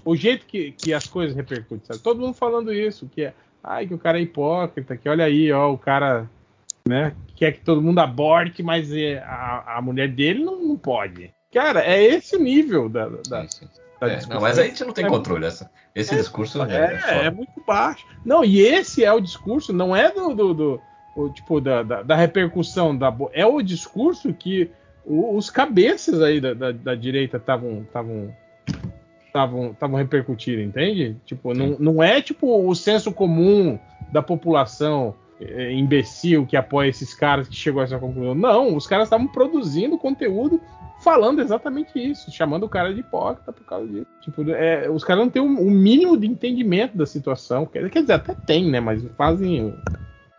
o 0.05 0.15
jeito 0.15 0.45
que, 0.45 0.73
que 0.73 0.93
as 0.93 1.07
coisas 1.09 1.35
repercutem, 1.35 1.81
sabe? 1.87 2.01
Todo 2.01 2.21
mundo 2.21 2.35
falando 2.35 2.71
isso, 2.73 3.09
que 3.09 3.23
é, 3.23 3.33
ai, 3.65 3.87
que 3.87 3.95
o 3.95 3.99
cara 3.99 4.19
é 4.19 4.23
hipócrita, 4.23 4.95
que 4.97 5.09
olha 5.09 5.25
aí, 5.25 5.51
ó, 5.51 5.73
o 5.73 5.79
cara, 5.79 6.29
né, 6.87 7.15
quer 7.35 7.53
que 7.53 7.61
todo 7.61 7.81
mundo 7.81 7.99
aborte, 8.01 8.63
mas 8.63 8.93
é, 8.93 9.19
a, 9.27 9.79
a 9.79 9.83
mulher 9.83 10.09
dele 10.09 10.45
não, 10.45 10.63
não 10.63 10.77
pode. 10.77 11.31
Cara, 11.53 11.85
é 11.85 12.03
esse 12.03 12.37
o 12.37 12.41
nível 12.41 12.89
da, 12.89 13.09
da, 13.09 13.43
Sim, 13.43 13.49
sim. 13.49 13.69
da 14.01 14.13
É, 14.13 14.27
não, 14.27 14.41
mas 14.41 14.59
aí 14.59 14.67
a 14.67 14.69
gente 14.69 14.85
não 14.85 14.93
tem 14.93 15.05
É 15.07 15.09
controle. 15.09 15.47
Essa, 15.47 15.71
esse 15.95 16.15
discurso 16.17 16.63
é, 16.63 17.01
É, 17.09 17.27
é 17.27 17.31
muito 17.31 17.63
baixo. 17.67 18.07
Não, 18.25 18.45
e 18.45 18.61
esse 18.61 19.05
é 19.05 19.13
o 19.13 19.21
discurso, 19.21 19.73
não 19.73 19.95
é 19.95 20.11
do, 20.13 20.35
do, 20.35 20.55
do- 20.55 20.81
o, 21.15 21.31
tipo 21.31 21.61
da, 21.63 21.83
da, 21.83 22.03
da 22.03 22.15
repercussão 22.15 22.95
da 22.97 23.15
é 23.33 23.47
o 23.47 23.63
discurso 23.63 24.35
que 24.35 24.71
o- 25.05 25.35
os 25.37 25.49
cabeças 25.49 26.21
aí 26.21 26.41
da, 26.41 26.53
da, 26.53 26.73
da 26.73 26.95
direita 26.95 27.39
estavam 27.39 27.83
estavam 27.83 28.35
estavam 29.27 29.71
estavam 29.71 29.97
repercutindo, 29.97 30.61
entende? 30.61 31.17
Tipo, 31.25 31.55
não, 31.55 31.77
não 31.79 32.03
é 32.03 32.21
tipo 32.21 32.69
o 32.69 32.75
senso 32.75 33.13
comum 33.13 33.79
da 34.13 34.21
população. 34.23 35.15
É, 35.41 35.73
imbecil 35.73 36.47
que 36.47 36.57
apoia 36.57 36.89
esses 36.89 37.15
caras 37.15 37.49
que 37.49 37.57
chegou 37.57 37.81
a 37.81 37.85
essa 37.85 37.99
conclusão. 37.99 38.35
Não, 38.35 38.77
os 38.77 38.87
caras 38.87 39.07
estavam 39.07 39.27
produzindo 39.27 39.99
conteúdo 39.99 40.61
falando 41.01 41.41
exatamente 41.41 41.99
isso, 41.99 42.31
chamando 42.31 42.65
o 42.65 42.69
cara 42.69 42.93
de 42.93 43.01
hipócrita 43.01 43.53
por 43.53 43.65
causa 43.65 43.87
disso. 43.87 44.07
Tipo, 44.21 44.51
é, 44.51 44.89
os 44.91 45.05
caras 45.05 45.25
não 45.25 45.31
têm 45.31 45.43
o 45.43 45.47
um, 45.47 45.69
um 45.69 45.71
mínimo 45.71 46.17
de 46.17 46.27
entendimento 46.27 46.97
da 46.97 47.07
situação. 47.07 47.67
Quer, 47.67 47.89
quer 47.91 48.01
dizer, 48.01 48.15
até 48.15 48.35
tem, 48.35 48.71
né? 48.71 48.81
Mas 48.81 49.05
fazem, 49.17 49.75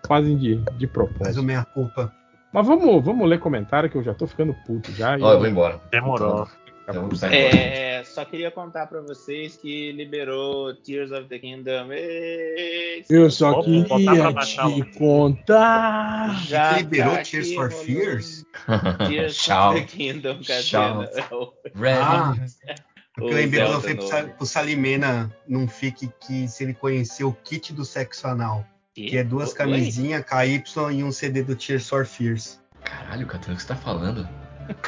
fazem 0.08 0.38
de, 0.38 0.56
de 0.78 0.88
propósito. 0.88 1.24
Faz 1.24 1.38
o 1.38 1.44
meia 1.44 1.64
culpa. 1.64 2.12
Mas 2.52 2.66
vamos, 2.66 3.04
vamos 3.04 3.30
ler 3.30 3.40
comentário 3.40 3.90
que 3.90 3.98
eu 3.98 4.04
já 4.04 4.14
tô 4.14 4.26
ficando 4.26 4.56
puto 4.66 4.92
já. 4.94 5.18
Ó, 5.22 5.34
eu 5.34 5.40
vou 5.40 5.48
embora. 5.48 5.80
Demorou. 5.92 6.48
Sair 6.94 7.48
embora. 7.50 7.58
É, 7.58 8.04
só 8.06 8.24
queria 8.24 8.50
contar 8.50 8.88
pra 8.88 9.02
vocês 9.02 9.58
que 9.58 9.92
liberou 9.92 10.74
Tears 10.74 11.12
of 11.12 11.28
the 11.28 11.38
Kingdom. 11.38 11.90
Ê, 11.92 13.04
Eu 13.10 13.30
só 13.30 13.62
queria 13.62 14.32
baixar 14.32 14.72
te 14.72 14.84
contar. 14.98 16.44
já 16.46 16.78
liberou 16.78 17.16
tá 17.16 17.24
Tears 17.24 17.54
for 17.54 17.72
Fears? 17.72 18.46
Tears 19.08 19.36
Tchau. 19.44 19.72
of 19.74 19.82
the 19.82 19.86
Kingdom? 19.88 20.40
Tchau. 20.42 21.02
Né? 21.02 21.10
Ah, 22.02 22.36
eu 23.18 23.26
lembrei 23.28 23.64
quando 23.64 23.74
eu 23.74 23.82
falei 23.82 23.96
pro, 23.96 24.36
pro 24.38 24.46
Salimena 24.46 25.36
num 25.48 25.68
fique 25.68 26.10
que 26.22 26.48
se 26.48 26.64
ele 26.64 26.74
conheceu 26.74 27.30
o 27.30 27.34
kit 27.34 27.74
do 27.74 27.84
sexo 27.84 28.28
anal, 28.28 28.66
que 28.94 29.18
é 29.18 29.24
duas 29.24 29.54
camisinhas, 29.54 30.24
KY 30.24 30.64
e 30.94 31.04
um 31.04 31.12
CD 31.12 31.44
do 31.44 31.56
Tears 31.56 31.90
for 31.90 32.06
Fears. 32.06 32.60
Caralho, 32.84 33.28
Catano, 33.28 33.54
o 33.54 33.58
que 33.58 33.62
você 33.62 33.68
tá 33.68 33.76
falando? 33.76 34.28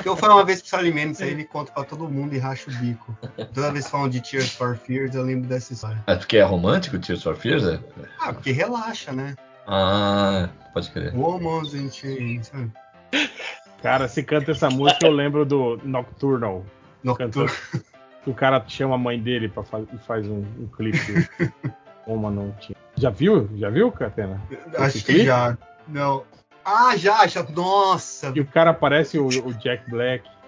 Eu 0.05 0.15
falei 0.15 0.35
uma 0.35 0.45
vez 0.45 0.61
pro 0.61 0.69
Salimena, 0.69 1.11
isso 1.11 1.23
aí 1.23 1.31
ele 1.31 1.43
conta 1.45 1.71
pra 1.71 1.83
todo 1.83 2.07
mundo 2.07 2.33
e 2.33 2.37
racha 2.37 2.69
o 2.69 2.73
bico. 2.75 3.17
Toda 3.53 3.71
vez 3.71 3.85
que 3.85 3.91
falam 3.91 4.09
de 4.09 4.21
Tears 4.21 4.51
for 4.53 4.77
Fears, 4.77 5.15
eu 5.15 5.23
lembro 5.23 5.47
dessa 5.47 5.73
história. 5.73 6.03
É 6.07 6.15
porque 6.15 6.37
é 6.37 6.43
romântico, 6.43 6.99
Tears 6.99 7.23
for 7.23 7.35
Fears? 7.35 7.63
É? 7.63 7.79
Ah, 8.19 8.33
porque 8.33 8.51
relaxa, 8.51 9.11
né? 9.11 9.35
Ah, 9.67 10.49
pode 10.73 10.89
crer. 10.91 11.13
Woman's 11.15 11.73
in 11.73 11.91
Chains. 11.91 12.51
Cara, 13.81 14.07
se 14.07 14.23
canta 14.23 14.51
essa 14.51 14.69
música, 14.69 15.05
eu 15.05 15.11
lembro 15.11 15.45
do 15.45 15.79
Nocturnal. 15.83 16.65
Nocturno. 17.03 17.51
Que 18.23 18.29
o 18.29 18.33
cara 18.33 18.63
chama 18.67 18.95
a 18.95 18.97
mãe 18.97 19.19
dele 19.19 19.47
pra 19.47 19.63
fazer 19.63 19.87
e 19.93 19.97
faz 19.99 20.27
um, 20.27 20.39
um 20.59 20.67
clipe. 20.67 21.29
Uma 22.05 22.29
não 22.31 22.51
tinha. 22.59 22.75
Já 22.95 23.09
viu? 23.09 23.49
Já 23.55 23.69
viu, 23.69 23.91
Catena? 23.91 24.41
Acho 24.77 24.97
que 24.97 25.03
clipe? 25.03 25.25
já. 25.25 25.57
Não. 25.87 26.23
Ah, 26.71 26.95
já, 26.95 27.25
já. 27.25 27.41
Nossa! 27.43 28.31
E 28.35 28.39
o 28.39 28.45
cara 28.45 28.73
parece 28.73 29.17
o, 29.17 29.27
o 29.27 29.53
Jack 29.55 29.89
Black. 29.89 30.23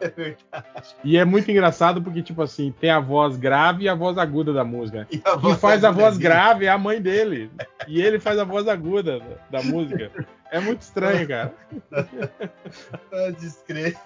É 0.00 0.08
verdade. 0.08 0.94
E 1.02 1.16
é 1.16 1.24
muito 1.24 1.50
engraçado 1.50 2.02
porque, 2.02 2.22
tipo 2.22 2.42
assim, 2.42 2.72
tem 2.80 2.90
a 2.90 3.00
voz 3.00 3.36
grave 3.36 3.84
e 3.84 3.88
a 3.88 3.94
voz 3.94 4.18
aguda 4.18 4.52
da 4.52 4.62
música. 4.62 5.08
E 5.10 5.22
a 5.24 5.38
Quem 5.38 5.56
faz 5.56 5.84
a 5.84 5.90
voz 5.90 6.18
grave 6.18 6.66
é 6.66 6.68
a 6.68 6.76
mãe 6.76 7.00
dele. 7.00 7.50
E 7.88 8.00
ele 8.00 8.20
faz 8.20 8.38
a 8.38 8.44
voz 8.44 8.68
aguda 8.68 9.20
da, 9.50 9.62
música. 9.62 10.12
É 10.52 10.60
muito 10.60 10.82
estranho, 10.82 11.26
cara. 11.26 11.54
Descrever. 13.40 13.96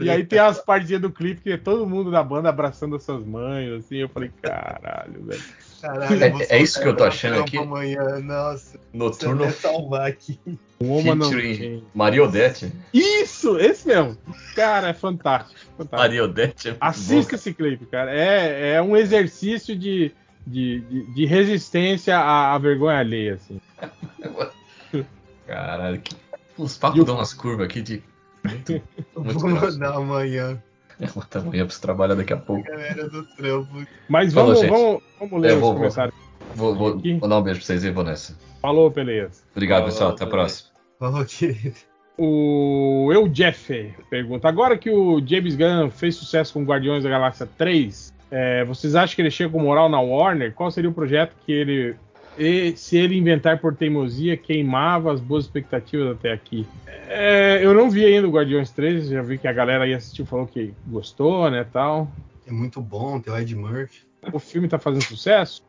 E 0.00 0.10
aí 0.10 0.24
tem 0.26 0.38
as 0.38 0.60
partezinhas 0.60 1.02
do 1.02 1.10
clipe 1.10 1.40
que 1.40 1.52
é 1.52 1.56
todo 1.56 1.86
mundo 1.86 2.10
da 2.10 2.22
banda 2.22 2.50
abraçando 2.50 2.96
as 2.96 3.02
suas 3.02 3.24
mães, 3.24 3.72
assim. 3.72 3.96
Eu 3.96 4.10
falei, 4.10 4.30
caralho, 4.42 5.24
velho. 5.24 5.42
Caralho, 5.80 6.24
É- 6.42 6.46
é 6.56 6.62
isso 6.62 6.80
que 6.80 6.88
eu 6.88 6.96
tô 6.96 7.04
achando 7.04 7.40
aqui. 7.40 7.56
Amanhã. 7.58 8.18
Nossa, 8.20 8.78
Noturno 8.92 9.50
salvar 9.52 10.08
aqui. 10.08 10.38
Featuring 10.80 11.56
tem. 11.56 11.84
Maria 11.94 12.24
Odete. 12.24 12.72
Isso, 12.92 13.58
esse 13.58 13.86
mesmo. 13.86 14.16
Cara, 14.56 14.88
é 14.88 14.94
fantástico. 14.94 15.58
fantástico. 15.76 15.96
Maria 15.96 16.24
Odete 16.24 16.70
é 16.70 16.76
Assista 16.80 17.30
bom. 17.32 17.36
esse 17.36 17.54
clipe, 17.54 17.86
cara. 17.86 18.12
É, 18.12 18.72
é 18.74 18.82
um 18.82 18.96
exercício 18.96 19.76
de, 19.76 20.12
de, 20.46 20.80
de, 20.80 21.14
de 21.14 21.26
resistência 21.26 22.16
à, 22.18 22.54
à 22.54 22.58
vergonha 22.58 22.98
alheia, 22.98 23.34
assim. 23.34 23.60
Caralho, 25.46 26.00
que... 26.00 26.14
os 26.56 26.76
papos 26.76 27.00
o- 27.00 27.04
dão 27.04 27.16
umas 27.16 27.32
curvas 27.34 27.66
aqui 27.66 27.80
de. 27.82 28.02
Muito, 28.44 28.72
Eu 28.72 28.82
muito 29.22 29.38
Vou 29.40 29.50
mandar 29.50 29.94
amanhã. 29.94 30.62
É 31.00 31.06
uma 31.14 31.24
tamanha 31.24 31.64
pra 31.64 31.76
trabalhar 31.76 32.14
daqui 32.14 32.32
a 32.32 32.36
pouco. 32.36 32.64
Galera 32.64 33.08
do 33.08 33.22
trampo. 33.36 33.86
Mas 34.08 34.32
Falou, 34.32 34.54
vamos, 34.54 34.68
vamos, 34.70 35.02
vamos 35.20 35.40
ler 35.42 35.50
Eu 35.52 35.54
os 35.54 35.60
vou- 35.60 35.70
vou- 35.70 35.74
comentários. 35.80 36.14
Vou, 36.54 36.74
vou 36.74 36.94
Aqui. 36.98 37.14
mandar 37.20 37.38
um 37.38 37.42
beijo 37.42 37.60
pra 37.60 37.66
vocês 37.66 37.84
e 37.84 37.90
vou 37.90 38.02
nessa. 38.04 38.36
Falou, 38.60 38.90
beleza. 38.90 39.42
Obrigado, 39.52 39.78
Falou, 39.82 39.92
pessoal. 39.92 40.10
Até 40.10 40.24
a 40.24 40.26
beleza. 40.26 40.30
próxima. 40.48 40.70
Falou, 40.98 41.24
querido. 41.24 41.76
O 42.18 43.10
Eu 43.12 43.28
Jeff 43.28 43.94
pergunta: 44.10 44.48
agora 44.48 44.76
que 44.76 44.90
o 44.90 45.24
James 45.24 45.54
Gunn 45.54 45.90
fez 45.90 46.16
sucesso 46.16 46.52
com 46.52 46.64
Guardiões 46.64 47.04
da 47.04 47.10
Galáxia 47.10 47.48
3, 47.56 48.12
é, 48.30 48.64
vocês 48.64 48.96
acham 48.96 49.14
que 49.14 49.22
ele 49.22 49.30
chega 49.30 49.50
com 49.50 49.60
moral 49.60 49.88
na 49.88 50.00
Warner? 50.00 50.52
Qual 50.52 50.68
seria 50.70 50.90
o 50.90 50.94
projeto 50.94 51.34
que 51.46 51.52
ele. 51.52 51.94
E 52.38 52.76
se 52.76 52.96
ele 52.96 53.16
inventar 53.18 53.60
por 53.60 53.74
teimosia, 53.74 54.36
queimava 54.36 55.12
as 55.12 55.20
boas 55.20 55.44
expectativas 55.46 56.16
até 56.16 56.32
aqui? 56.32 56.64
É, 57.08 57.58
eu 57.62 57.74
não 57.74 57.90
vi 57.90 58.04
ainda 58.04 58.28
o 58.28 58.30
Guardiões 58.30 58.70
3, 58.70 59.08
já 59.08 59.22
vi 59.22 59.38
que 59.38 59.48
a 59.48 59.52
galera 59.52 59.84
aí 59.84 59.92
assistiu 59.92 60.24
falou 60.24 60.46
que 60.46 60.72
gostou, 60.86 61.50
né, 61.50 61.66
tal. 61.72 62.08
É 62.46 62.52
muito 62.52 62.80
bom, 62.80 63.18
tem 63.20 63.32
o 63.32 63.36
Ed 63.36 63.56
Murphy. 63.56 64.06
O 64.32 64.38
filme 64.38 64.68
tá 64.68 64.78
fazendo 64.78 65.04
sucesso? 65.04 65.62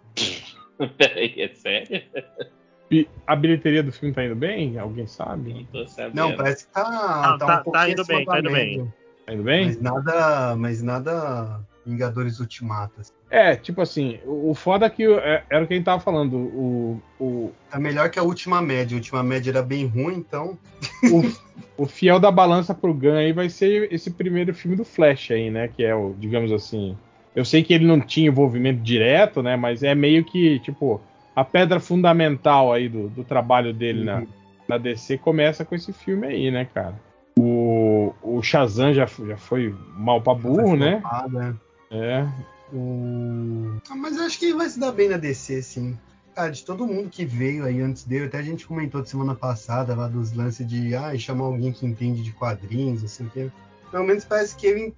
Peraí, 0.97 1.33
é 1.41 1.47
sério? 1.49 2.03
E 2.91 3.07
a 3.25 3.35
bilheteria 3.35 3.83
do 3.83 3.91
filme 3.91 4.13
tá 4.13 4.23
indo 4.23 4.35
bem? 4.35 4.77
Alguém 4.77 5.07
sabe? 5.07 5.53
Não 5.53 5.63
tô 5.65 5.87
sabendo. 5.87 6.15
Não, 6.15 6.35
parece 6.35 6.67
que 6.67 6.73
tá, 6.73 6.81
Ah, 6.83 7.37
tá, 7.37 7.45
tá- 7.45 7.59
um 7.61 7.63
pouquinho 7.63 7.85
tá 7.85 7.91
indo 7.91 8.05
bem, 8.05 8.25
tá 8.25 8.39
indo 8.39 8.51
bem. 8.51 8.93
Tá 9.25 9.33
indo 9.33 9.43
bem? 9.43 9.65
Mas 9.65 9.81
nada, 9.81 10.55
mas 10.55 10.81
nada 10.81 11.59
Vingadores 11.85 12.39
Ultimatas. 12.39 13.11
É, 13.29 13.55
tipo 13.55 13.81
assim, 13.81 14.19
o, 14.25 14.51
o 14.51 14.55
foda 14.55 14.85
é 14.85 14.89
que 14.89 15.03
é- 15.03 15.43
era 15.49 15.63
o 15.63 15.67
que 15.67 15.73
a 15.73 15.77
gente 15.77 15.85
tava 15.85 15.99
falando. 16.01 16.35
O, 16.37 17.01
o, 17.19 17.51
Tá 17.69 17.79
melhor 17.79 18.09
que 18.09 18.19
a 18.19 18.23
última 18.23 18.61
média. 18.61 18.95
A 18.95 18.99
última 18.99 19.23
média 19.23 19.51
era 19.51 19.61
bem 19.61 19.85
ruim, 19.85 20.15
então. 20.15 20.57
o 21.77 21.85
fiel 21.85 22.19
da 22.19 22.31
balança 22.31 22.73
pro 22.73 22.93
Gun 22.93 23.13
aí 23.15 23.31
vai 23.31 23.49
ser 23.49 23.91
esse 23.93 24.11
primeiro 24.11 24.53
filme 24.53 24.75
do 24.75 24.83
Flash 24.85 25.31
aí, 25.31 25.49
né? 25.49 25.67
Que 25.67 25.83
é 25.83 25.95
o, 25.95 26.13
digamos 26.17 26.51
assim. 26.51 26.97
Eu 27.35 27.45
sei 27.45 27.63
que 27.63 27.73
ele 27.73 27.85
não 27.85 28.01
tinha 28.01 28.27
envolvimento 28.27 28.81
direto, 28.81 29.41
né? 29.41 29.55
Mas 29.55 29.83
é 29.83 29.93
meio 29.95 30.23
que, 30.25 30.59
tipo, 30.59 30.99
a 31.35 31.45
pedra 31.45 31.79
fundamental 31.79 32.73
aí 32.73 32.89
do, 32.89 33.07
do 33.09 33.23
trabalho 33.23 33.73
dele 33.73 34.03
na, 34.03 34.23
na 34.67 34.77
DC 34.77 35.17
começa 35.19 35.63
com 35.63 35.75
esse 35.75 35.93
filme 35.93 36.27
aí, 36.27 36.51
né, 36.51 36.67
cara? 36.73 36.95
O, 37.37 38.13
o 38.21 38.41
Shazam 38.41 38.93
já, 38.93 39.05
já 39.05 39.37
foi 39.37 39.73
mal 39.95 40.21
pra 40.21 40.33
burro, 40.33 40.75
né? 40.75 40.99
Flopada. 40.99 41.55
É. 41.91 42.25
O... 42.73 43.77
Ah, 43.89 43.95
mas 43.95 44.15
eu 44.17 44.23
acho 44.23 44.37
que 44.39 44.45
ele 44.45 44.53
vai 44.57 44.69
se 44.69 44.79
dar 44.79 44.91
bem 44.91 45.09
na 45.09 45.17
DC, 45.17 45.61
sim. 45.61 45.97
Cara, 46.35 46.51
de 46.51 46.63
todo 46.63 46.85
mundo 46.87 47.09
que 47.09 47.25
veio 47.25 47.65
aí 47.65 47.81
antes 47.81 48.03
dele, 48.03 48.25
até 48.25 48.37
a 48.37 48.43
gente 48.43 48.65
comentou 48.67 49.01
de 49.01 49.09
semana 49.09 49.33
passada 49.35 49.95
lá 49.95 50.07
dos 50.07 50.31
lances 50.31 50.65
de 50.67 50.95
ah, 50.95 51.17
chamar 51.17 51.45
alguém 51.45 51.71
que 51.73 51.85
entende 51.85 52.23
de 52.23 52.31
quadrinhos, 52.31 53.01
não 53.01 53.09
sei 53.09 53.25
o 53.25 53.29
quê. 53.31 53.49
Pelo 53.91 54.03
menos 54.05 54.23
parece 54.23 54.55
que 54.55 54.67
ele 54.67 54.93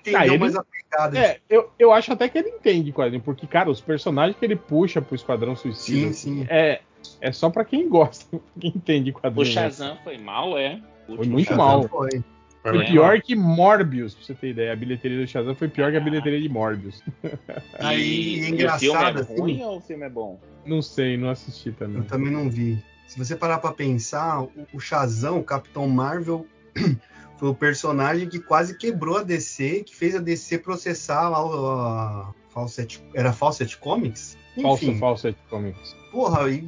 entendeu 0.00 0.20
Ah, 0.20 0.26
ele- 0.26 0.38
mais 0.38 0.56
a 0.56 0.64
pegada. 0.64 1.18
É, 1.18 1.40
eu, 1.50 1.70
eu 1.78 1.92
acho 1.92 2.12
até 2.12 2.28
que 2.28 2.38
ele 2.38 2.48
entende 2.48 2.92
quadrinho, 2.92 3.22
porque, 3.22 3.46
cara, 3.46 3.70
os 3.70 3.80
personagens 3.80 4.36
que 4.38 4.44
ele 4.44 4.56
puxa 4.56 5.02
pro 5.02 5.14
Esquadrão 5.14 5.54
Suicida 5.54 6.08
Sim, 6.08 6.12
sim. 6.14 6.46
é, 6.48 6.80
é 7.20 7.30
só 7.30 7.50
pra 7.50 7.64
quem 7.64 7.88
gosta, 7.88 8.40
quem 8.58 8.72
entende 8.74 9.10
O 9.10 9.14
quadrinho. 9.14 9.44
né? 9.46 9.52
Shazam 9.52 9.98
foi 10.02 10.16
mal, 10.16 10.56
é? 10.58 10.80
O 11.06 11.16
Foi 11.16 11.26
muito 11.26 11.44
Shazam. 11.48 11.58
mal. 11.64 11.88
Foi. 11.88 12.24
Foi 12.70 12.84
pior 12.84 13.20
que 13.20 13.34
Morbius, 13.36 14.14
pra 14.14 14.24
você 14.24 14.34
ter 14.34 14.50
ideia. 14.50 14.72
A 14.72 14.76
bilheteria 14.76 15.18
do 15.20 15.26
Shazam 15.26 15.54
foi 15.54 15.68
pior 15.68 15.90
que 15.90 15.96
a 15.96 16.00
bilheteria 16.00 16.40
de 16.40 16.48
Morbius. 16.48 17.02
Aí, 17.78 18.00
é 18.00 18.04
e 18.04 18.40
o 18.40 18.42
filme 18.44 18.50
engraçado, 18.52 19.18
é 19.18 19.22
assim, 19.22 19.38
ruim 19.40 19.62
ou 19.62 19.76
o 19.78 19.80
filme 19.80 20.04
é 20.04 20.10
bom? 20.10 20.40
Não 20.64 20.82
sei, 20.82 21.16
não 21.16 21.30
assisti 21.30 21.72
também. 21.72 21.98
Eu 21.98 22.04
também 22.04 22.30
não 22.32 22.48
vi. 22.50 22.82
Se 23.06 23.18
você 23.18 23.36
parar 23.36 23.58
pra 23.58 23.72
pensar, 23.72 24.42
o, 24.42 24.52
o 24.72 24.80
Shazam, 24.80 25.38
o 25.38 25.44
Capitão 25.44 25.88
Marvel, 25.88 26.46
foi 27.38 27.48
o 27.48 27.54
personagem 27.54 28.28
que 28.28 28.40
quase 28.40 28.76
quebrou 28.76 29.18
a 29.18 29.22
DC, 29.22 29.84
que 29.84 29.94
fez 29.94 30.14
a 30.16 30.20
DC 30.20 30.58
processar 30.58 31.28
lá 31.28 31.44
o- 31.44 31.66
a 31.80 32.34
Fawcett, 32.50 33.02
era 33.14 33.32
Fawcett 33.32 33.76
Comics? 33.78 34.36
Enfim, 34.56 34.98
falso 34.98 35.34
Comics. 35.50 35.94
porra, 36.10 36.50
e 36.50 36.66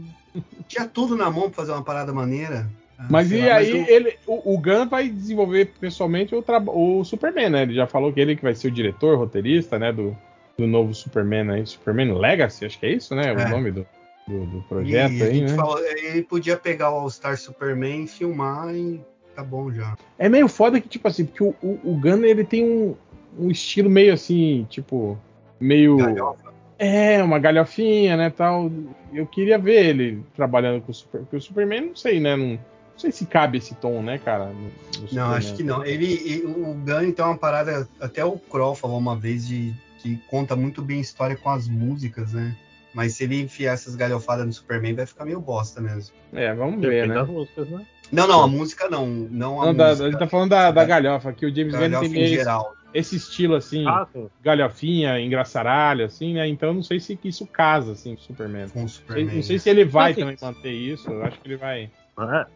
tinha 0.68 0.86
tudo 0.86 1.16
na 1.16 1.30
mão 1.30 1.44
pra 1.44 1.52
fazer 1.52 1.72
uma 1.72 1.82
parada 1.82 2.12
maneira. 2.12 2.70
Ah, 2.98 3.06
Mas 3.08 3.28
sei 3.28 3.42
e 3.42 3.48
lá, 3.48 3.54
aí, 3.54 3.72
o- 3.72 3.88
ele, 3.88 4.18
o, 4.26 4.54
o 4.54 4.58
Gunn 4.58 4.88
vai 4.88 5.08
desenvolver 5.08 5.72
pessoalmente 5.80 6.34
o, 6.34 6.44
o 6.68 7.04
Superman, 7.04 7.50
né? 7.50 7.62
Ele 7.62 7.74
já 7.74 7.86
falou 7.86 8.12
que 8.12 8.20
ele 8.20 8.34
que 8.34 8.42
vai 8.42 8.54
ser 8.54 8.68
o 8.68 8.72
diretor, 8.72 9.16
roteirista, 9.16 9.78
né? 9.78 9.92
Do, 9.92 10.16
do 10.58 10.66
novo 10.66 10.92
Superman 10.92 11.48
aí. 11.52 11.64
Superman 11.64 12.12
Legacy, 12.18 12.64
acho 12.64 12.78
que 12.78 12.86
é 12.86 12.92
isso, 12.92 13.14
né? 13.14 13.28
É. 13.28 13.32
O 13.32 13.48
nome 13.48 13.70
do, 13.70 13.86
do, 14.26 14.46
do 14.46 14.58
e 14.58 14.62
projeto 14.62 15.22
a 15.22 15.26
aí, 15.26 15.40
né? 15.42 15.56
ele 16.02 16.22
podia 16.22 16.56
pegar 16.56 16.90
o 16.90 16.96
All-Star 16.96 17.38
Superman, 17.38 18.08
filmar 18.08 18.74
e 18.74 19.00
tá 19.36 19.44
bom 19.44 19.70
já. 19.72 19.96
É 20.18 20.28
meio 20.28 20.48
foda 20.48 20.80
que, 20.80 20.88
tipo 20.88 21.06
assim, 21.06 21.24
porque 21.24 21.44
o, 21.44 21.54
o, 21.62 21.78
o 21.84 21.94
Gunn, 21.94 22.24
ele 22.24 22.42
tem 22.42 22.64
um, 22.64 22.96
um 23.38 23.48
estilo 23.48 23.88
meio 23.88 24.12
assim, 24.12 24.66
tipo, 24.68 25.16
meio... 25.60 25.96
Galhofa. 25.98 26.48
É, 26.80 27.20
uma 27.22 27.40
galhofinha, 27.40 28.16
né, 28.16 28.30
tal. 28.30 28.70
Eu 29.12 29.26
queria 29.26 29.58
ver 29.58 29.84
ele 29.84 30.22
trabalhando 30.36 30.80
com 30.80 30.92
o 30.92 30.94
Superman, 30.94 31.24
porque 31.24 31.36
o 31.36 31.40
Superman, 31.40 31.80
não 31.86 31.96
sei, 31.96 32.20
né, 32.20 32.36
não, 32.36 32.58
não 32.98 33.00
sei 33.00 33.12
se 33.12 33.26
cabe 33.26 33.58
esse 33.58 33.74
tom, 33.76 34.02
né, 34.02 34.18
cara. 34.18 34.46
no- 34.46 34.52
no 34.52 34.70
Não, 35.00 35.08
Superman. 35.08 35.36
acho 35.36 35.54
que 35.54 35.62
não. 35.62 35.84
Ele, 35.84 36.06
e 36.06 36.42
o 36.44 36.74
Gunn 36.74 37.12
tem 37.12 37.24
uma 37.24 37.36
parada, 37.38 37.88
até 38.00 38.24
o 38.24 38.32
Kroll 38.38 38.74
falou 38.74 38.98
uma 38.98 39.14
vez 39.16 39.46
de 39.46 39.72
que 40.02 40.16
conta 40.28 40.56
muito 40.56 40.82
bem 40.82 40.98
a 40.98 41.00
história 41.00 41.36
com 41.36 41.48
as 41.50 41.68
músicas, 41.68 42.32
né? 42.32 42.54
Mas 42.94 43.14
se 43.14 43.24
ele 43.24 43.40
enfiar 43.40 43.74
essas 43.74 43.94
galhofadas 43.94 44.44
no 44.46 44.52
Superman, 44.52 44.94
vai 44.94 45.06
ficar 45.06 45.24
meio 45.24 45.40
bosta 45.40 45.80
mesmo. 45.80 46.14
É, 46.32 46.52
vamos 46.54 46.80
ver, 46.80 46.90
Depende 47.04 47.08
né? 47.08 47.14
das 47.14 47.28
músicas, 47.28 47.68
né? 47.68 47.86
Não, 48.10 48.26
não, 48.26 48.42
a 48.42 48.48
música 48.48 48.88
não. 48.88 49.06
Não 49.06 49.60
a 49.62 49.66
Não, 49.66 49.74
da, 49.74 49.88
música. 49.90 50.08
ele 50.08 50.16
tá 50.16 50.26
falando 50.26 50.50
da, 50.50 50.70
da 50.70 50.84
galhofa, 50.84 51.32
que 51.32 51.46
o 51.46 51.54
James 51.54 51.74
Gunn 51.74 52.00
tem 52.00 52.08
em 52.08 52.12
meio 52.12 52.24
esse, 52.24 52.34
geral. 52.34 52.74
esse 52.94 53.16
estilo 53.16 53.54
assim, 53.54 53.86
Ah, 53.86 54.06
galhofinha, 54.42 55.20
engraçaralho, 55.20 56.04
assim, 56.06 56.34
né? 56.34 56.48
Então 56.48 56.70
eu 56.70 56.74
não 56.74 56.82
sei 56.82 56.98
se 56.98 57.14
que 57.16 57.28
isso 57.28 57.46
casa, 57.46 57.92
assim, 57.92 58.14
com 58.16 58.20
o 58.22 58.24
Superman. 58.24 58.68
Com 58.70 58.78
o 58.78 58.82
Não 58.82 58.88
sei, 58.88 59.00
Superman. 59.02 59.36
não 59.36 59.42
sei 59.42 59.58
se 59.58 59.68
ele 59.70 59.84
vai 59.84 60.10
Mas, 60.12 60.16
também 60.18 60.36
manter 60.40 60.72
isso, 60.72 61.10
eu 61.10 61.22
acho 61.24 61.38
que 61.40 61.46
ele 61.48 61.56
vai. 61.56 61.90
É. 62.18 62.46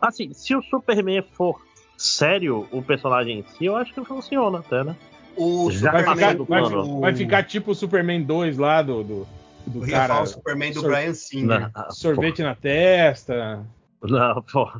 Assim, 0.00 0.32
se 0.32 0.54
o 0.54 0.62
Superman 0.62 1.22
for 1.32 1.60
sério, 1.96 2.66
o 2.72 2.82
personagem 2.82 3.40
em 3.40 3.42
si, 3.42 3.66
eu 3.66 3.76
acho 3.76 3.92
que 3.94 4.04
funciona 4.04 4.58
até, 4.58 4.82
né? 4.84 4.96
O 5.36 5.70
Já 5.70 5.90
Vai 5.92 6.02
Superman 6.02 6.28
ficar, 6.30 6.36
do 6.36 6.44
vai, 6.44 7.00
vai 7.00 7.14
ficar 7.14 7.42
tipo 7.44 7.70
o 7.72 7.74
Superman 7.74 8.22
2 8.22 8.56
lá 8.58 8.82
do, 8.82 9.02
do, 9.02 9.26
do 9.66 9.80
falar 9.86 10.08
cara. 10.08 10.22
o 10.22 10.26
Superman 10.26 10.72
do 10.72 10.80
sor- 10.80 10.90
Brian 10.90 11.14
Singer. 11.14 11.70
Não, 11.74 11.90
Sorvete 11.90 12.42
na 12.42 12.54
testa. 12.54 13.66
Não, 14.02 14.42
pô. 14.42 14.70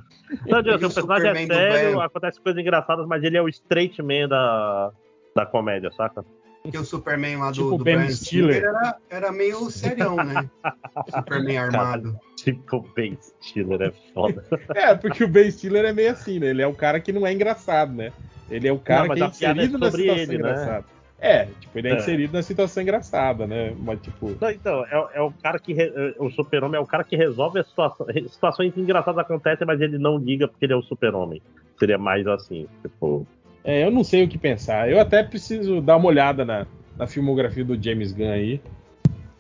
Não, 0.46 0.62
Deus, 0.62 0.80
E 0.82 0.84
o 0.84 0.88
o 0.88 0.94
personagem 0.94 1.28
é 1.28 1.34
Superman 1.34 1.48
do 1.48 1.54
sério, 1.54 2.00
acontece 2.00 2.40
coisas 2.40 2.60
engraçadas, 2.60 3.06
mas 3.06 3.22
ele 3.24 3.36
é 3.36 3.42
o 3.42 3.48
straight 3.48 4.00
man 4.02 4.28
da, 4.28 4.90
da 5.34 5.46
comédia, 5.46 5.90
saca? 5.92 6.24
Porque 6.64 6.78
o 6.78 6.84
Superman 6.84 7.36
lá 7.36 7.48
do, 7.50 7.52
Tipo 7.56 7.76
do 7.78 7.84
Ben 7.84 7.96
Brian 7.98 8.10
Stiller. 8.10 8.54
Singer 8.54 8.68
era, 8.70 8.96
era 9.10 9.30
meio 9.32 9.70
serião, 9.70 10.16
né? 10.16 10.48
Superman 11.14 11.58
armado. 11.58 12.18
Tipo, 12.36 12.80
Ben 12.96 13.18
Stiller 13.42 13.82
é 13.82 13.92
foda. 14.14 14.42
É, 14.74 14.94
porque 14.94 15.22
o 15.24 15.28
Ben 15.28 15.50
Stiller 15.50 15.84
é 15.84 15.92
meio 15.92 16.12
assim, 16.12 16.38
né? 16.38 16.46
Ele 16.48 16.62
é 16.62 16.66
o 16.66 16.74
cara 16.74 17.00
que 17.00 17.12
não 17.12 17.26
é 17.26 17.32
engraçado, 17.34 17.92
né? 17.92 18.10
Ele 18.50 18.66
é 18.66 18.72
o 18.72 18.78
cara 18.78 19.08
Não, 19.08 19.14
que 19.14 19.20
é 19.22 19.24
é 19.24 19.28
inserido 19.28 19.78
na 19.78 19.90
sobre 19.90 20.02
situação 20.02 20.22
ele, 20.22 20.42
né? 20.42 20.50
engraçada. 20.50 20.84
É, 21.20 21.44
tipo, 21.60 21.78
ele 21.78 21.88
é, 21.88 21.92
É. 21.92 21.96
inserido 21.98 22.32
na 22.32 22.42
situação 22.42 22.82
engraçada, 22.82 23.46
né? 23.46 23.74
Mas, 23.78 24.00
tipo, 24.00 24.34
Não, 24.40 24.50
então, 24.50 24.84
é, 24.86 25.08
é 25.16 25.20
o 25.20 25.30
cara 25.32 25.58
que. 25.58 25.74
re- 25.74 25.92
é, 25.94 26.14
o 26.18 26.30
super-homem 26.30 26.78
é 26.78 26.82
o 26.82 26.86
cara 26.86 27.04
que 27.04 27.14
resolve 27.14 27.58
as 27.60 27.68
situações. 27.68 28.32
Situações 28.32 28.74
engraçadas 28.76 29.18
acontecem, 29.20 29.66
mas 29.66 29.80
ele 29.82 29.98
não 29.98 30.16
liga 30.16 30.48
porque 30.48 30.64
ele 30.64 30.72
é 30.72 30.76
o 30.76 30.82
super-homem. 30.82 31.42
Seria 31.78 31.98
mais 31.98 32.26
assim, 32.26 32.66
tipo. 32.80 33.26
É, 33.64 33.84
eu 33.84 33.90
não 33.90 34.04
sei 34.04 34.22
o 34.24 34.28
que 34.28 34.38
pensar. 34.38 34.88
Eu 34.90 35.00
até 35.00 35.22
preciso 35.22 35.80
dar 35.80 35.96
uma 35.96 36.06
olhada 36.08 36.44
na, 36.44 36.66
na 36.96 37.06
filmografia 37.06 37.64
do 37.64 37.82
James 37.82 38.12
Gunn 38.12 38.30
aí. 38.30 38.60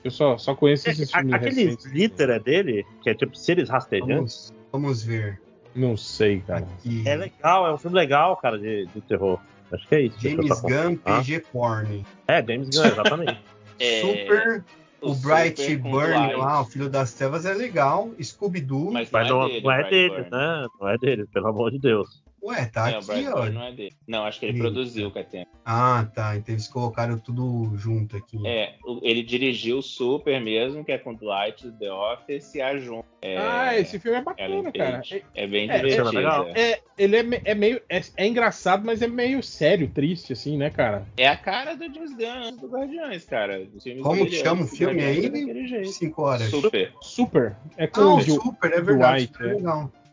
Eu 0.02 0.10
só, 0.10 0.36
só 0.36 0.54
conheço 0.54 0.88
esses 0.90 1.14
A- 1.14 1.18
filmes 1.18 1.34
Aquele 1.34 1.64
recentes. 1.64 1.86
glitter 1.86 2.30
é 2.30 2.38
dele, 2.38 2.84
que 3.02 3.10
é 3.10 3.14
tipo 3.14 3.36
seres 3.36 3.68
rastejantes. 3.68 4.52
Vamos, 4.72 5.02
vamos 5.02 5.02
ver. 5.04 5.40
Não 5.74 5.96
sei, 5.96 6.40
cara. 6.40 6.60
Aqui. 6.78 7.02
É 7.06 7.16
legal, 7.16 7.66
é 7.66 7.72
um 7.74 7.78
filme 7.78 7.96
legal, 7.96 8.36
cara, 8.36 8.58
de, 8.58 8.86
de 8.86 9.00
terror. 9.02 9.38
Acho 9.72 9.88
que 9.88 9.94
é 9.94 10.00
isso. 10.02 10.16
James 10.20 10.60
Gunn, 10.60 10.98
Ah? 11.04 11.18
PG 11.18 11.40
Porn. 11.52 12.04
É, 12.28 12.44
James 12.46 12.68
Gunn, 12.70 12.86
exatamente. 12.86 13.38
É, 13.80 14.02
Super. 14.02 14.64
O, 15.00 15.16
Bright 15.16 15.60
Super 15.60 15.82
com 15.82 15.90
Burn 15.90 16.32
lá, 16.36 16.60
o 16.60 16.64
Filho 16.64 16.88
das 16.88 17.12
Trevas, 17.12 17.44
é 17.44 17.52
legal. 17.52 18.10
Scooby-Doo. 18.22 18.92
Mas 18.92 19.10
Mas 19.10 19.28
não, 19.28 19.48
dele, 19.48 19.60
não 19.62 19.72
é 19.72 19.80
o 19.84 19.90
dele, 19.90 20.26
né? 20.30 20.66
Não 20.80 20.88
é 20.88 20.96
dele, 20.96 21.26
pelo 21.26 21.48
amor 21.48 21.72
de 21.72 21.80
Deus. 21.80 22.22
Ué, 22.44 22.66
tá 22.66 22.90
É, 22.90 22.96
o 22.96 22.98
aqui, 22.98 23.26
ó. 23.28 23.46
não 23.50 23.64
é 23.64 23.72
dele. 23.72 23.94
Não, 24.06 24.24
acho 24.24 24.38
que 24.38 24.44
ele 24.46 24.58
produziu 24.58 25.08
o 25.08 25.10
Catena. 25.10 25.46
Ah, 25.64 26.06
tá. 26.14 26.36
Então 26.36 26.54
eles 26.54 26.68
colocaram 26.68 27.18
tudo 27.18 27.72
junto 27.76 28.16
aqui. 28.18 28.38
É, 28.46 28.74
o- 28.84 29.00
ele 29.02 29.22
dirigiu 29.22 29.78
o 29.78 29.82
Super 29.82 30.38
mesmo, 30.42 30.84
que 30.84 30.92
é 30.92 30.98
com 30.98 31.14
Dwight, 31.14 31.70
The 31.78 31.90
Office 31.90 32.54
e 32.54 32.60
a 32.60 32.76
Jun. 32.78 33.02
É, 33.22 33.38
Ah, 33.38 33.78
esse 33.78 33.98
filme 33.98 34.18
é 34.18 34.44
Ellen 34.44 34.62
bacana, 34.64 34.72
cara. 34.72 35.02
É 35.34 35.46
bem 35.46 35.70
É, 35.70 35.76
divertido. 35.76 36.08
é 36.08 36.12
legal. 36.12 36.46
É. 36.54 36.72
É, 36.72 36.80
ele 36.98 37.16
é, 37.16 37.40
é 37.46 37.54
meio. 37.54 37.80
É, 37.88 38.02
é 38.18 38.26
engraçado, 38.26 38.84
mas 38.84 39.00
é 39.00 39.06
meio 39.08 39.42
sério, 39.42 39.88
triste, 39.88 40.34
assim, 40.34 40.58
né, 40.58 40.68
cara? 40.68 41.06
É 41.16 41.26
a 41.26 41.36
cara 41.38 41.74
do 41.74 41.84
James 41.84 42.12
Gunn 42.14 42.56
do 42.60 42.68
Guardiões, 42.68 43.24
cara. 43.24 43.66
Como 44.02 44.26
que 44.26 44.32
chama 44.36 44.64
o 44.64 44.66
filme 44.66 45.02
aí? 45.02 45.74
é. 45.80 45.84
Cinco 45.84 46.22
horas. 46.22 46.50
Super. 46.50 46.92
Super. 47.00 47.56
É 47.78 47.86
com 47.86 48.00
Ah, 48.02 48.14
o 48.14 48.18
o 48.18 48.20
Super, 48.22 48.70
é 48.72 48.80
verdade. 48.82 49.26
Dwight, 49.28 49.32
super 49.32 49.50
é. 49.50 50.03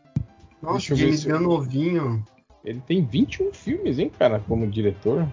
Nossa, 0.62 0.94
James 0.94 1.24
Gunn 1.24 1.40
novinho. 1.40 2.24
Ele 2.64 2.80
tem 2.80 3.04
21 3.04 3.52
filmes, 3.52 3.98
hein, 3.98 4.10
cara, 4.16 4.40
como 4.46 4.66
diretor. 4.70 5.26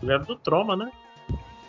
Ele 0.00 0.12
é 0.12 0.18
do 0.18 0.36
Troma, 0.36 0.76
né? 0.76 0.90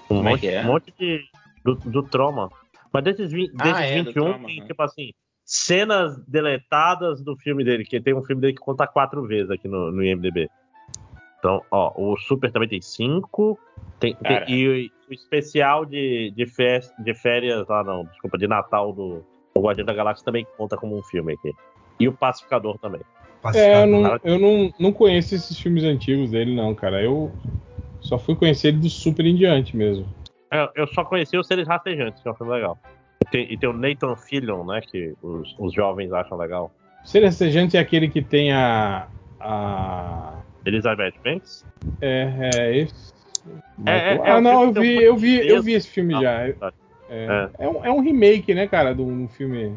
Um 0.09 0.19
é 0.19 0.29
monte, 0.29 0.39
que 0.41 0.47
é? 0.47 0.61
um 0.61 0.65
monte 0.65 0.93
de. 0.97 1.25
Do, 1.63 1.75
do 1.75 2.03
Troma. 2.03 2.49
Mas 2.93 3.03
desses, 3.03 3.31
Ah, 3.33 3.63
desses 3.63 3.91
é, 3.91 3.97
do 3.97 4.05
21 4.05 4.13
Troma, 4.13 4.47
tem, 4.47 4.59
né? 4.59 4.67
tipo 4.67 4.81
assim, 4.83 5.11
cenas 5.43 6.15
deletadas 6.27 7.21
do 7.23 7.35
filme 7.37 7.63
dele, 7.63 7.83
que 7.83 7.99
tem 7.99 8.13
um 8.13 8.23
filme 8.23 8.41
dele 8.41 8.53
que 8.53 8.59
conta 8.59 8.85
quatro 8.85 9.23
vezes 9.23 9.49
aqui 9.49 9.67
no, 9.67 9.91
no 9.91 10.03
IMDB. 10.03 10.47
Então, 11.39 11.63
ó, 11.71 11.91
o 11.95 12.17
Super 12.17 12.51
também 12.51 12.69
tem 12.69 12.81
cinco. 12.81 13.57
Tem, 13.99 14.13
tem- 14.15 14.43
e 14.47 14.91
o 15.09 15.13
especial 15.13 15.85
de, 15.85 16.31
de, 16.35 16.45
férias, 16.45 16.93
de 16.99 17.13
férias, 17.15 17.69
ah 17.69 17.83
não, 17.83 18.05
desculpa, 18.05 18.37
de 18.37 18.47
Natal 18.47 18.93
do, 18.93 19.23
do 19.55 19.61
Guardião 19.61 19.85
da 19.85 19.93
Galáxia 19.93 20.23
também 20.23 20.45
conta 20.57 20.77
como 20.77 20.97
um 20.97 21.03
filme 21.03 21.33
aqui. 21.33 21.51
E 21.99 22.07
o 22.07 22.13
Pacificador 22.13 22.77
também. 22.79 23.01
É, 23.53 23.83
eu, 23.83 23.87
não, 23.87 24.19
eu 24.23 24.39
não, 24.39 24.73
não 24.79 24.91
conheço 24.91 25.33
esses 25.33 25.57
filmes 25.59 25.83
antigos 25.83 26.31
dele, 26.31 26.55
não, 26.55 26.75
cara. 26.75 27.01
Eu 27.01 27.31
só 28.01 28.17
fui 28.17 28.35
conhecer 28.35 28.69
ele 28.69 28.77
do 28.79 28.89
Super 28.89 29.25
em 29.25 29.35
diante 29.35 29.75
mesmo. 29.77 30.05
É, 30.51 30.69
eu 30.75 30.87
só 30.87 31.05
conheci 31.05 31.37
os 31.37 31.47
Seres 31.47 31.67
Rastejantes, 31.67 32.21
que 32.21 32.27
é 32.27 32.31
um 32.31 32.35
filme 32.35 32.53
legal. 32.53 32.77
E 33.23 33.29
tem, 33.29 33.53
e 33.53 33.57
tem 33.57 33.69
o 33.69 33.73
Nathan 33.73 34.15
Fillion, 34.15 34.65
né, 34.65 34.81
que 34.81 35.13
os, 35.21 35.55
os 35.59 35.73
jovens 35.73 36.11
acham 36.11 36.37
legal. 36.37 36.71
Ser 37.03 37.23
Rastejante 37.23 37.77
é 37.77 37.79
aquele 37.79 38.09
que 38.09 38.21
tem 38.21 38.51
a. 38.51 39.07
a 39.39 40.33
Elizabeth 40.65 41.13
Banks. 41.23 41.65
é, 42.01 42.49
é 42.55 42.77
esse. 42.77 43.13
É, 43.85 43.91
é, 43.91 44.21
ah, 44.21 44.27
é 44.29 44.35
um 44.35 44.41
não, 44.41 44.63
eu 44.63 44.73
vi, 44.73 45.01
eu 45.01 45.15
vi, 45.15 45.47
eu 45.47 45.63
vi 45.63 45.73
esse 45.73 45.87
filme 45.87 46.13
Ah, 46.15 46.21
já. 46.21 46.53
tá. 46.53 46.73
É, 47.09 47.49
é 47.57 47.67
um, 47.67 47.85
é 47.85 47.91
um 47.91 48.01
remake, 48.01 48.53
né, 48.53 48.67
cara, 48.67 48.93
de 48.93 49.01
um 49.01 49.27
filme. 49.29 49.75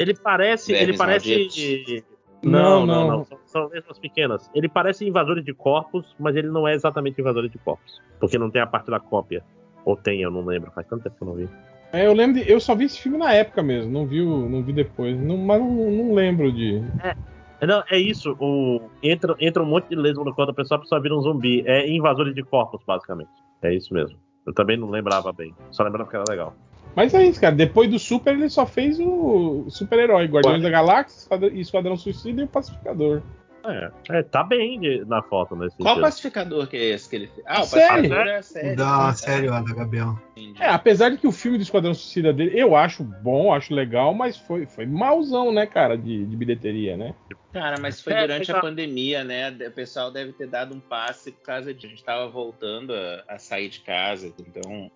Ele 0.00 0.14
parece. 0.14 0.72
ele 0.72 0.78
Vermes 0.80 0.98
parece. 0.98 1.28
malditos. 1.30 2.04
Não, 2.42 2.86
Não, 2.86 2.86
não, 2.86 3.08
não. 3.18 3.24
São, 3.24 3.38
são 3.46 3.68
letras 3.68 3.98
pequenas. 3.98 4.50
Ele 4.54 4.68
parece 4.68 5.06
invasores 5.06 5.44
de 5.44 5.52
corpos, 5.52 6.14
mas 6.18 6.34
ele 6.36 6.48
não 6.48 6.66
é 6.66 6.74
exatamente 6.74 7.20
invasores 7.20 7.50
de 7.50 7.58
corpos. 7.58 8.00
Porque 8.18 8.38
não 8.38 8.50
tem 8.50 8.62
a 8.62 8.66
parte 8.66 8.90
da 8.90 8.98
cópia. 8.98 9.44
Ou 9.84 9.94
tem, 9.96 10.22
eu 10.22 10.30
não 10.30 10.44
lembro. 10.44 10.70
Faz 10.72 10.86
tanto 10.86 11.02
tempo 11.04 11.16
que 11.16 11.22
eu 11.22 11.26
não 11.28 11.34
vi. 11.34 11.48
É, 11.92 12.06
eu 12.06 12.12
lembro, 12.14 12.40
de- 12.42 12.50
eu 12.50 12.58
só 12.60 12.74
vi 12.74 12.84
esse 12.84 13.00
filme 13.00 13.18
na 13.18 13.32
época 13.34 13.62
mesmo, 13.62 13.90
não 13.90 14.06
vi, 14.06 14.20
o- 14.22 14.48
não 14.48 14.62
vi 14.62 14.72
depois, 14.72 15.18
não, 15.20 15.36
mas 15.36 15.60
não, 15.60 15.90
não 15.90 16.14
lembro 16.14 16.50
de. 16.52 16.80
É, 17.02 17.66
Não, 17.66 17.82
é 17.90 17.98
isso. 17.98 18.34
O, 18.40 18.80
entra, 19.02 19.34
entra 19.40 19.62
um 19.62 19.66
monte 19.66 19.88
de 19.88 19.96
lesma 19.96 20.24
no 20.24 20.32
corpo 20.34 20.46
da 20.46 20.54
pessoa, 20.54 20.78
a 20.78 20.80
pessoa 20.80 21.00
vira 21.00 21.14
um 21.16 21.20
zumbi. 21.20 21.62
É 21.66 21.86
invasores 21.90 22.34
de 22.34 22.42
corpos, 22.42 22.80
basicamente. 22.86 23.28
É 23.60 23.74
isso 23.74 23.92
mesmo. 23.92 24.16
Eu 24.46 24.54
também 24.54 24.76
não 24.78 24.88
lembrava 24.88 25.30
bem. 25.32 25.52
Só 25.72 25.82
lembrava 25.82 26.08
que 26.08 26.16
era 26.16 26.24
legal. 26.30 26.54
Mas 26.96 27.14
é 27.14 27.24
isso, 27.24 27.40
cara. 27.40 27.54
Depois 27.54 27.88
do 27.90 27.98
Super, 27.98 28.34
ele 28.34 28.48
só 28.50 28.66
fez 28.66 28.98
o 29.00 29.66
super-herói, 29.68 30.26
Guardiões 30.26 30.58
Ué. 30.58 30.62
da 30.62 30.70
Galáxia, 30.70 31.18
Esquadrão- 31.18 31.48
Esquadrão 31.54 31.96
Suicida 31.96 32.40
e 32.40 32.44
o 32.44 32.48
Pacificador. 32.48 33.22
É, 33.62 33.90
é, 34.08 34.22
tá 34.22 34.42
bem 34.42 34.80
de- 34.80 35.04
na 35.04 35.22
foto 35.22 35.54
nesse 35.54 35.76
Qual 35.76 35.88
sentido. 35.88 36.00
pacificador 36.02 36.66
que 36.66 36.78
é 36.78 36.84
esse 36.94 37.10
que 37.10 37.14
ele 37.16 37.26
fez? 37.26 37.46
Ah, 37.46 37.58
A 37.58 37.60
o 37.60 37.64
série. 37.64 37.86
pacificador 38.08 38.26
é 38.26 38.36
a 38.36 38.42
série. 38.42 38.74
Da 38.76 39.06
né? 39.08 39.12
série 39.12 39.46
lá 39.48 39.60
da 39.60 39.74
Gabriel. 39.74 40.18
Entendi. 40.34 40.62
É, 40.62 40.70
apesar 40.70 41.10
de 41.10 41.18
que 41.18 41.26
o 41.26 41.32
filme 41.32 41.58
do 41.58 41.62
Esquadrão 41.62 41.92
Suicida 41.92 42.32
dele, 42.32 42.58
eu 42.58 42.74
acho 42.74 43.04
bom, 43.04 43.52
acho 43.52 43.74
legal, 43.74 44.14
mas 44.14 44.38
foi, 44.38 44.64
foi 44.64 44.86
mauzão, 44.86 45.52
né, 45.52 45.66
cara, 45.66 45.94
de, 45.98 46.24
de 46.24 46.36
bilheteria, 46.36 46.96
né? 46.96 47.14
Cara, 47.52 47.76
mas 47.78 48.00
foi 48.00 48.14
É, 48.14 48.22
durante 48.22 48.50
a 48.50 48.54
legal. 48.54 48.70
pandemia, 48.70 49.24
né? 49.24 49.50
O 49.50 49.70
pessoal 49.72 50.10
deve 50.10 50.32
ter 50.32 50.46
dado 50.46 50.74
um 50.74 50.80
passe 50.80 51.30
por 51.30 51.42
causa 51.42 51.74
de 51.74 51.86
a 51.86 51.90
gente 51.90 52.02
tava 52.02 52.28
voltando 52.30 52.94
a, 52.94 53.24
a 53.28 53.38
sair 53.38 53.68
de 53.68 53.80
casa. 53.80 54.32
Então. 54.40 54.90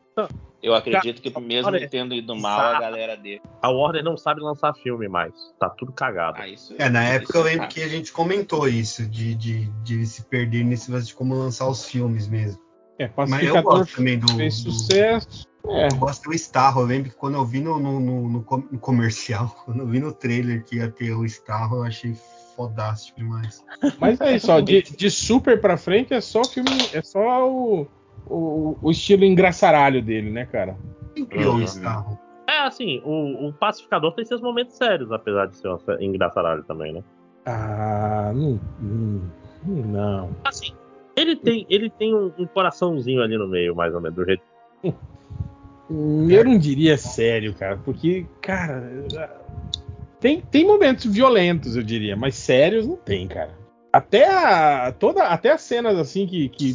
Eu 0.63 0.75
acredito 0.75 1.21
que 1.21 1.41
mesmo 1.41 1.71
tendo 1.91 2.15
ido 2.15 2.35
mal, 2.37 2.61
a 2.75 2.81
galera 2.81 3.17
dele. 3.17 3.43
A 3.61 3.71
Warner 3.71 4.03
não 4.03 4.17
sabe 4.17 4.41
lançar 4.41 4.73
filme 4.75 5.09
mais. 5.09 5.33
Tá 5.59 5.69
tudo 5.69 5.93
cagado. 5.93 6.39
Ah, 6.41 6.49
isso, 6.49 6.75
É, 6.79 6.89
na 6.89 7.05
isso 7.05 7.13
época 7.15 7.39
eu 7.39 7.43
lembro 7.43 7.61
tá. 7.63 7.67
que 7.69 7.83
a 7.83 7.89
gente 7.89 8.13
comentou 8.13 8.67
isso, 8.69 9.05
de, 9.07 9.35
de, 9.35 9.67
de 9.83 10.07
se 10.07 10.25
perder 10.25 10.65
nesse 10.65 10.91
lance 10.91 11.09
de 11.09 11.15
como 11.15 11.35
lançar 11.35 11.69
os 11.69 11.85
filmes 11.85 12.27
mesmo. 12.29 12.59
É, 12.99 13.11
Mas 13.29 13.43
eu 13.45 13.63
gosto 13.63 13.97
também 13.97 14.19
do. 14.19 14.29
fez 14.37 14.63
do- 14.63 14.71
sucesso. 14.71 15.45
É, 15.67 15.89
eu 15.89 15.97
gosto 15.97 16.25
do 16.25 16.35
Starro. 16.35 16.83
Eu 16.83 16.87
lembro 16.87 17.11
que 17.11 17.17
quando 17.17 17.35
eu 17.35 17.45
vi 17.45 17.61
no, 17.61 17.79
no, 17.81 17.99
no- 18.01 18.29
no 18.31 18.79
comercial, 18.79 19.49
quando 19.65 19.81
eu 19.81 19.87
vi 19.87 19.99
no 19.99 20.13
trailer 20.13 20.65
que 20.65 20.77
ia 20.77 20.91
ter 20.91 21.13
o 21.13 21.25
Starro, 21.25 21.79
eu 21.79 21.85
achei 21.85 22.15
fodástico 22.57 23.19
demais. 23.19 23.65
mas 23.99 24.21
é 24.21 24.37
isso, 24.37 24.51
ó, 24.53 24.61
de, 24.61 24.83
de 24.83 25.11
Super 25.11 25.61
pra 25.61 25.77
frente 25.77 26.15
é 26.15 26.21
só 26.21 26.45
filme, 26.45 26.71
é 26.93 27.03
só 27.03 27.51
o, 27.51 27.89
o, 28.27 28.77
o 28.81 28.91
estilo 28.91 29.25
engraçaralho 29.25 30.03
dele, 30.03 30.31
né, 30.31 30.47
cara? 30.47 30.77
Quem 31.15 31.25
criou 31.25 31.55
Uhum. 31.55 32.17
É, 32.47 32.61
assim, 32.61 33.01
o, 33.05 33.49
o 33.49 33.53
Pacificador 33.53 34.13
tem 34.13 34.25
seus 34.25 34.41
momentos 34.41 34.77
sérios, 34.77 35.11
apesar 35.11 35.47
de 35.47 35.57
ser 35.57 35.69
um 35.69 35.79
engraçaralho 36.01 36.63
também, 36.65 36.93
né? 36.93 37.03
Ah, 37.47 38.33
não. 38.35 38.61
Não. 38.81 39.31
não. 39.67 40.31
Assim, 40.45 40.73
ele 41.17 41.37
tem, 41.37 41.67
ele 41.71 41.89
tem 41.91 42.15
um, 42.15 42.33
um 42.39 42.47
coraçãozinho 42.47 43.23
ali 43.23 43.37
no 43.39 43.49
meio, 43.49 43.75
mais 43.75 43.95
ou 43.95 44.01
menos, 44.01 44.17
do 44.17 44.25
jeito. 44.25 44.43
Hum, 45.91 46.31
Eu 46.31 46.45
não 46.45 46.59
diria 46.59 46.97
sério, 46.97 47.55
cara, 47.55 47.79
porque, 47.85 48.27
cara, 48.41 48.91
tem, 50.21 50.41
tem 50.41 50.67
momentos 50.67 51.05
violentos, 51.13 51.77
eu 51.77 51.83
diria, 51.83 52.17
mas 52.17 52.35
sérios 52.35 52.87
não 52.87 52.97
tem, 52.97 53.29
cara. 53.29 53.55
Até 53.93 54.29
a, 54.29 54.93
toda, 54.93 55.25
até 55.25 55.53
as 55.53 55.61
cenas 55.61 55.99
assim 55.99 56.27
que, 56.27 56.49
que 56.49 56.75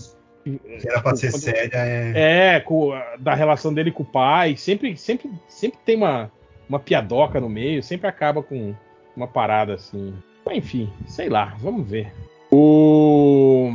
Que 0.58 0.90
era 0.90 1.02
pra 1.02 1.16
ser 1.16 1.32
quando- 1.32 1.42
séria, 1.42 1.78
é. 1.78 2.56
É, 2.56 2.60
com 2.60 2.92
da 3.20 3.36
relação 3.36 3.74
dele 3.74 3.92
com 3.92 4.04
o 4.04 4.06
pai. 4.06 4.56
Sempre, 4.58 4.96
sempre, 4.98 5.30
sempre 5.48 5.78
tem 5.86 5.96
uma, 5.96 6.32
uma 6.68 6.80
piadoca 6.80 7.40
no 7.40 7.50
meio, 7.50 7.84
sempre 7.84 8.08
acaba 8.08 8.42
com 8.42 8.74
uma 9.16 9.28
parada 9.28 9.74
assim. 9.76 10.14
Enfim, 10.52 10.92
sei 11.06 11.30
lá, 11.30 11.56
vamos 11.60 11.88
ver. 11.88 12.12
O. 12.52 13.72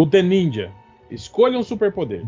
O 0.00 0.06
The 0.06 0.22
Ninja. 0.22 0.70
Escolha 1.10 1.58
um 1.58 1.62
superpoder. 1.62 2.22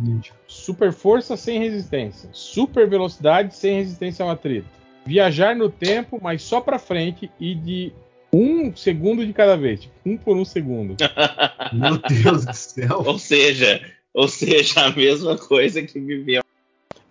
Super 0.47 0.92
força 0.92 1.36
sem 1.36 1.59
resistência. 1.59 2.28
Super 2.33 2.89
velocidade 2.89 3.55
sem 3.55 3.76
resistência 3.76 4.25
ao 4.25 4.31
atrito. 4.31 4.67
Viajar 5.05 5.55
no 5.55 5.68
tempo, 5.68 6.18
mas 6.23 6.42
só 6.42 6.60
pra 6.60 6.78
frente 6.78 7.31
e 7.39 7.55
de 7.55 7.92
um 8.33 8.75
segundo 8.75 9.26
de 9.26 9.33
cada 9.33 9.57
vez. 9.57 9.81
Tipo, 9.81 9.94
um 10.07 10.17
por 10.17 10.36
um 10.36 10.44
segundo. 10.44 10.97
Meu 11.73 11.99
Deus 11.99 12.44
do 12.44 12.55
céu. 12.55 13.02
Ou 13.05 13.18
seja, 13.18 13.81
ou 14.12 14.28
seja, 14.28 14.86
a 14.86 14.91
mesma 14.91 15.36
coisa 15.36 15.83
que 15.83 15.99
viver. 15.99 16.42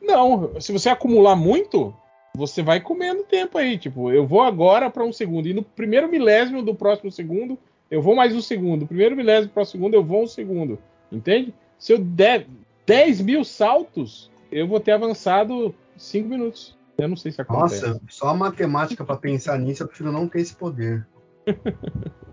Não, 0.01 0.59
se 0.59 0.71
você 0.71 0.89
acumular 0.89 1.35
muito, 1.35 1.93
você 2.35 2.61
vai 2.61 2.79
comendo 2.79 3.23
tempo 3.23 3.57
aí. 3.57 3.77
Tipo, 3.77 4.11
eu 4.11 4.25
vou 4.25 4.41
agora 4.41 4.89
para 4.89 5.03
um 5.03 5.13
segundo. 5.13 5.47
E 5.47 5.53
no 5.53 5.63
primeiro 5.63 6.09
milésimo 6.09 6.61
do 6.61 6.73
próximo 6.73 7.11
segundo, 7.11 7.57
eu 7.91 8.01
vou 8.01 8.15
mais 8.15 8.35
um 8.35 8.41
segundo. 8.41 8.81
No 8.81 8.87
primeiro 8.87 9.15
milésimo 9.15 9.47
do 9.47 9.53
próximo 9.53 9.79
segundo, 9.79 9.93
eu 9.93 10.03
vou 10.03 10.23
um 10.23 10.27
segundo. 10.27 10.79
Entende? 11.11 11.53
Se 11.77 11.93
eu 11.93 11.99
der 11.99 12.45
10 12.85 13.21
mil 13.21 13.43
saltos, 13.43 14.29
eu 14.51 14.67
vou 14.67 14.79
ter 14.79 14.91
avançado 14.91 15.73
5 15.97 16.27
minutos. 16.27 16.78
Eu 16.99 17.07
não 17.07 17.15
sei 17.15 17.31
se 17.31 17.41
acontece. 17.41 17.87
Nossa, 17.87 18.01
só 18.09 18.29
a 18.29 18.33
matemática 18.33 19.03
pra 19.05 19.15
pensar 19.15 19.57
nisso, 19.57 19.83
eu 19.83 19.87
prefiro 19.87 20.11
não 20.11 20.27
ter 20.27 20.41
esse 20.41 20.55
poder. 20.55 21.07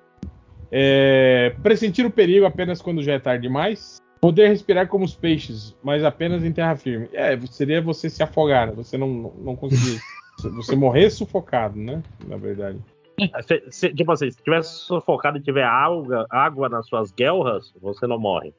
É, 0.71 1.55
pressentir 1.63 2.05
o 2.05 2.11
perigo 2.11 2.45
apenas 2.45 2.83
quando 2.83 3.03
já 3.03 3.15
é 3.15 3.19
tarde 3.19 3.43
demais. 3.43 3.99
Poder 4.21 4.49
respirar 4.49 4.89
como 4.89 5.05
os 5.05 5.15
peixes, 5.15 5.77
mas 5.83 6.03
apenas 6.03 6.45
em 6.45 6.53
terra 6.53 6.77
firme. 6.77 7.09
É, 7.13 7.39
seria 7.47 7.81
você 7.81 8.11
se 8.11 8.23
afogar, 8.23 8.73
você 8.73 8.99
não, 8.99 9.33
não 9.39 9.55
conseguir. 9.55 10.01
você 10.57 10.75
morrer 10.75 11.11
sufocado, 11.11 11.79
né? 11.79 12.03
Na 12.27 12.37
verdade. 12.37 12.79
Se, 13.47 13.63
se- 13.71 13.95
tipo 13.95 14.11
assim, 14.13 14.31
se 14.31 14.43
tiver 14.43 14.63
sufocado 14.63 15.39
e 15.39 15.43
tiver 15.43 15.65
água, 15.65 16.27
água 16.29 16.69
nas 16.69 16.87
suas 16.87 17.13
guelras, 17.13 17.73
você 17.81 18.07
não 18.07 18.19
morre. 18.19 18.53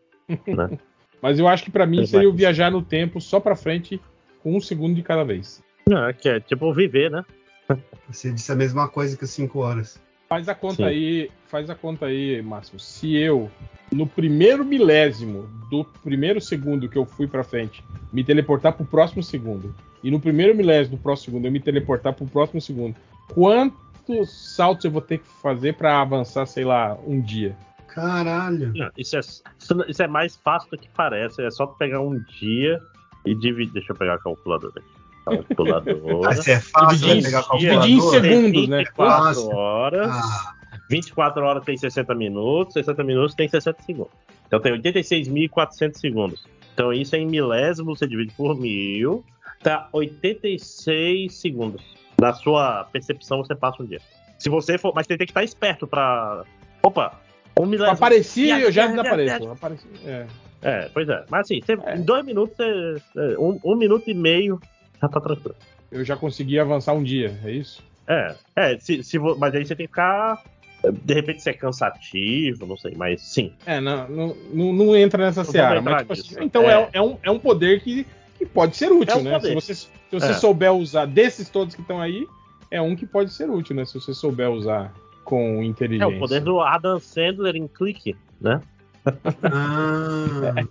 Né? 0.47 0.79
Mas 1.21 1.39
eu 1.39 1.47
acho 1.47 1.63
que 1.63 1.71
pra 1.71 1.85
mim 1.85 2.05
seria 2.05 2.29
o 2.29 2.33
viajar 2.33 2.71
no 2.71 2.81
tempo 2.81 3.19
só 3.19 3.39
pra 3.39 3.55
frente, 3.55 3.99
com 4.41 4.55
um 4.55 4.61
segundo 4.61 4.95
de 4.95 5.01
cada 5.01 5.23
vez. 5.23 5.63
É, 5.91 6.13
que 6.13 6.29
é 6.29 6.39
tipo 6.39 6.73
viver, 6.73 7.11
né? 7.11 7.23
Você 8.09 8.31
disse 8.31 8.51
a 8.51 8.55
mesma 8.55 8.87
coisa 8.87 9.17
que 9.17 9.23
as 9.23 9.29
5 9.31 9.59
horas. 9.59 9.99
Faz 10.29 10.49
a 10.49 10.55
conta 10.55 10.75
Sim. 10.75 10.83
aí, 10.83 11.31
faz 11.47 11.69
a 11.69 11.75
conta 11.75 12.07
aí, 12.07 12.41
Máximo. 12.41 12.79
Se 12.79 13.15
eu, 13.15 13.49
no 13.91 14.05
primeiro 14.05 14.65
milésimo 14.65 15.47
do 15.69 15.85
primeiro 16.03 16.41
segundo 16.41 16.89
que 16.89 16.97
eu 16.97 17.05
fui 17.05 17.27
pra 17.27 17.43
frente, 17.43 17.83
me 18.11 18.23
teleportar 18.23 18.73
pro 18.73 18.85
próximo 18.85 19.23
segundo, 19.23 19.73
e 20.03 20.11
no 20.11 20.19
primeiro 20.19 20.53
milésimo 20.53 20.97
do 20.97 21.01
próximo 21.01 21.31
segundo 21.31 21.45
eu 21.45 21.51
me 21.51 21.61
teleportar 21.61 22.13
pro 22.13 22.27
próximo 22.27 22.59
segundo, 22.59 22.95
quantos 23.33 24.55
saltos 24.55 24.83
eu 24.83 24.91
vou 24.91 25.01
ter 25.01 25.19
que 25.19 25.27
fazer 25.41 25.75
pra 25.75 26.01
avançar, 26.01 26.45
sei 26.45 26.65
lá, 26.65 26.97
um 27.05 27.21
dia? 27.21 27.55
Caralho. 27.87 28.73
Não, 28.75 28.91
Isso 28.97 29.17
é, 29.17 29.21
isso 29.87 30.03
é 30.03 30.07
mais 30.07 30.35
fácil 30.35 30.69
do 30.69 30.77
que 30.77 30.87
parece. 30.89 31.41
É 31.41 31.49
só 31.49 31.65
pegar 31.65 31.99
um 31.99 32.19
dia 32.39 32.79
e 33.25 33.33
dividir. 33.33 33.73
Deixa 33.73 33.91
eu 33.91 33.95
pegar 33.95 34.13
a 34.15 34.19
calculadora 34.19 34.73
aqui. 34.77 34.96
Calculadora. 35.29 36.35
Se 36.41 36.51
é 36.51 36.59
fácil, 36.59 36.97
Dividir 36.99 37.17
em- 37.17 37.23
pegar 37.23 37.39
a 37.39 37.57
dividir 37.57 37.89
em 37.91 37.97
calculadora? 37.99 38.21
segundos, 38.21 38.67
né? 38.69 38.77
24 38.79 39.23
Fácil. 39.23 39.49
horas. 39.55 40.07
Ah, 40.11 40.53
24 40.89 41.43
horas 41.45 41.63
tem 41.65 41.77
60 41.77 42.15
minutos, 42.15 42.73
60 42.73 43.03
minutos 43.03 43.35
tem 43.35 43.47
60 43.47 43.81
segundos. 43.83 44.11
Então 44.47 44.59
tem 44.59 44.71
86.400 44.73 45.99
segundos. 45.99 46.45
Então 46.73 46.93
isso 46.93 47.15
é 47.15 47.19
em 47.19 47.25
milésimos, 47.27 47.99
você 47.99 48.07
divide 48.07 48.33
por 48.37 48.55
mil, 48.57 49.23
tá 49.61 49.89
86 49.91 51.33
segundos. 51.33 51.81
Na 52.19 52.33
sua 52.33 52.83
percepção 52.85 53.39
você 53.39 53.55
passa 53.55 53.81
um 53.81 53.85
dia. 53.85 53.99
Se 54.39 54.49
você 54.49 54.77
for, 54.77 54.93
mas 54.95 55.05
você 55.07 55.17
tem 55.17 55.25
que 55.27 55.31
estar 55.31 55.43
esperto 55.43 55.87
pra. 55.87 56.43
Opa, 56.83 57.19
um 57.59 57.65
milésimo. 57.65 57.93
Apareci, 57.95 58.49
eu 58.49 58.71
já 58.71 58.87
Viagem, 58.87 58.95
desapareço. 59.03 59.49
Apareci, 59.51 59.87
é. 60.05 60.25
É, 60.61 60.89
pois 60.93 61.07
é. 61.09 61.23
Mas 61.29 61.41
assim, 61.41 61.59
você- 61.63 61.77
É. 61.85 61.95
em 61.95 62.01
dois 62.01 62.25
minutos, 62.25 62.55
você, 62.57 63.01
é, 63.17 63.37
um, 63.39 63.59
um 63.63 63.75
minuto 63.75 64.09
e 64.09 64.13
meio, 64.13 64.59
já 65.01 65.07
tá 65.07 65.19
tranquilo. 65.21 65.55
Eu 65.91 66.03
já 66.03 66.15
consegui 66.17 66.59
avançar 66.59 66.93
um 66.93 67.03
dia, 67.03 67.37
é 67.43 67.51
isso? 67.51 67.81
É, 68.07 68.35
é, 68.55 68.77
se, 68.79 69.03
se, 69.03 69.19
mas 69.19 69.53
aí 69.53 69.65
você 69.65 69.75
tem 69.75 69.85
que 69.85 69.91
ficar. 69.91 70.43
De 71.03 71.13
repente 71.13 71.41
ser 71.41 71.53
cansativo, 71.53 72.65
não 72.65 72.77
sei, 72.77 72.93
mas 72.95 73.21
sim. 73.21 73.51
É, 73.65 73.81
não, 73.81 74.07
não, 74.07 74.35
não, 74.73 74.95
entra 74.95 75.25
nessa 75.25 75.43
Não 75.43 75.51
seara. 75.51 75.81
Mas, 75.81 76.01
tipo 76.01 76.13
assim, 76.13 76.35
então 76.39 76.69
é. 76.69 76.73
É. 76.83 76.89
É, 76.93 77.01
um, 77.01 77.17
é 77.23 77.31
um 77.31 77.39
poder 77.39 77.81
que, 77.81 78.05
que 78.37 78.45
pode 78.45 78.77
ser 78.77 78.91
útil, 78.91 79.15
É 79.15 79.17
um 79.17 79.23
né? 79.23 79.39
Se 79.39 79.53
você, 79.53 79.73
se 79.75 79.89
você 80.11 80.29
É. 80.31 80.33
souber 80.33 80.71
usar 80.71 81.05
desses 81.05 81.49
todos 81.49 81.73
que 81.73 81.81
estão 81.81 81.99
aí, 81.99 82.25
é 82.69 82.81
um 82.81 82.95
que 82.95 83.05
pode 83.07 83.33
ser 83.33 83.49
útil, 83.49 83.75
né? 83.75 83.85
Se 83.85 83.95
você 83.95 84.13
souber 84.13 84.49
usar 84.49 84.93
com 85.23 85.61
É 85.61 85.65
inteligência. 85.65 86.15
o 86.15 86.19
poder 86.19 86.41
do 86.41 86.61
Adam 86.61 86.99
Sandler 86.99 87.55
em 87.55 87.67
clique, 87.67 88.15
né? 88.39 88.61
Ah, 89.43 90.65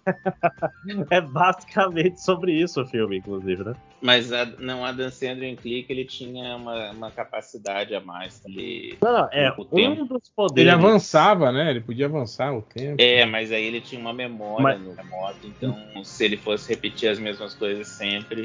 É 1.10 1.20
basicamente 1.20 2.20
sobre 2.20 2.52
isso 2.52 2.80
o 2.82 2.86
filme, 2.86 3.18
inclusive, 3.18 3.64
né? 3.64 3.74
Mas 4.00 4.32
a, 4.32 4.44
não, 4.58 4.84
a 4.84 4.92
Dan 4.92 5.10
Sandler 5.10 5.48
em 5.50 5.56
clique 5.56 5.92
ele 5.92 6.04
tinha 6.04 6.56
uma, 6.56 6.90
uma 6.92 7.10
capacidade 7.10 7.94
a 7.94 8.00
mais. 8.00 8.42
Ele, 8.46 8.96
Não, 9.02 9.12
não, 9.12 9.28
é 9.32 9.52
O 9.56 9.62
um 9.62 9.64
tempo. 9.64 10.04
dos 10.04 10.28
poderes. 10.34 10.62
Ele 10.62 10.70
avançava, 10.70 11.50
né? 11.50 11.70
Ele 11.70 11.80
podia 11.80 12.06
avançar 12.06 12.52
o 12.54 12.62
tempo. 12.62 12.96
é, 12.98 13.24
mas 13.24 13.50
aí 13.52 13.64
ele 13.64 13.80
tinha 13.80 14.00
uma 14.00 14.12
memória 14.12 14.62
Mas- 14.62 14.80
no 14.80 14.92
remoto, 14.92 15.38
então 15.46 16.04
se 16.04 16.24
ele 16.24 16.36
fosse 16.36 16.68
repetir 16.68 17.08
as 17.08 17.18
mesmas 17.18 17.54
coisas 17.54 17.86
sempre. 17.88 18.42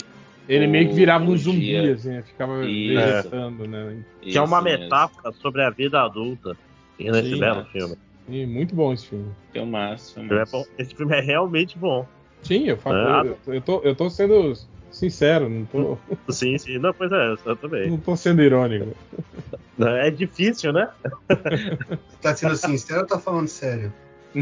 Ele 0.50 0.66
meio 0.68 0.88
que 0.90 0.96
virava 0.96 1.24
um 1.24 1.38
zumbi, 1.38 1.60
dia- 1.62 1.94
assim, 1.94 2.10
né? 2.10 2.24
ficava 2.24 2.66
Isso. 2.66 2.96
vegetando, 2.96 3.68
né? 3.68 4.04
Que 4.22 4.38
é 4.38 4.42
uma 4.42 4.58
isso 4.58 4.64
mesmo. 4.64 4.84
metáfora 4.84 5.32
sobre 5.34 5.62
a 5.64 5.70
vida 5.70 6.02
adulta. 6.02 6.58
Nesse 7.00 7.30
Sim, 7.32 7.40
belo 7.40 7.66
filme. 7.66 7.96
E 8.30 8.46
muito 8.46 8.74
bom 8.76 8.94
esse 8.94 9.08
filme. 9.08 9.32
Filmaço, 9.52 10.04
Esse 10.06 10.14
filme 10.14 10.28
é 10.28 10.46
filmaço. 10.46 10.52
bom. 10.52 10.66
Esse 10.78 10.96
filme 10.96 11.16
é 11.16 11.22
realmente 11.22 11.78
bom. 11.78 12.06
Sim, 12.44 12.68
eu, 12.68 12.78
falo, 12.78 12.96
Ah. 12.98 13.24
eu, 13.26 13.54
eu, 13.56 13.62
tô, 13.62 13.82
eu 13.82 13.96
tô 13.96 14.10
sendo 14.10 14.54
sincero, 14.90 15.48
não 15.50 15.66
tô, 15.66 15.98
Sim, 16.32 16.58
sim. 16.58 16.78
Não, 16.80 16.94
pois 16.94 17.12
é, 17.12 17.36
eu 17.46 17.56
também. 17.58 17.90
não 17.90 17.98
tô 17.98 18.16
sendo 18.16 18.42
irônico. 18.42 18.96
É 19.80 20.10
difícil, 20.12 20.72
né? 20.74 20.90
tá 22.22 22.36
sendo 22.36 22.56
sincero 22.56 23.02
ou 23.02 23.08
tá 23.08 23.20
falando 23.20 23.48
sério? 23.48 23.92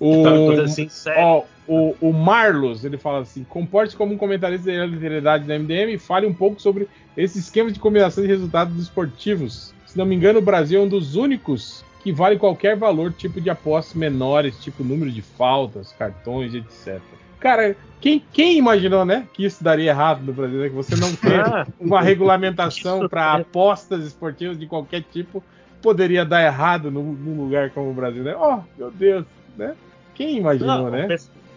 O, 0.00 0.22
Tá, 0.24 0.30
sendo 0.34 0.68
sincero. 0.68 1.20
Ó, 1.20 1.44
o, 1.68 1.96
o 2.00 2.12
Marlos, 2.12 2.84
ele 2.84 2.98
fala 2.98 3.20
assim: 3.20 3.44
comporte 3.44 3.94
como 3.94 4.14
um 4.14 4.18
comentarista 4.18 4.66
da 4.72 4.84
literalidade 4.84 5.44
da 5.44 5.56
MDM 5.56 5.92
e 5.92 5.98
fale 5.98 6.26
um 6.26 6.34
pouco 6.34 6.60
sobre 6.60 6.88
esse 7.16 7.38
esquema 7.38 7.70
de 7.70 7.78
combinação 7.78 8.24
de 8.24 8.28
resultados 8.28 8.76
esportivos. 8.82 9.72
Se 9.86 9.96
não 9.96 10.04
me 10.04 10.16
engano, 10.16 10.40
o 10.40 10.42
Brasil 10.42 10.80
é 10.80 10.82
um 10.82 10.88
dos 10.88 11.14
únicos 11.14 11.84
que 12.06 12.12
vale 12.12 12.38
qualquer 12.38 12.76
valor, 12.76 13.12
tipo 13.12 13.40
de 13.40 13.50
apostas 13.50 13.96
menores, 13.96 14.62
tipo 14.62 14.84
número 14.84 15.10
de 15.10 15.20
faltas, 15.20 15.92
cartões, 15.98 16.54
etc. 16.54 17.00
Cara, 17.40 17.74
quem, 18.00 18.22
quem 18.32 18.56
imaginou, 18.56 19.04
né, 19.04 19.26
que 19.32 19.44
isso 19.44 19.64
daria 19.64 19.90
errado 19.90 20.22
no 20.22 20.32
Brasil, 20.32 20.60
né? 20.60 20.68
Que 20.68 20.74
você 20.76 20.94
não 20.94 21.12
tem 21.16 21.34
Ah, 21.34 21.66
uma 21.80 22.00
regulamentação 22.00 23.08
para 23.08 23.32
apostas 23.32 24.04
esportivas 24.04 24.56
de 24.56 24.68
qualquer 24.68 25.02
tipo 25.02 25.42
poderia 25.82 26.24
dar 26.24 26.44
errado 26.44 26.92
num, 26.92 27.12
num 27.12 27.42
lugar 27.42 27.70
como 27.70 27.90
o 27.90 27.92
Brasil, 27.92 28.22
né? 28.22 28.36
Oh, 28.36 28.60
meu 28.78 28.92
Deus, 28.92 29.24
né? 29.56 29.74
Quem 30.14 30.38
imaginou, 30.38 30.82
Não, 30.82 30.90
né? 30.90 31.08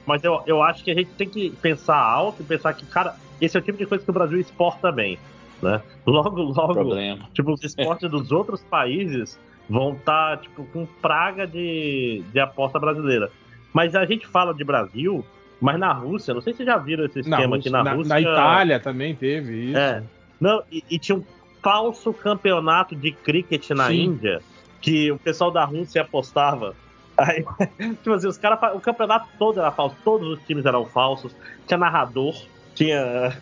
Mas 0.03 0.23
eu, 0.23 0.41
eu 0.47 0.63
acho 0.63 0.83
que 0.83 0.89
a 0.89 0.95
gente 0.95 1.11
tem 1.11 1.29
que 1.29 1.51
pensar 1.61 1.95
alto 1.95 2.41
e 2.41 2.43
pensar 2.43 2.73
que, 2.73 2.87
cara, 2.87 3.15
esse 3.39 3.55
é 3.55 3.59
o 3.59 3.63
tipo 3.63 3.77
de 3.77 3.85
coisa 3.85 4.03
que 4.03 4.09
o 4.09 4.13
Brasil 4.13 4.39
exporta 4.39 4.91
bem. 4.91 5.19
Né? 5.61 5.79
Logo, 6.07 6.41
logo, 6.41 6.73
Problema. 6.73 7.29
tipo, 7.35 7.51
os 7.51 7.63
esportes 7.63 8.09
dos 8.09 8.31
outros 8.31 8.61
países 8.63 9.37
vão 9.69 9.93
estar 9.93 10.37
tipo, 10.39 10.63
com 10.65 10.85
praga 10.85 11.45
de, 11.45 12.23
de 12.33 12.39
aposta 12.39 12.79
brasileira. 12.79 13.29
Mas 13.71 13.93
a 13.95 14.05
gente 14.05 14.25
fala 14.27 14.53
de 14.53 14.63
Brasil, 14.63 15.23
mas 15.61 15.77
na 15.79 15.93
Rússia, 15.93 16.33
não 16.33 16.41
sei 16.41 16.53
se 16.53 16.57
vocês 16.57 16.67
já 16.67 16.77
viram 16.77 17.05
esse 17.05 17.17
Na, 17.29 17.37
esquema 17.37 17.55
aqui 17.57 17.69
Rússia- 17.69 17.71
na, 17.71 17.83
na, 17.83 17.93
Rússia. 17.93 18.09
na 18.15 18.21
Itália 18.21 18.79
também 18.79 19.13
teve 19.15 19.65
isso. 19.69 19.77
É. 19.77 20.03
Não, 20.41 20.63
e, 20.71 20.83
e 20.89 20.97
tinha 20.97 21.17
um 21.17 21.23
falso 21.61 22.11
campeonato 22.13 22.95
de 22.95 23.11
cricket 23.11 23.69
na 23.71 23.87
Sim. 23.87 24.03
Índia 24.05 24.41
que 24.81 25.11
o 25.11 25.19
pessoal 25.19 25.51
da 25.51 25.65
Rússia 25.65 26.01
apostava. 26.01 26.73
Aí, 27.17 27.43
tipo 28.01 28.13
assim, 28.13 28.27
os 28.27 28.37
caras. 28.37 28.59
fa- 28.59 28.71
O 28.73 28.79
campeonato 28.79 29.27
todo 29.37 29.59
era 29.59 29.69
falso, 29.71 29.95
todos 30.03 30.27
os 30.29 30.41
times 30.45 30.65
eram 30.65 30.85
falsos, 30.85 31.35
tinha 31.67 31.77
narrador, 31.77 32.33
tinha. 32.73 33.37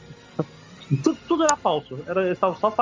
Tudo, 1.03 1.17
tudo 1.27 1.43
era 1.43 1.55
falso. 1.55 1.99
Era, 2.07 2.21
eles 2.21 2.33
estavam 2.33 2.55
só 2.55 2.73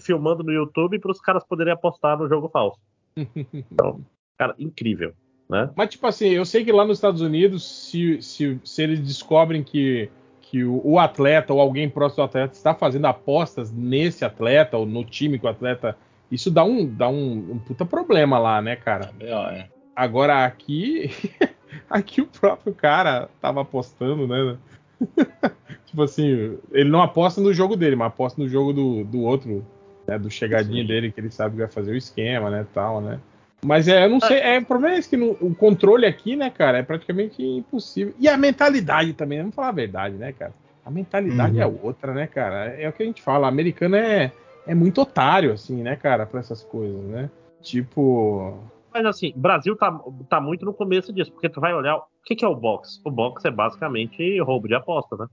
filmando 0.00 0.42
no 0.42 0.52
YouTube 0.52 0.98
para 0.98 1.10
os 1.10 1.20
caras 1.20 1.44
poderem 1.44 1.72
apostar 1.72 2.18
no 2.18 2.28
jogo 2.28 2.48
falso. 2.48 2.78
Então, 3.72 4.00
cara, 4.38 4.54
incrível. 4.58 5.12
Né? 5.48 5.70
Mas, 5.76 5.90
tipo 5.90 6.06
assim, 6.06 6.28
eu 6.28 6.44
sei 6.44 6.64
que 6.64 6.72
lá 6.72 6.84
nos 6.84 6.98
Estados 6.98 7.20
Unidos, 7.20 7.88
se, 7.88 8.20
se, 8.22 8.60
se 8.64 8.82
eles 8.82 9.00
descobrem 9.00 9.62
que, 9.62 10.10
que 10.40 10.64
o, 10.64 10.80
o 10.84 10.98
atleta 10.98 11.52
ou 11.52 11.60
alguém 11.60 11.88
próximo 11.88 12.24
do 12.24 12.26
atleta 12.26 12.54
está 12.54 12.74
fazendo 12.74 13.06
apostas 13.06 13.72
nesse 13.72 14.24
atleta 14.24 14.76
ou 14.76 14.86
no 14.86 15.04
time 15.04 15.38
que 15.38 15.46
o 15.46 15.50
atleta. 15.50 15.96
Isso 16.30 16.50
dá 16.50 16.64
um, 16.64 16.86
dá 16.86 17.08
um, 17.08 17.52
um 17.52 17.58
puta 17.58 17.84
problema 17.84 18.38
lá, 18.38 18.60
né, 18.62 18.74
cara? 18.76 19.12
B.O., 19.14 19.48
é. 19.48 19.68
Agora 19.94 20.44
aqui, 20.44 21.10
Aqui 21.88 22.20
o 22.20 22.26
próprio 22.26 22.74
cara 22.74 23.28
tava 23.40 23.62
apostando, 23.62 24.26
né? 24.26 24.56
tipo 25.86 26.02
assim, 26.02 26.58
ele 26.72 26.90
não 26.90 27.02
aposta 27.02 27.40
no 27.40 27.52
jogo 27.52 27.76
dele, 27.76 27.96
mas 27.96 28.08
aposta 28.08 28.40
no 28.40 28.48
jogo 28.48 28.72
do, 28.72 29.04
do 29.04 29.20
outro, 29.22 29.64
né? 30.06 30.18
Do 30.18 30.30
chegadinho 30.30 30.82
Sim. 30.82 30.86
dele, 30.86 31.12
que 31.12 31.20
ele 31.20 31.30
sabe 31.30 31.54
que 31.54 31.60
vai 31.62 31.70
fazer 31.70 31.92
o 31.92 31.96
esquema, 31.96 32.50
né? 32.50 32.66
Tal, 32.72 33.00
né? 33.00 33.18
Mas 33.64 33.88
é, 33.88 34.04
eu 34.04 34.10
não 34.10 34.20
sei, 34.20 34.38
é, 34.40 34.58
o 34.58 34.64
problema 34.66 34.94
é 34.94 34.98
esse 34.98 35.08
que 35.08 35.16
no- 35.16 35.36
o 35.40 35.54
controle 35.54 36.04
aqui, 36.04 36.36
né, 36.36 36.50
cara, 36.50 36.78
é 36.78 36.82
praticamente 36.82 37.42
impossível. 37.42 38.12
E 38.18 38.28
a 38.28 38.36
mentalidade 38.36 39.14
também, 39.14 39.38
vamos 39.38 39.54
falar 39.54 39.68
a 39.68 39.72
verdade, 39.72 40.16
né, 40.16 40.32
cara? 40.32 40.52
A 40.84 40.90
mentalidade 40.90 41.56
Uhum. 41.56 41.62
é 41.62 41.66
outra, 41.66 42.12
né, 42.12 42.26
cara? 42.26 42.66
É 42.78 42.86
o 42.86 42.92
que 42.92 43.02
a 43.02 43.06
gente 43.06 43.22
fala, 43.22 43.48
americano 43.48 43.96
é, 43.96 44.30
é 44.66 44.74
muito 44.74 45.00
otário, 45.00 45.50
assim, 45.52 45.82
né, 45.82 45.96
cara, 45.96 46.26
pra 46.26 46.40
essas 46.40 46.62
coisas, 46.62 47.00
né? 47.04 47.30
Tipo. 47.62 48.58
Mas 48.94 49.04
assim, 49.06 49.32
o 49.36 49.40
Brasil 49.40 49.76
tá, 49.76 50.00
tá 50.30 50.40
muito 50.40 50.64
no 50.64 50.72
começo 50.72 51.12
disso, 51.12 51.32
porque 51.32 51.48
tu 51.48 51.60
vai 51.60 51.74
olhar. 51.74 51.96
O 51.96 52.02
que, 52.24 52.36
que 52.36 52.44
é 52.44 52.48
o 52.48 52.54
box? 52.54 53.00
O 53.04 53.10
box 53.10 53.44
é 53.44 53.50
basicamente 53.50 54.40
roubo 54.40 54.68
de 54.68 54.74
aposta, 54.74 55.16
né? 55.16 55.26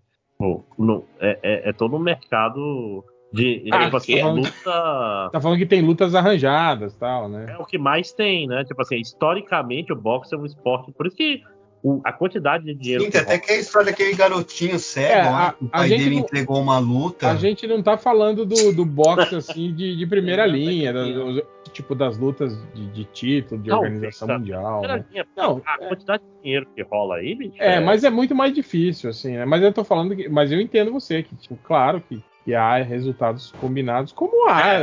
No- 0.78 1.06
é, 1.20 1.40
é- 1.44 1.70
é 1.70 1.74
todo 1.74 1.96
um 1.96 2.00
mercado 2.00 3.06
de. 3.32 3.70
Ah, 3.72 3.86
tipo 3.86 3.98
assim, 3.98 4.16
tá 4.16 4.22
falando- 4.22 4.38
luta. 4.46 5.30
Tá 5.32 5.40
falando 5.42 5.58
que 5.60 5.66
tem 5.68 5.82
lutas 5.84 6.16
arranjadas 6.16 6.96
tal, 6.96 7.30
né? 7.30 7.46
É 7.50 7.58
o 7.62 7.66
que 7.66 7.78
mais 7.78 8.12
tem, 8.12 8.48
né? 8.48 8.64
Tipo 8.66 8.82
assim, 8.82 8.96
historicamente 9.00 9.94
o 9.94 9.96
boxe 9.96 10.34
é 10.34 10.38
um 10.38 10.46
esporte. 10.46 10.92
Por 10.92 11.06
isso 11.06 11.16
que 11.16 11.44
o- 11.84 12.02
a 12.04 12.12
quantidade 12.14 12.64
de 12.66 12.74
dinheiro. 12.74 13.04
Sim, 13.04 13.10
que 13.10 13.12
tem 13.14 13.22
até 13.22 13.34
rola- 13.36 13.46
que 13.46 13.52
a 13.52 13.58
história 13.58 13.92
daquele 13.92 14.16
garotinho 14.16 14.78
cego, 14.80 15.14
É, 15.14 15.22
a- 15.22 15.56
o 15.62 15.66
a 15.66 15.70
pai 15.70 15.90
gente 15.90 15.98
dele 16.04 16.16
não- 16.16 16.22
entregou 16.22 16.62
uma 16.62 16.80
luta. 16.80 17.30
A 17.30 17.36
gente 17.36 17.66
não 17.68 17.82
tá 17.82 17.98
falando 17.98 18.46
do, 18.46 18.72
do 18.72 18.86
boxe 18.86 19.36
assim 19.36 19.74
de, 19.74 19.96
de 19.96 20.06
primeira 20.08 20.46
linha, 20.46 20.94
tipo 21.74 21.96
das 21.96 22.18
lutas 22.18 22.58
de, 22.74 22.88
de 22.88 23.04
título, 23.06 23.62
de 23.62 23.70
Não, 23.70 23.80
organização 23.80 24.28
mundial. 24.28 24.82
Né? 24.82 25.06
linha, 25.10 25.26
Não, 25.38 25.62
a 25.66 25.78
quantidade 25.78 26.22
de 26.24 26.42
dinheiro 26.44 26.68
que 26.76 26.82
rola 26.84 27.16
aí, 27.18 27.34
bicho. 27.36 27.56
É, 27.60 27.80
mas 27.80 28.04
é 28.04 28.10
muito 28.10 28.36
mais 28.36 28.54
difícil, 28.54 29.10
assim, 29.10 29.34
né? 29.38 29.46
Mas 29.46 29.64
eu 29.64 29.72
tô 29.74 29.84
falando 29.84 30.16
que. 30.16 30.28
Mas 30.28 30.52
eu 30.52 30.60
entendo 30.60 30.92
você, 30.92 31.24
que, 31.24 31.36
tipo, 31.36 31.56
claro 31.64 32.02
que, 32.02 32.22
que 32.44 32.54
há 32.54 32.76
resultados 32.84 33.52
combinados, 33.60 34.12
como 34.12 34.50
há, 34.50 34.80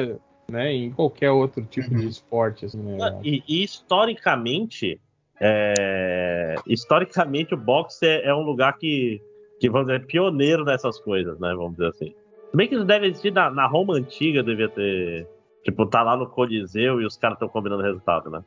né, 0.51 0.73
em 0.73 0.91
qualquer 0.91 1.31
outro 1.31 1.63
tipo 1.65 1.91
de 1.95 2.07
esporte, 2.09 2.65
assim, 2.65 2.79
né? 2.83 3.21
E, 3.23 3.43
e 3.47 3.63
historicamente, 3.65 5.01
é, 5.41 6.55
historicamente 6.67 7.55
o 7.55 7.57
boxe 7.57 8.07
é, 8.07 8.27
é 8.27 8.35
um 8.35 8.43
lugar 8.43 8.77
que, 8.79 9.21
que, 9.61 9.69
vamos 9.69 9.87
dizer, 9.89 10.01
é 10.03 10.07
pioneiro 10.07 10.65
nessas 10.65 10.99
coisas, 10.99 11.39
né? 11.39 11.55
Vamos 11.55 11.73
dizer 11.73 11.89
assim. 11.89 12.15
Se 12.51 12.57
bem 12.57 12.67
que 12.69 12.75
isso 12.75 12.85
deve 12.85 13.07
existir 13.07 13.33
na, 13.33 13.51
na 13.51 13.67
Roma 13.67 13.95
antiga, 13.95 14.43
devia 14.43 14.69
ter. 14.69 15.27
Tipo, 15.65 15.85
tá 15.87 16.03
lá 16.03 16.17
no 16.17 16.27
Coliseu 16.27 17.01
e 17.01 17.05
os 17.05 17.17
caras 17.17 17.37
estão 17.37 17.49
combinando 17.49 17.83
resultado, 17.83 18.31
né? 18.31 18.43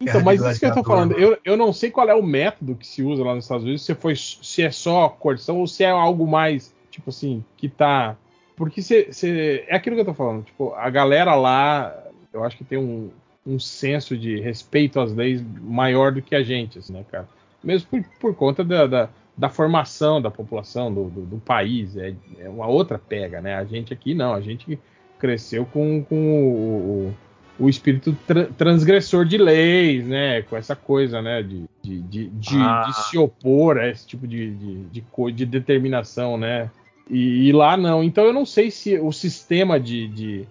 Então, 0.00 0.22
mas 0.24 0.40
isso 0.40 0.58
que 0.58 0.66
eu 0.66 0.74
tô 0.74 0.82
falando, 0.82 1.12
eu, 1.12 1.36
eu 1.44 1.56
não 1.58 1.72
sei 1.74 1.90
qual 1.90 2.08
é 2.08 2.14
o 2.14 2.22
método 2.22 2.74
que 2.74 2.86
se 2.86 3.02
usa 3.02 3.22
lá 3.22 3.34
nos 3.34 3.44
Estados 3.44 3.64
Unidos, 3.64 3.84
se, 3.84 3.94
foi, 3.94 4.16
se 4.16 4.62
é 4.62 4.70
só 4.70 5.10
coerção 5.10 5.58
ou 5.58 5.66
se 5.66 5.84
é 5.84 5.90
algo 5.90 6.26
mais, 6.26 6.74
tipo 6.90 7.10
assim, 7.10 7.44
que 7.58 7.68
tá. 7.68 8.16
Porque 8.56 8.80
se, 8.80 9.12
se- 9.12 9.62
é 9.68 9.76
aquilo 9.76 9.94
que 9.96 10.00
eu 10.00 10.06
tô 10.06 10.14
falando, 10.14 10.42
tipo, 10.44 10.72
a 10.74 10.88
galera 10.88 11.34
lá, 11.34 11.94
eu 12.32 12.42
acho 12.42 12.56
que 12.56 12.64
tem 12.64 12.78
um, 12.78 13.10
um 13.46 13.58
senso 13.58 14.16
de 14.16 14.38
respeito 14.40 15.00
às 15.00 15.14
leis 15.14 15.42
maior 15.62 16.12
do 16.12 16.20
que 16.22 16.34
a 16.34 16.42
gente, 16.42 16.78
assim, 16.78 16.92
né, 16.92 17.04
cara? 17.10 17.28
Mesmo 17.62 17.88
por, 17.88 18.04
por 18.20 18.34
conta 18.34 18.62
da, 18.64 18.86
da, 18.86 19.08
da 19.36 19.48
formação 19.48 20.20
da 20.20 20.30
população, 20.30 20.92
do, 20.92 21.04
do, 21.10 21.20
do 21.22 21.36
país, 21.38 21.96
é, 21.96 22.14
é 22.38 22.48
uma 22.48 22.66
outra 22.66 22.98
pega, 22.98 23.40
né? 23.40 23.54
A 23.54 23.64
gente 23.64 23.92
aqui 23.92 24.14
não, 24.14 24.34
a 24.34 24.40
gente 24.40 24.78
cresceu 25.18 25.64
com, 25.66 26.02
com 26.04 26.42
o- 26.42 27.14
o 27.58 27.68
espírito 27.68 28.16
tra- 28.26 28.46
transgressor 28.56 29.26
de 29.26 29.36
leis, 29.36 30.06
né? 30.06 30.40
Com 30.42 30.56
essa 30.56 30.74
coisa, 30.74 31.20
né? 31.20 31.42
De, 31.42 31.64
de, 31.82 32.00
de, 32.02 32.26
de- 32.28 32.56
Ah. 32.56 32.84
de 32.86 32.96
se 33.08 33.18
opor 33.18 33.78
a 33.78 33.88
esse 33.88 34.06
tipo 34.06 34.26
de, 34.26 34.50
de, 34.54 34.74
de, 34.84 35.04
de 35.34 35.44
determinação, 35.46 36.38
né? 36.38 36.70
E, 37.08 37.48
e 37.48 37.52
lá 37.52 37.76
não. 37.76 38.02
Então 38.02 38.24
eu 38.24 38.32
não 38.32 38.46
sei 38.46 38.70
se 38.70 38.98
o 38.98 39.12
sistema 39.12 39.78
de, 39.78 40.08
de, 40.08 40.46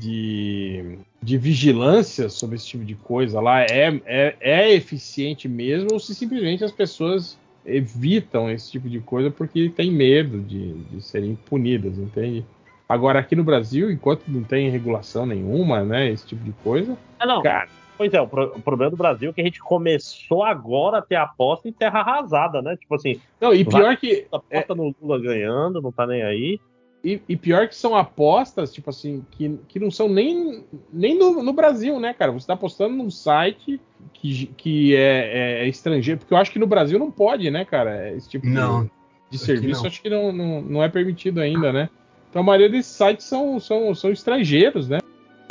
de, 0.00 0.98
de 1.22 1.38
vigilância 1.38 2.28
sobre 2.28 2.56
esse 2.56 2.66
tipo 2.66 2.84
de 2.84 2.94
coisa 2.94 3.40
lá 3.40 3.62
é, 3.62 4.00
é, 4.04 4.36
é 4.40 4.72
eficiente 4.72 5.48
mesmo 5.48 5.92
ou 5.92 5.98
se 5.98 6.14
simplesmente 6.14 6.64
as 6.64 6.72
pessoas 6.72 7.38
evitam 7.64 8.48
esse 8.50 8.70
tipo 8.70 8.88
de 8.88 9.00
coisa 9.00 9.30
porque 9.30 9.68
tem 9.68 9.90
medo 9.90 10.40
de, 10.40 10.72
de 10.74 11.00
serem 11.02 11.34
punidas, 11.34 11.98
entende? 11.98 12.44
Agora, 12.88 13.18
aqui 13.18 13.34
no 13.34 13.42
Brasil, 13.42 13.90
enquanto 13.90 14.22
não 14.28 14.44
tem 14.44 14.70
regulação 14.70 15.26
nenhuma, 15.26 15.82
né, 15.82 16.08
esse 16.10 16.24
tipo 16.26 16.44
de 16.44 16.52
coisa, 16.62 16.96
Ah, 17.18 17.26
não. 17.26 17.42
cara, 17.42 17.68
Pois 17.96 18.12
é, 18.12 18.20
o, 18.20 18.28
pro- 18.28 18.52
o 18.54 18.60
problema 18.60 18.90
do 18.90 18.96
Brasil 18.96 19.30
é 19.30 19.32
que 19.32 19.40
a 19.40 19.44
gente 19.44 19.58
começou 19.60 20.44
agora 20.44 20.98
a 20.98 21.02
ter 21.02 21.14
aposta 21.14 21.66
em 21.66 21.72
terra 21.72 22.00
arrasada, 22.00 22.60
né? 22.60 22.76
Tipo 22.76 22.94
assim, 22.94 23.18
não, 23.40 23.54
e 23.54 23.64
pior 23.64 23.96
que 23.96 24.26
aposta 24.30 24.74
no 24.74 24.94
Lula 25.00 25.18
ganhando, 25.18 25.80
não 25.80 25.90
tá 25.90 26.06
nem 26.06 26.22
aí. 26.22 26.60
E, 27.06 27.22
e 27.28 27.36
pior 27.36 27.68
que 27.68 27.76
são 27.76 27.94
apostas, 27.94 28.72
tipo 28.72 28.90
assim, 28.90 29.24
que, 29.30 29.60
que 29.68 29.78
não 29.78 29.92
são 29.92 30.08
nem, 30.08 30.64
nem 30.92 31.16
no, 31.16 31.40
no 31.40 31.52
Brasil, 31.52 32.00
né, 32.00 32.12
cara? 32.12 32.32
Você 32.32 32.48
tá 32.48 32.54
apostando 32.54 32.96
num 32.96 33.12
site 33.12 33.80
que, 34.12 34.46
que 34.56 34.96
é, 34.96 35.60
é 35.62 35.68
estrangeiro, 35.68 36.18
porque 36.18 36.34
eu 36.34 36.38
acho 36.38 36.50
que 36.50 36.58
no 36.58 36.66
Brasil 36.66 36.98
não 36.98 37.08
pode, 37.08 37.48
né, 37.48 37.64
cara? 37.64 38.12
Esse 38.12 38.28
tipo 38.28 38.44
de- 38.44 38.52
Não, 38.52 38.82
de, 38.82 39.36
aqui 39.36 39.38
serviço 39.38 39.82
não. 39.82 39.86
acho 39.88 40.02
que 40.02 40.10
não, 40.10 40.32
não, 40.32 40.60
não 40.62 40.82
é 40.82 40.88
permitido 40.88 41.40
ainda, 41.40 41.72
né? 41.72 41.88
Então 42.28 42.42
a 42.42 42.44
maioria 42.44 42.68
desses 42.68 42.90
sites 42.96 43.24
são, 43.24 43.60
são, 43.60 43.94
são 43.94 44.10
estrangeiros, 44.10 44.88
né? 44.88 44.98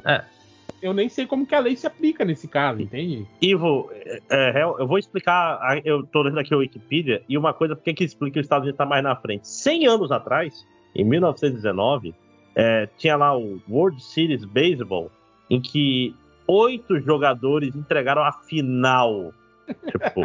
É. 0.04 0.26
Eu 0.82 0.94
nem 0.94 1.08
sei 1.08 1.26
como 1.26 1.46
que 1.46 1.56
a 1.56 1.60
lei 1.60 1.78
se 1.78 1.88
aplica 1.88 2.26
nesse 2.26 2.50
caso, 2.50 2.82
entende? 2.82 3.26
Ivo, 3.42 3.90
é, 3.94 4.20
é, 4.30 4.62
eu 4.62 4.86
vou 4.86 5.00
explicar. 5.00 5.58
Eu 5.86 6.06
tô 6.06 6.22
lendo 6.22 6.38
aqui 6.38 6.54
a 6.54 6.58
Wikipedia 6.58 7.24
e 7.30 7.38
uma 7.38 7.54
coisa, 7.54 7.78
por 7.78 7.84
que 7.84 7.94
que 7.94 8.04
explica 8.04 8.34
que 8.34 8.40
os 8.42 8.46
Estados 8.46 8.66
Unidos 8.66 8.78
tá 8.78 8.86
mais 8.86 9.02
na 9.02 9.16
frente? 9.16 9.48
100 9.48 9.88
anos 9.88 10.12
atrás, 10.12 10.68
em 10.96 11.04
1919, 11.04 12.16
é, 12.56 12.88
tinha 12.98 13.16
lá 13.16 13.38
o 13.38 13.62
World 13.70 14.02
Series 14.02 14.46
Baseball, 14.46 15.12
em 15.50 15.62
que 15.62 16.16
oito 16.48 17.00
jogadores 17.02 17.76
entregaram 17.76 18.24
a 18.24 18.32
final. 18.32 19.34
Tipo. 19.92 20.22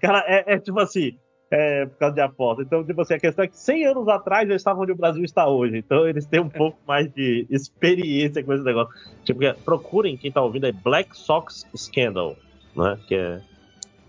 Cara, 0.00 0.24
é, 0.26 0.54
é 0.54 0.58
tipo 0.58 0.78
assim, 0.78 1.18
é, 1.52 1.84
por 1.86 1.98
causa 1.98 2.14
de 2.14 2.20
aposta. 2.22 2.62
Então, 2.62 2.84
tipo 2.84 3.02
assim, 3.02 3.14
a 3.14 3.18
questão 3.20 3.44
é 3.44 3.48
que 3.48 3.58
100 3.58 3.86
anos 3.86 4.08
atrás 4.08 4.48
eles 4.48 4.62
estavam 4.62 4.82
onde 4.84 4.92
o 4.92 4.96
Brasil 4.96 5.22
está 5.22 5.46
hoje. 5.46 5.76
Então, 5.76 6.08
eles 6.08 6.24
têm 6.24 6.40
um 6.40 6.48
pouco 6.48 6.78
mais 6.86 7.12
de 7.12 7.46
experiência 7.50 8.42
com 8.42 8.54
esse 8.54 8.64
negócio. 8.64 8.94
Tipo, 9.22 9.40
que- 9.40 9.52
procurem, 9.64 10.16
quem 10.16 10.32
tá 10.32 10.40
ouvindo, 10.40 10.66
é 10.66 10.72
Black 10.72 11.16
Sox 11.16 11.66
Scandal, 11.76 12.36
né? 12.74 12.98
Que 13.06 13.14
é. 13.16 13.40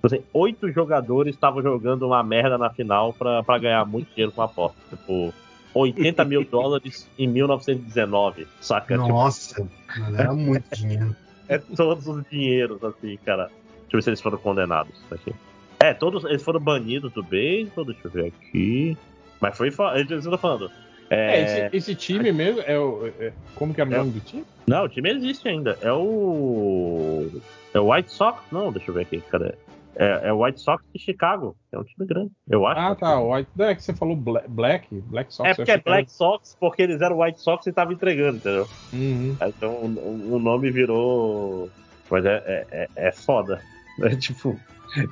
Tipo 0.03 0.07
assim, 0.07 0.23
oito 0.33 0.69
jogadores 0.71 1.33
estavam 1.33 1.61
jogando 1.61 2.05
uma 2.05 2.21
merda 2.21 2.57
na 2.57 2.69
final 2.69 3.13
pra, 3.13 3.41
pra 3.41 3.57
ganhar 3.57 3.85
muito 3.85 4.09
dinheiro 4.13 4.31
com 4.33 4.41
aposta. 4.41 4.77
Tipo, 4.89 5.33
80 5.73 6.25
mil 6.25 6.43
dólares 6.49 7.07
em 7.17 7.27
1919, 7.27 8.45
saca? 8.59 8.95
Tipo, 8.95 9.07
Nossa, 9.07 9.65
mano, 9.97 10.17
era 10.19 10.33
muito 10.33 10.65
dinheiro. 10.75 11.15
é 11.47 11.57
todos 11.57 12.05
os 12.07 12.23
dinheiros, 12.29 12.83
assim, 12.83 13.17
cara. 13.25 13.45
Deixa 13.45 13.93
eu 13.93 13.97
ver 13.97 14.01
se 14.03 14.09
eles 14.09 14.21
foram 14.21 14.37
condenados. 14.37 14.93
Aqui. 15.09 15.33
É, 15.79 15.93
todos 15.93 16.23
eles 16.25 16.43
foram 16.43 16.59
banidos 16.59 17.11
do 17.13 17.23
beisebol, 17.23 17.85
deixa 17.85 18.01
eu 18.05 18.11
ver 18.11 18.25
aqui. 18.27 18.97
Mas 19.39 19.57
foi. 19.57 19.67
Eles 19.95 20.11
estão 20.11 20.37
falando. 20.37 20.69
É, 21.09 21.39
É, 21.39 21.43
esse, 21.67 21.77
esse 21.77 21.95
time 21.95 22.31
mesmo 22.31 22.61
é 22.61 22.77
o. 22.79 23.07
é- 23.19 23.33
como 23.55 23.73
que 23.73 23.79
era 23.81 23.89
o 23.89 23.93
É. 23.93 23.97
nome 23.97 24.11
do 24.11 24.19
time? 24.21 24.43
Não, 24.65 24.85
o 24.85 24.89
time 24.89 25.09
existe 25.11 25.47
ainda. 25.47 25.77
É 25.81 25.91
o. 25.91 27.29
É 27.73 27.79
o 27.79 27.91
White 27.91 28.11
Sox? 28.11 28.41
Não, 28.51 28.71
deixa 28.71 28.89
eu 28.89 28.95
ver 28.95 29.01
aqui, 29.01 29.21
cadê? 29.29 29.53
É, 29.95 30.29
é 30.29 30.33
o 30.33 30.43
White 30.43 30.59
Sox 30.61 30.83
de 30.93 31.01
Chicago. 31.01 31.55
É 31.71 31.77
um 31.77 31.83
time 31.83 32.07
grande, 32.07 32.31
eu 32.49 32.65
acho. 32.65 32.79
Ah, 32.79 32.95
tá. 32.95 33.19
White. 33.21 33.49
Não, 33.55 33.65
é 33.65 33.75
que 33.75 33.83
você 33.83 33.93
falou 33.93 34.15
Bla- 34.15 34.43
Black, 34.47 34.87
Black 35.01 35.33
Sox. 35.33 35.49
É 35.49 35.53
porque 35.53 35.71
é 35.71 35.73
achei 35.75 35.83
que 35.83 35.89
Black 35.89 36.11
Sox, 36.11 36.57
porque 36.59 36.81
eles 36.81 37.01
eram 37.01 37.19
White 37.19 37.39
Sox 37.41 37.65
e 37.65 37.69
estavam 37.69 37.93
entregando, 37.93 38.37
entendeu? 38.37 38.67
Uhum. 38.91 39.37
Então 39.41 39.71
o, 39.85 40.35
o 40.35 40.39
nome 40.39 40.71
virou. 40.71 41.69
Mas 42.09 42.25
é, 42.25 42.43
é, 42.45 42.67
é, 42.95 43.07
é 43.07 43.11
foda. 43.11 43.61
É 44.01 44.15
tipo. 44.15 44.59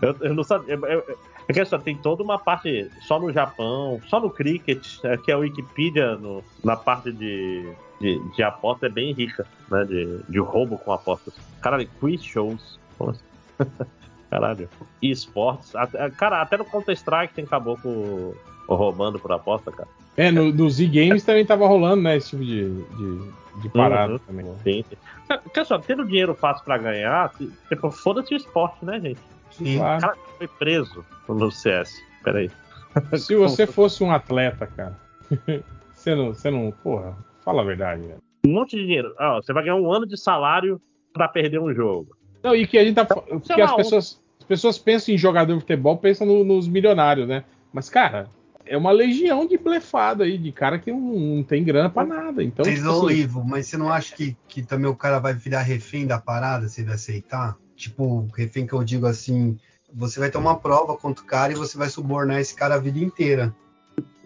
Eu, 0.01 0.15
eu 0.21 0.33
não 0.33 0.43
sabia. 0.43 0.73
eu- 0.73 0.85
eu- 0.85 1.17
É 1.47 1.53
que 1.53 1.59
assim, 1.59 1.77
tem 1.79 1.95
toda 1.97 2.23
uma 2.23 2.39
parte 2.39 2.89
só 3.01 3.19
no 3.19 3.31
Japão, 3.31 3.99
só 4.07 4.19
no 4.19 4.29
cricket, 4.29 4.83
é, 5.03 5.17
que 5.17 5.31
a 5.31 5.37
Wikipedia 5.37 6.15
no- 6.15 6.43
na 6.63 6.75
parte 6.75 7.11
de, 7.11 7.63
de, 7.99 8.19
de 8.35 8.41
aposta 8.43 8.87
é 8.87 8.89
bem 8.89 9.13
rica, 9.13 9.45
né? 9.69 9.85
De, 9.85 10.17
de 10.29 10.39
roubo 10.39 10.77
com 10.79 10.91
apostas. 10.91 11.33
Caralho, 11.61 11.87
quiz 11.99 12.23
shows. 12.23 12.79
Pô, 12.97 13.13
Caralho. 14.31 14.67
E 15.01 15.11
esportes. 15.11 15.75
Até- 15.75 16.09
Cara, 16.11 16.41
até 16.41 16.57
no 16.57 16.65
Counter-Strike 16.65 17.33
tem 17.33 17.45
caboclo 17.45 18.35
roubando 18.67 19.19
por 19.19 19.31
aposta, 19.33 19.71
cara. 19.71 19.89
É, 20.17 20.31
no, 20.31 20.51
no 20.53 20.69
Z 20.69 20.87
Games 20.87 21.23
também 21.23 21.45
tava 21.45 21.67
rolando, 21.67 22.01
né? 22.01 22.15
Esse 22.17 22.29
tipo 22.31 22.43
de, 22.43 22.73
de, 22.83 23.61
de 23.61 23.69
parada 23.69 24.13
Uhum. 24.13 24.19
também. 24.19 24.45
Sim, 24.63 24.83
sim. 24.89 24.97
Porque 25.43 25.63
só, 25.65 25.77
tendo 25.77 26.05
dinheiro 26.05 26.33
fácil 26.33 26.63
pra 26.63 26.77
ganhar, 26.77 27.31
tipo, 27.69 27.91
foda-se 27.91 28.33
o 28.33 28.37
esporte, 28.37 28.83
né, 28.85 28.99
gente? 28.99 29.19
Sim. 29.51 29.77
O 29.77 29.79
cara 29.81 30.15
foi 30.37 30.47
preso 30.47 31.05
no 31.27 31.51
CS. 31.51 32.01
Peraí. 32.23 32.49
Se 33.17 33.35
você 33.35 33.67
fosse 33.67 34.03
um 34.03 34.11
atleta, 34.11 34.65
cara, 34.67 34.97
você 35.93 36.15
não, 36.15 36.33
você 36.33 36.49
não. 36.51 36.71
Porra, 36.83 37.15
fala 37.43 37.61
a 37.61 37.65
verdade, 37.65 38.01
velho. 38.01 38.19
Um 38.45 38.51
monte 38.53 38.75
de 38.77 38.83
dinheiro. 38.85 39.13
Ah, 39.19 39.35
você 39.35 39.51
vai 39.53 39.63
ganhar 39.63 39.75
um 39.75 39.91
ano 39.91 40.05
de 40.05 40.17
salário 40.17 40.81
pra 41.13 41.27
perder 41.27 41.59
um 41.59 41.73
jogo. 41.73 42.15
Não, 42.43 42.55
e 42.55 42.65
que 42.67 42.77
a 42.77 42.83
gente 42.83 42.95
tá. 42.95 43.05
fa- 43.05 43.21
Porque 43.21 43.61
as 43.61 43.75
pessoas, 43.75 44.21
as 44.39 44.45
pessoas 44.45 44.77
pensam 44.77 45.13
em 45.13 45.17
jogador 45.17 45.53
de 45.53 45.59
futebol, 45.61 45.97
pensam 45.97 46.25
no- 46.27 46.43
nos 46.43 46.67
milionários, 46.67 47.27
né? 47.27 47.43
Mas, 47.71 47.89
cara, 47.89 48.27
é 48.65 48.75
uma 48.77 48.91
legião 48.91 49.45
de 49.47 49.57
blefado 49.57 50.23
aí, 50.23 50.37
de 50.37 50.51
cara 50.51 50.79
que 50.79 50.91
não, 50.91 50.99
não 50.99 51.43
tem 51.43 51.63
grana 51.63 51.89
pra 51.89 52.03
nada. 52.05 52.43
Então, 52.43 52.65
Vocês 52.65 52.79
tipo 52.79 52.91
ô, 52.91 53.05
assim, 53.07 53.15
Ivo, 53.15 53.43
mas 53.45 53.67
você 53.67 53.77
não 53.77 53.89
acha 53.91 54.15
que, 54.15 54.35
que 54.47 54.61
também 54.61 54.89
o 54.89 54.95
cara 54.95 55.19
vai 55.19 55.33
virar 55.33 55.61
refém 55.61 56.05
da 56.07 56.19
parada 56.19 56.67
se 56.67 56.81
ele 56.81 56.91
aceitar? 56.91 57.55
Tipo, 57.75 58.27
refém 58.35 58.65
que 58.67 58.73
eu 58.73 58.83
digo 58.83 59.05
assim, 59.07 59.57
você 59.93 60.19
vai 60.19 60.29
ter 60.29 60.37
uma 60.37 60.57
prova 60.57 60.95
contra 60.97 61.23
o 61.23 61.27
cara 61.27 61.51
e 61.51 61.55
você 61.55 61.77
vai 61.77 61.89
subornar 61.89 62.39
esse 62.39 62.55
cara 62.55 62.75
a 62.75 62.79
vida 62.79 62.99
inteira. 62.99 63.53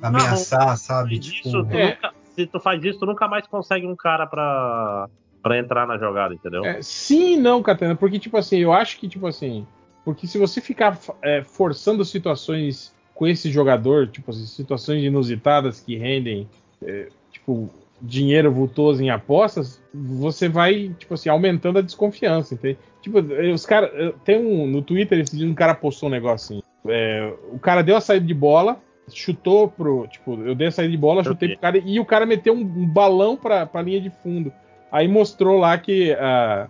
Ameaçar, 0.01 0.77
sabe? 0.77 1.19
Tipo, 1.19 1.47
Isso, 1.47 1.63
tu 1.65 1.77
É. 1.77 1.89
nunca- 1.95 2.13
se 2.35 2.45
tu 2.47 2.59
faz 2.59 2.83
isso, 2.83 2.99
tu 2.99 3.05
nunca 3.05 3.27
mais 3.27 3.47
consegue 3.47 3.87
um 3.87 3.95
cara 3.95 4.27
pra, 4.27 5.09
pra 5.45 5.59
entrar 5.59 5.85
na 5.85 5.95
jogada, 5.95 6.33
entendeu? 6.33 6.65
É, 6.65 6.81
sim 6.81 7.35
e 7.35 7.37
não, 7.37 7.61
Catena, 7.61 7.95
porque, 7.95 8.17
tipo 8.17 8.35
assim, 8.35 8.57
eu 8.57 8.73
acho 8.73 8.97
que, 8.97 9.07
tipo 9.07 9.27
assim, 9.27 9.63
porque 10.03 10.25
se 10.25 10.39
você 10.39 10.59
ficar 10.59 10.97
é, 11.21 11.43
forçando 11.43 12.03
situações 12.03 12.91
com 13.13 13.27
esse 13.27 13.51
jogador, 13.51 14.07
tipo 14.07 14.31
assim, 14.31 14.47
situações 14.47 15.03
inusitadas 15.03 15.79
que 15.79 15.95
rendem, 15.97 16.49
é, 16.83 17.09
tipo, 17.31 17.69
dinheiro 18.01 18.51
vultoso 18.51 19.03
em 19.03 19.11
apostas, 19.11 19.79
você 19.93 20.49
vai, 20.49 20.91
tipo 20.97 21.13
assim, 21.13 21.29
aumentando 21.29 21.77
a 21.77 21.83
desconfiança, 21.83 22.55
entende? 22.55 22.79
Tipo, 23.03 23.19
eh, 23.31 23.51
os 23.53 23.67
caras, 23.67 23.91
eh, 23.93 24.13
tem 24.25 24.43
um, 24.43 24.65
no 24.65 24.81
Twitter, 24.81 25.19
esse 25.19 25.37
dia 25.37 25.47
um 25.47 25.53
cara 25.53 25.75
postou 25.75 26.09
um 26.09 26.11
negócio 26.11 26.55
assim, 26.55 26.63
é, 26.87 27.31
o 27.51 27.59
cara 27.59 27.83
deu 27.83 27.95
a 27.95 28.01
saída 28.01 28.25
de 28.25 28.33
bola, 28.33 28.81
chutou 29.13 29.67
pro, 29.67 30.07
tipo, 30.07 30.41
eu 30.41 30.55
dei 30.55 30.69
a 30.69 30.71
saída 30.71 30.89
de 30.89 30.97
bola, 30.97 31.23
chutei 31.23 31.49
pro 31.49 31.59
cara, 31.59 31.77
e 31.77 31.99
o 31.99 32.05
cara 32.05 32.25
meteu 32.25 32.55
um, 32.55 32.61
um 32.61 32.87
balão 32.87 33.37
pra, 33.37 33.67
pra 33.67 33.83
linha 33.83 34.01
de 34.01 34.09
fundo. 34.09 34.51
Aí 34.91 35.07
mostrou 35.07 35.57
lá 35.59 35.77
que 35.77 36.13
ah, 36.13 36.67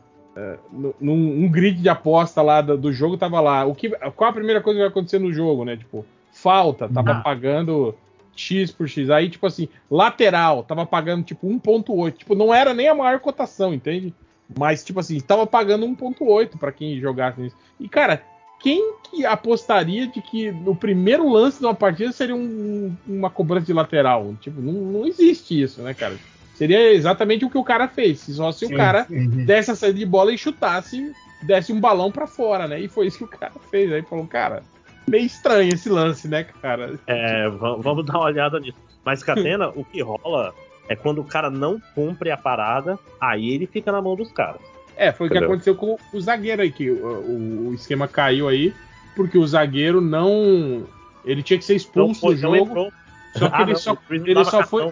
no- 0.72 0.95
num 1.00 1.44
um 1.45 1.50
grid 1.50 1.82
de 1.82 1.90
aposta 1.90 2.42
lá 2.42 2.61
do, 2.61 2.77
do 2.77 2.92
jogo 2.92 3.18
tava 3.18 3.40
lá. 3.40 3.66
O 3.66 3.74
que, 3.76 3.90
qual 3.90 4.30
a 4.30 4.34
primeira 4.34 4.61
coisa 4.61 4.77
que 4.77 4.84
vai 4.84 4.90
acontecer 4.90 5.19
no 5.19 5.32
jogo, 5.32 5.64
né? 5.64 5.77
Tipo, 5.77 6.06
falta, 6.32 6.90
tava 6.90 7.11
Ah. 7.11 7.22
pagando 7.22 7.95
X 8.35 8.72
por 8.72 8.88
X. 8.90 9.10
Aí, 9.10 9.30
tipo 9.30 9.45
assim, 9.48 9.69
lateral, 9.90 10.64
tava 10.64 10.85
pagando 10.85 11.24
tipo 11.24 11.48
1.8. 11.48 12.18
Tipo, 12.18 12.35
não 12.35 12.53
era 12.53 12.74
nem 12.74 12.88
a 12.90 12.95
maior 12.95 13.19
cotação, 13.19 13.74
entende? 13.74 14.14
Mas, 14.58 14.84
tipo 14.84 15.00
assim, 15.00 15.19
tava 15.19 15.48
pagando 15.48 15.85
1.8 15.85 16.58
pra 16.58 16.72
quem 16.72 17.00
jogasse 17.00 17.40
nisso. 17.42 17.56
E, 17.80 17.88
cara, 17.88 18.22
quem 18.60 18.94
que 19.10 19.26
apostaria 19.26 20.08
de 20.08 20.22
que 20.22 20.52
no 20.52 20.76
primeiro 20.76 21.30
lance 21.32 21.60
de 21.60 21.66
uma 21.66 21.74
partida 21.74 22.11
seria 22.11 22.35
um- 22.35 22.95
uma 23.08 23.30
cobrança 23.30 23.66
de 23.68 23.74
lateral? 23.74 24.35
Tipo, 24.42 24.60
não, 24.61 24.74
não 24.74 25.08
existe 25.08 25.60
isso, 25.61 25.82
né, 25.82 25.94
cara? 25.94 26.16
Seria 26.56 26.93
exatamente 26.93 27.45
o 27.45 27.50
que 27.50 27.58
o 27.58 27.64
cara 27.64 27.88
fez. 27.88 28.22
Só 28.22 28.51
se 28.51 28.66
o 28.66 28.69
sim, 28.69 28.75
cara 28.75 29.06
uhum. 29.09 29.45
desse 29.45 29.72
a 29.72 29.75
saída 29.75 30.00
de 30.00 30.06
bola 30.06 30.32
e 30.34 30.38
chutasse, 30.38 31.11
desse 31.43 31.72
um 31.74 31.80
balão 31.80 32.11
pra 32.11 32.25
fora, 32.25 32.67
né? 32.67 32.80
E 32.80 32.88
foi 32.88 33.08
isso 33.08 33.17
que 33.19 33.24
o 33.25 33.27
cara 33.27 33.51
fez. 33.69 33.92
Aí 33.92 34.01
falou, 34.01 34.25
cara, 34.25 34.64
meio 35.08 35.25
estranho 35.25 35.74
esse 35.74 35.90
lance, 35.90 36.27
né, 36.27 36.45
cara? 36.61 36.98
É, 37.08 37.50
va- 37.50 37.75
vamos 37.75 38.06
dar 38.06 38.14
uma 38.17 38.25
olhada 38.25 38.59
nisso. 38.59 38.77
Mas, 39.03 39.22
Catena, 39.22 39.67
o 39.75 39.84
que 39.84 40.01
rola 40.01 40.53
é 40.90 40.95
quando 40.95 41.19
o 41.19 41.25
cara 41.25 41.50
não 41.50 41.80
cumpre 41.93 42.32
a 42.32 42.38
parada, 42.38 42.98
aí 43.19 43.50
ele 43.53 43.67
fica 43.67 43.92
na 43.92 44.01
mão 44.01 44.16
dos 44.16 44.32
caras. 44.32 44.61
É, 44.98 45.11
foi 45.11 45.27
o 45.27 45.30
que 45.30 45.38
aconteceu 45.38 45.75
com 45.75 45.98
o 46.14 46.22
zagueiro 46.22 46.61
aí, 46.61 46.72
que 46.72 46.90
o, 46.90 47.06
o- 47.06 47.67
o 47.69 47.74
esquema 47.74 48.08
caiu 48.08 48.48
aí, 48.48 48.74
porque 49.16 49.38
o 49.38 49.45
zagueiro 49.45 50.00
não. 50.00 50.85
Ele 51.25 51.43
tinha 51.43 51.59
que 51.59 51.66
ser 51.66 51.74
Não 51.74 51.77
expulso 52.11 52.22
foi, 52.22 52.35
do 52.35 52.42
não 52.42 52.56
jogo. 52.56 52.93
Só 53.35 53.50
que 53.50 53.56
Ah, 53.56 53.61
ele 53.64 53.74
não, 53.74 53.80
só, 53.80 53.92
o 53.93 53.98
não 54.09 54.25
ele 54.27 54.45
só 54.45 54.64
foi. 54.64 54.92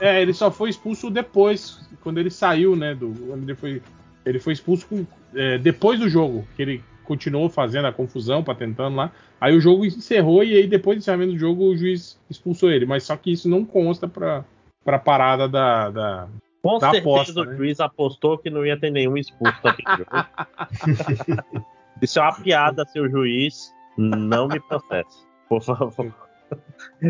É, 0.00 0.20
ele 0.22 0.32
só 0.32 0.50
foi 0.50 0.70
expulso 0.70 1.10
depois, 1.10 1.80
quando 2.02 2.18
ele 2.18 2.30
saiu, 2.30 2.74
né? 2.76 2.94
Do, 2.94 3.08
quando 3.26 3.42
ele 3.42 3.54
foi, 3.54 3.82
ele 4.24 4.38
foi 4.38 4.52
expulso 4.52 4.86
com- 4.86 5.06
é, 5.34 5.58
depois 5.58 5.98
do 6.00 6.08
jogo, 6.08 6.46
que 6.56 6.62
ele 6.62 6.84
continuou 7.04 7.48
fazendo 7.48 7.86
a 7.86 7.92
confusão, 7.92 8.42
tentando 8.42 8.96
lá. 8.96 9.10
Aí 9.40 9.56
o 9.56 9.60
jogo 9.60 9.84
encerrou 9.86 10.42
e 10.44 10.54
aí 10.54 10.66
depois 10.66 10.96
do 10.98 11.00
encerramento 11.00 11.32
do 11.32 11.38
jogo 11.38 11.64
o 11.64 11.76
juiz 11.76 12.18
expulsou 12.28 12.70
ele. 12.70 12.84
Mas 12.86 13.04
só 13.04 13.16
que 13.16 13.32
isso 13.32 13.48
não 13.48 13.64
consta 13.64 14.06
pra, 14.08 14.44
pra 14.84 14.98
parada 14.98 15.48
da. 15.48 15.90
da- 15.90 16.28
Com 16.62 16.78
Da 16.78 16.90
certeza 16.90 17.08
aposta, 17.10 17.40
o 17.40 17.44
né? 17.44 17.56
juiz 17.56 17.80
apostou 17.80 18.36
que 18.36 18.50
não 18.50 18.66
ia 18.66 18.78
ter 18.78 18.90
nenhum 18.90 19.16
expulso 19.16 19.56
naquele 19.64 19.96
jogo. 19.96 20.10
Isso 22.02 22.18
é 22.18 22.22
uma 22.22 22.32
piada, 22.34 22.84
seu 22.86 23.08
juiz. 23.10 23.72
Não 23.96 24.46
me 24.48 24.60
processe. 24.60 25.26
Por 25.48 25.60
favor. 25.62 26.14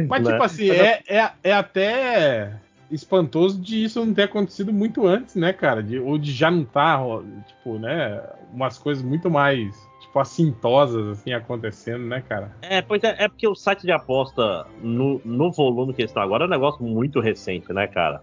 Mas, 0.09 0.23
Né? 0.23 0.33
tipo 0.33 0.43
assim, 0.43 0.71
é, 0.71 1.03
é, 1.09 1.31
é 1.43 1.53
até 1.53 2.53
espantoso 2.91 3.61
de 3.61 3.85
isso 3.85 4.05
não 4.05 4.15
ter 4.15 4.25
acontecido 4.25 4.73
muito 4.73 5.07
antes, 5.07 5.35
né, 5.35 5.53
cara? 5.53 5.83
De, 5.83 5.99
ou 5.99 6.19
de 6.19 6.33
já 6.33 6.51
não 6.51 6.65
tá, 6.65 6.99
tipo, 7.47 7.79
né? 7.79 8.23
Umas 8.53 8.79
coisas 8.79 9.05
muito 9.05 9.31
mais, 9.31 9.77
tipo, 10.01 10.19
assintosas, 10.19 11.19
assim, 11.19 11.33
acontecendo, 11.33 12.07
né, 12.07 12.23
cara? 12.27 12.51
É, 12.63 12.81
pois 12.81 13.03
é, 13.05 13.15
é 13.19 13.29
porque 13.29 13.47
o 13.47 13.55
site 13.55 13.83
de 13.83 13.93
aposta, 13.93 14.67
no, 14.83 15.21
no 15.25 15.51
volume 15.53 15.93
que 15.93 16.03
eles 16.03 16.11
estão 16.11 16.23
agora, 16.23 16.45
é 16.45 16.47
um 16.47 16.51
negócio 16.51 16.83
muito 16.83 17.21
recente, 17.21 17.73
né, 17.73 17.87
cara? 17.87 18.23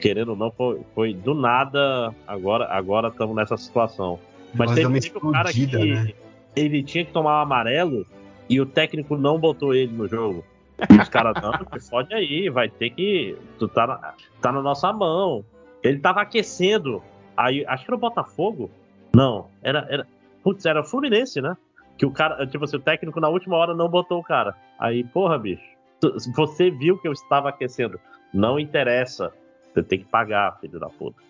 Querendo 0.00 0.30
ou 0.30 0.36
não, 0.36 0.50
foi, 0.50 0.80
foi 0.94 1.14
do 1.14 1.32
nada, 1.32 2.12
agora 2.26 2.66
agora 2.72 3.08
estamos 3.08 3.36
nessa 3.36 3.56
situação. 3.56 4.18
Mas 4.52 4.70
uma 4.70 4.76
teve, 4.76 5.00
teve 5.00 5.26
um 5.26 5.30
cara 5.30 5.52
que 5.52 5.66
né? 5.66 6.12
ele 6.56 6.82
tinha 6.82 7.04
que 7.04 7.12
tomar 7.12 7.38
o 7.38 7.42
amarelo 7.42 8.04
e 8.48 8.60
o 8.60 8.66
técnico 8.66 9.16
não 9.16 9.38
botou 9.38 9.74
ele 9.74 9.92
no 9.92 10.06
jogo. 10.08 10.44
E 10.90 11.00
os 11.00 11.08
caras, 11.08 11.34
não, 11.40 11.52
fode 11.80 12.12
aí, 12.14 12.48
vai 12.50 12.68
ter 12.68 12.90
que. 12.90 13.36
Tu 13.58 13.68
tá 13.68 13.86
na, 13.86 14.14
tá 14.40 14.50
na 14.52 14.60
nossa 14.60 14.92
mão. 14.92 15.44
Ele 15.82 15.98
tava 16.00 16.20
aquecendo. 16.22 17.02
Aí, 17.36 17.64
acho 17.66 17.84
que 17.84 17.90
era 17.90 17.96
o 17.96 18.00
Botafogo. 18.00 18.70
Não, 19.14 19.48
era. 19.62 19.86
era 19.88 20.06
putz, 20.42 20.66
era 20.66 20.80
o 20.80 20.84
Fluminense, 20.84 21.40
né? 21.40 21.56
Que 21.96 22.04
o 22.04 22.10
cara, 22.10 22.44
tipo 22.46 22.64
assim, 22.64 22.76
o 22.76 22.80
técnico 22.80 23.20
na 23.20 23.28
última 23.28 23.56
hora 23.56 23.72
não 23.74 23.88
botou 23.88 24.18
o 24.18 24.22
cara. 24.22 24.54
Aí, 24.78 25.04
porra, 25.04 25.38
bicho, 25.38 25.62
tu- 26.00 26.14
você 26.34 26.70
viu 26.70 26.98
que 26.98 27.06
eu 27.06 27.12
estava 27.12 27.48
aquecendo. 27.48 28.00
Não 28.32 28.58
interessa. 28.58 29.32
Você 29.72 29.82
tem 29.82 30.00
que 30.00 30.04
pagar, 30.06 30.58
filho 30.60 30.78
da 30.80 30.88
puta. 30.88 31.22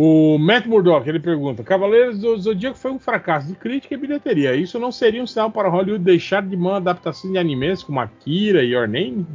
O 0.00 0.38
Matt 0.38 0.64
Murdock, 0.66 1.08
ele 1.08 1.18
pergunta: 1.18 1.64
Cavaleiros 1.64 2.20
do 2.20 2.38
Zodíaco 2.38 2.78
foi 2.78 2.92
um 2.92 3.00
fracasso 3.00 3.48
de 3.48 3.54
crítica 3.56 3.94
e 3.94 3.98
bilheteria. 3.98 4.54
Isso 4.54 4.78
não 4.78 4.92
seria 4.92 5.20
um 5.20 5.26
sinal 5.26 5.50
para 5.50 5.68
Hollywood 5.68 6.04
deixar 6.04 6.40
de 6.40 6.56
mão 6.56 6.74
a 6.74 6.76
adaptação 6.76 7.32
de 7.32 7.36
animes 7.36 7.82
como 7.82 7.98
Akira 7.98 8.62
e 8.62 8.72
Your 8.74 8.86
Name? 8.86 9.26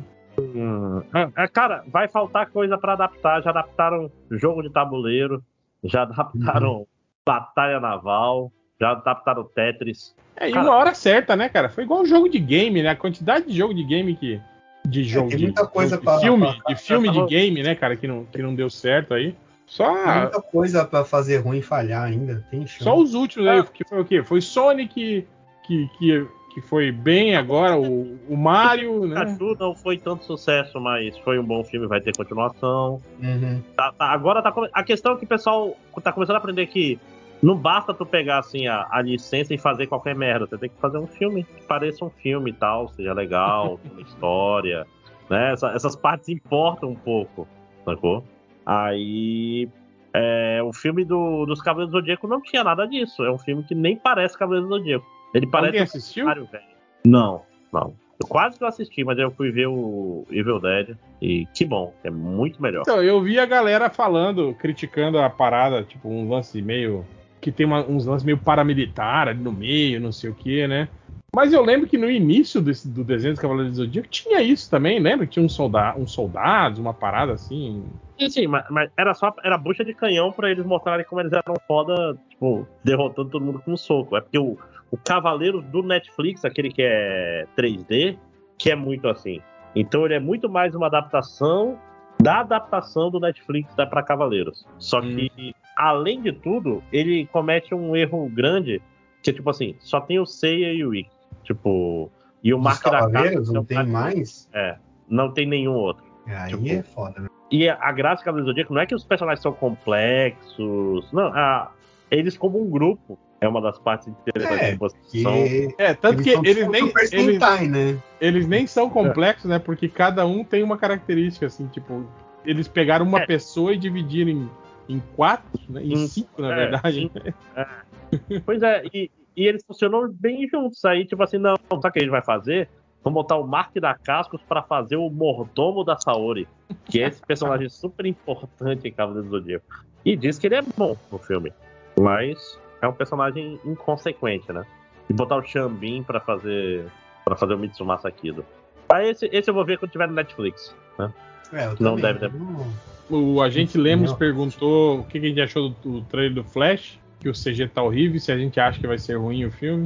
É, 1.14 1.44
é, 1.44 1.48
cara, 1.50 1.84
vai 1.88 2.08
faltar 2.08 2.50
coisa 2.50 2.78
pra 2.78 2.94
adaptar. 2.94 3.44
Já 3.44 3.50
adaptaram 3.50 4.10
jogo 4.32 4.62
de 4.64 4.70
tabuleiro, 4.72 5.44
já 5.84 6.04
adaptaram 6.04 6.88
batalha 7.28 7.82
naval, 7.82 8.50
já 8.80 8.92
adaptaram 8.92 9.44
Tetris. 9.44 10.16
É, 10.38 10.48
e 10.50 10.54
Cara- 10.54 10.66
uma 10.66 10.76
hora 10.78 10.94
certa, 10.94 11.36
né, 11.36 11.50
cara? 11.50 11.68
Foi 11.68 11.84
igual 11.84 12.02
um 12.04 12.06
jogo 12.06 12.30
de 12.30 12.40
game, 12.40 12.82
né? 12.82 12.90
A 12.90 12.96
quantidade 12.96 13.48
de 13.48 13.54
jogo 13.58 13.74
de 13.74 13.84
game 13.84 14.16
que. 14.16 14.40
De 14.88 15.04
jogo 15.04 15.28
tem 15.28 15.38
de, 15.40 15.44
muita 15.46 15.68
coisa 15.68 15.98
de 15.98 16.04
pra- 16.06 16.20
filme, 16.20 16.46
pra- 16.46 16.74
de 16.74 16.82
filme 16.82 17.10
de 17.12 17.18
pra- 17.18 17.28
game, 17.28 17.62
né, 17.64 17.76
cara, 17.76 17.98
que 17.98 18.08
não, 18.08 18.24
que 18.24 18.42
não 18.42 18.56
deu 18.56 18.70
certo 18.70 19.14
aí. 19.14 19.36
Tem 19.78 19.86
Só, 19.86 20.20
muita 20.20 20.42
coisa 20.42 20.86
pra 20.86 21.04
fazer 21.04 21.38
ruim 21.38 21.58
e 21.58 21.62
falhar 21.62 22.04
ainda. 22.04 22.46
Tem 22.52 22.66
chance. 22.68 22.84
só 22.84 22.96
os 22.96 23.14
últimos 23.14 23.48
aí, 23.48 23.64
que 23.64 23.84
foi 23.88 24.02
o 24.02 24.06
quê? 24.06 24.24
Foi 24.24 24.40
Sonic 24.42 25.28
que, 25.66 25.88
que, 25.98 26.28
que 26.54 26.62
foi 26.62 26.92
bem 26.92 27.36
agora, 27.36 27.78
o, 27.78 28.20
o 28.30 28.38
Mario, 28.38 29.08
né? 29.08 29.26
Pikachu 29.26 29.56
não 29.60 29.76
foi 29.76 29.98
tanto 29.98 30.24
sucesso, 30.26 30.80
mas 30.80 31.18
foi 31.20 31.40
um 31.40 31.44
bom 31.44 31.64
filme, 31.64 31.88
vai 31.88 32.02
ter 32.02 32.16
continuação. 32.16 33.02
Uhum. 33.22 33.62
Tá- 33.76 33.92
tá- 33.98 34.12
agora 34.12 34.42
tá 34.42 34.54
a 34.74 34.84
questão 34.84 35.14
é 35.14 35.18
que 35.18 35.26
o 35.26 35.28
pessoal 35.28 35.76
tá 36.04 36.12
começando 36.12 36.36
a 36.36 36.40
aprender 36.40 36.68
que 36.68 37.00
não 37.42 37.56
basta 37.58 37.94
tu 37.94 38.06
pegar 38.06 38.40
assim 38.40 38.68
a, 38.68 38.88
a 38.92 39.02
licença 39.02 39.54
e 39.54 39.58
fazer 39.58 39.88
qualquer 39.88 40.16
merda, 40.16 40.46
você 40.46 40.58
tem 40.58 40.70
que 40.70 40.80
fazer 40.80 40.98
um 40.98 41.08
filme 41.08 41.44
que 41.44 41.64
pareça 41.64 42.06
um 42.06 42.10
filme 42.10 42.52
e 42.52 42.54
tal, 42.54 42.90
seja 42.90 43.14
legal, 43.14 43.80
uma 43.92 44.02
história, 44.02 44.86
né? 45.30 45.54
Essa- 45.54 45.72
essas 45.72 45.96
partes 45.96 46.30
importam 46.30 46.90
um 46.90 46.96
pouco, 46.96 47.48
sacou? 47.84 48.24
Aí 48.66 49.68
é, 50.14 50.62
o 50.64 50.72
filme 50.72 51.04
do- 51.04 51.46
dos 51.46 51.62
Cavaleiros 51.62 51.92
do 51.92 52.00
Zodíaco 52.00 52.28
não 52.28 52.42
tinha 52.42 52.64
nada 52.64 52.86
disso, 52.86 53.24
é 53.24 53.32
um 53.32 53.38
filme 53.38 53.64
que 53.64 53.74
nem 53.74 53.96
parece 53.96 54.38
Cavaleiros 54.38 54.70
do 54.70 54.78
Zodíaco. 54.78 55.06
Ele 55.34 55.48
parece 55.48 55.68
Alguém 55.70 55.82
um 55.82 55.84
assistiu? 55.84 56.26
Mario, 56.26 56.46
velho. 56.52 56.64
Não, 57.06 57.42
não. 57.72 57.94
Eu 58.22 58.28
quase 58.28 58.58
que 58.58 58.64
eu 58.64 58.68
assisti, 58.68 59.04
mas 59.04 59.18
eu 59.18 59.32
fui 59.32 59.52
ver 59.52 59.66
o 59.68 60.24
Evil 60.30 60.60
Dead 60.60 60.96
e 61.22 61.48
que 61.48 61.66
bom, 61.66 61.94
é 62.04 62.12
muito 62.12 62.62
melhor. 62.62 62.82
Então, 62.82 63.02
eu 63.02 63.20
vi 63.22 63.40
a 63.40 63.46
galera 63.46 63.90
falando, 63.90 64.54
criticando 64.54 65.18
a 65.18 65.30
parada, 65.30 65.84
tipo, 65.84 66.08
um 66.08 66.30
lance 66.30 66.62
meio. 66.62 67.06
que 67.42 67.52
tem 67.52 67.66
uma- 67.66 67.86
uns 67.86 68.06
lances 68.06 68.24
meio 68.24 68.38
paramilitar 68.38 69.28
ali 69.28 69.38
no 69.42 69.52
meio, 69.52 70.00
não 70.00 70.14
sei 70.14 70.30
o 70.30 70.34
que, 70.34 70.66
né? 70.66 70.88
Mas 71.36 71.52
eu 71.52 71.62
lembro 71.62 71.90
que 71.90 71.98
no 71.98 72.10
início 72.10 72.62
desse- 72.62 72.88
do 72.88 73.04
desenho 73.04 73.34
dos 73.34 73.42
Cavaleiros 73.42 73.74
do 73.76 73.84
Zodíaco 73.84 74.08
tinha 74.08 74.42
isso 74.42 74.70
também, 74.70 74.98
lembra? 74.98 75.26
Que 75.26 75.34
tinha 75.34 75.46
um 75.46 75.50
solda 75.50 75.94
uns 75.98 76.12
soldados, 76.14 76.80
uma 76.80 76.94
parada 76.94 77.34
assim. 77.34 77.84
Sim, 78.20 78.30
sim, 78.30 78.48
mas, 78.48 78.66
mas 78.70 78.92
era 78.98 79.14
só 79.14 79.34
era 79.44 79.58
bucha 79.58 79.84
de 79.84 79.94
canhão 79.94 80.32
pra 80.32 80.52
eles 80.52 80.66
mostrarem 80.66 81.06
como 81.06 81.22
eles 81.22 81.34
eram 81.34 81.56
foda, 81.68 82.18
tipo, 82.30 82.68
derrotando 82.84 83.30
todo 83.30 83.44
mundo 83.44 83.60
com 83.60 83.72
um 83.74 83.78
soco. 83.78 84.16
É 84.16 84.22
porque 84.22 84.38
o, 84.38 84.58
o 84.92 84.98
Cavaleiro 84.98 85.62
do 85.62 85.82
Netflix, 85.82 86.46
aquele 86.46 86.72
que 86.72 86.82
é 86.84 87.48
3D, 87.58 88.18
que 88.58 88.72
é 88.72 88.76
muito 88.76 89.08
assim. 89.08 89.42
Então 89.76 90.06
ele 90.06 90.14
é 90.14 90.20
muito 90.20 90.50
mais 90.50 90.76
uma 90.76 90.88
adaptação 90.88 91.80
da 92.22 92.42
adaptação 92.42 93.10
do 93.10 93.20
Netflix 93.20 93.74
para 93.74 94.04
Cavaleiros. 94.04 94.66
Só 94.78 95.02
que, 95.02 95.54
além 95.76 96.22
de 96.22 96.32
tudo, 96.32 96.84
ele 96.92 97.26
comete 97.28 97.74
um 97.74 97.96
erro 97.96 98.30
grande, 98.30 98.82
que 99.22 99.32
é 99.32 99.34
tipo 99.34 99.50
assim, 99.50 99.76
só 99.80 100.00
tem 100.00 100.20
o 100.20 100.26
Seiya 100.26 100.72
e 100.72 100.86
o 100.86 100.94
Ikki. 100.94 101.12
Tipo, 101.44 102.12
e 102.44 102.54
o 102.54 102.60
Mark 102.60 102.84
da 102.84 102.92
Cavaleiros 102.92 103.40
Casca 103.40 103.54
não 103.54 103.66
tem 103.66 103.86
mais? 103.86 104.50
É, 104.54 104.78
não 105.10 105.32
tem 105.32 105.48
nenhum 105.48 105.74
outro. 105.74 106.06
É, 106.28 106.36
Aí 106.36 106.50
Tipo, 106.50 106.68
é 106.68 106.84
foda, 106.84 107.20
né? 107.22 107.28
E 107.52 107.70
a 107.70 107.92
graça 107.92 108.32
do 108.32 108.44
Zodíaco 108.44 108.74
não 108.74 108.82
é 108.82 108.86
que 108.86 108.96
os 108.96 109.04
personagens 109.04 109.42
são 109.42 109.54
complexos. 109.54 111.12
Não, 111.12 111.28
a- 111.34 111.72
eles 112.10 112.38
como 112.38 112.62
um 112.62 112.70
grupo 112.70 113.18
é 113.42 113.48
uma 113.48 113.62
das 113.62 113.78
partes 113.80 114.08
interessantes. 114.08 114.62
É, 114.62 114.78
Que 115.12 115.22
são- 115.22 115.76
É, 115.78 115.94
tanto 115.94 116.24
que 116.24 116.32
são 116.32 116.42
eles 116.44 116.58
tipo 116.58 116.72
nem, 116.72 116.92
eles, 117.12 117.70
né? 117.70 118.00
eles 118.22 118.48
nem 118.48 118.66
são 118.66 118.90
complexos, 118.90 119.46
né? 119.50 119.60
Porque 119.60 119.88
cada 119.88 120.26
um 120.26 120.44
tem 120.44 120.64
uma 120.64 120.78
característica, 120.78 121.46
assim, 121.46 121.68
tipo, 121.68 122.08
eles 122.46 122.68
pegaram 122.68 123.06
uma 123.06 123.20
É. 123.20 123.26
pessoa 123.26 123.74
e 123.74 123.78
dividiram 123.78 124.32
em, 124.32 124.50
em 124.90 125.00
quatro, 125.16 125.62
né? 125.70 125.84
Em 125.84 125.94
Em- 125.94 126.08
cinco, 126.08 126.42
na 126.42 126.52
é, 126.54 126.56
verdade. 126.56 127.12
Pois 128.46 128.62
é, 128.62 128.84
e, 128.94 129.10
e 129.36 129.48
eles 129.48 129.64
funcionam 129.66 130.08
bem 130.12 130.48
juntos. 130.48 130.84
Aí, 130.86 131.04
tipo 131.06 131.22
assim, 131.24 131.38
não, 131.38 131.56
sabe 131.70 131.88
o 131.88 131.92
que 131.92 132.00
a 132.00 132.02
gente 132.02 132.12
vai 132.12 132.24
fazer? 132.24 132.70
Vamos 133.04 133.16
botar 133.22 133.36
o 133.38 133.46
Mark 133.46 133.74
da 133.76 133.94
Cascos 133.96 134.42
pra 134.48 134.62
fazer 134.64 134.96
o 134.96 135.10
mordomo 135.10 135.84
da 135.84 135.98
Saori, 135.98 136.48
que 136.86 137.02
é 137.02 137.08
esse 137.08 137.22
personagem 137.28 137.68
super 137.70 138.06
importante 138.06 138.88
em 138.88 138.92
Cavaleiro 138.92 139.28
do 139.28 139.32
Zodíaco. 139.40 139.66
E 140.06 140.16
diz 140.16 140.38
que 140.40 140.48
ele 140.48 140.56
é 140.56 140.62
bom 140.78 140.96
no 141.12 141.18
filme, 141.18 141.52
mas 142.00 142.60
é 142.82 142.88
um 142.88 142.94
personagem 142.94 143.60
inconsequente, 143.66 144.52
né? 144.54 144.66
E 145.10 145.14
botar 145.14 145.36
o 145.38 145.44
Xambin 145.44 146.04
pra 146.04 146.20
fazer 146.20 146.86
para 147.26 147.36
fazer 147.36 147.54
o 147.54 147.58
Mitsumasa 147.60 148.10
Kido. 148.12 148.46
Aí 148.90 149.10
esse, 149.10 149.30
esse 149.32 149.50
eu 149.50 149.54
vou 149.54 149.64
ver 149.66 149.78
quando 149.80 149.92
tiver 149.92 150.08
no 150.08 150.14
Netflix. 150.14 150.76
Né? 151.00 151.14
É, 151.54 151.66
eu 151.66 151.70
Não 151.80 151.96
também. 151.96 152.02
deve 152.02 152.20
ter. 152.20 152.34
Não- 152.34 152.68
O 153.10 153.42
agente 153.42 153.78
Lemos 153.78 154.12
Não. 154.12 154.18
perguntou 154.18 155.00
o 155.00 155.04
que, 155.06 155.20
que 155.20 155.26
a 155.26 155.30
gente 155.30 155.42
achou 155.42 155.70
do, 155.70 155.76
do 156.00 156.02
trailer 156.04 156.34
do 156.34 156.44
Flash, 156.44 157.00
que 157.20 157.30
o 157.30 157.34
CG 157.34 157.68
tá 157.70 157.82
horrível, 157.82 158.20
se 158.20 158.32
a 158.32 158.38
gente 158.38 158.60
acha 158.60 158.80
que 158.80 158.88
vai 158.88 158.98
ser 158.98 159.16
ruim 159.16 159.46
o 159.46 159.52
filme. 159.52 159.86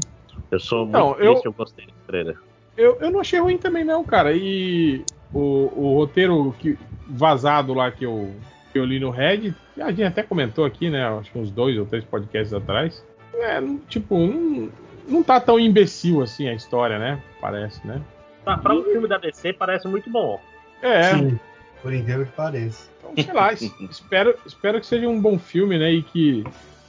Eu 0.50 0.60
sou 0.60 0.86
Não, 0.88 1.08
muito 1.10 1.22
eu- 1.22 1.32
triste, 1.34 1.46
eu 1.46 1.54
gostei 1.54 1.86
desse 1.86 1.98
trailer. 2.08 2.38
Eu, 2.77 2.97
eu 3.01 3.09
não 3.11 3.19
achei 3.19 3.39
ruim 3.39 3.57
também, 3.57 3.83
não, 3.83 4.03
cara. 4.03 4.33
E 4.33 5.03
o, 5.33 5.72
o 5.75 5.95
roteiro 5.95 6.53
que, 6.59 6.77
vazado 7.07 7.73
lá 7.73 7.89
que 7.91 8.06
eu, 8.06 8.33
que 8.72 8.77
eu 8.80 8.85
li 8.85 8.99
no 8.99 9.09
Reddit, 9.09 9.56
a 9.80 9.89
gente 9.89 10.03
até 10.03 10.22
comentou 10.23 10.64
aqui, 10.65 10.89
né? 10.89 11.06
Acho 11.07 11.31
que 11.31 11.39
uns 11.39 11.49
dois 11.51 11.77
ou 11.77 11.85
três 11.85 12.03
podcasts 12.06 12.53
atrás. 12.53 13.03
É, 13.35 13.59
tipo, 13.88 14.17
não, 14.17 14.69
não 15.07 15.23
tá 15.23 15.39
tão 15.39 15.59
imbecil 15.59 16.22
assim 16.22 16.47
a 16.47 16.53
história, 16.53 16.97
né? 16.99 17.19
Parece, 17.41 17.85
né? 17.85 18.01
Tá, 18.45 18.56
pra 18.57 18.73
um 18.73 18.83
filme 18.83 19.07
da 19.07 19.17
DC 19.17 19.53
parece 19.53 19.88
muito 19.88 20.09
bom. 20.09 20.39
É, 20.81 21.03
Sim, 21.15 21.39
por 21.81 21.91
incrível 21.93 22.25
que 22.25 22.31
pareça. 22.31 22.89
então, 22.99 23.23
sei 23.23 23.33
lá, 23.33 23.51
es- 23.53 23.73
espero, 23.89 24.35
espero 24.45 24.80
que 24.80 24.85
seja 24.85 25.07
um 25.07 25.19
bom 25.19 25.38
filme, 25.39 25.77
né? 25.77 25.91
E 25.91 26.01
que 26.03 26.43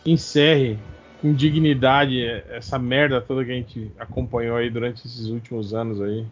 encerre 0.06 0.78
com 1.20 1.32
dignidade 1.32 2.24
essa 2.48 2.78
merda 2.78 3.20
toda 3.20 3.44
que 3.44 3.50
a 3.50 3.54
gente 3.54 3.90
acompanhou 3.98 4.56
aí 4.56 4.70
durante 4.70 5.06
esses 5.06 5.26
últimos 5.26 5.74
anos 5.74 6.00
aí 6.00 6.26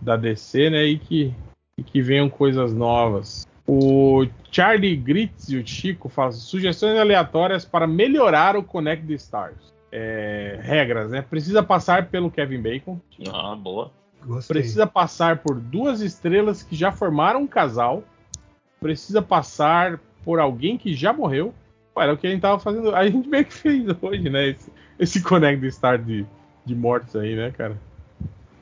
da 0.00 0.16
DC, 0.16 0.70
né? 0.70 0.84
E 0.84 0.98
que, 0.98 1.34
e 1.78 1.82
que 1.82 2.00
venham 2.00 2.28
coisas 2.28 2.72
novas. 2.72 3.46
O 3.66 4.26
Charlie 4.50 4.96
Gritz 4.96 5.48
e 5.48 5.56
o 5.56 5.66
Chico 5.66 6.08
fazem 6.08 6.40
sugestões 6.40 6.98
aleatórias 6.98 7.64
para 7.64 7.86
melhorar 7.86 8.56
o 8.56 8.62
Connect 8.62 9.06
the 9.06 9.14
Stars. 9.14 9.72
É, 9.90 10.58
regras, 10.60 11.10
né? 11.10 11.22
Precisa 11.22 11.62
passar 11.62 12.08
pelo 12.08 12.30
Kevin 12.30 12.60
Bacon. 12.60 13.00
Ah, 13.32 13.54
boa. 13.54 13.90
Gostei. 14.24 14.54
Precisa 14.54 14.86
passar 14.86 15.38
por 15.38 15.60
duas 15.60 16.00
estrelas 16.00 16.62
que 16.62 16.74
já 16.74 16.90
formaram 16.90 17.42
um 17.42 17.46
casal. 17.46 18.02
Precisa 18.80 19.22
passar 19.22 20.00
por 20.24 20.40
alguém 20.40 20.76
que 20.76 20.94
já 20.94 21.12
morreu. 21.12 21.54
Era 21.96 22.12
o 22.12 22.16
que 22.16 22.26
a 22.26 22.30
gente 22.30 22.40
tava 22.40 22.58
fazendo. 22.58 22.94
A 22.94 23.06
gente 23.06 23.28
meio 23.28 23.44
que 23.44 23.54
fez 23.54 23.84
hoje, 24.02 24.28
né? 24.28 24.48
Esse, 24.48 24.72
esse 24.98 25.22
Connect 25.22 25.70
Star 25.70 25.98
de, 25.98 26.26
de 26.64 26.74
mortes 26.74 27.14
aí, 27.14 27.36
né, 27.36 27.50
cara? 27.50 27.76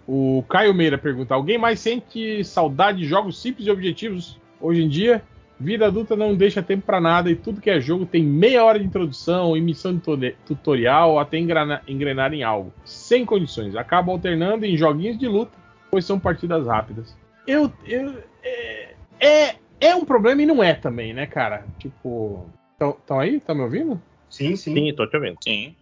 O 0.07 0.45
Caio 0.49 0.75
Meira 0.75 0.99
pergunta: 0.99 1.35
alguém 1.35 1.59
mais 1.59 1.81
sente 1.81 2.45
saudade 2.45 2.99
de 2.99 3.05
jogos 3.07 3.41
simples 3.41 3.67
e 3.67 3.71
objetivos 3.71 4.39
hoje 4.61 4.83
em 4.83 4.89
dia? 4.89 5.23
Vida 5.59 5.87
adulta 5.87 6.17
não 6.17 6.35
deixa 6.35 6.61
tempo 6.61 6.85
pra 6.85 7.01
nada 7.01 7.31
e 7.31 7.37
tudo 7.37 7.61
que 7.61 7.71
é 7.71 7.81
jogo 7.81 8.05
tem 8.05 8.25
meia 8.25 8.65
hora 8.65 8.81
de 8.81 8.85
introdução 8.85 9.57
e 9.57 9.61
missão 9.61 9.95
de 9.95 10.35
tutorial 10.45 11.21
até 11.21 11.39
engrana- 11.39 11.83
engrenar 11.87 12.35
em 12.35 12.43
algo. 12.43 12.73
Sem 12.85 13.25
condições. 13.25 13.77
Acaba 13.77 14.11
alternando 14.11 14.67
em 14.67 14.77
joguinhos 14.77 15.17
de 15.17 15.29
luta, 15.29 15.57
pois 15.89 16.05
são 16.05 16.19
partidas 16.19 16.67
rápidas. 16.67 17.17
Eu. 17.47 17.73
eu 17.87 18.13
é, 18.43 18.95
é, 19.21 19.55
é 19.81 19.95
um 19.95 20.05
problema 20.05 20.43
e 20.43 20.47
não 20.47 20.63
é 20.63 20.75
também, 20.75 21.15
né, 21.15 21.27
cara? 21.27 21.65
Tipo. 21.79 22.45
Estão 22.91 23.19
aí? 23.21 23.41
Tá 23.41 23.55
me 23.55 23.63
ouvindo? 23.63 24.01
Sim, 24.29 24.57
sim. 24.57 24.75
Sim, 24.75 24.95
tô 24.95 25.07
te 25.07 25.17
ouvindo. 25.17 25.37
Sim. 25.43 25.75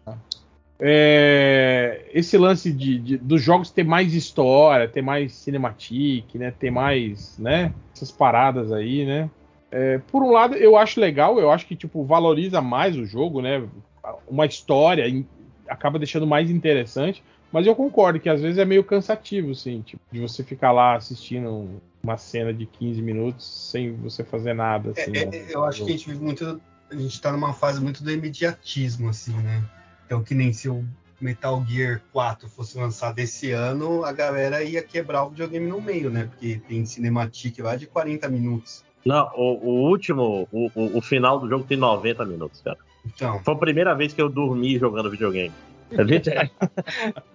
É, 0.82 2.06
esse 2.14 2.38
lance 2.38 2.72
de, 2.72 2.98
de- 2.98 3.18
dos 3.18 3.42
jogos 3.42 3.70
ter 3.70 3.84
mais 3.84 4.14
história, 4.14 4.88
ter 4.88 5.02
mais 5.02 5.34
cinematic, 5.34 6.34
né? 6.36 6.50
Ter 6.50 6.70
mais, 6.70 7.36
né? 7.38 7.72
Essas 7.94 8.10
paradas 8.10 8.72
aí, 8.72 9.04
né? 9.04 9.30
É, 9.70 9.98
por 9.98 10.22
um 10.22 10.30
lado, 10.30 10.56
eu 10.56 10.76
acho 10.76 10.98
legal, 10.98 11.38
eu 11.38 11.50
acho 11.50 11.66
que 11.66 11.76
tipo 11.76 12.02
valoriza 12.04 12.60
mais 12.62 12.96
o 12.96 13.04
jogo, 13.04 13.42
né? 13.42 13.62
Uma 14.26 14.46
história 14.46 15.04
acaba 15.68 15.98
deixando 15.98 16.26
mais 16.26 16.50
interessante, 16.50 17.22
mas 17.52 17.66
eu 17.66 17.76
concordo 17.76 18.18
que 18.18 18.28
às 18.28 18.40
vezes 18.40 18.58
é 18.58 18.64
meio 18.64 18.82
cansativo, 18.82 19.50
assim, 19.50 19.82
tipo, 19.82 20.00
de 20.10 20.18
você 20.18 20.42
ficar 20.42 20.72
lá 20.72 20.96
assistindo 20.96 21.80
uma 22.02 22.16
cena 22.16 22.52
de 22.54 22.64
15 22.66 23.02
minutos 23.02 23.46
sem 23.70 23.92
você 23.92 24.24
fazer 24.24 24.54
nada, 24.54 24.92
É, 24.96 25.02
assim. 25.02 25.12
é, 25.16 25.26
né? 25.26 25.44
eu 25.50 25.64
acho 25.64 25.84
que 25.84 25.90
a 25.90 25.92
gente 25.92 26.08
vive 26.08 26.24
muito. 26.24 26.60
A 26.90 26.96
gente 26.96 27.20
tá 27.20 27.32
numa 27.32 27.52
fase 27.52 27.80
muito 27.80 28.02
do 28.02 28.10
imediatismo, 28.10 29.08
assim, 29.08 29.32
né? 29.32 29.62
Então, 30.06 30.22
que 30.22 30.34
nem 30.34 30.52
se 30.52 30.68
o 30.68 30.84
Metal 31.20 31.64
Gear 31.68 32.02
4 32.12 32.48
fosse 32.48 32.76
lançado 32.76 33.18
esse 33.18 33.52
ano, 33.52 34.04
a 34.04 34.12
galera 34.12 34.62
ia 34.62 34.82
quebrar 34.82 35.24
o 35.24 35.30
videogame 35.30 35.68
no 35.68 35.80
meio, 35.80 36.10
né? 36.10 36.24
Porque 36.24 36.60
tem 36.66 36.84
cinematic 36.84 37.58
lá 37.60 37.76
de 37.76 37.86
40 37.86 38.28
minutos. 38.28 38.84
Não, 39.04 39.30
o, 39.34 39.68
o 39.68 39.88
último, 39.88 40.48
o, 40.50 40.70
o, 40.74 40.98
o 40.98 41.00
final 41.00 41.38
do 41.38 41.48
jogo 41.48 41.64
tem 41.64 41.76
90 41.76 42.24
minutos, 42.24 42.60
cara. 42.60 42.78
Então, 43.06 43.38
Foi 43.40 43.54
a 43.54 43.58
primeira 43.58 43.94
vez 43.94 44.12
que 44.12 44.20
eu 44.20 44.28
dormi 44.28 44.78
jogando 44.78 45.10
videogame. 45.10 45.52
A 45.98 46.04
gente, 46.04 46.30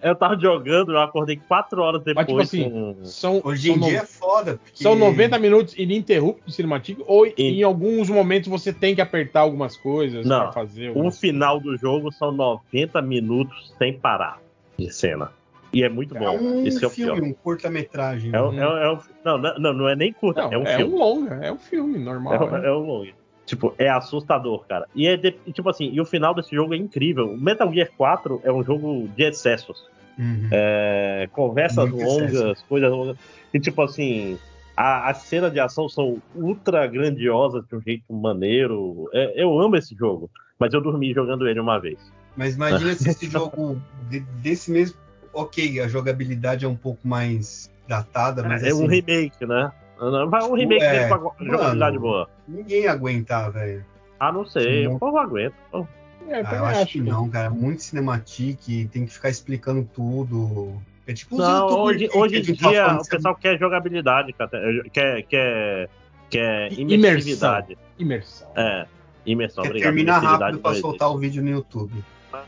eu 0.02 0.14
tava 0.14 0.38
jogando, 0.38 0.92
eu 0.92 0.98
acordei 1.00 1.36
4 1.48 1.80
horas 1.82 2.02
depois. 2.02 2.14
Mas, 2.16 2.26
tipo 2.26 2.40
assim, 2.40 2.70
com- 2.70 3.04
São, 3.04 3.40
hoje 3.44 3.68
são 3.68 3.76
em 3.76 3.80
no- 3.80 3.86
dia 3.86 3.98
é 3.98 4.04
foda. 4.06 4.58
Porque... 4.62 4.82
São 4.82 4.94
90 4.94 5.38
minutos 5.38 5.74
ininterruptos 5.78 6.46
de 6.46 6.52
cinematic 6.54 6.98
ou 7.06 7.26
E- 7.26 7.34
em 7.36 7.62
alguns 7.62 8.08
momentos 8.08 8.48
você 8.48 8.72
tem 8.72 8.94
que 8.94 9.00
apertar 9.00 9.40
algumas 9.40 9.76
coisas 9.76 10.24
Não, 10.26 10.40
pra 10.44 10.52
fazer. 10.52 10.92
o 10.96 11.10
final 11.10 11.60
do 11.60 11.76
jogo 11.76 12.10
são 12.12 12.32
90 12.32 13.02
minutos 13.02 13.74
sem 13.78 13.98
parar 13.98 14.40
de 14.78 14.90
cena. 14.92 15.30
E 15.72 15.82
é 15.82 15.88
muito 15.88 16.16
É 16.16 16.20
bom. 16.20 16.36
um 16.36 16.62
que 16.64 16.82
é 16.82 16.86
o 16.86 16.90
filme, 16.90 17.20
pior. 17.20 17.28
um 17.28 17.32
curta-metragem. 17.34 18.30
É, 18.30 18.32
né? 18.32 18.40
um- 18.40 18.58
é 18.60 18.66
um- 18.68 18.76
é 18.78 18.92
um- 18.92 18.98
não, 19.24 19.38
não, 19.58 19.72
não 19.74 19.88
é 19.88 19.94
nem 19.96 20.12
curta, 20.12 20.42
Não, 20.44 20.52
é 20.52 20.58
um 20.58 20.62
é 20.66 20.76
filme. 20.76 20.94
um 20.94 20.98
longa, 20.98 21.34
é 21.42 21.52
um 21.52 21.58
filme 21.58 21.98
normal. 21.98 22.34
É, 22.34 22.72
um- 22.72 23.02
né? 23.04 23.12
É. 23.46 23.48
Tipo, 23.48 23.74
é 23.78 23.88
assustador, 23.88 24.66
cara. 24.66 24.86
E 24.94 25.06
é 25.06 25.16
de- 25.16 25.32
tipo 25.52 25.68
assim, 25.68 25.88
e 25.92 26.00
o 26.00 26.04
final 26.04 26.34
desse 26.34 26.54
jogo 26.54 26.74
é 26.74 26.76
incrível. 26.76 27.30
O 27.32 27.40
Metal 27.40 27.72
Gear 27.72 27.88
4 27.96 28.40
é 28.44 28.52
um 28.52 28.62
jogo 28.64 29.08
de 29.16 29.22
excessos. 29.24 29.84
Uhum. 30.18 30.48
É, 30.50 31.28
conversas 31.32 31.88
Muito 31.90 32.02
longas, 32.04 32.32
excesso. 32.32 32.64
coisas 32.68 32.90
longas. 32.90 33.16
E 33.52 33.60
tipo 33.60 33.82
assim, 33.82 34.38
a- 34.76 35.10
as 35.10 35.18
cenas 35.18 35.52
de 35.52 35.60
ação 35.60 35.88
são 35.88 36.18
ultra 36.34 36.86
grandiosas 36.86 37.64
de 37.68 37.76
um 37.76 37.80
jeito 37.80 38.12
maneiro. 38.12 39.08
É, 39.12 39.42
eu 39.42 39.58
amo 39.60 39.76
esse 39.76 39.94
jogo, 39.94 40.30
mas 40.58 40.72
eu 40.74 40.80
dormi 40.80 41.12
jogando 41.12 41.46
ele 41.46 41.60
uma 41.60 41.78
vez. 41.78 41.98
Mas 42.36 42.56
imagina 42.56 42.94
se 42.94 43.08
esse 43.10 43.26
jogo 43.30 43.80
de- 44.10 44.20
desse 44.42 44.70
mesmo. 44.70 44.96
Ok, 45.32 45.80
a 45.80 45.86
jogabilidade 45.88 46.64
é 46.64 46.68
um 46.68 46.74
pouco 46.76 47.06
mais 47.06 47.70
datada, 47.86 48.42
mas 48.42 48.62
é 48.62 48.68
assim, 48.68 48.82
um 48.82 48.86
remake, 48.86 49.44
né? 49.46 49.70
Vai 50.28 50.42
um 50.44 50.54
remake 50.54 50.82
É, 50.84 51.08
dele 51.08 51.08
com 51.08 51.14
a 51.14 51.44
jogabilidade 51.44 51.96
mano. 51.96 52.00
boa. 52.00 52.30
ninguém 52.46 52.82
ia 52.82 52.92
aguentar, 52.92 53.50
velho. 53.50 53.84
Ah, 54.20 54.30
não 54.32 54.44
sei. 54.44 54.82
Sim. 54.84 54.94
O 54.94 54.98
povo 54.98 55.18
aguenta. 55.18 55.54
pô. 55.70 55.86
É, 56.28 56.40
eu 56.40 56.46
Ah, 56.46 56.54
eu 56.56 56.64
acho 56.66 56.86
que 56.86 57.00
não, 57.00 57.28
cara. 57.30 57.50
Muito 57.50 57.82
cinematic, 57.82 58.58
tem 58.90 59.06
que 59.06 59.12
ficar 59.12 59.28
explicando 59.30 59.88
tudo. 59.94 60.72
É 61.06 61.12
tipo 61.14 61.36
Não, 61.36 61.68
hoje, 61.68 62.08
hoje 62.12 62.38
em 62.38 62.56
tava 62.56 62.72
dia 62.72 62.94
o 62.94 62.98
que 63.02 63.08
pessoal 63.10 63.34
quer 63.36 63.58
jogabilidade, 63.58 64.32
cara. 64.32 64.50
quer, 64.92 65.22
quer, 65.22 65.88
quer 66.28 66.72
imersividade. 66.72 67.78
Imersão. 67.98 68.48
É, 68.56 68.86
imersão, 69.24 69.62
quer 69.62 69.68
obrigado. 69.70 69.92
terminar 69.94 70.18
rápido 70.18 70.58
pra 70.58 70.72
não 70.72 70.78
soltar 70.80 71.10
o 71.10 71.18
vídeo 71.18 71.42
no 71.42 71.50
YouTube. 71.50 71.92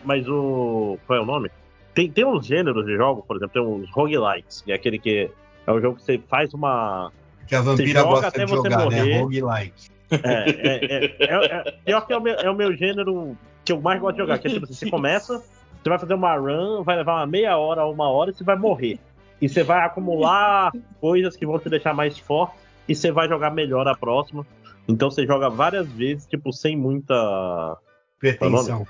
Mas 0.04 0.26
o. 0.28 0.98
Qual 1.06 1.18
é 1.18 1.22
o 1.22 1.24
nome? 1.24 1.50
Tem, 1.94 2.10
tem 2.10 2.24
uns 2.24 2.46
gêneros 2.46 2.84
de 2.84 2.96
jogo, 2.96 3.24
por 3.26 3.36
exemplo, 3.36 3.52
tem 3.52 3.62
uns 3.62 3.90
roguelikes, 3.90 4.60
que 4.62 4.72
é 4.72 4.74
aquele 4.74 4.98
que 4.98 5.30
é 5.66 5.72
um 5.72 5.80
jogo 5.80 5.96
que 5.96 6.02
você 6.02 6.18
faz 6.28 6.52
uma. 6.52 7.12
Que 7.48 7.54
a 7.54 7.62
vampira 7.62 8.00
joga 8.00 8.10
gosta 8.10 8.28
até 8.28 8.44
de 8.44 8.50
você 8.50 8.70
jogar, 8.70 8.84
morrer. 8.84 9.04
né? 9.04 9.20
Roguelike. 9.20 9.90
É, 10.10 10.16
é, 10.18 10.84
é, 10.84 11.16
é, 11.18 11.68
é, 11.68 11.72
pior 11.84 12.06
que 12.06 12.12
é 12.12 12.16
o, 12.16 12.20
meu, 12.20 12.34
é 12.34 12.50
o 12.50 12.54
meu 12.54 12.74
gênero 12.76 13.36
que 13.64 13.72
eu 13.72 13.80
mais 13.80 14.00
gosto 14.00 14.16
de 14.16 14.22
jogar, 14.22 14.38
que 14.38 14.48
é 14.48 14.50
tipo 14.50 14.64
assim, 14.64 14.74
você 14.74 14.90
começa, 14.90 15.42
você 15.82 15.88
vai 15.88 15.98
fazer 15.98 16.14
uma 16.14 16.34
run, 16.36 16.82
vai 16.82 16.96
levar 16.96 17.16
uma 17.16 17.26
meia 17.26 17.56
hora, 17.56 17.84
uma 17.86 18.08
hora 18.10 18.30
e 18.30 18.34
você 18.34 18.44
vai 18.44 18.56
morrer. 18.56 18.98
E 19.40 19.48
você 19.48 19.62
vai 19.62 19.84
acumular 19.84 20.72
coisas 21.00 21.36
que 21.36 21.46
vão 21.46 21.58
te 21.58 21.68
deixar 21.68 21.94
mais 21.94 22.18
forte. 22.18 22.54
e 22.88 22.94
você 22.94 23.12
vai 23.12 23.28
jogar 23.28 23.50
melhor 23.50 23.86
a 23.86 23.94
próxima. 23.94 24.46
Então 24.88 25.10
você 25.10 25.26
joga 25.26 25.50
várias 25.50 25.86
vezes, 25.86 26.26
tipo, 26.26 26.52
sem 26.52 26.76
muita. 26.76 27.76
Pretensão. 28.18 28.86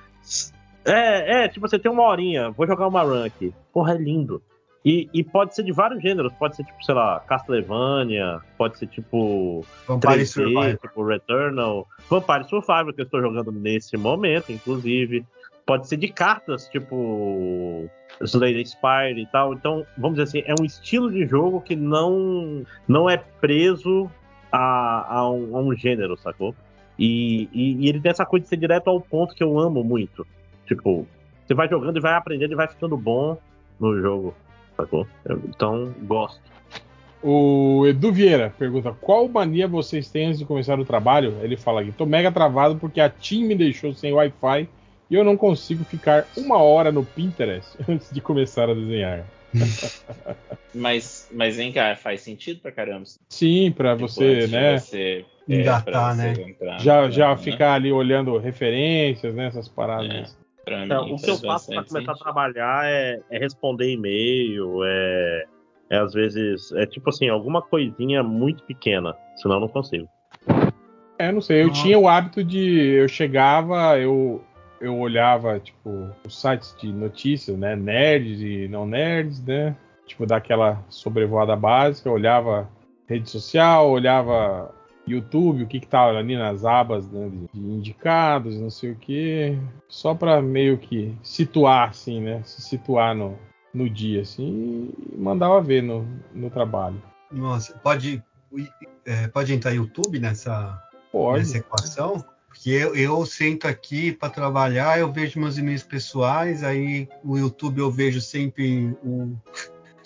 É, 0.85 1.45
é, 1.45 1.49
tipo, 1.49 1.69
você 1.69 1.79
tem 1.79 1.91
uma 1.91 2.05
horinha, 2.05 2.51
vou 2.51 2.67
jogar 2.67 2.87
uma 2.87 3.03
run 3.03 3.25
aqui. 3.25 3.53
Porra, 3.73 3.95
é 3.95 3.99
lindo. 3.99 4.41
E, 4.85 5.09
e 5.13 5.25
pode 5.25 5.55
ser 5.55 5.65
de 5.65 5.73
vários 5.73 6.01
gêneros, 6.01 6.33
pode 6.35 6.57
ser 6.57 6.65
tipo, 6.65 6.83
sei 6.85 6.95
lá, 6.95 7.21
Castlevania, 7.21 8.41
pode 8.57 8.79
ser 8.79 8.87
tipo 8.87 9.65
Vampire 9.87 10.23
3D, 10.23 10.27
Survivor. 10.27 10.79
tipo 10.79 11.05
Returnal, 11.05 11.89
Vampire 12.09 12.45
Survivor, 12.45 12.95
que 12.95 13.01
eu 13.01 13.05
estou 13.05 13.21
jogando 13.21 13.51
nesse 13.53 13.97
momento, 13.97 14.53
inclusive. 14.53 15.27
Pode 15.67 15.87
ser 15.87 15.99
de 15.99 16.09
cartas, 16.09 16.69
tipo 16.69 17.91
Slay 18.23 18.55
the 18.55 18.65
Spire 18.65 19.21
e 19.21 19.27
tal. 19.27 19.53
Então, 19.53 19.85
vamos 19.97 20.17
dizer 20.17 20.41
assim, 20.41 20.51
é 20.51 20.55
um 20.61 20.65
estilo 20.65 21.11
de 21.11 21.27
jogo 21.27 21.61
que 21.61 21.77
não, 21.77 22.65
não 22.87 23.11
é 23.11 23.19
preso 23.19 24.11
a, 24.51 25.17
a, 25.19 25.31
um, 25.31 25.57
a 25.57 25.61
um 25.61 25.75
gênero, 25.75 26.17
sacou? 26.17 26.55
E, 26.99 27.49
e, 27.53 27.85
e 27.85 27.89
ele 27.89 28.01
tem 28.01 28.11
essa 28.11 28.25
coisa 28.25 28.45
de 28.45 28.49
ser 28.49 28.57
direto 28.57 28.89
ao 28.89 29.01
ponto 29.01 29.35
que 29.35 29.43
eu 29.43 29.59
amo 29.59 29.85
muito. 29.85 30.27
Tipo, 30.67 31.07
você 31.47 31.55
vai 31.55 31.69
jogando 31.69 31.97
e 31.97 32.01
vai 32.01 32.15
aprendendo 32.15 32.53
e 32.53 32.57
vai 32.57 32.69
ficando 32.69 32.97
bom 32.97 33.39
no 33.79 34.01
jogo, 34.01 34.35
sacou? 34.79 35.07
Então, 35.49 35.93
gosto. 36.03 36.41
O 37.23 37.85
Edu 37.87 38.13
Vieira 38.13 38.55
pergunta: 38.57 38.95
qual 39.01 39.29
mania 39.29 39.67
vocês 39.67 40.09
têm 40.09 40.27
antes 40.27 40.39
de 40.39 40.45
começar 40.45 40.79
o 40.79 40.85
trabalho? 40.85 41.37
Ele 41.43 41.57
fala 41.57 41.81
aqui: 41.81 41.91
tô 41.93 42.07
mega 42.07 42.31
travado 42.31 42.77
porque 42.77 43.01
a 43.01 43.11
Tim 43.11 43.45
me 43.45 43.55
deixou 43.57 43.93
sem 43.93 44.13
Wi-Fi 44.13 44.69
e 45.11 45.15
eu 45.15 45.25
não 45.25 45.37
consigo 45.37 45.85
ficar 45.85 46.27
uma 46.37 46.59
hora 46.59 46.93
no 46.93 47.05
Pinterest 47.05 47.77
antes 47.89 48.11
de 48.13 48.21
começar 48.21 48.71
a 48.71 48.75
desenhar. 48.75 49.25
Mas, 50.75 51.29
mas 51.33 51.57
vem 51.57 51.73
cá, 51.73 51.97
faz 51.97 52.21
sentido 52.21 52.61
pra 52.61 52.71
caramba. 52.71 53.05
Sim, 53.31 53.73
pra 53.73 53.97
Tipo, 53.97 54.07
você, 54.07 54.47
né? 54.47 54.79
você, 54.79 55.25
Engatar, 55.49 55.85
pra 55.85 56.15
você 56.15 56.23
né? 56.43 56.51
entrar 56.51 56.81
Já, 56.81 57.11
já 57.11 57.31
né? 57.31 57.37
ficar 57.39 57.73
ali 57.73 57.91
olhando 57.91 58.37
referências, 58.37 59.35
né? 59.35 59.47
Essas 59.47 59.67
paradas. 59.67 60.37
Pra 60.69 60.85
mim, 60.85 60.93
É, 60.93 60.99
o 60.99 61.17
que 61.17 61.31
eu 61.31 61.39
faço 61.39 61.71
para 61.71 61.83
começar 61.83 62.13
a 62.13 62.17
trabalhar 62.17 62.85
é, 62.85 63.21
é 63.31 63.39
responder 63.39 63.91
e-mail, 63.91 64.85
é, 64.85 65.45
é 65.91 65.99
às 65.99 66.13
vezes, 66.13 66.71
é 66.73 66.85
tipo 66.85 67.09
assim, 67.09 67.29
alguma 67.29 67.63
coisinha 67.63 68.23
muito 68.23 68.63
pequena, 68.65 69.17
senão 69.37 69.57
eu 69.57 69.61
não 69.63 69.69
consigo. 69.69 70.07
É, 71.19 71.33
não 71.33 71.41
sei. 71.41 71.63
Eu 71.63 71.69
Nossa. 71.69 71.83
tinha 71.83 71.99
o 71.99 72.07
hábito 72.07 72.45
de. 72.45 72.91
Eu 72.93 73.09
chegava, 73.09 73.99
eu, 73.99 74.45
eu 74.81 74.97
olhava, 74.99 75.59
tipo, 75.59 76.11
os 76.25 76.39
sites 76.39 76.77
de 76.79 76.93
notícias, 76.93 77.59
né? 77.59 77.75
Nerds 77.75 78.41
e 78.41 78.69
não 78.69 78.87
nerds, 78.87 79.43
né? 79.43 79.75
Tipo, 80.07 80.27
daquela 80.27 80.85
sobrevoada 80.89 81.57
básica, 81.57 82.09
eu 82.09 82.13
olhava 82.13 82.69
rede 83.09 83.29
social, 83.29 83.91
olhava 83.91 84.73
YouTube, 85.15 85.63
o 85.63 85.67
que 85.67 85.81
que 85.81 85.87
tava 85.87 86.17
ali 86.17 86.37
nas 86.37 86.65
abas 86.65 87.09
né, 87.11 87.31
de, 87.53 87.61
indicados, 87.61 88.59
não 88.59 88.71
sei 88.71 88.93
o 88.93 88.97
que. 88.97 89.59
Só 89.89 90.15
pra 90.15 90.41
meio 90.43 90.79
que 90.79 91.15
situar, 91.23 91.91
assim, 91.91 92.21
né? 92.21 92.43
Se 92.45 92.63
situar 92.63 93.15
no, 93.15 93.39
no 93.73 93.89
dia, 93.89 94.23
assim, 94.23 94.91
e 95.13 95.17
mandava 95.17 95.61
ver 95.61 95.83
no, 95.83 96.07
no 96.35 96.51
trabalho. 96.51 97.03
Nossa, 97.31 97.75
pode, 97.79 98.23
é, 99.05 99.29
pode 99.29 99.53
entrar 99.53 99.73
YouTube 99.73 100.19
nessa, 100.19 100.83
Pode. 101.13 101.41
nessa 101.41 101.59
equação? 101.59 102.25
Porque 102.49 102.71
eu, 102.71 102.95
eu 102.97 103.27
sento 103.27 103.69
aqui 103.69 104.11
para 104.11 104.31
trabalhar, 104.31 104.99
eu 104.99 105.13
vejo 105.13 105.39
meus 105.39 105.59
e-mails 105.59 105.83
pessoais, 105.83 106.65
aí 106.65 107.09
o 107.23 107.37
YouTube 107.37 107.79
eu 107.79 107.91
vejo 107.91 108.21
sempre 108.21 108.97
o 109.05 109.37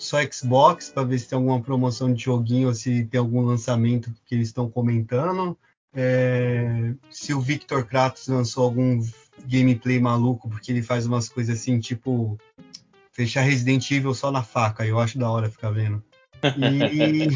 só 0.03 0.17
Xbox 0.31 0.89
para 0.89 1.03
ver 1.03 1.19
se 1.19 1.29
tem 1.29 1.37
alguma 1.37 1.61
promoção 1.61 2.13
de 2.13 2.23
joguinho 2.23 2.67
ou 2.67 2.73
se 2.73 3.05
tem 3.05 3.19
algum 3.19 3.41
lançamento 3.41 4.13
que 4.25 4.35
eles 4.35 4.49
estão 4.49 4.69
comentando. 4.69 5.57
É, 5.95 6.93
se 7.09 7.33
o 7.33 7.41
Victor 7.41 7.85
Kratos 7.85 8.27
lançou 8.27 8.63
algum 8.63 9.01
gameplay 9.45 9.99
maluco, 9.99 10.49
porque 10.49 10.71
ele 10.71 10.81
faz 10.81 11.05
umas 11.05 11.29
coisas 11.29 11.59
assim, 11.59 11.79
tipo 11.79 12.37
fechar 13.11 13.41
Resident 13.41 13.89
Evil 13.91 14.13
só 14.13 14.31
na 14.31 14.43
faca, 14.43 14.85
eu 14.85 14.99
acho 14.99 15.19
da 15.19 15.29
hora 15.29 15.49
ficar 15.49 15.69
vendo. 15.69 16.03
E, 16.57 17.27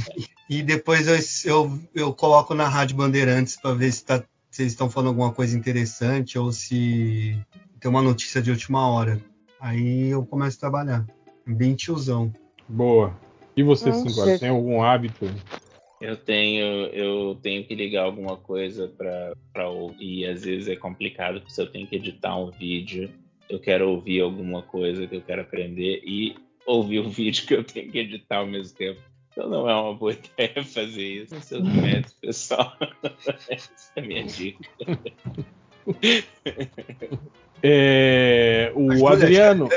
e 0.60 0.64
depois 0.64 1.08
eu, 1.08 1.18
eu, 1.46 1.80
eu 1.94 2.14
coloco 2.14 2.54
na 2.54 2.68
Rádio 2.68 2.98
Bandeirantes 2.98 3.56
para 3.56 3.76
ver 3.76 3.92
se, 3.92 4.04
tá, 4.04 4.24
se 4.50 4.64
eles 4.64 4.74
estão 4.74 4.90
falando 4.90 5.10
alguma 5.10 5.32
coisa 5.32 5.56
interessante 5.56 6.38
ou 6.38 6.52
se 6.52 7.40
tem 7.80 7.90
uma 7.90 8.02
notícia 8.02 8.42
de 8.42 8.50
última 8.50 8.88
hora. 8.88 9.22
Aí 9.60 10.10
eu 10.10 10.26
começo 10.26 10.58
a 10.58 10.60
trabalhar. 10.60 11.06
Bem 11.46 11.76
tiozão. 11.76 12.34
Boa. 12.68 13.14
E 13.56 13.64
você, 13.64 13.90
Não, 13.90 14.08
Cinco 14.08 14.40
tem 14.40 14.50
algum 14.50 14.84
hábito? 14.84 15.26
Eu 16.00 16.16
tenho, 16.16 16.86
eu 16.88 17.40
tenho 17.42 17.66
que 17.66 17.74
ligar 17.74 18.04
alguma 18.04 18.38
coisa 18.38 18.88
para 19.54 19.70
ouvir. 19.70 20.28
Às 20.28 20.44
vezes 20.44 20.68
é 20.68 20.76
complicado, 20.76 21.40
porque 21.40 21.54
se 21.54 21.62
eu 21.62 21.72
tenho 21.72 21.88
que 21.88 21.96
editar 21.96 22.38
um 22.38 22.52
vídeo, 22.52 23.10
eu 23.50 23.60
quero 23.60 23.90
ouvir 23.90 24.22
alguma 24.22 24.62
coisa 24.62 25.08
que 25.08 25.16
eu 25.16 25.22
quero 25.22 25.42
aprender 25.42 26.04
e 26.06 26.36
ouvir 26.66 27.00
o 27.00 27.10
vídeo 27.10 27.48
que 27.48 27.56
eu 27.56 27.64
tenho 27.64 27.92
que 27.92 27.98
editar 27.98 28.38
ao 28.38 28.48
mesmo 28.48 28.78
tempo. 28.78 29.02
Então 29.32 29.50
não 29.50 29.70
é 29.70 29.76
uma 29.76 29.94
boa 29.96 30.14
ideia 30.38 30.64
fazer 30.64 31.24
isso 31.24 31.34
nos 31.34 31.46
seus 31.46 31.64
métodos, 31.64 32.14
pessoal. 32.14 32.78
Essa 33.50 33.72
é 33.96 34.00
a 34.00 34.04
minha 34.04 34.24
dica. 34.24 34.70
É, 37.64 38.72
o 38.76 39.08
Adriano. 39.08 39.68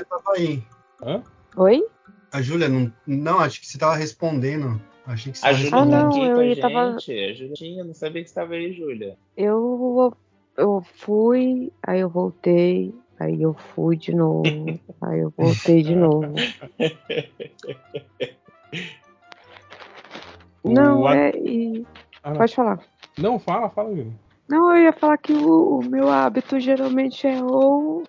Oi? 1.57 1.85
A 2.33 2.41
Júlia, 2.42 2.68
não, 2.68 2.92
não, 3.07 3.41
acho 3.41 3.60
que 3.60 3.67
você 3.67 3.76
estava 3.76 3.94
respondendo. 3.97 4.81
Achei 5.07 5.33
que 5.33 5.39
você 5.39 5.47
A 5.47 5.50
tava 5.50 5.62
Júlia 5.62 5.78
Ah, 5.78 5.84
não, 5.84 6.09
aqui 6.09 6.20
eu 6.20 6.34
com 6.34 6.41
a 6.41 6.44
ia- 6.44 6.55
gente. 6.55 6.60
tava- 6.60 6.81
A 6.94 6.99
Júlia 6.99 7.52
tinha, 7.55 7.84
não 7.84 7.94
sabia 7.94 8.23
que 8.23 8.28
você 8.28 8.33
estava 8.33 8.55
aí, 8.55 8.73
Júlia. 8.73 9.17
Eu, 9.36 10.15
eu 10.57 10.83
fui, 10.99 11.73
aí 11.83 12.00
eu 12.00 12.09
voltei, 12.09 12.94
aí 13.18 13.42
eu 13.42 13.55
fui 13.75 13.97
de 13.97 14.15
novo, 14.15 14.44
aí 15.02 15.20
eu 15.20 15.33
voltei 15.36 15.83
de 15.83 15.97
novo. 15.97 16.34
Não, 20.65 21.09
é. 21.09 21.31
E... 21.36 21.84
Ah. 22.23 22.34
Pode 22.34 22.55
falar. 22.55 22.78
Não, 23.18 23.39
fala, 23.39 23.70
fala, 23.70 23.91
Júlio. 23.91 24.15
Não, 24.49 24.75
eu 24.76 24.83
ia 24.83 24.92
falar 24.92 25.17
que 25.17 25.33
o, 25.33 25.78
o 25.78 25.84
meu 25.84 26.10
hábito 26.10 26.59
geralmente 26.59 27.26
é 27.26 27.42
ou 27.42 28.02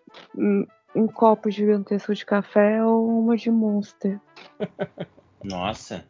um, 0.96 1.04
um 1.04 1.08
copo 1.08 1.50
gigantesco 1.50 2.14
de 2.14 2.26
café 2.26 2.84
ou 2.84 3.20
uma 3.20 3.36
de 3.38 3.50
Monster. 3.52 4.20
Nossa. 5.44 6.06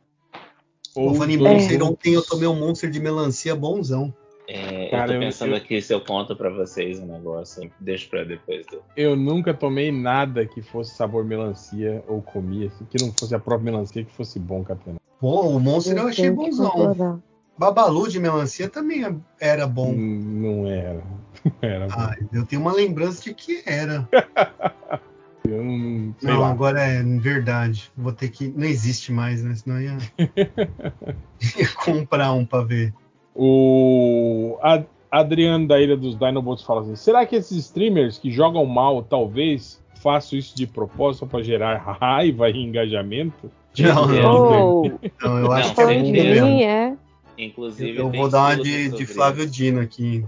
Ou 0.96 1.14
em 1.26 1.38
dois 1.38 1.38
Monster, 1.38 1.84
ontem 1.84 2.14
eu 2.14 2.22
tomei 2.26 2.48
um 2.48 2.56
Monster 2.60 2.90
de 2.90 3.00
melancia 3.00 3.56
bonzão. 3.56 4.14
É, 4.48 4.90
Cara, 4.90 5.04
eu 5.04 5.08
tô 5.08 5.14
eu- 5.14 5.20
pensando 5.22 5.52
eu- 5.52 5.56
aqui 5.58 5.82
se 5.82 5.94
eu 5.94 6.02
conto 6.02 6.36
pra 6.36 6.50
vocês 6.50 7.00
um 7.00 7.06
negócio. 7.06 7.72
Deixa 7.80 8.10
pra 8.10 8.26
depois 8.26 8.66
do. 8.66 8.82
Eu 8.98 9.16
nunca 9.16 9.54
tomei 9.54 9.92
nada 9.92 10.46
que 10.46 10.62
fosse 10.62 10.94
sabor 10.96 11.24
melancia 11.24 12.04
ou 12.08 12.22
comia, 12.22 12.68
assim, 12.68 12.84
que 12.86 13.02
não 13.02 13.14
fosse 13.14 13.34
a 13.34 13.40
própria 13.40 13.72
melancia 13.72 14.04
que 14.04 14.12
fosse 14.12 14.38
bom, 14.38 14.62
Catena. 14.64 14.98
Pô, 15.22 15.48
o 15.48 15.60
Monster 15.60 15.96
eu 15.98 16.08
achei 16.10 16.26
tenho 16.26 16.38
que 16.38 16.50
bonzão. 16.50 17.22
Babalu 17.58 18.10
de 18.10 18.20
melancia 18.20 18.68
também 18.68 19.04
era 19.40 19.68
bom. 19.68 19.92
Hum, 19.94 20.42
Não 20.42 20.68
era. 20.68 21.02
Não 21.62 21.70
era. 21.70 21.88
bom. 21.88 21.94
Ah, 21.96 22.16
eu 22.34 22.46
tenho 22.46 22.62
uma 22.62 22.74
lembrança 22.74 23.22
de 23.24 23.34
que 23.34 23.62
era. 23.66 24.10
Eu 25.48 25.64
não 25.64 26.16
sei 26.20 26.30
Não, 26.30 26.40
lá. 26.42 26.52
agora 26.52 26.80
é 26.82 27.02
verdade. 27.04 27.92
Vou 27.98 28.14
ter 28.14 28.30
que. 28.30 28.48
Não 28.56 28.66
existe 28.66 29.12
mais, 29.12 29.44
né? 29.44 29.56
Senão 29.56 29.82
eu 29.82 29.94
ia, 29.94 29.98
ia 31.58 31.68
comprar 31.84 32.32
um 32.34 32.46
pra 32.46 32.62
ver. 32.62 32.94
O 33.36 34.58
Ad- 34.62 34.86
Adriano 35.10 35.68
da 35.68 35.80
Ilha 35.82 35.98
dos 35.98 36.16
Dinobots 36.18 36.64
fala 36.64 36.82
assim: 36.82 36.96
será 36.96 37.26
que 37.26 37.36
esses 37.36 37.58
streamers 37.58 38.20
que 38.20 38.32
jogam 38.32 38.66
mal 38.66 39.02
talvez 39.02 39.82
façam 39.96 40.38
isso 40.38 40.56
de 40.56 40.68
propósito 40.68 41.26
para 41.26 41.44
gerar 41.44 41.78
raiva 42.00 42.50
e 42.50 42.62
engajamento? 42.62 43.52
Não, 43.80 44.08
não. 44.08 44.36
Ou, 44.36 45.00
Não, 45.22 45.38
eu 45.40 45.52
acho 45.52 45.70
Não, 45.70 45.76
que 45.76 46.20
é 46.20 46.64
é. 46.64 46.98
Inclusive. 47.38 47.98
Eu 47.98 48.12
vou 48.12 48.30
dar 48.30 48.42
uma 48.56 48.58
de, 48.58 48.90
de 48.90 49.06
Flávio. 49.06 49.48
Dino 49.50 49.82
aqui. 49.82 50.24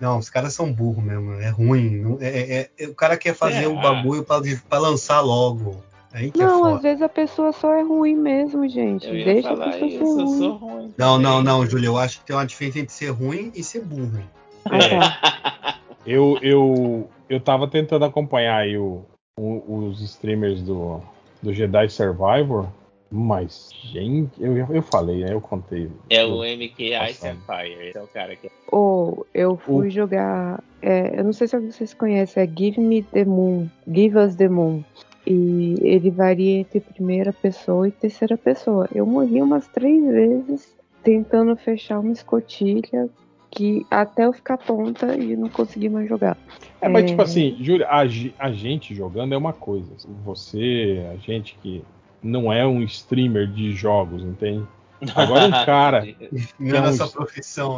Não, 0.00 0.18
os 0.18 0.28
caras 0.30 0.52
são 0.54 0.72
burros 0.72 1.02
mesmo. 1.04 1.32
É 1.34 1.48
ruim. 1.48 1.96
Não- 1.96 2.18
é- 2.20 2.60
é- 2.60 2.70
é- 2.78 2.86
o 2.86 2.94
cara 2.94 3.16
quer 3.16 3.34
fazer 3.34 3.64
É, 3.64 3.68
o 3.68 3.74
bagulho 3.80 4.22
pra, 4.24 4.40
pra 4.68 4.78
lançar 4.78 5.20
logo. 5.20 5.76
Aí 6.12 6.30
que 6.30 6.40
é 6.40 6.44
Não, 6.46 6.64
às 6.76 6.82
vezes 6.82 7.02
a 7.02 7.08
pessoa 7.08 7.52
só 7.52 7.72
é 7.74 7.82
ruim 7.82 8.14
mesmo, 8.16 8.66
gente. 8.68 9.06
Eu 9.06 9.16
ia 9.16 9.24
Deixa 9.24 9.50
a 9.50 9.56
pessoa 9.56 9.86
isso, 9.86 9.98
ser 9.98 10.02
eu 10.02 10.14
ruim. 10.26 10.38
sou 10.38 10.52
ruim. 10.56 10.94
Não, 10.96 11.18
não, 11.18 11.42
não, 11.42 11.66
Júlio. 11.66 11.88
Eu 11.88 11.98
acho 11.98 12.20
que 12.20 12.26
tem 12.26 12.34
uma 12.36 12.46
diferença 12.46 12.78
entre 12.78 12.94
ser 12.94 13.10
ruim 13.10 13.52
e 13.54 13.62
ser 13.62 13.80
burro. 13.84 14.22
Ah, 14.64 14.76
É. 14.78 14.88
tá. 14.98 15.76
Eu, 16.06 16.38
eu, 16.40 17.10
eu 17.28 17.40
tava 17.40 17.66
tentando 17.66 18.04
acompanhar 18.04 18.58
aí 18.58 18.78
o, 18.78 19.04
o- 19.36 19.86
os 19.88 20.00
streamers 20.00 20.62
do, 20.62 21.00
do 21.42 21.52
Jedi 21.52 21.88
Survivor, 21.90 22.68
mas, 23.10 23.70
gente, 23.82 24.42
eu, 24.42 24.56
eu 24.56 24.82
falei, 24.82 25.24
né? 25.24 25.32
Eu 25.32 25.40
contei. 25.40 25.90
É 26.10 26.24
o 26.24 26.40
MK 26.40 26.82
Ice 26.82 27.20
Passado. 27.20 27.36
Empire. 27.36 27.88
Esse 27.88 27.98
é 27.98 28.02
o 28.02 28.06
cara 28.08 28.36
que. 28.36 28.50
Ou 28.70 29.26
eu 29.32 29.56
fui 29.56 29.90
jogar. 29.90 30.62
é, 30.82 31.18
eu 31.18 31.24
não 31.24 31.32
sei 31.32 31.46
se 31.46 31.58
vocês 31.58 31.94
conhecem, 31.94 32.42
é 32.42 32.46
Give 32.46 32.80
Me 32.80 33.02
the 33.02 33.24
Moon. 33.24 33.68
Give 33.86 34.18
Us 34.18 34.34
the 34.34 34.48
Moon. 34.48 34.82
E 35.26 35.76
ele 35.82 36.10
varia 36.10 36.60
entre 36.60 36.80
primeira 36.80 37.32
pessoa 37.32 37.88
e 37.88 37.92
terceira 37.92 38.36
pessoa. 38.36 38.88
Eu 38.94 39.06
morri 39.06 39.40
umas 39.40 39.66
três 39.68 40.04
vezes 40.04 40.76
tentando 41.02 41.56
fechar 41.56 42.00
uma 42.00 42.12
escotilha 42.12 43.08
que 43.50 43.86
até 43.90 44.26
eu 44.26 44.32
ficar 44.32 44.56
tonta 44.58 45.16
e 45.16 45.36
não 45.36 45.48
conseguir 45.48 45.88
mais 45.88 46.08
jogar. 46.08 46.36
É, 46.80 46.88
mas 46.88 47.10
tipo 47.10 47.22
assim, 47.22 47.56
Júlia, 47.60 47.86
a, 47.88 48.00
a 48.38 48.52
gente 48.52 48.94
jogando 48.94 49.32
é 49.32 49.36
uma 49.36 49.52
coisa. 49.52 49.92
Você, 50.24 51.04
a 51.12 51.16
gente 51.16 51.56
que 51.62 51.82
não 52.22 52.52
é 52.52 52.66
um 52.66 52.82
streamer 52.82 53.46
de 53.46 53.72
jogos, 53.72 54.22
entende? 54.22 54.66
Agora 55.14 55.44
um 55.44 55.50
cara 55.50 56.00
Não 56.58 56.74
é 56.74 56.78
é 56.78 56.82
um 56.82 56.84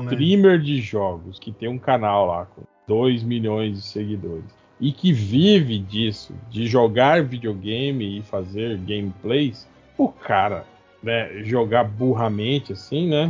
né? 0.02 0.12
streamer 0.12 0.58
de 0.60 0.80
jogos 0.80 1.38
que 1.38 1.50
tem 1.52 1.68
um 1.68 1.78
canal 1.78 2.26
lá 2.26 2.46
com 2.46 2.62
2 2.86 3.22
milhões 3.22 3.76
de 3.76 3.82
seguidores 3.82 4.44
e 4.80 4.92
que 4.92 5.12
vive 5.12 5.78
disso, 5.78 6.32
de 6.50 6.66
jogar 6.66 7.22
videogame 7.24 8.18
e 8.18 8.22
fazer 8.22 8.78
gameplays, 8.78 9.66
o 9.98 10.08
cara, 10.08 10.64
né, 11.02 11.42
jogar 11.42 11.82
burramente 11.84 12.72
assim, 12.72 13.08
né? 13.08 13.28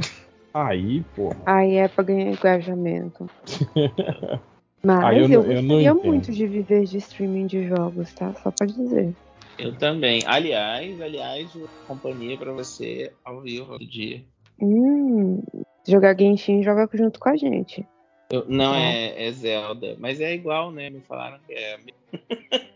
Aí, 0.52 1.02
porra. 1.16 1.36
Aí 1.46 1.76
é 1.76 1.88
pra 1.88 2.04
ganhar 2.04 2.30
engajamento. 2.32 3.28
Mas 4.84 5.04
Aí 5.04 5.18
eu 5.18 5.22
eu, 5.24 5.28
não- 5.28 5.36
eu 5.50 5.62
gostaria 5.62 5.90
entendo. 5.90 6.04
muito 6.06 6.32
de 6.32 6.46
viver 6.46 6.84
de 6.84 6.98
streaming 6.98 7.46
de 7.46 7.66
jogos, 7.66 8.12
tá? 8.14 8.32
Só 8.42 8.50
pra 8.50 8.66
dizer. 8.66 9.14
Eu 9.58 9.76
também. 9.76 10.22
Aliás, 10.24 11.00
aliás, 11.00 11.52
companhia 11.86 12.38
pra 12.38 12.52
você 12.52 13.12
ao 13.24 13.40
vivo 13.40 13.66
todo 13.72 13.84
dia. 13.86 14.22
Hum, 14.60 15.42
jogar 15.86 16.16
Genshin 16.18 16.62
joga 16.62 16.88
junto 16.94 17.18
com 17.18 17.28
a 17.28 17.36
gente. 17.36 17.84
Eu- 18.30 18.44
não 18.48 18.72
Tá. 18.72 18.80
é, 18.80 19.26
é 19.26 19.32
Zelda, 19.32 19.96
mas 19.98 20.20
é 20.20 20.34
igual, 20.34 20.70
né? 20.70 20.90
Me 20.90 21.00
falaram 21.00 21.38
que 21.46 21.52
é 21.54 21.78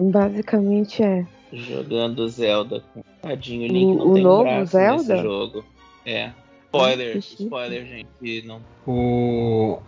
Basicamente 0.00 1.02
é. 1.02 1.26
jogando 1.52 2.26
Zelda 2.28 2.82
com 2.94 3.02
tadinho, 3.20 3.62
o 3.62 3.70
O- 3.70 3.72
Link 3.72 3.96
não 3.98 4.10
o 4.10 4.14
tem 4.14 4.22
novo 4.22 4.42
braço 4.44 4.72
Zelda? 4.72 5.12
nesse 5.14 5.22
jogo. 5.22 5.64
É. 6.06 6.30
Spoiler, 6.66 7.16
spoiler, 7.18 7.86
gente. 7.86 8.46
Não... 8.46 8.62
O, 8.86 9.78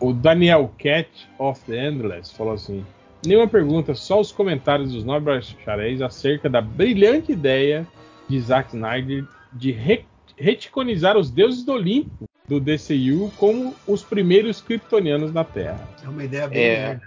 o 0.00 0.12
Daniel 0.12 0.68
Cat 0.78 1.08
of 1.38 1.64
the 1.66 1.86
Endless 1.88 2.34
falou 2.36 2.54
assim: 2.54 2.84
Nenhuma 3.24 3.48
pergunta, 3.48 3.94
só 3.94 4.20
os 4.20 4.30
comentários 4.30 4.92
dos 4.92 5.04
nobres 5.04 5.52
bacharéis 5.52 6.00
acerca 6.00 6.48
da 6.48 6.60
brilhante 6.60 7.32
ideia 7.32 7.86
de 8.28 8.40
Zack 8.40 8.74
Snyder 8.74 9.24
de 9.52 9.72
re 9.72 10.04
reticonizar 10.36 11.16
os 11.16 11.30
deuses 11.30 11.64
do 11.64 11.72
Olimpo 11.72 12.10
do 12.46 12.60
DCU 12.60 13.30
como 13.36 13.74
os 13.88 14.04
primeiros 14.04 14.60
kryptonianos 14.60 15.32
na 15.32 15.42
Terra. 15.42 15.80
É 16.04 16.08
uma 16.08 16.22
ideia 16.22 16.46
bem 16.46 16.62
É. 16.64 16.78
merda. 16.88 17.02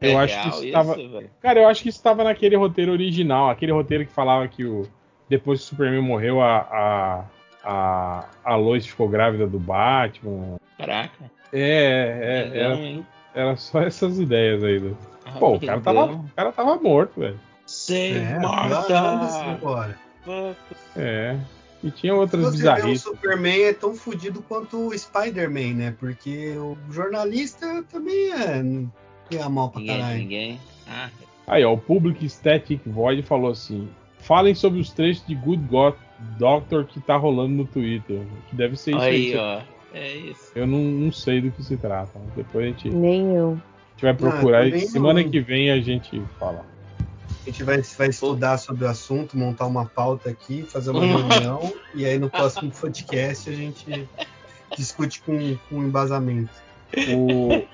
Eu 0.00 0.10
é 0.12 0.14
acho 0.24 0.40
que 0.42 0.48
isso 0.48 0.62
isso, 0.64 0.72
tava- 0.72 0.94
velho? 0.94 1.30
Cara, 1.42 1.60
eu 1.60 1.68
acho 1.68 1.82
que 1.82 1.88
isso 1.88 1.98
estava 1.98 2.22
naquele 2.24 2.56
roteiro 2.56 2.92
original, 2.92 3.50
aquele 3.50 3.72
roteiro 3.72 4.06
que 4.06 4.12
falava 4.12 4.46
que 4.46 4.64
o 4.64 4.86
depois 5.28 5.60
que 5.60 5.66
o 5.66 5.68
Superman 5.70 6.00
morreu, 6.02 6.40
a, 6.40 6.58
a, 6.58 7.24
a, 7.64 8.24
a 8.44 8.56
Lois 8.56 8.86
ficou 8.86 9.08
grávida 9.08 9.46
do 9.46 9.58
Batman. 9.58 10.56
Caraca. 10.78 11.30
É, 11.52 12.50
é, 12.52 12.58
era, 12.58 12.68
Legal, 12.68 12.84
hein? 12.84 13.06
era 13.34 13.56
só 13.56 13.80
essas 13.82 14.18
ideias 14.18 14.62
aí. 14.64 14.78
né? 14.80 14.94
Pô, 15.38 15.54
o 15.54 15.60
cara, 15.60 15.80
tava, 15.80 16.04
o 16.12 16.30
cara 16.34 16.52
tava 16.52 16.76
morto, 16.76 17.20
velho. 17.20 17.38
Save 17.66 18.18
É. 18.18 18.40
Fuck. 20.24 20.56
É. 20.96 21.36
E 21.82 21.90
tinha 21.90 22.12
Se 22.12 22.18
outras 22.18 22.42
você 22.42 22.50
vê 22.50 22.56
o 22.68 22.74
bizarrices. 22.74 23.02
Superman 23.02 23.62
é 23.62 23.72
tão 23.72 23.94
fodido 23.94 24.42
quanto 24.42 24.88
o 24.88 24.98
Spider-Man, 24.98 25.74
né? 25.74 25.94
Porque 25.98 26.54
o 26.58 26.76
jornalista 26.90 27.82
também 27.90 28.30
é, 28.32 29.36
é 29.36 29.48
mal 29.48 29.70
pra 29.70 29.80
Ninguém, 29.80 29.98
caralho. 29.98 30.18
ninguém. 30.18 30.60
Ah, 30.86 31.08
Aí, 31.46 31.64
ó, 31.64 31.72
o 31.72 31.78
Public 31.78 32.28
Static 32.28 32.82
Void 32.86 33.22
falou 33.22 33.50
assim: 33.50 33.88
falem 34.18 34.54
sobre 34.54 34.78
os 34.80 34.90
trechos 34.92 35.26
de 35.26 35.34
Good 35.34 35.64
God 35.68 35.94
Doctor 36.38 36.84
que 36.84 37.00
tá 37.00 37.16
rolando 37.16 37.54
no 37.54 37.64
Twitter. 37.64 38.20
Que 38.48 38.56
deve 38.56 38.76
ser 38.76 38.90
isso 38.90 39.00
aí. 39.00 39.32
aí, 39.32 39.36
ó. 39.36 39.60
É 39.92 40.14
isso. 40.16 40.52
Eu 40.54 40.66
não, 40.66 40.78
não 40.78 41.10
sei 41.10 41.40
do 41.40 41.50
que 41.50 41.62
se 41.64 41.76
trata. 41.76 42.20
Depois 42.36 42.64
a 42.64 42.68
gente, 42.68 42.90
Nem 42.90 43.34
eu. 43.34 43.58
Gente 44.00 44.02
vai 44.02 44.14
procurar 44.14 44.66
e 44.66 44.70
também 44.70 44.86
semana 44.86 45.22
não. 45.22 45.30
que 45.30 45.40
vem 45.40 45.70
a 45.70 45.80
gente 45.80 46.22
fala. 46.38 46.64
A 47.28 47.44
gente 47.44 47.62
vai, 47.64 47.80
vai 47.80 48.08
estudar 48.08 48.58
sobre 48.58 48.84
o 48.84 48.88
assunto, 48.88 49.36
montar 49.36 49.66
uma 49.66 49.86
pauta 49.86 50.30
aqui, 50.30 50.62
fazer 50.62 50.90
uma 50.90 51.04
reunião, 51.04 51.72
e 51.94 52.04
aí 52.04 52.18
no 52.18 52.28
próximo 52.28 52.70
podcast 52.70 53.48
a 53.48 53.52
gente 53.52 54.08
discute 54.76 55.20
com, 55.22 55.56
com 55.68 55.82
embasamento. 55.82 56.52
O, 57.08 57.64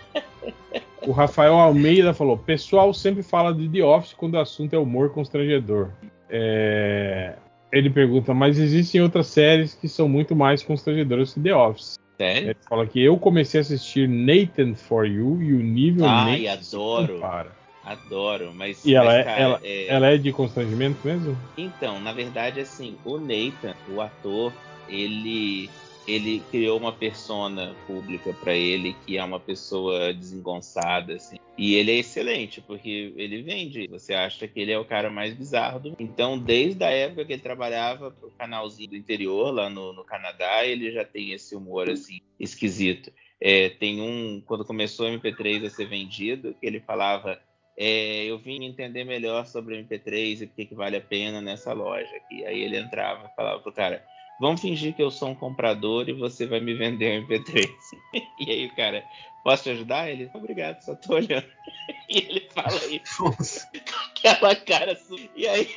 o 1.09 1.13
Rafael 1.13 1.55
Almeida 1.55 2.13
falou: 2.13 2.37
pessoal 2.37 2.93
sempre 2.93 3.23
fala 3.23 3.53
de 3.53 3.69
The 3.69 3.85
Office 3.85 4.15
quando 4.15 4.35
o 4.35 4.41
assunto 4.41 4.75
é 4.75 4.79
humor 4.79 5.11
constrangedor. 5.11 5.91
É, 6.29 7.35
Ele 7.73 7.91
pergunta, 7.91 8.35
mas 8.35 8.59
existem 8.59 9.01
outras 9.01 9.29
séries 9.29 9.75
que 9.75 9.89
são 9.89 10.09
muito 10.09 10.35
mais 10.37 10.63
constrangedoras 10.63 11.35
que 11.35 11.41
The 11.41 11.55
Office. 11.55 11.97
Sério? 12.17 12.51
Ele 12.51 12.57
fala 12.69 12.87
que 12.87 13.01
eu 13.03 13.19
comecei 13.19 13.61
a 13.61 13.63
assistir 13.63 14.09
Nathan 14.09 14.75
for 14.75 15.07
You 15.07 15.43
e 15.43 15.53
o 15.53 15.63
nível 15.63 16.07
Ai, 16.07 16.41
nem 16.41 16.49
adoro. 16.49 17.15
compara. 17.15 17.57
Adoro, 17.85 18.53
mas. 18.55 18.85
E 18.85 18.95
ela 18.95 19.13
mas, 19.13 19.21
é, 19.21 19.23
cara, 19.23 19.41
ela, 19.41 19.61
é- 19.63 19.87
ela 19.87 20.07
é 20.09 20.17
de 20.17 20.33
constrangimento 20.33 20.99
mesmo? 21.05 21.39
Então, 21.57 22.01
na 22.01 22.13
verdade, 22.13 22.59
assim, 22.59 22.97
o 23.05 23.19
Nathan, 23.19 23.77
o 23.89 24.01
ator, 24.01 24.53
ele 24.89 25.71
ele 26.07 26.43
criou 26.51 26.79
uma 26.79 26.93
persona 26.93 27.75
pública 27.87 28.33
pra 28.35 28.55
ele 28.55 28.95
que 29.05 29.19
é 29.19 29.25
uma 29.25 29.41
pessoa 29.41 30.13
desengonçada, 30.13 31.15
assim. 31.15 31.37
E 31.59 31.75
ele 31.75 31.91
é 31.91 31.97
excelente, 31.97 32.61
porque 32.61 33.13
ele 33.17 33.43
vende. 33.43 33.89
Você 33.89 34.15
acha 34.15 34.47
que 34.47 34.61
ele 34.61 34.73
é 34.73 34.79
o 34.79 34.85
cara 34.85 35.11
mais 35.11 35.35
bizarro 35.35 35.81
do 35.81 35.89
mundo. 35.91 36.01
Então, 36.01 36.39
desde 36.39 36.85
a 36.85 36.91
época 36.91 37.25
que 37.25 37.33
ele 37.33 37.43
trabalhava 37.43 38.11
pro 38.11 38.31
canalzinho 38.31 38.91
do 38.91 38.97
interior, 38.97 39.51
lá 39.51 39.71
no, 39.71 39.93
no 39.93 40.05
Canadá, 40.05 40.65
ele 40.65 40.93
já 40.93 41.05
tem 41.05 41.33
esse 41.33 41.57
humor, 41.57 41.89
assim, 41.89 42.21
esquisito. 42.39 43.11
É, 43.41 43.71
tem 43.71 44.01
um, 44.01 44.43
quando 44.47 44.65
começou 44.65 45.09
o 45.09 45.19
MP3 45.19 45.67
a 45.67 45.71
ser 45.71 45.87
vendido, 45.87 46.55
que 46.61 46.67
ele 46.67 46.81
falava 46.81 47.41
é, 47.77 48.25
eu 48.25 48.39
vim 48.39 48.65
entender 48.65 49.05
melhor 49.05 49.45
sobre 49.47 49.77
o 49.77 49.85
MP3 49.85 50.41
e 50.41 50.47
por 50.47 50.57
que 50.57 50.75
vale 50.75 50.97
a 50.97 51.01
pena 51.01 51.43
nessa 51.43 51.75
loja 51.75 52.17
aqui. 52.17 52.45
Aí 52.47 52.63
ele 52.63 52.79
entrava 52.79 53.27
e 53.31 53.37
falava 53.37 53.61
pro 53.61 53.73
cara, 53.73 54.03
vamos 54.41 54.61
fingir 54.61 54.95
que 54.95 55.03
eu 55.03 55.11
sou 55.11 55.31
um 55.31 55.35
comprador 55.35 56.09
e 56.09 56.13
você 56.13 56.47
vai 56.47 56.61
me 56.61 56.75
vender 56.75 57.21
um 57.21 57.27
MP3. 57.27 57.69
e 58.41 58.51
aí 58.51 58.67
o 58.67 58.75
cara, 58.75 59.05
posso 59.43 59.65
te 59.65 59.71
ajudar? 59.71 60.11
Ele, 60.11 60.31
obrigado, 60.35 60.81
só 60.83 60.95
tô 60.95 61.15
olhando. 61.15 61.47
e 62.09 62.19
ele 62.19 62.49
fala 62.53 62.85
isso 62.87 63.25
com 63.25 63.31
aquela 64.11 64.57
cara 64.57 64.99
E 65.35 65.47
aí 65.47 65.69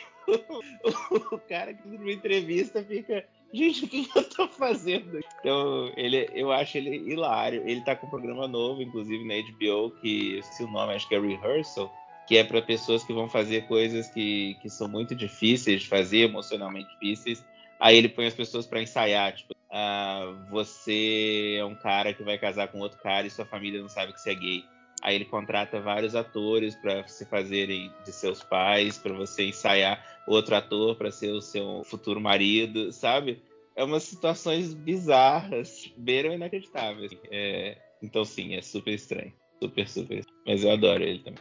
o, 0.84 1.36
o 1.36 1.40
cara 1.40 1.74
que 1.74 1.88
numa 1.88 2.12
entrevista 2.12 2.84
fica, 2.84 3.26
gente, 3.54 3.86
o 3.86 3.88
que 3.88 4.06
que 4.06 4.18
eu 4.18 4.30
tô 4.30 4.48
fazendo? 4.48 5.20
Então, 5.40 5.92
ele, 5.96 6.30
eu 6.34 6.52
acho 6.52 6.78
ele 6.78 7.12
hilário. 7.12 7.64
Ele 7.66 7.82
tá 7.82 7.96
com 7.96 8.08
um 8.08 8.10
programa 8.10 8.48
novo, 8.48 8.82
inclusive 8.82 9.24
na 9.26 9.36
HBO, 9.36 9.92
que 10.02 10.42
se 10.44 10.64
o 10.64 10.72
nome 10.72 10.94
acho 10.94 11.08
que 11.08 11.16
é 11.16 11.20
Rehearsal, 11.20 11.92
que 12.28 12.38
é 12.38 12.44
para 12.44 12.62
pessoas 12.62 13.04
que 13.04 13.14
vão 13.14 13.28
fazer 13.28 13.68
coisas 13.68 14.08
que, 14.10 14.56
que 14.62 14.70
são 14.70 14.88
muito 14.88 15.16
difíceis 15.16 15.82
de 15.82 15.88
fazer, 15.88 16.20
emocionalmente 16.20 16.90
difíceis. 16.94 17.44
Aí 17.80 17.96
ele 17.98 18.10
põe 18.10 18.28
as 18.28 18.34
pessoas 18.34 18.68
para 18.68 18.82
ensaiar, 18.82 19.34
tipo, 19.36 19.54
ah, 19.72 20.36
você 20.50 21.56
é 21.58 21.64
um 21.66 21.76
cara 21.76 22.14
que 22.14 22.24
vai 22.24 22.38
casar 22.38 22.68
com 22.68 22.80
outro 22.80 23.00
cara 23.00 23.26
e 23.26 23.30
sua 23.30 23.46
família 23.46 23.82
não 23.82 23.88
sabe 23.90 24.12
que 24.14 24.20
você 24.20 24.32
é 24.32 24.36
gay. 24.36 24.66
Aí 25.02 25.16
ele 25.16 25.24
contrata 25.26 25.80
vários 25.80 26.14
atores 26.14 26.76
para 26.76 27.08
se 27.08 27.26
fazerem 27.26 27.90
de 28.04 28.12
seus 28.12 28.44
pais, 28.44 28.98
para 28.98 29.14
você 29.14 29.48
ensaiar 29.48 30.06
outro 30.28 30.56
ator 30.56 30.96
para 30.96 31.10
ser 31.10 31.32
o 31.32 31.42
seu 31.42 31.84
futuro 31.86 32.20
marido, 32.20 32.92
sabe? 32.92 33.42
É 33.78 33.84
umas 33.84 34.04
situações 34.04 34.74
bizarras, 34.74 35.90
beiram 35.96 36.34
inacreditáveis. 36.34 37.12
É, 37.32 37.78
então 38.04 38.26
sim, 38.26 38.56
é 38.56 38.62
super 38.62 38.94
estranho, 38.94 39.32
super 39.64 39.88
super. 39.88 40.26
Mas 40.46 40.66
eu 40.66 40.72
adoro 40.72 41.02
ele 41.02 41.20
também. 41.20 41.40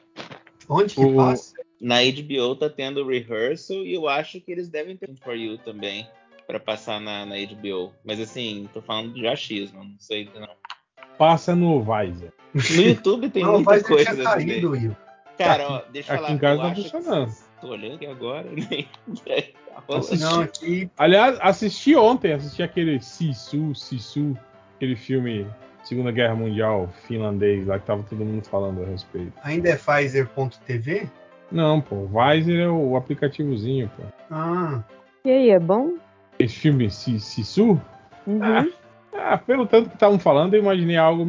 onde 0.69 0.95
que 0.95 1.01
O- 1.05 1.17
passa? 1.17 1.53
Na 1.81 1.97
HBO 2.01 2.55
tá 2.57 2.69
tendo 2.71 3.05
rehearsal 3.07 3.85
e 3.85 3.93
eu 3.95 4.09
acho 4.09 4.41
que 4.41 4.53
eles 4.53 4.69
devem 4.69 4.97
ter 4.97 5.11
um 5.11 5.17
For 5.17 5.37
You 5.37 5.59
também 5.59 6.09
para 6.49 6.59
passar 6.59 6.99
na, 7.01 7.25
na 7.27 7.35
HBO. 7.37 7.93
Mas 8.05 8.19
assim, 8.19 8.69
tô 8.73 8.81
falando 8.83 9.13
de 9.13 9.29
achismo, 9.29 9.85
não 9.85 9.95
sei 10.01 10.29
não. 10.35 10.49
Passa 11.19 11.55
no 11.55 11.81
Visor. 11.83 12.33
No 12.55 12.83
YouTube 12.83 13.29
tem 13.29 13.43
Não, 13.45 13.53
muita 13.55 13.71
vai 13.71 13.83
coisa. 13.83 14.15
tinha 14.15 14.25
caído, 14.25 14.71
Will. 14.71 14.97
Cara, 15.37 15.69
ó, 15.69 15.83
deixa 15.93 16.13
eu 16.13 16.17
aqui 16.17 16.25
falar. 16.25 16.35
em 16.35 16.39
casa 16.39 16.63
eu 16.63 16.69
tá 16.69 16.75
funcionando. 16.75 17.35
Tô 17.61 17.69
olhando 17.69 17.95
aqui 17.97 18.07
agora, 18.07 18.49
né? 18.51 18.87
Tá 19.69 19.83
rolando. 19.87 20.17
Não, 20.17 20.41
aqui 20.41 20.91
Aliás, 20.97 21.39
assisti 21.41 21.95
ontem, 21.95 22.33
assisti 22.33 22.63
aquele 22.63 22.99
Sisu, 23.01 23.75
Sisu, 23.75 24.37
aquele 24.77 24.97
filme 24.97 25.47
Segunda 25.85 26.11
Guerra 26.11 26.35
Mundial 26.35 26.89
finlandês 27.07 27.67
lá 27.67 27.79
que 27.79 27.87
tava 27.87 28.03
todo 28.05 28.25
mundo 28.25 28.45
falando 28.47 28.83
a 28.83 28.87
respeito. 28.87 29.33
ainda 29.43 29.69
é 29.71 29.77
Pfizer.tv? 29.77 31.09
Não, 31.53 31.81
pô, 31.81 32.07
Visor 32.07 32.55
é 32.55 32.69
o 32.69 32.97
aplicativozinho, 32.97 33.91
pô. 33.97 34.03
Ah, 34.31 34.83
E 35.25 35.31
aí, 35.31 35.51
é 35.51 35.59
bom? 35.59 35.95
Esse 36.39 36.55
filme 36.55 36.91
Si- 36.91 37.21
Sisu, 37.21 37.81
Uhum. 38.27 38.41
Ah. 38.43 38.67
ah, 39.33 39.39
pelo 39.39 39.67
tanto 39.67 39.89
que 39.89 39.97
estavam 39.97 40.19
falando, 40.19 40.53
eu 40.55 40.61
imaginei 40.61 40.97
algo 40.99 41.25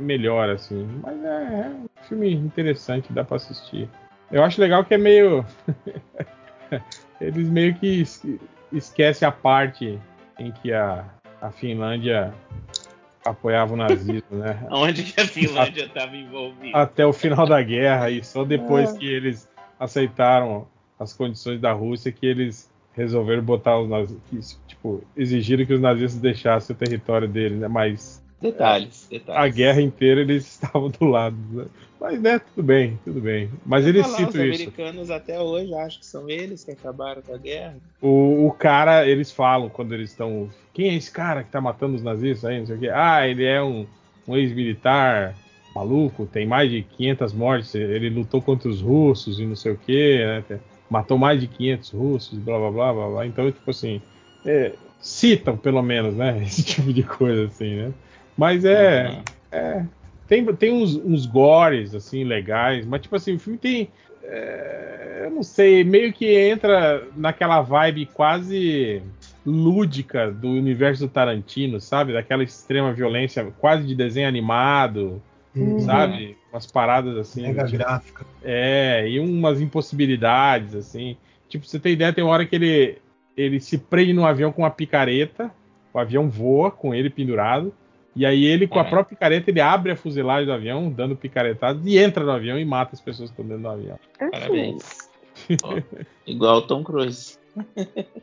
melhor, 0.00 0.50
assim. 0.50 0.88
Mas 1.02 1.24
é, 1.24 1.28
é 1.28 1.68
um 1.68 1.86
filme 2.08 2.32
interessante, 2.34 3.12
dá 3.12 3.22
pra 3.24 3.36
assistir. 3.36 3.88
Eu 4.30 4.42
acho 4.42 4.60
legal 4.60 4.84
que 4.84 4.94
é 4.94 4.98
meio. 4.98 5.44
Eles 7.20 7.48
meio 7.48 7.74
que 7.74 8.00
es- 8.00 8.24
esquecem 8.72 9.26
a 9.28 9.30
parte 9.32 9.98
em 10.38 10.50
que 10.50 10.72
a, 10.72 11.04
a 11.40 11.50
Finlândia 11.52 12.34
apoiava 13.24 13.74
o 13.74 13.76
nazismo, 13.76 14.22
né? 14.38 14.58
Onde 14.70 15.04
que 15.04 15.20
a 15.20 15.26
Finlândia 15.26 15.84
estava 15.84 16.16
envolvida? 16.16 16.76
Até 16.76 17.06
o 17.06 17.12
final 17.12 17.46
da 17.46 17.62
guerra 17.62 18.10
e 18.10 18.24
só 18.24 18.42
depois 18.44 18.92
que 18.94 19.06
eles 19.06 19.48
aceitaram 19.78 20.66
as 20.98 21.12
condições 21.12 21.60
da 21.60 21.72
Rússia 21.72 22.10
que 22.10 22.26
eles 22.26 22.71
resolveram 22.94 23.42
botar 23.42 23.78
os 23.80 23.88
nazistas, 23.88 24.58
tipo, 24.66 25.02
exigiram 25.16 25.64
que 25.64 25.74
os 25.74 25.80
nazistas 25.80 26.20
deixassem 26.20 26.74
o 26.74 26.78
território 26.78 27.28
deles, 27.28 27.58
né? 27.58 27.68
Mas 27.68 28.22
Detalhes, 28.40 29.06
detalhes. 29.08 29.40
a 29.40 29.48
guerra 29.54 29.80
inteira 29.80 30.20
eles 30.20 30.44
estavam 30.60 30.90
do 30.90 31.04
lado. 31.04 31.36
Né? 31.52 31.64
Mas, 32.00 32.20
né, 32.20 32.38
tudo 32.40 32.64
bem, 32.66 32.98
tudo 33.04 33.20
bem. 33.20 33.48
Mas 33.64 33.86
eles 33.86 34.02
Falar, 34.02 34.16
citam 34.16 34.28
os 34.28 34.34
isso. 34.48 34.62
americanos 34.62 35.10
até 35.10 35.40
hoje 35.40 35.72
acham 35.72 36.00
que 36.00 36.06
são 36.06 36.28
eles 36.28 36.64
que 36.64 36.72
acabaram 36.72 37.22
com 37.22 37.32
a 37.32 37.38
guerra. 37.38 37.76
O, 38.00 38.48
o 38.48 38.50
cara, 38.50 39.06
eles 39.06 39.30
falam 39.30 39.68
quando 39.68 39.94
eles 39.94 40.10
estão. 40.10 40.50
Quem 40.74 40.88
é 40.88 40.94
esse 40.94 41.12
cara 41.12 41.44
que 41.44 41.50
tá 41.52 41.60
matando 41.60 41.94
os 41.94 42.02
nazistas 42.02 42.50
aí? 42.50 42.58
Não 42.58 42.66
sei 42.66 42.76
o 42.76 42.78
quê. 42.80 42.88
Ah, 42.92 43.26
ele 43.28 43.44
é 43.44 43.62
um, 43.62 43.86
um 44.26 44.36
ex-militar 44.36 45.36
maluco, 45.72 46.26
tem 46.26 46.44
mais 46.44 46.68
de 46.68 46.82
500 46.82 47.32
mortes. 47.32 47.74
Ele 47.76 48.10
lutou 48.10 48.42
contra 48.42 48.68
os 48.68 48.80
russos 48.80 49.38
e 49.38 49.46
não 49.46 49.54
sei 49.54 49.70
o 49.70 49.78
quê, 49.78 50.42
né? 50.48 50.58
Matou 50.92 51.16
mais 51.16 51.40
de 51.40 51.46
500 51.46 51.90
russos, 51.92 52.38
blá 52.38 52.58
blá 52.58 52.70
blá 52.70 52.92
blá. 52.92 53.08
blá. 53.08 53.26
Então, 53.26 53.50
tipo 53.50 53.70
assim, 53.70 54.02
é, 54.44 54.72
citam 55.00 55.56
pelo 55.56 55.82
menos, 55.82 56.14
né? 56.14 56.40
Esse 56.44 56.62
tipo 56.62 56.92
de 56.92 57.02
coisa, 57.02 57.46
assim, 57.46 57.76
né? 57.76 57.92
Mas 58.36 58.64
é. 58.64 59.08
Uhum. 59.08 59.22
é 59.52 59.82
tem, 60.28 60.44
tem 60.54 60.72
uns, 60.72 60.94
uns 60.96 61.26
gores, 61.26 61.94
assim, 61.94 62.24
legais, 62.24 62.86
mas, 62.86 63.02
tipo 63.02 63.16
assim, 63.16 63.34
o 63.34 63.38
filme 63.38 63.58
tem. 63.58 63.88
é, 64.22 65.22
eu 65.24 65.30
não 65.30 65.42
sei, 65.42 65.82
meio 65.82 66.12
que 66.12 66.26
entra 66.26 67.06
naquela 67.16 67.60
vibe 67.62 68.06
quase 68.06 69.02
lúdica 69.44 70.30
do 70.30 70.48
universo 70.48 71.06
do 71.06 71.12
Tarantino, 71.12 71.80
sabe? 71.80 72.12
Daquela 72.12 72.42
extrema 72.42 72.92
violência, 72.92 73.44
quase 73.58 73.86
de 73.86 73.94
desenho 73.94 74.28
animado, 74.28 75.22
Uhum. 75.54 75.80
sabe? 75.80 76.36
Umas 76.52 76.66
paradas 76.66 77.16
assim. 77.16 77.42
Mega 77.42 77.64
tipo, 77.64 77.78
gráfica. 77.78 78.26
é, 78.44 79.08
e 79.08 79.18
umas 79.18 79.60
impossibilidades, 79.60 80.74
assim. 80.74 81.16
Tipo, 81.48 81.66
você 81.66 81.78
tem 81.78 81.92
ideia, 81.94 82.12
tem 82.12 82.22
uma 82.22 82.32
hora 82.32 82.44
que 82.46 82.54
ele, 82.54 82.98
ele 83.36 83.58
se 83.60 83.78
prende 83.78 84.12
num 84.12 84.26
avião 84.26 84.52
com 84.52 84.62
uma 84.62 84.70
picareta, 84.70 85.50
o 85.92 85.98
avião 85.98 86.28
voa 86.28 86.70
com 86.70 86.94
ele 86.94 87.08
pendurado, 87.10 87.72
e 88.14 88.26
aí 88.26 88.44
ele, 88.44 88.66
com 88.66 88.78
a 88.78 88.82
É. 88.82 88.88
própria 88.90 89.16
picareta, 89.16 89.50
ele 89.50 89.60
abre 89.60 89.92
a 89.92 89.96
fuselagem 89.96 90.44
do 90.46 90.52
avião, 90.52 90.90
dando 90.90 91.16
picaretadas, 91.16 91.82
e 91.86 91.98
entra 91.98 92.24
no 92.24 92.30
avião 92.30 92.58
e 92.58 92.64
mata 92.64 92.94
as 92.94 93.00
pessoas 93.00 93.30
que 93.30 93.40
estão 93.40 93.46
dentro 93.46 93.62
do 93.62 93.68
avião. 93.68 93.98
Parabéns. 94.30 95.08
Ó, 95.62 95.78
igual 96.26 96.58
o 96.58 96.62
Tom 96.62 96.84
Cruise. 96.84 97.38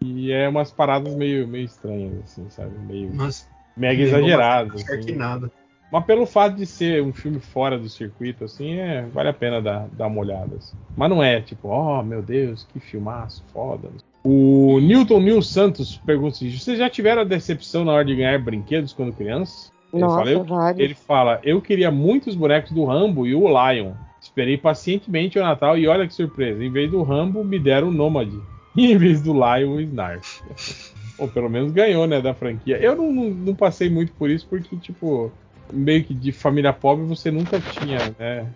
E 0.00 0.32
é 0.32 0.48
umas 0.48 0.70
paradas 0.72 1.14
meio, 1.14 1.46
meio 1.46 1.66
estranhas, 1.66 2.14
assim, 2.24 2.48
sabe? 2.48 2.70
Meio 2.78 3.10
Mas 3.14 3.46
mega 3.76 4.02
exageradas. 4.02 4.88
Assim. 4.88 5.12
nada. 5.12 5.52
Mas 5.90 6.04
pelo 6.04 6.24
fato 6.24 6.56
de 6.56 6.66
ser 6.66 7.02
um 7.02 7.12
filme 7.12 7.40
fora 7.40 7.78
do 7.78 7.88
circuito, 7.88 8.44
assim, 8.44 8.74
é, 8.74 9.02
vale 9.12 9.28
a 9.28 9.32
pena 9.32 9.60
dar, 9.60 9.88
dar 9.92 10.06
uma 10.06 10.20
olhada. 10.20 10.56
assim. 10.56 10.76
Mas 10.96 11.10
não 11.10 11.22
é 11.22 11.40
tipo, 11.40 11.68
oh 11.68 12.02
meu 12.02 12.22
Deus, 12.22 12.66
que 12.72 12.78
filmaço, 12.78 13.42
foda. 13.52 13.88
O 14.22 14.78
Newton 14.80 15.20
Nil 15.20 15.42
Santos 15.42 15.96
pergunta 16.04 16.36
assim: 16.36 16.50
vocês 16.50 16.78
já 16.78 16.88
tiveram 16.88 17.22
a 17.22 17.24
decepção 17.24 17.84
na 17.84 17.92
hora 17.92 18.04
de 18.04 18.14
ganhar 18.14 18.38
brinquedos 18.38 18.92
quando 18.92 19.14
criança? 19.14 19.70
Ele 19.92 20.02
Nossa, 20.02 20.16
fala, 20.16 20.30
eu-. 20.30 20.74
Ele 20.78 20.94
fala, 20.94 21.40
eu 21.42 21.60
queria 21.60 21.90
muitos 21.90 22.34
bonecos 22.34 22.70
do 22.70 22.84
Rambo 22.84 23.26
e 23.26 23.34
o 23.34 23.48
Lion. 23.48 23.92
Esperei 24.20 24.56
pacientemente 24.56 25.38
o 25.38 25.42
Natal 25.42 25.76
e 25.76 25.88
olha 25.88 26.06
que 26.06 26.14
surpresa. 26.14 26.62
Em 26.62 26.70
vez 26.70 26.90
do 26.90 27.02
Rambo, 27.02 27.42
me 27.42 27.58
deram 27.58 27.88
o 27.88 27.92
Nômade. 27.92 28.38
E 28.76 28.92
em 28.92 28.96
vez 28.96 29.20
do 29.20 29.32
Lion, 29.32 29.72
o 29.72 29.80
Snarf. 29.80 30.44
Ou 31.18 31.26
pelo 31.26 31.50
menos 31.50 31.72
ganhou, 31.72 32.06
né, 32.06 32.20
da 32.20 32.32
franquia. 32.32 32.78
Eu 32.78 32.94
não, 32.94 33.12
não, 33.12 33.30
não 33.30 33.54
passei 33.54 33.90
muito 33.90 34.12
por 34.12 34.30
isso, 34.30 34.46
porque, 34.48 34.76
tipo, 34.76 35.32
meio 35.72 36.04
que 36.04 36.14
de 36.14 36.32
família 36.32 36.72
pobre 36.72 37.04
você 37.04 37.30
nunca 37.30 37.60
tinha, 37.60 37.98
né? 38.18 38.46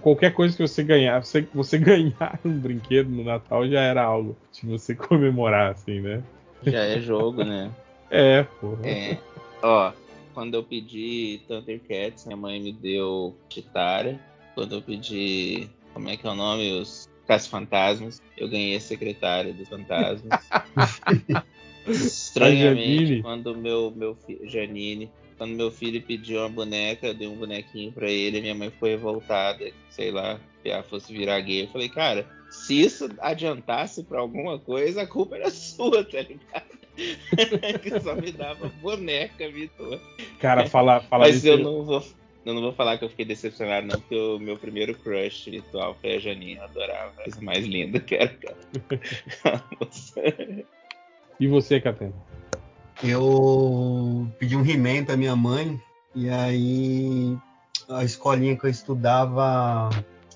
Qualquer 0.00 0.32
coisa 0.32 0.56
que 0.56 0.66
você 0.66 0.82
ganhar, 0.82 1.22
você, 1.22 1.46
você 1.54 1.76
ganhar 1.80 2.38
um 2.44 2.52
brinquedo 2.52 3.08
no 3.10 3.24
Natal 3.24 3.68
já 3.68 3.80
era 3.80 4.02
algo 4.02 4.36
de 4.52 4.66
você 4.66 4.94
comemorar, 4.96 5.72
assim, 5.72 6.00
né? 6.00 6.22
Já 6.64 6.84
é 6.84 7.00
jogo, 7.00 7.44
né? 7.44 7.70
É, 8.12 8.42
porra. 8.42 8.88
É. 8.88 9.18
Ó, 9.62 9.92
quando 10.34 10.54
eu 10.54 10.64
pedi 10.64 11.40
Thundercats, 11.46 12.26
minha 12.26 12.36
mãe 12.36 12.60
me 12.60 12.72
deu 12.72 13.36
Chitara. 13.48 14.18
Quando 14.52 14.74
eu 14.74 14.82
pedi. 14.82 15.68
Como 15.94 16.08
é 16.08 16.16
que 16.16 16.26
é 16.26 16.30
o 16.30 16.34
nome? 16.34 16.72
Os 16.72 17.08
Caça-Fantasmas. 17.28 18.20
Eu 18.36 18.48
ganhei 18.48 18.74
a 18.74 18.80
secretária 18.80 19.52
dos 19.52 19.68
fantasmas. 19.68 20.50
Estranhamente, 21.86 23.22
quando 23.22 23.56
meu, 23.56 23.92
meu 23.94 24.16
filho. 24.16 24.48
Janine. 24.48 25.08
Quando 25.40 25.54
meu 25.54 25.70
filho 25.70 26.02
pediu 26.02 26.40
uma 26.40 26.50
boneca, 26.50 27.06
eu 27.06 27.14
dei 27.14 27.26
um 27.26 27.34
bonequinho 27.34 27.90
pra 27.92 28.10
ele, 28.10 28.42
minha 28.42 28.54
mãe 28.54 28.68
ficou 28.68 28.90
revoltada, 28.90 29.72
sei 29.88 30.10
lá, 30.10 30.38
que 30.62 30.68
ela 30.68 30.82
fosse 30.82 31.14
virar 31.14 31.40
gay. 31.40 31.62
Eu 31.62 31.68
falei, 31.68 31.88
cara, 31.88 32.28
se 32.50 32.78
isso 32.78 33.08
adiantasse 33.18 34.04
pra 34.04 34.20
alguma 34.20 34.58
coisa, 34.58 35.00
a 35.00 35.06
culpa 35.06 35.36
era 35.36 35.48
sua, 35.52 36.04
tá 36.04 36.20
ligado? 36.20 36.78
que 37.80 38.00
só 38.00 38.14
me 38.14 38.30
dava 38.32 38.68
boneca, 38.82 39.50
Vitor. 39.50 39.98
Cara, 40.38 40.66
falar 40.66 41.00
fala 41.04 41.24
Mas 41.24 41.36
isso. 41.36 41.48
eu 41.48 41.56
não 41.56 41.84
vou. 41.84 42.04
Eu 42.44 42.52
não 42.52 42.60
vou 42.60 42.74
falar 42.74 42.98
que 42.98 43.06
eu 43.06 43.08
fiquei 43.08 43.24
decepcionado, 43.24 43.86
não, 43.86 43.98
porque 43.98 44.14
o 44.14 44.38
meu 44.38 44.58
primeiro 44.58 44.94
crush 44.94 45.48
virtual 45.48 45.96
foi 46.02 46.16
a 46.16 46.18
Janine. 46.18 46.56
Eu 46.56 46.64
adorava. 46.64 47.12
Coisa 47.12 47.40
mais 47.40 47.64
linda 47.64 47.98
que 47.98 48.14
era, 48.14 48.28
cara. 48.28 48.58
E 51.40 51.48
você, 51.48 51.80
Catena? 51.80 52.12
Eu 53.02 54.28
pedi 54.38 54.56
um 54.56 54.64
He-Man 54.64 55.04
pra 55.04 55.16
minha 55.16 55.34
mãe, 55.34 55.80
e 56.14 56.28
aí 56.28 57.36
a 57.88 58.04
escolinha 58.04 58.56
que 58.56 58.64
eu 58.64 58.70
estudava, 58.70 59.88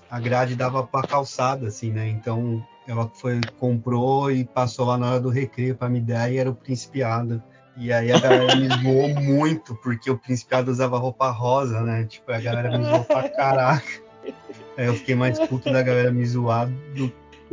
a 0.09 0.19
grade 0.19 0.55
dava 0.55 0.85
pra 0.85 1.03
calçada, 1.03 1.67
assim, 1.67 1.91
né? 1.91 2.07
Então 2.07 2.65
ela 2.87 3.09
foi, 3.13 3.39
comprou 3.59 4.31
e 4.31 4.45
passou 4.45 4.87
lá 4.87 4.97
na 4.97 5.11
hora 5.11 5.19
do 5.19 5.29
recreio 5.29 5.75
pra 5.75 5.89
me 5.89 6.01
dar, 6.01 6.31
e 6.31 6.37
era 6.37 6.49
o 6.49 6.55
Principiado. 6.55 7.41
E 7.77 7.91
aí 7.91 8.11
a 8.11 8.19
galera 8.19 8.55
me 8.55 8.67
zoou 8.81 9.09
muito, 9.09 9.75
porque 9.75 10.09
o 10.09 10.17
Principiado 10.17 10.71
usava 10.71 10.97
roupa 10.97 11.29
rosa, 11.29 11.81
né? 11.81 12.05
Tipo, 12.05 12.31
a 12.31 12.39
galera 12.39 12.77
me 12.77 12.83
zoou 12.83 13.03
pra 13.03 13.29
caraca. 13.29 14.05
Aí 14.77 14.87
eu 14.87 14.93
fiquei 14.95 15.15
mais 15.15 15.39
puto 15.47 15.71
da 15.71 15.81
galera 15.81 16.11
me 16.11 16.25
zoar 16.25 16.67
do 16.93 17.09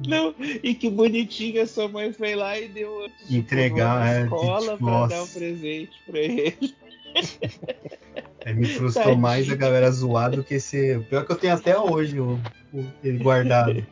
Não, 0.08 0.34
e 0.62 0.74
que 0.74 0.88
bonitinha 0.90 1.66
sua 1.66 1.88
mãe 1.88 2.12
foi 2.12 2.34
lá 2.34 2.58
e 2.58 2.68
deu 2.68 3.08
tipo, 3.18 3.34
Entregar, 3.34 4.00
na 4.00 4.12
é, 4.12 4.22
escola 4.24 4.60
tipo, 4.72 4.76
pra 4.78 4.86
nossa. 4.86 5.14
dar 5.16 5.22
um 5.22 5.26
presente 5.28 6.02
pra 6.06 6.18
ele. 6.18 6.74
Me 8.54 8.66
frustrou 8.66 9.04
Tadinho. 9.04 9.20
mais 9.20 9.48
a 9.50 9.54
galera 9.54 9.90
zoar 9.90 10.30
do 10.32 10.42
que 10.42 10.58
ser. 10.58 10.98
O 10.98 11.04
pior 11.04 11.24
que 11.24 11.32
eu 11.32 11.36
tenho 11.36 11.54
até 11.54 11.78
hoje 11.78 12.18
o, 12.18 12.40
o- 12.72 12.84
ele 13.04 13.18
guardado. 13.18 13.86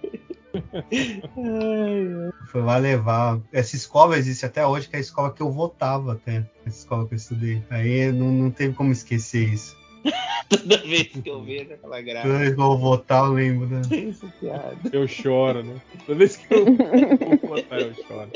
Foi 2.51 2.61
lá 2.63 2.77
levar. 2.77 3.41
Essa 3.53 3.77
escola 3.77 4.19
existe 4.19 4.45
até 4.45 4.67
hoje, 4.67 4.89
que 4.89 4.97
é 4.97 4.99
a 4.99 5.03
escola 5.03 5.33
que 5.33 5.41
eu 5.41 5.51
votava 5.51 6.15
até. 6.15 6.45
Essa 6.67 6.79
escola 6.79 7.07
que 7.07 7.15
eu 7.15 7.17
estudei. 7.17 7.63
Aí 7.71 8.11
não, 8.11 8.33
não 8.33 8.51
teve 8.51 8.75
como 8.75 8.91
esquecer 8.91 9.49
isso. 9.53 9.77
Toda 10.49 10.77
vez 10.79 11.09
que 11.09 11.29
eu 11.31 11.43
vejo 11.43 11.73
aquela 11.73 12.01
graça. 12.03 12.29
Toda 12.29 12.39
vez 12.41 12.55
que 12.55 12.61
eu 12.61 12.67
vou 12.67 12.79
votar, 12.79 13.27
eu 13.27 13.33
lembro, 13.33 13.67
né? 13.69 13.83
Piada. 14.41 14.77
Eu 14.93 15.07
choro, 15.07 15.63
né? 15.63 15.81
Toda 16.07 16.19
vez 16.19 16.37
que 16.37 16.53
eu 16.55 16.65
vou 16.65 17.39
botar, 17.49 17.81
eu 17.81 17.95
choro. 17.95 18.31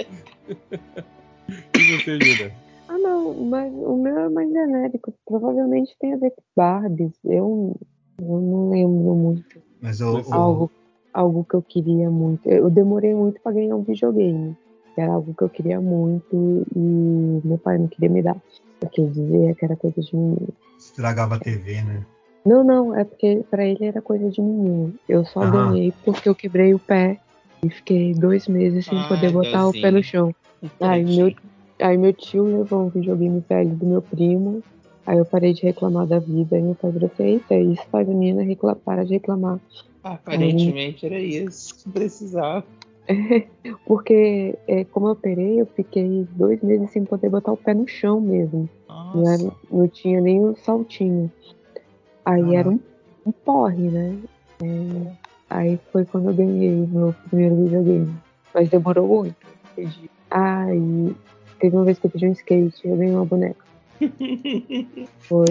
E 0.49 1.93
você, 1.93 2.19
Júlia? 2.19 2.53
Ah, 2.89 2.99
não, 2.99 3.35
mas 3.47 3.73
o 3.73 3.97
meu 3.97 4.19
é 4.19 4.29
mais 4.29 4.51
genérico. 4.51 5.13
Provavelmente 5.27 5.95
tem 5.99 6.13
a 6.15 6.17
ver 6.17 6.31
com 6.31 6.43
Barbies. 6.57 7.13
Eu, 7.25 7.75
eu 8.21 8.41
não 8.41 8.71
lembro 8.71 9.15
muito. 9.15 9.59
Mas 9.81 10.01
o, 10.01 10.19
o- 10.21 10.33
Algo, 10.35 10.71
algo 11.13 11.45
que 11.45 11.55
eu 11.57 11.63
queria 11.63 12.11
muito. 12.11 12.49
Eu 12.49 12.71
demorei 12.71 13.15
muito 13.15 13.41
para 13.43 13.53
ganhar 13.53 13.77
um 13.77 13.83
videogame. 13.83 14.55
Era 14.97 15.13
algo 15.15 15.35
que 15.35 15.43
eu 15.43 15.49
queria 15.49 15.81
muito 15.81 16.65
e 16.77 16.79
meu 17.47 17.59
pai 17.59 17.79
não 17.79 17.89
queria 17.89 18.09
me 18.11 18.23
dar. 18.23 18.37
Porque 18.81 19.01
ele 19.01 19.11
dizia 19.11 19.55
que 19.55 19.65
era 19.65 19.77
coisa 19.77 20.01
de 20.01 20.15
menino. 20.17 20.49
Estragava 20.99 21.35
a 21.35 21.39
TV, 21.41 21.83
né? 21.83 22.07
Não, 22.47 22.63
não, 22.63 22.95
é 22.97 23.05
porque 23.05 23.43
pra 23.51 23.65
ele 23.65 23.85
era 23.85 24.01
coisa 24.01 24.31
de 24.31 24.41
menino. 24.41 24.95
Eu 25.09 25.25
só 25.25 25.43
Ah. 25.43 25.51
ganhei 25.51 25.93
porque 26.05 26.29
eu 26.29 26.35
quebrei 26.35 26.73
o 26.75 26.79
pé 26.79 27.19
e 27.65 27.71
fiquei 27.71 28.15
dois 28.15 28.47
meses 28.47 28.87
sem 28.87 28.99
Ai, 28.99 29.09
poder 29.09 29.33
botar 29.33 29.67
o 29.67 29.73
pé 29.73 29.91
no 29.91 30.03
chão. 30.03 30.33
Aí 30.81 31.05
meu, 31.05 31.35
aí 31.81 31.99
meu 31.99 32.13
tio 32.13 32.45
levou 32.59 32.85
um 32.87 32.89
videogame 32.91 33.43
velho 33.49 33.71
do 33.71 33.87
meu 33.87 34.03
primo. 34.03 34.63
Aí 35.07 35.19
eu 35.19 35.25
parei 35.25 35.53
de 35.53 35.63
reclamar 35.63 36.07
da 36.07 36.19
vida. 36.19 36.57
Aí 36.57 36.63
meu 36.63 36.75
pai 36.75 36.93
falou 36.93 37.11
assim: 37.13 37.25
Eita, 37.25 37.55
isso 37.57 37.83
faz 37.91 38.09
a 38.09 38.13
menina 38.13 38.43
recla- 38.43 38.77
para 38.77 39.05
de 39.05 39.15
reclamar. 39.15 39.59
Aparentemente 40.03 41.05
era 41.07 41.19
isso 41.19 41.75
que 41.83 41.91
precisava. 41.91 42.65
Porque, 43.87 44.57
é, 44.67 44.85
como 44.85 45.09
eu 45.09 45.13
operei, 45.13 45.61
eu 45.61 45.67
fiquei 45.67 46.27
dois 46.33 46.61
meses 46.63 46.91
sem 46.91 47.05
poder 47.05 47.29
botar 47.31 47.53
o 47.53 47.57
pé 47.57 47.75
no 47.75 47.87
chão 47.87 48.21
mesmo. 48.21 48.69
Não, 49.15 49.31
era- 49.31 49.53
não 49.71 49.89
tinha 49.89 50.21
nem 50.21 50.45
o 50.45 50.57
saltinho. 50.57 51.31
Aí 52.25 52.41
Caraca. 52.43 52.59
era 52.59 52.69
um, 52.71 52.81
um 53.27 53.33
porre, 53.33 53.91
né? 53.91 54.17
É, 54.63 55.13
aí 55.51 55.79
foi 55.93 56.05
quando 56.07 56.31
eu 56.31 56.35
ganhei 56.35 56.75
meu 56.87 57.15
primeiro 57.29 57.57
videogame. 57.57 58.15
Mas 58.55 58.69
demorou 58.69 59.07
muito. 59.07 59.37
Aí 60.31 61.15
teve 61.61 61.77
uma 61.77 61.85
vez 61.85 61.99
que 61.99 62.07
eu 62.07 62.11
pedi 62.11 62.27
um 62.29 62.33
skate, 62.33 62.89
eu 62.89 62.97
ganhei 62.97 63.15
uma 63.15 63.25
boneca. 63.25 63.65
Foi 65.29 65.47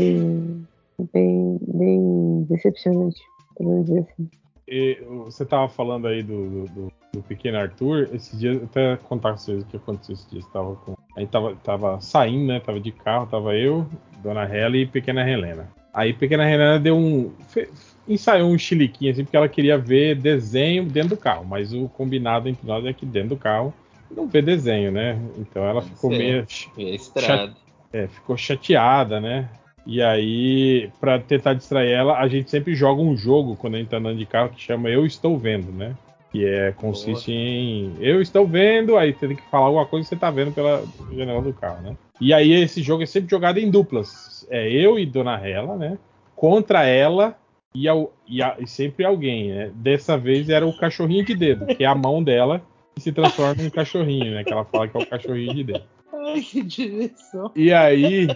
bem, 1.14 1.60
bem 1.62 2.46
decepcionante, 2.50 3.22
pra 3.56 3.66
não 3.66 3.82
dizer 3.84 4.00
assim. 4.00 4.30
E 4.68 4.98
você 5.26 5.46
tava 5.46 5.68
falando 5.68 6.08
aí 6.08 6.24
do, 6.24 6.66
do, 6.68 6.92
do- 7.14 7.24
pequeno 7.28 7.58
Arthur. 7.60 8.10
Esse 8.14 8.36
dia, 8.36 8.60
até 8.64 8.98
contar 8.98 9.32
com 9.32 9.38
vocês 9.38 9.62
o 9.62 9.66
que 9.66 9.78
aconteceu 9.78 10.14
esse 10.14 10.30
dia. 10.30 10.42
Tava 10.52 10.76
com, 10.78 10.96
a 11.16 11.20
gente 11.20 11.30
tava, 11.30 11.56
tava 11.58 12.02
saindo, 12.02 12.48
né? 12.48 12.60
Tava 12.60 12.80
de 12.80 12.92
carro, 12.92 13.28
tava 13.28 13.56
eu, 13.56 13.86
Dona 14.24 14.44
Hela 14.44 14.78
e 14.78 14.86
pequena 14.86 15.30
Helena. 15.30 15.70
Aí 15.94 16.12
pequena 16.14 16.50
Helena 16.50 16.80
deu 16.80 16.98
um. 16.98 17.32
fe- 17.50 17.70
ensaiou 18.08 18.50
um 18.50 18.58
chiliquinho 18.58 19.12
assim, 19.12 19.24
porque 19.24 19.38
ela 19.38 19.48
queria 19.48 19.78
ver 19.78 20.16
desenho 20.16 20.86
dentro 20.86 21.10
do 21.10 21.18
carro. 21.18 21.46
Mas 21.46 21.72
o 21.74 21.88
combinado 21.88 22.50
entre 22.50 22.66
nós 22.66 22.84
é 22.86 22.94
que 22.94 23.06
dentro 23.06 23.30
do 23.30 23.38
carro 23.38 23.74
não 24.10 24.28
vê 24.28 24.42
desenho, 24.42 24.92
né? 24.92 25.20
Então 25.38 25.64
ela 25.64 25.82
ficou 25.82 26.10
Certo. 26.10 26.20
meio. 26.20 26.48
É 26.78 26.96
estrada. 26.96 27.54
É, 27.92 28.08
ficou 28.08 28.36
chateada, 28.36 29.20
né? 29.20 29.48
E 29.86 30.02
aí, 30.02 30.90
pra 31.00 31.20
tentar 31.20 31.54
distrair 31.54 31.92
ela, 31.92 32.18
a 32.18 32.28
gente 32.28 32.50
sempre 32.50 32.74
joga 32.74 33.02
um 33.02 33.18
jogo 33.18 33.56
quando 33.58 33.76
a 33.76 33.78
gente 33.80 33.90
tá 33.90 33.98
andando 33.98 34.18
de 34.18 34.26
carro 34.26 34.50
que 34.50 34.62
chama 34.62 34.90
Eu 34.90 35.06
Estou 35.06 35.38
Vendo, 35.38 35.72
né? 35.72 35.94
Que 36.32 36.46
é, 36.46 36.72
consiste 36.72 37.32
em 37.32 37.94
Eu 38.00 38.20
estou 38.22 38.48
vendo, 38.48 38.98
aí 38.98 39.14
você 39.14 39.28
tem 39.28 39.36
que 39.36 39.44
falar 39.52 39.66
alguma 39.68 39.86
coisa 39.86 40.04
que 40.08 40.10
você 40.16 40.20
tá 40.20 40.32
vendo 40.32 40.52
pela 40.52 40.84
janela 41.16 41.42
do 41.42 41.54
carro, 41.54 41.84
né? 41.84 41.96
E 42.20 42.34
aí 42.34 42.52
esse 42.54 42.82
jogo 42.82 43.04
é 43.04 43.06
sempre 43.06 43.30
jogado 43.30 43.60
em 43.60 43.70
duplas. 43.70 44.48
É 44.50 44.68
eu 44.72 44.98
e 44.98 45.06
Dona 45.06 45.38
Hela, 45.46 45.76
né? 45.76 45.98
Contra 46.36 46.86
ela 46.86 47.38
e, 47.76 47.88
ao- 47.88 48.12
e 48.28 48.42
a- 48.42 48.56
e 48.58 48.66
sempre 48.66 49.06
alguém, 49.06 49.52
né? 49.52 49.72
Dessa 49.76 50.18
vez 50.18 50.50
era 50.50 50.66
o 50.66 50.74
cachorrinho 50.76 51.24
de 51.26 51.36
dedo, 51.36 51.68
que 51.68 51.84
é 51.84 51.88
a 51.88 51.94
mão 51.94 52.24
dela 52.24 52.62
que 52.96 53.02
se 53.02 53.12
transforma 53.12 53.62
em 53.62 53.68
um 53.68 53.70
cachorrinho, 53.70 54.34
né? 54.34 54.44
Que 54.44 54.54
ela 54.54 54.66
fala 54.66 54.88
que 54.88 54.98
é 54.98 55.00
o 55.02 55.06
cachorrinho 55.06 55.54
de 55.54 55.64
dedo. 55.66 55.84
Ai, 56.12 56.42
que 56.42 56.64
direção. 56.64 57.52
E 57.56 57.72
aí, 57.72 58.28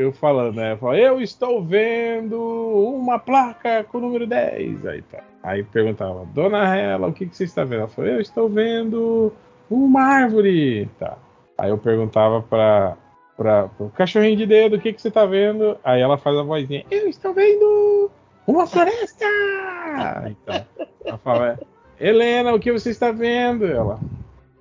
eu 0.00 0.12
falando, 0.12 0.56
né? 0.56 0.72
Eu, 0.72 0.78
falo, 0.78 0.94
eu 0.94 1.20
estou 1.20 1.62
vendo 1.62 2.38
uma 2.38 3.18
placa 3.18 3.84
com 3.84 3.98
o 3.98 4.00
número 4.00 4.26
10. 4.26 4.86
Aí 4.86 5.02
tá. 5.02 5.22
Aí 5.42 5.62
perguntava, 5.62 6.24
Dona 6.26 6.74
Hela, 6.74 7.08
o 7.08 7.12
que, 7.12 7.26
que 7.26 7.36
você 7.36 7.44
está 7.44 7.64
vendo? 7.64 7.80
Ela 7.80 7.88
falou, 7.88 8.10
eu 8.10 8.20
estou 8.20 8.48
vendo 8.48 9.32
uma 9.70 10.02
árvore. 10.02 10.88
Tá. 10.98 11.18
Aí 11.58 11.70
eu 11.70 11.76
perguntava 11.76 12.40
pra, 12.40 12.96
pro 13.36 13.90
cachorrinho 13.90 14.36
de 14.36 14.46
dedo, 14.46 14.76
o 14.76 14.80
que, 14.80 14.92
que 14.92 15.02
você 15.02 15.10
tá 15.10 15.26
vendo? 15.26 15.76
Aí 15.84 16.00
ela 16.00 16.16
faz 16.16 16.36
a 16.38 16.42
vozinha, 16.42 16.84
eu 16.90 17.06
estou 17.06 17.34
vendo 17.34 18.10
uma 18.46 18.66
floresta! 18.66 19.26
Então, 20.28 20.66
ela 21.04 21.18
fala, 21.18 21.60
Helena, 21.98 22.54
o 22.54 22.60
que 22.60 22.72
você 22.72 22.90
está 22.90 23.12
vendo? 23.12 23.66
Ela, 23.66 24.00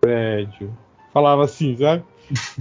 prédio. 0.02 0.76
Falava 1.14 1.46
assim, 1.46 1.78
sabe? 1.78 2.04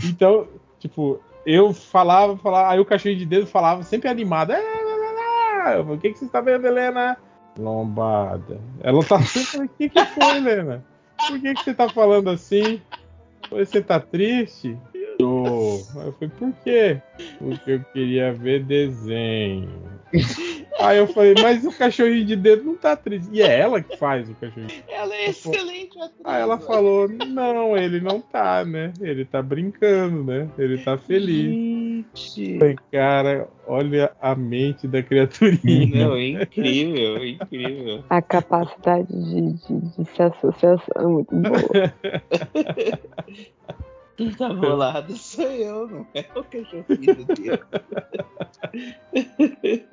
Então, 0.05 0.47
tipo, 0.79 1.21
eu 1.55 1.73
falava, 1.73 2.37
falava, 2.37 2.71
aí 2.71 2.79
o 2.79 2.85
cachorrinho 2.85 3.19
de 3.19 3.27
dedo 3.27 3.47
falava, 3.47 3.83
sempre 3.83 4.09
animado. 4.09 4.53
Falei, 4.53 5.81
O 5.81 5.99
que, 5.99 6.13
que 6.13 6.19
você 6.19 6.27
está 6.27 6.41
vendo, 6.41 6.67
Helena? 6.67 7.17
Lombada. 7.59 8.61
Ela 8.81 9.03
tá 9.03 9.21
sempre, 9.23 9.67
o 9.67 9.69
que, 9.69 9.89
que 9.89 10.05
foi, 10.07 10.37
Helena? 10.37 10.85
Por 11.27 11.41
que, 11.41 11.55
que 11.55 11.65
você 11.65 11.75
tá 11.75 11.89
falando 11.89 12.29
assim? 12.31 12.81
Você 13.51 13.81
tá 13.81 13.99
triste? 13.99 14.77
Tô. 15.19 15.79
Eu 15.97 16.13
falei, 16.13 16.31
por 16.39 16.53
quê? 16.63 17.01
Porque 17.39 17.71
eu 17.73 17.85
queria 17.93 18.33
ver 18.33 18.65
desenho. 18.65 19.71
Aí 20.79 20.99
eu 20.99 21.07
falei, 21.09 21.35
mas 21.41 21.65
o 21.65 21.73
cachorrinho 21.77 22.25
de 22.25 22.37
dedo 22.37 22.65
não 22.65 22.77
tá 22.77 22.95
triste. 22.97 23.29
E 23.33 23.43
é 23.43 23.61
ela 23.61 23.83
que 23.83 23.97
faz 23.97 24.29
o 24.29 24.35
cachorrinho. 24.35 24.83
Ela 24.89 25.15
é 25.15 25.29
excelente 25.31 25.99
atriz. 25.99 26.21
Aí 26.25 26.41
ela 26.41 26.59
falou, 26.59 27.09
não, 27.09 27.77
ele 27.77 28.01
não 28.01 28.21
tá, 28.21 28.65
né? 28.65 28.93
Ele 29.01 29.25
tá 29.25 29.43
brincando, 29.43 30.25
né? 30.25 30.49
Ele 30.57 30.79
tá 30.79 30.97
feliz. 30.97 31.51
Gente. 32.15 32.59
Falei, 32.59 32.77
cara, 32.93 33.49
olha 33.67 34.13
a 34.21 34.35
mente 34.35 34.87
da 34.87 35.03
criaturinha. 35.03 36.09
Não, 36.09 36.15
é 36.15 36.29
incrível, 36.29 37.17
é 37.17 37.29
incrível. 37.29 38.05
A 38.09 38.23
capacidade 38.23 39.09
de, 39.09 39.53
de, 39.53 39.81
de 39.97 40.05
se 40.05 40.23
associação 40.23 40.95
é 40.97 41.03
muito 41.03 41.35
boa. 41.35 41.95
Quem 44.17 44.33
tá 44.33 44.53
bolado 44.53 45.17
sou 45.17 45.45
eu, 45.45 45.87
não 45.87 46.07
é 46.13 46.25
o 46.35 46.43
cachorrinho 46.45 47.25
dele. 47.27 47.61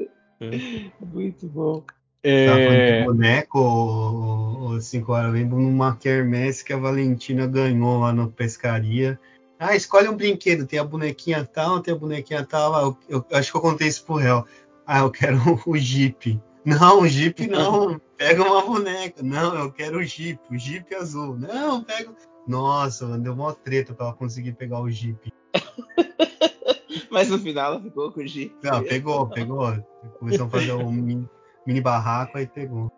Muito 1.00 1.48
bom. 1.48 1.84
Falando 2.26 2.74
É, 2.74 3.00
de 3.00 3.06
boneco, 3.06 3.60
ô, 3.60 4.70
ô, 4.70 4.82
cinco 4.82 5.12
horas. 5.12 5.28
Eu 5.28 5.34
lembro 5.34 5.60
numa 5.60 5.96
quermesse 5.96 6.66
que 6.66 6.74
a 6.74 6.78
Valentina 6.78 7.46
ganhou 7.46 8.00
lá 8.00 8.12
na 8.12 8.28
pescaria. 8.28 9.20
Ah, 9.60 9.76
escolhe 9.76 10.10
um 10.10 10.18
brinquedo. 10.18 10.66
Tem 10.66 10.80
a 10.80 10.84
bonequinha 10.84 11.46
tal, 11.46 11.80
tem 11.82 11.94
a 11.94 11.98
bonequinha 11.98 12.44
tal. 12.44 12.74
Ah, 12.76 12.82
Eu, 12.82 12.98
eu 13.30 13.38
acho 13.38 13.52
que 13.52 13.58
eu 13.58 13.62
contei 13.62 13.88
isso 13.88 14.04
pro 14.04 14.16
réu. 14.16 14.44
Ah, 14.88 15.00
eu 15.00 15.12
quero 15.12 15.38
o 15.68 15.78
Jeep. 15.78 16.40
Não, 16.66 17.02
o 17.02 17.08
Jeep 17.08 17.48
não. 17.48 18.02
Pega 18.18 18.44
uma 18.44 18.62
boneca. 18.64 19.22
Não, 19.22 19.54
eu 19.56 19.72
quero 19.72 20.00
o 20.00 20.04
Jeep. 20.04 20.40
O 20.50 20.58
Jeep 20.58 20.96
azul. 20.96 21.38
Não, 21.38 21.84
pega. 21.84 22.12
Nossa, 22.48 23.06
deu 23.20 23.34
uma 23.34 23.54
treta 23.54 23.94
pra 23.94 24.08
ela 24.08 24.16
conseguir 24.16 24.54
pegar 24.54 24.80
o 24.80 24.90
Jeep. 24.90 25.32
Mas 27.12 27.30
no 27.30 27.40
final 27.40 27.74
ela 27.74 27.82
ficou 27.82 28.12
com 28.12 28.22
o 28.22 28.28
Jeep. 28.28 28.56
Não, 28.64 28.84
pegou, 28.84 29.28
pegou. 29.28 29.74
Começou 30.20 30.46
a 30.48 30.50
fazer 30.50 30.74
um 30.74 30.92
mini, 30.92 31.30
mini 31.66 31.82
barraco, 31.82 32.38
aí 32.38 32.48
pegou. 32.48 32.92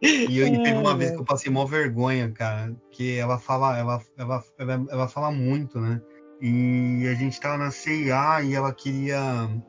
E, 0.00 0.38
eu, 0.38 0.46
e 0.46 0.62
teve 0.62 0.78
uma 0.78 0.96
vez 0.96 1.10
que 1.10 1.16
eu 1.16 1.24
passei 1.24 1.50
mó 1.50 1.64
vergonha, 1.64 2.30
cara, 2.30 2.72
que 2.90 3.16
ela 3.16 3.38
fala, 3.38 3.76
ela, 3.76 4.00
ela, 4.16 4.44
ela, 4.56 4.86
ela 4.90 5.08
fala 5.08 5.32
muito, 5.32 5.80
né? 5.80 6.00
E 6.40 7.04
a 7.08 7.14
gente 7.14 7.40
tava 7.40 7.58
na 7.58 7.72
CIA 7.72 8.42
e 8.44 8.54
ela 8.54 8.72
queria. 8.72 9.18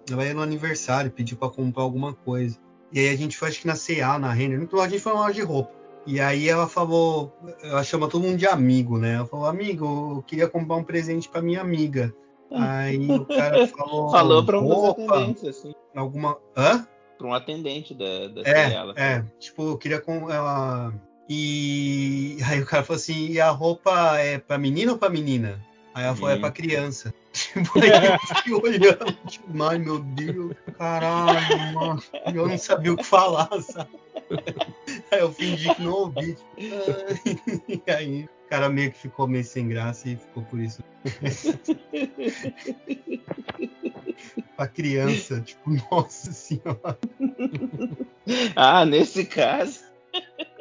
Ela 0.10 0.26
ia 0.26 0.34
no 0.34 0.42
aniversário, 0.42 1.10
pediu 1.10 1.36
pra 1.36 1.50
comprar 1.50 1.82
alguma 1.82 2.14
coisa. 2.14 2.60
E 2.92 3.00
aí 3.00 3.10
a 3.10 3.16
gente 3.16 3.38
foi, 3.38 3.50
acho 3.50 3.61
que 3.61 3.68
na 3.68 3.76
CIA, 3.76 4.19
na 4.19 4.32
Renner, 4.32 4.58
a 4.60 4.88
gente 4.88 5.02
foi 5.02 5.11
numa 5.14 5.24
loja 5.24 5.34
de 5.34 5.42
roupa. 5.42 5.72
E 6.06 6.19
aí 6.19 6.48
ela 6.48 6.68
falou, 6.68 7.36
ela 7.61 7.84
chama 7.84 8.08
todo 8.08 8.24
mundo 8.24 8.38
de 8.38 8.48
amigo, 8.48 8.98
né? 8.98 9.16
Ela 9.16 9.26
falou, 9.26 9.45
amigo, 9.45 10.16
eu 10.18 10.24
queria 10.24 10.48
comprar 10.48 10.76
um 10.76 10.84
presente 10.84 11.28
pra 11.28 11.42
minha 11.42 11.61
amiga. 11.61 12.14
Aí 12.52 13.10
o 13.10 13.26
cara 13.28 13.68
falou. 13.68 14.11
Falou 14.11 14.45
pra 14.45 14.60
um 14.60 14.68
dos 14.68 14.84
atendentes, 14.86 15.44
assim. 15.45 15.74
alguma. 15.95 16.38
Hã? 16.56 16.88
Pra 17.18 17.28
um 17.28 17.34
atendente 17.34 17.94
da, 17.94 18.28
da 18.30 18.42
É, 18.42 18.94
é, 18.95 19.26
tipo, 19.40 19.72
eu 19.72 19.78
queria 19.78 20.00
com 20.00 20.32
ela. 20.32 20.94
E 21.28 22.38
aí 22.50 22.61
o 22.61 22.66
cara 22.66 22.84
falou 22.84 22.98
assim: 22.98 23.28
e 23.32 23.40
a 23.40 23.50
roupa 23.50 24.18
é 24.18 24.40
pra 24.40 24.58
menina 24.58 24.94
ou 24.94 24.98
pra 24.98 25.10
menina? 25.10 25.60
Aí 25.94 26.06
ela 26.06 26.16
falou: 26.16 26.32
é 26.32 26.40
pra 26.40 26.52
criança. 26.52 27.14
Tipo, 27.32 27.80
aí 27.80 27.92
eu 28.08 28.19
fiquei 28.19 28.53
olhando, 28.53 29.14
tipo, 29.28 29.64
ai 29.64 29.78
meu 29.78 30.00
Deus, 30.00 30.56
caralho, 30.78 31.60
mano. 31.76 32.03
Eu 32.34 32.48
não 32.48 32.58
sabia 32.58 32.92
o 32.92 32.98
que 32.98 33.03
falar, 33.03 33.48
sabe? 33.61 33.90
Aí 35.12 35.20
eu 35.20 35.32
fingi 35.32 35.74
que 35.74 35.82
não 35.82 35.94
ouvi. 35.94 36.36
Tipo. 36.36 36.56
E 37.68 37.82
aí 37.92 38.26
o 38.26 38.50
cara 38.50 38.70
meio 38.70 38.92
que 38.92 38.98
ficou 38.98 39.28
meio 39.28 39.44
sem 39.44 39.68
graça 39.68 40.10
e 40.10 40.16
ficou 40.16 40.44
por 40.44 40.60
isso. 40.60 40.84
pra 44.56 44.68
criança, 44.68 45.42
tipo, 45.42 45.72
nossa 45.92 46.32
senhora. 46.32 46.98
Ah, 48.56 48.86
nesse 48.86 49.26
caso. 49.26 49.80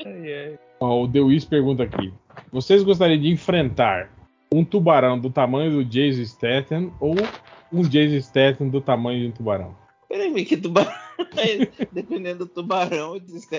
Ai, 0.04 0.32
ai. 0.32 0.58
ó, 0.80 1.02
o 1.02 1.06
Dewis 1.06 1.44
pergunta 1.44 1.82
aqui: 1.82 2.12
Vocês 2.52 2.82
gostariam 2.82 3.20
de 3.20 3.28
enfrentar 3.28 4.10
um 4.52 4.64
tubarão 4.64 5.18
do 5.18 5.30
tamanho 5.30 5.72
do 5.72 5.84
Jason 5.84 6.24
Statham 6.24 6.92
ou 7.00 7.14
um 7.72 7.82
Jason 7.82 8.20
Statham 8.20 8.68
do 8.68 8.80
tamanho 8.80 9.20
de 9.20 9.28
um 9.28 9.32
tubarão? 9.32 9.76
Peraí, 10.08 10.44
que 10.44 10.56
tubarão. 10.56 10.92
Dependendo 11.92 12.46
do 12.46 12.46
tubarão, 12.46 13.14
eu 13.14 13.20
disse 13.20 13.48
que 13.48 13.56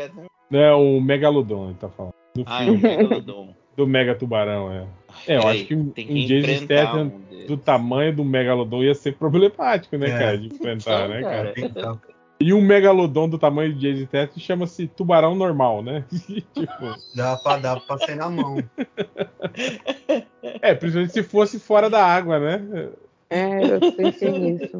Não 0.49 0.59
é 0.59 0.73
o 0.73 0.99
Megalodon, 0.99 1.65
ele 1.67 1.77
tá 1.79 1.89
falando. 1.89 2.13
Do 2.35 2.43
Ah, 2.45 2.63
é 2.63 2.71
um 2.71 2.79
filme, 2.79 2.97
megalodon. 2.97 3.53
do 3.75 3.87
Mega 3.87 4.13
Tubarão, 4.15 4.71
é. 4.71 4.85
É, 5.27 5.37
eu 5.37 5.41
Peraí, 5.41 5.57
acho 5.57 5.65
que 5.67 5.75
um, 5.75 5.89
que 5.91 6.01
um 6.11 6.25
Jason 6.27 6.63
Statham 6.65 7.03
um 7.05 7.45
do 7.47 7.57
tamanho 7.57 8.13
do 8.15 8.25
Megalodon 8.25 8.83
ia 8.83 8.93
ser 8.93 9.15
problemático, 9.15 9.97
né, 9.97 10.07
É. 10.09 10.17
cara? 10.19 10.37
De 10.37 10.47
enfrentar, 10.47 11.05
Então, 11.05 11.07
né, 11.07 11.21
cara. 11.21 11.53
cara? 11.53 11.65
Então, 11.65 12.01
E 12.41 12.53
um 12.53 12.61
Megalodon 12.61 13.27
do 13.29 13.37
tamanho 13.39 13.73
do 13.73 13.79
Jason 13.79 14.05
Statham 14.05 14.37
chama-se 14.39 14.87
tubarão 14.87 15.33
normal, 15.35 15.81
né? 15.81 16.03
tipo, 16.53 16.95
dá 17.15 17.37
pra, 17.37 17.57
dá 17.57 17.79
pra 17.79 17.97
sair 17.99 18.15
na 18.15 18.29
mão. 18.29 18.57
é, 20.61 20.73
principalmente 20.75 21.13
se 21.13 21.23
fosse 21.23 21.59
fora 21.59 21.89
da 21.89 22.05
água, 22.05 22.37
né? 22.39 22.89
É, 23.29 23.63
eu 23.75 23.93
pensei 23.93 24.31
nisso. 24.31 24.71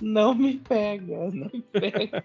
Não 0.00 0.34
me 0.34 0.54
pega, 0.54 1.30
não 1.32 1.48
me 1.52 1.62
pega. 1.72 2.24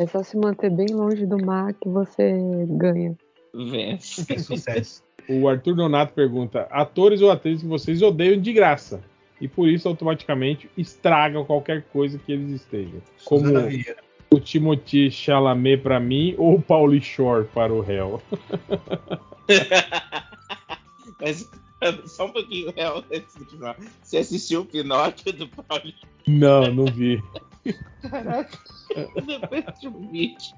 É 0.00 0.06
só 0.06 0.22
se 0.22 0.36
manter 0.36 0.70
bem 0.70 0.88
longe 0.90 1.24
do 1.26 1.44
mar 1.44 1.72
que 1.74 1.88
você 1.88 2.36
ganha. 2.70 3.16
Vence. 3.54 4.26
Tem 4.26 4.38
sucesso. 4.40 5.02
O 5.28 5.48
Arthur 5.48 5.74
Donato 5.74 6.12
pergunta: 6.12 6.66
atores 6.70 7.22
ou 7.22 7.30
atrizes 7.30 7.62
que 7.62 7.68
vocês 7.68 8.02
odeiam 8.02 8.40
de 8.40 8.52
graça 8.52 9.02
e 9.40 9.48
por 9.48 9.68
isso 9.68 9.88
automaticamente 9.88 10.68
estragam 10.76 11.44
qualquer 11.44 11.82
coisa 11.92 12.18
que 12.18 12.32
eles 12.32 12.50
estejam. 12.50 13.00
Como 13.24 13.46
o 14.30 14.40
Timothy 14.40 15.10
Chalamet 15.10 15.82
para 15.82 16.00
mim 16.00 16.34
ou 16.38 16.56
o 16.56 16.62
Pauly 16.62 17.00
Shore 17.00 17.46
para 17.54 17.72
o 17.72 17.80
réu. 17.80 18.20
Mas 21.20 21.48
Só 22.06 22.26
um 22.26 22.30
pouquinho, 22.30 22.72
antes 23.12 23.34
de 23.34 23.38
continuar. 23.40 23.76
Você 24.02 24.18
assistiu 24.18 24.62
o 24.62 24.66
Pinóquio 24.66 25.32
do 25.32 25.48
Paulo? 25.48 25.92
Não, 26.26 26.72
não 26.72 26.86
vi. 26.86 27.22
Caraca, 28.10 28.58
depois 29.26 29.64
de 29.80 29.88
um 29.88 30.08
vídeo. 30.10 30.54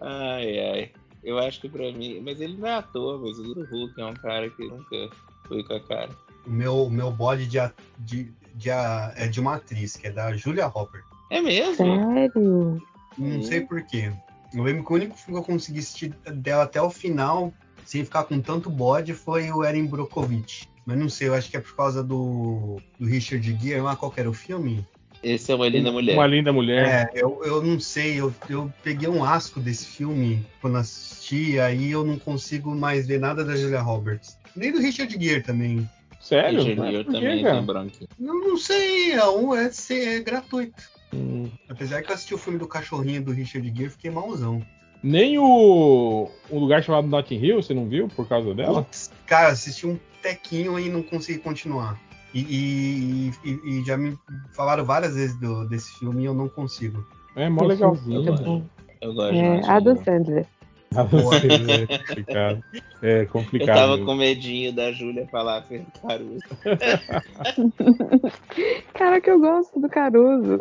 Ai, 0.00 0.58
ai. 0.60 0.92
Eu 1.24 1.38
acho 1.38 1.60
que 1.60 1.68
pra 1.68 1.90
mim. 1.92 2.20
Mas 2.20 2.40
ele 2.40 2.56
não 2.56 2.68
é 2.68 2.74
ator, 2.74 3.20
mas 3.20 3.38
o 3.38 3.64
Hulk 3.64 4.00
é 4.00 4.04
um 4.06 4.14
cara 4.14 4.48
que 4.50 4.64
nunca 4.68 5.10
foi 5.48 5.62
com 5.64 5.74
a 5.74 5.80
cara. 5.80 6.10
O 6.46 6.50
meu, 6.50 6.88
meu 6.90 7.10
bode 7.10 7.46
de, 7.46 7.58
de, 7.98 8.32
de 8.54 8.70
é 8.70 9.26
de 9.26 9.40
uma 9.40 9.56
atriz, 9.56 9.96
que 9.96 10.06
é 10.06 10.10
da 10.12 10.36
Julia 10.36 10.66
Roberts. 10.66 11.08
É 11.30 11.40
mesmo? 11.40 11.74
Sério? 11.74 12.82
Não 13.18 13.38
Hum. 13.38 13.42
sei 13.42 13.62
porquê. 13.62 14.12
Eu 14.52 14.62
lembro 14.62 14.84
que 14.84 14.92
o 14.92 14.94
único 14.96 15.16
filme 15.16 15.40
que 15.42 15.50
eu 15.50 15.54
consegui 15.54 15.80
assistir 15.80 16.10
dela 16.34 16.62
até 16.64 16.80
o 16.80 16.90
final, 16.90 17.52
sem 17.84 18.04
ficar 18.04 18.24
com 18.24 18.40
tanto 18.40 18.70
bode, 18.70 19.14
foi 19.14 19.50
o 19.50 19.64
Erin 19.64 19.86
Brockovich. 19.86 20.68
Mas 20.84 20.98
não 20.98 21.08
sei, 21.08 21.28
eu 21.28 21.34
acho 21.34 21.50
que 21.50 21.56
é 21.56 21.60
por 21.60 21.74
causa 21.74 22.04
do, 22.04 22.76
do 23.00 23.06
Richard 23.06 23.42
Gere. 23.60 23.80
Lá, 23.80 23.96
qual 23.96 24.12
que 24.12 24.20
era 24.20 24.30
o 24.30 24.34
filme? 24.34 24.86
Esse 25.22 25.52
é 25.52 25.54
uma 25.54 25.68
linda 25.68 25.90
mulher. 25.90 26.14
Uma 26.14 26.26
linda 26.26 26.52
mulher. 26.52 27.10
É, 27.14 27.20
eu, 27.20 27.40
eu 27.44 27.62
não 27.62 27.80
sei, 27.80 28.20
eu, 28.20 28.32
eu 28.48 28.72
peguei 28.82 29.08
um 29.08 29.24
asco 29.24 29.60
desse 29.60 29.86
filme 29.86 30.44
quando 30.60 30.78
assisti, 30.78 31.58
aí 31.58 31.90
eu 31.90 32.04
não 32.04 32.18
consigo 32.18 32.74
mais 32.74 33.06
ver 33.06 33.18
nada 33.18 33.44
da 33.44 33.56
Julia 33.56 33.80
Roberts. 33.80 34.38
Nem 34.54 34.72
do 34.72 34.78
Richard 34.78 35.12
Gere 35.12 35.42
também. 35.42 35.88
Sério? 36.20 36.62
Richard 36.62 36.90
Gere 36.90 37.04
também 37.04 37.44
tem 37.44 37.62
branquinho. 37.62 38.08
Não, 38.18 38.40
não 38.40 38.56
sei, 38.56 39.12
é, 39.12 39.28
um, 39.28 39.54
é, 39.54 39.70
é 39.90 40.20
gratuito. 40.20 40.82
Hum. 41.12 41.50
Apesar 41.68 42.02
que 42.02 42.10
eu 42.10 42.14
assisti 42.14 42.34
o 42.34 42.38
filme 42.38 42.58
do 42.58 42.68
cachorrinho 42.68 43.22
do 43.22 43.32
Richard 43.32 43.66
Gere, 43.74 43.90
fiquei 43.90 44.10
malzão. 44.10 44.64
Nem 45.02 45.38
o 45.38 46.28
um 46.50 46.58
lugar 46.58 46.82
chamado 46.82 47.06
Notting 47.06 47.36
Hill, 47.36 47.62
você 47.62 47.74
não 47.74 47.88
viu 47.88 48.08
por 48.08 48.26
causa 48.28 48.54
dela? 48.54 48.82
Putz, 48.82 49.10
cara, 49.26 49.48
assisti 49.48 49.86
um 49.86 49.98
tequinho 50.22 50.78
e 50.78 50.88
não 50.88 51.02
consegui 51.02 51.38
continuar. 51.38 52.00
E, 52.38 53.32
e- 53.44 53.50
e- 53.50 53.80
e 53.80 53.84
já 53.84 53.96
me 53.96 54.16
falaram 54.52 54.84
várias 54.84 55.14
vezes 55.14 55.38
do- 55.40 55.66
desse 55.68 55.98
filme 55.98 56.22
e 56.22 56.26
eu 56.26 56.34
não 56.34 56.48
consigo. 56.48 57.02
É 57.34 57.48
mó 57.48 57.62
legalzinho. 57.64 58.20
Eu 58.20 58.24
gosto. 58.24 58.62
Eu 59.00 59.14
gosto 59.14 59.32
de 59.32 59.38
É, 59.38 59.66
Adam 59.70 59.94
Hill. 59.96 60.04
Sandler. 60.04 60.46
é 60.94 61.86
complicado. 61.98 62.64
É 63.02 63.22
Eu 63.22 63.28
complicado. 63.28 63.76
tava 63.76 63.92
mesmo. 63.92 64.06
com 64.06 64.14
medinho 64.14 64.72
da 64.72 64.92
Júlia 64.92 65.26
falar 65.28 65.62
Fernando 65.62 65.92
Caruso. 66.00 66.40
Caraca, 68.94 69.30
eu 69.30 69.40
gosto 69.40 69.80
do 69.80 69.88
Caruso. 69.88 70.60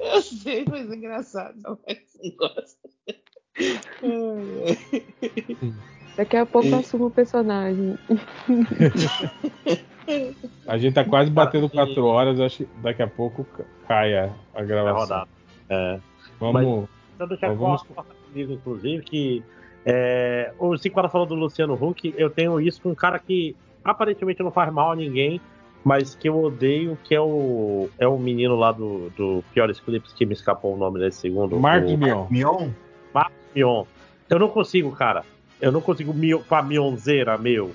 Eu 0.00 0.22
sei, 0.22 0.64
mas 0.68 0.90
é 0.90 0.94
engraçado. 0.96 1.54
Não, 1.62 1.78
mas 1.86 1.98
não 2.22 2.30
gosto. 2.36 2.76
Daqui 6.16 6.36
a 6.36 6.46
pouco 6.46 6.66
E- 6.66 6.72
eu 6.72 6.78
assumo 6.78 7.06
o 7.06 7.10
personagem. 7.10 7.98
A 10.66 10.78
gente 10.78 10.94
tá 10.94 11.04
quase 11.04 11.30
batendo 11.30 11.68
4 11.68 12.04
horas, 12.06 12.40
acho 12.40 12.58
que 12.58 12.68
daqui 12.80 13.02
a 13.02 13.06
pouco 13.08 13.44
ca- 13.44 13.64
cai 13.88 14.16
a, 14.16 14.30
É 14.54 14.64
gravação. 14.64 15.26
É. 15.68 15.98
Vamos. 16.38 16.88
Então 17.14 17.26
deixa 17.28 17.46
Então 17.46 17.56
vamos- 17.56 17.82
comigo, 18.30 18.52
inclusive, 18.52 19.02
que 19.02 19.42
é, 19.84 20.52
o 20.58 20.76
Cinquara 20.76 21.08
falou 21.08 21.26
do 21.26 21.34
Luciano 21.34 21.74
Huck, 21.74 22.14
eu 22.16 22.30
tenho 22.30 22.60
isso 22.60 22.80
com 22.82 22.90
um 22.90 22.94
cara 22.94 23.18
que 23.18 23.56
aparentemente 23.84 24.42
não 24.42 24.50
faz 24.50 24.72
mal 24.72 24.92
a 24.92 24.96
ninguém, 24.96 25.40
mas 25.84 26.14
que 26.14 26.28
eu 26.28 26.38
odeio, 26.42 26.98
que 27.04 27.14
é 27.14 27.20
o, 27.20 27.88
é 27.98 28.06
o 28.06 28.18
menino 28.18 28.56
lá 28.56 28.72
do, 28.72 29.10
do 29.10 29.44
Piores 29.54 29.78
Clips, 29.80 30.12
que 30.12 30.26
me 30.26 30.32
escapou 30.34 30.74
o 30.74 30.76
nome 30.76 30.98
nesse 31.00 31.18
segundo. 31.20 31.58
Marcos 31.58 31.92
o 31.92 31.96
Mion. 31.98 32.26
Mion? 32.30 32.68
Mion. 33.54 33.84
Eu 34.28 34.38
não 34.38 34.48
consigo, 34.48 34.90
cara. 34.92 35.24
Eu 35.60 35.72
não 35.72 35.80
consigo 35.80 36.12
mio, 36.12 36.44
com 36.48 36.54
a 36.54 36.62
Mionzeira, 36.62 37.36
meu. 37.38 37.72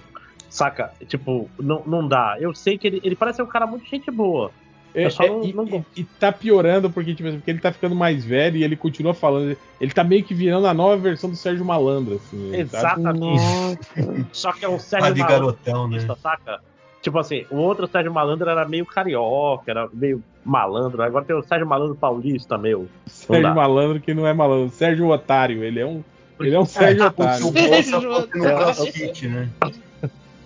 Saca? 0.49 0.91
Tipo, 1.07 1.49
não, 1.59 1.81
não 1.85 2.07
dá. 2.07 2.35
Eu 2.39 2.53
sei 2.53 2.77
que 2.77 2.85
ele, 2.87 3.01
ele 3.03 3.15
parece 3.15 3.37
ser 3.37 3.43
um 3.43 3.47
cara 3.47 3.65
muito 3.65 3.85
gente 3.89 4.11
boa. 4.11 4.51
É, 4.93 5.03
é, 5.03 5.09
não- 5.29 5.43
e, 5.45 5.53
não 5.53 5.65
e- 5.65 6.01
e 6.01 6.03
tá 6.03 6.33
piorando 6.33 6.89
porque, 6.89 7.15
tipo, 7.15 7.31
porque 7.31 7.49
ele 7.49 7.59
tá 7.61 7.71
ficando 7.71 7.95
mais 7.95 8.25
velho 8.25 8.57
e 8.57 8.63
ele 8.63 8.75
continua 8.75 9.13
falando. 9.13 9.55
Ele 9.79 9.91
tá 9.93 10.03
meio 10.03 10.21
que 10.23 10.33
virando 10.33 10.67
a 10.67 10.73
nova 10.73 10.97
versão 10.97 11.29
do 11.29 11.35
Sérgio 11.37 11.63
Malandro, 11.63 12.15
assim. 12.15 12.53
ele 12.53 12.65
tá- 12.67 12.79
Exatamente. 12.79 13.41
Nossa. 13.41 14.25
Só 14.33 14.51
que 14.51 14.65
é 14.65 14.69
um 14.69 14.77
Sérgio 14.77 15.13
de 15.13 15.21
Malandro. 15.21 15.45
garotão, 15.63 15.87
né? 15.87 16.05
saca? 16.21 16.59
Tipo 17.01 17.17
assim, 17.17 17.45
o 17.49 17.55
outro 17.55 17.87
Sérgio 17.87 18.13
Malandro 18.13 18.49
era 18.49 18.67
meio 18.67 18.85
carioca, 18.85 19.71
era 19.71 19.87
meio 19.93 20.21
malandro. 20.43 21.01
Agora 21.01 21.23
tem 21.23 21.35
o 21.35 21.41
Sérgio 21.41 21.65
Malandro 21.65 21.95
paulista, 21.95 22.57
meu. 22.57 22.87
Sérgio. 23.07 23.55
Malandro 23.55 24.01
que 24.01 24.13
não 24.13 24.27
é 24.27 24.33
malandro. 24.33 24.69
Sérgio 24.75 25.07
Otário. 25.07 25.63
Ele 25.63 25.79
é 25.79 25.85
um. 25.85 26.03
Ele 26.45 26.55
é 26.55 26.59
um 26.59 26.65
Sérgio 26.65 27.11
Como 27.13 27.33
se 27.33 27.43
o 27.43 27.47
Otário. 27.49 27.69
Bolsa 27.69 28.01
fosse 28.01 28.37
no 28.37 28.45
É, 28.45 28.55
crossfit, 28.55 29.27
né? 29.27 29.49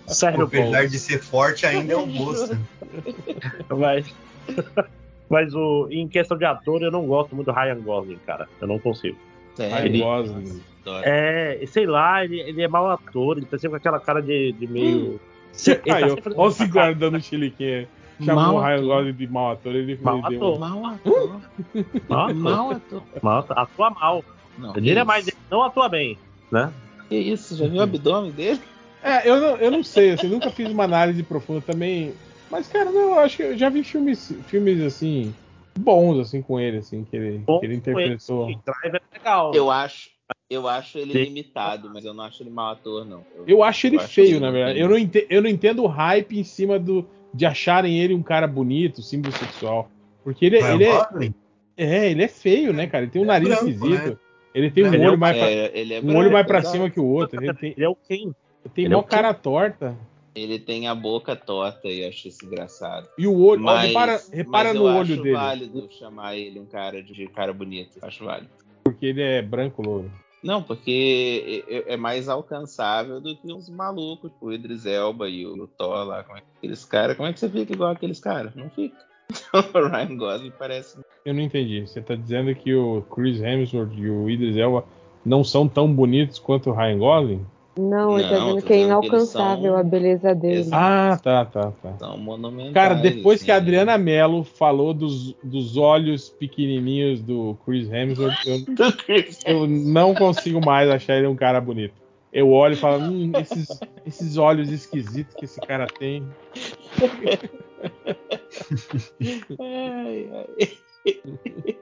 Sérgio 0.08 0.44
Apesar 0.44 0.88
de 0.88 1.00
ser 1.00 1.20
forte, 1.20 1.66
ainda 1.66 1.94
é 1.94 1.98
um 1.98 2.08
Bolsa. 2.08 2.60
Mas, 3.70 4.14
mas 5.30 5.54
o, 5.56 5.88
em 5.90 6.08
questão 6.08 6.38
de 6.38 6.46
ator, 6.46 6.82
eu 6.82 6.92
não 6.92 7.06
gosto 7.08 7.36
muito 7.36 7.48
do 7.52 7.54
Ryan 7.54 7.80
Gosling, 7.82 8.20
cara. 8.26 8.48
Eu 8.62 8.68
não 8.68 8.80
consigo. 8.80 9.18
Ryan 9.58 9.70
Sério? 9.70 10.04
Gosling. 10.04 10.62
É, 11.04 11.64
sei 11.68 11.88
lá, 11.88 12.24
ele, 12.24 12.40
ele 12.42 12.62
é 12.62 12.68
mau 12.68 12.88
ator, 12.92 13.38
ele 13.38 13.48
tá 13.48 13.58
sempre 13.58 13.72
com 13.72 13.76
aquela 13.78 14.00
cara 14.00 14.22
de, 14.22 14.52
de 14.52 14.68
meio. 14.68 15.20
Ele 15.66 15.76
tá 15.78 15.96
Aí, 15.96 16.04
ó, 16.04 16.10
sempre 16.10 16.22
fazendo 16.22 16.40
Olha 16.40 16.48
o 16.48 16.52
essa 16.52 16.58
cara- 16.68 16.68
Cigar 16.88 16.96
dando 16.96 17.22
chiliquinha. 17.22 17.88
Chamou 18.24 18.44
Mau 18.44 18.56
o 18.56 18.60
Ryan 18.62 18.76
ator. 18.76 18.86
Gosling 18.88 19.14
de 19.14 19.28
mau 19.28 19.52
ator. 19.52 19.76
Ele 19.76 20.00
Mau 20.02 20.22
deu- 20.30 20.38
ator. 20.38 20.60
Mal 20.60 20.86
ator. 20.86 21.42
Mau 22.08 22.26
ator. 22.28 22.36
Mal 22.36 22.72
ator. 22.72 23.04
Mau 23.24 23.40
ator. 23.40 23.60
Atua 23.60 23.90
mal. 23.90 24.24
Não, 24.58 24.72
diria 24.74 24.96
que 25.02 25.04
mais, 25.04 25.28
ele 25.28 25.35
não 25.50 25.64
atua 25.64 25.90
bem, 25.90 26.18
né? 26.52 26.74
Que 27.10 27.16
isso? 27.18 27.56
Já 27.56 27.68
viu 27.68 27.80
o 27.80 27.84
abdômen 27.84 28.32
dele? 28.32 28.62
É, 29.02 29.30
eu 29.30 29.40
não, 29.40 29.58
eu 29.58 29.70
não 29.72 29.84
sei, 29.84 30.12
assim, 30.12 30.28
nunca 30.28 30.50
fiz 30.50 30.70
uma 30.72 30.84
análise 30.84 31.22
profunda 31.22 31.62
também. 31.62 32.14
Mas, 32.50 32.68
cara, 32.68 32.92
não, 32.92 33.14
eu 33.14 33.20
acho 33.20 33.38
que 33.38 33.44
eu 33.44 33.58
já 33.58 33.70
vi 33.70 33.84
filmes, 33.84 34.36
filmes 34.48 34.82
assim, 34.82 35.34
bons, 35.78 36.20
assim, 36.20 36.42
com 36.42 36.60
ele, 36.60 36.78
assim, 36.78 37.04
que 37.04 37.16
ele, 37.16 37.38
Bom 37.40 37.60
que 37.60 37.66
ele 37.66 37.74
ele, 37.74 37.82
interpretou. 37.82 38.48
sim, 38.48 38.60
Drive 38.66 38.96
é 38.96 39.18
legal. 39.18 39.54
Eu 39.54 39.70
acho. 39.70 40.10
Eu 40.50 40.68
acho 40.68 40.98
ele 40.98 41.14
Sim. 41.14 41.24
limitado, 41.24 41.90
mas 41.92 42.06
eu 42.06 42.14
não 42.14 42.24
acho 42.24 42.42
ele 42.44 42.50
mau 42.52 42.72
ator, 42.72 43.06
não. 43.06 43.26
Eu 43.48 43.64
acho 43.64 43.88
ele 43.88 43.98
acho 43.98 44.08
feio, 44.14 44.36
que 44.36 44.40
na 44.40 44.48
não 44.48 44.54
verdade. 44.54 44.80
Eu 44.80 44.90
não, 44.90 44.98
ente- 44.98 45.28
eu 45.30 45.42
não 45.42 45.50
entendo 45.50 45.84
o 45.84 45.88
hype 45.88 46.38
em 46.40 46.44
cima 46.44 46.78
do, 46.80 47.08
de 47.34 47.46
acharem 47.46 48.00
ele 48.00 48.14
um 48.14 48.22
cara 48.24 48.48
bonito, 48.48 49.02
símbolo 49.02 49.36
sexual. 49.36 49.90
Porque 50.24 50.46
ele, 50.46 50.60
Ryan 50.60 50.74
ele 50.74 50.84
é, 50.86 51.32
é, 51.78 52.12
ele 52.12 52.24
é 52.24 52.28
feio, 52.28 52.74
né, 52.74 52.88
cara? 52.88 53.04
Ele 53.04 53.12
tem 53.12 53.22
um 53.22 53.26
É 53.26 53.28
nariz 53.28 53.50
branco, 53.50 53.68
esquisito. 53.68 54.10
né? 54.10 54.18
Ele 54.56 54.72
tem 54.72 54.86
um 54.86 54.94
Ele 54.94 55.04
é 55.04 55.08
olho 55.08 55.16
um- 55.16 55.20
mais 55.20 55.38
pra, 55.38 55.48
É, 55.52 55.72
ele 55.78 55.94
é 55.94 56.02
um 56.02 56.16
olho 56.18 56.32
mais 56.32 56.48
pra 56.48 56.64
cima 56.64 56.90
que 56.90 57.00
o 57.00 57.06
outro. 57.06 57.44
Ele 57.44 57.54
tem, 57.54 57.74
Ele 57.76 57.86
é 57.86 57.90
o 57.90 57.96
Ken. 57.96 58.32
tem 58.74 58.86
Ele 58.86 58.94
é 58.94 58.98
mó 58.98 59.02
o 59.02 59.04
quê? 59.04 59.10
cara 59.10 59.34
torta. 59.34 59.96
Ele 60.34 60.58
tem 60.60 60.88
a 60.88 60.96
boca 60.96 61.36
torta 61.36 61.88
e 61.88 62.02
eu 62.02 62.10
acho 62.10 62.28
isso 62.30 62.46
engraçado. 62.46 63.08
E 63.18 63.28
o 63.28 63.38
olho, 63.38 63.62
ó, 63.62 63.66
Mas, 63.66 63.88
repara, 63.88 64.22
repara 64.32 64.70
mas 64.70 64.78
no 64.80 64.88
eu 64.88 64.94
olho 64.94 65.02
acho 65.14 65.16
dele. 65.24 65.32
válido 65.36 65.88
chamar 65.92 66.36
ele 66.38 66.60
um 66.60 66.66
cara 66.66 67.04
de, 67.04 67.14
de 67.14 67.28
cara 67.28 67.54
bonito. 67.54 68.00
Acho 68.02 68.24
válido. 68.26 68.50
Porque 68.84 69.06
ele 69.08 69.22
é 69.22 69.42
branco 69.42 69.82
louro. 69.82 70.10
Não, 70.44 70.62
porque 70.62 71.64
é 71.68 71.94
é 71.94 71.98
mais 71.98 72.30
alcançável 72.30 73.20
do 73.20 73.36
que 73.36 73.52
uns 73.52 73.68
malucos, 73.70 74.30
tipo 74.32 74.46
o 74.48 74.54
Idris 74.54 74.86
Elba 74.86 75.28
e 75.28 75.46
o, 75.46 75.54
o 75.64 75.68
Thor 75.68 76.06
lá. 76.06 76.24
Como 76.24 76.38
é 76.38 76.42
que 76.42 76.48
aqueles 76.58 76.86
caras, 76.86 77.18
como 77.18 77.28
é 77.28 77.34
que 77.34 77.40
você 77.40 77.50
fica 77.50 77.74
igual 77.74 77.92
aqueles 77.92 78.20
caras? 78.20 78.54
Não 78.56 78.70
fica. 78.70 78.96
O 79.54 79.88
Ryan 79.88 80.18
Gosling 80.18 80.52
parece. 80.58 80.98
Eu 81.26 81.34
não 81.34 81.42
entendi. 81.42 81.82
Você 81.82 82.02
tá 82.02 82.16
dizendo 82.16 82.54
que 82.54 82.74
o 82.76 83.02
Chris 83.14 83.42
Hemsworth 83.42 83.94
e 83.98 84.10
o 84.10 84.30
Idris 84.30 84.58
Elba 84.58 84.84
não 85.26 85.44
são 85.44 85.68
tão 85.68 85.92
bonitos 85.92 86.38
quanto 86.40 86.70
o 86.70 86.74
Ryan 86.74 86.98
Gosling? 87.00 87.46
Não, 87.78 88.18
ele 88.18 88.30
tá 88.30 88.36
Não, 88.36 88.46
dizendo 88.46 88.62
tô 88.62 88.68
que 88.68 88.74
é 88.74 88.78
dizendo 88.78 89.00
que 89.02 89.06
eles 89.08 89.10
inalcançável 89.34 89.72
são- 89.72 89.80
a 89.80 89.84
beleza 89.84 90.36
dele. 90.36 90.70
Ah, 90.72 91.20
tá, 91.22 91.44
tá, 91.46 91.72
tá. 91.82 91.98
São 91.98 92.18
monumentais. 92.18 92.74
Cara, 92.74 92.94
depois 92.96 93.44
que 93.44 93.52
a. 93.52 93.58
Adriana 93.58 93.98
Mello 93.98 94.44
falou 94.46 94.94
dos, 94.94 95.34
dos 95.44 95.76
olhos 95.76 96.30
pequenininhos 96.30 97.22
do 97.22 97.58
Chris 97.66 97.92
Hemsworth, 97.92 98.46
eu, 98.46 98.60
Do 98.76 98.94
Chris 98.98 99.42
eu 99.46 99.68
não 99.68 100.14
consigo 100.14 100.64
mais 100.64 100.90
achar 100.90 101.18
ele 101.18 101.28
um 101.28 101.36
cara 101.36 101.60
bonito. 101.60 101.94
Eu 102.32 102.52
olho 102.52 102.74
e 102.74 102.78
falo, 102.78 103.04
hum, 103.04 103.32
esses, 103.40 103.80
esses 104.06 104.38
olhos 104.38 104.70
esquisitos 104.72 105.34
que 105.36 105.46
esse 105.46 105.60
cara 105.62 105.88
tem. 105.88 106.24
Ai, 109.60 110.30
ai. 110.34 111.76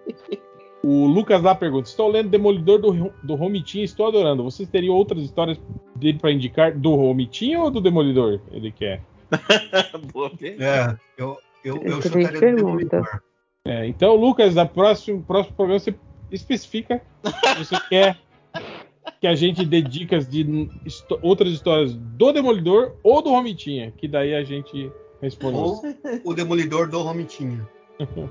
O 0.83 1.06
Lucas 1.07 1.41
lá 1.41 1.56
pergunta: 1.56 1.88
Estou 1.88 2.09
lendo 2.09 2.30
Demolidor 2.30 2.80
do, 2.80 3.14
do 3.23 3.35
Romitinho, 3.35 3.85
estou 3.85 4.07
adorando. 4.07 4.43
Vocês 4.43 4.67
teriam 4.67 4.95
outras 4.95 5.23
histórias 5.23 5.59
dele 5.95 6.19
pra 6.19 6.32
indicar 6.32 6.77
do 6.77 6.93
Romitinho 6.95 7.61
ou 7.61 7.72
do 7.72 7.80
Demolidor? 7.80 8.41
Ele 8.51 8.72
quer. 8.72 9.01
Boa 10.14 10.30
pergunta. 10.30 10.64
É, 10.64 10.98
eu, 11.17 11.38
eu, 11.64 11.82
eu 11.83 12.01
chutaria 12.01 12.27
do 12.27 12.40
pergunta. 12.40 12.64
Demolidor. 12.64 13.22
É, 13.65 13.88
então, 13.88 14.15
Lucas, 14.15 14.53
da 14.53 14.65
próximo, 14.65 15.23
próximo 15.23 15.56
programa 15.56 15.80
você 15.80 15.95
especifica 16.30 17.01
se 17.23 17.59
você 17.64 17.75
quer 17.90 18.17
que 19.22 19.27
a 19.27 19.35
gente 19.35 19.65
dê 19.65 19.82
dicas 19.82 20.27
de 20.27 20.69
histó- 20.85 21.17
outras 21.22 21.53
histórias 21.53 21.95
do 21.95 22.33
Demolidor 22.33 22.98
ou 23.01 23.22
do 23.22 23.30
Romitinha, 23.30 23.91
que 23.91 24.07
daí 24.07 24.35
a 24.35 24.43
gente. 24.43 24.91
Ou 25.53 25.82
o 26.24 26.34
Demolidor 26.34 26.90
do 26.90 27.02
Romitinho. 27.02 27.68
Então, 28.00 28.27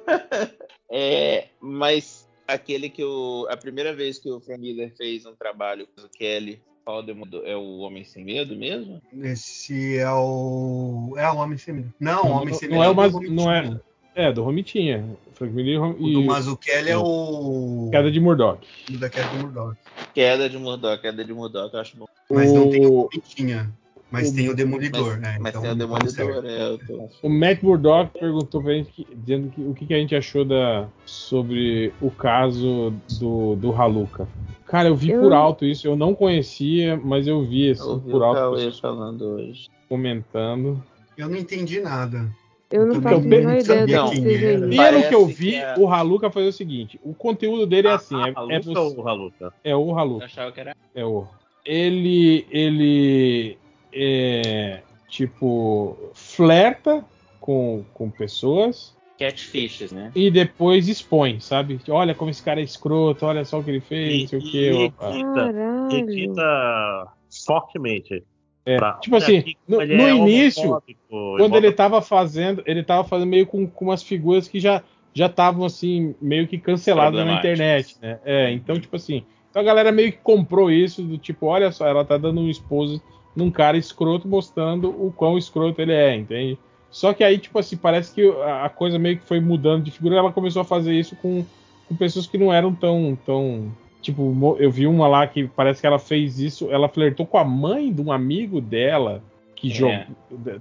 é, 0.90 1.48
mas 1.60 2.28
aquele 2.46 2.90
que 2.90 3.04
o. 3.04 3.46
A 3.50 3.56
primeira 3.56 3.94
vez 3.94 4.18
que 4.18 4.30
o 4.30 4.40
Frank 4.40 4.60
Miller 4.60 4.92
fez 4.96 5.26
um 5.26 5.34
trabalho 5.34 5.86
com 5.96 6.04
o 6.04 6.08
Kelly 6.08 6.60
Qual 6.84 7.02
Demolidor? 7.02 7.42
É 7.46 7.56
o 7.56 7.78
Homem 7.78 8.04
Sem 8.04 8.24
Medo 8.24 8.54
mesmo? 8.54 9.00
Esse 9.22 9.96
é 9.96 10.10
o. 10.10 11.14
É 11.16 11.28
o 11.30 11.36
Homem 11.36 11.56
Sem 11.56 11.74
Medo. 11.74 11.94
Não, 11.98 12.24
o 12.24 12.30
Homem 12.32 12.54
Sem 12.54 12.68
Medo 12.68 12.78
não 12.78 12.84
é 12.84 12.90
o 12.90 12.94
mais, 12.94 13.12
não 13.12 13.52
é, 13.52 13.80
é 14.14 14.32
do 14.32 14.42
Romitinha. 14.42 15.04
Frank 15.32 15.52
Miller 15.52 15.80
O 15.80 16.08
e 16.08 16.12
do 16.12 16.22
Mazzucchelli 16.22 16.90
é 16.90 16.98
o. 16.98 17.88
Queda 17.90 18.10
de 18.10 18.20
Murdoch. 18.20 18.66
o 18.90 18.98
da 18.98 19.08
Queda 19.08 19.28
de 19.28 19.38
Murdoch. 19.38 19.78
Queda 20.12 20.50
de 20.50 20.58
Murdoch, 20.58 21.02
Queda 21.02 21.24
de 21.24 21.32
Murdoch, 21.32 21.74
eu 21.74 21.80
acho 21.80 21.96
bom. 21.96 22.06
Mas 22.30 22.52
não 22.52 22.68
tem 22.68 22.86
o 22.86 22.92
O, 22.92 23.02
Romitinha. 23.02 23.72
Mas 24.14 24.30
o- 24.30 24.34
tem 24.34 24.48
o 24.48 24.54
Demolidor, 24.54 25.10
mas, 25.12 25.20
né? 25.20 25.36
mas 25.40 25.50
então, 25.50 25.62
tem 25.62 25.70
o 25.70 25.74
Demolidor, 25.74 26.44
é. 26.46 26.68
Eu 26.70 26.78
tô... 26.78 27.08
o 27.22 27.28
Matt 27.28 27.62
Murdock 27.62 28.18
perguntou 28.18 28.62
pra 28.62 28.72
gente 28.72 28.90
que- 28.92 29.06
dizendo 29.14 29.48
que, 29.50 29.60
o 29.60 29.74
que, 29.74 29.86
que 29.86 29.94
a 29.94 29.98
gente 29.98 30.14
achou 30.16 30.44
da, 30.44 30.86
sobre 31.04 31.92
o 32.00 32.10
caso 32.10 32.94
do, 33.20 33.56
do 33.56 33.72
Haluka. 33.74 34.26
Cara, 34.66 34.88
eu 34.88 34.96
vi 34.96 35.10
Eu- 35.10 35.20
por 35.20 35.32
alto 35.32 35.64
isso, 35.64 35.86
eu 35.86 35.94
não 35.96 36.14
conhecia, 36.14 36.96
mas 37.02 37.26
eu 37.26 37.44
vi 37.44 37.70
assim, 37.70 37.88
Eu 37.90 38.00
por 38.00 38.20
o 38.22 38.24
alto 38.24 38.40
Cauê 38.40 38.70
falando 38.72 39.22
hoje. 39.22 39.68
comentando. 39.88 40.82
Eu 41.16 41.28
não 41.28 41.36
entendi 41.36 41.80
nada. 41.80 42.28
Eu 42.72 42.86
não 42.86 42.96
Eu 42.96 43.02
faço 43.02 43.16
a 43.16 43.20
menor 43.20 43.50
ideia 43.56 43.62
sabia 43.62 44.02
do 44.02 44.10
que 44.10 44.16
quem 44.16 44.24
seja 44.24 44.52
isso. 44.54 44.68
Pelo 44.68 45.02
que 45.08 45.14
eu 45.14 45.26
que 45.28 45.32
vi, 45.34 45.54
é- 45.54 45.74
o 45.78 45.86
Haluka 45.88 46.30
fazia 46.30 46.48
o 46.48 46.52
seguinte: 46.52 46.98
o 47.04 47.14
conteúdo 47.14 47.66
dele 47.66 47.86
é 47.86 47.92
assim, 47.92 48.16
é, 48.16 48.32
a 48.34 48.46
é, 48.52 48.60
você- 48.60 48.70
o 49.00 49.06
Haluca? 49.08 49.52
é 49.62 49.76
o 49.76 49.90
Eu 49.90 49.98
Haluka. 49.98 50.24
achava 50.24 50.50
que 50.50 50.60
era. 50.60 50.74
É 50.94 51.04
o. 51.04 51.24
Ele. 51.64 52.44
Ele. 52.50 53.56
É. 53.94 54.82
Tipo. 55.08 56.10
Flerta 56.14 57.04
com, 57.40 57.84
com 57.92 58.10
pessoas 58.10 58.96
Catfishes, 59.18 59.92
né? 59.92 60.10
e 60.14 60.30
depois 60.30 60.88
expõe, 60.88 61.38
sabe? 61.38 61.78
Olha 61.88 62.14
como 62.14 62.30
esse 62.30 62.42
cara 62.42 62.60
é 62.60 62.64
escroto, 62.64 63.26
olha 63.26 63.44
só 63.44 63.60
o 63.60 63.64
que 63.64 63.70
ele 63.70 63.80
fez, 63.80 64.22
não 64.22 64.28
sei 64.28 64.38
o 64.38 64.42
E- 64.42 64.50
que. 64.50 64.70
e- 64.70 64.84
e 64.86 64.90
Caralho. 65.24 65.88
requita 65.90 67.06
fortemente. 67.46 68.24
É, 68.66 68.76
pra- 68.78 68.94
tipo 68.94 69.14
assim, 69.14 69.38
aqui 69.38 69.56
no, 69.68 69.76
no 69.76 69.82
é 69.82 70.14
início, 70.14 70.82
e 70.88 70.96
quando 71.08 71.56
ele 71.56 71.70
tava 71.70 72.00
fazendo, 72.00 72.62
ele 72.66 72.82
tava 72.82 73.06
fazendo 73.06 73.28
meio 73.28 73.46
com, 73.46 73.66
com 73.66 73.84
umas 73.84 74.02
figuras 74.02 74.48
que 74.48 74.58
já 74.58 74.82
já 75.16 75.26
estavam 75.26 75.64
assim, 75.64 76.12
meio 76.20 76.48
que 76.48 76.58
canceladas 76.58 77.24
na 77.24 77.34
internet, 77.34 77.96
né? 78.02 78.18
É, 78.24 78.50
então, 78.50 78.80
tipo 78.80 78.96
assim, 78.96 79.24
então 79.48 79.62
a 79.62 79.64
galera 79.64 79.92
meio 79.92 80.10
que 80.10 80.18
comprou 80.18 80.72
isso, 80.72 81.04
do 81.04 81.16
tipo, 81.18 81.46
olha 81.46 81.70
só, 81.70 81.86
ela 81.86 82.04
tá 82.04 82.18
dando 82.18 82.40
um 82.40 82.48
expose 82.48 83.00
num 83.34 83.50
cara 83.50 83.76
escroto, 83.76 84.28
mostrando 84.28 84.88
o 84.88 85.12
quão 85.12 85.36
escroto 85.36 85.80
ele 85.80 85.92
é, 85.92 86.14
entende? 86.14 86.58
Só 86.90 87.12
que 87.12 87.24
aí, 87.24 87.38
tipo 87.38 87.58
assim, 87.58 87.76
parece 87.76 88.14
que 88.14 88.22
a, 88.62 88.68
coisa 88.68 88.98
meio 88.98 89.18
que 89.18 89.26
foi 89.26 89.40
mudando 89.40 89.82
de 89.82 89.90
figura, 89.90 90.16
ela 90.16 90.32
começou 90.32 90.62
a 90.62 90.64
fazer 90.64 90.94
isso 90.94 91.16
com, 91.16 91.44
com 91.88 91.96
pessoas 91.96 92.26
que 92.26 92.38
não 92.38 92.52
eram 92.52 92.72
tão, 92.72 93.18
tão. 93.26 93.72
Tipo, 94.00 94.56
eu 94.60 94.70
vi 94.70 94.86
uma 94.86 95.08
lá 95.08 95.26
que 95.26 95.48
parece 95.48 95.80
que 95.80 95.86
ela 95.86 95.98
fez 95.98 96.38
isso, 96.38 96.70
ela 96.70 96.88
flertou 96.88 97.26
com 97.26 97.36
a 97.36 97.44
mãe 97.44 97.92
de 97.92 98.00
um 98.00 98.12
amigo 98.12 98.60
dela, 98.60 99.22
que 99.70 99.84
É. 99.84 100.06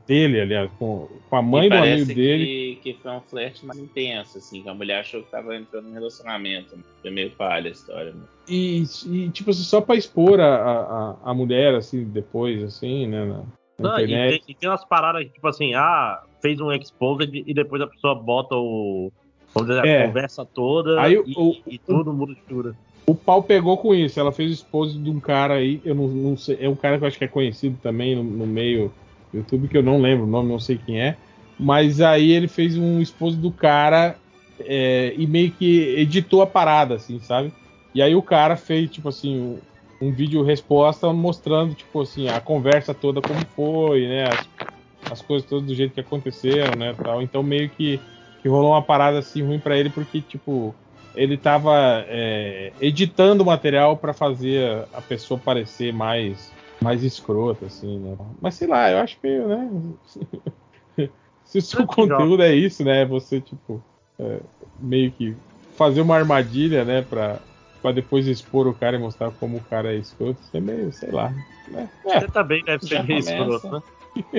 dele, 0.08 0.42
aliás, 0.42 0.72
com, 0.80 1.08
com 1.30 1.36
a 1.36 1.42
mãe 1.42 1.68
e 1.68 1.70
do 1.70 1.76
amigo 1.76 2.06
dele. 2.14 2.80
Que, 2.82 2.94
que 2.94 3.00
foi 3.02 3.12
um 3.12 3.22
flerte 3.22 3.66
mais 3.66 3.80
intenso, 3.80 4.38
assim, 4.38 4.62
que 4.64 4.70
a 4.70 4.74
mulher 4.74 5.00
achou 5.02 5.22
que 5.24 5.32
tava 5.32 5.56
entrando 5.56 5.86
num 5.88 5.94
relacionamento. 5.94 6.76
né? 6.76 6.84
Foi 7.02 7.12
meio 7.12 7.32
palha 7.32 7.70
a 7.70 7.72
história. 7.72 8.12
Né? 8.12 8.22
E, 8.48 8.84
e, 9.08 9.30
tipo 9.30 9.50
assim, 9.52 9.64
só 9.64 9.82
pra 9.82 9.96
expor 9.96 10.40
a, 10.40 10.56
a, 10.56 11.16
a 11.24 11.34
mulher, 11.34 11.76
assim, 11.76 12.04
depois, 12.04 12.62
assim, 12.64 13.08
né, 13.08 13.26
na, 13.26 13.38
na 13.38 13.44
Não, 13.80 14.00
e, 14.00 14.04
internet. 14.04 14.46
tem, 14.46 14.56
e 14.56 14.56
tem 14.56 14.70
umas 14.70 14.86
paradas, 14.86 15.26
tipo 15.32 15.48
assim, 15.48 15.74
ah, 15.74 16.22
fez 16.42 16.60
um 16.60 16.72
exposed 16.72 17.32
e 17.34 17.54
depois 17.54 17.82
a 17.82 17.88
pessoa 17.88 18.16
bota 18.16 18.56
o. 18.56 19.12
Vamos 19.56 19.70
dizer, 19.70 19.86
É. 19.86 20.04
a 20.04 20.08
conversa 20.08 20.44
toda 20.46 21.00
Aí 21.00 21.14
e, 21.14 21.34
o- 21.38 21.56
e 21.68 21.78
tudo 21.78 22.12
muda 22.12 22.34
de 22.34 22.42
figura. 22.42 22.76
O 23.06 23.16
pau 23.16 23.44
pegou 23.44 23.78
com 23.78 23.94
isso. 23.94 24.20
Ela 24.20 24.32
fez 24.32 24.52
expose 24.52 24.98
de 24.98 25.10
um 25.10 25.20
cara 25.20 25.56
aí, 25.56 25.82
eu 25.84 25.94
não, 25.94 26.08
não 26.08 26.38
sei, 26.38 26.58
é 26.60 26.70
um 26.70 26.76
cara 26.76 26.98
que 26.98 27.04
eu 27.04 27.08
acho 27.08 27.18
que 27.18 27.26
é 27.26 27.28
conhecido 27.28 27.78
também 27.82 28.16
no, 28.16 28.24
no 28.24 28.48
meio 28.48 28.92
do 29.32 29.40
YouTube, 29.40 29.68
que 29.68 29.78
eu 29.78 29.84
não 29.84 30.00
lembro 30.00 30.26
o 30.26 30.30
nome, 30.30 30.50
não 30.50 30.60
sei 30.60 30.78
quem 30.78 31.02
é. 31.02 31.18
Mas 31.60 32.02
aí 32.02 32.32
ele 32.32 32.48
fez 32.48 32.78
um 32.78 33.02
expose 33.02 33.38
do 33.38 33.52
cara 33.52 34.16
é, 34.60 35.14
e 35.18 35.28
meio 35.28 35.52
que 35.52 35.96
editou 35.98 36.42
a 36.42 36.48
parada, 36.48 36.96
assim, 36.96 37.20
sabe? 37.20 37.52
E 37.94 38.02
aí 38.02 38.16
o 38.16 38.22
cara 38.22 38.56
fez, 38.56 38.90
tipo 38.90 39.10
assim, 39.10 39.40
um, 39.40 40.08
um 40.08 40.12
vídeo 40.12 40.44
resposta 40.44 41.12
mostrando, 41.14 41.76
tipo 41.76 42.02
assim, 42.02 42.28
a 42.28 42.40
conversa 42.40 42.94
toda 42.94 43.22
como 43.22 43.40
foi, 43.56 44.08
né? 44.08 44.26
As, 44.26 44.50
as 45.12 45.22
coisas 45.22 45.48
todas 45.48 45.66
do 45.66 45.76
jeito 45.76 45.94
que 45.94 46.00
aconteceram, 46.00 46.78
né? 46.78 46.96
Tal. 47.02 47.22
Então 47.22 47.44
meio 47.44 47.70
que, 47.70 48.00
que 48.42 48.48
rolou 48.48 48.72
uma 48.72 48.82
parada 48.82 49.20
assim 49.20 49.44
ruim 49.44 49.60
pra 49.60 49.78
ele, 49.78 49.90
porque, 49.90 50.22
tipo, 50.22 50.74
ele 51.16 51.38
tava 51.38 52.06
é, 52.08 52.72
editando 52.82 53.44
o 53.44 53.46
material 53.46 53.98
pra 53.98 54.14
fazer 54.14 54.86
a 54.94 55.02
pessoa 55.02 55.40
parecer 55.40 55.94
mais 55.94 56.52
mais 56.82 57.02
escrota, 57.04 57.66
assim, 57.68 57.98
né? 58.00 58.18
Mas 58.42 58.56
sei 58.56 58.68
lá, 58.68 58.92
eu 58.92 58.98
acho 58.98 59.18
meio, 59.24 59.48
né? 59.48 59.72
Se 61.46 61.58
o 61.58 61.62
seu 61.62 61.86
conteúdo 61.86 62.42
é 62.44 62.54
isso, 62.54 62.84
né? 62.84 63.06
Você, 63.06 63.40
tipo, 63.40 63.82
é, 64.20 64.40
meio 64.80 65.12
que 65.12 65.36
fazer 65.78 66.02
uma 66.02 66.16
armadilha, 66.16 66.84
né? 66.84 67.02
Pra, 67.02 67.40
pra 67.82 67.92
depois 67.92 68.28
expor 68.28 68.68
o 68.68 68.74
cara 68.74 68.98
e 68.98 69.00
mostrar 69.00 69.32
como 69.32 69.58
o 69.58 69.64
cara 69.64 69.94
é 69.94 69.98
escroto, 69.98 70.42
isso 70.42 70.58
é 70.58 70.60
meio, 70.60 70.92
sei 70.92 71.12
lá. 71.12 71.34
Né? 71.70 71.88
É, 72.06 72.20
Você 72.20 72.28
também 72.28 72.64
deve 72.64 72.86
ser 72.86 73.04
meio 73.04 73.24
começa. 73.24 73.44
escroto, 73.44 73.72
né? 73.72 73.82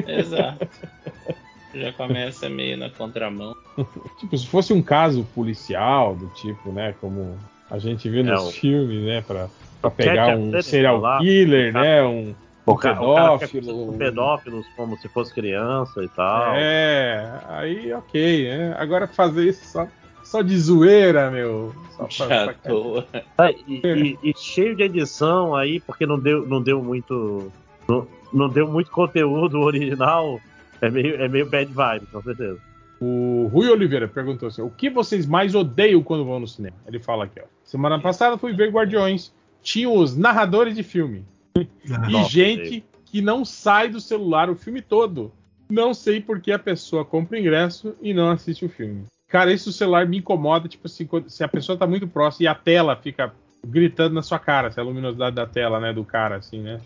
Exato. 0.06 0.68
Já 1.74 1.92
começa 1.92 2.48
meio 2.48 2.76
na 2.76 2.90
contramão. 2.90 3.54
tipo, 4.18 4.36
se 4.38 4.46
fosse 4.46 4.72
um 4.72 4.82
caso 4.82 5.24
policial, 5.34 6.14
do 6.14 6.26
tipo, 6.28 6.70
né? 6.70 6.94
Como 7.00 7.36
a 7.70 7.78
gente 7.78 8.08
vê 8.08 8.20
É, 8.20 8.22
nos 8.22 8.48
o- 8.48 8.52
filmes, 8.52 9.02
né? 9.04 9.20
Pra, 9.26 9.48
pra 9.80 9.90
pegar 9.90 10.36
um 10.36 10.62
serial 10.62 10.98
lá, 11.00 11.18
killer, 11.18 11.72
cara- 11.72 11.84
né? 11.84 12.02
Um, 12.04 12.34
O 12.66 12.72
um 12.72 12.76
pedófilo. 12.76 13.86
com 13.92 13.98
pedófilos 13.98 14.66
como 14.76 14.96
se 14.98 15.08
fosse 15.08 15.34
criança 15.34 16.02
e 16.02 16.08
tal. 16.08 16.54
É, 16.54 17.40
aí 17.48 17.92
ok, 17.92 18.48
né? 18.48 18.74
Agora 18.78 19.06
fazer 19.06 19.46
isso 19.48 19.66
só, 19.66 19.86
só 20.22 20.40
de 20.40 20.56
zoeira, 20.58 21.30
meu. 21.30 21.74
Só 21.96 22.04
pra- 22.04 22.28
Já 22.28 22.44
pra- 22.44 22.54
tô. 22.70 23.02
É, 23.38 23.54
e, 23.68 23.80
e- 23.84 24.18
e 24.30 24.34
cheio 24.36 24.74
de 24.74 24.82
edição 24.84 25.54
aí, 25.54 25.78
porque 25.80 26.06
não 26.06 26.18
deu, 26.18 26.46
não 26.46 26.62
deu 26.62 26.82
muito. 26.82 27.52
Não, 27.86 28.06
não 28.32 28.48
deu 28.48 28.66
muito 28.66 28.90
conteúdo 28.90 29.60
original. 29.60 30.40
É 30.86 30.90
meio, 30.90 31.14
é 31.16 31.28
meio 31.28 31.48
bad 31.48 31.72
vibe, 31.72 32.06
com 32.06 32.22
certeza. 32.22 32.58
O 33.00 33.48
Rui 33.52 33.68
Oliveira 33.68 34.06
perguntou 34.08 34.48
assim: 34.48 34.62
o 34.62 34.70
que 34.70 34.88
vocês 34.88 35.26
mais 35.26 35.54
odeiam 35.54 36.02
quando 36.02 36.24
vão 36.24 36.40
no 36.40 36.46
cinema? 36.48 36.76
Ele 36.86 36.98
fala 36.98 37.24
aqui, 37.24 37.40
ó. 37.40 37.44
Semana 37.64 38.00
passada 38.00 38.38
fui 38.38 38.52
ver 38.52 38.70
Guardiões. 38.70 39.32
Tinha 39.62 39.88
os 39.88 40.16
narradores 40.16 40.74
de 40.74 40.82
filme. 40.82 41.24
E 41.86 42.12
Nossa, 42.12 42.30
gente 42.30 42.84
que 43.04 43.20
não 43.20 43.44
sai 43.44 43.88
do 43.88 44.00
celular 44.00 44.48
o 44.50 44.56
filme 44.56 44.80
todo. 44.82 45.30
Não 45.70 45.92
sei 45.94 46.20
por 46.20 46.40
que 46.40 46.50
a 46.50 46.58
pessoa 46.58 47.04
compra 47.04 47.36
o 47.36 47.40
ingresso 47.40 47.94
e 48.02 48.12
não 48.14 48.30
assiste 48.30 48.64
o 48.64 48.68
filme. 48.68 49.04
Cara, 49.28 49.52
o 49.52 49.58
celular 49.58 50.06
me 50.06 50.18
incomoda, 50.18 50.68
tipo 50.68 50.86
assim, 50.86 51.06
quando- 51.06 51.28
se 51.30 51.42
a 51.44 51.48
pessoa 51.48 51.76
tá 51.78 51.86
muito 51.86 52.06
próxima 52.06 52.44
e 52.44 52.48
a 52.48 52.54
tela 52.54 52.96
fica 52.96 53.32
gritando 53.66 54.14
na 54.14 54.22
sua 54.22 54.38
cara, 54.38 54.70
se 54.70 54.78
a 54.78 54.82
luminosidade 54.82 55.36
da 55.36 55.46
tela, 55.46 55.80
né, 55.80 55.92
do 55.92 56.04
cara, 56.04 56.36
assim, 56.36 56.60
né? 56.60 56.80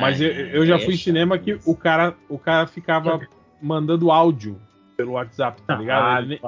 Mas 0.00 0.20
eu, 0.20 0.30
eu 0.30 0.66
já 0.66 0.74
Ai, 0.74 0.80
fui 0.80 0.94
em 0.94 0.96
é 0.96 0.98
cinema 0.98 1.36
chato 1.36 1.44
que 1.44 1.58
o 1.64 1.74
cara, 1.76 2.14
o 2.28 2.38
cara 2.38 2.66
ficava 2.66 3.20
mandando 3.60 4.10
áudio 4.10 4.60
pelo 4.96 5.12
WhatsApp, 5.12 5.60
tá 5.62 5.76
ligado? 5.76 6.04
Ah, 6.04 6.18
Ele 6.20 6.28
nem- 6.28 6.38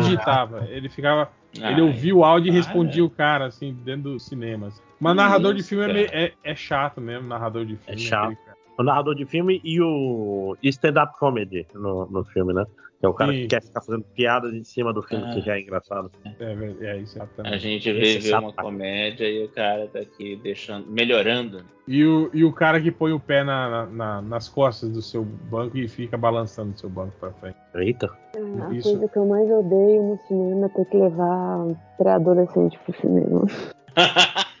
digitava, 0.00 0.64
ele 0.70 0.88
ficava 0.88 1.30
Ai, 1.60 1.72
ele 1.72 1.82
ouvia 1.82 2.14
o 2.14 2.24
áudio 2.24 2.48
e 2.50 2.52
respondia 2.54 3.04
o 3.04 3.10
cara, 3.10 3.46
assim, 3.46 3.72
dentro 3.84 4.12
do 4.12 4.20
cinema. 4.20 4.68
assim. 4.68 4.80
Mas 5.00 5.12
Que 5.12 5.16
narrador 5.16 5.54
de 5.54 5.62
filme 5.62 5.84
é, 5.84 5.92
meio- 5.92 6.08
é- 6.12 6.32
é 6.44 6.54
chato 6.54 7.00
mesmo, 7.00 7.26
narrador 7.28 7.64
de 7.66 7.76
filme. 7.76 8.00
chato. 8.00 8.24
aquele 8.32 8.36
cara. 8.44 8.56
O 8.78 8.82
narrador 8.82 9.14
de 9.14 9.24
filme 9.26 9.60
e 9.64 9.80
o 9.80 10.56
stand-up 10.62 11.18
comedy 11.18 11.66
no, 11.74 12.06
no 12.06 12.24
filme, 12.24 12.52
né? 12.52 12.64
Que 12.98 13.04
é 13.04 13.08
o 13.10 13.12
cara 13.14 13.30
Sim. 13.30 13.40
que 13.42 13.48
quer 13.48 13.62
ficar 13.62 13.82
fazendo 13.82 14.04
piadas 14.14 14.54
em 14.54 14.64
cima 14.64 14.90
do 14.90 15.02
filme, 15.02 15.26
Ah. 15.28 15.34
que 15.34 15.40
já 15.42 15.56
é 15.56 15.60
engraçado. 15.60 16.10
É, 16.40 16.52
é 16.86 16.96
isso, 16.96 17.20
A 17.20 17.24
exatamente. 17.24 17.58
gente 17.58 17.90
Esse 17.90 18.18
vê 18.18 18.30
ver 18.30 18.38
uma 18.38 18.52
comédia 18.54 19.28
e 19.28 19.44
o 19.44 19.48
cara 19.50 19.86
tá 19.88 19.98
aqui 19.98 20.36
deixando, 20.42 20.86
melhorando. 20.90 21.62
E 21.86 22.02
o, 22.06 22.30
e 22.32 22.42
o 22.42 22.52
cara 22.54 22.80
que 22.80 22.90
põe 22.90 23.12
o 23.12 23.20
pé 23.20 23.44
na- 23.44 23.68
na- 23.68 23.86
na- 23.86 24.22
nas 24.22 24.48
costas 24.48 24.90
do 24.90 25.02
seu 25.02 25.22
banco 25.24 25.76
e 25.76 25.86
fica 25.86 26.16
balançando 26.16 26.72
o 26.72 26.78
seu 26.78 26.88
banco 26.88 27.12
pra 27.20 27.32
frente. 27.34 27.56
Eita. 27.74 28.06
A 28.36 28.72
Isso. 28.74 28.88
coisa 28.90 29.08
que 29.08 29.18
eu 29.18 29.26
mais 29.26 29.50
odeio 29.50 30.02
no 30.02 30.18
cinema 30.26 30.66
é 30.66 30.68
ter 30.70 30.84
que 30.86 30.96
levar 30.96 31.66
pré-adolescente 31.98 32.78
pro 32.78 32.98
cinema. 32.98 33.44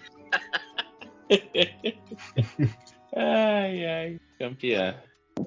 ai, 3.16 3.84
ai, 3.86 4.20
campeã. 4.38 4.94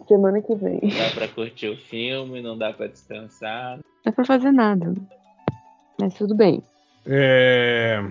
Semana 0.08 0.42
que 0.42 0.56
vem. 0.56 0.80
Dá 0.82 1.09
pra 1.14 1.27
curtir 1.27 1.68
o 1.69 1.77
filme, 1.77 2.42
não 2.42 2.58
dá 2.58 2.72
pra 2.74 2.88
descansar. 2.88 3.77
Não 3.77 3.84
é 4.06 4.11
pra 4.11 4.26
fazer 4.26 4.51
nada. 4.51 4.93
Mas 6.00 6.14
tudo 6.14 6.35
bem. 6.35 6.64
É, 7.06 8.03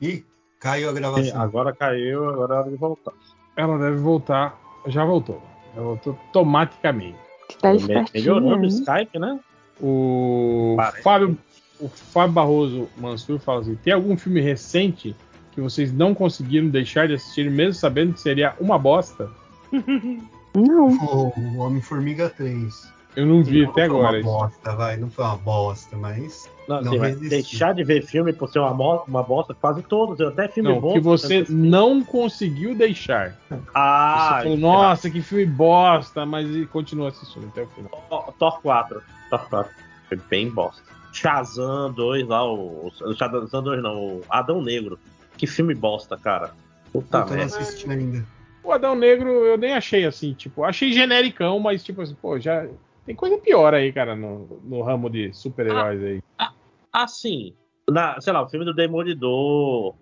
Ih, 0.00 0.24
caiu 0.60 0.88
a 0.88 0.92
Sim, 0.92 0.98
gravação. 0.98 1.40
agora 1.40 1.74
caiu, 1.74 2.28
agora 2.28 2.54
é 2.54 2.58
hora 2.58 2.70
de 2.70 2.76
voltar. 2.76 3.12
ela 3.56 3.78
deve 3.78 3.96
voltar. 3.96 4.58
Já 4.86 5.04
voltou. 5.04 5.42
Já 5.74 5.82
voltou 5.82 6.12
automaticamente. 6.26 7.18
Tá 7.60 7.70
Me- 7.70 7.76
espertinho, 7.78 8.34
Melhorando 8.34 8.62
o 8.62 8.64
hein? 8.64 8.68
Skype, 8.68 9.18
né? 9.18 9.40
O 9.80 10.74
Parece. 10.76 11.02
Fábio, 11.02 11.38
o 11.80 11.88
Fábio 11.88 12.32
Barroso 12.32 12.88
Mansur 12.96 13.38
fala 13.38 13.60
assim: 13.60 13.74
tem 13.76 13.92
algum 13.92 14.16
filme 14.16 14.40
recente 14.40 15.14
que 15.52 15.60
vocês 15.60 15.92
não 15.92 16.14
conseguiram 16.14 16.68
deixar 16.68 17.06
de 17.08 17.14
assistir, 17.14 17.50
mesmo 17.50 17.74
sabendo 17.74 18.14
que 18.14 18.20
seria 18.20 18.54
uma 18.58 18.78
bosta? 18.78 19.30
Não. 20.60 20.88
O, 20.88 21.58
Homem-Formiga 21.58 22.30
3. 22.30 22.94
Eu 23.14 23.24
não 23.24 23.42
vi 23.42 23.62
Não 23.62 23.70
até 23.70 23.86
foi 23.86 23.96
agora. 23.96 24.08
uma 24.10 24.18
isso. 24.18 24.28
bosta, 24.28 24.76
vai. 24.76 24.96
Não 24.98 25.08
foi 25.10 25.24
uma 25.24 25.36
bosta, 25.38 25.96
mas. 25.96 26.50
Não, 26.68 26.82
Não 26.82 27.02
assim, 27.02 27.28
deixar 27.28 27.72
de 27.72 27.82
ver 27.84 28.02
filme 28.04 28.32
por 28.32 28.48
ser 28.50 28.58
uma, 28.58 29.02
uma 29.04 29.22
bosta, 29.22 29.54
quase 29.54 29.82
todos. 29.82 30.18
Eu 30.20 30.28
até 30.28 30.48
filme 30.48 30.68
Não, 30.70 30.80
bom. 30.80 30.92
que 30.92 31.00
você 31.00 31.38
eu 31.38 31.42
assisti. 31.42 31.52
não 31.54 32.02
conseguiu 32.04 32.74
deixar. 32.74 33.34
Ah, 33.74 34.36
você 34.38 34.42
falou, 34.42 34.58
nossa, 34.58 35.08
que 35.10 35.22
filme 35.22 35.46
bosta, 35.46 36.26
mas 36.26 36.48
e 36.54 36.66
continua 36.66 37.08
assistindo 37.08 37.46
até 37.46 37.62
o 37.62 37.66
final. 37.68 37.90
Thor- 38.10 38.32
Thor 38.38 38.60
4. 38.60 39.00
Thor 39.30 39.48
4. 39.48 39.72
Foi 40.08 40.20
bem 40.28 40.50
bosta. 40.50 40.82
Shazam 41.12 41.90
2 41.92 42.26
lá, 42.28 42.44
o. 42.44 42.90
Shazam 43.16 43.62
2 43.62 43.82
não, 43.82 43.96
o 43.96 44.22
Adão 44.28 44.60
Negro. 44.60 44.98
Que 45.38 45.46
filme 45.46 45.74
bosta, 45.74 46.18
cara. 46.18 46.52
Puta 46.92 47.18
eu 47.18 47.26
não 47.26 47.28
merda. 47.36 47.56
assisti 47.58 47.88
ainda. 47.90 48.24
O 48.66 48.72
Adão 48.72 48.96
Negro 48.96 49.28
eu 49.44 49.56
nem 49.56 49.74
achei 49.74 50.04
assim, 50.04 50.34
tipo, 50.34 50.64
achei 50.64 50.92
genericão, 50.92 51.60
mas 51.60 51.84
tipo 51.84 52.02
assim, 52.02 52.16
pô, 52.20 52.36
já 52.40 52.66
tem 53.04 53.14
coisa 53.14 53.38
pior 53.38 53.72
aí, 53.72 53.92
cara, 53.92 54.16
no, 54.16 54.60
no 54.64 54.82
ramo 54.82 55.08
de 55.08 55.32
super-heróis 55.32 56.02
aí. 56.02 56.20
Assim, 56.92 57.54
na, 57.88 58.20
sei 58.20 58.32
lá, 58.32 58.42
o 58.42 58.48
filme 58.48 58.64
do 58.64 58.74
Demolidor, 58.74 59.94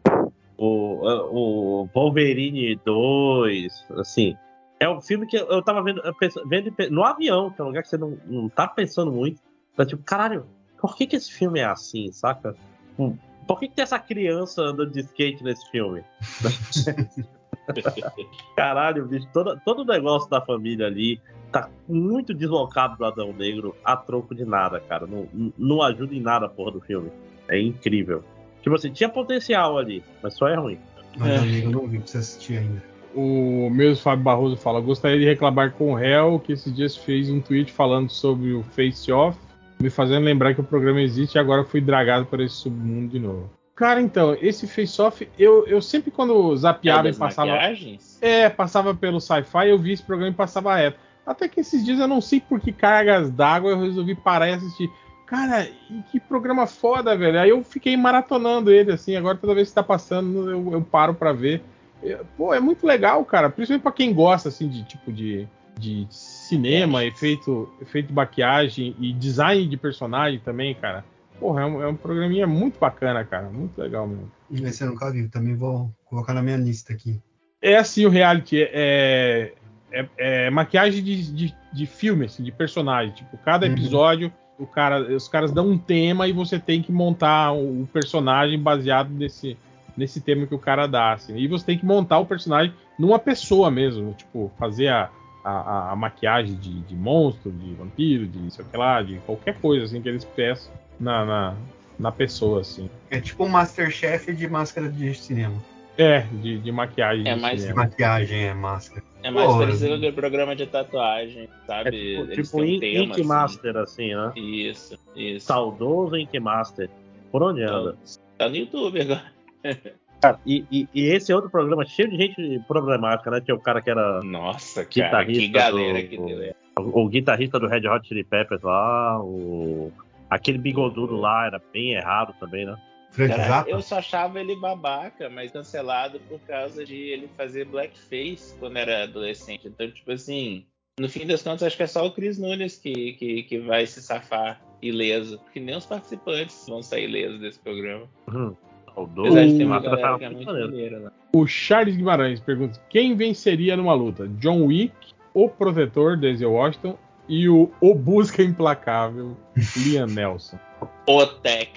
o, 0.56 1.82
o 1.82 1.88
Wolverine 1.94 2.80
2, 2.86 3.86
assim. 3.98 4.34
É 4.80 4.88
um 4.88 5.00
filme 5.00 5.26
que 5.26 5.36
eu 5.36 5.62
tava 5.62 5.82
vendo, 5.82 6.00
vendo 6.46 6.74
no 6.90 7.04
avião, 7.04 7.50
que 7.50 7.60
é 7.60 7.64
um 7.64 7.68
lugar 7.68 7.82
que 7.82 7.88
você 7.90 7.98
não, 7.98 8.18
não 8.24 8.48
tá 8.48 8.66
pensando 8.66 9.12
muito. 9.12 9.42
Tá 9.76 9.84
tipo, 9.84 10.02
caralho, 10.02 10.46
por 10.80 10.96
que, 10.96 11.06
que 11.06 11.16
esse 11.16 11.30
filme 11.30 11.60
é 11.60 11.66
assim, 11.66 12.10
saca? 12.12 12.56
Hum, 12.98 13.16
Por 13.46 13.60
que, 13.60 13.68
que 13.68 13.74
tem 13.74 13.82
essa 13.82 13.98
criança 13.98 14.62
andando 14.62 14.90
de 14.90 15.00
skate 15.00 15.44
nesse 15.44 15.70
filme? 15.70 16.02
Caralho, 18.56 19.06
bicho, 19.06 19.26
todo, 19.32 19.58
todo 19.64 19.82
o 19.82 19.84
negócio 19.84 20.28
da 20.28 20.40
família 20.40 20.86
ali 20.86 21.20
tá 21.50 21.68
muito 21.88 22.34
deslocado 22.34 22.96
do 22.96 23.04
Adão 23.04 23.32
Negro 23.32 23.76
a 23.84 23.96
troco 23.96 24.34
de 24.34 24.44
nada, 24.44 24.80
cara. 24.80 25.06
Não, 25.06 25.28
não 25.56 25.82
ajuda 25.82 26.14
em 26.14 26.20
nada 26.20 26.46
a 26.46 26.48
porra 26.48 26.72
do 26.72 26.80
filme. 26.80 27.10
É 27.48 27.60
incrível. 27.60 28.24
Tipo 28.62 28.74
assim, 28.74 28.90
tinha 28.90 29.08
potencial 29.08 29.78
ali, 29.78 30.02
mas 30.22 30.34
só 30.34 30.48
é 30.48 30.56
ruim. 30.56 30.78
Mas 31.16 31.30
É. 31.30 31.36
amigo, 31.36 31.68
eu 31.68 31.70
não 31.70 31.86
vi 31.86 31.98
pra 31.98 32.06
você 32.06 32.18
assistir 32.18 32.58
ainda. 32.58 32.82
O 33.14 33.70
mesmo 33.70 34.02
Fábio 34.02 34.24
Barroso 34.24 34.56
fala: 34.56 34.80
gostaria 34.80 35.18
de 35.18 35.24
reclamar 35.24 35.72
com 35.72 35.92
o 35.92 35.94
réu 35.94 36.40
que 36.40 36.52
esses 36.52 36.74
dias 36.74 36.96
fez 36.96 37.30
um 37.30 37.40
tweet 37.40 37.70
falando 37.70 38.10
sobre 38.10 38.52
o 38.52 38.62
Face 38.62 39.12
Off, 39.12 39.38
me 39.80 39.90
fazendo 39.90 40.24
lembrar 40.24 40.54
que 40.54 40.60
o 40.60 40.64
programa 40.64 41.00
existe 41.00 41.36
e 41.36 41.38
agora 41.38 41.62
fui 41.62 41.80
dragado 41.80 42.26
por 42.26 42.40
esse 42.40 42.54
submundo 42.56 43.08
de 43.08 43.20
novo. 43.20 43.50
Cara, 43.74 44.00
então, 44.00 44.36
esse 44.40 44.66
Face 44.68 45.00
Off, 45.02 45.28
eu, 45.38 45.66
eu 45.66 45.82
sempre 45.82 46.10
quando 46.10 46.52
É, 46.52 46.56
zapeava 46.56 47.08
e 47.08 47.10
das 47.10 47.18
passava. 47.18 47.50
maquiagens? 47.50 48.18
É, 48.22 48.48
passava 48.48 48.94
pelo 48.94 49.20
sci-fi, 49.20 49.68
eu 49.68 49.78
vi 49.78 49.92
esse 49.92 50.02
programa 50.02 50.30
e 50.30 50.34
passava 50.34 50.76
reto. 50.76 50.98
Até 51.26 51.48
que 51.48 51.60
esses 51.60 51.84
dias 51.84 51.98
eu 51.98 52.06
não 52.06 52.20
sei 52.20 52.38
por 52.40 52.60
que 52.60 52.70
cargas 52.70 53.30
d'água 53.30 53.70
eu 53.70 53.80
resolvi 53.80 54.14
parar 54.14 54.48
e 54.48 54.52
assistir. 54.54 54.90
Cara, 55.26 55.66
e 55.90 56.02
que 56.12 56.20
programa 56.20 56.66
foda, 56.66 57.16
velho. 57.16 57.40
Aí 57.40 57.48
eu 57.50 57.64
fiquei 57.64 57.96
maratonando 57.96 58.70
ele, 58.70 58.92
assim. 58.92 59.16
Agora 59.16 59.36
toda 59.38 59.54
vez 59.54 59.68
que 59.70 59.74
tá 59.74 59.82
passando, 59.82 60.50
eu, 60.50 60.72
eu 60.72 60.82
paro 60.82 61.14
pra 61.14 61.32
ver. 61.32 61.62
Eu- 62.02 62.24
Pô, 62.36 62.52
é 62.54 62.60
muito 62.60 62.86
legal, 62.86 63.24
cara. 63.24 63.48
Principalmente 63.50 63.82
pra 63.82 63.90
quem 63.90 64.12
gosta, 64.12 64.50
assim, 64.50 64.68
de 64.68 64.84
tipo 64.84 65.10
de, 65.10 65.48
de 65.78 66.06
cinema, 66.10 67.04
efeito, 67.04 67.72
efeito 67.80 68.08
de 68.08 68.12
maquiagem 68.12 68.94
e 69.00 69.12
design 69.14 69.66
de 69.66 69.76
personagem 69.78 70.38
também, 70.38 70.74
cara. 70.74 71.04
Porra, 71.44 71.60
é 71.60 71.66
um, 71.66 71.82
é 71.82 71.86
um 71.86 71.94
programinha 71.94 72.46
muito 72.46 72.78
bacana, 72.80 73.22
cara. 73.22 73.50
Muito 73.50 73.78
legal 73.78 74.08
mesmo. 74.08 74.32
Esse 74.50 74.82
eu 74.82 74.88
nunca 74.88 75.12
vi, 75.12 75.28
também 75.28 75.54
vou 75.54 75.94
colocar 76.06 76.32
na 76.32 76.40
minha 76.40 76.56
lista 76.56 76.94
aqui. 76.94 77.20
É 77.60 77.76
assim 77.76 78.06
o 78.06 78.08
reality, 78.08 78.62
é, 78.62 79.52
é, 79.92 80.08
é 80.16 80.50
maquiagem 80.50 81.04
de, 81.04 81.30
de, 81.30 81.54
de 81.70 81.86
filme, 81.86 82.24
assim, 82.24 82.42
de 82.42 82.50
personagem. 82.50 83.14
Tipo, 83.14 83.36
cada 83.36 83.66
Uhum. 83.66 83.72
episódio, 83.72 84.32
o 84.58 84.66
cara, 84.66 85.14
os 85.14 85.28
caras 85.28 85.52
dão 85.52 85.68
um 85.68 85.76
tema 85.76 86.26
e 86.26 86.32
você 86.32 86.58
tem 86.58 86.80
que 86.80 86.90
montar 86.90 87.52
o, 87.52 87.82
o 87.82 87.86
personagem 87.92 88.58
baseado 88.58 89.10
nesse, 89.10 89.54
nesse 89.94 90.22
tema 90.22 90.46
que 90.46 90.54
o 90.54 90.58
cara 90.58 90.86
dá. 90.86 91.12
Assim. 91.12 91.36
E 91.36 91.46
você 91.46 91.66
tem 91.66 91.76
que 91.78 91.84
montar 91.84 92.20
o 92.20 92.24
personagem 92.24 92.72
numa 92.98 93.18
pessoa 93.18 93.70
mesmo. 93.70 94.14
Tipo, 94.14 94.50
fazer 94.58 94.88
a, 94.88 95.10
a, 95.44 95.92
a 95.92 95.96
maquiagem 95.96 96.54
de, 96.56 96.80
de 96.80 96.94
monstro, 96.96 97.52
de 97.52 97.74
vampiro, 97.74 98.26
de 98.26 98.50
sei 98.50 98.64
o 98.64 98.68
que 98.68 98.76
lá, 98.76 99.02
de 99.02 99.18
qualquer 99.26 99.54
coisa 99.60 99.84
assim 99.84 100.00
que 100.00 100.08
eles 100.08 100.24
peçam 100.24 100.72
na, 100.98 101.24
na, 101.24 101.56
na 101.98 102.10
pessoa, 102.12 102.60
assim. 102.62 102.88
É 103.10 103.20
tipo 103.20 103.44
um 103.44 103.48
Masterchef 103.48 104.32
de 104.32 104.48
máscara 104.48 104.88
de 104.88 105.14
cinema. 105.14 105.54
É, 105.96 106.22
de, 106.22 106.58
de 106.58 106.72
maquiagem. 106.72 107.28
É 107.28 107.34
de 107.34 107.40
mais- 107.40 107.64
De 107.64 107.72
maquiagem, 107.74 108.44
é 108.46 108.54
máscara. 108.54 109.02
É 109.22 109.30
mais 109.30 109.46
Pô, 109.52 109.58
parecido 109.58 109.88
com 109.90 109.94
aquele 109.94 110.12
programa 110.12 110.56
de 110.56 110.66
tatuagem, 110.66 111.44
É 111.44 111.66
sabe? 111.66 111.90
tipo, 111.92 112.22
Eles 112.32 112.48
tipo 112.48 112.60
um 112.60 112.64
Ink, 112.64 112.80
tema, 112.80 113.02
Ink 113.04 113.12
assim. 113.12 113.24
Master, 113.28 113.76
assim, 113.76 114.14
né? 114.14 114.32
Isso, 114.36 114.98
isso. 115.14 115.46
Saudoso 115.46 116.16
Ink 116.16 116.38
Master. 116.40 116.90
Por 117.30 117.42
onde 117.42 117.62
anda? 117.62 117.96
Tá 118.36 118.48
no 118.48 118.56
YouTube 118.56 119.00
agora. 119.00 119.32
Cara, 120.24 120.40
e, 120.46 120.64
e- 120.70 120.88
e 120.94 121.04
esse 121.06 121.30
é 121.32 121.34
outro 121.34 121.50
programa 121.50 121.84
cheio 121.84 122.10
de 122.10 122.16
gente 122.16 122.60
problemática, 122.66 123.30
né? 123.30 123.40
Tinha 123.40 123.54
o 123.54 123.60
cara 123.60 123.80
que 123.82 123.90
era 123.90 124.22
Nossa, 124.22 124.84
cara, 124.84 124.86
que 124.86 125.00
Guitarrista 125.02 125.58
galera 125.58 126.02
do- 126.02 126.08
que 126.08 126.16
deu. 126.16 126.42
é. 126.42 126.54
o, 126.78 127.02
o 127.04 127.08
guitarrista 127.08 127.58
do 127.60 127.66
Red 127.68 127.86
Hot 127.88 128.06
Chili 128.08 128.24
Peppers 128.24 128.62
lá, 128.62 129.20
o... 129.22 129.92
aquele 130.30 130.58
bigodudo 130.58 131.16
lá 131.16 131.46
era 131.46 131.60
bem 131.72 131.92
errado 131.94 132.34
também, 132.40 132.66
né? 132.66 132.76
Cara, 133.16 133.64
eu 133.68 133.80
só 133.80 133.98
achava 133.98 134.40
ele 134.40 134.56
babaca, 134.56 135.30
mas 135.30 135.52
cancelado 135.52 136.18
por 136.28 136.40
causa 136.40 136.84
de 136.84 136.96
ele 136.96 137.28
fazer 137.36 137.64
blackface 137.66 138.56
quando 138.58 138.76
era 138.76 139.04
adolescente. 139.04 139.68
Então, 139.68 139.88
tipo 139.88 140.10
assim, 140.10 140.66
no 140.98 141.08
fim 141.08 141.24
das 141.24 141.40
contas, 141.40 141.62
acho 141.62 141.76
que 141.76 141.84
é 141.84 141.86
só 141.86 142.04
o 142.04 142.10
Chris 142.10 142.38
Nunes 142.38 142.76
que, 142.76 143.12
que, 143.12 143.44
que 143.44 143.58
vai 143.60 143.86
se 143.86 144.02
safar 144.02 144.60
ileso. 144.82 145.38
Porque 145.38 145.60
nem 145.60 145.76
os 145.76 145.86
participantes 145.86 146.66
vão 146.68 146.82
sair 146.82 147.04
ilesos 147.08 147.38
desse 147.40 147.60
programa. 147.60 148.08
Hum, 148.28 148.52
uma 148.96 149.80
galera 149.80 150.00
tava 150.02 150.18
que 150.18 150.24
é 150.24 150.30
muito 150.30 150.46
maneiro. 150.46 151.02
lá. 151.04 151.12
O 151.34 151.46
Charles 151.46 151.96
Guimarães 151.96 152.40
pergunta: 152.40 152.80
quem 152.88 153.16
venceria 153.16 153.76
numa 153.76 153.94
luta? 153.94 154.28
John 154.38 154.64
Wick, 154.66 154.94
o 155.32 155.48
protetor, 155.48 156.16
Denzel 156.16 156.52
Washington, 156.52 156.96
e 157.28 157.48
o, 157.48 157.70
o 157.80 157.94
Busca 157.94 158.42
Implacável, 158.42 159.36
Liam 159.84 160.06
Nelson. 160.06 160.58
O 161.08 161.24
Tech. 161.26 161.70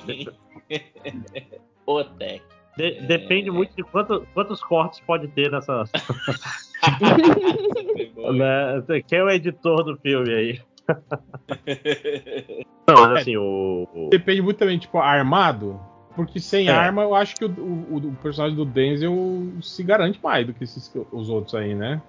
o 1.85 2.03
Tech. 2.03 2.41
De- 2.77 3.01
Depende 3.07 3.49
muito 3.49 3.73
de 3.75 3.83
quanto- 3.83 4.27
quantos 4.33 4.61
cortes 4.61 4.99
pode 4.99 5.27
ter 5.29 5.49
nessa. 5.49 5.83
né? 8.35 9.01
Quem 9.07 9.19
é 9.19 9.23
o 9.23 9.29
editor 9.29 9.83
do 9.83 9.97
filme 9.97 10.33
aí? 10.33 10.61
Não, 12.87 12.95
mas 13.09 13.21
assim, 13.21 13.37
o. 13.37 13.87
o- 13.93 14.09
Depende 14.09 14.41
muito 14.41 14.57
também, 14.57 14.77
tipo, 14.77 14.97
armado. 14.97 15.79
Porque 16.17 16.39
sem 16.39 16.67
É. 16.67 16.71
arma, 16.71 17.03
eu 17.03 17.15
acho 17.15 17.35
que 17.35 17.45
o, 17.45 17.49
o- 17.49 17.95
o 17.97 18.15
personagem 18.21 18.57
do 18.57 18.65
Denzel 18.65 19.13
se 19.61 19.81
garante 19.83 20.19
mais 20.21 20.45
do 20.45 20.53
que 20.53 20.65
esses- 20.65 20.91
os 21.13 21.29
outros 21.29 21.55
aí, 21.55 21.73
né? 21.73 22.01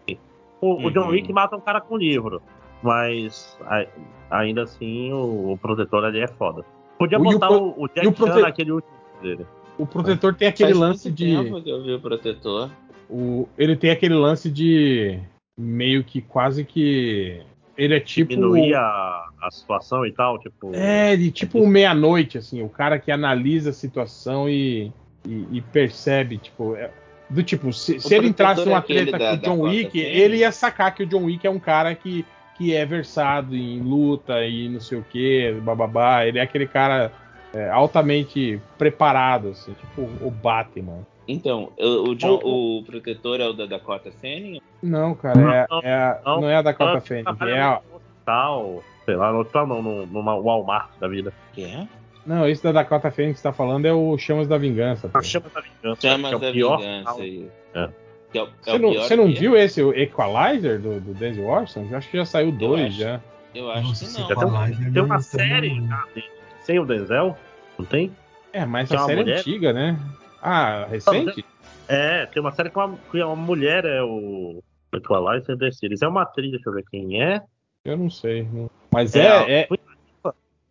O, 0.61 0.87
o 0.87 0.91
John 0.91 1.03
Uhum. 1.03 1.09
Wick 1.11 1.33
mata 1.33 1.55
um 1.55 1.61
cara 1.61 1.81
com 1.81 1.97
livro. 1.97 2.43
Mas 2.83 3.57
a- 3.67 3.87
ainda 4.31 4.63
assim 4.63 5.13
o, 5.13 5.53
o 5.53 5.59
protetor 5.59 6.05
ali 6.05 6.21
é 6.21 6.27
foda. 6.29 6.65
Podia 6.99 7.19
botar 7.19 7.49
pro- 7.49 7.75
o, 7.77 7.85
o 7.85 7.89
Jack 7.89 8.09
o 8.09 8.17
Chan 8.17 8.41
naquele 8.41 8.73
último 8.73 8.93
dele. 9.23 9.47
O 9.79 9.87
protetor 9.87 10.35
tem 10.35 10.49
aquele 10.49 10.71
Faz 10.71 10.81
lance 10.81 11.11
de. 11.13 11.27
tempo 11.27 11.63
que 11.63 11.71
eu 11.71 11.83
vi 11.85 11.93
o 11.93 12.01
protetor. 12.01 12.71
O, 13.09 13.49
ele 13.57 13.77
tem 13.77 13.91
aquele 13.91 14.15
lance 14.15 14.51
de. 14.51 15.21
Meio 15.57 16.03
que 16.03 16.21
quase 16.21 16.65
que. 16.65 17.41
Ele 17.77 17.95
é 17.95 18.01
tipo. 18.01 18.31
Diminuir 18.31 18.75
a, 18.75 19.28
a 19.41 19.51
situação 19.51 20.05
e 20.07 20.13
tal, 20.13 20.39
tipo. 20.39 20.73
É, 20.75 21.17
de 21.17 21.31
tipo 21.31 21.59
um 21.61 21.67
meia-noite, 21.67 22.39
assim, 22.39 22.63
o 22.63 22.69
cara 22.69 22.99
que 22.99 23.11
analisa 23.11 23.71
a 23.71 23.73
situação 23.73 24.49
e, 24.49 24.93
e, 25.27 25.47
e 25.53 25.61
percebe, 25.61 26.39
tipo, 26.39 26.75
é- 26.77 26.91
do 27.31 27.43
tipo, 27.43 27.73
se, 27.73 28.01
se 28.01 28.15
ele 28.15 28.29
entrasse 28.29 28.63
é 28.63 28.65
numa 28.65 28.81
treta 28.83 29.19
da- 29.19 29.29
com 29.31 29.35
o 29.35 29.39
John 29.39 29.61
Wick, 29.61 29.99
ele 29.99 30.39
ia 30.39 30.51
sacar 30.51 30.95
que 30.95 31.03
o 31.03 31.07
John 31.07 31.25
Wick 31.25 31.47
é 31.47 31.51
um 31.51 31.59
cara 31.59 31.95
que, 31.95 32.25
que 32.57 32.75
é 32.75 32.85
versado 32.87 33.55
em 33.55 33.81
luta 33.81 34.45
e 34.47 34.69
não 34.69 34.81
sei 34.81 34.99
o 34.99 35.03
que, 35.05 35.53
bababá, 35.63 36.25
ele 36.27 36.39
é 36.39 36.43
aquele 36.43 36.67
cara 36.67 37.13
é, 37.55 37.69
altamente 37.71 38.61
preparado, 38.79 39.49
assim, 39.49 39.73
tipo 39.75 40.03
o 40.25 40.31
Batman. 40.31 41.07
Então, 41.27 41.71
o, 41.79 42.11
o, 42.11 42.15
John- 42.15 42.41
o 42.43 42.83
protetor 42.85 43.39
é 43.41 43.47
o 43.47 43.53
da 43.53 43.67
Dakota 43.67 44.11
Fanning? 44.11 44.61
Não, 44.83 45.15
cara, 45.15 45.39
é, 45.41 45.67
Não, 45.71 45.81
é 45.83 45.93
a- 45.95 46.21
não. 46.25 46.41
não 46.41 46.49
é 46.49 46.57
a 46.57 46.63
Dakota 46.63 47.01
Fanning, 47.03 47.25
é 47.43 47.61
a, 47.61 47.81
hospital, 47.95 48.83
sei 49.09 49.17
lá, 49.17 49.33
no 49.33 49.39
hospital 49.39 49.67
não, 49.67 49.81
no, 49.83 50.05
numa 50.07 50.39
Walmart 50.39 50.91
da 51.01 51.09
vida. 51.09 51.33
Que 51.55 51.65
é? 51.65 51.89
não, 52.27 52.47
esse 52.47 52.63
da 52.63 52.73
Dakota 52.73 53.11
Fanning 53.11 53.33
que 53.33 53.39
você 53.39 53.45
tá 53.45 53.55
falando 53.55 53.87
é 53.87 53.93
o 53.93 54.19
Chamas 54.19 54.47
da 54.47 54.59
Vingança. 54.59 55.09
pô. 55.09 55.17
A 55.17 55.23
chama 55.23 55.47
da 55.55 55.63
vingança. 55.63 56.01
Chamas 56.03 56.31
é 56.33 56.37
o 56.37 56.39
da 56.39 56.53
pior 56.53 56.77
Vingança. 56.77 57.23
É. 57.25 57.91
É 58.35 58.43
o- 58.43 58.45
é 58.45 58.51
Você 58.61 58.79
não, 58.79 58.91
pior 58.91 59.03
você 59.05 59.17
não 59.17 59.27
que? 59.29 59.41
viu 59.41 59.57
esse 59.57 59.83
o 59.83 59.95
Equalizer 59.95 60.79
do, 60.79 61.01
do 61.01 61.15
Denzel 61.15 61.45
Washington? 61.47 61.89
Eu 61.91 61.97
acho 61.97 62.11
que 62.11 62.19
já 62.19 62.27
saiu 62.27 62.53
dois 62.53 62.89
acho. 62.89 62.99
já. 62.99 63.21
Eu 63.55 63.71
acho 63.71 63.89
Nossa, 63.89 64.05
que 64.05 64.21
não. 64.21 64.27
Tem, 64.29 64.87
um- 64.89 64.93
tem 64.93 65.03
uma 65.03 65.17
é 65.17 65.21
série 65.21 65.87
já 65.87 66.05
sem 66.61 66.79
o 66.79 66.85
Denzel, 66.85 67.35
não 67.79 67.87
tem? 67.87 68.15
É, 68.53 68.67
mas 68.67 68.91
é 68.93 68.97
a 68.97 68.99
série 68.99 69.21
mulher? 69.23 69.39
antiga, 69.39 69.73
né? 69.73 69.99
Ah, 70.43 70.85
recente? 70.91 71.43
É, 71.89 72.27
tem 72.27 72.43
uma 72.43 72.53
série 72.53 72.69
com 72.69 72.85
uma, 72.85 72.99
que 73.11 73.23
uma 73.23 73.35
mulher 73.35 73.87
é 73.87 74.03
o 74.03 74.63
Equalizer 74.93 75.57
The 75.57 75.71
Series. 75.71 76.03
É 76.03 76.09
uma 76.09 76.25
atriz, 76.25 76.51
deixa 76.51 76.69
eu 76.69 76.75
ver 76.75 76.85
quem 76.91 77.23
é. 77.23 77.41
Eu 77.87 77.97
não 77.97 78.11
sei. 78.11 78.47
não- 78.53 78.69
Mas 78.91 79.15
É, 79.15 79.27
é, 79.27 79.61
é. 79.63 79.69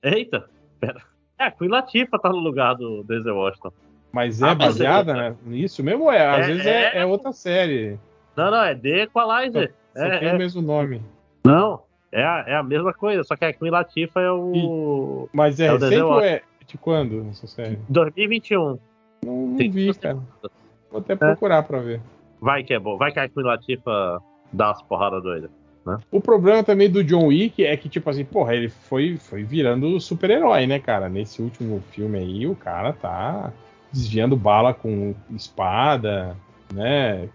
Eita, 0.03 0.49
pera. 0.79 1.01
É, 1.39 1.45
a 1.45 1.51
Queen 1.51 1.69
Latifah 1.69 2.17
tá 2.19 2.29
no 2.29 2.37
lugar 2.37 2.75
do 2.75 3.03
Denzel 3.03 3.35
Washington. 3.35 3.71
mas 4.11 4.41
é 4.41 4.45
Ah, 4.45 4.55
mas 4.55 4.57
baseada 4.69 5.11
é- 5.11 5.15
né, 5.15 5.35
nisso 5.45 5.83
mesmo? 5.83 6.05
ou 6.05 6.11
É, 6.11 6.25
às 6.27 6.45
É, 6.45 6.47
vezes 6.47 6.65
é, 6.65 6.83
é. 6.83 6.97
é 7.01 7.05
outra 7.05 7.31
série. 7.31 7.99
Não, 8.35 8.51
não, 8.51 8.63
é 8.63 8.73
The 8.75 9.03
Equalizer. 9.03 9.73
Só 9.95 10.03
É, 10.03 10.19
tem 10.19 10.29
é. 10.29 10.33
o 10.33 10.37
mesmo 10.37 10.61
nome. 10.61 11.01
Não, 11.45 11.81
é 12.11 12.23
a, 12.23 12.43
é 12.47 12.55
a 12.55 12.63
mesma 12.63 12.93
coisa, 12.93 13.23
só 13.23 13.35
que 13.35 13.45
a 13.45 13.53
Queen 13.53 13.71
Latifah 13.71 14.21
é 14.21 14.31
o. 14.31 15.29
Mas 15.33 15.59
é, 15.59 15.67
É 15.67 15.71
recente 15.71 16.01
ou 16.01 16.21
é 16.21 16.41
de 16.65 16.77
quando 16.77 17.27
essa 17.29 17.47
série? 17.47 17.77
2021. 17.89 18.77
Não, 19.25 19.47
não 19.47 19.57
vi, 19.57 19.93
cara. 19.95 20.19
Vou 20.91 20.99
até 21.01 21.15
procurar 21.15 21.63
pra 21.63 21.79
ver. 21.79 22.01
Vai 22.39 22.63
que 22.63 22.73
é 22.73 22.79
bom. 22.79 22.97
Vai 22.97 23.11
que 23.11 23.19
a 23.19 23.27
Queen 23.27 23.45
Latifah 23.45 24.19
dá 24.53 24.67
umas 24.69 24.81
porradas 24.83 25.21
doidas. 25.23 25.49
O 26.11 26.19
problema 26.21 26.63
também 26.63 26.89
do 26.89 27.03
John 27.03 27.27
Wick 27.27 27.63
é 27.65 27.75
que, 27.77 27.87
tipo 27.89 28.09
assim, 28.09 28.25
porra, 28.25 28.55
ele 28.55 28.69
foi, 28.69 29.17
foi 29.17 29.43
virando 29.43 29.99
super-herói, 29.99 30.67
né, 30.67 30.79
cara? 30.79 31.07
Nesse 31.09 31.41
último 31.41 31.81
filme 31.91 32.17
aí, 32.19 32.47
o 32.47 32.55
cara 32.55 32.93
tá 32.93 33.51
desviando 33.91 34.35
bala 34.35 34.73
com 34.73 35.15
espada, 35.35 36.35
né? 36.73 37.27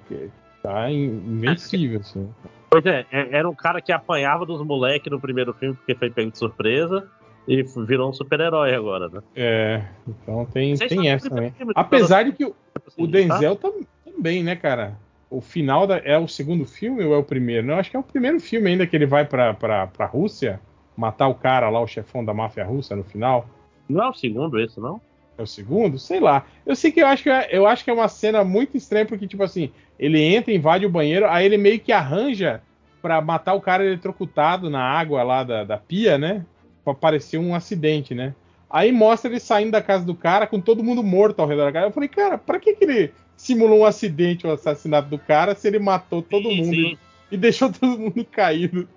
Tá 0.62 0.90
in- 0.90 1.22
invencível, 1.26 2.00
assim. 2.00 2.28
Pois 2.70 2.84
é, 2.86 3.04
é- 3.10 3.36
era 3.36 3.48
um 3.48 3.54
cara 3.54 3.80
que 3.80 3.92
apanhava 3.92 4.46
dos 4.46 4.64
moleques 4.64 5.10
no 5.10 5.20
primeiro 5.20 5.52
filme 5.54 5.74
porque 5.74 5.94
foi 5.94 6.10
pego 6.10 6.30
de 6.30 6.38
surpresa 6.38 7.06
e 7.48 7.62
virou 7.86 8.10
um 8.10 8.12
super-herói 8.12 8.74
agora, 8.74 9.08
né? 9.08 9.20
É, 9.34 9.82
então 10.06 10.44
tem, 10.46 10.76
Vocês 10.76 10.88
tem 10.88 11.08
essa 11.10 11.28
também. 11.28 11.50
filme- 11.52 11.72
Apesar 11.74 12.22
de 12.24 12.32
que 12.32 12.44
o, 12.44 12.54
Assim, 12.86 13.02
o 13.02 13.06
Denzel 13.06 13.56
tam- 13.56 13.80
também, 14.04 14.42
né, 14.42 14.54
cara? 14.56 14.96
O 15.32 15.40
final 15.40 15.86
da, 15.86 15.96
é 15.96 16.18
o 16.18 16.28
segundo 16.28 16.66
filme 16.66 17.02
ou 17.02 17.14
é 17.14 17.16
o 17.16 17.24
primeiro? 17.24 17.66
Não, 17.66 17.78
acho 17.78 17.90
que 17.90 17.96
é 17.96 18.00
o 18.00 18.02
primeiro 18.02 18.38
filme 18.38 18.68
ainda 18.68 18.86
que 18.86 18.94
ele 18.94 19.06
vai 19.06 19.24
pra, 19.24 19.54
pra, 19.54 19.86
pra 19.86 20.04
Rússia 20.04 20.60
matar 20.94 21.28
o 21.28 21.34
cara 21.34 21.70
lá, 21.70 21.80
o 21.80 21.86
chefão 21.86 22.22
da 22.22 22.34
máfia 22.34 22.64
russa 22.64 22.94
no 22.94 23.02
final. 23.02 23.46
Não 23.88 24.04
é 24.04 24.08
o 24.10 24.14
segundo 24.14 24.60
esse, 24.60 24.78
não? 24.78 25.00
É 25.38 25.42
o 25.42 25.46
segundo? 25.46 25.98
Sei 25.98 26.20
lá. 26.20 26.44
Eu 26.66 26.76
sei 26.76 26.92
que 26.92 27.00
eu 27.00 27.06
acho 27.06 27.22
que 27.22 27.30
é, 27.30 27.48
eu 27.50 27.66
acho 27.66 27.82
que 27.82 27.90
é 27.90 27.94
uma 27.94 28.08
cena 28.08 28.44
muito 28.44 28.76
estranha, 28.76 29.06
porque, 29.06 29.26
tipo 29.26 29.42
assim, 29.42 29.70
ele 29.98 30.20
entra, 30.20 30.52
invade 30.52 30.84
o 30.84 30.90
banheiro, 30.90 31.26
aí 31.26 31.46
ele 31.46 31.56
meio 31.56 31.80
que 31.80 31.92
arranja 31.92 32.60
pra 33.00 33.20
matar 33.22 33.54
o 33.54 33.60
cara 33.60 33.86
eletrocutado 33.86 34.68
na 34.68 34.82
água 34.82 35.22
lá 35.22 35.42
da, 35.42 35.64
da 35.64 35.78
pia, 35.78 36.18
né? 36.18 36.44
Pra 36.84 36.92
parecer 36.92 37.38
um 37.38 37.54
acidente, 37.54 38.14
né? 38.14 38.34
Aí 38.68 38.92
mostra 38.92 39.30
ele 39.30 39.40
saindo 39.40 39.72
da 39.72 39.82
casa 39.82 40.04
do 40.04 40.14
cara 40.14 40.46
com 40.46 40.60
todo 40.60 40.84
mundo 40.84 41.02
morto 41.02 41.40
ao 41.40 41.48
redor 41.48 41.64
da 41.64 41.72
casa. 41.72 41.86
Eu 41.86 41.92
falei, 41.92 42.08
cara, 42.08 42.38
pra 42.38 42.58
que, 42.58 42.74
que 42.74 42.84
ele 42.84 43.12
simulou 43.36 43.80
um 43.80 43.84
acidente, 43.84 44.46
o 44.46 44.52
assassinato 44.52 45.08
do 45.08 45.18
cara, 45.18 45.54
se 45.54 45.66
ele 45.68 45.78
matou 45.78 46.22
todo 46.22 46.48
Sim, 46.48 46.56
mundo 46.56 46.74
sim. 46.74 46.98
e 47.30 47.36
deixou 47.36 47.72
todo 47.72 47.98
mundo 47.98 48.24
caído? 48.24 48.88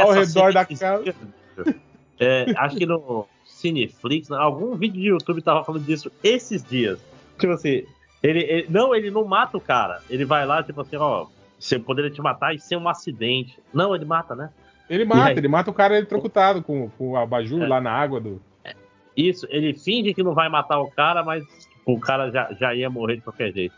Ao 0.00 0.10
redor 0.12 0.52
da 0.52 0.64
casa. 0.64 1.02
É, 2.18 2.46
acho 2.56 2.76
que 2.76 2.86
no 2.86 3.26
Cineflix, 3.44 4.30
algum 4.30 4.74
vídeo 4.74 4.98
de 5.02 5.08
YouTube 5.08 5.42
tava 5.42 5.62
falando 5.62 5.84
disso 5.84 6.10
esses 6.24 6.64
dias. 6.64 6.98
Tipo 7.38 7.52
assim, 7.52 7.82
ele, 8.22 8.40
ele- 8.40 8.66
não, 8.70 8.94
ele 8.94 9.10
não 9.10 9.22
mata 9.26 9.58
o 9.58 9.60
cara. 9.60 10.00
Ele 10.08 10.24
vai 10.24 10.46
lá, 10.46 10.62
tipo 10.62 10.80
assim, 10.80 10.96
ó, 10.96 11.26
você 11.60 11.78
poderia 11.78 12.10
te 12.10 12.22
matar 12.22 12.54
e 12.54 12.58
ser 12.58 12.76
um 12.78 12.88
acidente. 12.88 13.58
Não, 13.70 13.94
ele 13.94 14.06
mata, 14.06 14.34
né? 14.34 14.48
Ele 14.88 15.04
mata, 15.04 15.32
ele 15.32 15.46
mata 15.48 15.70
o 15.70 15.74
cara 15.74 15.94
eletrocutado 15.94 16.62
com, 16.62 16.88
com 16.96 17.10
o 17.10 17.16
abajur 17.18 17.62
É. 17.62 17.66
lá 17.66 17.82
na 17.82 17.92
água 17.92 18.18
do. 18.18 18.40
Isso, 19.14 19.46
ele 19.50 19.74
finge 19.74 20.14
que 20.14 20.22
não 20.22 20.32
vai 20.32 20.48
matar 20.48 20.80
o 20.80 20.90
cara, 20.90 21.22
mas 21.22 21.44
o 21.86 21.98
cara 22.00 22.30
já, 22.30 22.52
já 22.58 22.74
ia 22.74 22.90
morrer 22.90 23.16
de 23.16 23.22
qualquer 23.22 23.52
jeito. 23.52 23.74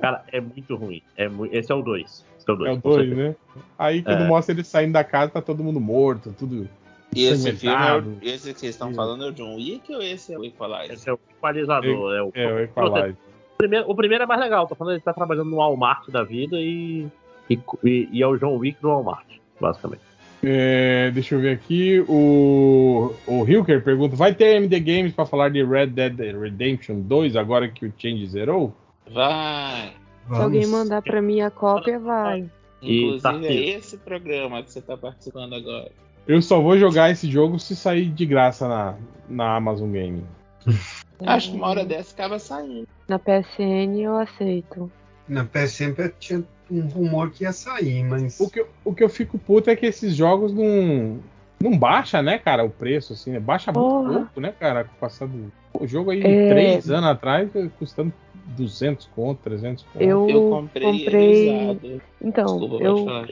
Cara, 0.00 0.22
é 0.30 0.40
muito 0.40 0.76
ruim. 0.76 1.02
É 1.16 1.28
mu- 1.28 1.46
Esse 1.46 1.72
é 1.72 1.74
o 1.74 1.82
2. 1.82 2.24
Esse 2.38 2.48
é 2.48 2.52
o 2.52 2.56
2. 2.56 2.70
É 2.70 2.72
o 2.74 2.76
2, 2.78 3.16
né? 3.16 3.36
Aí 3.78 4.02
quando 4.02 4.22
É. 4.22 4.26
mostra 4.28 4.54
ele 4.54 4.62
saindo 4.64 4.92
da 4.92 5.02
casa, 5.04 5.32
tá 5.32 5.42
todo 5.42 5.62
mundo 5.64 5.80
morto, 5.80 6.34
tudo. 6.38 6.68
E 7.16 7.24
esse 7.24 7.52
filme, 7.52 7.76
é 8.22 8.28
esse 8.28 8.52
que 8.54 8.60
vocês 8.60 8.74
estão 8.74 8.94
falando 8.94 9.24
é 9.24 9.28
o 9.28 9.32
John 9.32 9.56
Wick 9.56 9.92
ou 9.92 10.00
esse 10.00 10.32
é 10.32 10.38
o 10.38 10.44
Equalizer? 10.44 10.92
Esse 10.92 11.10
é 11.10 11.12
o 11.12 11.18
equalizador. 11.36 12.14
É 12.14 12.22
o, 12.22 12.30
É, 12.34 12.46
o 12.52 12.58
Equalizer. 12.60 13.16
O 13.54 13.56
primeiro, 13.58 13.90
o 13.90 13.94
primeiro 13.96 14.24
é 14.24 14.26
mais 14.26 14.40
legal, 14.40 14.66
tô 14.68 14.74
falando 14.76 14.94
ele 14.94 15.02
tá 15.02 15.12
trabalhando 15.12 15.50
no 15.50 15.56
Walmart 15.56 16.08
da 16.08 16.22
vida 16.22 16.56
e, 16.56 17.06
e, 17.48 17.58
e- 17.82 18.08
e 18.12 18.22
é 18.22 18.26
o 18.26 18.36
John 18.36 18.56
Wick 18.58 18.80
do 18.80 18.88
Walmart, 18.88 19.26
basicamente. 19.60 20.02
É, 20.42 21.10
deixa 21.10 21.34
eu 21.34 21.40
ver 21.40 21.52
aqui. 21.52 22.04
O, 22.08 23.12
o 23.26 23.46
Hilker 23.46 23.82
pergunta: 23.82 24.16
vai 24.16 24.34
ter 24.34 24.56
MD 24.56 24.80
Games 24.80 25.12
pra 25.12 25.26
falar 25.26 25.50
de 25.50 25.64
Red 25.64 25.88
Dead 25.88 26.18
Redemption 26.18 27.00
2 27.00 27.36
agora 27.36 27.68
que 27.68 27.86
o 27.86 27.92
Change 27.96 28.26
zerou? 28.26 28.74
Vai! 29.12 29.92
Se 30.28 30.40
alguém 30.40 30.66
mandar 30.66 31.02
pra 31.02 31.20
mim 31.20 31.40
a 31.40 31.50
cópia, 31.50 31.98
vai. 31.98 32.48
E 32.80 33.04
Inclusive 33.04 33.22
tá 33.22 33.34
é 33.42 33.54
esse 33.70 33.98
programa 33.98 34.62
que 34.62 34.72
você 34.72 34.80
tá 34.80 34.96
participando 34.96 35.54
agora. 35.54 35.90
Eu 36.26 36.40
só 36.40 36.60
vou 36.60 36.78
jogar 36.78 37.10
esse 37.10 37.28
jogo 37.30 37.58
se 37.58 37.74
sair 37.74 38.08
de 38.08 38.24
graça 38.24 38.68
na, 38.68 38.96
na 39.28 39.56
Amazon 39.56 39.90
Game. 39.90 40.24
Acho 41.26 41.50
que 41.50 41.56
uma 41.56 41.68
hora 41.68 41.84
dessa 41.84 42.14
acaba 42.14 42.38
saindo. 42.38 42.88
Na 43.08 43.18
PSN 43.18 43.98
eu 44.00 44.16
aceito. 44.16 44.90
Na 45.28 45.44
PS 45.44 45.72
sempre 45.72 46.12
tinha 46.18 46.42
um 46.70 46.86
rumor 46.88 47.30
que 47.30 47.44
ia 47.44 47.52
sair, 47.52 48.04
mas. 48.04 48.38
O 48.40 48.48
que, 48.50 48.60
eu- 48.60 48.68
o 48.84 48.94
que 48.94 49.02
eu 49.04 49.08
fico 49.08 49.38
puto 49.38 49.70
é 49.70 49.76
que 49.76 49.86
esses 49.86 50.14
jogos 50.14 50.52
não. 50.54 51.18
Não 51.62 51.76
baixa, 51.76 52.22
né, 52.22 52.38
cara, 52.38 52.64
o 52.64 52.70
preço, 52.70 53.12
assim, 53.12 53.32
né? 53.32 53.38
Baixa 53.40 53.70
muito 53.70 53.86
Porra. 53.86 54.12
pouco, 54.20 54.40
né, 54.40 54.50
cara, 54.58 54.84
com 54.84 54.92
o 54.92 54.98
passar 54.98 55.26
do. 55.28 55.52
O 55.78 55.86
jogo 55.86 56.10
aí, 56.10 56.22
É. 56.24 56.48
três 56.48 56.90
anos 56.90 57.10
atrás, 57.10 57.50
custando 57.78 58.12
200 58.56 59.06
conto, 59.14 59.40
300 59.44 59.84
conto. 59.92 60.02
Eu, 60.02 60.28
Eu 60.30 60.48
comprei, 60.50 61.00
comprei. 61.04 61.48
ele 61.48 61.62
usado. 61.66 62.02
Então, 62.22 62.46
Desculpa, 62.58 62.82
eu, 62.82 63.26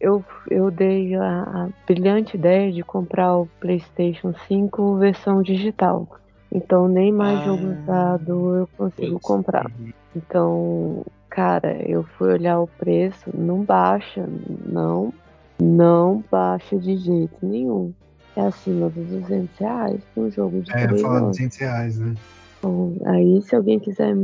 eu, 0.00 0.24
eu 0.50 0.70
dei 0.70 1.14
a, 1.14 1.42
a 1.42 1.68
brilhante 1.86 2.36
ideia 2.38 2.72
de 2.72 2.82
comprar 2.82 3.36
o 3.36 3.46
PlayStation 3.60 4.32
5 4.48 4.96
versão 4.96 5.42
digital. 5.42 6.08
Então, 6.50 6.88
nem 6.88 7.12
mais 7.12 7.38
Ah. 7.40 7.44
jogo 7.44 7.66
usado 7.66 8.56
eu 8.56 8.68
consigo 8.78 9.20
comprar. 9.20 9.70
Então, 10.16 11.04
cara, 11.34 11.76
eu 11.84 12.04
fui 12.16 12.32
olhar 12.32 12.60
o 12.60 12.68
preço, 12.68 13.28
não 13.34 13.64
baixa, 13.64 14.24
não, 14.64 15.12
não 15.60 16.22
baixa 16.30 16.78
de 16.78 16.96
jeito 16.96 17.36
nenhum. 17.42 17.92
É 18.36 18.42
acima 18.42 18.88
dos 18.88 19.06
200 19.06 19.58
reais 19.58 20.00
um 20.16 20.30
jogo 20.30 20.60
de 20.60 20.72
É, 20.72 20.84
eu 20.84 20.88
3 20.88 21.02
falar 21.02 21.18
anos. 21.18 21.30
200 21.36 21.56
reais, 21.58 21.98
né? 21.98 22.14
Então, 22.58 22.96
aí, 23.06 23.42
se 23.42 23.54
alguém 23.54 23.80
quiser, 23.80 24.14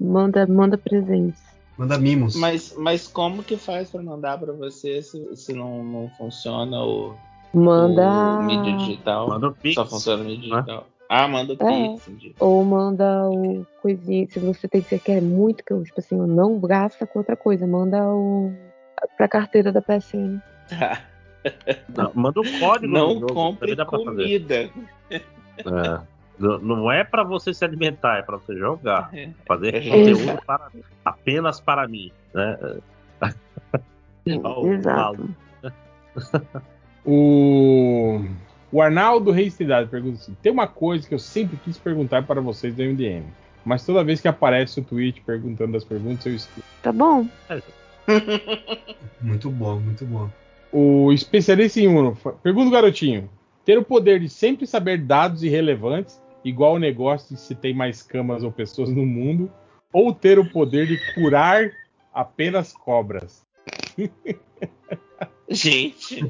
manda, 0.00 0.46
manda 0.46 0.78
presentes. 0.78 1.40
Manda 1.78 1.98
mimos. 1.98 2.34
Mas, 2.34 2.74
mas 2.78 3.06
como 3.06 3.42
que 3.42 3.58
faz 3.58 3.90
pra 3.90 4.02
mandar 4.02 4.38
pra 4.38 4.52
você 4.52 5.02
se, 5.02 5.36
se 5.36 5.52
não, 5.52 5.84
não 5.84 6.10
funciona 6.16 6.82
o, 6.82 7.14
Manda. 7.52 8.38
o 8.40 8.42
mídia 8.42 8.76
digital? 8.78 9.28
Manda 9.28 9.48
o 9.48 9.52
Pix. 9.52 9.74
Só 9.74 9.86
funciona 9.86 10.22
o 10.22 10.26
mídia 10.26 10.50
digital. 10.50 10.86
Ah, 11.08 11.28
manda 11.28 11.52
o 11.52 11.68
É. 11.68 11.88
Pix. 11.88 12.08
entendi. 12.08 12.34
Ou 12.40 12.64
manda 12.64 13.28
o 13.30 13.64
coisinha. 13.80 14.26
Se 14.28 14.38
você 14.40 14.66
tem 14.68 14.82
que 14.82 14.88
você 14.88 14.98
quer 14.98 15.22
muito 15.22 15.64
que 15.64 15.72
eu, 15.72 15.82
tipo 15.84 16.00
assim, 16.00 16.18
eu 16.18 16.26
não 16.26 16.58
gasta 16.58 17.06
com 17.06 17.20
outra 17.20 17.36
coisa, 17.36 17.66
manda 17.66 18.02
o. 18.08 18.52
pra 19.16 19.28
carteira 19.28 19.70
da 19.72 19.80
PSN. 19.82 20.40
Não, 21.96 22.10
manda 22.12 22.40
o 22.40 22.58
código 22.58 22.92
Não 22.92 23.20
compre 23.20 23.76
comida. 23.86 24.68
É. 25.08 26.00
Não- 26.38 26.90
é 26.90 27.04
pra 27.04 27.22
você 27.22 27.54
se 27.54 27.64
alimentar, 27.64 28.18
é 28.18 28.22
pra 28.22 28.36
você 28.36 28.56
jogar. 28.56 29.10
É. 29.14 29.30
Fazer 29.46 29.76
É. 29.76 29.80
conteúdo 29.88 30.42
para 30.44 30.68
mim. 30.74 30.82
Apenas 31.04 31.60
para 31.60 31.86
mim. 31.86 32.10
Né? 32.34 32.58
Exato. 34.26 35.30
O, 37.04 38.24
o 38.70 38.82
Arnaldo 38.82 39.30
Reis 39.30 39.54
Cidade 39.54 39.88
pergunta 39.88 40.16
assim: 40.16 40.36
tem 40.42 40.52
uma 40.52 40.66
coisa 40.66 41.06
que 41.06 41.14
eu 41.14 41.18
sempre 41.18 41.56
quis 41.58 41.78
perguntar 41.78 42.26
para 42.26 42.40
vocês 42.40 42.74
do 42.74 42.82
MDM, 42.82 43.24
mas 43.64 43.84
toda 43.84 44.04
vez 44.04 44.20
que 44.20 44.28
aparece 44.28 44.80
o 44.80 44.84
tweet 44.84 45.20
perguntando 45.22 45.76
as 45.76 45.84
perguntas, 45.84 46.26
eu 46.26 46.34
esqueço. 46.34 46.66
Tá 46.82 46.92
bom? 46.92 47.26
Muito 49.20 49.50
bom, 49.50 49.80
muito 49.80 50.04
bom. 50.04 50.30
O 50.70 51.12
especialista 51.12 51.80
em 51.80 51.88
Uno 51.88 52.16
pergunta 52.42 52.68
o 52.68 52.70
garotinho: 52.70 53.28
ter 53.64 53.76
o 53.78 53.84
poder 53.84 54.20
de 54.20 54.28
sempre 54.28 54.66
saber 54.66 54.98
dados 54.98 55.42
irrelevantes, 55.42 56.20
igual 56.44 56.74
o 56.74 56.78
negócio 56.78 57.34
de 57.34 57.40
se 57.40 57.54
tem 57.54 57.74
mais 57.74 58.02
camas 58.02 58.44
ou 58.44 58.52
pessoas 58.52 58.90
no 58.90 59.04
mundo, 59.04 59.50
ou 59.92 60.12
ter 60.12 60.38
o 60.38 60.48
poder 60.48 60.86
de 60.86 61.14
curar 61.14 61.72
apenas 62.14 62.72
cobras? 62.72 63.44
Gente. 65.48 66.24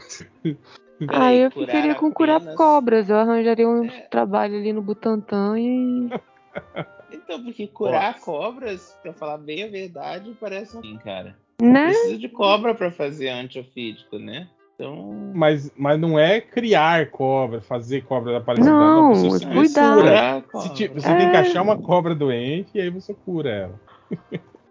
ah, 1.08 1.34
eu 1.34 1.50
ficaria 1.50 1.94
com 1.94 2.10
curar 2.12 2.36
apenas- 2.36 2.54
cobras. 2.56 3.08
Eu 3.10 3.16
arranjaria 3.16 3.68
um 3.68 3.84
É. 3.84 4.00
trabalho 4.10 4.56
ali 4.56 4.72
no 4.72 4.82
Butantan 4.82 5.58
e. 5.58 6.08
Então, 7.12 7.42
porque 7.42 7.66
curar 7.66 8.18
cobras, 8.20 8.96
pra 9.02 9.12
falar 9.12 9.38
bem 9.38 9.62
a 9.64 9.68
verdade, 9.68 10.36
parece 10.40 10.76
um. 10.76 10.80
Sim, 10.82 10.96
cara. 10.98 11.36
Né? 11.60 11.86
Precisa 11.86 12.18
de 12.18 12.28
cobra 12.28 12.74
pra 12.74 12.90
fazer 12.90 13.28
antiofídico, 13.30 14.18
né? 14.18 14.48
Então. 14.74 15.32
Mas, 15.34 15.72
mas 15.76 15.98
não 15.98 16.18
é 16.18 16.40
criar 16.40 17.10
cobra, 17.10 17.60
fazer 17.60 18.04
cobra 18.04 18.36
aparecer. 18.38 18.68
Não, 18.68 19.14
você, 19.14 19.28
você 19.28 19.46
cuidar. 19.46 19.96
cura. 19.96 20.36
A 20.36 20.40
Você, 20.60 20.88
você 20.88 21.16
tem 21.16 21.30
que 21.30 21.36
achar 21.36 21.62
uma 21.62 21.78
cobra 21.78 22.14
doente 22.14 22.70
e 22.74 22.80
aí 22.80 22.90
você 22.90 23.14
cura 23.14 23.50
ela. 23.50 23.80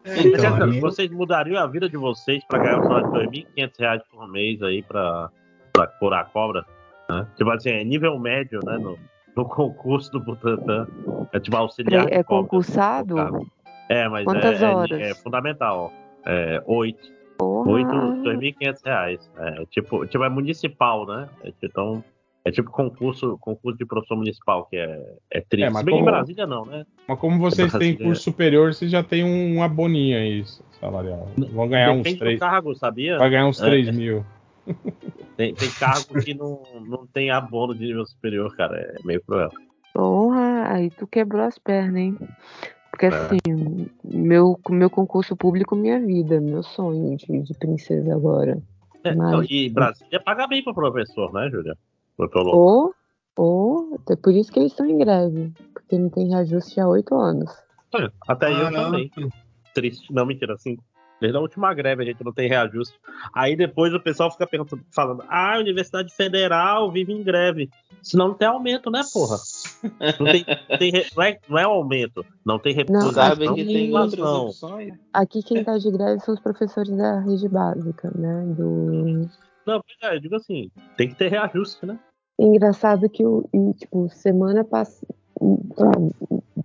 É, 0.04 0.20
então, 0.22 0.68
minha- 0.68 0.82
vocês 0.82 1.10
mudariam 1.10 1.58
a 1.62 1.68
vida 1.68 1.90
de 1.90 1.98
vocês 1.98 2.44
pra 2.46 2.60
ganhar 2.60 2.80
um 2.80 2.84
salário 2.84 3.08
de 3.32 3.44
2.500 3.58 3.80
reais 3.80 4.02
por 4.12 4.28
mês 4.32 4.62
aí 4.62 4.84
pra, 4.84 5.30
pra 5.76 5.88
curar 5.88 6.22
a 6.22 6.26
cobra? 6.26 6.66
Né? 7.10 7.28
Tipo 7.36 7.50
assim, 7.52 7.70
é 7.70 7.84
nível 7.84 8.18
médio, 8.20 8.60
né? 8.64 8.78
No, 8.78 8.98
no 9.36 9.46
concurso 9.46 10.12
do 10.12 10.20
Butantan. 10.20 10.88
É 11.34 11.40
tipo 11.40 11.56
auxiliar. 11.58 12.08
É 12.12 12.18
de 12.20 12.24
cobra, 12.24 12.44
concursado? 12.50 13.16
no 13.16 13.32
caso. 13.32 13.52
É, 13.90 14.08
mas 14.10 14.24
Quantas 14.26 14.62
é, 14.62 14.66
é- 14.66 14.70
horas? 14.76 15.00
é 15.02 15.14
fundamental. 15.16 15.94
É, 16.26 16.64
oito. 16.66 17.14
Porra. 17.38 17.72
Oito, 17.72 17.90
2.500 17.90 18.82
reais. 18.86 19.32
É 19.38 19.66
tipo, 19.70 20.06
tipo, 20.08 20.24
é 20.24 20.30
municipal, 20.30 21.06
né? 21.06 21.28
É, 21.44 21.52
então, 21.62 22.04
é 22.46 22.50
tipo 22.52 22.72
concurso, 22.72 23.38
concurso 23.40 23.78
de 23.78 23.86
professor 23.86 24.16
municipal, 24.16 24.66
que 24.66 24.78
é, 24.78 25.04
é 25.30 25.42
triste. 25.42 25.66
É, 25.66 25.70
mas 25.70 25.80
Se 25.80 25.86
bem 25.86 25.96
que 25.96 26.02
em 26.02 26.04
como- 26.06 26.16
Brasília 26.16 26.48
não, 26.48 26.66
né? 26.66 26.86
Mas 27.08 27.20
como 27.20 27.38
vocês 27.38 27.72
têm 27.74 27.96
curso 27.98 28.24
superior, 28.24 28.74
vocês 28.74 28.90
já 28.90 29.04
têm 29.04 29.24
um, 29.24 29.58
uma 29.58 29.68
boninha 29.68 30.18
aí 30.20 30.44
salarial. 30.80 31.28
Vão 31.52 31.68
ganhar 31.68 31.92
uns 31.92 31.98
Depende 32.04 32.20
3. 32.20 32.40
do 32.40 32.40
cargo, 32.40 32.74
sabia? 32.76 33.18
Vai 33.18 33.30
ganhar 33.30 33.48
uns 33.48 33.62
É. 33.62 33.66
3 33.66 33.94
mil. 33.96 34.26
Tem, 35.38 35.54
tem 35.54 35.70
cargo 35.72 36.22
que 36.24 36.34
não, 36.34 36.62
não 36.88 37.06
tem 37.08 37.30
abono 37.30 37.74
de 37.76 37.86
nível 37.86 38.06
superior, 38.06 38.56
cara. 38.56 38.78
É 38.78 38.96
meio 39.06 39.22
cruel. 39.24 39.50
Porra, 39.94 40.74
aí 40.74 40.90
tu 40.92 41.06
quebrou 41.08 41.42
as 41.44 41.58
pernas, 41.58 41.96
hein? 41.98 42.18
Porque 42.92 43.08
É. 43.08 43.10
assim, 43.10 43.90
meu, 44.04 44.58
meu 44.70 44.90
concurso 44.90 45.36
público, 45.36 45.76
minha 45.76 46.00
vida, 46.00 46.40
meu 46.40 46.64
sonho 46.64 47.18
de, 47.18 47.42
de 47.42 47.54
princesa 47.56 48.14
agora. 48.16 48.62
É, 49.04 49.14
Mas- 49.14 49.32
não, 49.32 49.44
e 49.44 49.70
Brasília 49.70 50.20
paga 50.20 50.48
bem 50.48 50.64
pro 50.64 50.74
professor, 50.74 51.32
né, 51.34 51.50
Júlia? 51.52 51.78
Ou, 52.18 52.94
ou, 53.36 54.00
é 54.10 54.16
por 54.16 54.34
isso 54.34 54.50
que 54.52 54.60
eles 54.60 54.72
estão 54.72 54.86
em 54.86 54.98
greve. 54.98 55.52
Porque 55.74 55.98
não 55.98 56.10
tem 56.10 56.30
reajuste 56.30 56.80
há 56.80 56.88
oito 56.88 57.14
anos. 57.14 57.52
É, 57.94 58.10
Até 58.28 58.52
eu 58.52 58.72
Caraca. 58.72 58.84
também. 58.86 59.12
Triste. 59.74 60.14
Não, 60.14 60.26
mentira, 60.26 60.58
cinco. 60.58 60.82
Desde 61.20 61.38
a 61.38 61.42
última 61.42 61.74
greve 61.74 62.04
a 62.04 62.06
gente 62.06 62.24
não 62.24 62.34
tem 62.34 62.50
reajuste. 62.50 63.00
Aí 63.34 63.56
depois 63.56 63.94
o 63.94 64.00
pessoal 64.00 64.30
fica 64.32 64.46
perguntando, 64.46 64.84
falando: 64.94 65.24
ah, 65.30 65.56
a 65.56 65.60
Universidade 65.60 66.14
Federal 66.14 66.92
vive 66.92 67.14
em 67.14 67.24
greve. 67.24 67.70
Senão 68.02 68.28
não 68.30 68.36
tem 68.36 68.48
aumento, 68.48 68.92
né, 68.92 69.02
porra? 69.12 69.38
Não, 70.20 70.26
tem, 70.32 70.46
tem 70.78 70.92
re- 70.92 71.06
não, 71.16 71.24
é, 71.24 71.40
não 71.50 71.58
é 71.58 71.64
aumento. 71.64 72.26
Não 72.46 72.60
tem 72.60 72.74
reposição. 72.74 73.14
Sabe 73.14 73.46
Não, 73.46 73.56
que 73.56 73.64
não, 73.64 73.74
tem 73.74 73.96
outras. 73.96 75.00
Aqui 75.14 75.42
quem 75.42 75.64
tá 75.64 75.78
de 75.78 75.90
greve 75.92 76.20
são 76.20 76.34
os 76.34 76.40
professores 76.40 76.96
da 76.96 77.20
rede 77.22 77.48
básica, 77.50 78.12
né? 78.16 78.44
Do... 78.56 79.28
Não, 79.66 79.82
pois 79.82 79.98
é, 80.12 80.16
eu 80.16 80.20
digo 80.20 80.36
assim, 80.36 80.70
tem 80.98 81.10
que 81.10 81.16
ter 81.16 81.30
reajuste, 81.30 81.86
né? 81.86 81.98
Engraçado 82.40 83.10
que, 83.10 83.26
o, 83.26 83.48
tipo, 83.78 84.08
semana 84.10 84.64
passada, 84.64 85.08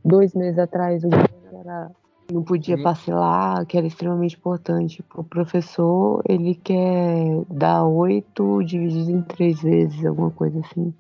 dois 0.05 0.35
meses 0.35 0.59
atrás, 0.59 1.05
o 1.05 1.09
governo 1.09 1.61
era- 1.61 1.91
não 2.33 2.43
podia 2.43 2.77
Uhum. 2.77 2.83
parcelar, 2.83 3.67
que 3.67 3.77
era 3.77 3.87
extremamente 3.87 4.37
importante 4.37 5.03
pro 5.03 5.25
professor. 5.25 6.23
Ele 6.29 6.55
quer 6.55 7.43
dar 7.51 7.85
oito 7.85 8.63
dividido 8.63 9.11
em 9.11 9.23
três 9.23 9.63
vezes, 9.63 10.05
alguma 10.05 10.31
coisa 10.31 10.61
assim. 10.61 10.93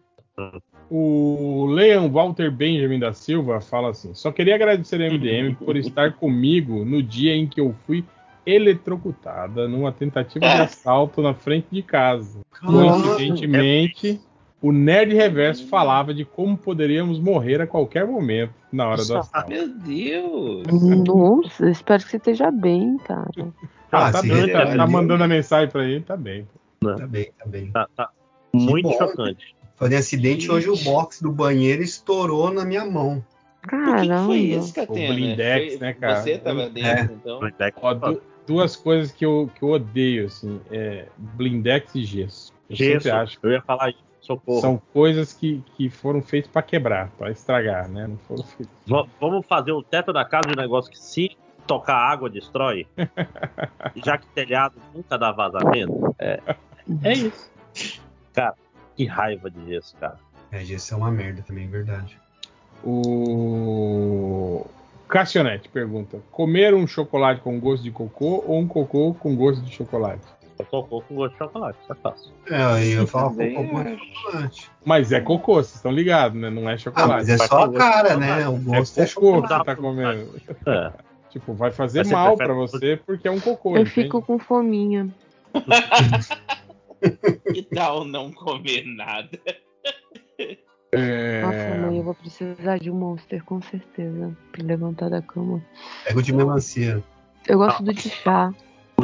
O 0.90 1.66
Leon 1.66 2.08
Walter 2.10 2.50
Benjamin 2.50 2.98
da 2.98 3.12
Silva 3.12 3.60
fala 3.60 3.90
assim: 3.90 4.14
só 4.14 4.32
queria 4.32 4.54
agradecer 4.54 5.00
a 5.00 5.06
MDM 5.06 5.54
por 5.54 5.76
estar 5.76 6.14
comigo 6.14 6.84
no 6.84 7.02
dia 7.02 7.34
em 7.34 7.46
que 7.46 7.60
eu 7.60 7.74
fui 7.86 8.04
eletrocutada 8.44 9.68
numa 9.68 9.92
tentativa 9.92 10.48
de 10.48 10.60
assalto 10.62 11.22
na 11.22 11.34
frente 11.34 11.68
de 11.70 11.82
casa. 11.82 12.40
Coincidentemente, 12.60 14.20
o 14.62 14.72
Nerd 14.72 15.14
Reverso 15.14 15.66
falava 15.68 16.12
de 16.12 16.24
como 16.24 16.56
poderíamos 16.56 17.18
morrer 17.18 17.60
a 17.60 17.66
qualquer 17.66 18.06
momento 18.06 18.52
na 18.72 18.88
hora 18.88 19.04
do 19.04 19.16
assalto. 19.16 19.48
Meu 19.48 19.68
Deus! 19.68 20.66
Nossa, 21.06 21.70
espero 21.70 22.02
que 22.04 22.10
você 22.10 22.16
esteja 22.18 22.50
bem, 22.50 22.96
cara. 22.98 23.30
Ah, 23.92 24.06
Ah, 24.08 24.12
tá 24.12 24.22
bem, 24.22 24.32
ele 24.32 24.52
tá, 24.52 24.76
tá 24.76 24.86
mandando 24.86 25.24
a 25.24 25.28
mensagem 25.28 25.68
pra 25.70 25.84
ele, 25.84 26.00
tá 26.04 26.16
bem. 26.16 26.46
Tá 26.80 27.06
bem, 27.06 27.30
tá 27.38 27.46
bem. 27.46 27.70
Tá, 27.72 27.88
tá 27.96 28.10
muito 28.54 28.88
bom. 28.88 28.96
chocante. 28.98 29.54
Falei 29.76 29.98
acidente, 29.98 30.50
hoje 30.50 30.68
o 30.68 30.76
box 30.76 31.22
do 31.22 31.32
banheiro 31.32 31.82
estourou 31.82 32.52
na 32.52 32.64
minha 32.64 32.84
mão. 32.84 33.24
Por 33.62 33.70
que, 33.70 33.76
que 33.76 33.84
Caramba. 34.08 34.24
foi 34.26 34.38
isso, 34.38 34.74
Catena? 34.74 35.10
O 35.12 35.14
Blindex, 35.14 35.72
Foi- 35.74 35.80
né, 35.86 35.92
cara? 35.94 36.22
Você 36.22 36.38
tava 36.38 36.68
dentro, 36.70 37.14
então. 37.14 37.40
Ó, 37.82 37.94
du- 37.94 38.22
duas 38.46 38.76
coisas 38.76 39.10
que 39.12 39.24
eu, 39.24 39.50
que 39.54 39.62
eu 39.62 39.70
odeio, 39.70 40.26
assim, 40.26 40.60
é 40.70 41.06
blindex 41.16 41.94
e 41.94 42.04
gesso. 42.04 42.52
Eu 42.70 42.76
Gesso, 42.76 43.02
sempre 43.04 43.10
acho 43.10 43.38
eu 43.42 43.50
ia 43.52 43.62
falar 43.62 43.90
isso, 43.90 43.98
socorro. 44.20 44.60
São 44.60 44.82
coisas 44.92 45.32
que, 45.32 45.62
que 45.76 45.88
foram 45.90 46.22
feitas 46.22 46.50
pra 46.50 46.62
quebrar, 46.62 47.10
pra 47.18 47.30
estragar, 47.30 47.88
né? 47.88 48.06
Não 48.06 48.16
foram 48.18 48.42
feitas. 48.44 48.74
Va- 48.86 49.06
Vamos 49.20 49.46
fazer 49.46 49.72
o 49.72 49.82
teto 49.82 50.12
da 50.12 50.24
casa 50.24 50.48
de 50.48 50.52
um 50.54 50.56
negócio 50.62 50.90
que 50.90 50.98
se 50.98 51.36
tocar 51.66 51.94
água 51.96 52.28
destrói, 52.28 52.86
já 53.96 54.18
que 54.18 54.26
telhado 54.28 54.74
nunca 54.94 55.16
dá 55.18 55.30
vazamento. 55.32 56.14
É, 56.18 56.40
é 57.04 57.12
isso. 57.12 57.50
Cara, 58.32 58.54
que 58.96 59.04
raiva 59.06 59.50
de 59.50 59.64
gesso, 59.66 59.96
cara. 59.96 60.18
É, 60.52 60.64
gesso 60.64 60.94
é 60.94 60.96
uma 60.96 61.10
merda 61.10 61.42
também, 61.42 61.68
verdade. 61.68 62.18
O 62.82 64.64
Cassionete 65.08 65.68
pergunta: 65.68 66.18
comer 66.30 66.74
um 66.74 66.86
chocolate 66.86 67.40
com 67.40 67.58
gosto 67.60 67.82
de 67.82 67.90
cocô 67.90 68.42
ou 68.46 68.58
um 68.58 68.66
cocô 68.66 69.14
com 69.14 69.34
gosto 69.36 69.62
de 69.62 69.70
chocolate? 69.72 70.24
Eu 70.60 70.66
cocô 70.66 71.00
com 71.02 71.14
gosto 71.14 71.32
de 71.32 71.38
chocolate, 71.38 71.78
isso 71.82 71.92
é 71.92 71.96
fácil. 71.96 72.32
É, 72.50 72.62
aí 72.62 72.92
eu 72.92 73.06
falo 73.06 73.30
cocô 73.34 73.64
com 73.68 73.78
acho. 73.78 73.98
chocolate. 73.98 74.70
Mas 74.84 75.12
é 75.12 75.20
cocô, 75.20 75.54
vocês 75.54 75.74
estão 75.76 75.90
ligados, 75.92 76.40
né? 76.40 76.50
Não 76.50 76.68
é 76.68 76.74
Ah, 76.74 76.78
chocolate. 76.78 77.10
mas 77.12 77.28
é 77.28 77.38
só 77.38 77.62
a 77.62 77.66
gosto 77.66 77.78
cara, 77.78 78.14
de 78.14 78.20
né? 78.20 78.36
O 78.48 78.56
chocolate. 78.56 78.64
gosto 78.64 78.98
é 78.98 79.02
é 79.02 79.08
cocô 79.08 79.42
que 79.42 79.48
você 79.48 79.64
tá 79.64 79.76
comendo. 79.76 80.40
É. 80.66 80.92
Tipo, 81.30 81.54
vai 81.54 81.70
fazer 81.70 82.00
Mas 82.00 82.10
mal 82.10 82.36
pra 82.36 82.52
você 82.52 83.00
porque 83.06 83.28
é 83.28 83.30
um 83.30 83.40
cocô. 83.40 83.70
Eu 83.76 83.82
entende? 83.82 83.90
fico 83.90 84.20
com 84.22 84.38
fominha. 84.38 85.08
Que 87.52 87.62
tal 87.62 88.04
não 88.04 88.30
comer 88.30 88.84
nada? 88.84 89.30
É, 90.92 91.40
Nossa, 91.42 91.80
mãe, 91.80 91.96
eu 91.98 92.02
vou 92.02 92.14
precisar 92.14 92.78
de 92.78 92.90
um 92.90 92.94
monster, 92.94 93.42
com 93.44 93.62
certeza. 93.62 94.36
Pra 94.52 94.62
levantar 94.64 95.08
da 95.08 95.22
cama. 95.22 95.62
Pega 96.04 96.18
o 96.18 96.22
de 96.22 96.32
melancia. 96.32 97.02
Eu 97.48 97.58
gosto 97.58 97.82
do 97.82 97.94
de 97.94 98.10
chá. 98.10 98.52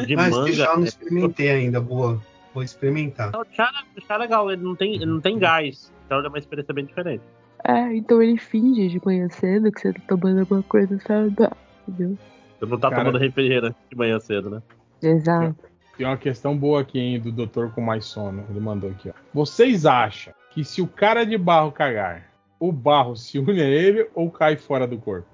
O 0.02 0.06
de 0.06 0.16
Mas 0.16 0.30
manga. 0.30 0.50
eu 0.50 0.76
não 0.76 0.84
é- 0.84 0.88
experimentei 0.88 1.50
ainda, 1.50 1.80
boa. 1.80 2.20
Vou 2.54 2.62
experimentar. 2.62 3.34
O 3.36 3.44
chá, 3.52 3.70
o 3.96 4.00
chá 4.00 4.14
é 4.14 4.18
legal, 4.18 4.50
ele 4.50 4.62
não 4.62 4.74
tem, 4.74 4.94
ele 4.94 5.06
não 5.06 5.20
tem 5.20 5.38
gás. 5.38 5.92
Então 6.06 6.18
é 6.24 6.28
uma 6.28 6.38
experiência 6.38 6.72
bem 6.72 6.84
diferente. 6.86 7.22
É, 7.64 7.94
então 7.96 8.22
ele 8.22 8.38
finge 8.38 8.88
de 8.88 9.00
manhã 9.04 9.28
cedo 9.28 9.70
que 9.72 9.80
você 9.80 9.92
tá 9.92 10.00
tomando 10.08 10.40
alguma 10.40 10.62
coisa 10.62 10.98
saudável. 11.00 11.56
Entendeu? 11.86 12.16
Você 12.58 12.66
não 12.66 12.78
tá 12.78 12.88
Cara- 12.90 13.04
tomando 13.04 13.18
refrigerante 13.20 13.76
de 13.90 13.96
manhã 13.96 14.18
cedo, 14.20 14.48
né? 14.50 14.62
Exato. 15.02 15.54
Tem 15.98 16.06
uma 16.06 16.16
questão 16.16 16.56
boa 16.56 16.80
aqui, 16.82 16.98
hein, 16.98 17.20
do 17.20 17.32
doutor 17.32 17.70
com 17.72 17.80
mais 17.80 18.04
sono. 18.06 18.44
Ele 18.50 18.60
mandou 18.60 18.90
aqui, 18.90 19.08
ó. 19.10 19.12
Vocês 19.34 19.84
acham 19.86 20.32
que 20.50 20.64
se 20.64 20.80
o 20.80 20.86
cara 20.86 21.24
de 21.24 21.36
barro 21.36 21.72
cagar, 21.72 22.30
o 22.60 22.70
barro 22.72 23.16
se 23.16 23.38
une 23.38 23.60
a 23.60 23.64
ele 23.68 24.08
ou 24.14 24.30
cai 24.30 24.56
fora 24.56 24.86
do 24.86 24.96
corpo? 24.98 25.28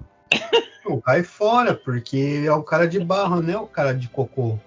Não, 0.85 0.99
cai 0.99 1.23
fora, 1.23 1.73
porque 1.73 2.43
é 2.45 2.51
o 2.51 2.63
cara 2.63 2.87
de 2.87 2.99
barro, 2.99 3.41
né? 3.41 3.55
O 3.57 3.67
cara 3.67 3.93
de 3.93 4.07
cocô. 4.09 4.57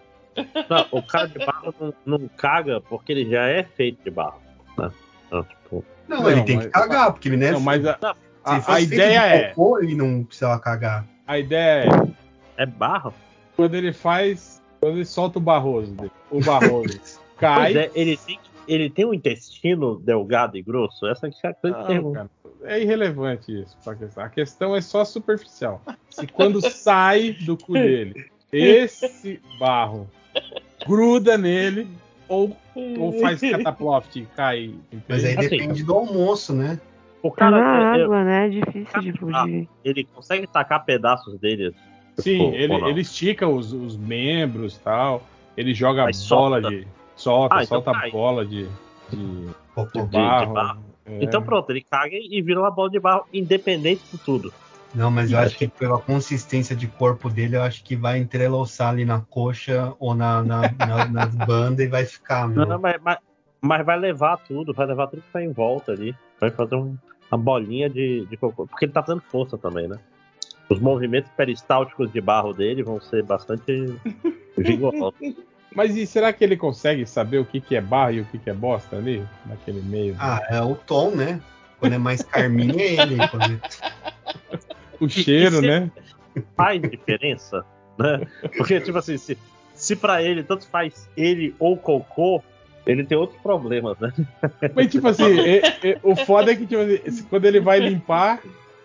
Não, 0.68 0.86
o 0.90 1.02
cara 1.02 1.28
de 1.28 1.38
barro 1.44 1.74
não, 1.80 2.18
não 2.18 2.28
caga 2.36 2.80
porque 2.80 3.12
ele 3.12 3.30
já 3.30 3.46
é 3.46 3.62
feito 3.64 4.02
de 4.04 4.10
barro. 4.10 4.40
Né? 4.78 4.90
Então, 5.26 5.42
tipo, 5.44 5.84
Não, 6.08 6.22
Não, 6.22 6.30
ele 6.30 6.42
tem 6.44 6.56
mas- 6.56 6.66
que 6.66 6.72
cagar, 6.72 7.12
porque 7.12 7.28
ele 7.28 7.36
não 7.36 7.46
é. 7.46 7.52
Não, 7.52 7.60
mas 7.60 7.84
a, 7.86 7.94
se 7.94 8.00
a- 8.44 8.74
a 8.74 8.80
ideia 8.80 9.20
de 9.20 9.26
é, 9.36 9.48
cocô, 9.50 9.78
ele 9.78 9.94
não 9.94 10.22
precisava 10.24 10.58
cagar. 10.60 11.04
a 11.26 11.38
ideia 11.38 11.84
é, 12.58 12.62
é 12.62 12.66
barro? 12.66 13.12
quando 13.56 13.74
ele 13.74 13.92
faz, 13.92 14.62
quando 14.80 14.96
ele 14.96 15.04
solta 15.06 15.38
o 15.38 15.42
barroso 15.42 15.96
o 16.30 16.40
barroso 16.44 17.00
cai. 17.38 17.74
É, 17.76 17.90
ele 17.94 18.16
tem, 18.18 18.38
ele 18.66 18.90
tem 18.90 19.04
um 19.04 19.14
intestino 19.14 19.96
delgado 20.00 20.56
e 20.56 20.62
grosso? 20.62 21.06
Essa 21.06 21.26
é 21.26 21.30
a 21.48 21.54
coisa 21.54 21.76
que 21.76 21.82
Não, 21.82 21.86
pergunta. 21.88 22.18
cara, 22.18 22.30
é 22.74 22.82
irrelevante 22.82 23.62
isso 23.62 23.76
pra 23.84 23.94
questão. 23.94 24.24
A 24.24 24.28
questão 24.28 24.76
é 24.76 24.80
só 24.80 25.04
superficial. 25.04 25.82
Se 26.10 26.26
quando 26.26 26.60
sai 26.70 27.32
do 27.32 27.56
cu 27.56 27.74
dele, 27.74 28.26
esse 28.52 29.40
barro 29.58 30.08
gruda 30.86 31.36
nele 31.36 31.88
ou, 32.28 32.56
ou 32.98 33.12
faz 33.20 33.40
cataploft 33.50 34.16
e 34.16 34.26
cai. 34.36 34.74
Mas 35.08 35.24
aí 35.24 35.36
Assim, 35.36 35.48
depende 35.48 35.84
do 35.84 35.94
almoço, 35.94 36.52
né? 36.52 36.80
O 37.22 37.28
na 37.30 37.34
cara, 37.34 37.58
é- 37.98 38.02
água, 38.02 38.24
né? 38.24 38.46
É 38.46 38.48
difícil 38.48 39.00
de 39.00 39.12
fugir. 39.12 39.68
ele 39.84 40.04
consegue 40.14 40.46
tacar 40.46 40.84
pedaços 40.84 41.38
dele. 41.38 41.74
Sim, 42.18 42.38
tipo, 42.38 42.54
ele, 42.54 42.72
ou 42.72 42.88
ele 42.88 43.00
estica 43.00 43.48
os, 43.48 43.72
os 43.72 43.96
membros 43.96 44.78
tal. 44.78 45.22
Ele 45.56 45.74
joga 45.74 46.04
Mas 46.04 46.26
bola 46.28 46.60
solta? 46.60 46.76
de. 46.76 46.86
Solta, 47.16 47.56
Ah, 47.56 47.64
então 47.64 47.82
solta 47.82 47.92
cai. 47.98 48.10
bola 48.10 48.44
de, 48.44 48.68
de, 49.10 49.48
Cocô. 49.74 50.02
de 50.02 50.06
de 50.06 50.16
barro. 50.16 50.52
barro. 50.52 50.84
É. 51.06 51.18
Então 51.24 51.42
pronto, 51.42 51.70
ele 51.70 51.82
caga 51.88 52.14
e 52.16 52.42
vira 52.42 52.60
uma 52.60 52.70
bola 52.70 52.90
de 52.90 53.00
barro, 53.00 53.24
independente 53.32 54.02
de 54.12 54.18
tudo. 54.18 54.52
Não, 54.94 55.10
mas 55.10 55.30
eu 55.30 55.38
acho 55.38 55.56
que 55.58 55.68
pela 55.68 55.98
consistência 55.98 56.74
de 56.74 56.86
corpo 56.86 57.28
dele, 57.28 57.56
eu 57.56 57.62
acho 57.62 57.82
que 57.84 57.94
vai 57.96 58.18
entrelaçar 58.18 58.90
ali 58.90 59.04
na 59.04 59.20
coxa 59.20 59.92
ou 59.98 60.14
na, 60.14 60.42
na- 60.42 60.62
na- 60.78 61.04
nas 61.08 61.34
bandas 61.34 61.84
e 61.84 61.88
vai 61.88 62.04
ficar, 62.04 62.48
meu. 62.48 62.64
Não, 62.66 62.78
mas, 62.78 62.96
mas- 63.02 63.18
Mas 63.60 63.84
vai 63.84 63.98
levar 63.98 64.36
tudo, 64.38 64.72
vai 64.72 64.86
levar 64.86 65.06
tudo 65.08 65.22
que 65.22 65.32
tá 65.32 65.42
em 65.42 65.50
volta 65.52 65.92
ali. 65.92 66.14
Vai 66.40 66.50
fazer 66.50 66.76
um- 66.76 66.96
uma 67.30 67.38
bolinha 67.38 67.88
de, 67.90 68.24
de 68.26 68.36
cocô. 68.36 68.66
Porque 68.66 68.84
ele 68.84 68.92
tá 68.92 69.00
dando 69.00 69.22
força 69.22 69.56
também, 69.58 69.88
né? 69.88 69.98
Os 70.68 70.78
movimentos 70.80 71.30
peristálticos 71.36 72.12
de 72.12 72.20
barro 72.20 72.52
dele 72.52 72.82
vão 72.82 73.00
ser 73.00 73.22
bastante 73.24 73.94
vigorosos. 74.56 75.14
Mas 75.76 75.94
e 75.94 76.06
será 76.06 76.32
que 76.32 76.42
ele 76.42 76.56
consegue 76.56 77.04
saber 77.04 77.36
o 77.38 77.44
que, 77.44 77.60
que 77.60 77.76
é 77.76 77.80
barra 77.82 78.12
e 78.12 78.20
o 78.20 78.24
que, 78.24 78.38
que 78.38 78.48
é 78.48 78.54
bosta 78.54 78.96
ali? 78.96 79.22
Naquele 79.44 79.82
meio. 79.82 80.14
do- 80.14 80.22
Ah, 80.22 80.42
é 80.48 80.60
o 80.62 80.74
tom, 80.74 81.10
né? 81.10 81.38
Quando 81.78 81.92
é 81.92 81.98
mais 81.98 82.22
carmim 82.22 82.80
é 82.80 82.94
ele. 82.94 83.28
Quando 83.28 83.52
é- 83.52 83.60
o 84.98 85.06
cheiro, 85.06 85.60
né? 85.60 85.90
faz 86.56 86.80
diferença, 86.80 87.62
né? 87.98 88.26
Porque, 88.56 88.80
tipo 88.80 88.96
assim, 88.96 89.18
se, 89.18 89.36
se 89.74 89.94
pra 89.94 90.22
ele 90.22 90.42
tanto 90.42 90.66
faz 90.66 91.06
ele 91.14 91.54
ou 91.58 91.76
cocô, 91.76 92.42
ele 92.86 93.04
tem 93.04 93.18
outros 93.18 93.38
problemas, 93.42 93.98
né? 93.98 94.10
Mas, 94.74 94.90
tipo 94.90 95.08
assim, 95.08 95.38
é- 95.40 95.60
é- 95.92 95.98
o 96.02 96.16
foda 96.16 96.52
é 96.52 96.56
que, 96.56 96.66
tipo 96.66 96.80
assim, 96.80 97.22
quando 97.24 97.44
ele 97.44 97.60
vai 97.60 97.80
limpar 97.80 98.40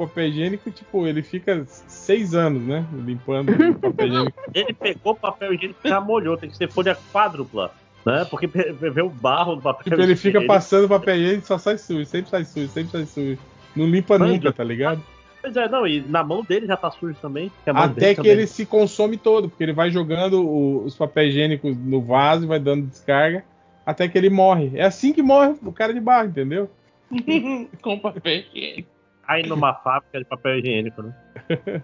papel 0.07 0.27
higiênico, 0.27 0.69
tipo, 0.71 1.05
ele 1.07 1.21
fica 1.23 1.63
seis 1.67 2.33
anos, 2.33 2.61
né? 2.63 2.85
Limpando 2.93 3.51
o 3.51 3.75
papel 3.79 4.07
higiênico. 4.07 4.41
Ele 4.53 4.73
pegou 4.73 5.15
papel 5.15 5.53
higiênico 5.53 5.79
e 5.83 5.89
já 5.89 5.99
molhou, 6.01 6.37
tem 6.37 6.49
que 6.49 6.57
ser 6.57 6.67
folha 6.69 6.97
quádrupla, 7.11 7.71
né? 8.05 8.25
Porque 8.29 8.47
vê 8.47 9.01
o 9.01 9.09
barro 9.09 9.55
do 9.55 9.61
papel 9.61 9.83
Tipo, 9.83 10.01
ele 10.01 10.15
fica 10.15 10.41
passando 10.45 10.85
o 10.85 10.89
papel 10.89 11.15
higiênico 11.15 11.43
e 11.43 11.47
só 11.47 11.57
sai 11.57 11.77
sujo, 11.77 12.05
sempre 12.05 12.29
sai 12.29 12.45
sujo, 12.45 12.67
sempre 12.69 12.91
sai 12.91 13.05
sujo. 13.05 13.37
Não 13.75 13.85
limpa 13.85 14.17
Mano, 14.19 14.33
nunca, 14.33 14.51
tá 14.51 14.63
ligado? 14.63 15.01
Pois 15.41 15.55
é, 15.55 15.67
não, 15.67 15.87
e 15.87 16.01
na 16.01 16.23
mão 16.23 16.43
dele 16.43 16.67
já 16.67 16.77
tá 16.77 16.91
sujo 16.91 17.15
também. 17.21 17.51
que 17.63 17.69
a 17.69 17.73
mão 17.73 17.83
Até 17.83 17.99
dele 18.01 18.09
que 18.11 18.15
também- 18.17 18.31
ele 18.33 18.47
se 18.47 18.65
consome 18.65 19.17
todo, 19.17 19.49
porque 19.49 19.63
ele 19.63 19.73
vai 19.73 19.89
jogando 19.89 20.45
o- 20.45 20.83
os 20.83 20.95
papéis 20.95 21.29
higiênicos 21.31 21.75
no 21.77 21.99
vaso 22.01 22.43
e 22.43 22.47
vai 22.47 22.59
dando 22.59 22.85
descarga, 22.85 23.43
até 23.83 24.07
que 24.07 24.15
ele 24.17 24.29
morre. 24.29 24.71
É 24.75 24.83
assim 24.83 25.11
que 25.11 25.23
morre 25.23 25.55
o 25.63 25.71
cara 25.71 25.93
de 25.93 25.99
barro, 25.99 26.27
entendeu? 26.29 26.69
Com 27.81 27.97
papel 27.99 28.43
higiênico. 28.53 28.89
Cai 29.31 29.43
numa 29.43 29.73
fábrica 29.81 30.19
de 30.19 30.25
papel 30.25 30.59
higiênico, 30.59 31.01
né? 31.03 31.13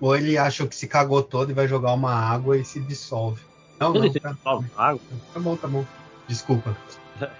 Ou 0.00 0.14
ele 0.16 0.38
acha 0.38 0.66
que 0.68 0.74
se 0.76 0.86
cagou 0.86 1.20
todo 1.22 1.50
e 1.50 1.54
vai 1.54 1.66
jogar 1.66 1.92
uma 1.94 2.12
água 2.12 2.56
e 2.56 2.64
se 2.64 2.78
dissolve. 2.80 3.42
Não, 3.80 3.92
não, 3.92 4.10
se 4.12 4.20
tá, 4.20 4.32
dissolve 4.32 4.68
água. 4.76 5.00
tá 5.34 5.40
bom, 5.40 5.56
tá 5.56 5.66
bom. 5.68 5.84
Desculpa. 6.28 6.76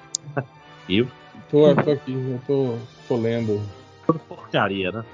E 0.88 1.02
o- 1.02 1.10
Tô, 1.50 1.74
tô 1.74 1.90
aqui, 1.90 2.12
eu 2.12 2.40
tô, 2.46 2.78
tô 3.08 3.16
lendo. 3.16 3.60
tudo 4.06 4.18
porcaria, 4.20 4.90
né? 4.92 5.04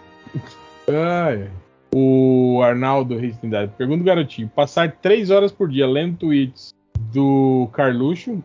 Ai, 0.89 1.51
o 1.94 2.61
Arnaldo 2.62 3.17
Reis 3.19 3.36
Trindade 3.39 3.73
pergunta 3.77 4.02
o 4.02 4.05
garotinho: 4.07 4.49
passar 4.49 4.93
três 4.93 5.31
horas 5.31 5.51
por 5.51 5.69
dia 5.69 5.86
lendo 5.86 6.19
tweets 6.19 6.75
do 7.11 7.69
Carluxo 7.73 8.43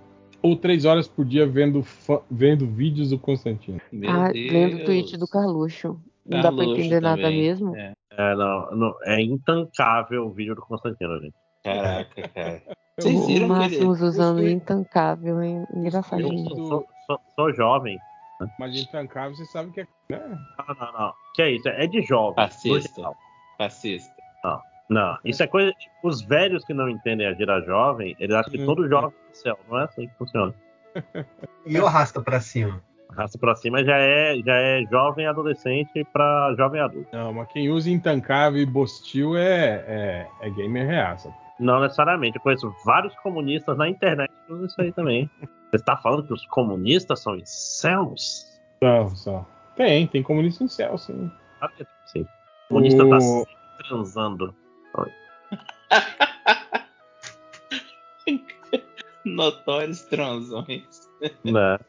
ou 0.47 0.55
três 0.55 0.85
horas 0.85 1.07
por 1.07 1.25
dia 1.25 1.45
vendo, 1.47 1.83
vendo 2.29 2.65
vídeos 2.67 3.09
do 3.11 3.19
Constantino? 3.19 3.79
Meu 3.91 4.09
Ah, 4.09 4.31
Deus. 4.31 4.51
lendo 4.51 4.77
o 4.77 4.85
tweet 4.85 5.17
do 5.17 5.27
Carluxo. 5.27 5.99
Não 6.25 6.41
dá 6.41 6.51
pra 6.51 6.65
entender 6.65 7.01
nada 7.01 7.21
também. 7.21 7.37
mesmo. 7.41 7.75
É. 7.75 7.93
É, 8.11 8.35
não, 8.35 8.71
não, 8.75 8.95
é 9.03 9.21
intancável 9.21 10.25
o 10.25 10.31
vídeo 10.31 10.55
do 10.55 10.61
Constantino, 10.61 11.19
gente. 11.21 11.35
Caraca, 11.63 12.27
cara. 12.29 12.61
Vocês 12.99 13.15
O 13.15 13.25
viram 13.27 13.45
ele... 13.45 13.47
Máximos 13.47 14.01
usando 14.01 14.39
Os- 14.39 14.49
intancável, 14.51 15.41
hein? 15.43 15.65
Eu 15.71 15.79
Engraçadinho. 15.79 16.43
do- 16.49 16.67
sou, 16.67 16.87
sou- 17.05 17.19
sou 17.35 17.53
jovem. 17.53 17.97
Mas 18.59 18.75
intancável, 18.75 19.35
você 19.35 19.45
sabe 19.45 19.71
que 19.71 19.81
é. 19.81 19.87
Né? 20.09 20.19
Não, 20.19 20.75
não, 20.75 20.93
não. 20.99 21.13
Que 21.35 21.41
é 21.43 21.51
isso? 21.51 21.67
É 21.69 21.85
de 21.87 22.01
jovem. 22.01 22.35
Fascista. 22.35 23.11
Fascista. 23.57 24.13
Não, 24.43 24.59
isso 25.25 25.43
é 25.43 25.47
coisa. 25.47 25.73
Os 26.03 26.21
velhos 26.21 26.63
que 26.65 26.73
não 26.73 26.89
entendem 26.89 27.27
a 27.27 27.33
gira 27.33 27.61
jovem, 27.61 28.15
eles 28.19 28.35
acham 28.35 28.51
que 28.51 28.61
Hum. 28.61 28.65
todo 28.65 28.87
jovem 28.87 29.09
é 29.29 29.33
céu. 29.33 29.59
Não 29.69 29.79
é 29.79 29.83
assim 29.85 30.07
que 30.07 30.15
funciona. 30.15 30.53
E 31.65 31.77
o 31.79 31.85
arrasta 31.85 32.21
pra 32.21 32.39
cima? 32.39 32.81
Raça 33.11 33.37
pra 33.37 33.55
cima 33.55 33.83
já 33.83 33.97
é, 33.97 34.35
já 34.45 34.53
é 34.55 34.83
jovem 34.89 35.25
adolescente 35.27 36.05
pra 36.13 36.53
jovem 36.57 36.79
adulto. 36.79 37.09
Não, 37.11 37.33
mas 37.33 37.47
quem 37.49 37.69
usa 37.69 37.89
intancável 37.89 38.61
e 38.61 38.65
bostil 38.65 39.35
é, 39.37 39.83
é, 39.87 40.27
é 40.41 40.49
gamer 40.49 40.87
reaça. 40.87 41.33
Não 41.59 41.79
necessariamente. 41.81 42.35
Eu 42.37 42.41
conheço 42.41 42.73
vários 42.85 43.13
comunistas 43.15 43.77
na 43.77 43.89
internet 43.89 44.31
que 44.45 44.53
usam 44.53 44.65
isso 44.67 44.81
aí 44.81 44.91
também. 44.93 45.29
Você 45.71 45.75
está 45.77 45.97
falando 45.97 46.23
que 46.23 46.33
os 46.33 46.45
comunistas 46.47 47.19
são 47.21 47.35
incels? 47.35 48.45
Não, 48.81 49.09
só. 49.15 49.45
Tem, 49.75 50.07
tem 50.07 50.23
comunista 50.23 50.63
em 50.63 50.67
céu, 50.69 50.97
sim. 50.97 51.29
Claro 51.59 51.73
que 51.75 51.85
Sim. 52.05 52.21
O 52.21 52.75
comunista 52.75 53.07
tá 53.09 53.17
O- 53.17 53.19
sempre 53.19 53.55
transando. 53.89 54.55
Notórios 59.25 60.01
transões. 60.03 61.09
Né? 61.43 61.79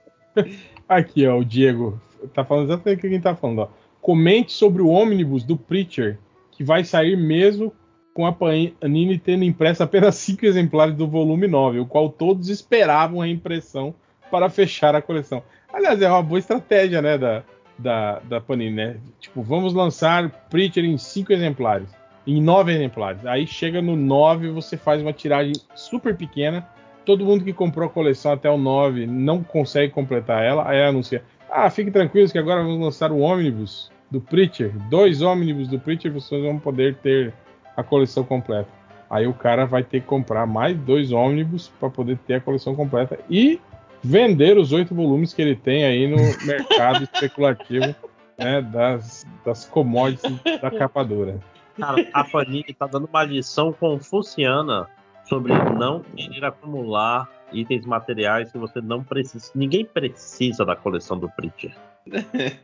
Aqui, 0.89 1.27
ó, 1.27 1.39
o 1.39 1.45
Diego. 1.45 2.01
Tá 2.35 2.45
falando 2.45 2.65
exatamente 2.65 2.99
o 2.99 3.01
que 3.01 3.07
a 3.07 3.11
gente 3.11 3.23
tá 3.23 3.35
falando, 3.35 3.61
ó. 3.61 3.69
Comente 4.01 4.53
sobre 4.53 4.83
o 4.83 4.89
ônibus 4.89 5.45
do 5.45 5.57
Preacher, 5.57 6.19
que 6.51 6.65
vai 6.65 6.85
sair 6.85 7.17
mesmo 7.17 7.73
com 8.15 8.27
a 8.27 8.33
Panini 8.33 9.19
tendo 9.19 9.45
impresso 9.45 9.83
apenas 9.83 10.17
cinco 10.17 10.45
exemplares 10.45 10.97
do 10.97 11.07
volume 11.07 11.47
9, 11.47 11.79
o 11.79 11.87
qual 11.87 12.09
todos 12.09 12.49
esperavam 12.49 13.21
a 13.21 13.29
impressão 13.29 13.95
para 14.31 14.51
fechar 14.51 14.97
a 14.97 15.03
coleção. 15.03 15.43
Aliás, 15.73 16.03
é 16.03 16.11
uma 16.11 16.23
boa 16.23 16.39
estratégia, 16.39 17.01
né, 17.01 17.17
da, 17.17 17.45
da, 17.79 18.19
da 18.21 18.41
Panini, 18.41 18.75
né? 18.75 18.97
Tipo, 19.21 19.43
vamos 19.43 19.73
lançar 19.73 20.31
Preacher 20.51 20.85
em 20.85 20.99
cinco 20.99 21.33
exemplares, 21.33 21.89
em 22.29 22.43
nove 22.43 22.73
exemplares. 22.73 23.25
Aí 23.25 23.47
chega 23.47 23.81
no 23.81 23.97
9, 23.97 24.51
você 24.51 24.77
faz 24.77 25.01
uma 25.01 25.13
tiragem 25.13 25.55
super 25.75 26.15
pequena, 26.15 26.69
todo 27.05 27.25
mundo 27.25 27.43
que 27.43 27.55
comprou 27.55 27.89
a 27.89 27.91
coleção 27.91 28.33
até 28.33 28.51
o 28.51 28.59
9 28.59 29.07
não 29.07 29.43
consegue 29.43 29.93
completar 29.93 30.45
ela, 30.45 30.69
aí 30.69 30.83
anuncia: 30.83 31.23
Ah, 31.51 31.71
fiquem 31.71 31.91
tranquilos 31.91 32.31
que 32.31 32.39
agora 32.39 32.63
vamos 32.63 32.81
lançar 32.81 33.11
o 33.11 33.21
ônibus 33.21 33.91
do 34.11 34.21
Preacher. 34.21 34.73
Dois 34.91 35.23
ônibus 35.23 35.69
do 35.69 35.79
Preacher, 35.79 36.13
vocês 36.13 36.43
vão 36.43 36.59
poder 36.59 36.97
ter 36.97 37.33
a 37.75 37.83
coleção 37.83 38.23
completa. 38.23 38.69
Aí 39.09 39.27
o 39.27 39.33
cara 39.33 39.65
vai 39.65 39.83
ter 39.83 40.01
que 40.01 40.07
comprar 40.07 40.47
mais 40.47 40.77
dois 40.77 41.13
ônibus 41.13 41.73
para 41.81 41.89
poder 41.89 42.19
ter 42.27 42.35
a 42.35 42.41
coleção 42.43 42.75
completa 42.75 43.19
e 43.31 43.59
vender 44.05 44.59
os 44.59 44.71
oito 44.73 44.95
volumes 44.95 45.33
que 45.33 45.41
ele 45.41 45.57
tem 45.57 45.85
aí 45.85 46.07
no 46.07 46.19
mercado 46.45 47.05
especulativo 47.05 47.95
né, 48.39 48.61
das, 48.61 49.27
das 49.47 49.65
commodities 49.65 50.39
da 50.61 50.71
capa 50.77 51.03
dura. 51.03 51.41
Cara, 51.79 52.09
a 52.13 52.25
Panini 52.25 52.75
tá 52.75 52.87
dando 52.87 53.07
uma 53.07 53.23
lição 53.23 53.73
confuciana 53.73 54.89
sobre 55.25 55.53
não 55.53 56.03
querer 56.03 56.45
acumular 56.45 57.29
itens 57.53 57.87
materiais 57.87 58.51
que 58.51 58.59
você 58.59 58.81
não 58.81 59.05
precisa. 59.05 59.51
Ninguém 59.55 59.85
precisa 59.85 60.65
da 60.65 60.75
coleção 60.75 61.19
do 61.19 61.29
Preacher. 61.31 61.75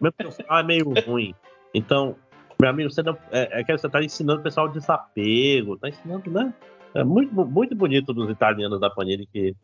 Meu 0.01 0.13
pessoal 0.13 0.59
é 0.59 0.63
meio 0.63 0.93
ruim. 1.07 1.35
Então, 1.73 2.17
meu 2.61 2.71
amigo, 2.71 2.91
você 2.91 3.03
não. 3.03 3.17
É, 3.31 3.61
é 3.61 3.77
você 3.77 3.89
tá 3.89 4.03
ensinando 4.03 4.41
o 4.41 4.43
pessoal 4.43 4.69
desapego, 4.69 5.77
tá 5.77 5.89
ensinando, 5.89 6.31
né? 6.31 6.53
É 6.95 7.05
muito, 7.05 7.35
muito 7.35 7.75
bonito 7.75 8.13
dos 8.13 8.31
italianos 8.31 8.81
da 8.81 8.89
Panini 8.89 9.27
que 9.27 9.55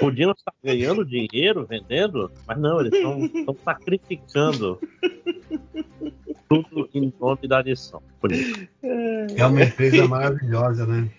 podiam 0.00 0.32
estar 0.32 0.52
ganhando 0.62 1.04
dinheiro 1.04 1.66
vendendo, 1.66 2.30
mas 2.46 2.58
não, 2.58 2.80
eles 2.80 2.92
estão 2.92 3.56
sacrificando 3.64 4.78
tudo 6.48 6.88
em 6.94 7.12
nome 7.20 7.46
da 7.48 7.62
lição. 7.62 8.02
Bonito. 8.20 8.68
É 8.82 9.44
uma 9.46 9.62
empresa 9.64 10.06
maravilhosa, 10.06 10.86
né? 10.86 11.10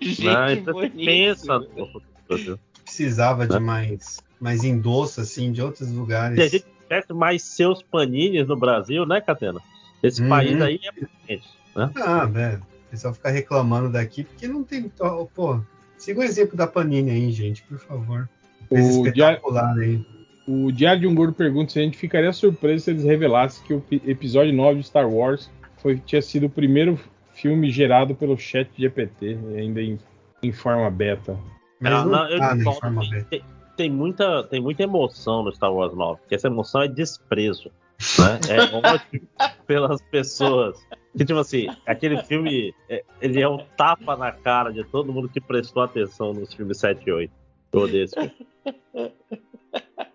Gente, 0.00 0.24
Né? 0.24 0.52
Então 0.54 0.74
pensa 0.96 1.58
no 1.58 1.86
futuro. 1.86 2.60
Precisava 2.84 3.46
Né? 3.46 3.54
de 3.58 3.60
mais, 3.60 4.18
mais 4.40 4.64
endosso, 4.64 5.20
assim, 5.20 5.52
de 5.52 5.62
outros 5.62 5.90
lugares. 5.92 6.36
Se 6.36 6.42
a 6.42 6.48
gente 6.48 6.66
tivesse 6.82 7.12
mais 7.12 7.42
seus 7.42 7.82
panines 7.82 8.46
no 8.48 8.56
Brasil, 8.56 9.06
né, 9.06 9.20
Catena? 9.20 9.60
Esse 10.02 10.20
Uhum. 10.22 10.28
país 10.28 10.60
aí 10.60 10.80
é 10.84 10.92
potente, 10.92 11.48
né? 11.76 11.90
Ah, 11.96 12.24
velho. 12.26 12.58
O 12.58 12.90
pessoal 12.90 13.14
fica 13.14 13.30
reclamando 13.30 13.88
daqui 13.90 14.24
porque 14.24 14.48
não 14.48 14.64
tem. 14.64 14.90
Pô, 15.34 15.60
siga 15.96 16.20
o 16.20 16.24
exemplo 16.24 16.56
da 16.56 16.66
Panini 16.66 17.10
aí, 17.10 17.30
gente, 17.30 17.62
por 17.62 17.78
favor. 17.78 18.28
O 18.68 18.76
espetacular 18.76 19.78
aí. 19.78 20.04
O 20.46 20.70
Diário 20.72 21.00
de 21.02 21.06
um 21.06 21.14
Gordo 21.14 21.32
pergunta 21.34 21.72
se 21.72 21.78
a 21.78 21.82
gente 21.82 21.96
ficaria 21.96 22.32
surpreso 22.32 22.84
se 22.84 22.90
eles 22.90 23.04
revelassem 23.04 23.64
que 23.66 23.74
o 23.74 23.80
pi- 23.80 24.02
episódio 24.06 24.52
9 24.52 24.80
de 24.80 24.86
Star 24.86 25.08
Wars 25.08 25.50
foi, 25.78 25.98
tinha 25.98 26.20
sido 26.22 26.46
o 26.46 26.50
primeiro 26.50 26.98
filme 27.34 27.70
gerado 27.70 28.14
pelo 28.14 28.36
chat 28.38 28.68
GPT, 28.76 29.38
ainda 29.56 29.80
em, 29.80 29.98
em 30.42 30.52
forma 30.52 30.90
beta. 30.90 31.36
Não, 31.80 32.06
não, 32.06 32.28
eu 32.28 32.38
tá, 32.38 32.54
discordo, 32.54 32.80
forma 32.80 33.00
tem, 33.02 33.10
beta. 33.10 33.26
tem- 33.30 33.44
tem 33.74 33.90
muita, 33.90 34.44
tem 34.44 34.60
muita 34.60 34.82
emoção 34.82 35.42
no 35.42 35.50
Star 35.52 35.72
Wars 35.72 35.94
9, 35.94 36.20
porque 36.20 36.34
essa 36.34 36.46
emoção 36.46 36.82
é 36.82 36.88
desprezo. 36.88 37.70
Né? 38.18 38.40
É 38.50 38.76
ódio 38.76 39.22
pelas 39.66 40.00
pessoas. 40.02 40.78
Que, 41.16 41.24
tipo 41.24 41.38
assim, 41.38 41.66
aquele 41.86 42.22
filme, 42.24 42.74
é- 42.88 43.02
ele 43.20 43.40
é 43.40 43.48
um 43.48 43.58
tapa 43.76 44.14
na 44.16 44.30
cara 44.30 44.70
de 44.70 44.84
todo 44.84 45.12
mundo 45.12 45.28
que 45.28 45.40
prestou 45.40 45.82
atenção 45.82 46.32
nos 46.34 46.52
filmes 46.52 46.78
7 46.78 47.02
e 47.08 47.12
8. 47.12 47.32
Eu 47.72 47.80
odeio 47.80 48.04
esse 48.04 48.14
filme. 48.14 48.32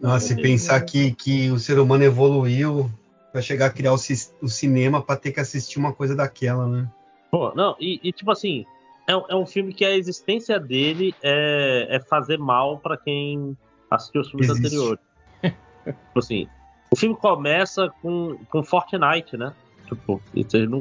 Nossa, 0.00 0.32
e 0.32 0.42
pensar 0.42 0.80
que, 0.82 1.12
que 1.12 1.50
o 1.50 1.58
ser 1.58 1.78
humano 1.78 2.04
evoluiu 2.04 2.90
pra 3.32 3.42
chegar 3.42 3.66
a 3.66 3.70
criar 3.70 3.92
o, 3.92 3.96
o 4.42 4.48
cinema 4.48 5.02
pra 5.02 5.16
ter 5.16 5.32
que 5.32 5.40
assistir 5.40 5.78
uma 5.78 5.92
coisa 5.92 6.14
daquela, 6.14 6.66
né? 6.66 6.90
Pô, 7.30 7.52
não, 7.54 7.76
e, 7.78 8.00
e, 8.02 8.12
tipo 8.12 8.30
assim, 8.30 8.64
é, 9.06 9.12
é 9.12 9.36
um 9.36 9.46
filme 9.46 9.72
que 9.72 9.84
a 9.84 9.96
existência 9.96 10.58
dele 10.58 11.14
é, 11.22 11.86
é 11.90 12.00
fazer 12.00 12.38
mal 12.38 12.78
pra 12.78 12.96
quem 12.96 13.56
assistiu 13.90 14.20
os 14.20 14.30
filmes 14.30 14.48
Existe. 14.48 14.66
anteriores. 14.66 15.00
tipo 15.42 16.18
assim, 16.18 16.48
o 16.90 16.96
filme 16.96 17.16
começa 17.16 17.90
com, 18.02 18.38
com 18.50 18.62
Fortnite, 18.62 19.36
né? 19.36 19.52
Tipo, 19.86 20.20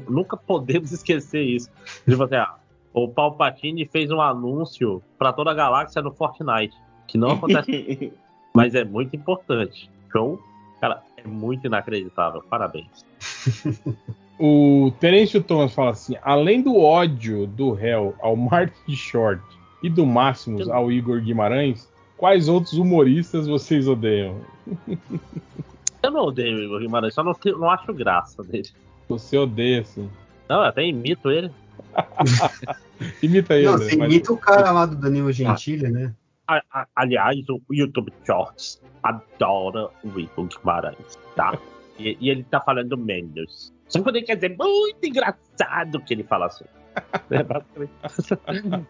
nunca 0.10 0.36
podemos 0.38 0.92
esquecer 0.94 1.42
isso. 1.42 1.70
Tipo 2.08 2.24
assim, 2.24 2.36
ah, 2.36 2.56
o 2.94 3.08
Palpatine 3.08 3.86
fez 3.86 4.12
um 4.12 4.22
anúncio 4.22 5.02
pra 5.18 5.32
toda 5.32 5.52
a 5.52 5.54
galáxia 5.54 6.02
no 6.02 6.12
Fortnite, 6.12 6.76
que 7.08 7.18
não 7.18 7.32
acontece, 7.38 8.14
mas 8.58 8.76
é 8.76 8.84
muito 8.84 9.16
importante. 9.16 9.90
Então, 10.08 10.40
cara, 10.82 11.02
é 11.16 11.27
muito 11.27 11.66
inacreditável. 11.68 12.44
Parabéns. 12.50 13.06
O 14.40 14.92
Terêncio 15.00 15.42
Thomas 15.42 15.74
fala 15.74 15.90
assim: 15.92 16.16
além 16.22 16.61
do 16.61 16.77
ódio 16.77 17.48
do 17.48 17.72
réu 17.72 18.14
ao 18.19 18.36
Martin 18.36 18.95
Short 18.95 19.42
e 19.82 19.90
do 19.90 20.06
Máximos 20.06 20.69
ao 20.69 20.92
Igor 20.92 21.19
Guimarães, 21.22 21.92
quais 22.16 22.48
outros 22.48 22.74
humoristas 22.74 23.48
vocês 23.48 23.88
odeiam? 23.88 24.40
Eu 26.03 26.11
não 26.11 26.26
odeio 26.26 26.56
o 26.56 26.64
Igor 26.64 26.80
Guimarães, 26.82 27.16
só 27.16 27.24
não, 27.24 27.36
não 27.58 27.72
acho 27.72 27.92
graça 27.92 28.44
dele. 28.44 28.69
Você 29.10 29.38
odeia, 29.40 29.82
assim. 29.82 30.08
Não, 30.48 30.58
eu 30.58 30.66
até 30.66 30.86
imito 30.86 31.32
ele. 31.32 31.52
Imita 33.22 33.56
ele. 33.56 33.66
Não, 33.66 33.77
você 33.80 33.95
mas- 33.98 34.08
imita 34.14 34.32
o 34.32 34.38
cara 34.38 34.72
lá 34.72 34.86
do 34.86 34.95
Danilo 34.95 35.32
Gentili, 35.32 35.90
né? 35.90 36.14
A- 36.48 36.64
a- 36.72 36.88
aliás, 36.95 37.38
o 37.50 37.61
YouTube 37.69 38.11
Shorts 38.26 38.82
adora 39.03 39.90
o 40.03 40.19
Igor 40.19 40.48
Guimarães, 40.48 41.17
tá? 41.35 41.58
E, 42.00 42.17
e 42.22 42.30
ele 42.30 42.43
tá 42.43 42.61
falando 42.61 42.98
menos. 42.98 43.74
Só 43.88 44.01
que 44.01 44.22
quer 44.22 44.35
dizer 44.35 44.56
muito 44.58 45.03
engraçado 45.06 46.00
que 46.01 46.14
ele 46.14 46.24
fala 46.24 46.45
assim. 46.48 46.66
É 47.30 47.43
basicamente. 47.43 47.92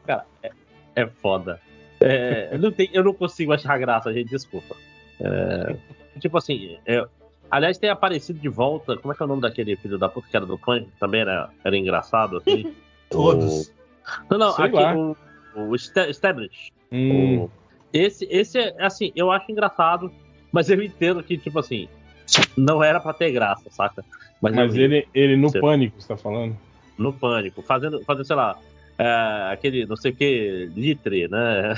Cara, 0.05 0.25
é, 0.43 0.51
é 0.95 1.07
foda. 1.07 1.59
É, 1.99 2.49
eu, 2.53 2.59
não 2.59 2.71
tenho- 2.71 2.89
eu 2.93 3.03
não 3.03 3.13
consigo 3.13 3.51
achar 3.53 3.77
graça, 3.79 4.13
gente, 4.13 4.29
desculpa. 4.29 4.75
É, 5.19 5.75
tipo 6.19 6.37
assim, 6.37 6.77
é, 6.85 7.05
aliás, 7.51 7.77
tem 7.77 7.89
aparecido 7.89 8.39
de 8.39 8.47
volta. 8.49 8.95
Como 8.97 9.11
é 9.13 9.15
que 9.17 9.21
é 9.21 9.25
o 9.25 9.27
nome 9.27 9.41
daquele 9.41 9.75
filho 9.75 9.97
da 9.97 10.07
puta 10.07 10.27
que 10.29 10.37
era 10.37 10.45
do 10.45 10.57
Pânico? 10.57 10.91
Também 10.99 11.21
era, 11.21 11.49
era 11.63 11.75
engraçado, 11.77 12.37
assim. 12.37 12.73
Todos. 13.09 13.73
Não, 14.29 14.37
não, 14.37 14.51
Sei 14.53 14.65
aqui 14.65 14.75
lá. 14.75 14.95
o, 14.95 15.17
o 15.55 15.75
Sta- 15.75 16.07
Establish. 16.09 16.71
Hum, 16.91 17.39
O- 17.43 17.51
Esse, 17.93 18.25
esse 18.29 18.59
é, 18.59 18.73
assim, 18.83 19.11
eu 19.15 19.31
acho 19.31 19.51
engraçado, 19.51 20.11
mas 20.51 20.69
eu 20.69 20.81
entendo 20.83 21.23
que, 21.23 21.37
tipo 21.37 21.57
assim, 21.59 21.87
não 22.57 22.83
era 22.83 22.99
pra 22.99 23.13
ter 23.13 23.31
graça, 23.31 23.69
saca? 23.69 24.03
Mas, 24.41 24.53
mas 24.53 24.73
ri 24.73 24.81
ele, 24.83 25.07
ele 25.13 25.35
no 25.37 25.49
Você- 25.49 25.59
pânico, 25.59 25.99
você 26.01 26.07
tá 26.07 26.17
falando? 26.17 26.55
no 26.97 27.13
pânico, 27.13 27.61
fazendo, 27.61 28.03
fazendo 28.05 28.25
sei 28.25 28.35
lá, 28.35 28.57
é, 28.97 29.49
aquele 29.53 29.85
não 29.85 29.95
sei 29.95 30.11
o 30.11 30.15
que, 30.15 30.69
litre, 30.75 31.27
né? 31.27 31.75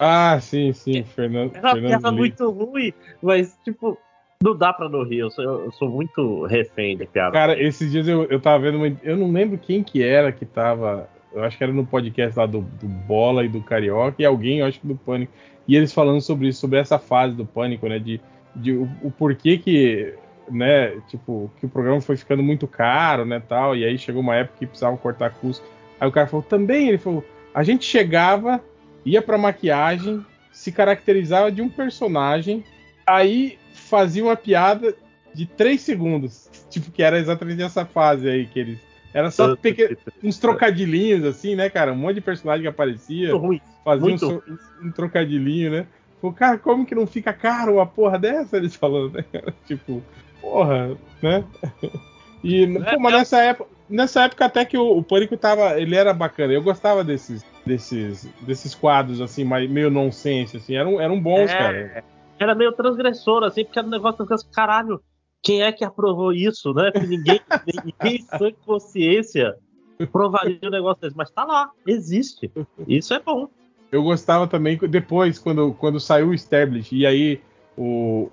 Ah, 0.00 0.38
sim, 0.40 0.72
sim, 0.72 1.04
Fernando. 1.04 1.54
É 1.54 1.60
uma 1.60 1.72
Fernando 1.72 1.88
piada 1.90 2.10
Lee. 2.10 2.18
muito 2.18 2.50
ruim, 2.50 2.92
mas, 3.22 3.58
tipo, 3.64 3.98
não 4.42 4.54
dá 4.56 4.72
pra 4.72 4.88
não 4.88 5.04
rir. 5.04 5.18
Eu 5.18 5.30
sou, 5.30 5.44
eu 5.44 5.72
sou 5.72 5.88
muito 5.88 6.44
refém 6.44 6.96
de 6.96 7.06
piada. 7.06 7.32
Cara, 7.32 7.58
esses 7.62 7.90
dias 7.90 8.06
eu, 8.08 8.24
eu 8.24 8.40
tava 8.40 8.58
vendo 8.64 8.76
uma. 8.78 8.94
Eu 9.02 9.16
não 9.16 9.30
lembro 9.32 9.56
quem 9.58 9.82
que 9.82 10.02
era 10.02 10.30
que 10.32 10.44
tava. 10.44 11.08
Eu 11.36 11.44
acho 11.44 11.58
que 11.58 11.62
era 11.62 11.72
no 11.72 11.84
podcast 11.84 12.38
lá 12.38 12.46
do, 12.46 12.62
do 12.62 12.88
Bola 12.88 13.44
e 13.44 13.48
do 13.48 13.60
Carioca, 13.60 14.16
e 14.18 14.24
alguém, 14.24 14.60
eu 14.60 14.66
acho 14.66 14.80
que 14.80 14.86
do 14.86 14.96
Pânico. 14.96 15.32
E 15.68 15.76
eles 15.76 15.92
falando 15.92 16.20
sobre 16.20 16.48
isso, 16.48 16.60
sobre 16.60 16.78
essa 16.78 16.98
fase 16.98 17.34
do 17.34 17.44
Pânico, 17.44 17.86
né? 17.88 17.98
De, 17.98 18.20
de 18.54 18.72
o, 18.72 18.88
o 19.02 19.10
porquê 19.10 19.58
que, 19.58 20.14
né, 20.50 20.92
tipo, 21.08 21.50
que 21.58 21.66
o 21.66 21.68
programa 21.68 22.00
foi 22.00 22.16
ficando 22.16 22.42
muito 22.42 22.66
caro, 22.66 23.26
né, 23.26 23.42
tal. 23.46 23.76
E 23.76 23.84
aí 23.84 23.98
chegou 23.98 24.22
uma 24.22 24.34
época 24.34 24.58
que 24.60 24.66
precisavam 24.66 24.96
cortar 24.96 25.30
custo. 25.30 25.64
Aí 26.00 26.08
o 26.08 26.12
cara 26.12 26.26
falou, 26.26 26.42
também, 26.42 26.88
ele 26.88 26.98
falou, 26.98 27.24
a 27.54 27.62
gente 27.62 27.84
chegava, 27.84 28.62
ia 29.04 29.20
pra 29.20 29.36
maquiagem, 29.36 30.24
se 30.52 30.72
caracterizava 30.72 31.52
de 31.52 31.60
um 31.60 31.68
personagem, 31.68 32.64
aí 33.06 33.58
fazia 33.72 34.24
uma 34.24 34.36
piada 34.36 34.94
de 35.34 35.44
três 35.46 35.82
segundos. 35.82 36.50
Tipo, 36.68 36.90
que 36.90 37.02
era 37.02 37.18
exatamente 37.18 37.62
essa 37.62 37.86
fase 37.86 38.28
aí 38.28 38.46
que 38.46 38.58
eles. 38.58 38.78
Era 39.16 39.30
só 39.30 39.56
peque- 39.56 39.96
uns 40.22 40.38
trocadilhinhos, 40.38 41.24
assim, 41.24 41.56
né, 41.56 41.70
cara? 41.70 41.90
Um 41.90 41.96
monte 41.96 42.16
de 42.16 42.20
personagem 42.20 42.60
que 42.60 42.68
aparecia, 42.68 43.30
muito 43.30 43.38
ruim. 43.38 43.60
fazia 43.82 44.04
um, 44.04 44.08
muito 44.10 44.26
so- 44.26 44.42
um 44.82 44.90
trocadilhinho, 44.92 45.70
né? 45.70 45.86
Pô, 46.20 46.32
cara, 46.34 46.58
como 46.58 46.84
que 46.84 46.94
não 46.94 47.06
fica 47.06 47.32
caro 47.32 47.76
uma 47.76 47.86
porra 47.86 48.18
dessa? 48.18 48.58
Eles 48.58 48.76
falando, 48.76 49.14
né, 49.14 49.24
cara? 49.32 49.54
Tipo, 49.66 50.02
porra, 50.38 50.98
né? 51.22 51.42
E, 52.44 52.66
pô, 52.66 53.00
mas 53.00 53.14
nessa 53.14 53.38
época, 53.40 53.70
nessa 53.88 54.24
época 54.24 54.44
até 54.44 54.66
que 54.66 54.76
o, 54.76 54.98
o 54.98 55.02
Pânico 55.02 55.34
tava, 55.34 55.80
ele 55.80 55.96
era 55.96 56.12
bacana. 56.12 56.52
Eu 56.52 56.62
gostava 56.62 57.02
desses, 57.02 57.42
desses, 57.64 58.28
desses 58.42 58.74
quadros, 58.74 59.22
assim, 59.22 59.44
meio 59.44 59.90
nonsense, 59.90 60.58
assim. 60.58 60.74
Eram, 60.76 61.00
eram 61.00 61.18
bons, 61.18 61.50
É. 61.50 61.56
cara. 61.58 62.04
Era 62.38 62.54
meio 62.54 62.72
transgressor, 62.72 63.44
assim, 63.44 63.64
porque 63.64 63.78
era 63.78 63.88
um 63.88 63.90
negócio 63.90 64.26
caralho. 64.52 65.00
Quem 65.46 65.62
é 65.62 65.70
que 65.70 65.84
aprovou 65.84 66.32
isso, 66.32 66.74
né? 66.74 66.90
Porque 66.90 67.06
ninguém, 67.06 67.40
ninguém 67.84 68.20
sã 68.22 68.50
consciência 68.66 69.54
provaria 70.10 70.58
um 70.64 70.70
negócio 70.70 71.00
desse. 71.02 71.16
Mas 71.16 71.30
tá 71.30 71.44
lá, 71.44 71.70
existe. 71.86 72.50
Isso 72.88 73.14
é 73.14 73.20
bom. 73.20 73.48
Eu 73.92 74.02
gostava 74.02 74.48
também 74.48 74.76
depois, 74.76 75.38
quando, 75.38 75.72
quando 75.74 76.00
saiu 76.00 76.30
o 76.30 76.34
Establish, 76.34 76.90
e 76.92 77.06
aí 77.06 77.40
o, 77.76 78.28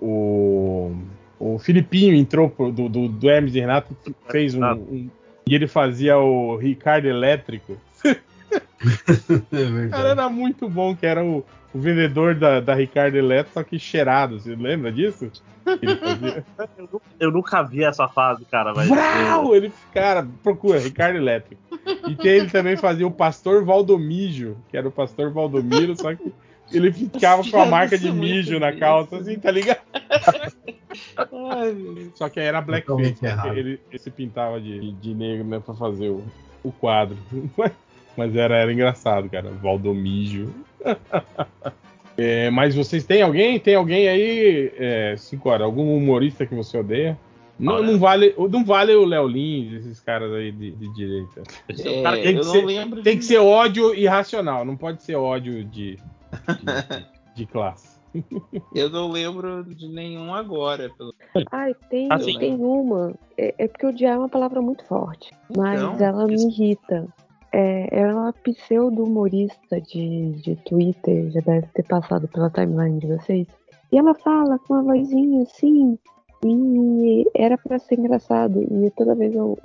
o, 1.38 1.54
o 1.54 1.58
Filipinho 1.60 2.12
entrou 2.14 2.50
pro- 2.50 2.72
do, 2.72 2.88
do, 2.88 3.06
do 3.08 3.30
Hermes 3.30 3.54
e 3.54 3.60
Renato 3.60 3.96
fez 4.28 4.56
um, 4.56 4.64
um- 4.64 5.10
E 5.46 5.54
ele 5.54 5.68
fazia 5.68 6.18
o 6.18 6.56
Ricardo 6.56 7.06
Elétrico. 7.06 7.76
É 9.52 9.56
verdade. 9.64 9.90
Cara, 9.90 10.08
era 10.10 10.28
muito 10.28 10.68
bom, 10.68 10.94
que 10.94 11.06
era 11.06 11.24
o, 11.24 11.44
o 11.72 11.78
vendedor 11.78 12.34
da, 12.34 12.60
da 12.60 12.74
Ricardo 12.74 13.16
Elétrico, 13.16 13.54
só 13.54 13.62
que 13.64 13.78
cheirado. 13.78 14.38
Você 14.40 14.54
lembra 14.54 14.92
disso? 14.92 15.30
Eu, 16.76 16.88
nu- 16.92 17.02
eu 17.18 17.30
nunca 17.30 17.62
vi 17.62 17.82
essa 17.84 18.06
fase, 18.06 18.44
cara. 18.44 18.74
Mas! 18.74 18.88
Ele, 19.54 19.72
cara, 19.92 20.26
procura, 20.42 20.78
Ricardo 20.78 21.16
Elétrico. 21.16 21.60
E 22.06 22.14
tem, 22.14 22.32
ele 22.32 22.50
também 22.50 22.76
fazia 22.76 23.06
o 23.06 23.10
Pastor 23.10 23.64
Valdomígio, 23.64 24.58
que 24.68 24.76
era 24.76 24.86
o 24.86 24.92
Pastor 24.92 25.32
Valdomiro, 25.32 25.96
só 25.96 26.14
que 26.14 26.32
ele 26.70 26.92
ficava 26.92 27.42
com 27.50 27.60
a 27.60 27.66
marca 27.66 27.96
de 27.98 28.08
é 28.08 28.12
mijo 28.12 28.58
na 28.60 28.72
calça, 28.76 29.16
assim, 29.16 29.38
tá 29.38 29.50
ligado? 29.50 29.80
Só 32.14 32.28
que 32.28 32.40
aí 32.40 32.46
era 32.46 32.60
blackface, 32.60 33.22
né? 33.22 33.36
ele, 33.58 33.80
ele 33.90 33.98
se 33.98 34.10
pintava 34.10 34.60
de, 34.60 34.92
de 34.92 35.14
negro, 35.14 35.44
né, 35.46 35.60
pra 35.64 35.74
fazer 35.74 36.08
o, 36.10 36.24
o 36.62 36.72
quadro. 36.72 37.16
Mas 37.56 37.72
era, 38.16 38.56
era 38.56 38.72
engraçado, 38.72 39.28
cara, 39.28 39.50
Valdomígio. 39.50 40.52
É, 42.16 42.48
mas 42.48 42.76
vocês 42.76 43.04
têm 43.04 43.22
alguém? 43.22 43.58
Tem 43.58 43.74
alguém 43.74 44.08
aí, 44.08 44.72
é, 44.78 45.16
cinco 45.18 45.48
horas, 45.48 45.64
algum 45.64 45.96
humorista 45.96 46.46
que 46.46 46.54
você 46.54 46.78
odeia? 46.78 47.18
Não, 47.58 47.82
não 47.82 47.98
vale, 47.98 48.32
não 48.50 48.64
vale 48.64 48.94
o 48.94 49.04
Léo 49.04 49.26
Lins, 49.26 49.72
esses 49.80 49.98
caras 49.98 50.32
aí 50.32 50.52
de, 50.52 50.70
de 50.70 50.94
direita. 50.94 51.42
É, 51.68 52.02
cara 52.04 52.16
tem 52.22 52.34
que 52.34 52.38
eu 52.38 52.44
ser- 52.44 52.58
não 52.60 52.66
lembro 52.66 53.02
Tem 53.02 53.14
de- 53.14 53.18
que 53.18 53.24
ser 53.24 53.38
ódio 53.38 53.92
irracional, 53.96 54.64
não 54.64 54.76
pode 54.76 55.02
ser 55.02 55.16
ódio 55.16 55.64
de, 55.64 55.96
de, 55.96 57.04
de 57.34 57.46
classe. 57.46 57.98
Eu 58.72 58.90
não 58.90 59.10
lembro 59.10 59.64
de 59.64 59.88
nenhum 59.88 60.32
agora. 60.32 60.88
Pelo... 60.96 61.12
Ai, 61.50 61.74
tem, 61.90 62.06
Assim. 62.12 62.38
tem 62.38 62.54
uma. 62.54 63.12
É, 63.36 63.52
é 63.58 63.66
porque 63.66 63.86
odiar 63.86 64.14
é 64.14 64.18
uma 64.18 64.28
palavra 64.28 64.62
muito 64.62 64.84
forte. 64.84 65.32
Mas 65.56 65.82
Então, 65.82 65.96
ela 66.06 66.26
me 66.28 66.36
irrita. 66.46 67.08
É, 67.56 67.86
ela 67.92 68.10
é 68.10 68.14
uma 68.14 68.32
pseudo-humorista 68.32 69.80
de, 69.80 70.32
de 70.42 70.56
Twitter, 70.56 71.30
já 71.30 71.40
deve 71.40 71.68
ter 71.68 71.84
passado 71.84 72.26
pela 72.26 72.50
timeline 72.50 72.98
de 72.98 73.06
vocês. 73.06 73.46
E 73.92 73.96
ela 73.96 74.12
fala 74.12 74.58
com 74.58 74.74
uma 74.74 74.82
vozinha 74.82 75.42
assim, 75.44 75.96
e 76.44 77.24
era 77.32 77.56
pra 77.56 77.78
ser 77.78 78.00
engraçado. 78.00 78.60
E 78.60 78.90
toda 78.90 79.14
vez 79.14 79.32
eu, 79.36 79.56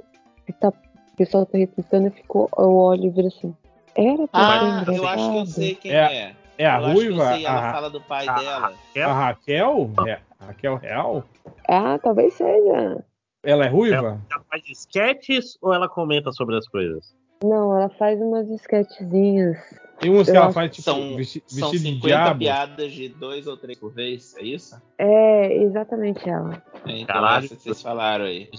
tá, 0.60 0.70
o 0.70 1.16
pessoal 1.18 1.48
tá 1.48 1.58
replicando, 1.58 2.06
eu, 2.08 2.12
fico, 2.12 2.48
eu 2.60 2.76
olho 2.76 3.06
e 3.06 3.10
viro 3.10 3.28
assim. 3.28 3.56
Era 3.96 4.28
pra 4.28 4.40
Ah, 4.44 4.60
ser 4.60 4.66
eu 4.66 4.70
engraçado. 4.70 5.08
acho 5.08 5.32
que 5.32 5.38
eu 5.40 5.46
sei 5.48 5.76
quem 5.76 5.92
É 5.92 5.96
é. 5.98 6.36
É 6.60 6.66
a 6.68 6.78
eu 6.78 6.86
acho 6.86 7.00
que 7.00 7.08
eu 7.08 7.14
ruiva? 7.16 7.34
sei, 7.34 7.46
ela 7.46 7.70
a, 7.70 7.74
fala 7.74 7.90
do 7.90 8.02
pai 8.02 8.28
A- 8.30 8.40
dela. 8.40 8.74
a 9.10 9.14
Raquel? 9.14 9.90
É, 10.06 10.20
Raquel 10.40 10.76
Real? 10.76 11.24
Ah, 11.68 11.98
talvez 11.98 12.34
seja. 12.36 13.04
Ela 13.44 13.66
é 13.66 13.70
ruiva? 13.70 14.22
Ela 14.30 14.44
faz 14.48 14.64
sketches 14.70 15.58
ou 15.60 15.74
ela 15.74 15.90
comenta 15.90 16.32
sobre 16.34 16.56
as 16.56 16.68
coisas? 16.68 17.18
Não, 17.44 17.78
ela 17.78 17.90
faz 17.90 18.20
umas 18.20 18.50
sketchzinhas. 18.50 19.58
Tem 20.00 20.10
umas 20.12 20.30
que 20.30 20.36
ela 20.36 20.46
acho 20.48 20.54
faz 20.54 20.72
tipo 20.72 20.82
São, 20.84 21.16
vesti- 21.16 21.44
são 21.48 21.70
vestido 21.72 21.84
de 21.84 21.96
50 21.96 22.08
diabo. 22.08 22.40
piadas 22.40 22.92
de 22.92 23.10
dois 23.10 23.48
ou 23.48 23.56
três 23.58 23.78
por 23.80 23.94
vez, 23.94 24.36
é 24.38 24.44
isso? 24.44 24.82
É, 24.98 25.56
exatamente 25.64 26.30
ela. 26.30 26.62
É, 26.86 27.00
então 27.00 27.16
Caralho. 27.16 27.46
essa 27.46 27.56
que 27.56 27.62
vocês 27.64 27.82
falaram 27.82 28.26
aí. 28.26 28.50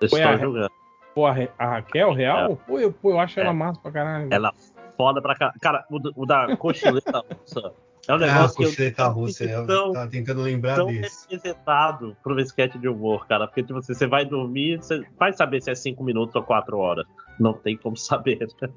Eu 0.00 0.08
Foi 0.08 0.20
estou 0.20 0.34
a- 0.34 0.36
julgando. 0.36 0.70
Pô, 1.14 1.26
a, 1.26 1.32
Ra- 1.32 1.48
a 1.58 1.66
Raquel 1.66 2.12
Real? 2.12 2.56
Pô, 2.66 2.78
eu, 2.80 2.92
pô, 2.92 3.10
eu 3.10 3.18
acho 3.20 3.38
ela 3.38 3.50
É. 3.50 3.52
massa 3.52 3.80
pra 3.80 3.92
caralho. 3.92 4.28
Ela 4.32 4.52
foda 4.96 5.20
pra 5.20 5.34
caralho. 5.36 5.58
Cara, 5.60 5.84
o, 5.90 6.22
o 6.22 6.26
da 6.26 6.56
cochileta 6.56 7.22
russa 7.46 7.72
é 8.08 8.12
um 8.12 8.16
Ah, 8.16 8.18
negócio 8.18 8.56
que 8.56 8.64
eu 8.64 8.68
Cochileta 8.68 9.02
nunca 9.04 9.14
Russa, 9.14 9.44
fico 9.44 9.54
eu 9.60 9.66
tão, 9.66 9.92
tava 9.92 10.10
tentando 10.10 10.42
lembrar 10.42 10.74
tão 10.76 10.86
desse. 10.86 11.26
representado 11.30 12.16
pro 12.22 12.38
sketch 12.40 12.76
de 12.76 12.88
humor, 12.88 13.26
cara. 13.26 13.46
Porque, 13.46 13.62
tipo 13.62 13.78
assim, 13.78 13.94
você 13.94 14.06
vai 14.06 14.24
dormir, 14.24 14.78
você 14.78 15.02
vai 15.18 15.32
saber 15.32 15.60
se 15.62 15.70
é 15.70 15.74
5 15.74 16.02
minutos 16.02 16.34
ou 16.34 16.42
4 16.42 16.76
horas. 16.78 17.06
Não 17.38 17.52
tem 17.54 17.76
como 17.76 17.96
saber. 17.96 18.46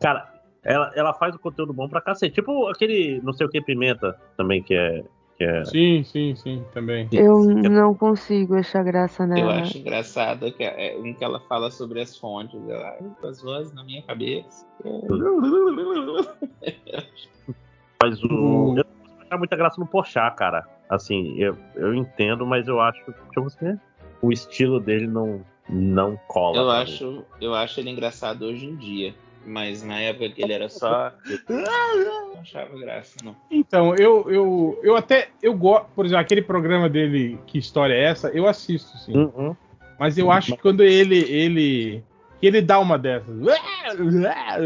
Cara, 0.00 0.32
ela, 0.64 0.92
ela 0.94 1.14
faz 1.14 1.34
o 1.34 1.38
conteúdo 1.38 1.72
bom 1.72 1.88
pra 1.88 2.00
cacete. 2.00 2.34
Tipo 2.36 2.68
aquele 2.68 3.20
não 3.22 3.32
sei 3.32 3.46
o 3.46 3.50
que 3.50 3.60
pimenta 3.60 4.18
também, 4.36 4.62
que 4.62 4.74
é. 4.74 5.04
Que 5.36 5.44
é... 5.44 5.64
Sim, 5.66 6.02
sim, 6.02 6.34
sim, 6.34 6.64
também. 6.72 7.06
Eu 7.12 7.44
não 7.44 7.94
consigo 7.94 8.54
achar 8.54 8.82
graça 8.82 9.24
Eu 9.24 9.28
nela. 9.28 9.60
acho 9.60 9.76
engraçado 9.76 10.50
que 10.50 10.64
é 10.64 10.96
um 10.98 11.12
que 11.12 11.22
ela 11.22 11.38
fala 11.40 11.70
sobre 11.70 12.00
as 12.00 12.16
fontes. 12.16 12.58
Ela, 12.66 12.96
"Ai, 12.98 13.28
as 13.28 13.42
vozes 13.42 13.70
na 13.74 13.84
minha 13.84 14.00
cabeça. 14.02 14.66
Mas 18.02 18.22
o. 18.22 18.26
O- 18.28 18.78
Eu 18.78 18.84
não 18.84 18.84
consigo 18.84 19.22
achar 19.24 19.38
muita 19.38 19.56
graça 19.56 19.80
no 19.80 19.86
Porchat, 19.86 20.34
cara. 20.36 20.66
Assim, 20.88 21.34
eu, 21.38 21.56
eu 21.74 21.94
entendo, 21.94 22.46
mas 22.46 22.68
eu 22.68 22.80
acho 22.80 23.04
que 23.04 23.40
você, 23.40 23.76
o 24.22 24.30
estilo 24.32 24.78
dele 24.78 25.06
não, 25.06 25.40
não 25.68 26.16
cola. 26.28 26.56
Eu 26.58 26.64
mim. 26.66 26.70
acho, 26.82 27.24
eu 27.40 27.54
acho 27.54 27.80
ele 27.80 27.90
engraçado 27.90 28.42
hoje 28.44 28.66
em 28.66 28.76
dia. 28.76 29.14
Mas 29.44 29.80
na 29.84 30.00
época 30.00 30.28
que 30.30 30.42
ele 30.42 30.52
era 30.52 30.68
só. 30.68 31.12
Não 31.48 32.40
achava 32.40 32.76
graça, 32.78 33.16
não. 33.24 33.36
Então, 33.48 33.94
eu, 33.94 34.28
eu, 34.28 34.80
eu 34.82 34.96
até. 34.96 35.28
Eu 35.40 35.54
gosto. 35.54 35.86
Por 35.94 36.04
exemplo, 36.04 36.20
aquele 36.22 36.42
programa 36.42 36.88
dele, 36.88 37.38
Que 37.46 37.56
História 37.58 37.94
é 37.94 38.04
essa? 38.06 38.28
Eu 38.30 38.48
assisto, 38.48 38.98
sim. 38.98 39.16
Uhum. 39.16 39.54
Mas 40.00 40.18
eu 40.18 40.32
acho 40.32 40.52
que 40.52 40.58
quando 40.60 40.82
ele. 40.82 41.18
ele 41.30 42.02
que 42.40 42.46
ele 42.46 42.60
dá 42.62 42.78
uma 42.78 42.98
dessas. 42.98 43.36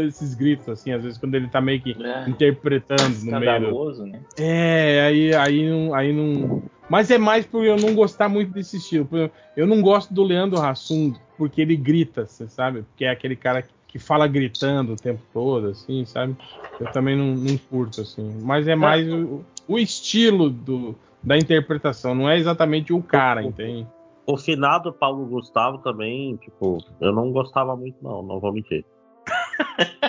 Esses 0.07 0.33
gritos, 0.33 0.67
assim, 0.69 0.91
às 0.91 1.03
vezes, 1.03 1.17
quando 1.17 1.35
ele 1.35 1.47
tá 1.47 1.61
meio 1.61 1.81
que 1.81 1.95
interpretando 2.27 3.03
no 3.25 3.31
meio. 3.39 3.51
do- 3.59 4.05
né? 4.05 4.19
É, 4.37 5.01
aí, 5.07 5.33
aí, 5.35 5.69
não, 5.69 5.93
aí 5.93 6.13
não. 6.13 6.63
Mas 6.89 7.09
é 7.09 7.17
mais 7.17 7.45
por 7.45 7.63
eu 7.63 7.77
não 7.77 7.93
gostar 7.95 8.27
muito 8.27 8.51
desse 8.51 8.77
estilo. 8.77 9.07
Eu 9.55 9.65
não 9.65 9.81
gosto 9.81 10.13
do 10.13 10.23
Leandro 10.23 10.59
Hassum 10.59 11.13
porque 11.37 11.61
ele 11.61 11.75
grita, 11.75 12.25
você 12.25 12.47
sabe? 12.47 12.81
Porque 12.83 13.05
é 13.05 13.09
aquele 13.09 13.35
cara 13.35 13.63
que 13.87 13.97
fala 13.99 14.27
gritando 14.27 14.93
o 14.93 14.95
tempo 14.95 15.21
todo, 15.33 15.67
assim, 15.67 16.05
sabe? 16.05 16.35
Eu 16.79 16.87
também 16.91 17.15
não, 17.15 17.35
não 17.35 17.57
curto, 17.57 18.01
assim. 18.01 18.29
Mas 18.41 18.67
é 18.67 18.75
mais 18.75 19.07
o, 19.11 19.43
o 19.67 19.77
estilo 19.79 20.49
do, 20.49 20.95
da 21.23 21.37
interpretação, 21.37 22.13
não 22.15 22.29
é 22.29 22.37
exatamente 22.37 22.91
o 22.93 23.01
cara, 23.01 23.43
entende? 23.43 23.85
O 24.25 24.37
finado 24.37 24.93
Paulo 24.93 25.25
Gustavo 25.25 25.79
também, 25.79 26.35
tipo, 26.37 26.77
eu 26.99 27.11
não 27.11 27.31
gostava 27.31 27.75
muito, 27.75 27.97
não, 28.03 28.21
não 28.21 28.39
vou 28.39 28.53
mentir. 28.53 28.85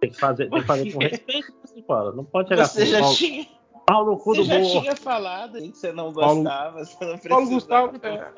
tem 0.00 0.10
que 0.10 0.18
fazer, 0.18 0.48
tem 0.50 0.60
que 0.60 0.66
fazer 0.66 0.92
com 0.92 0.98
respeito, 1.00 1.52
cara. 1.86 2.12
Não 2.12 2.24
pode 2.24 2.48
chegar 2.48 2.66
Você 2.66 2.82
assim, 2.82 2.90
já 2.92 3.00
Paulo, 3.00 3.16
tinha, 3.16 3.46
Paulo 3.86 4.16
cu 4.18 4.34
você 4.34 4.44
já 4.44 4.58
morro. 4.58 4.80
tinha 4.80 4.96
falado 4.96 5.58
hein, 5.58 5.70
que 5.70 5.78
você 5.78 5.92
não 5.92 6.12
Paulo- 6.12 6.42
gostava. 6.42 6.84
Você 6.84 7.04
não 7.04 7.18
Paulo 7.18 7.46
precisava 7.46 7.88
Gustavo, 7.88 8.00
falar. 8.00 8.32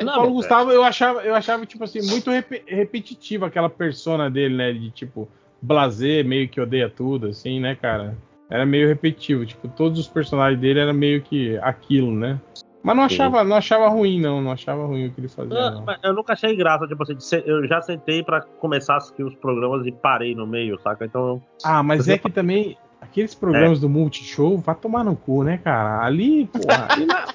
O 0.00 0.04
Não, 0.04 0.14
Paulo 0.14 0.32
Gustavo, 0.34 0.70
eu 0.72 0.82
achava, 0.84 1.22
eu 1.22 1.34
achava, 1.34 1.64
tipo 1.66 1.84
assim, 1.84 2.00
muito 2.02 2.30
repe- 2.30 2.64
repetitivo 2.66 3.44
aquela 3.44 3.70
persona 3.70 4.30
dele, 4.30 4.56
né? 4.56 4.72
De 4.72 4.90
tipo, 4.90 5.28
blazer, 5.62 6.24
meio 6.24 6.48
que 6.48 6.60
odeia 6.60 6.90
tudo, 6.90 7.28
assim, 7.28 7.60
né, 7.60 7.74
cara? 7.76 8.16
Era 8.52 8.66
meio 8.66 8.86
repetitivo. 8.86 9.46
Tipo, 9.46 9.66
todos 9.68 9.98
os 9.98 10.06
personagens 10.06 10.60
dele 10.60 10.78
eram 10.80 10.92
meio 10.92 11.22
que 11.22 11.56
aquilo, 11.58 12.12
né? 12.12 12.38
Mas 12.82 12.96
não 12.96 13.04
achava, 13.04 13.42
não 13.44 13.56
achava 13.56 13.88
ruim, 13.88 14.20
não. 14.20 14.42
Não 14.42 14.50
achava 14.50 14.84
ruim 14.84 15.06
o 15.06 15.10
que 15.12 15.20
ele 15.20 15.28
fazia, 15.28 15.56
Ah, 15.58 15.70
não. 15.70 15.84
mas 15.86 15.98
eu 16.02 16.12
nunca 16.12 16.34
achei 16.34 16.54
graça, 16.54 16.86
tipo 16.86 17.02
assim, 17.02 17.16
eu 17.46 17.66
já 17.66 17.80
sentei 17.80 18.22
pra 18.22 18.42
começar 18.42 18.94
a 18.94 18.96
assistir 18.98 19.22
os 19.22 19.34
programas 19.36 19.86
e 19.86 19.92
parei 19.92 20.34
no 20.34 20.46
meio, 20.46 20.78
saca? 20.80 21.04
Então 21.06 21.26
eu 21.28 21.42
Ah, 21.64 21.82
mas 21.82 22.06
é 22.08 22.18
que 22.18 22.30
também. 22.30 22.76
Aqueles 23.00 23.34
programas 23.34 23.78
É. 23.78 23.80
do 23.80 23.88
Multishow, 23.88 24.58
vai 24.58 24.74
tomar 24.76 25.02
no 25.02 25.16
cu, 25.16 25.42
né, 25.42 25.58
cara? 25.58 26.04
Ali, 26.04 26.46
porra, 26.46 26.86
ali, 26.90 27.06
na- 27.06 27.26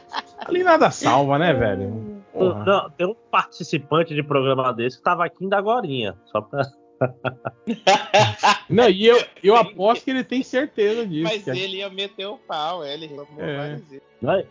ali 0.48 0.64
nada 0.64 0.90
salva, 0.92 1.38
né, 1.40 1.52
velho? 1.54 2.22
Porra. 2.32 2.64
Não, 2.64 2.90
tem 2.92 3.08
um 3.08 3.16
participante 3.32 4.14
de 4.14 4.22
programa 4.24 4.72
desse 4.74 4.98
que 4.98 5.04
tava 5.04 5.26
aqui 5.26 5.44
ainda 5.44 5.58
agorinha. 5.58 6.14
Só 6.26 6.40
pra... 6.42 6.62
Não, 8.69 8.90
e 8.90 9.06
eu, 9.06 9.24
eu 9.43 9.56
aposto 9.56 10.03
que 10.03 10.11
ele 10.11 10.24
tem 10.24 10.43
certeza 10.43 11.06
disso. 11.06 11.24
Mas 11.24 11.43
que 11.43 11.50
é- 11.51 11.58
ele 11.58 11.77
ia 11.77 11.90
meter 11.90 12.26
o 12.27 12.38
pau, 12.38 12.84
é, 12.84 12.93
ele 12.93 13.08
reclamou 13.08 13.43
É. 13.43 13.58
várias 13.58 13.82
vezes. 13.88 14.01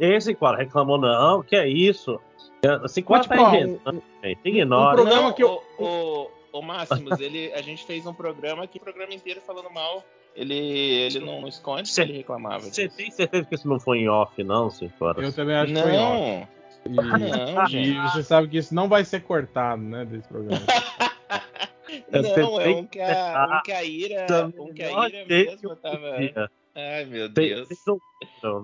Esse, 0.00 0.34
cara, 0.34 0.56
reclamou, 0.58 0.98
não, 0.98 1.42
que 1.42 1.56
é 1.56 1.68
isso? 1.68 2.20
Assim, 2.82 3.04
Mas, 3.08 3.26
tá 3.26 3.34
tipo, 3.34 3.46
ó, 3.48 3.54
inventando, 3.54 4.02
gente? 4.24 4.40
Ignora. 4.44 4.92
um 4.92 4.94
programa 5.04 5.22
Não, 5.28 5.32
que 5.32 5.42
eu- 5.42 5.62
O, 5.78 5.84
o, 5.84 6.30
o 6.58 6.62
Máximos, 6.62 7.20
ele, 7.20 7.52
a 7.52 7.62
gente 7.62 7.84
fez 7.84 8.06
um 8.06 8.14
programa 8.14 8.66
que 8.66 8.78
o 8.78 8.80
programa 8.80 9.12
inteiro 9.14 9.40
falando 9.46 9.70
mal. 9.70 10.02
Ele, 10.34 10.54
ele 10.54 11.20
não 11.20 11.48
esconde 11.48 11.84
que 11.84 11.88
Cê- 11.94 12.02
ele 12.02 12.12
reclamava. 12.18 12.60
Você 12.60 12.88
tem 12.90 13.10
certeza 13.10 13.46
que 13.46 13.54
isso 13.54 13.66
não 13.66 13.80
foi 13.80 14.00
em 14.00 14.08
off, 14.08 14.42
não, 14.44 14.70
senhora? 14.70 15.22
Eu 15.22 15.32
também 15.32 15.56
acho 15.56 15.72
que 15.72 15.80
foi 15.82 15.92
off. 15.96 16.46
Não, 16.88 17.04
E, 17.16 17.90
não, 17.90 18.04
e 18.06 18.10
você 18.10 18.22
sabe 18.22 18.48
que 18.48 18.58
isso 18.58 18.74
não 18.74 18.86
vai 18.88 19.02
ser 19.04 19.20
cortado, 19.22 19.82
né, 19.82 20.04
desse 20.04 20.28
programa. 20.28 20.60
Eu 22.12 22.22
Não, 22.22 22.60
é 22.60 22.68
um 22.68 22.86
que 22.86 23.00
a, 23.00 23.58
um 23.58 23.62
que 23.62 23.72
a 23.72 23.84
Ira, 23.84 24.26
um 24.58 24.72
que 24.72 24.82
a 24.82 25.08
Ira 25.08 25.26
mesmo 25.26 25.74
que 25.76 25.82
tava. 25.82 26.16
Ai, 26.74 27.04
meu 27.06 27.28
Deus. 27.28 27.68
tem 27.68 27.76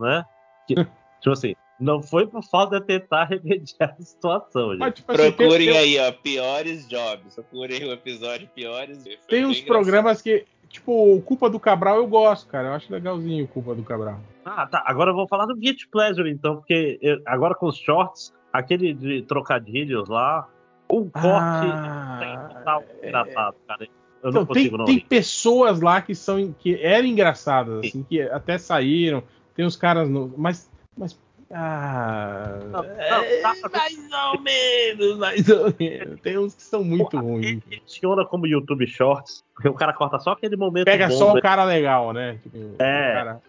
né? 0.01 0.25
Que, 0.69 0.75
tipo 1.21 1.33
assim, 1.33 1.55
não 1.81 2.03
foi 2.03 2.27
por 2.27 2.43
falta 2.45 2.79
de 2.79 2.87
tentar 2.87 3.25
remediar 3.31 3.97
a 3.99 4.03
situação, 4.03 4.71
gente. 4.71 4.79
Mas, 4.81 4.95
tipo 4.95 5.11
assim, 5.13 5.23
tem- 5.23 5.33
Procurem 5.33 5.69
tem, 5.69 5.79
aí, 5.79 5.99
ó, 5.99 6.13
piores 6.13 6.89
jobs. 6.89 7.35
Procurem 7.35 7.85
o 7.85 7.93
episódio 7.93 8.47
piores. 8.55 9.03
Foi 9.03 9.17
tem 9.29 9.45
uns 9.45 9.59
engraçado. 9.59 9.67
programas 9.67 10.23
que, 10.23 10.45
tipo, 10.69 11.15
o 11.17 11.21
Culpa 11.23 11.51
do 11.51 11.59
Cabral 11.59 11.97
eu 11.97 12.07
gosto, 12.07 12.47
cara. 12.49 12.69
Eu 12.69 12.73
acho 12.75 12.93
legalzinho 12.93 13.45
o 13.45 13.49
Culpa 13.49 13.75
do 13.75 13.83
Cabral. 13.83 14.21
Ah, 14.45 14.67
tá. 14.67 14.83
Agora 14.87 15.11
eu 15.11 15.15
vou 15.15 15.27
falar 15.27 15.47
do 15.47 15.59
Get 15.61 15.79
Pleasure, 15.91 16.31
então, 16.31 16.57
porque 16.57 16.99
eu- 17.03 17.21
agora 17.27 17.55
com 17.55 17.67
os 17.67 17.77
shorts, 17.79 18.33
aquele 18.53 18.93
de 18.93 19.23
trocadilhos 19.23 20.09
lá, 20.09 20.47
o 20.97 21.11
corte 21.11 21.67
tem 22.21 22.39
total 22.39 22.85
engraçado, 23.03 23.57
cara. 23.67 23.89
Eu 24.23 24.31
não 24.31 24.41
Ah, 24.41 24.43
Então, 24.43 24.47
tem, 24.47 24.47
consigo 24.47 24.77
não 24.79 24.85
tem 24.85 25.01
pessoas 25.01 25.81
lá 25.81 26.01
que 26.03 26.15
são 26.15 26.55
que 26.59 26.81
eram 26.83 27.07
engraçadas, 27.07 27.79
assim, 27.87 28.03
que 28.03 28.21
até 28.23 28.59
saíram. 28.59 29.23
Tem 29.57 29.65
uns 29.65 29.77
caras 29.77 30.09
no, 30.09 30.33
mas 30.37 30.71
mas 30.97 31.19
ah, 31.55 32.59
Não, 32.65 32.83
não, 32.83 32.85
é, 32.85 33.41
tá- 33.43 33.55
mais 33.73 33.99
ou 34.35 34.41
menos, 34.41 35.19
mais 35.19 35.49
ou 35.49 35.75
menos. 35.79 36.21
Tem 36.21 36.39
uns 36.39 36.55
que 36.55 36.63
são 36.63 36.83
muito 36.85 37.19
ruins. 37.19 37.63
Ele 37.71 37.81
funciona 37.81 38.25
como 38.25 38.47
YouTube 38.47 38.87
Shorts, 38.87 39.45
porque 39.55 39.69
o 39.69 39.75
cara 39.75 39.93
corta 39.93 40.19
só 40.19 40.31
aquele 40.33 40.57
momento 40.57 40.85
Pega 40.85 41.09
bom, 41.09 41.15
só 41.15 41.33
né? 41.35 41.39
o 41.41 41.43
cara 41.43 41.65
legal, 41.65 42.13
né? 42.13 42.39
Tipo, 42.43 42.59
É. 42.79 43.13
cara- 43.15 43.41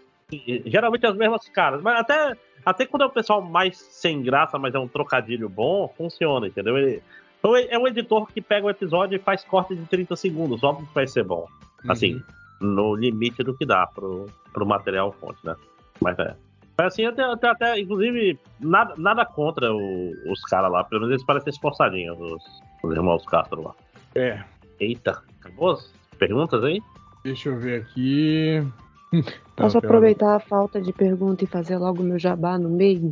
Geralmente 0.65 1.05
as 1.05 1.15
mesmas 1.15 1.47
caras, 1.49 1.81
mas 1.83 1.99
até, 1.99 2.35
até 2.65 2.85
quando 2.87 3.03
é 3.03 3.05
o 3.05 3.09
pessoal 3.11 3.39
mais 3.41 3.77
sem 3.77 4.23
graça, 4.23 4.57
mas 4.57 4.73
é 4.73 4.79
um 4.79 4.87
trocadilho 4.87 5.47
bom, 5.47 5.87
funciona, 5.95 6.47
entendeu? 6.47 6.75
Ele, 6.75 7.03
então, 7.43 7.55
é 7.57 7.77
um 7.77 7.85
editor 7.87 8.25
que 8.31 8.39
pega 8.41 8.65
o 8.65 8.69
episódio 8.69 9.15
e 9.17 9.19
faz 9.19 9.43
corte 9.43 9.75
de 9.75 9.85
30 9.85 10.15
segundos, 10.15 10.63
óbvio 10.63 10.87
que 10.87 10.93
vai 10.95 11.05
ser 11.07 11.23
bom. 11.25 11.45
Assim, 11.89 12.21
Uhum. 12.61 12.67
no 12.75 12.95
limite 12.95 13.43
do 13.43 13.53
que 13.53 13.65
dá 13.65 13.85
pro, 13.87 14.27
pro 14.53 14.65
material 14.65 15.11
fonte, 15.11 15.39
né? 15.45 15.53
Mas 15.99 16.17
é. 16.19 16.33
Mas 16.77 16.87
assim, 16.87 17.05
até, 17.05 17.21
até, 17.23 17.49
até, 17.49 17.79
inclusive, 17.79 18.39
nada, 18.59 18.93
nada 18.97 19.25
contra 19.25 19.73
o- 19.73 20.13
os 20.31 20.41
caras 20.43 20.71
lá, 20.71 20.83
pelo 20.85 21.01
menos 21.01 21.13
eles 21.15 21.25
parecem 21.25 21.51
esforçadinhos, 21.51 22.17
os, 22.19 22.43
os 22.83 22.95
irmãos 22.95 23.25
Castro 23.25 23.61
lá. 23.61 23.73
É. 24.15 24.41
Eita, 24.79 25.21
acabou 25.41 25.71
as 25.71 25.93
perguntas 26.17 26.63
aí? 26.63 26.81
Deixa 27.23 27.49
eu 27.49 27.59
ver 27.59 27.81
aqui. 27.81 28.65
Posso 29.55 29.79
tem 29.81 29.87
aproveitar 29.87 30.35
a 30.35 30.39
falta 30.39 30.81
de 30.81 30.91
pergunta 30.93 31.43
e 31.43 31.47
fazer 31.47 31.77
logo 31.77 32.01
meu 32.01 32.17
jabá 32.17 32.57
no 32.57 32.69
meio? 32.69 33.11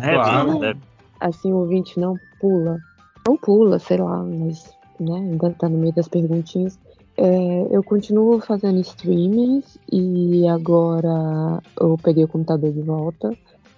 É, 0.00 0.14
Claro. 0.14 0.58
deve- 0.60 0.80
Assim 1.18 1.52
o 1.52 1.56
ouvinte 1.56 1.98
não 1.98 2.16
pula. 2.38 2.78
Não 3.26 3.36
pula, 3.36 3.78
sei 3.78 3.98
lá, 3.98 4.22
mas 4.22 4.70
né, 4.98 5.18
ainda 5.18 5.50
tá 5.50 5.68
no 5.68 5.78
meio 5.78 5.94
das 5.94 6.08
perguntinhas. 6.08 6.78
É, 7.16 7.66
eu 7.70 7.82
continuo 7.82 8.40
fazendo 8.40 8.80
streamings 8.80 9.78
e 9.92 10.46
agora 10.48 11.60
eu 11.78 11.96
peguei 12.02 12.24
o 12.24 12.28
computador 12.28 12.72
de 12.72 12.80
volta. 12.80 13.36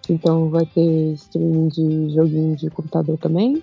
Então 0.09 0.49
vai 0.49 0.67
ter 0.67 1.12
streaming 1.15 1.69
de 1.69 2.15
joguinho 2.15 2.57
de 2.57 2.71
computador 2.71 3.19
também. 3.19 3.62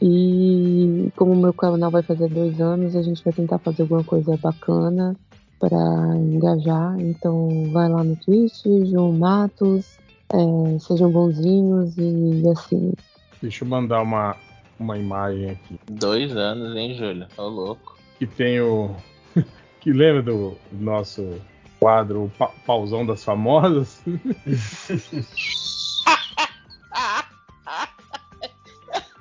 E 0.00 1.10
como 1.16 1.32
o 1.32 1.36
meu 1.36 1.54
canal 1.54 1.90
vai 1.90 2.02
fazer 2.02 2.28
dois 2.28 2.60
anos, 2.60 2.94
a 2.94 3.02
gente 3.02 3.24
vai 3.24 3.32
tentar 3.32 3.58
fazer 3.58 3.82
alguma 3.82 4.04
coisa 4.04 4.36
bacana 4.36 5.16
para 5.58 6.16
engajar. 6.16 7.00
Então 7.00 7.70
vai 7.72 7.88
lá 7.88 8.04
no 8.04 8.16
Twitch, 8.16 8.66
João 8.84 9.12
Matos, 9.12 9.98
é, 10.32 10.78
sejam 10.78 11.10
bonzinhos 11.10 11.96
e 11.96 12.48
assim. 12.50 12.92
Deixa 13.40 13.64
eu 13.64 13.68
mandar 13.68 14.02
uma, 14.02 14.36
uma 14.78 14.98
imagem 14.98 15.50
aqui. 15.50 15.78
Dois 15.90 16.36
anos, 16.36 16.76
hein, 16.76 16.94
Júlio? 16.94 17.26
Ô, 17.36 17.42
louco. 17.48 17.96
Que 18.18 18.26
tem 18.26 18.60
o. 18.60 18.94
que 19.80 19.92
lembra 19.92 20.22
do 20.22 20.56
nosso 20.72 21.40
quadro 21.78 22.24
o 22.24 22.30
Pa- 22.30 22.52
Pausão 22.66 23.04
das 23.06 23.22
Famosas? 23.24 24.02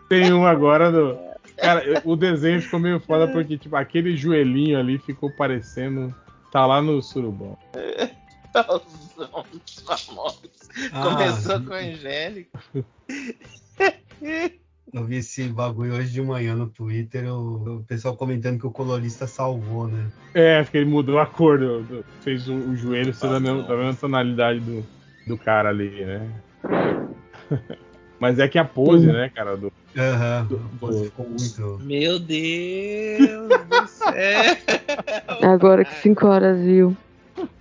tem 0.10 0.34
um 0.34 0.46
agora 0.46 0.92
do. 0.92 1.18
Cara, 1.58 2.02
o 2.04 2.16
desenho 2.16 2.62
ficou 2.62 2.80
meio 2.80 3.00
foda 3.00 3.28
porque, 3.30 3.58
tipo, 3.58 3.76
aquele 3.76 4.16
joelhinho 4.16 4.78
ali 4.78 4.98
ficou 4.98 5.32
parecendo. 5.32 6.14
Tá 6.52 6.66
lá 6.66 6.82
no 6.82 7.02
surubão. 7.02 7.58
Pausão 8.54 9.46
dos 9.52 9.80
famosos. 9.80 10.70
Ah. 10.94 11.02
Começou 11.04 11.62
com 11.62 11.74
a 11.74 11.78
Angélica. 11.78 12.60
Eu 14.94 15.04
vi 15.04 15.18
esse 15.18 15.48
bagulho 15.50 15.94
hoje 15.96 16.12
de 16.12 16.22
manhã 16.22 16.56
no 16.56 16.68
Twitter, 16.68 17.26
o, 17.34 17.78
o 17.80 17.84
pessoal 17.84 18.16
comentando 18.16 18.60
que 18.60 18.68
o 18.68 18.72
colorista 18.72 19.28
salvou, 19.28 19.88
né? 19.88 20.08
É, 20.34 20.64
porque 20.64 20.78
ele 20.78 20.90
mudou 20.90 21.20
a 21.20 21.26
cor, 21.26 21.58
do, 21.60 21.82
do- 21.84 22.06
fez 22.22 22.48
o, 22.48 22.54
o 22.54 22.76
joelho 22.76 23.14
ser 23.14 23.30
da 23.30 23.38
Ah, 23.38 23.40
mesma, 23.40 23.64
da 23.64 23.76
mesma 23.76 23.94
tonalidade 23.96 24.60
do, 24.60 24.86
do 25.28 25.38
cara 25.38 25.70
ali, 25.70 26.06
né? 26.06 26.30
Mas 28.20 28.40
é 28.40 28.48
que 28.48 28.58
a 28.58 28.66
pose, 28.66 29.06
né, 29.08 29.30
cara, 29.30 29.56
do, 29.58 29.72
Pô, 30.80 30.88
do- 30.92 31.04
ficou 31.06 31.30
muito. 31.30 31.80
Meu 31.84 32.20
Deus 32.20 33.66
do 33.68 33.88
céu! 33.88 34.58
Agora 35.42 35.84
que 35.86 35.94
5 35.96 36.28
horas 36.28 36.60
viu. 36.62 36.96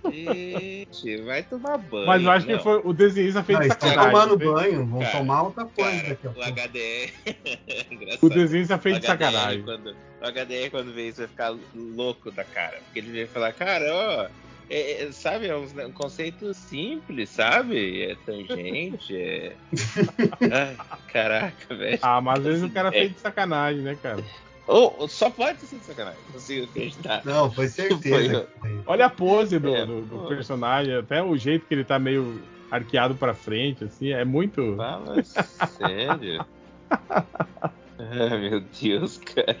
Gente, 0.09 1.17
vai 1.23 1.43
tomar 1.43 1.77
banho. 1.77 2.05
Mas 2.07 2.23
eu 2.23 2.31
acho 2.31 2.47
Não, 2.47 2.57
que 2.57 2.63
foi 2.63 2.81
o 2.83 2.93
desenhista 2.93 3.43
fez 3.43 3.57
Ah, 3.57 3.61
de 3.61 3.67
estão 3.67 3.89
sacanagem. 3.89 4.11
tomando 4.13 4.45
não 4.45 4.53
banho, 4.53 4.85
vão 4.85 4.99
Cara, 4.99 5.11
tomar 5.17 5.41
outra 5.43 5.65
coisa 5.65 5.91
Cara, 6.01 6.09
daqui 6.09 6.27
a 6.27 6.29
o 6.29 6.33
pouco. 6.33 6.49
HDR. 6.49 7.13
Engraçado. 7.91 8.19
O 8.25 8.29
desenhista 8.29 8.77
fez 8.77 8.99
de 8.99 9.05
O 9.07 9.09
HDR, 9.11 9.25
sacanagem. 9.31 9.63
Quando, 9.63 9.87
o 10.21 10.25
HDR, 10.27 10.69
quando 10.71 10.93
vê 10.93 11.07
isso, 11.09 11.17
vai 11.19 11.27
ficar 11.27 11.55
louco 11.73 12.31
da 12.31 12.43
cara. 12.43 12.77
Porque 12.85 12.99
ele 12.99 13.11
vai 13.17 13.27
falar, 13.27 13.53
cara, 13.53 13.85
ó. 13.93 14.27
é- 14.69 15.03
é, 15.03 15.11
sabe, 15.11 15.47
é 15.47 15.55
uns- 15.55 15.75
um 15.77 15.91
conceito 15.91 16.53
simples, 16.53 17.29
sabe? 17.29 18.01
É 18.03 18.15
tangente, 18.25 19.15
é. 19.15 19.55
Ai, 20.51 20.77
caraca, 21.11 21.75
velho. 21.75 21.99
Ah, 22.01 22.19
mas 22.21 22.39
às 22.39 22.45
vezes 22.45 22.63
o 22.63 22.69
cara 22.69 22.89
É. 22.89 22.91
fez 22.91 23.13
de 23.13 23.19
sacanagem, 23.19 23.81
né, 23.81 23.95
cara? 24.01 24.23
Ou 24.67 25.07
só 25.07 25.29
pode 25.29 25.61
ser 25.65 25.77
de 25.77 25.85
sacanagem, 25.85 26.19
não 26.25 26.33
consigo 26.33 26.65
acreditar. 26.65 27.21
Não, 27.23 27.51
foi 27.51 27.67
certeza. 27.67 28.47
foi. 28.59 28.81
Olha 28.87 29.05
a 29.05 29.09
pose 29.09 29.59
do, 29.59 29.75
É, 29.75 29.85
do- 29.85 30.01
do 30.01 30.19
personagem, 30.27 30.95
até 30.95 31.21
o 31.21 31.37
jeito 31.37 31.65
que 31.67 31.73
ele 31.73 31.83
tá 31.83 31.99
meio 31.99 32.41
arqueado 32.71 33.15
pra 33.15 33.33
frente, 33.35 33.83
assim, 33.83 34.11
é 34.11 34.25
muito. 34.25 34.75
Fala 34.75 35.23
sério. 35.23 36.43
ah, 36.89 38.37
meu 38.39 38.61
Deus, 38.81 39.19
cara. 39.19 39.57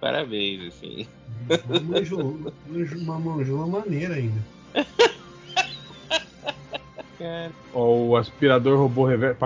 Parabéns, 0.00 0.74
assim. 0.74 1.08
Uma 1.68 1.98
uma 3.02 3.18
manjula 3.18 3.66
maneira 3.66 4.14
ainda. 4.14 4.40
O 7.72 8.16
aspirador 8.16 8.78
robô 8.78 9.06
reverso. 9.06 9.38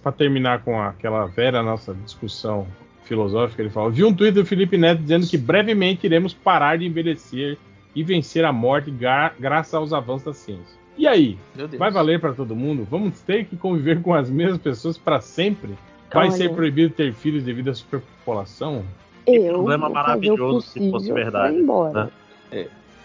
Pra 0.00 0.12
terminar 0.12 0.62
com 0.62 0.80
aquela 0.80 1.26
velha 1.26 1.62
nossa 1.62 1.94
discussão 1.94 2.66
filosófica, 3.06 3.62
ele 3.62 3.70
fala: 3.70 3.90
Vi 3.90 4.04
um 4.04 4.14
tweet 4.14 4.34
do 4.34 4.44
Felipe 4.44 4.76
Neto 4.76 5.02
dizendo 5.02 5.26
que 5.26 5.38
brevemente 5.38 6.06
iremos 6.06 6.32
parar 6.34 6.78
de 6.78 6.86
envelhecer 6.86 7.56
e 7.94 8.02
vencer 8.02 8.44
a 8.44 8.52
morte 8.52 8.90
gra- 8.90 9.32
graças 9.38 9.72
aos 9.74 9.92
avanços 9.92 10.24
da 10.24 10.32
ciência. 10.34 10.76
E 10.98 11.06
aí? 11.06 11.38
Vai 11.78 11.90
valer 11.90 12.20
pra 12.20 12.32
todo 12.32 12.56
mundo? 12.56 12.86
Vamos 12.90 13.20
ter 13.20 13.44
que 13.44 13.56
conviver 13.56 14.00
com 14.02 14.14
as 14.14 14.30
mesmas 14.30 14.58
pessoas 14.58 14.96
pra 14.96 15.20
sempre? 15.20 15.70
Vai 16.12 16.28
Olha. 16.28 16.36
ser 16.36 16.50
proibido 16.54 16.94
ter 16.94 17.12
filhos 17.12 17.42
devido 17.44 17.70
à 17.70 17.74
superpopulação? 17.74 18.84
Eu 19.26 19.52
problema 19.54 19.82
fazer 19.82 19.92
o 19.92 19.94
maravilhoso 19.94 20.66
se 20.68 20.90
fosse 20.90 21.12
verdade, 21.12 21.56
né? 21.56 22.08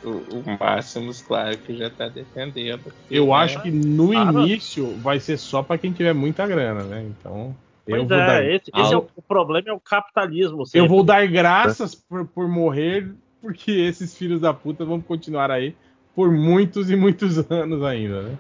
O, 0.03 0.09
o 0.09 0.43
Máximos, 0.59 1.21
claro, 1.21 1.55
que 1.57 1.75
já 1.77 1.89
tá 1.89 2.07
defendendo. 2.07 2.91
Eu 3.09 3.27
né, 3.27 3.33
acho 3.33 3.61
que 3.61 3.69
no 3.69 4.11
Claro. 4.11 4.41
início 4.41 4.95
vai 4.97 5.19
ser 5.19 5.37
só 5.37 5.61
pra 5.61 5.77
quem 5.77 5.91
tiver 5.91 6.13
muita 6.13 6.47
grana, 6.47 6.81
né? 6.83 7.05
Então, 7.07 7.55
Pois 7.87 8.07
vou 8.07 8.17
é, 8.17 8.25
dar 8.27 8.45
esse, 8.45 8.71
esse 8.75 8.93
é 8.93 8.97
o, 8.97 9.07
o 9.15 9.21
problema 9.21 9.69
é 9.69 9.73
o 9.73 9.79
capitalismo. 9.79 10.61
Eu 10.61 10.65
sempre. 10.65 10.87
vou 10.87 11.03
dar 11.03 11.25
graças 11.27 11.95
por, 11.95 12.27
por 12.27 12.47
morrer, 12.47 13.13
porque 13.41 13.71
esses 13.71 14.15
filhos 14.17 14.41
da 14.41 14.53
puta 14.53 14.85
vão 14.85 15.01
continuar 15.01 15.49
aí 15.51 15.75
por 16.15 16.31
muitos 16.31 16.89
e 16.89 16.95
muitos 16.95 17.37
anos 17.51 17.83
ainda, 17.83 18.21
né? 18.23 18.37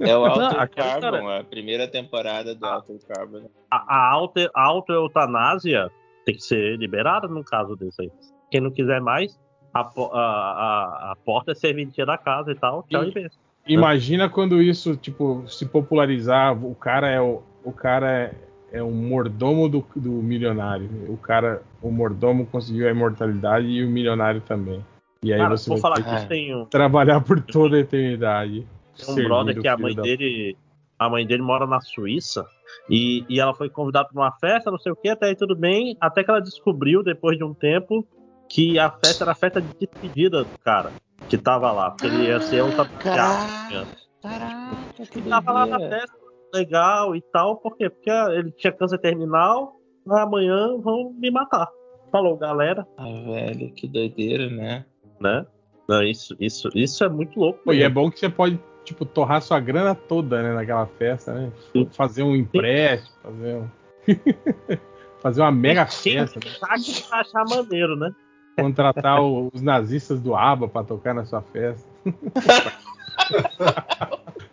É 0.00 0.14
o 0.16 0.26
Alter 0.26 0.42
Não, 0.52 0.60
aquela 0.60 1.00
Carbon, 1.00 1.28
a 1.28 1.44
primeira 1.44 1.88
temporada 1.88 2.54
do 2.54 2.66
Alter 2.66 2.98
Carbon. 3.08 3.48
a, 3.70 3.76
a 3.96 4.10
auto, 4.12 4.38
a 4.54 4.62
autoeutanásia 4.62 5.90
tem 6.26 6.34
que 6.34 6.42
ser 6.42 6.76
liberada 6.76 7.26
num 7.26 7.42
caso 7.42 7.76
desse 7.76 8.02
aí. 8.02 8.10
Quem 8.50 8.60
não 8.60 8.70
quiser 8.70 9.00
mais, 9.00 9.38
a, 9.72 9.80
a, 9.80 10.12
a, 10.12 11.12
a 11.12 11.16
porta 11.24 11.52
é 11.52 11.54
serventia 11.54 12.04
da 12.04 12.18
casa 12.18 12.52
e 12.52 12.54
tal. 12.56 12.84
Tchau 12.90 13.04
E- 13.04 13.30
e. 13.66 13.72
Imagina 13.74 14.28
quando 14.28 14.60
isso, 14.60 14.96
tipo, 14.96 15.44
se 15.46 15.64
popularizar, 15.66 16.52
o 16.62 16.74
cara 16.74 17.08
é 17.08 17.20
o, 17.20 17.42
o 17.64 17.72
cara 17.72 18.10
é, 18.10 18.34
é 18.72 18.82
um 18.82 18.92
mordomo 18.92 19.68
do, 19.68 19.84
do 19.96 20.10
milionário. 20.10 20.88
O 21.08 21.16
cara, 21.16 21.62
o 21.82 21.90
mordomo 21.90 22.46
conseguiu 22.46 22.86
a 22.88 22.90
imortalidade 22.90 23.66
e 23.66 23.84
o 23.84 23.88
milionário 23.88 24.40
também. 24.40 24.84
E 25.22 25.32
aí 25.32 25.40
Cara, 25.40 25.56
você 25.56 25.68
vou 25.68 25.78
vai 25.78 25.82
falar 25.92 26.20
ter 26.20 26.28
que 26.28 26.54
um, 26.54 26.64
trabalhar 26.66 27.20
por 27.20 27.40
toda 27.40 27.76
a 27.76 27.80
eternidade. 27.80 28.66
tem 28.96 29.08
um 29.08 29.28
brother 29.28 29.60
que 29.60 29.68
a 29.68 29.76
mãe 29.76 29.94
da- 29.94 30.02
dele. 30.02 30.56
A 30.98 31.08
mãe 31.08 31.26
dele 31.26 31.42
mora 31.42 31.66
na 31.66 31.80
Suíça 31.80 32.44
e, 32.88 33.24
e 33.26 33.40
ela 33.40 33.54
foi 33.54 33.70
convidada 33.70 34.08
para 34.08 34.20
uma 34.20 34.32
festa, 34.32 34.70
não 34.70 34.78
sei 34.78 34.92
o 34.92 34.96
que, 34.96 35.08
até 35.08 35.26
aí 35.26 35.34
tudo 35.34 35.56
bem, 35.56 35.96
até 35.98 36.22
que 36.22 36.30
ela 36.30 36.42
descobriu, 36.42 37.02
depois 37.02 37.38
de 37.38 37.44
um 37.44 37.54
tempo, 37.54 38.06
que 38.50 38.78
a 38.78 38.90
festa 38.90 39.24
era 39.24 39.32
a 39.32 39.34
festa 39.34 39.62
de 39.62 39.68
despedida 39.78 40.44
do 40.44 40.50
cara 40.62 40.92
que 41.26 41.38
tava 41.38 41.72
lá, 41.72 41.90
porque 41.90 42.06
ele 42.06 42.26
ia 42.26 42.38
ser 42.40 42.62
um 42.62 42.70
Caraca, 42.70 43.86
caraca, 44.20 45.06
que 45.10 45.18
Ele 45.20 45.30
tava 45.30 45.52
lá 45.52 45.64
na 45.64 45.78
festa, 45.78 46.19
legal 46.54 47.14
e 47.16 47.22
tal, 47.32 47.56
por 47.56 47.76
quê? 47.76 47.88
Porque 47.90 48.10
ele 48.10 48.50
tinha 48.52 48.72
câncer 48.72 48.98
terminal, 48.98 49.74
amanhã 50.08 50.76
vão 50.78 51.12
me 51.18 51.30
matar. 51.30 51.68
Falou, 52.10 52.36
galera, 52.36 52.86
Ah, 52.96 53.04
velho, 53.04 53.70
que 53.72 53.86
doideira, 53.86 54.48
né? 54.50 54.84
né? 55.20 55.46
Não, 55.88 56.02
isso, 56.02 56.34
isso, 56.40 56.68
isso 56.74 57.04
é 57.04 57.08
muito 57.08 57.38
louco. 57.38 57.60
Pô, 57.64 57.72
e 57.72 57.82
é 57.82 57.88
bom 57.88 58.10
que 58.10 58.18
você 58.18 58.28
pode, 58.28 58.58
tipo, 58.84 59.04
torrar 59.04 59.40
sua 59.42 59.60
grana 59.60 59.94
toda, 59.94 60.42
né, 60.42 60.52
naquela 60.54 60.86
festa, 60.86 61.32
né? 61.32 61.52
Fazer 61.92 62.22
um 62.22 62.34
empréstimo, 62.36 63.16
fazer 63.22 63.54
um... 63.56 63.68
fazer 65.20 65.40
uma 65.42 65.52
mega 65.52 65.84
Quem 65.84 66.14
festa, 66.18 66.40
né? 66.40 66.46
tá 66.60 66.74
achar 67.18 67.44
maneiro, 67.48 67.96
né? 67.96 68.10
contratar 68.58 69.22
o- 69.22 69.48
os 69.54 69.62
nazistas 69.62 70.20
do 70.20 70.34
ABBA 70.36 70.68
pra 70.68 70.84
tocar 70.84 71.14
na 71.14 71.24
sua 71.24 71.40
festa. 71.42 71.88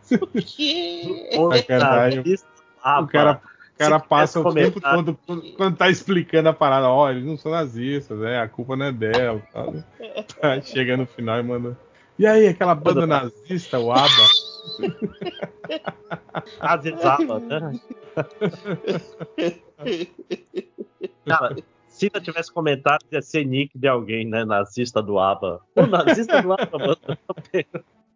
Ah, 2.82 3.02
o 3.02 3.08
cara, 3.08 3.42
o 3.76 3.78
cara 3.78 4.00
se 4.00 4.08
passa 4.08 4.40
o 4.40 4.54
tempo 4.54 4.80
todo 4.80 5.18
quando, 5.56 5.76
tá 5.76 5.90
explicando 5.90 6.50
a 6.50 6.54
parada, 6.54 6.90
ó, 6.90 7.10
eles 7.10 7.26
não 7.26 7.38
são 7.38 7.52
nazistas, 7.52 8.18
né? 8.20 8.40
A 8.40 8.48
culpa 8.48 8.76
não 8.76 8.86
é 8.86 8.92
dela. 8.92 9.42
Tal. 9.52 9.74
Tá, 10.40 10.62
chega 10.62 10.96
no 10.98 11.06
final 11.06 11.40
e 11.40 11.44
manda. 11.44 11.78
E 12.18 12.26
aí, 12.26 12.48
aquela 12.48 12.74
banda 12.74 13.06
nazista, 13.06 13.80
o 13.80 13.92
ABBA? 13.92 14.08
Azizava, 16.60 17.40
né? 17.40 17.80
Cara, 21.26 21.56
se 21.88 22.12
eu 22.14 22.22
tivesse 22.22 22.52
comentado, 22.52 23.04
ia 23.12 23.22
ser 23.22 23.46
nick 23.46 23.78
de 23.78 23.88
alguém, 23.88 24.26
né? 24.26 24.46
Nazista 24.46 25.02
do 25.02 25.20
ABBA. 25.20 25.62
O 25.76 25.86
nazista 25.86 26.42
do 26.42 26.54
ABBA, 26.54 26.78
mano. 26.78 26.98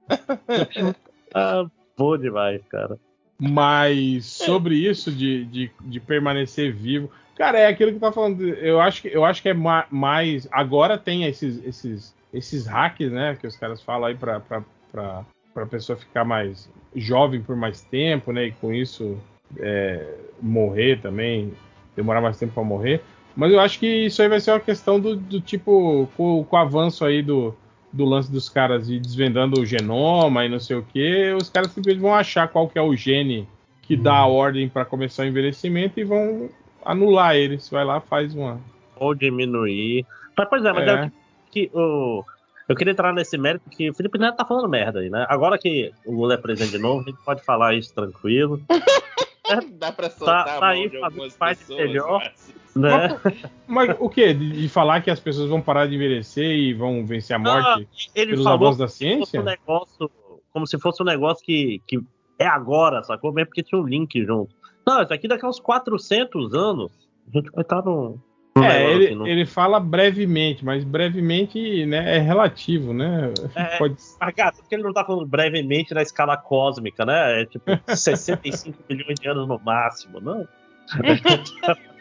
ah, 1.33 1.65
bom 2.01 2.17
demais, 2.17 2.61
cara. 2.69 2.97
Mas 3.39 4.25
sobre 4.25 4.75
isso 4.75 5.11
de, 5.11 5.45
de, 5.45 5.71
de 5.81 5.99
permanecer 5.99 6.71
vivo, 6.71 7.09
cara, 7.35 7.57
é 7.59 7.67
aquilo 7.67 7.91
que 7.91 7.99
tá 7.99 8.11
falando. 8.11 8.47
Eu 8.47 8.79
acho 8.79 9.01
que, 9.01 9.07
eu 9.07 9.25
acho 9.25 9.41
que 9.41 9.49
é 9.49 9.53
ma- 9.53 9.87
mais. 9.89 10.47
Agora 10.51 10.97
tem 10.97 11.23
esses, 11.23 11.63
esses, 11.65 12.15
esses 12.31 12.67
hacks, 12.67 13.11
né? 13.11 13.35
Que 13.39 13.47
os 13.47 13.55
caras 13.57 13.81
falam 13.81 14.09
aí 14.09 14.15
pra, 14.15 14.39
pra, 14.39 14.63
pra, 14.91 15.25
pra 15.53 15.65
pessoa 15.65 15.97
ficar 15.97 16.23
mais 16.23 16.69
jovem 16.95 17.41
por 17.41 17.55
mais 17.55 17.81
tempo, 17.81 18.31
né? 18.31 18.45
E 18.45 18.51
com 18.51 18.71
isso 18.71 19.17
é, 19.57 20.15
morrer 20.39 21.01
também, 21.01 21.51
demorar 21.95 22.21
mais 22.21 22.37
tempo 22.37 22.53
pra 22.53 22.63
morrer. 22.63 23.01
Mas 23.35 23.51
eu 23.51 23.59
acho 23.59 23.79
que 23.79 23.87
isso 24.05 24.21
aí 24.21 24.27
vai 24.27 24.39
ser 24.39 24.51
uma 24.51 24.59
questão 24.59 24.99
do, 24.99 25.15
do 25.15 25.41
tipo, 25.41 26.07
com, 26.15 26.43
com 26.43 26.55
o 26.55 26.59
avanço 26.59 27.03
aí 27.03 27.23
do, 27.23 27.55
do 27.91 28.05
lance 28.05 28.31
dos 28.31 28.47
caras 28.49 28.87
de 28.87 28.99
desvendando 28.99 29.59
o 29.59 29.65
genoma 29.65 30.45
e 30.45 30.49
não 30.49 30.59
sei 30.59 30.77
o 30.77 30.83
que, 30.83 31.33
os 31.33 31.49
caras 31.49 31.71
simplesmente 31.71 32.01
vão 32.01 32.15
achar 32.15 32.47
qual 32.47 32.67
que 32.67 32.79
é 32.79 32.81
o 32.81 32.95
gene 32.95 33.47
que 33.81 33.97
dá 33.97 34.15
a 34.15 34.27
ordem 34.27 34.69
para 34.69 34.85
começar 34.85 35.23
o 35.23 35.25
envelhecimento 35.25 35.99
e 35.99 36.03
vão 36.03 36.49
anular 36.85 37.35
ele. 37.35 37.59
Você 37.59 37.73
vai 37.73 37.83
lá, 37.83 37.99
faz 37.99 38.33
uma. 38.33 38.59
Ou 38.95 39.13
diminuir. 39.13 40.05
Mas, 40.37 40.47
pois 40.49 40.63
é, 40.63 40.71
mas 40.71 40.87
é, 40.87 40.91
É. 40.91 41.05
o 41.05 41.11
que, 41.51 41.67
que 41.67 41.77
o. 41.77 42.23
Eu 42.69 42.75
queria 42.75 42.91
entrar 42.91 43.11
nesse 43.11 43.37
mérito 43.37 43.69
que 43.69 43.89
o 43.89 43.93
Felipe 43.93 44.17
Neto 44.17 44.37
tá 44.37 44.45
falando 44.45 44.69
merda 44.69 44.99
aí, 44.99 45.09
né? 45.09 45.25
Agora 45.27 45.57
que 45.57 45.91
o 46.05 46.13
Lula 46.15 46.35
é 46.35 46.37
presidente 46.37 46.71
de 46.71 46.77
novo, 46.77 47.01
a 47.01 47.09
gente 47.09 47.21
pode 47.25 47.43
falar 47.43 47.73
isso 47.75 47.93
tranquilo, 47.93 48.61
Dá 49.79 49.91
pra 49.91 50.09
soltar 50.09 50.45
Tá- 50.45 50.51
a 50.51 50.53
tá 50.55 50.59
mão 50.61 50.69
aí 50.69 50.89
de 50.89 50.97
algumas 51.03 51.35
parte 51.35 51.59
pessoas. 51.59 51.79
melhor. 51.79 52.19
mas- 52.21 52.61
né? 52.73 53.19
Mas 53.67 53.95
o 53.99 54.09
quê? 54.09 54.33
De, 54.33 54.49
de 54.61 54.69
falar 54.69 55.01
que 55.01 55.11
as 55.11 55.19
pessoas 55.19 55.49
vão 55.49 55.61
parar 55.61 55.87
de 55.87 55.95
envelhecer 55.95 56.45
e 56.55 56.73
vão 56.73 57.05
vencer 57.05 57.35
a 57.35 57.39
morte 57.39 57.87
Ele 58.15 58.31
pelos 58.31 58.47
avanços 58.47 58.77
da 58.77 58.85
como 58.85 58.89
se 58.89 58.97
fosse 58.97 58.97
ciência? 58.97 59.41
um 59.41 59.43
negócio, 59.43 60.11
como 60.53 60.67
se 60.67 60.79
fosse 60.79 61.03
um 61.03 61.05
negócio 61.05 61.45
que, 61.45 61.81
que 61.85 61.99
é 62.39 62.47
agora, 62.47 63.03
sacou? 63.03 63.33
Mesmo 63.33 63.47
porque 63.47 63.61
tinha 63.63 63.79
um 63.79 63.85
link 63.85 64.23
junto. 64.25 64.55
Não, 64.87 65.01
isso 65.03 65.13
aqui 65.13 65.27
daqui 65.27 65.45
a 65.45 65.49
uns 65.49 65.59
400 65.59 66.53
anos, 66.55 66.91
a 67.27 67.37
gente 67.37 67.51
vai 67.51 67.61
estar 67.61 67.81
num. 67.83 68.17
É, 68.57 68.91
ele, 68.91 69.15
num- 69.15 69.25
ele 69.25 69.45
fala 69.45 69.79
brevemente, 69.79 70.63
mas 70.65 70.83
brevemente 70.83 71.85
né, 71.85 72.17
é 72.17 72.19
relativo, 72.19 72.93
né? 72.93 73.33
É. 73.55 73.75
Pode, 73.79 73.95
cara, 74.35 74.51
porque 74.51 74.75
ele 74.75 74.83
não 74.83 74.91
tá 74.93 75.05
falando 75.05 75.25
brevemente 75.25 75.93
na 75.93 76.01
escala 76.01 76.35
cósmica, 76.35 77.05
né? 77.05 77.41
É 77.41 77.45
tipo 77.45 77.63
65 77.87 78.77
milhões 78.89 79.17
de 79.19 79.27
anos 79.29 79.47
no 79.47 79.57
máximo, 79.59 80.19
não? 80.19 80.45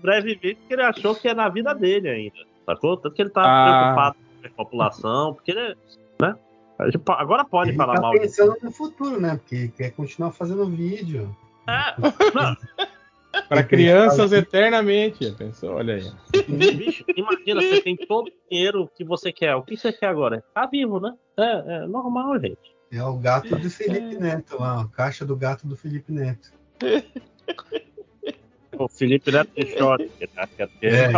brevemente 0.00 0.58
que 0.66 0.72
ele 0.74 0.82
achou 0.82 1.14
que 1.14 1.28
é 1.28 1.34
na 1.34 1.48
vida 1.48 1.74
dele 1.74 2.08
ainda. 2.08 2.36
Sacou? 2.66 2.96
Tanto 2.96 3.14
que 3.14 3.22
ele 3.22 3.30
tá 3.30 3.42
Ah. 3.44 3.80
preocupado 3.80 4.16
com 4.42 4.46
a 4.46 4.50
população, 4.64 5.34
porque 5.34 5.50
ele. 5.50 5.76
Né? 6.20 6.34
A 6.78 6.84
gente 6.86 6.98
po- 6.98 7.12
Agora 7.12 7.44
pode 7.44 7.70
Ele 7.70 7.76
falar 7.76 7.94
tá 7.94 8.00
mal. 8.02 8.12
pensando 8.12 8.56
no 8.62 8.70
futuro, 8.70 9.20
né? 9.20 9.36
Porque 9.36 9.68
quer 9.68 9.90
continuar 9.92 10.32
fazendo 10.32 10.66
vídeo. 10.66 11.34
É, 11.68 11.94
não, 12.34 12.56
Para 13.48 13.62
crianças 13.62 14.32
eternamente. 14.32 15.30
Pensou? 15.32 15.74
Olha 15.74 15.94
aí. 15.94 16.10
bicho, 16.76 17.04
imagina, 17.16 17.60
você 17.60 17.80
tem 17.80 17.96
todo 17.96 18.28
o 18.28 18.32
dinheiro 18.50 18.90
que 18.96 19.04
você 19.04 19.32
quer. 19.32 19.54
O 19.54 19.62
que 19.62 19.76
você 19.76 19.92
quer 19.92 20.06
agora? 20.06 20.42
Tá 20.54 20.66
vivo, 20.66 21.00
né? 21.00 21.12
É, 21.36 21.82
é 21.84 21.86
normal, 21.86 22.38
gente. 22.40 22.74
É 22.92 23.02
o 23.02 23.16
gato 23.16 23.56
do 23.56 23.68
Felipe 23.70 24.16
Neto 24.16 24.56
lá, 24.58 24.82
a 24.82 24.86
caixa 24.88 25.24
do 25.24 25.34
gato 25.36 25.66
do 25.66 25.76
Felipe 25.76 26.12
Neto. 26.12 26.52
O 28.76 28.88
Felipe 28.88 29.30
Neto 29.30 29.50
de 29.56 29.66
short. 29.78 30.10
né? 30.20 30.48
É, 30.82 31.08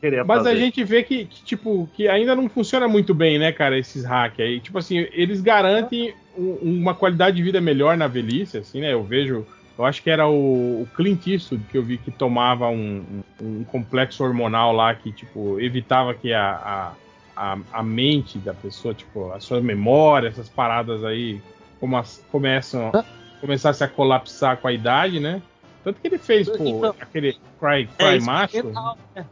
queria 0.00 0.24
Mas 0.24 0.38
fazer. 0.38 0.50
a 0.50 0.54
gente 0.56 0.84
vê 0.84 1.02
que, 1.02 1.24
que, 1.24 1.42
tipo, 1.44 1.88
que 1.94 2.06
ainda 2.08 2.36
não 2.36 2.48
funciona 2.48 2.86
muito 2.86 3.14
bem, 3.14 3.38
né, 3.38 3.50
cara, 3.52 3.78
esses 3.78 4.04
hacks 4.04 4.40
aí. 4.44 4.60
Tipo 4.60 4.78
assim, 4.78 5.06
eles 5.12 5.40
garantem 5.40 6.14
um- 6.36 6.80
uma 6.80 6.94
qualidade 6.94 7.36
de 7.36 7.42
vida 7.42 7.60
melhor 7.60 7.96
na 7.96 8.06
velhice, 8.06 8.58
assim, 8.58 8.80
né? 8.80 8.92
Eu 8.92 9.02
vejo. 9.02 9.46
Eu 9.78 9.84
acho 9.84 10.02
que 10.02 10.08
era 10.08 10.26
o, 10.26 10.82
o 10.82 10.88
Clint 10.94 11.26
Eastwood 11.26 11.64
que 11.70 11.76
eu 11.76 11.82
vi 11.82 11.98
que 11.98 12.10
tomava 12.10 12.68
um, 12.68 13.22
um- 13.42 13.60
um 13.60 13.64
complexo 13.64 14.24
hormonal 14.24 14.72
lá 14.72 14.94
que, 14.94 15.12
tipo, 15.12 15.60
evitava 15.60 16.14
que 16.14 16.32
a, 16.32 16.94
a, 17.36 17.52
a, 17.54 17.58
a 17.72 17.82
mente 17.82 18.38
da 18.38 18.54
pessoa, 18.54 18.94
tipo, 18.94 19.30
a 19.32 19.40
sua 19.40 19.60
memória, 19.60 20.28
essas 20.28 20.48
paradas 20.48 21.04
aí 21.04 21.40
como 21.78 21.96
as- 21.96 22.24
começam 22.32 22.90
começasse 23.40 23.84
a 23.84 23.88
colapsar 23.88 24.56
com 24.56 24.66
a 24.68 24.72
idade, 24.72 25.20
né? 25.20 25.42
Tanto 25.84 26.00
que 26.00 26.08
ele 26.08 26.18
fez, 26.18 26.48
pô, 26.48 26.56
Então- 26.64 26.94
aquele 26.98 27.34
Cry, 27.60 27.86
É, 27.98 28.12
Cry 28.16 28.24
Macho. 28.24 28.56
é 28.56 28.62
legal, 28.62 28.98
né? 29.14 29.26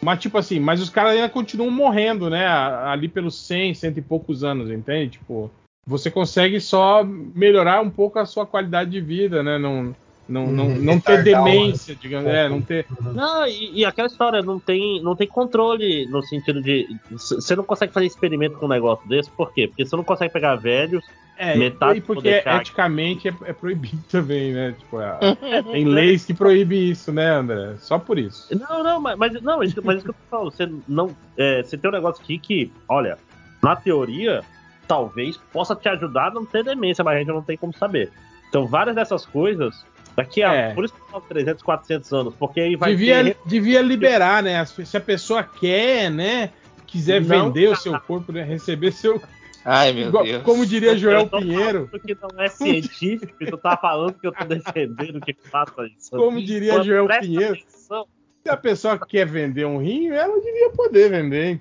Mas, 0.00 0.20
tipo 0.20 0.38
assim, 0.38 0.60
mas 0.60 0.80
os 0.80 0.90
caras 0.90 1.12
ainda 1.14 1.28
continuam 1.28 1.70
morrendo, 1.70 2.28
né? 2.30 2.46
Ali 2.46 3.08
pelos 3.08 3.34
100, 3.46 3.74
cento 3.74 3.98
e 3.98 4.02
poucos 4.02 4.44
anos, 4.44 4.70
entende? 4.70 5.12
Tipo, 5.12 5.50
você 5.88 6.10
consegue 6.10 6.60
só 6.60 7.02
melhorar 7.02 7.80
um 7.80 7.88
pouco 7.90 8.18
a 8.18 8.26
sua 8.26 8.44
qualidade 8.46 8.90
de 8.90 9.00
vida, 9.00 9.42
né? 9.42 9.58
Não, 9.58 9.94
não, 10.28 10.52
não, 10.52 10.66
Uhum, 10.68 10.78
não 10.82 11.00
ter 11.00 11.22
demência, 11.24 11.96
digamos, 11.96 12.28
é, 12.30 12.46
não 12.50 12.60
ter. 12.60 12.84
Não, 13.14 13.46
e, 13.46 13.80
e 13.80 13.84
aquela 13.86 14.06
história, 14.08 14.42
não 14.42 14.60
tem, 14.60 15.02
não 15.02 15.16
tem 15.16 15.26
controle 15.26 16.06
no 16.10 16.22
sentido 16.22 16.60
de. 16.62 16.86
Você 17.10 17.56
não 17.56 17.64
consegue 17.64 17.94
fazer 17.94 18.04
experimento 18.06 18.58
com 18.58 18.66
um 18.66 18.68
negócio 18.68 19.08
desse, 19.08 19.30
por 19.30 19.50
quê? 19.54 19.66
Porque 19.68 19.86
você 19.86 19.96
não 19.96 20.04
consegue 20.04 20.30
pegar 20.32 20.56
velhos. 20.56 21.02
É, 21.40 21.56
Metade 21.56 21.98
e 21.98 22.02
porque 22.02 22.34
ficar- 22.38 22.60
eticamente 22.60 23.28
é, 23.28 23.34
é 23.44 23.52
proibido 23.54 24.02
também, 24.10 24.52
né? 24.52 24.74
Tipo, 24.78 24.98
a- 24.98 25.18
tem 25.72 25.84
leis 25.86 26.26
que 26.26 26.34
proíbem 26.34 26.90
isso, 26.90 27.10
né, 27.10 27.30
André? 27.30 27.76
Só 27.78 27.98
por 27.98 28.18
isso. 28.18 28.46
Não, 28.54 28.82
não, 28.82 29.00
mas, 29.00 29.16
mas 29.16 29.40
não, 29.40 29.62
isso, 29.62 29.80
mas 29.82 29.96
isso 29.96 30.04
que 30.04 30.10
eu 30.10 30.14
tô 30.14 30.20
falando. 30.28 30.50
Você 30.52 30.68
não. 30.86 31.16
é, 31.38 31.62
você 31.62 31.78
tem 31.78 31.88
um 31.88 31.94
negócio 31.94 32.22
aqui 32.22 32.38
que, 32.38 32.70
olha, 32.88 33.16
na 33.62 33.74
teoria, 33.76 34.42
talvez 34.88 35.36
possa 35.52 35.76
te 35.76 35.88
ajudar 35.88 36.28
a 36.28 36.30
não 36.30 36.44
ter 36.44 36.64
demência, 36.64 37.04
mas 37.04 37.16
a 37.16 37.18
gente 37.20 37.28
não 37.28 37.42
tem 37.42 37.56
como 37.56 37.72
saber. 37.76 38.10
Então, 38.48 38.66
várias 38.66 38.96
dessas 38.96 39.24
coisas, 39.26 39.84
daqui 40.16 40.42
a. 40.42 40.52
É. 40.54 40.74
Por 40.74 40.84
isso 40.84 40.94
que 40.94 41.00
falo 41.10 41.22
300, 41.28 41.62
400 41.62 42.12
anos, 42.14 42.34
porque 42.36 42.60
aí 42.60 42.74
vai 42.76 42.90
Devia, 42.96 43.22
ter. 43.24 43.36
devia 43.44 43.82
liberar, 43.82 44.42
né? 44.42 44.64
Se 44.64 44.96
a 44.96 45.00
pessoa 45.00 45.42
quer, 45.44 46.10
né? 46.10 46.50
Quiser 46.86 47.20
Não, 47.20 47.28
vender 47.52 47.68
o 47.68 47.76
seu 47.76 48.00
corpo, 48.00 48.32
né, 48.32 48.42
receber 48.42 48.90
seu. 48.92 49.20
Ai, 49.62 49.92
meu 49.92 50.08
igual- 50.08 50.24
Deus. 50.24 50.42
como 50.42 50.64
diria 50.64 50.96
Joel 50.96 51.20
Eu 51.20 51.28
tô 51.28 51.38
Pinheiro. 51.38 51.90
que 52.06 52.14
não 52.14 52.42
é 52.42 52.48
científico, 52.48 53.34
e 53.38 53.46
tu 53.46 53.58
tá 53.58 53.76
falando 53.76 54.14
que 54.14 54.26
eu 54.26 54.32
tô 54.32 54.44
defendendo 54.46 55.20
que 55.20 55.34
faça 55.34 55.86
isso. 55.86 56.10
Como 56.16 56.40
diria 56.42 56.76
Pô, 56.76 56.82
Joel 56.82 57.06
Pinheiro. 57.20 57.52
atenção. 57.52 58.06
Se 58.42 58.48
a 58.50 58.56
pessoa 58.56 58.98
quer 58.98 59.26
vender 59.26 59.66
um 59.66 59.76
rim, 59.76 60.08
ela 60.08 60.40
devia 60.40 60.70
poder 60.70 61.10
vender. 61.10 61.60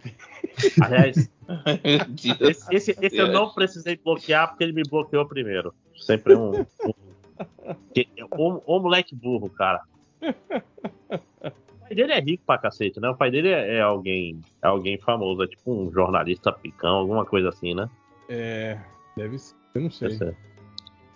Aliás. 0.82 1.30
Esse, 2.42 2.76
esse- 2.76 2.98
esse 3.02 3.18
eu 3.18 3.28
não 3.32 3.50
precisei 3.50 3.96
bloquear 3.98 4.50
porque 4.50 4.64
ele 4.64 4.74
me 4.74 4.84
bloqueou 4.84 5.26
primeiro. 5.26 5.74
Sempre 5.96 6.36
um. 6.36 6.62
um, 6.62 6.94
que- 7.94 8.08
moleque 8.68 9.16
burro, 9.16 9.50
cara. 9.50 9.82
O 10.22 11.80
pai 11.88 11.96
dele 11.96 12.12
é 12.14 12.20
rico 12.20 12.44
pra 12.46 12.58
cacete, 12.58 13.00
né? 13.00 13.10
O 13.10 13.16
pai 13.16 13.32
dele 13.32 13.50
é, 13.50 13.76
é 13.76 13.82
alguém 13.82 14.42
é 14.62 14.68
alguém 14.68 14.98
famoso, 14.98 15.44
é 15.44 15.48
tipo 15.48 15.72
um 15.72 15.92
jornalista 15.92 16.52
picão, 16.52 16.96
alguma 16.98 17.26
coisa 17.26 17.50
assim, 17.50 17.74
né? 17.74 17.90
É. 18.30 18.78
Deve 19.16 19.38
ser. 19.40 19.56
Eu 19.74 19.82
não 19.82 19.92
sei. 19.92 20.10
Deve 20.10 20.18
ser. 20.26 20.38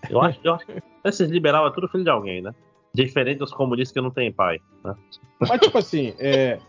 Eu 0.10 0.22
acho, 0.22 0.40
eu 0.44 0.54
acho 0.56 0.66
que 0.66 0.82
esses 1.06 1.30
liberais 1.30 1.66
é 1.68 1.74
tudo 1.76 1.88
filho 1.88 2.04
de 2.04 2.10
alguém, 2.10 2.42
né? 2.42 2.54
Diferente 2.94 3.38
dos 3.38 3.54
comunistas 3.54 3.94
que 3.94 4.02
não 4.02 4.10
tem 4.12 4.32
pai, 4.32 4.60
né? 4.84 4.96
Mas, 5.40 5.60
tipo 5.62 5.78
assim, 5.78 6.14
é, 6.20 6.60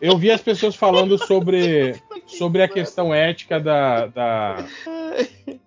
eu 0.00 0.16
vi 0.18 0.30
as 0.30 0.40
pessoas 0.42 0.76
falando 0.76 1.16
sobre, 1.18 1.94
sobre 2.38 2.62
a 2.62 2.68
questão 2.68 3.12
ética 3.14 3.58
da. 3.60 4.06
da 4.06 4.64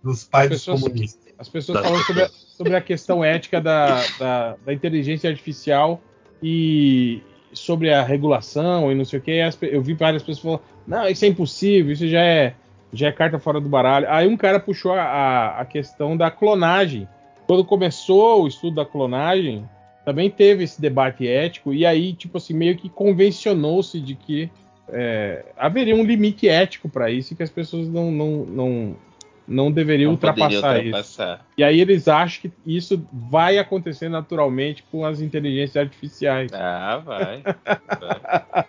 Dos 0.03 0.23
pais 0.23 0.49
Pessoas- 0.49 0.81
comunistas. 0.81 1.33
as 1.37 1.49
pessoas 1.49 1.81
falando 1.81 2.03
sobre 2.03 2.23
a, 2.23 2.29
sobre 2.29 2.75
a 2.75 2.81
questão 2.81 3.23
ética 3.23 3.59
da, 3.61 4.01
da, 4.19 4.55
da 4.65 4.73
inteligência 4.73 5.29
artificial 5.29 5.99
e 6.41 7.21
sobre 7.53 7.91
a 7.93 8.03
regulação 8.03 8.91
e 8.91 8.95
não 8.95 9.05
sei 9.05 9.19
o 9.19 9.21
que. 9.21 9.31
Eu 9.63 9.81
vi 9.81 9.93
várias 9.93 10.23
pessoas 10.23 10.39
falando: 10.59 10.61
não, 10.87 11.07
isso 11.07 11.25
é 11.25 11.27
impossível, 11.27 11.91
isso 11.91 12.07
já 12.07 12.21
é, 12.21 12.53
já 12.93 13.07
é 13.07 13.11
carta 13.11 13.39
fora 13.39 13.59
do 13.59 13.67
baralho. 13.69 14.07
Aí 14.09 14.27
um 14.27 14.37
cara 14.37 14.59
puxou 14.59 14.93
a- 14.93 15.01
a, 15.03 15.61
a 15.61 15.65
questão 15.65 16.15
da 16.15 16.29
clonagem. 16.31 17.07
Quando 17.47 17.63
começou 17.65 18.43
o 18.43 18.47
estudo 18.47 18.75
da 18.77 18.85
clonagem, 18.85 19.67
também 20.03 20.29
teve 20.31 20.63
esse 20.63 20.79
debate 20.81 21.27
ético, 21.27 21.73
e 21.73 21.85
aí, 21.85 22.13
tipo 22.13 22.37
assim, 22.37 22.53
meio 22.53 22.75
que 22.75 22.89
convencionou-se 22.89 23.99
de 23.99 24.15
que 24.15 24.49
é, 24.89 25.45
haveria 25.57 25.95
um 25.95 26.03
limite 26.03 26.47
ético 26.47 26.87
para 26.89 27.09
isso 27.09 27.33
e 27.33 27.35
que 27.35 27.43
as 27.43 27.49
pessoas 27.49 27.87
não, 27.87 28.11
não, 28.11 28.45
não, 28.45 28.95
não 29.47 29.71
deveriam 29.71 30.11
Não 30.11 30.17
poderia 30.17 30.43
ultrapassar 30.43 30.77
isso. 30.77 30.85
ultrapassar. 30.85 31.45
E 31.57 31.63
aí 31.63 31.79
eles 31.79 32.07
acham 32.07 32.41
que 32.41 32.51
isso 32.65 33.07
vai 33.11 33.57
acontecer 33.57 34.09
naturalmente 34.09 34.83
com 34.91 35.05
as 35.05 35.21
inteligências 35.21 35.77
artificiais. 35.77 36.51
Ah, 36.53 37.01
vai. 37.03 37.41
vai. 37.43 38.65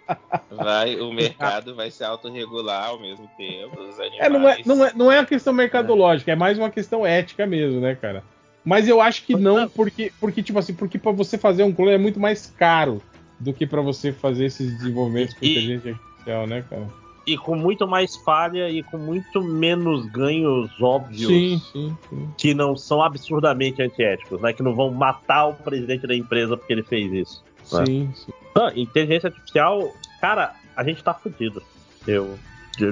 Vai, 0.50 1.00
o 1.00 1.12
mercado 1.12 1.74
vai 1.74 1.90
se 1.90 2.02
autorregular 2.02 2.86
ao 2.88 2.98
mesmo 3.00 3.28
tempo. 3.36 3.76
É, 4.18 4.28
não 4.28 4.48
é, 4.48 4.58
não, 4.64 4.84
é, 4.84 4.92
não 4.94 5.12
é 5.12 5.18
uma 5.18 5.26
questão 5.26 5.52
mercadológica, 5.52 6.32
é 6.32 6.36
mais 6.36 6.58
uma 6.58 6.70
questão 6.70 7.06
ética 7.06 7.46
mesmo, 7.46 7.80
né, 7.80 7.94
cara? 7.94 8.24
Mas 8.64 8.88
eu 8.88 9.00
acho 9.00 9.22
que 9.24 9.36
não, 9.36 9.68
porque, 9.68 10.10
porque 10.18 10.42
tipo 10.42 10.58
assim, 10.58 10.74
porque 10.74 10.98
para 10.98 11.12
você 11.12 11.38
fazer 11.38 11.62
um 11.62 11.72
clone 11.72 11.92
é 11.92 11.98
muito 11.98 12.18
mais 12.18 12.52
caro 12.58 13.00
do 13.38 13.52
que 13.52 13.66
para 13.66 13.80
você 13.80 14.12
fazer 14.12 14.46
esses 14.46 14.72
desenvolvimentos 14.78 15.34
com 15.34 15.44
inteligência 15.44 15.90
artificial, 15.90 16.05
né, 16.46 16.64
cara? 16.68 16.86
E 17.26 17.36
com 17.36 17.56
muito 17.56 17.88
mais 17.88 18.14
falha 18.16 18.70
e 18.70 18.84
com 18.84 18.96
muito 18.98 19.42
menos 19.42 20.06
ganhos 20.06 20.70
óbvios 20.80 21.26
Sim, 21.26 21.60
sim, 21.72 21.96
sim. 22.08 22.28
que 22.38 22.54
não 22.54 22.76
são 22.76 23.02
absurdamente 23.02 23.82
antiéticos, 23.82 24.40
né? 24.40 24.52
Que 24.52 24.62
não 24.62 24.74
vão 24.74 24.92
matar 24.92 25.46
o 25.46 25.54
presidente 25.54 26.06
da 26.06 26.14
empresa 26.14 26.56
porque 26.56 26.72
ele 26.72 26.84
fez 26.84 27.12
isso. 27.12 27.44
né? 27.72 27.84
Sim, 27.84 28.12
sim. 28.14 28.32
Não, 28.54 28.68
inteligência 28.76 29.28
artificial, 29.28 29.92
cara, 30.20 30.54
a 30.76 30.84
gente 30.84 31.02
tá 31.02 31.12
fudido. 31.12 31.60
Eu, 32.06 32.38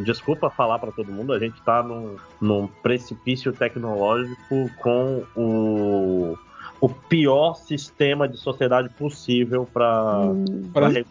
desculpa 0.05 0.51
falar 0.51 0.81
pra 0.81 0.91
todo 0.91 1.13
mundo, 1.13 1.33
a 1.33 1.39
gente 1.39 1.61
tá 1.63 1.83
num, 1.83 2.17
num 2.41 2.67
precipício 2.67 3.53
tecnológico 3.53 4.69
com 4.83 5.25
o, 5.37 6.37
o 6.85 6.89
pior 6.89 7.55
sistema 7.55 8.29
de 8.29 8.37
sociedade 8.37 8.91
possível 8.91 9.67
pra, 9.73 10.17
Hum, 10.35 10.71
parada. 10.73 11.03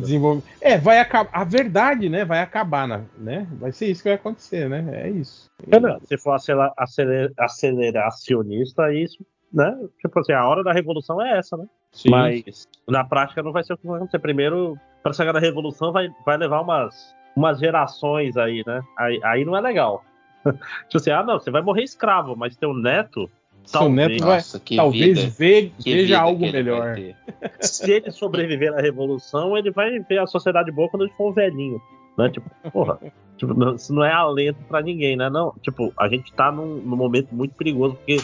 desenvolver. 0.00 0.42
É, 0.60 0.76
vai 0.76 0.98
acabar. 0.98 1.30
A 1.32 1.44
verdade, 1.44 2.08
né? 2.08 2.24
Vai 2.24 2.40
acabar, 2.40 2.88
na- 2.88 3.02
né? 3.16 3.46
Vai 3.60 3.70
ser 3.70 3.86
isso 3.86 4.02
que 4.02 4.08
vai 4.08 4.16
acontecer, 4.16 4.68
né? 4.68 4.84
É 5.04 5.10
isso. 5.10 5.48
É, 5.70 5.78
né? 5.78 5.96
Se 6.06 6.18
for 6.18 6.32
acele- 6.32 6.72
acele- 6.76 7.32
aceleracionista, 7.38 8.92
isso, 8.92 9.24
né? 9.52 9.76
Tipo 10.00 10.18
assim, 10.20 10.32
a 10.32 10.46
hora 10.46 10.64
da 10.64 10.72
revolução 10.72 11.20
é 11.24 11.38
essa, 11.38 11.56
né? 11.56 11.66
Sim. 11.92 12.10
Mas 12.10 12.66
na 12.88 13.04
prática 13.04 13.42
não 13.42 13.52
vai 13.52 13.62
ser 13.64 13.74
o 13.74 13.78
que 13.78 13.86
vai 13.86 13.96
acontecer. 13.96 14.18
Primeiro, 14.18 14.76
para 15.02 15.12
chegar 15.12 15.32
na 15.32 15.38
revolução, 15.40 15.92
vai, 15.92 16.08
vai 16.24 16.36
levar 16.36 16.60
umas, 16.62 17.14
umas 17.36 17.58
gerações 17.58 18.36
aí, 18.36 18.62
né? 18.66 18.82
Aí, 18.98 19.20
aí 19.22 19.44
não 19.44 19.56
é 19.56 19.60
legal. 19.60 20.04
tipo 20.88 20.96
assim, 20.96 21.10
ah, 21.10 21.22
não, 21.22 21.38
você 21.38 21.50
vai 21.50 21.62
morrer 21.62 21.82
escravo, 21.84 22.34
mas 22.36 22.56
teu 22.56 22.74
neto, 22.74 23.30
talvez, 23.72 24.08
neto 24.08 24.24
vai. 24.24 24.36
Nossa, 24.36 24.60
que 24.60 24.76
talvez 24.76 25.18
vida. 25.18 25.34
ve- 25.38 25.72
veja 25.84 26.20
algo 26.20 26.50
melhor. 26.50 26.96
se 27.60 27.90
ele 27.90 28.10
sobreviver 28.10 28.72
à 28.74 28.80
revolução, 28.80 29.56
ele 29.56 29.70
vai 29.70 29.98
ver 30.00 30.18
a 30.18 30.26
sociedade 30.26 30.70
boa 30.70 30.88
quando 30.88 31.02
ele 31.04 31.12
for 31.16 31.30
um 31.30 31.32
velhinho. 31.32 31.80
Né? 32.16 32.30
Tipo, 32.30 32.50
porra, 32.72 32.98
tipo, 33.36 33.52
não- 33.54 33.74
isso 33.74 33.92
não 33.92 34.04
é 34.04 34.12
alento 34.12 34.58
pra 34.68 34.80
ninguém, 34.80 35.16
né? 35.16 35.28
Não, 35.28 35.52
tipo, 35.62 35.92
a 35.98 36.08
gente 36.08 36.32
tá 36.32 36.50
num, 36.50 36.76
num 36.76 36.96
momento 36.96 37.28
muito 37.34 37.54
perigoso, 37.54 37.94
porque 37.96 38.16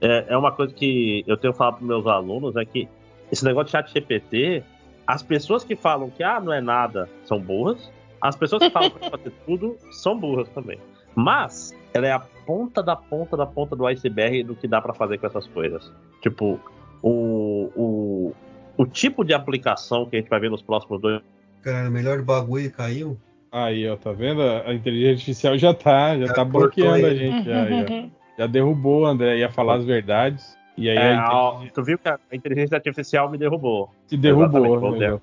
é, 0.00 0.26
é 0.28 0.36
uma 0.36 0.52
coisa 0.52 0.74
que 0.74 1.24
eu 1.26 1.36
tenho 1.36 1.54
falado 1.54 1.76
pros 1.76 1.88
meus 1.88 2.06
alunos, 2.06 2.54
é 2.56 2.64
que 2.64 2.88
esse 3.32 3.44
negócio 3.44 3.66
de 3.66 3.72
chat 3.72 3.92
GPT, 3.92 4.62
as 5.06 5.22
pessoas 5.22 5.64
que 5.64 5.74
falam 5.74 6.10
que 6.10 6.22
ah, 6.22 6.38
não 6.40 6.52
é 6.52 6.60
nada 6.60 7.08
são 7.24 7.40
burras, 7.40 7.90
as 8.20 8.36
pessoas 8.36 8.62
que 8.62 8.70
falam 8.70 8.90
que 8.90 8.98
pode 8.98 9.10
fazer 9.10 9.32
tudo 9.46 9.76
são 9.90 10.18
burras 10.18 10.48
também. 10.50 10.78
Mas 11.14 11.74
ela 11.94 12.06
é 12.06 12.12
a 12.12 12.20
ponta 12.48 12.82
da 12.82 12.96
ponta 12.96 13.36
da 13.36 13.44
ponta 13.44 13.76
do 13.76 13.86
iceberg 13.86 14.42
do 14.42 14.56
que 14.56 14.66
dá 14.66 14.80
pra 14.80 14.94
fazer 14.94 15.18
com 15.18 15.26
essas 15.26 15.46
coisas. 15.48 15.92
Tipo, 16.22 16.58
o, 17.02 17.70
o, 17.76 18.34
o 18.78 18.86
tipo 18.86 19.22
de 19.22 19.34
aplicação 19.34 20.06
que 20.06 20.16
a 20.16 20.18
gente 20.18 20.30
vai 20.30 20.40
ver 20.40 20.50
nos 20.50 20.62
próximos 20.62 20.98
dois. 20.98 21.20
Cara, 21.62 21.90
o 21.90 21.92
melhor 21.92 22.22
bagulho 22.22 22.72
caiu. 22.72 23.18
Aí, 23.52 23.86
ó, 23.86 23.96
tá 23.96 24.12
vendo? 24.12 24.40
A 24.40 24.72
inteligência 24.72 25.12
artificial 25.12 25.58
já 25.58 25.74
tá, 25.74 26.18
já, 26.18 26.26
Já 26.26 26.32
tá 26.32 26.44
bloqueando 26.44 27.04
a 27.04 27.14
gente. 27.14 27.44
Já, 27.44 27.66
já. 27.68 28.08
Já 28.38 28.46
derrubou 28.46 29.00
o 29.02 29.04
André, 29.04 29.38
ia 29.38 29.50
falar 29.50 29.78
as 29.78 29.84
verdades. 29.84 30.56
E 30.76 30.88
aí 30.88 30.96
É, 30.96 31.16
inteligência 31.16 31.72
tu 31.74 31.82
viu 31.82 31.98
que 31.98 32.08
a 32.08 32.18
inteligência 32.32 32.76
artificial 32.76 33.28
me 33.28 33.36
derrubou. 33.36 33.90
se 34.06 34.16
derrubou. 34.16 34.94
Exatamente, 34.94 35.22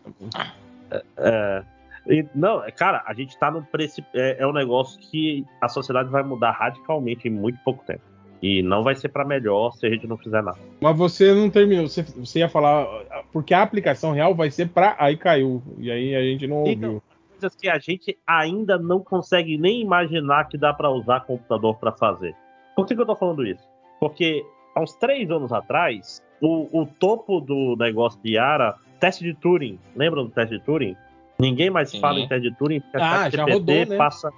né? 0.91 1.01
É, 1.17 1.63
e, 2.07 2.25
não, 2.35 2.63
é, 2.63 2.71
cara, 2.71 3.03
a 3.05 3.13
gente 3.13 3.37
tá 3.37 3.49
num 3.49 3.63
precip... 3.63 4.05
é, 4.13 4.37
é 4.39 4.47
um 4.47 4.53
negócio 4.53 4.99
que 4.99 5.45
a 5.61 5.67
sociedade 5.67 6.09
vai 6.09 6.23
mudar 6.23 6.51
radicalmente 6.51 7.27
em 7.27 7.31
muito 7.31 7.59
pouco 7.63 7.83
tempo. 7.85 8.01
E 8.41 8.61
não 8.61 8.83
vai 8.83 8.95
ser 8.95 9.09
pra 9.09 9.25
melhor 9.25 9.71
se 9.71 9.87
a 9.87 9.89
gente 9.89 10.05
não 10.05 10.17
fizer 10.17 10.43
nada. 10.43 10.59
Mas 10.79 10.95
você 10.95 11.33
não 11.33 11.49
terminou. 11.49 11.87
Você, 11.87 12.03
você 12.03 12.39
ia 12.39 12.49
falar. 12.49 12.85
Porque 13.31 13.53
a 13.53 13.63
aplicação 13.63 14.11
real 14.11 14.35
vai 14.35 14.51
ser 14.51 14.69
pra. 14.69 14.95
Aí 14.99 15.17
caiu. 15.17 15.63
E 15.79 15.89
aí 15.89 16.15
a 16.15 16.21
gente 16.21 16.45
não 16.45 16.57
ouviu. 16.57 16.73
Então, 16.73 17.01
Coisas 17.31 17.55
que 17.55 17.67
a 17.67 17.77
gente 17.79 18.17
ainda 18.25 18.77
não 18.77 18.99
consegue 19.01 19.57
nem 19.57 19.81
imaginar 19.81 20.47
que 20.47 20.57
dá 20.57 20.73
pra 20.73 20.89
usar 20.89 21.21
computador 21.21 21.75
pra 21.77 21.91
fazer. 21.91 22.35
Por 22.75 22.85
que, 22.85 22.95
que 22.95 23.01
eu 23.01 23.05
tô 23.05 23.15
falando 23.15 23.45
isso? 23.45 23.63
Porque 23.99 24.45
há 24.73 24.81
uns 24.81 24.93
três 24.95 25.29
anos 25.29 25.51
atrás, 25.51 26.23
o, 26.41 26.81
o 26.81 26.85
topo 26.85 27.41
do 27.41 27.75
negócio 27.77 28.21
de 28.21 28.33
Yara, 28.33 28.75
teste 28.99 29.23
de 29.23 29.33
Turing, 29.33 29.79
lembram 29.95 30.25
do 30.25 30.31
teste 30.31 30.57
de 30.57 30.63
Turing? 30.63 30.95
Ninguém 31.39 31.69
mais 31.69 31.89
Sim. 31.89 31.99
fala 31.99 32.19
em 32.19 32.27
de 32.27 32.51
Turing, 32.55 32.79
porque 32.79 32.97
Ah, 32.97 33.29
já 33.29 33.43
rodou, 33.45 33.85
né? 33.85 33.97
passa. 33.97 34.31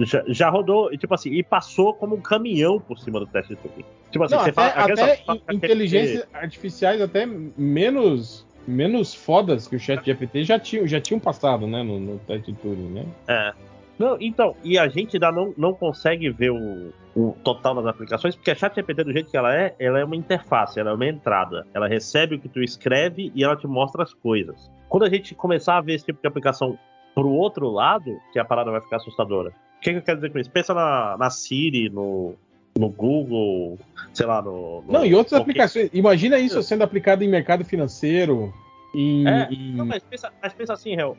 Já, 0.00 0.24
já 0.26 0.50
rodou, 0.50 0.92
e 0.92 0.98
tipo 0.98 1.14
assim, 1.14 1.30
e 1.30 1.42
passou 1.42 1.94
como 1.94 2.16
um 2.16 2.20
caminhão 2.20 2.80
por 2.80 2.98
cima 2.98 3.20
do 3.20 3.26
teste 3.26 3.54
Turing. 3.56 3.84
Tipo 4.10 4.24
assim, 4.24 4.34
Não, 4.34 4.42
você 4.42 4.50
até, 4.50 4.52
fala, 4.52 4.70
até 4.70 5.16
fala- 5.16 5.38
in- 5.50 5.56
inteligências 5.56 6.26
artificiais 6.32 7.00
até 7.00 7.26
menos 7.26 8.46
menos 8.66 9.14
fodas 9.14 9.68
que 9.68 9.76
o 9.76 9.78
chat 9.78 10.02
GPT 10.02 10.42
já 10.42 10.58
tinham, 10.58 10.86
já 10.86 10.98
tinham 10.98 11.20
passado, 11.20 11.66
né, 11.66 11.82
no, 11.82 12.00
no 12.00 12.18
teste 12.20 12.50
Turing, 12.54 12.88
né? 12.88 13.04
É. 13.28 13.52
Não, 13.98 14.16
então, 14.20 14.56
e 14.64 14.76
a 14.78 14.88
gente 14.88 15.16
ainda 15.16 15.30
não, 15.30 15.54
não 15.56 15.72
consegue 15.72 16.28
ver 16.30 16.50
o, 16.50 16.92
o 17.14 17.36
total 17.44 17.76
das 17.76 17.86
aplicações, 17.86 18.34
porque 18.34 18.50
a 18.50 18.54
ChatGPT, 18.54 19.04
do 19.04 19.12
jeito 19.12 19.30
que 19.30 19.36
ela 19.36 19.54
é, 19.54 19.74
ela 19.78 20.00
é 20.00 20.04
uma 20.04 20.16
interface, 20.16 20.80
ela 20.80 20.90
é 20.90 20.94
uma 20.94 21.06
entrada. 21.06 21.66
Ela 21.72 21.86
recebe 21.86 22.34
o 22.34 22.38
que 22.40 22.48
tu 22.48 22.60
escreve 22.62 23.30
e 23.34 23.44
ela 23.44 23.56
te 23.56 23.66
mostra 23.66 24.02
as 24.02 24.12
coisas. 24.12 24.70
Quando 24.88 25.04
a 25.04 25.08
gente 25.08 25.34
começar 25.34 25.76
a 25.76 25.80
ver 25.80 25.94
esse 25.94 26.04
tipo 26.06 26.20
de 26.20 26.26
aplicação 26.26 26.78
pro 27.14 27.28
outro 27.30 27.70
lado, 27.70 28.16
que 28.32 28.38
a 28.38 28.44
parada 28.44 28.70
vai 28.70 28.80
ficar 28.80 28.96
assustadora. 28.96 29.50
O 29.76 29.80
que, 29.80 29.90
que 29.92 29.98
eu 29.98 30.02
quero 30.02 30.16
dizer 30.18 30.32
com 30.32 30.38
isso? 30.38 30.50
Pensa 30.50 30.74
na, 30.74 31.16
na 31.18 31.30
Siri, 31.30 31.88
no, 31.90 32.34
no 32.76 32.88
Google, 32.88 33.78
sei 34.12 34.26
lá, 34.26 34.42
no. 34.42 34.82
no 34.82 34.92
Não, 34.92 35.04
e 35.06 35.14
outras 35.14 35.30
qualquer- 35.38 35.42
aplicações. 35.42 35.90
Imagina 35.92 36.38
isso 36.38 36.60
sendo 36.62 36.82
aplicado 36.82 37.22
em 37.22 37.28
mercado 37.28 37.64
financeiro, 37.64 38.52
em, 38.94 39.26
É, 39.26 39.48
não, 39.74 39.86
mas 39.86 40.02
pensa, 40.02 40.32
mas 40.42 40.54
pensa 40.54 40.72
assim, 40.72 40.94
Hel, 40.94 41.16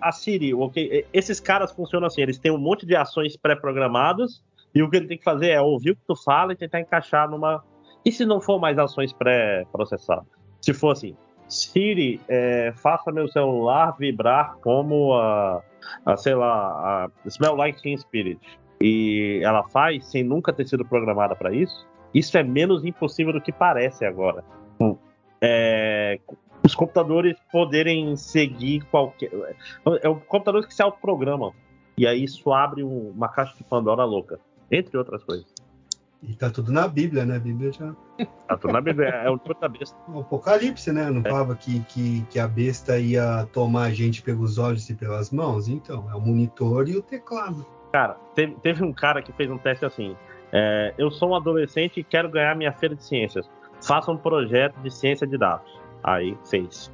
a 0.00 0.12
Siri, 0.12 0.54
o 0.54 0.60
ok, 0.60 1.06
esses 1.12 1.38
caras 1.38 1.72
funcionam 1.72 2.06
assim, 2.06 2.22
eles 2.22 2.38
têm 2.38 2.50
um 2.50 2.58
monte 2.58 2.86
de 2.86 2.96
ações 2.96 3.36
pré-programadas 3.36 4.42
e 4.74 4.82
o 4.82 4.90
que 4.90 4.96
ele 4.96 5.06
tem 5.06 5.18
que 5.18 5.24
fazer 5.24 5.50
é 5.50 5.60
ouvir 5.60 5.92
o 5.92 5.96
que 5.96 6.02
tu 6.06 6.16
fala 6.16 6.52
e 6.52 6.56
tentar 6.56 6.80
encaixar 6.80 7.28
numa. 7.30 7.62
E 8.04 8.12
se 8.12 8.24
não 8.24 8.40
for 8.40 8.58
mais 8.58 8.78
ações 8.78 9.12
pré-processadas? 9.12 10.24
Se 10.60 10.72
for 10.72 10.92
assim, 10.92 11.14
Siri, 11.48 12.20
é, 12.28 12.72
faça 12.76 13.10
meu 13.10 13.28
celular 13.28 13.96
vibrar 13.98 14.56
como 14.62 15.14
a, 15.14 15.62
a, 16.04 16.16
sei 16.16 16.34
lá, 16.34 17.06
a 17.06 17.28
Smell 17.28 17.54
Like 17.54 17.82
Teen 17.82 17.96
Spirit. 17.96 18.40
E 18.80 19.40
ela 19.42 19.64
faz 19.64 20.06
sem 20.06 20.22
nunca 20.22 20.52
ter 20.52 20.66
sido 20.66 20.84
programada 20.84 21.34
para 21.34 21.52
isso. 21.52 21.86
Isso 22.14 22.36
é 22.38 22.42
menos 22.42 22.84
impossível 22.84 23.32
do 23.32 23.40
que 23.40 23.52
parece 23.52 24.04
agora. 24.04 24.44
É, 25.40 26.20
os 26.64 26.74
computadores 26.74 27.36
poderem 27.52 28.16
seguir 28.16 28.84
qualquer. 28.90 29.30
É 30.02 30.08
o 30.08 30.16
computadores 30.16 30.66
que 30.66 30.74
se 30.74 30.82
autoprogramam. 30.82 31.52
E 31.96 32.06
aí 32.06 32.22
isso 32.24 32.52
abre 32.52 32.82
um- 32.84 33.10
uma 33.10 33.28
caixa 33.28 33.56
de 33.56 33.64
Pandora 33.64 34.04
louca. 34.04 34.38
Entre 34.70 34.96
outras 34.96 35.22
coisas. 35.24 35.46
E 36.22 36.34
tá 36.34 36.50
tudo 36.50 36.72
na 36.72 36.86
Bíblia, 36.88 37.24
né? 37.24 37.36
A 37.36 37.40
Bíblia 37.40 37.72
já. 37.72 37.94
Tá 38.48 38.56
tudo 38.56 38.72
na 38.72 38.80
Bíblia, 38.80 39.08
é 39.08 39.30
o 39.30 39.34
livro 39.34 39.56
da 39.60 39.68
besta. 39.68 39.96
O 40.08 40.20
Apocalipse, 40.20 40.92
né? 40.92 41.08
Não 41.10 41.22
falava 41.22 41.54
que, 41.54 41.80
que, 41.84 42.22
que 42.28 42.38
a 42.40 42.48
besta 42.48 42.98
ia 42.98 43.46
tomar 43.52 43.84
a 43.84 43.90
gente 43.90 44.20
pelos 44.22 44.58
olhos 44.58 44.90
e 44.90 44.94
pelas 44.94 45.30
mãos? 45.30 45.68
Então, 45.68 46.10
é 46.10 46.14
o 46.16 46.20
monitor 46.20 46.88
e 46.88 46.96
o 46.96 47.02
teclado. 47.02 47.64
Cara, 47.92 48.14
teve, 48.34 48.54
teve 48.56 48.84
um 48.84 48.92
cara 48.92 49.22
que 49.22 49.32
fez 49.32 49.48
um 49.50 49.58
teste 49.58 49.84
assim. 49.84 50.16
é, 50.52 50.92
eu 50.98 51.10
sou 51.10 51.30
um 51.30 51.34
adolescente 51.36 52.00
e 52.00 52.04
quero 52.04 52.28
ganhar 52.28 52.54
minha 52.56 52.72
feira 52.72 52.94
de 52.96 53.04
ciências. 53.04 53.48
Faça 53.80 54.10
um 54.10 54.16
projeto 54.16 54.74
de 54.80 54.90
ciência 54.90 55.24
de 55.26 55.38
dados. 55.38 55.70
Aí 56.02 56.36
fez. 56.48 56.90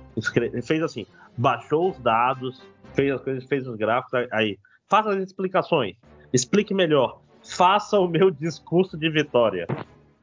Fez 0.62 0.82
assim, 0.82 1.06
baixou 1.36 1.90
os 1.90 1.98
dados, 1.98 2.62
fez 2.94 3.12
as 3.12 3.20
coisas, 3.20 3.44
fez 3.44 3.66
os 3.66 3.76
gráficos, 3.76 4.28
aí-. 4.32 4.58
Faça 4.88 5.10
as 5.10 5.16
explicações. 5.16 5.96
Explique 6.32 6.74
melhor. 6.74 7.20
Faça 7.42 7.98
o 7.98 8.06
meu 8.06 8.30
discurso 8.30 8.96
de 8.96 9.10
vitória. 9.10 9.66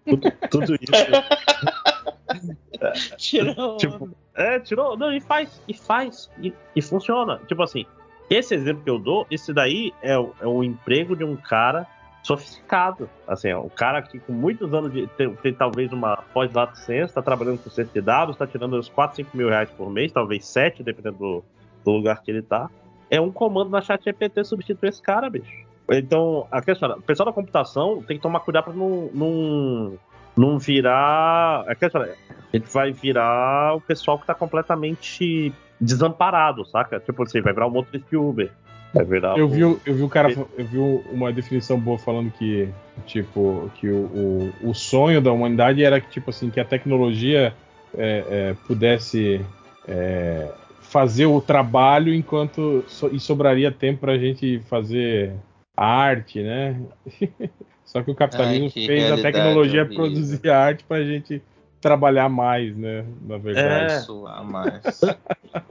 Tudo, 0.06 0.32
tudo 0.50 0.76
isso. 0.76 0.92
Tirou. 3.18 3.78
Tipo, 3.78 4.10
é, 4.36 4.60
tirou. 4.60 4.98
Não, 4.98 5.14
e 5.14 5.20
faz, 5.20 5.62
e 5.68 5.74
faz, 5.74 6.30
e, 6.42 6.54
e 6.76 6.82
funciona. 6.82 7.40
Tipo 7.48 7.64
assim, 7.64 7.86
esse 8.30 8.56
exemplo 8.56 8.84
que 8.84 8.90
eu 8.90 8.98
dou, 8.98 9.28
esse 9.30 9.54
daí 9.54 9.94
é, 10.02 10.14
é 10.14 10.48
o 10.48 10.64
emprego 10.64 11.16
de 11.16 11.24
um 11.24 11.36
cara 11.36 11.86
sofisticado. 12.24 13.10
Assim, 13.28 13.50
é 13.50 13.58
um 13.58 13.70
cara 13.70 14.02
que 14.02 14.20
com 14.20 14.34
muitos 14.34 14.74
anos 14.74 14.92
de. 14.92 15.08
tem, 15.08 15.34
tem 15.36 15.54
talvez 15.54 15.92
uma 15.92 16.18
pós-lato 16.34 16.78
ciência, 16.78 17.06
está 17.12 17.22
trabalhando 17.22 17.60
com 17.64 17.70
ciência 17.70 17.94
de 17.94 18.02
dados, 18.02 18.36
está 18.36 18.48
tirando 18.48 18.78
uns 18.78 18.90
4, 18.90 19.18
5 19.18 19.36
mil 19.36 19.50
reais 19.50 19.70
por 19.72 19.90
mês, 19.90 20.12
talvez 20.12 20.46
7, 20.46 20.84
dependendo 20.84 21.18
do, 21.18 21.44
do 21.84 21.92
lugar 21.92 22.22
que 22.22 22.32
ele 22.32 22.42
tá. 22.42 22.70
É 23.10 23.20
um 23.20 23.32
comando 23.32 23.70
na 23.70 23.82
chat 23.82 24.04
GPT 24.04 24.44
substituir 24.44 24.90
esse 24.90 25.02
cara, 25.02 25.30
bicho. 25.30 25.66
Então, 25.90 26.48
a 26.50 26.62
questão, 26.62 26.90
o 26.92 27.02
pessoal 27.02 27.26
da 27.26 27.34
computação 27.34 28.02
tem 28.04 28.16
que 28.16 28.24
tomar 28.24 28.40
cuidado 28.42 28.66
para 28.66 28.74
não, 28.74 29.10
não, 29.14 30.00
não 30.38 30.58
virar. 30.58 31.66
A 31.68 31.76
questão, 31.76 32.02
é, 32.04 32.16
a 32.30 32.58
gente 32.58 32.72
vai 32.72 32.94
virar 32.94 33.76
o 33.76 33.82
pessoal 33.82 34.18
que 34.18 34.26
tá 34.26 34.34
completamente 34.34 35.54
desamparado, 35.80 36.64
saca? 36.66 37.00
Tipo 37.00 37.24
assim, 37.24 37.42
vai 37.42 37.54
virar 37.54 37.68
um 37.68 37.84
de 37.84 38.16
Uber. 38.16 38.52
Vai 38.94 39.06
virar 39.06 39.38
Eu 39.38 39.48
vi, 39.48 39.62
eu 39.62 39.96
vi 39.96 40.02
o 40.04 40.10
cara, 40.10 40.30
eu 40.58 40.66
vi 40.66 40.78
uma 40.78 41.32
definição 41.32 41.80
boa 41.80 41.98
falando 41.98 42.30
que, 42.32 42.70
tipo, 43.06 43.72
que 43.76 43.90
o, 43.90 44.52
o, 44.62 44.70
o 44.70 44.74
sonho 44.74 45.22
da 45.22 45.32
humanidade 45.32 45.84
era 45.84 46.02
que, 46.02 46.10
tipo 46.10 46.30
assim, 46.30 46.50
que 46.50 46.60
a 46.60 46.66
tecnologia 46.66 47.54
é, 47.98 48.26
é, 48.30 48.54
pudesse 48.68 49.46
é, 49.88 50.52
fazer 50.82 51.26
o 51.26 51.40
trabalho 51.40 52.14
enquanto 52.14 52.84
so- 52.88 53.10
e 53.14 53.20
sobraria 53.20 53.72
tempo 53.72 54.02
pra 54.02 54.18
gente 54.18 54.60
fazer 54.68 55.32
a 55.78 55.86
arte, 55.86 56.42
né? 56.44 56.76
Só 57.86 58.02
que 58.02 58.12
o 58.12 58.16
capitalismo 58.16 58.66
Ai, 58.66 58.72
que 58.72 58.86
fez 58.86 59.10
a 59.12 59.18
tecnologia 59.18 59.82
horrível. 59.86 59.96
produzir 59.96 60.50
a 60.50 60.60
arte 60.60 60.84
pra 60.84 61.04
gente 61.04 61.42
trabalhar 61.82 62.30
mais, 62.30 62.76
né? 62.78 63.04
Na 63.22 63.38
verdade. 63.38 63.94
É. 63.94 64.00
Suar 64.00 64.44
mais. 64.44 64.82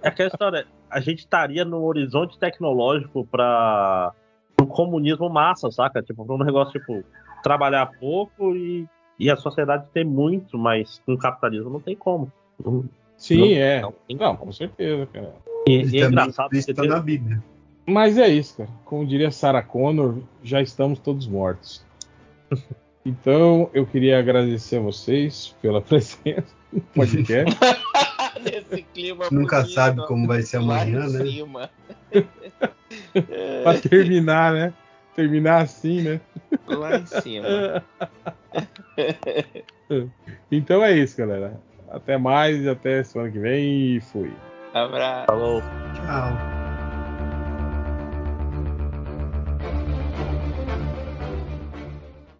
É 0.02 0.08
aquela 0.08 0.28
história, 0.28 0.66
a 0.90 1.00
gente 1.00 1.20
estaria 1.20 1.64
no 1.64 1.82
horizonte 1.84 2.38
tecnológico 2.38 3.24
para 3.26 4.12
o 4.60 4.66
comunismo 4.66 5.30
massa, 5.30 5.70
saca? 5.70 6.02
Tipo, 6.02 6.26
pra 6.26 6.34
um 6.34 6.44
negócio 6.44 6.72
tipo 6.78 7.02
trabalhar 7.42 7.86
pouco 7.98 8.54
e, 8.54 8.86
e 9.18 9.30
a 9.30 9.36
sociedade 9.36 9.86
ter 9.94 10.04
muito, 10.04 10.58
mas 10.58 11.00
com 11.06 11.14
o 11.14 11.18
capitalismo 11.18 11.70
não 11.70 11.80
tem 11.80 11.96
como. 11.96 12.30
Não- 12.62 12.84
Sim, 13.16 13.38
não- 13.38 13.56
é. 13.56 13.80
não 13.80 13.92
tem 14.08 14.16
Não, 14.16 14.36
com 14.36 14.50
certeza, 14.52 15.06
cara. 15.12 15.34
E, 15.66 15.82
e 15.96 16.02
é 16.02 16.06
engraçado 16.06 16.54
isso 16.54 16.66
porque 16.74 16.88
tá 16.88 16.94
na 16.94 17.00
Bíblia. 17.00 17.42
Mas 17.86 18.18
é 18.18 18.28
isso, 18.28 18.56
cara. 18.58 18.70
Como 18.84 19.06
diria 19.06 19.30
Sarah 19.30 19.62
Connor, 19.62 20.18
já 20.42 20.60
estamos 20.60 20.98
todos 20.98 21.26
mortos. 21.26 21.84
Então, 23.04 23.70
eu 23.72 23.86
queria 23.86 24.18
agradecer 24.18 24.76
a 24.76 24.80
vocês 24.80 25.54
pela 25.62 25.80
presença 25.82 26.44
no 26.72 26.80
podcast. 26.94 27.58
Nesse 28.40 28.82
clima 28.94 29.26
Nunca 29.30 29.60
bonito, 29.60 29.74
sabe 29.74 30.06
como 30.06 30.26
vai 30.26 30.42
ser 30.42 30.58
lá 30.58 30.82
amanhã, 30.82 31.06
em 31.06 31.12
né? 31.12 31.24
cima. 31.24 31.70
pra 33.62 33.78
terminar, 33.80 34.52
né? 34.52 34.74
Terminar 35.14 35.62
assim, 35.62 36.02
né? 36.02 36.20
Lá 36.66 36.96
em 36.96 37.06
cima. 37.06 37.84
Então 40.50 40.82
é 40.82 40.96
isso, 40.96 41.16
galera. 41.18 41.60
Até 41.90 42.16
mais, 42.16 42.66
até 42.66 43.02
semana 43.02 43.30
que 43.30 43.38
vem 43.38 43.96
e 43.96 44.00
fui. 44.00 44.32
Abraço. 44.72 45.26
Falou. 45.26 45.60
Tchau. 45.94 46.59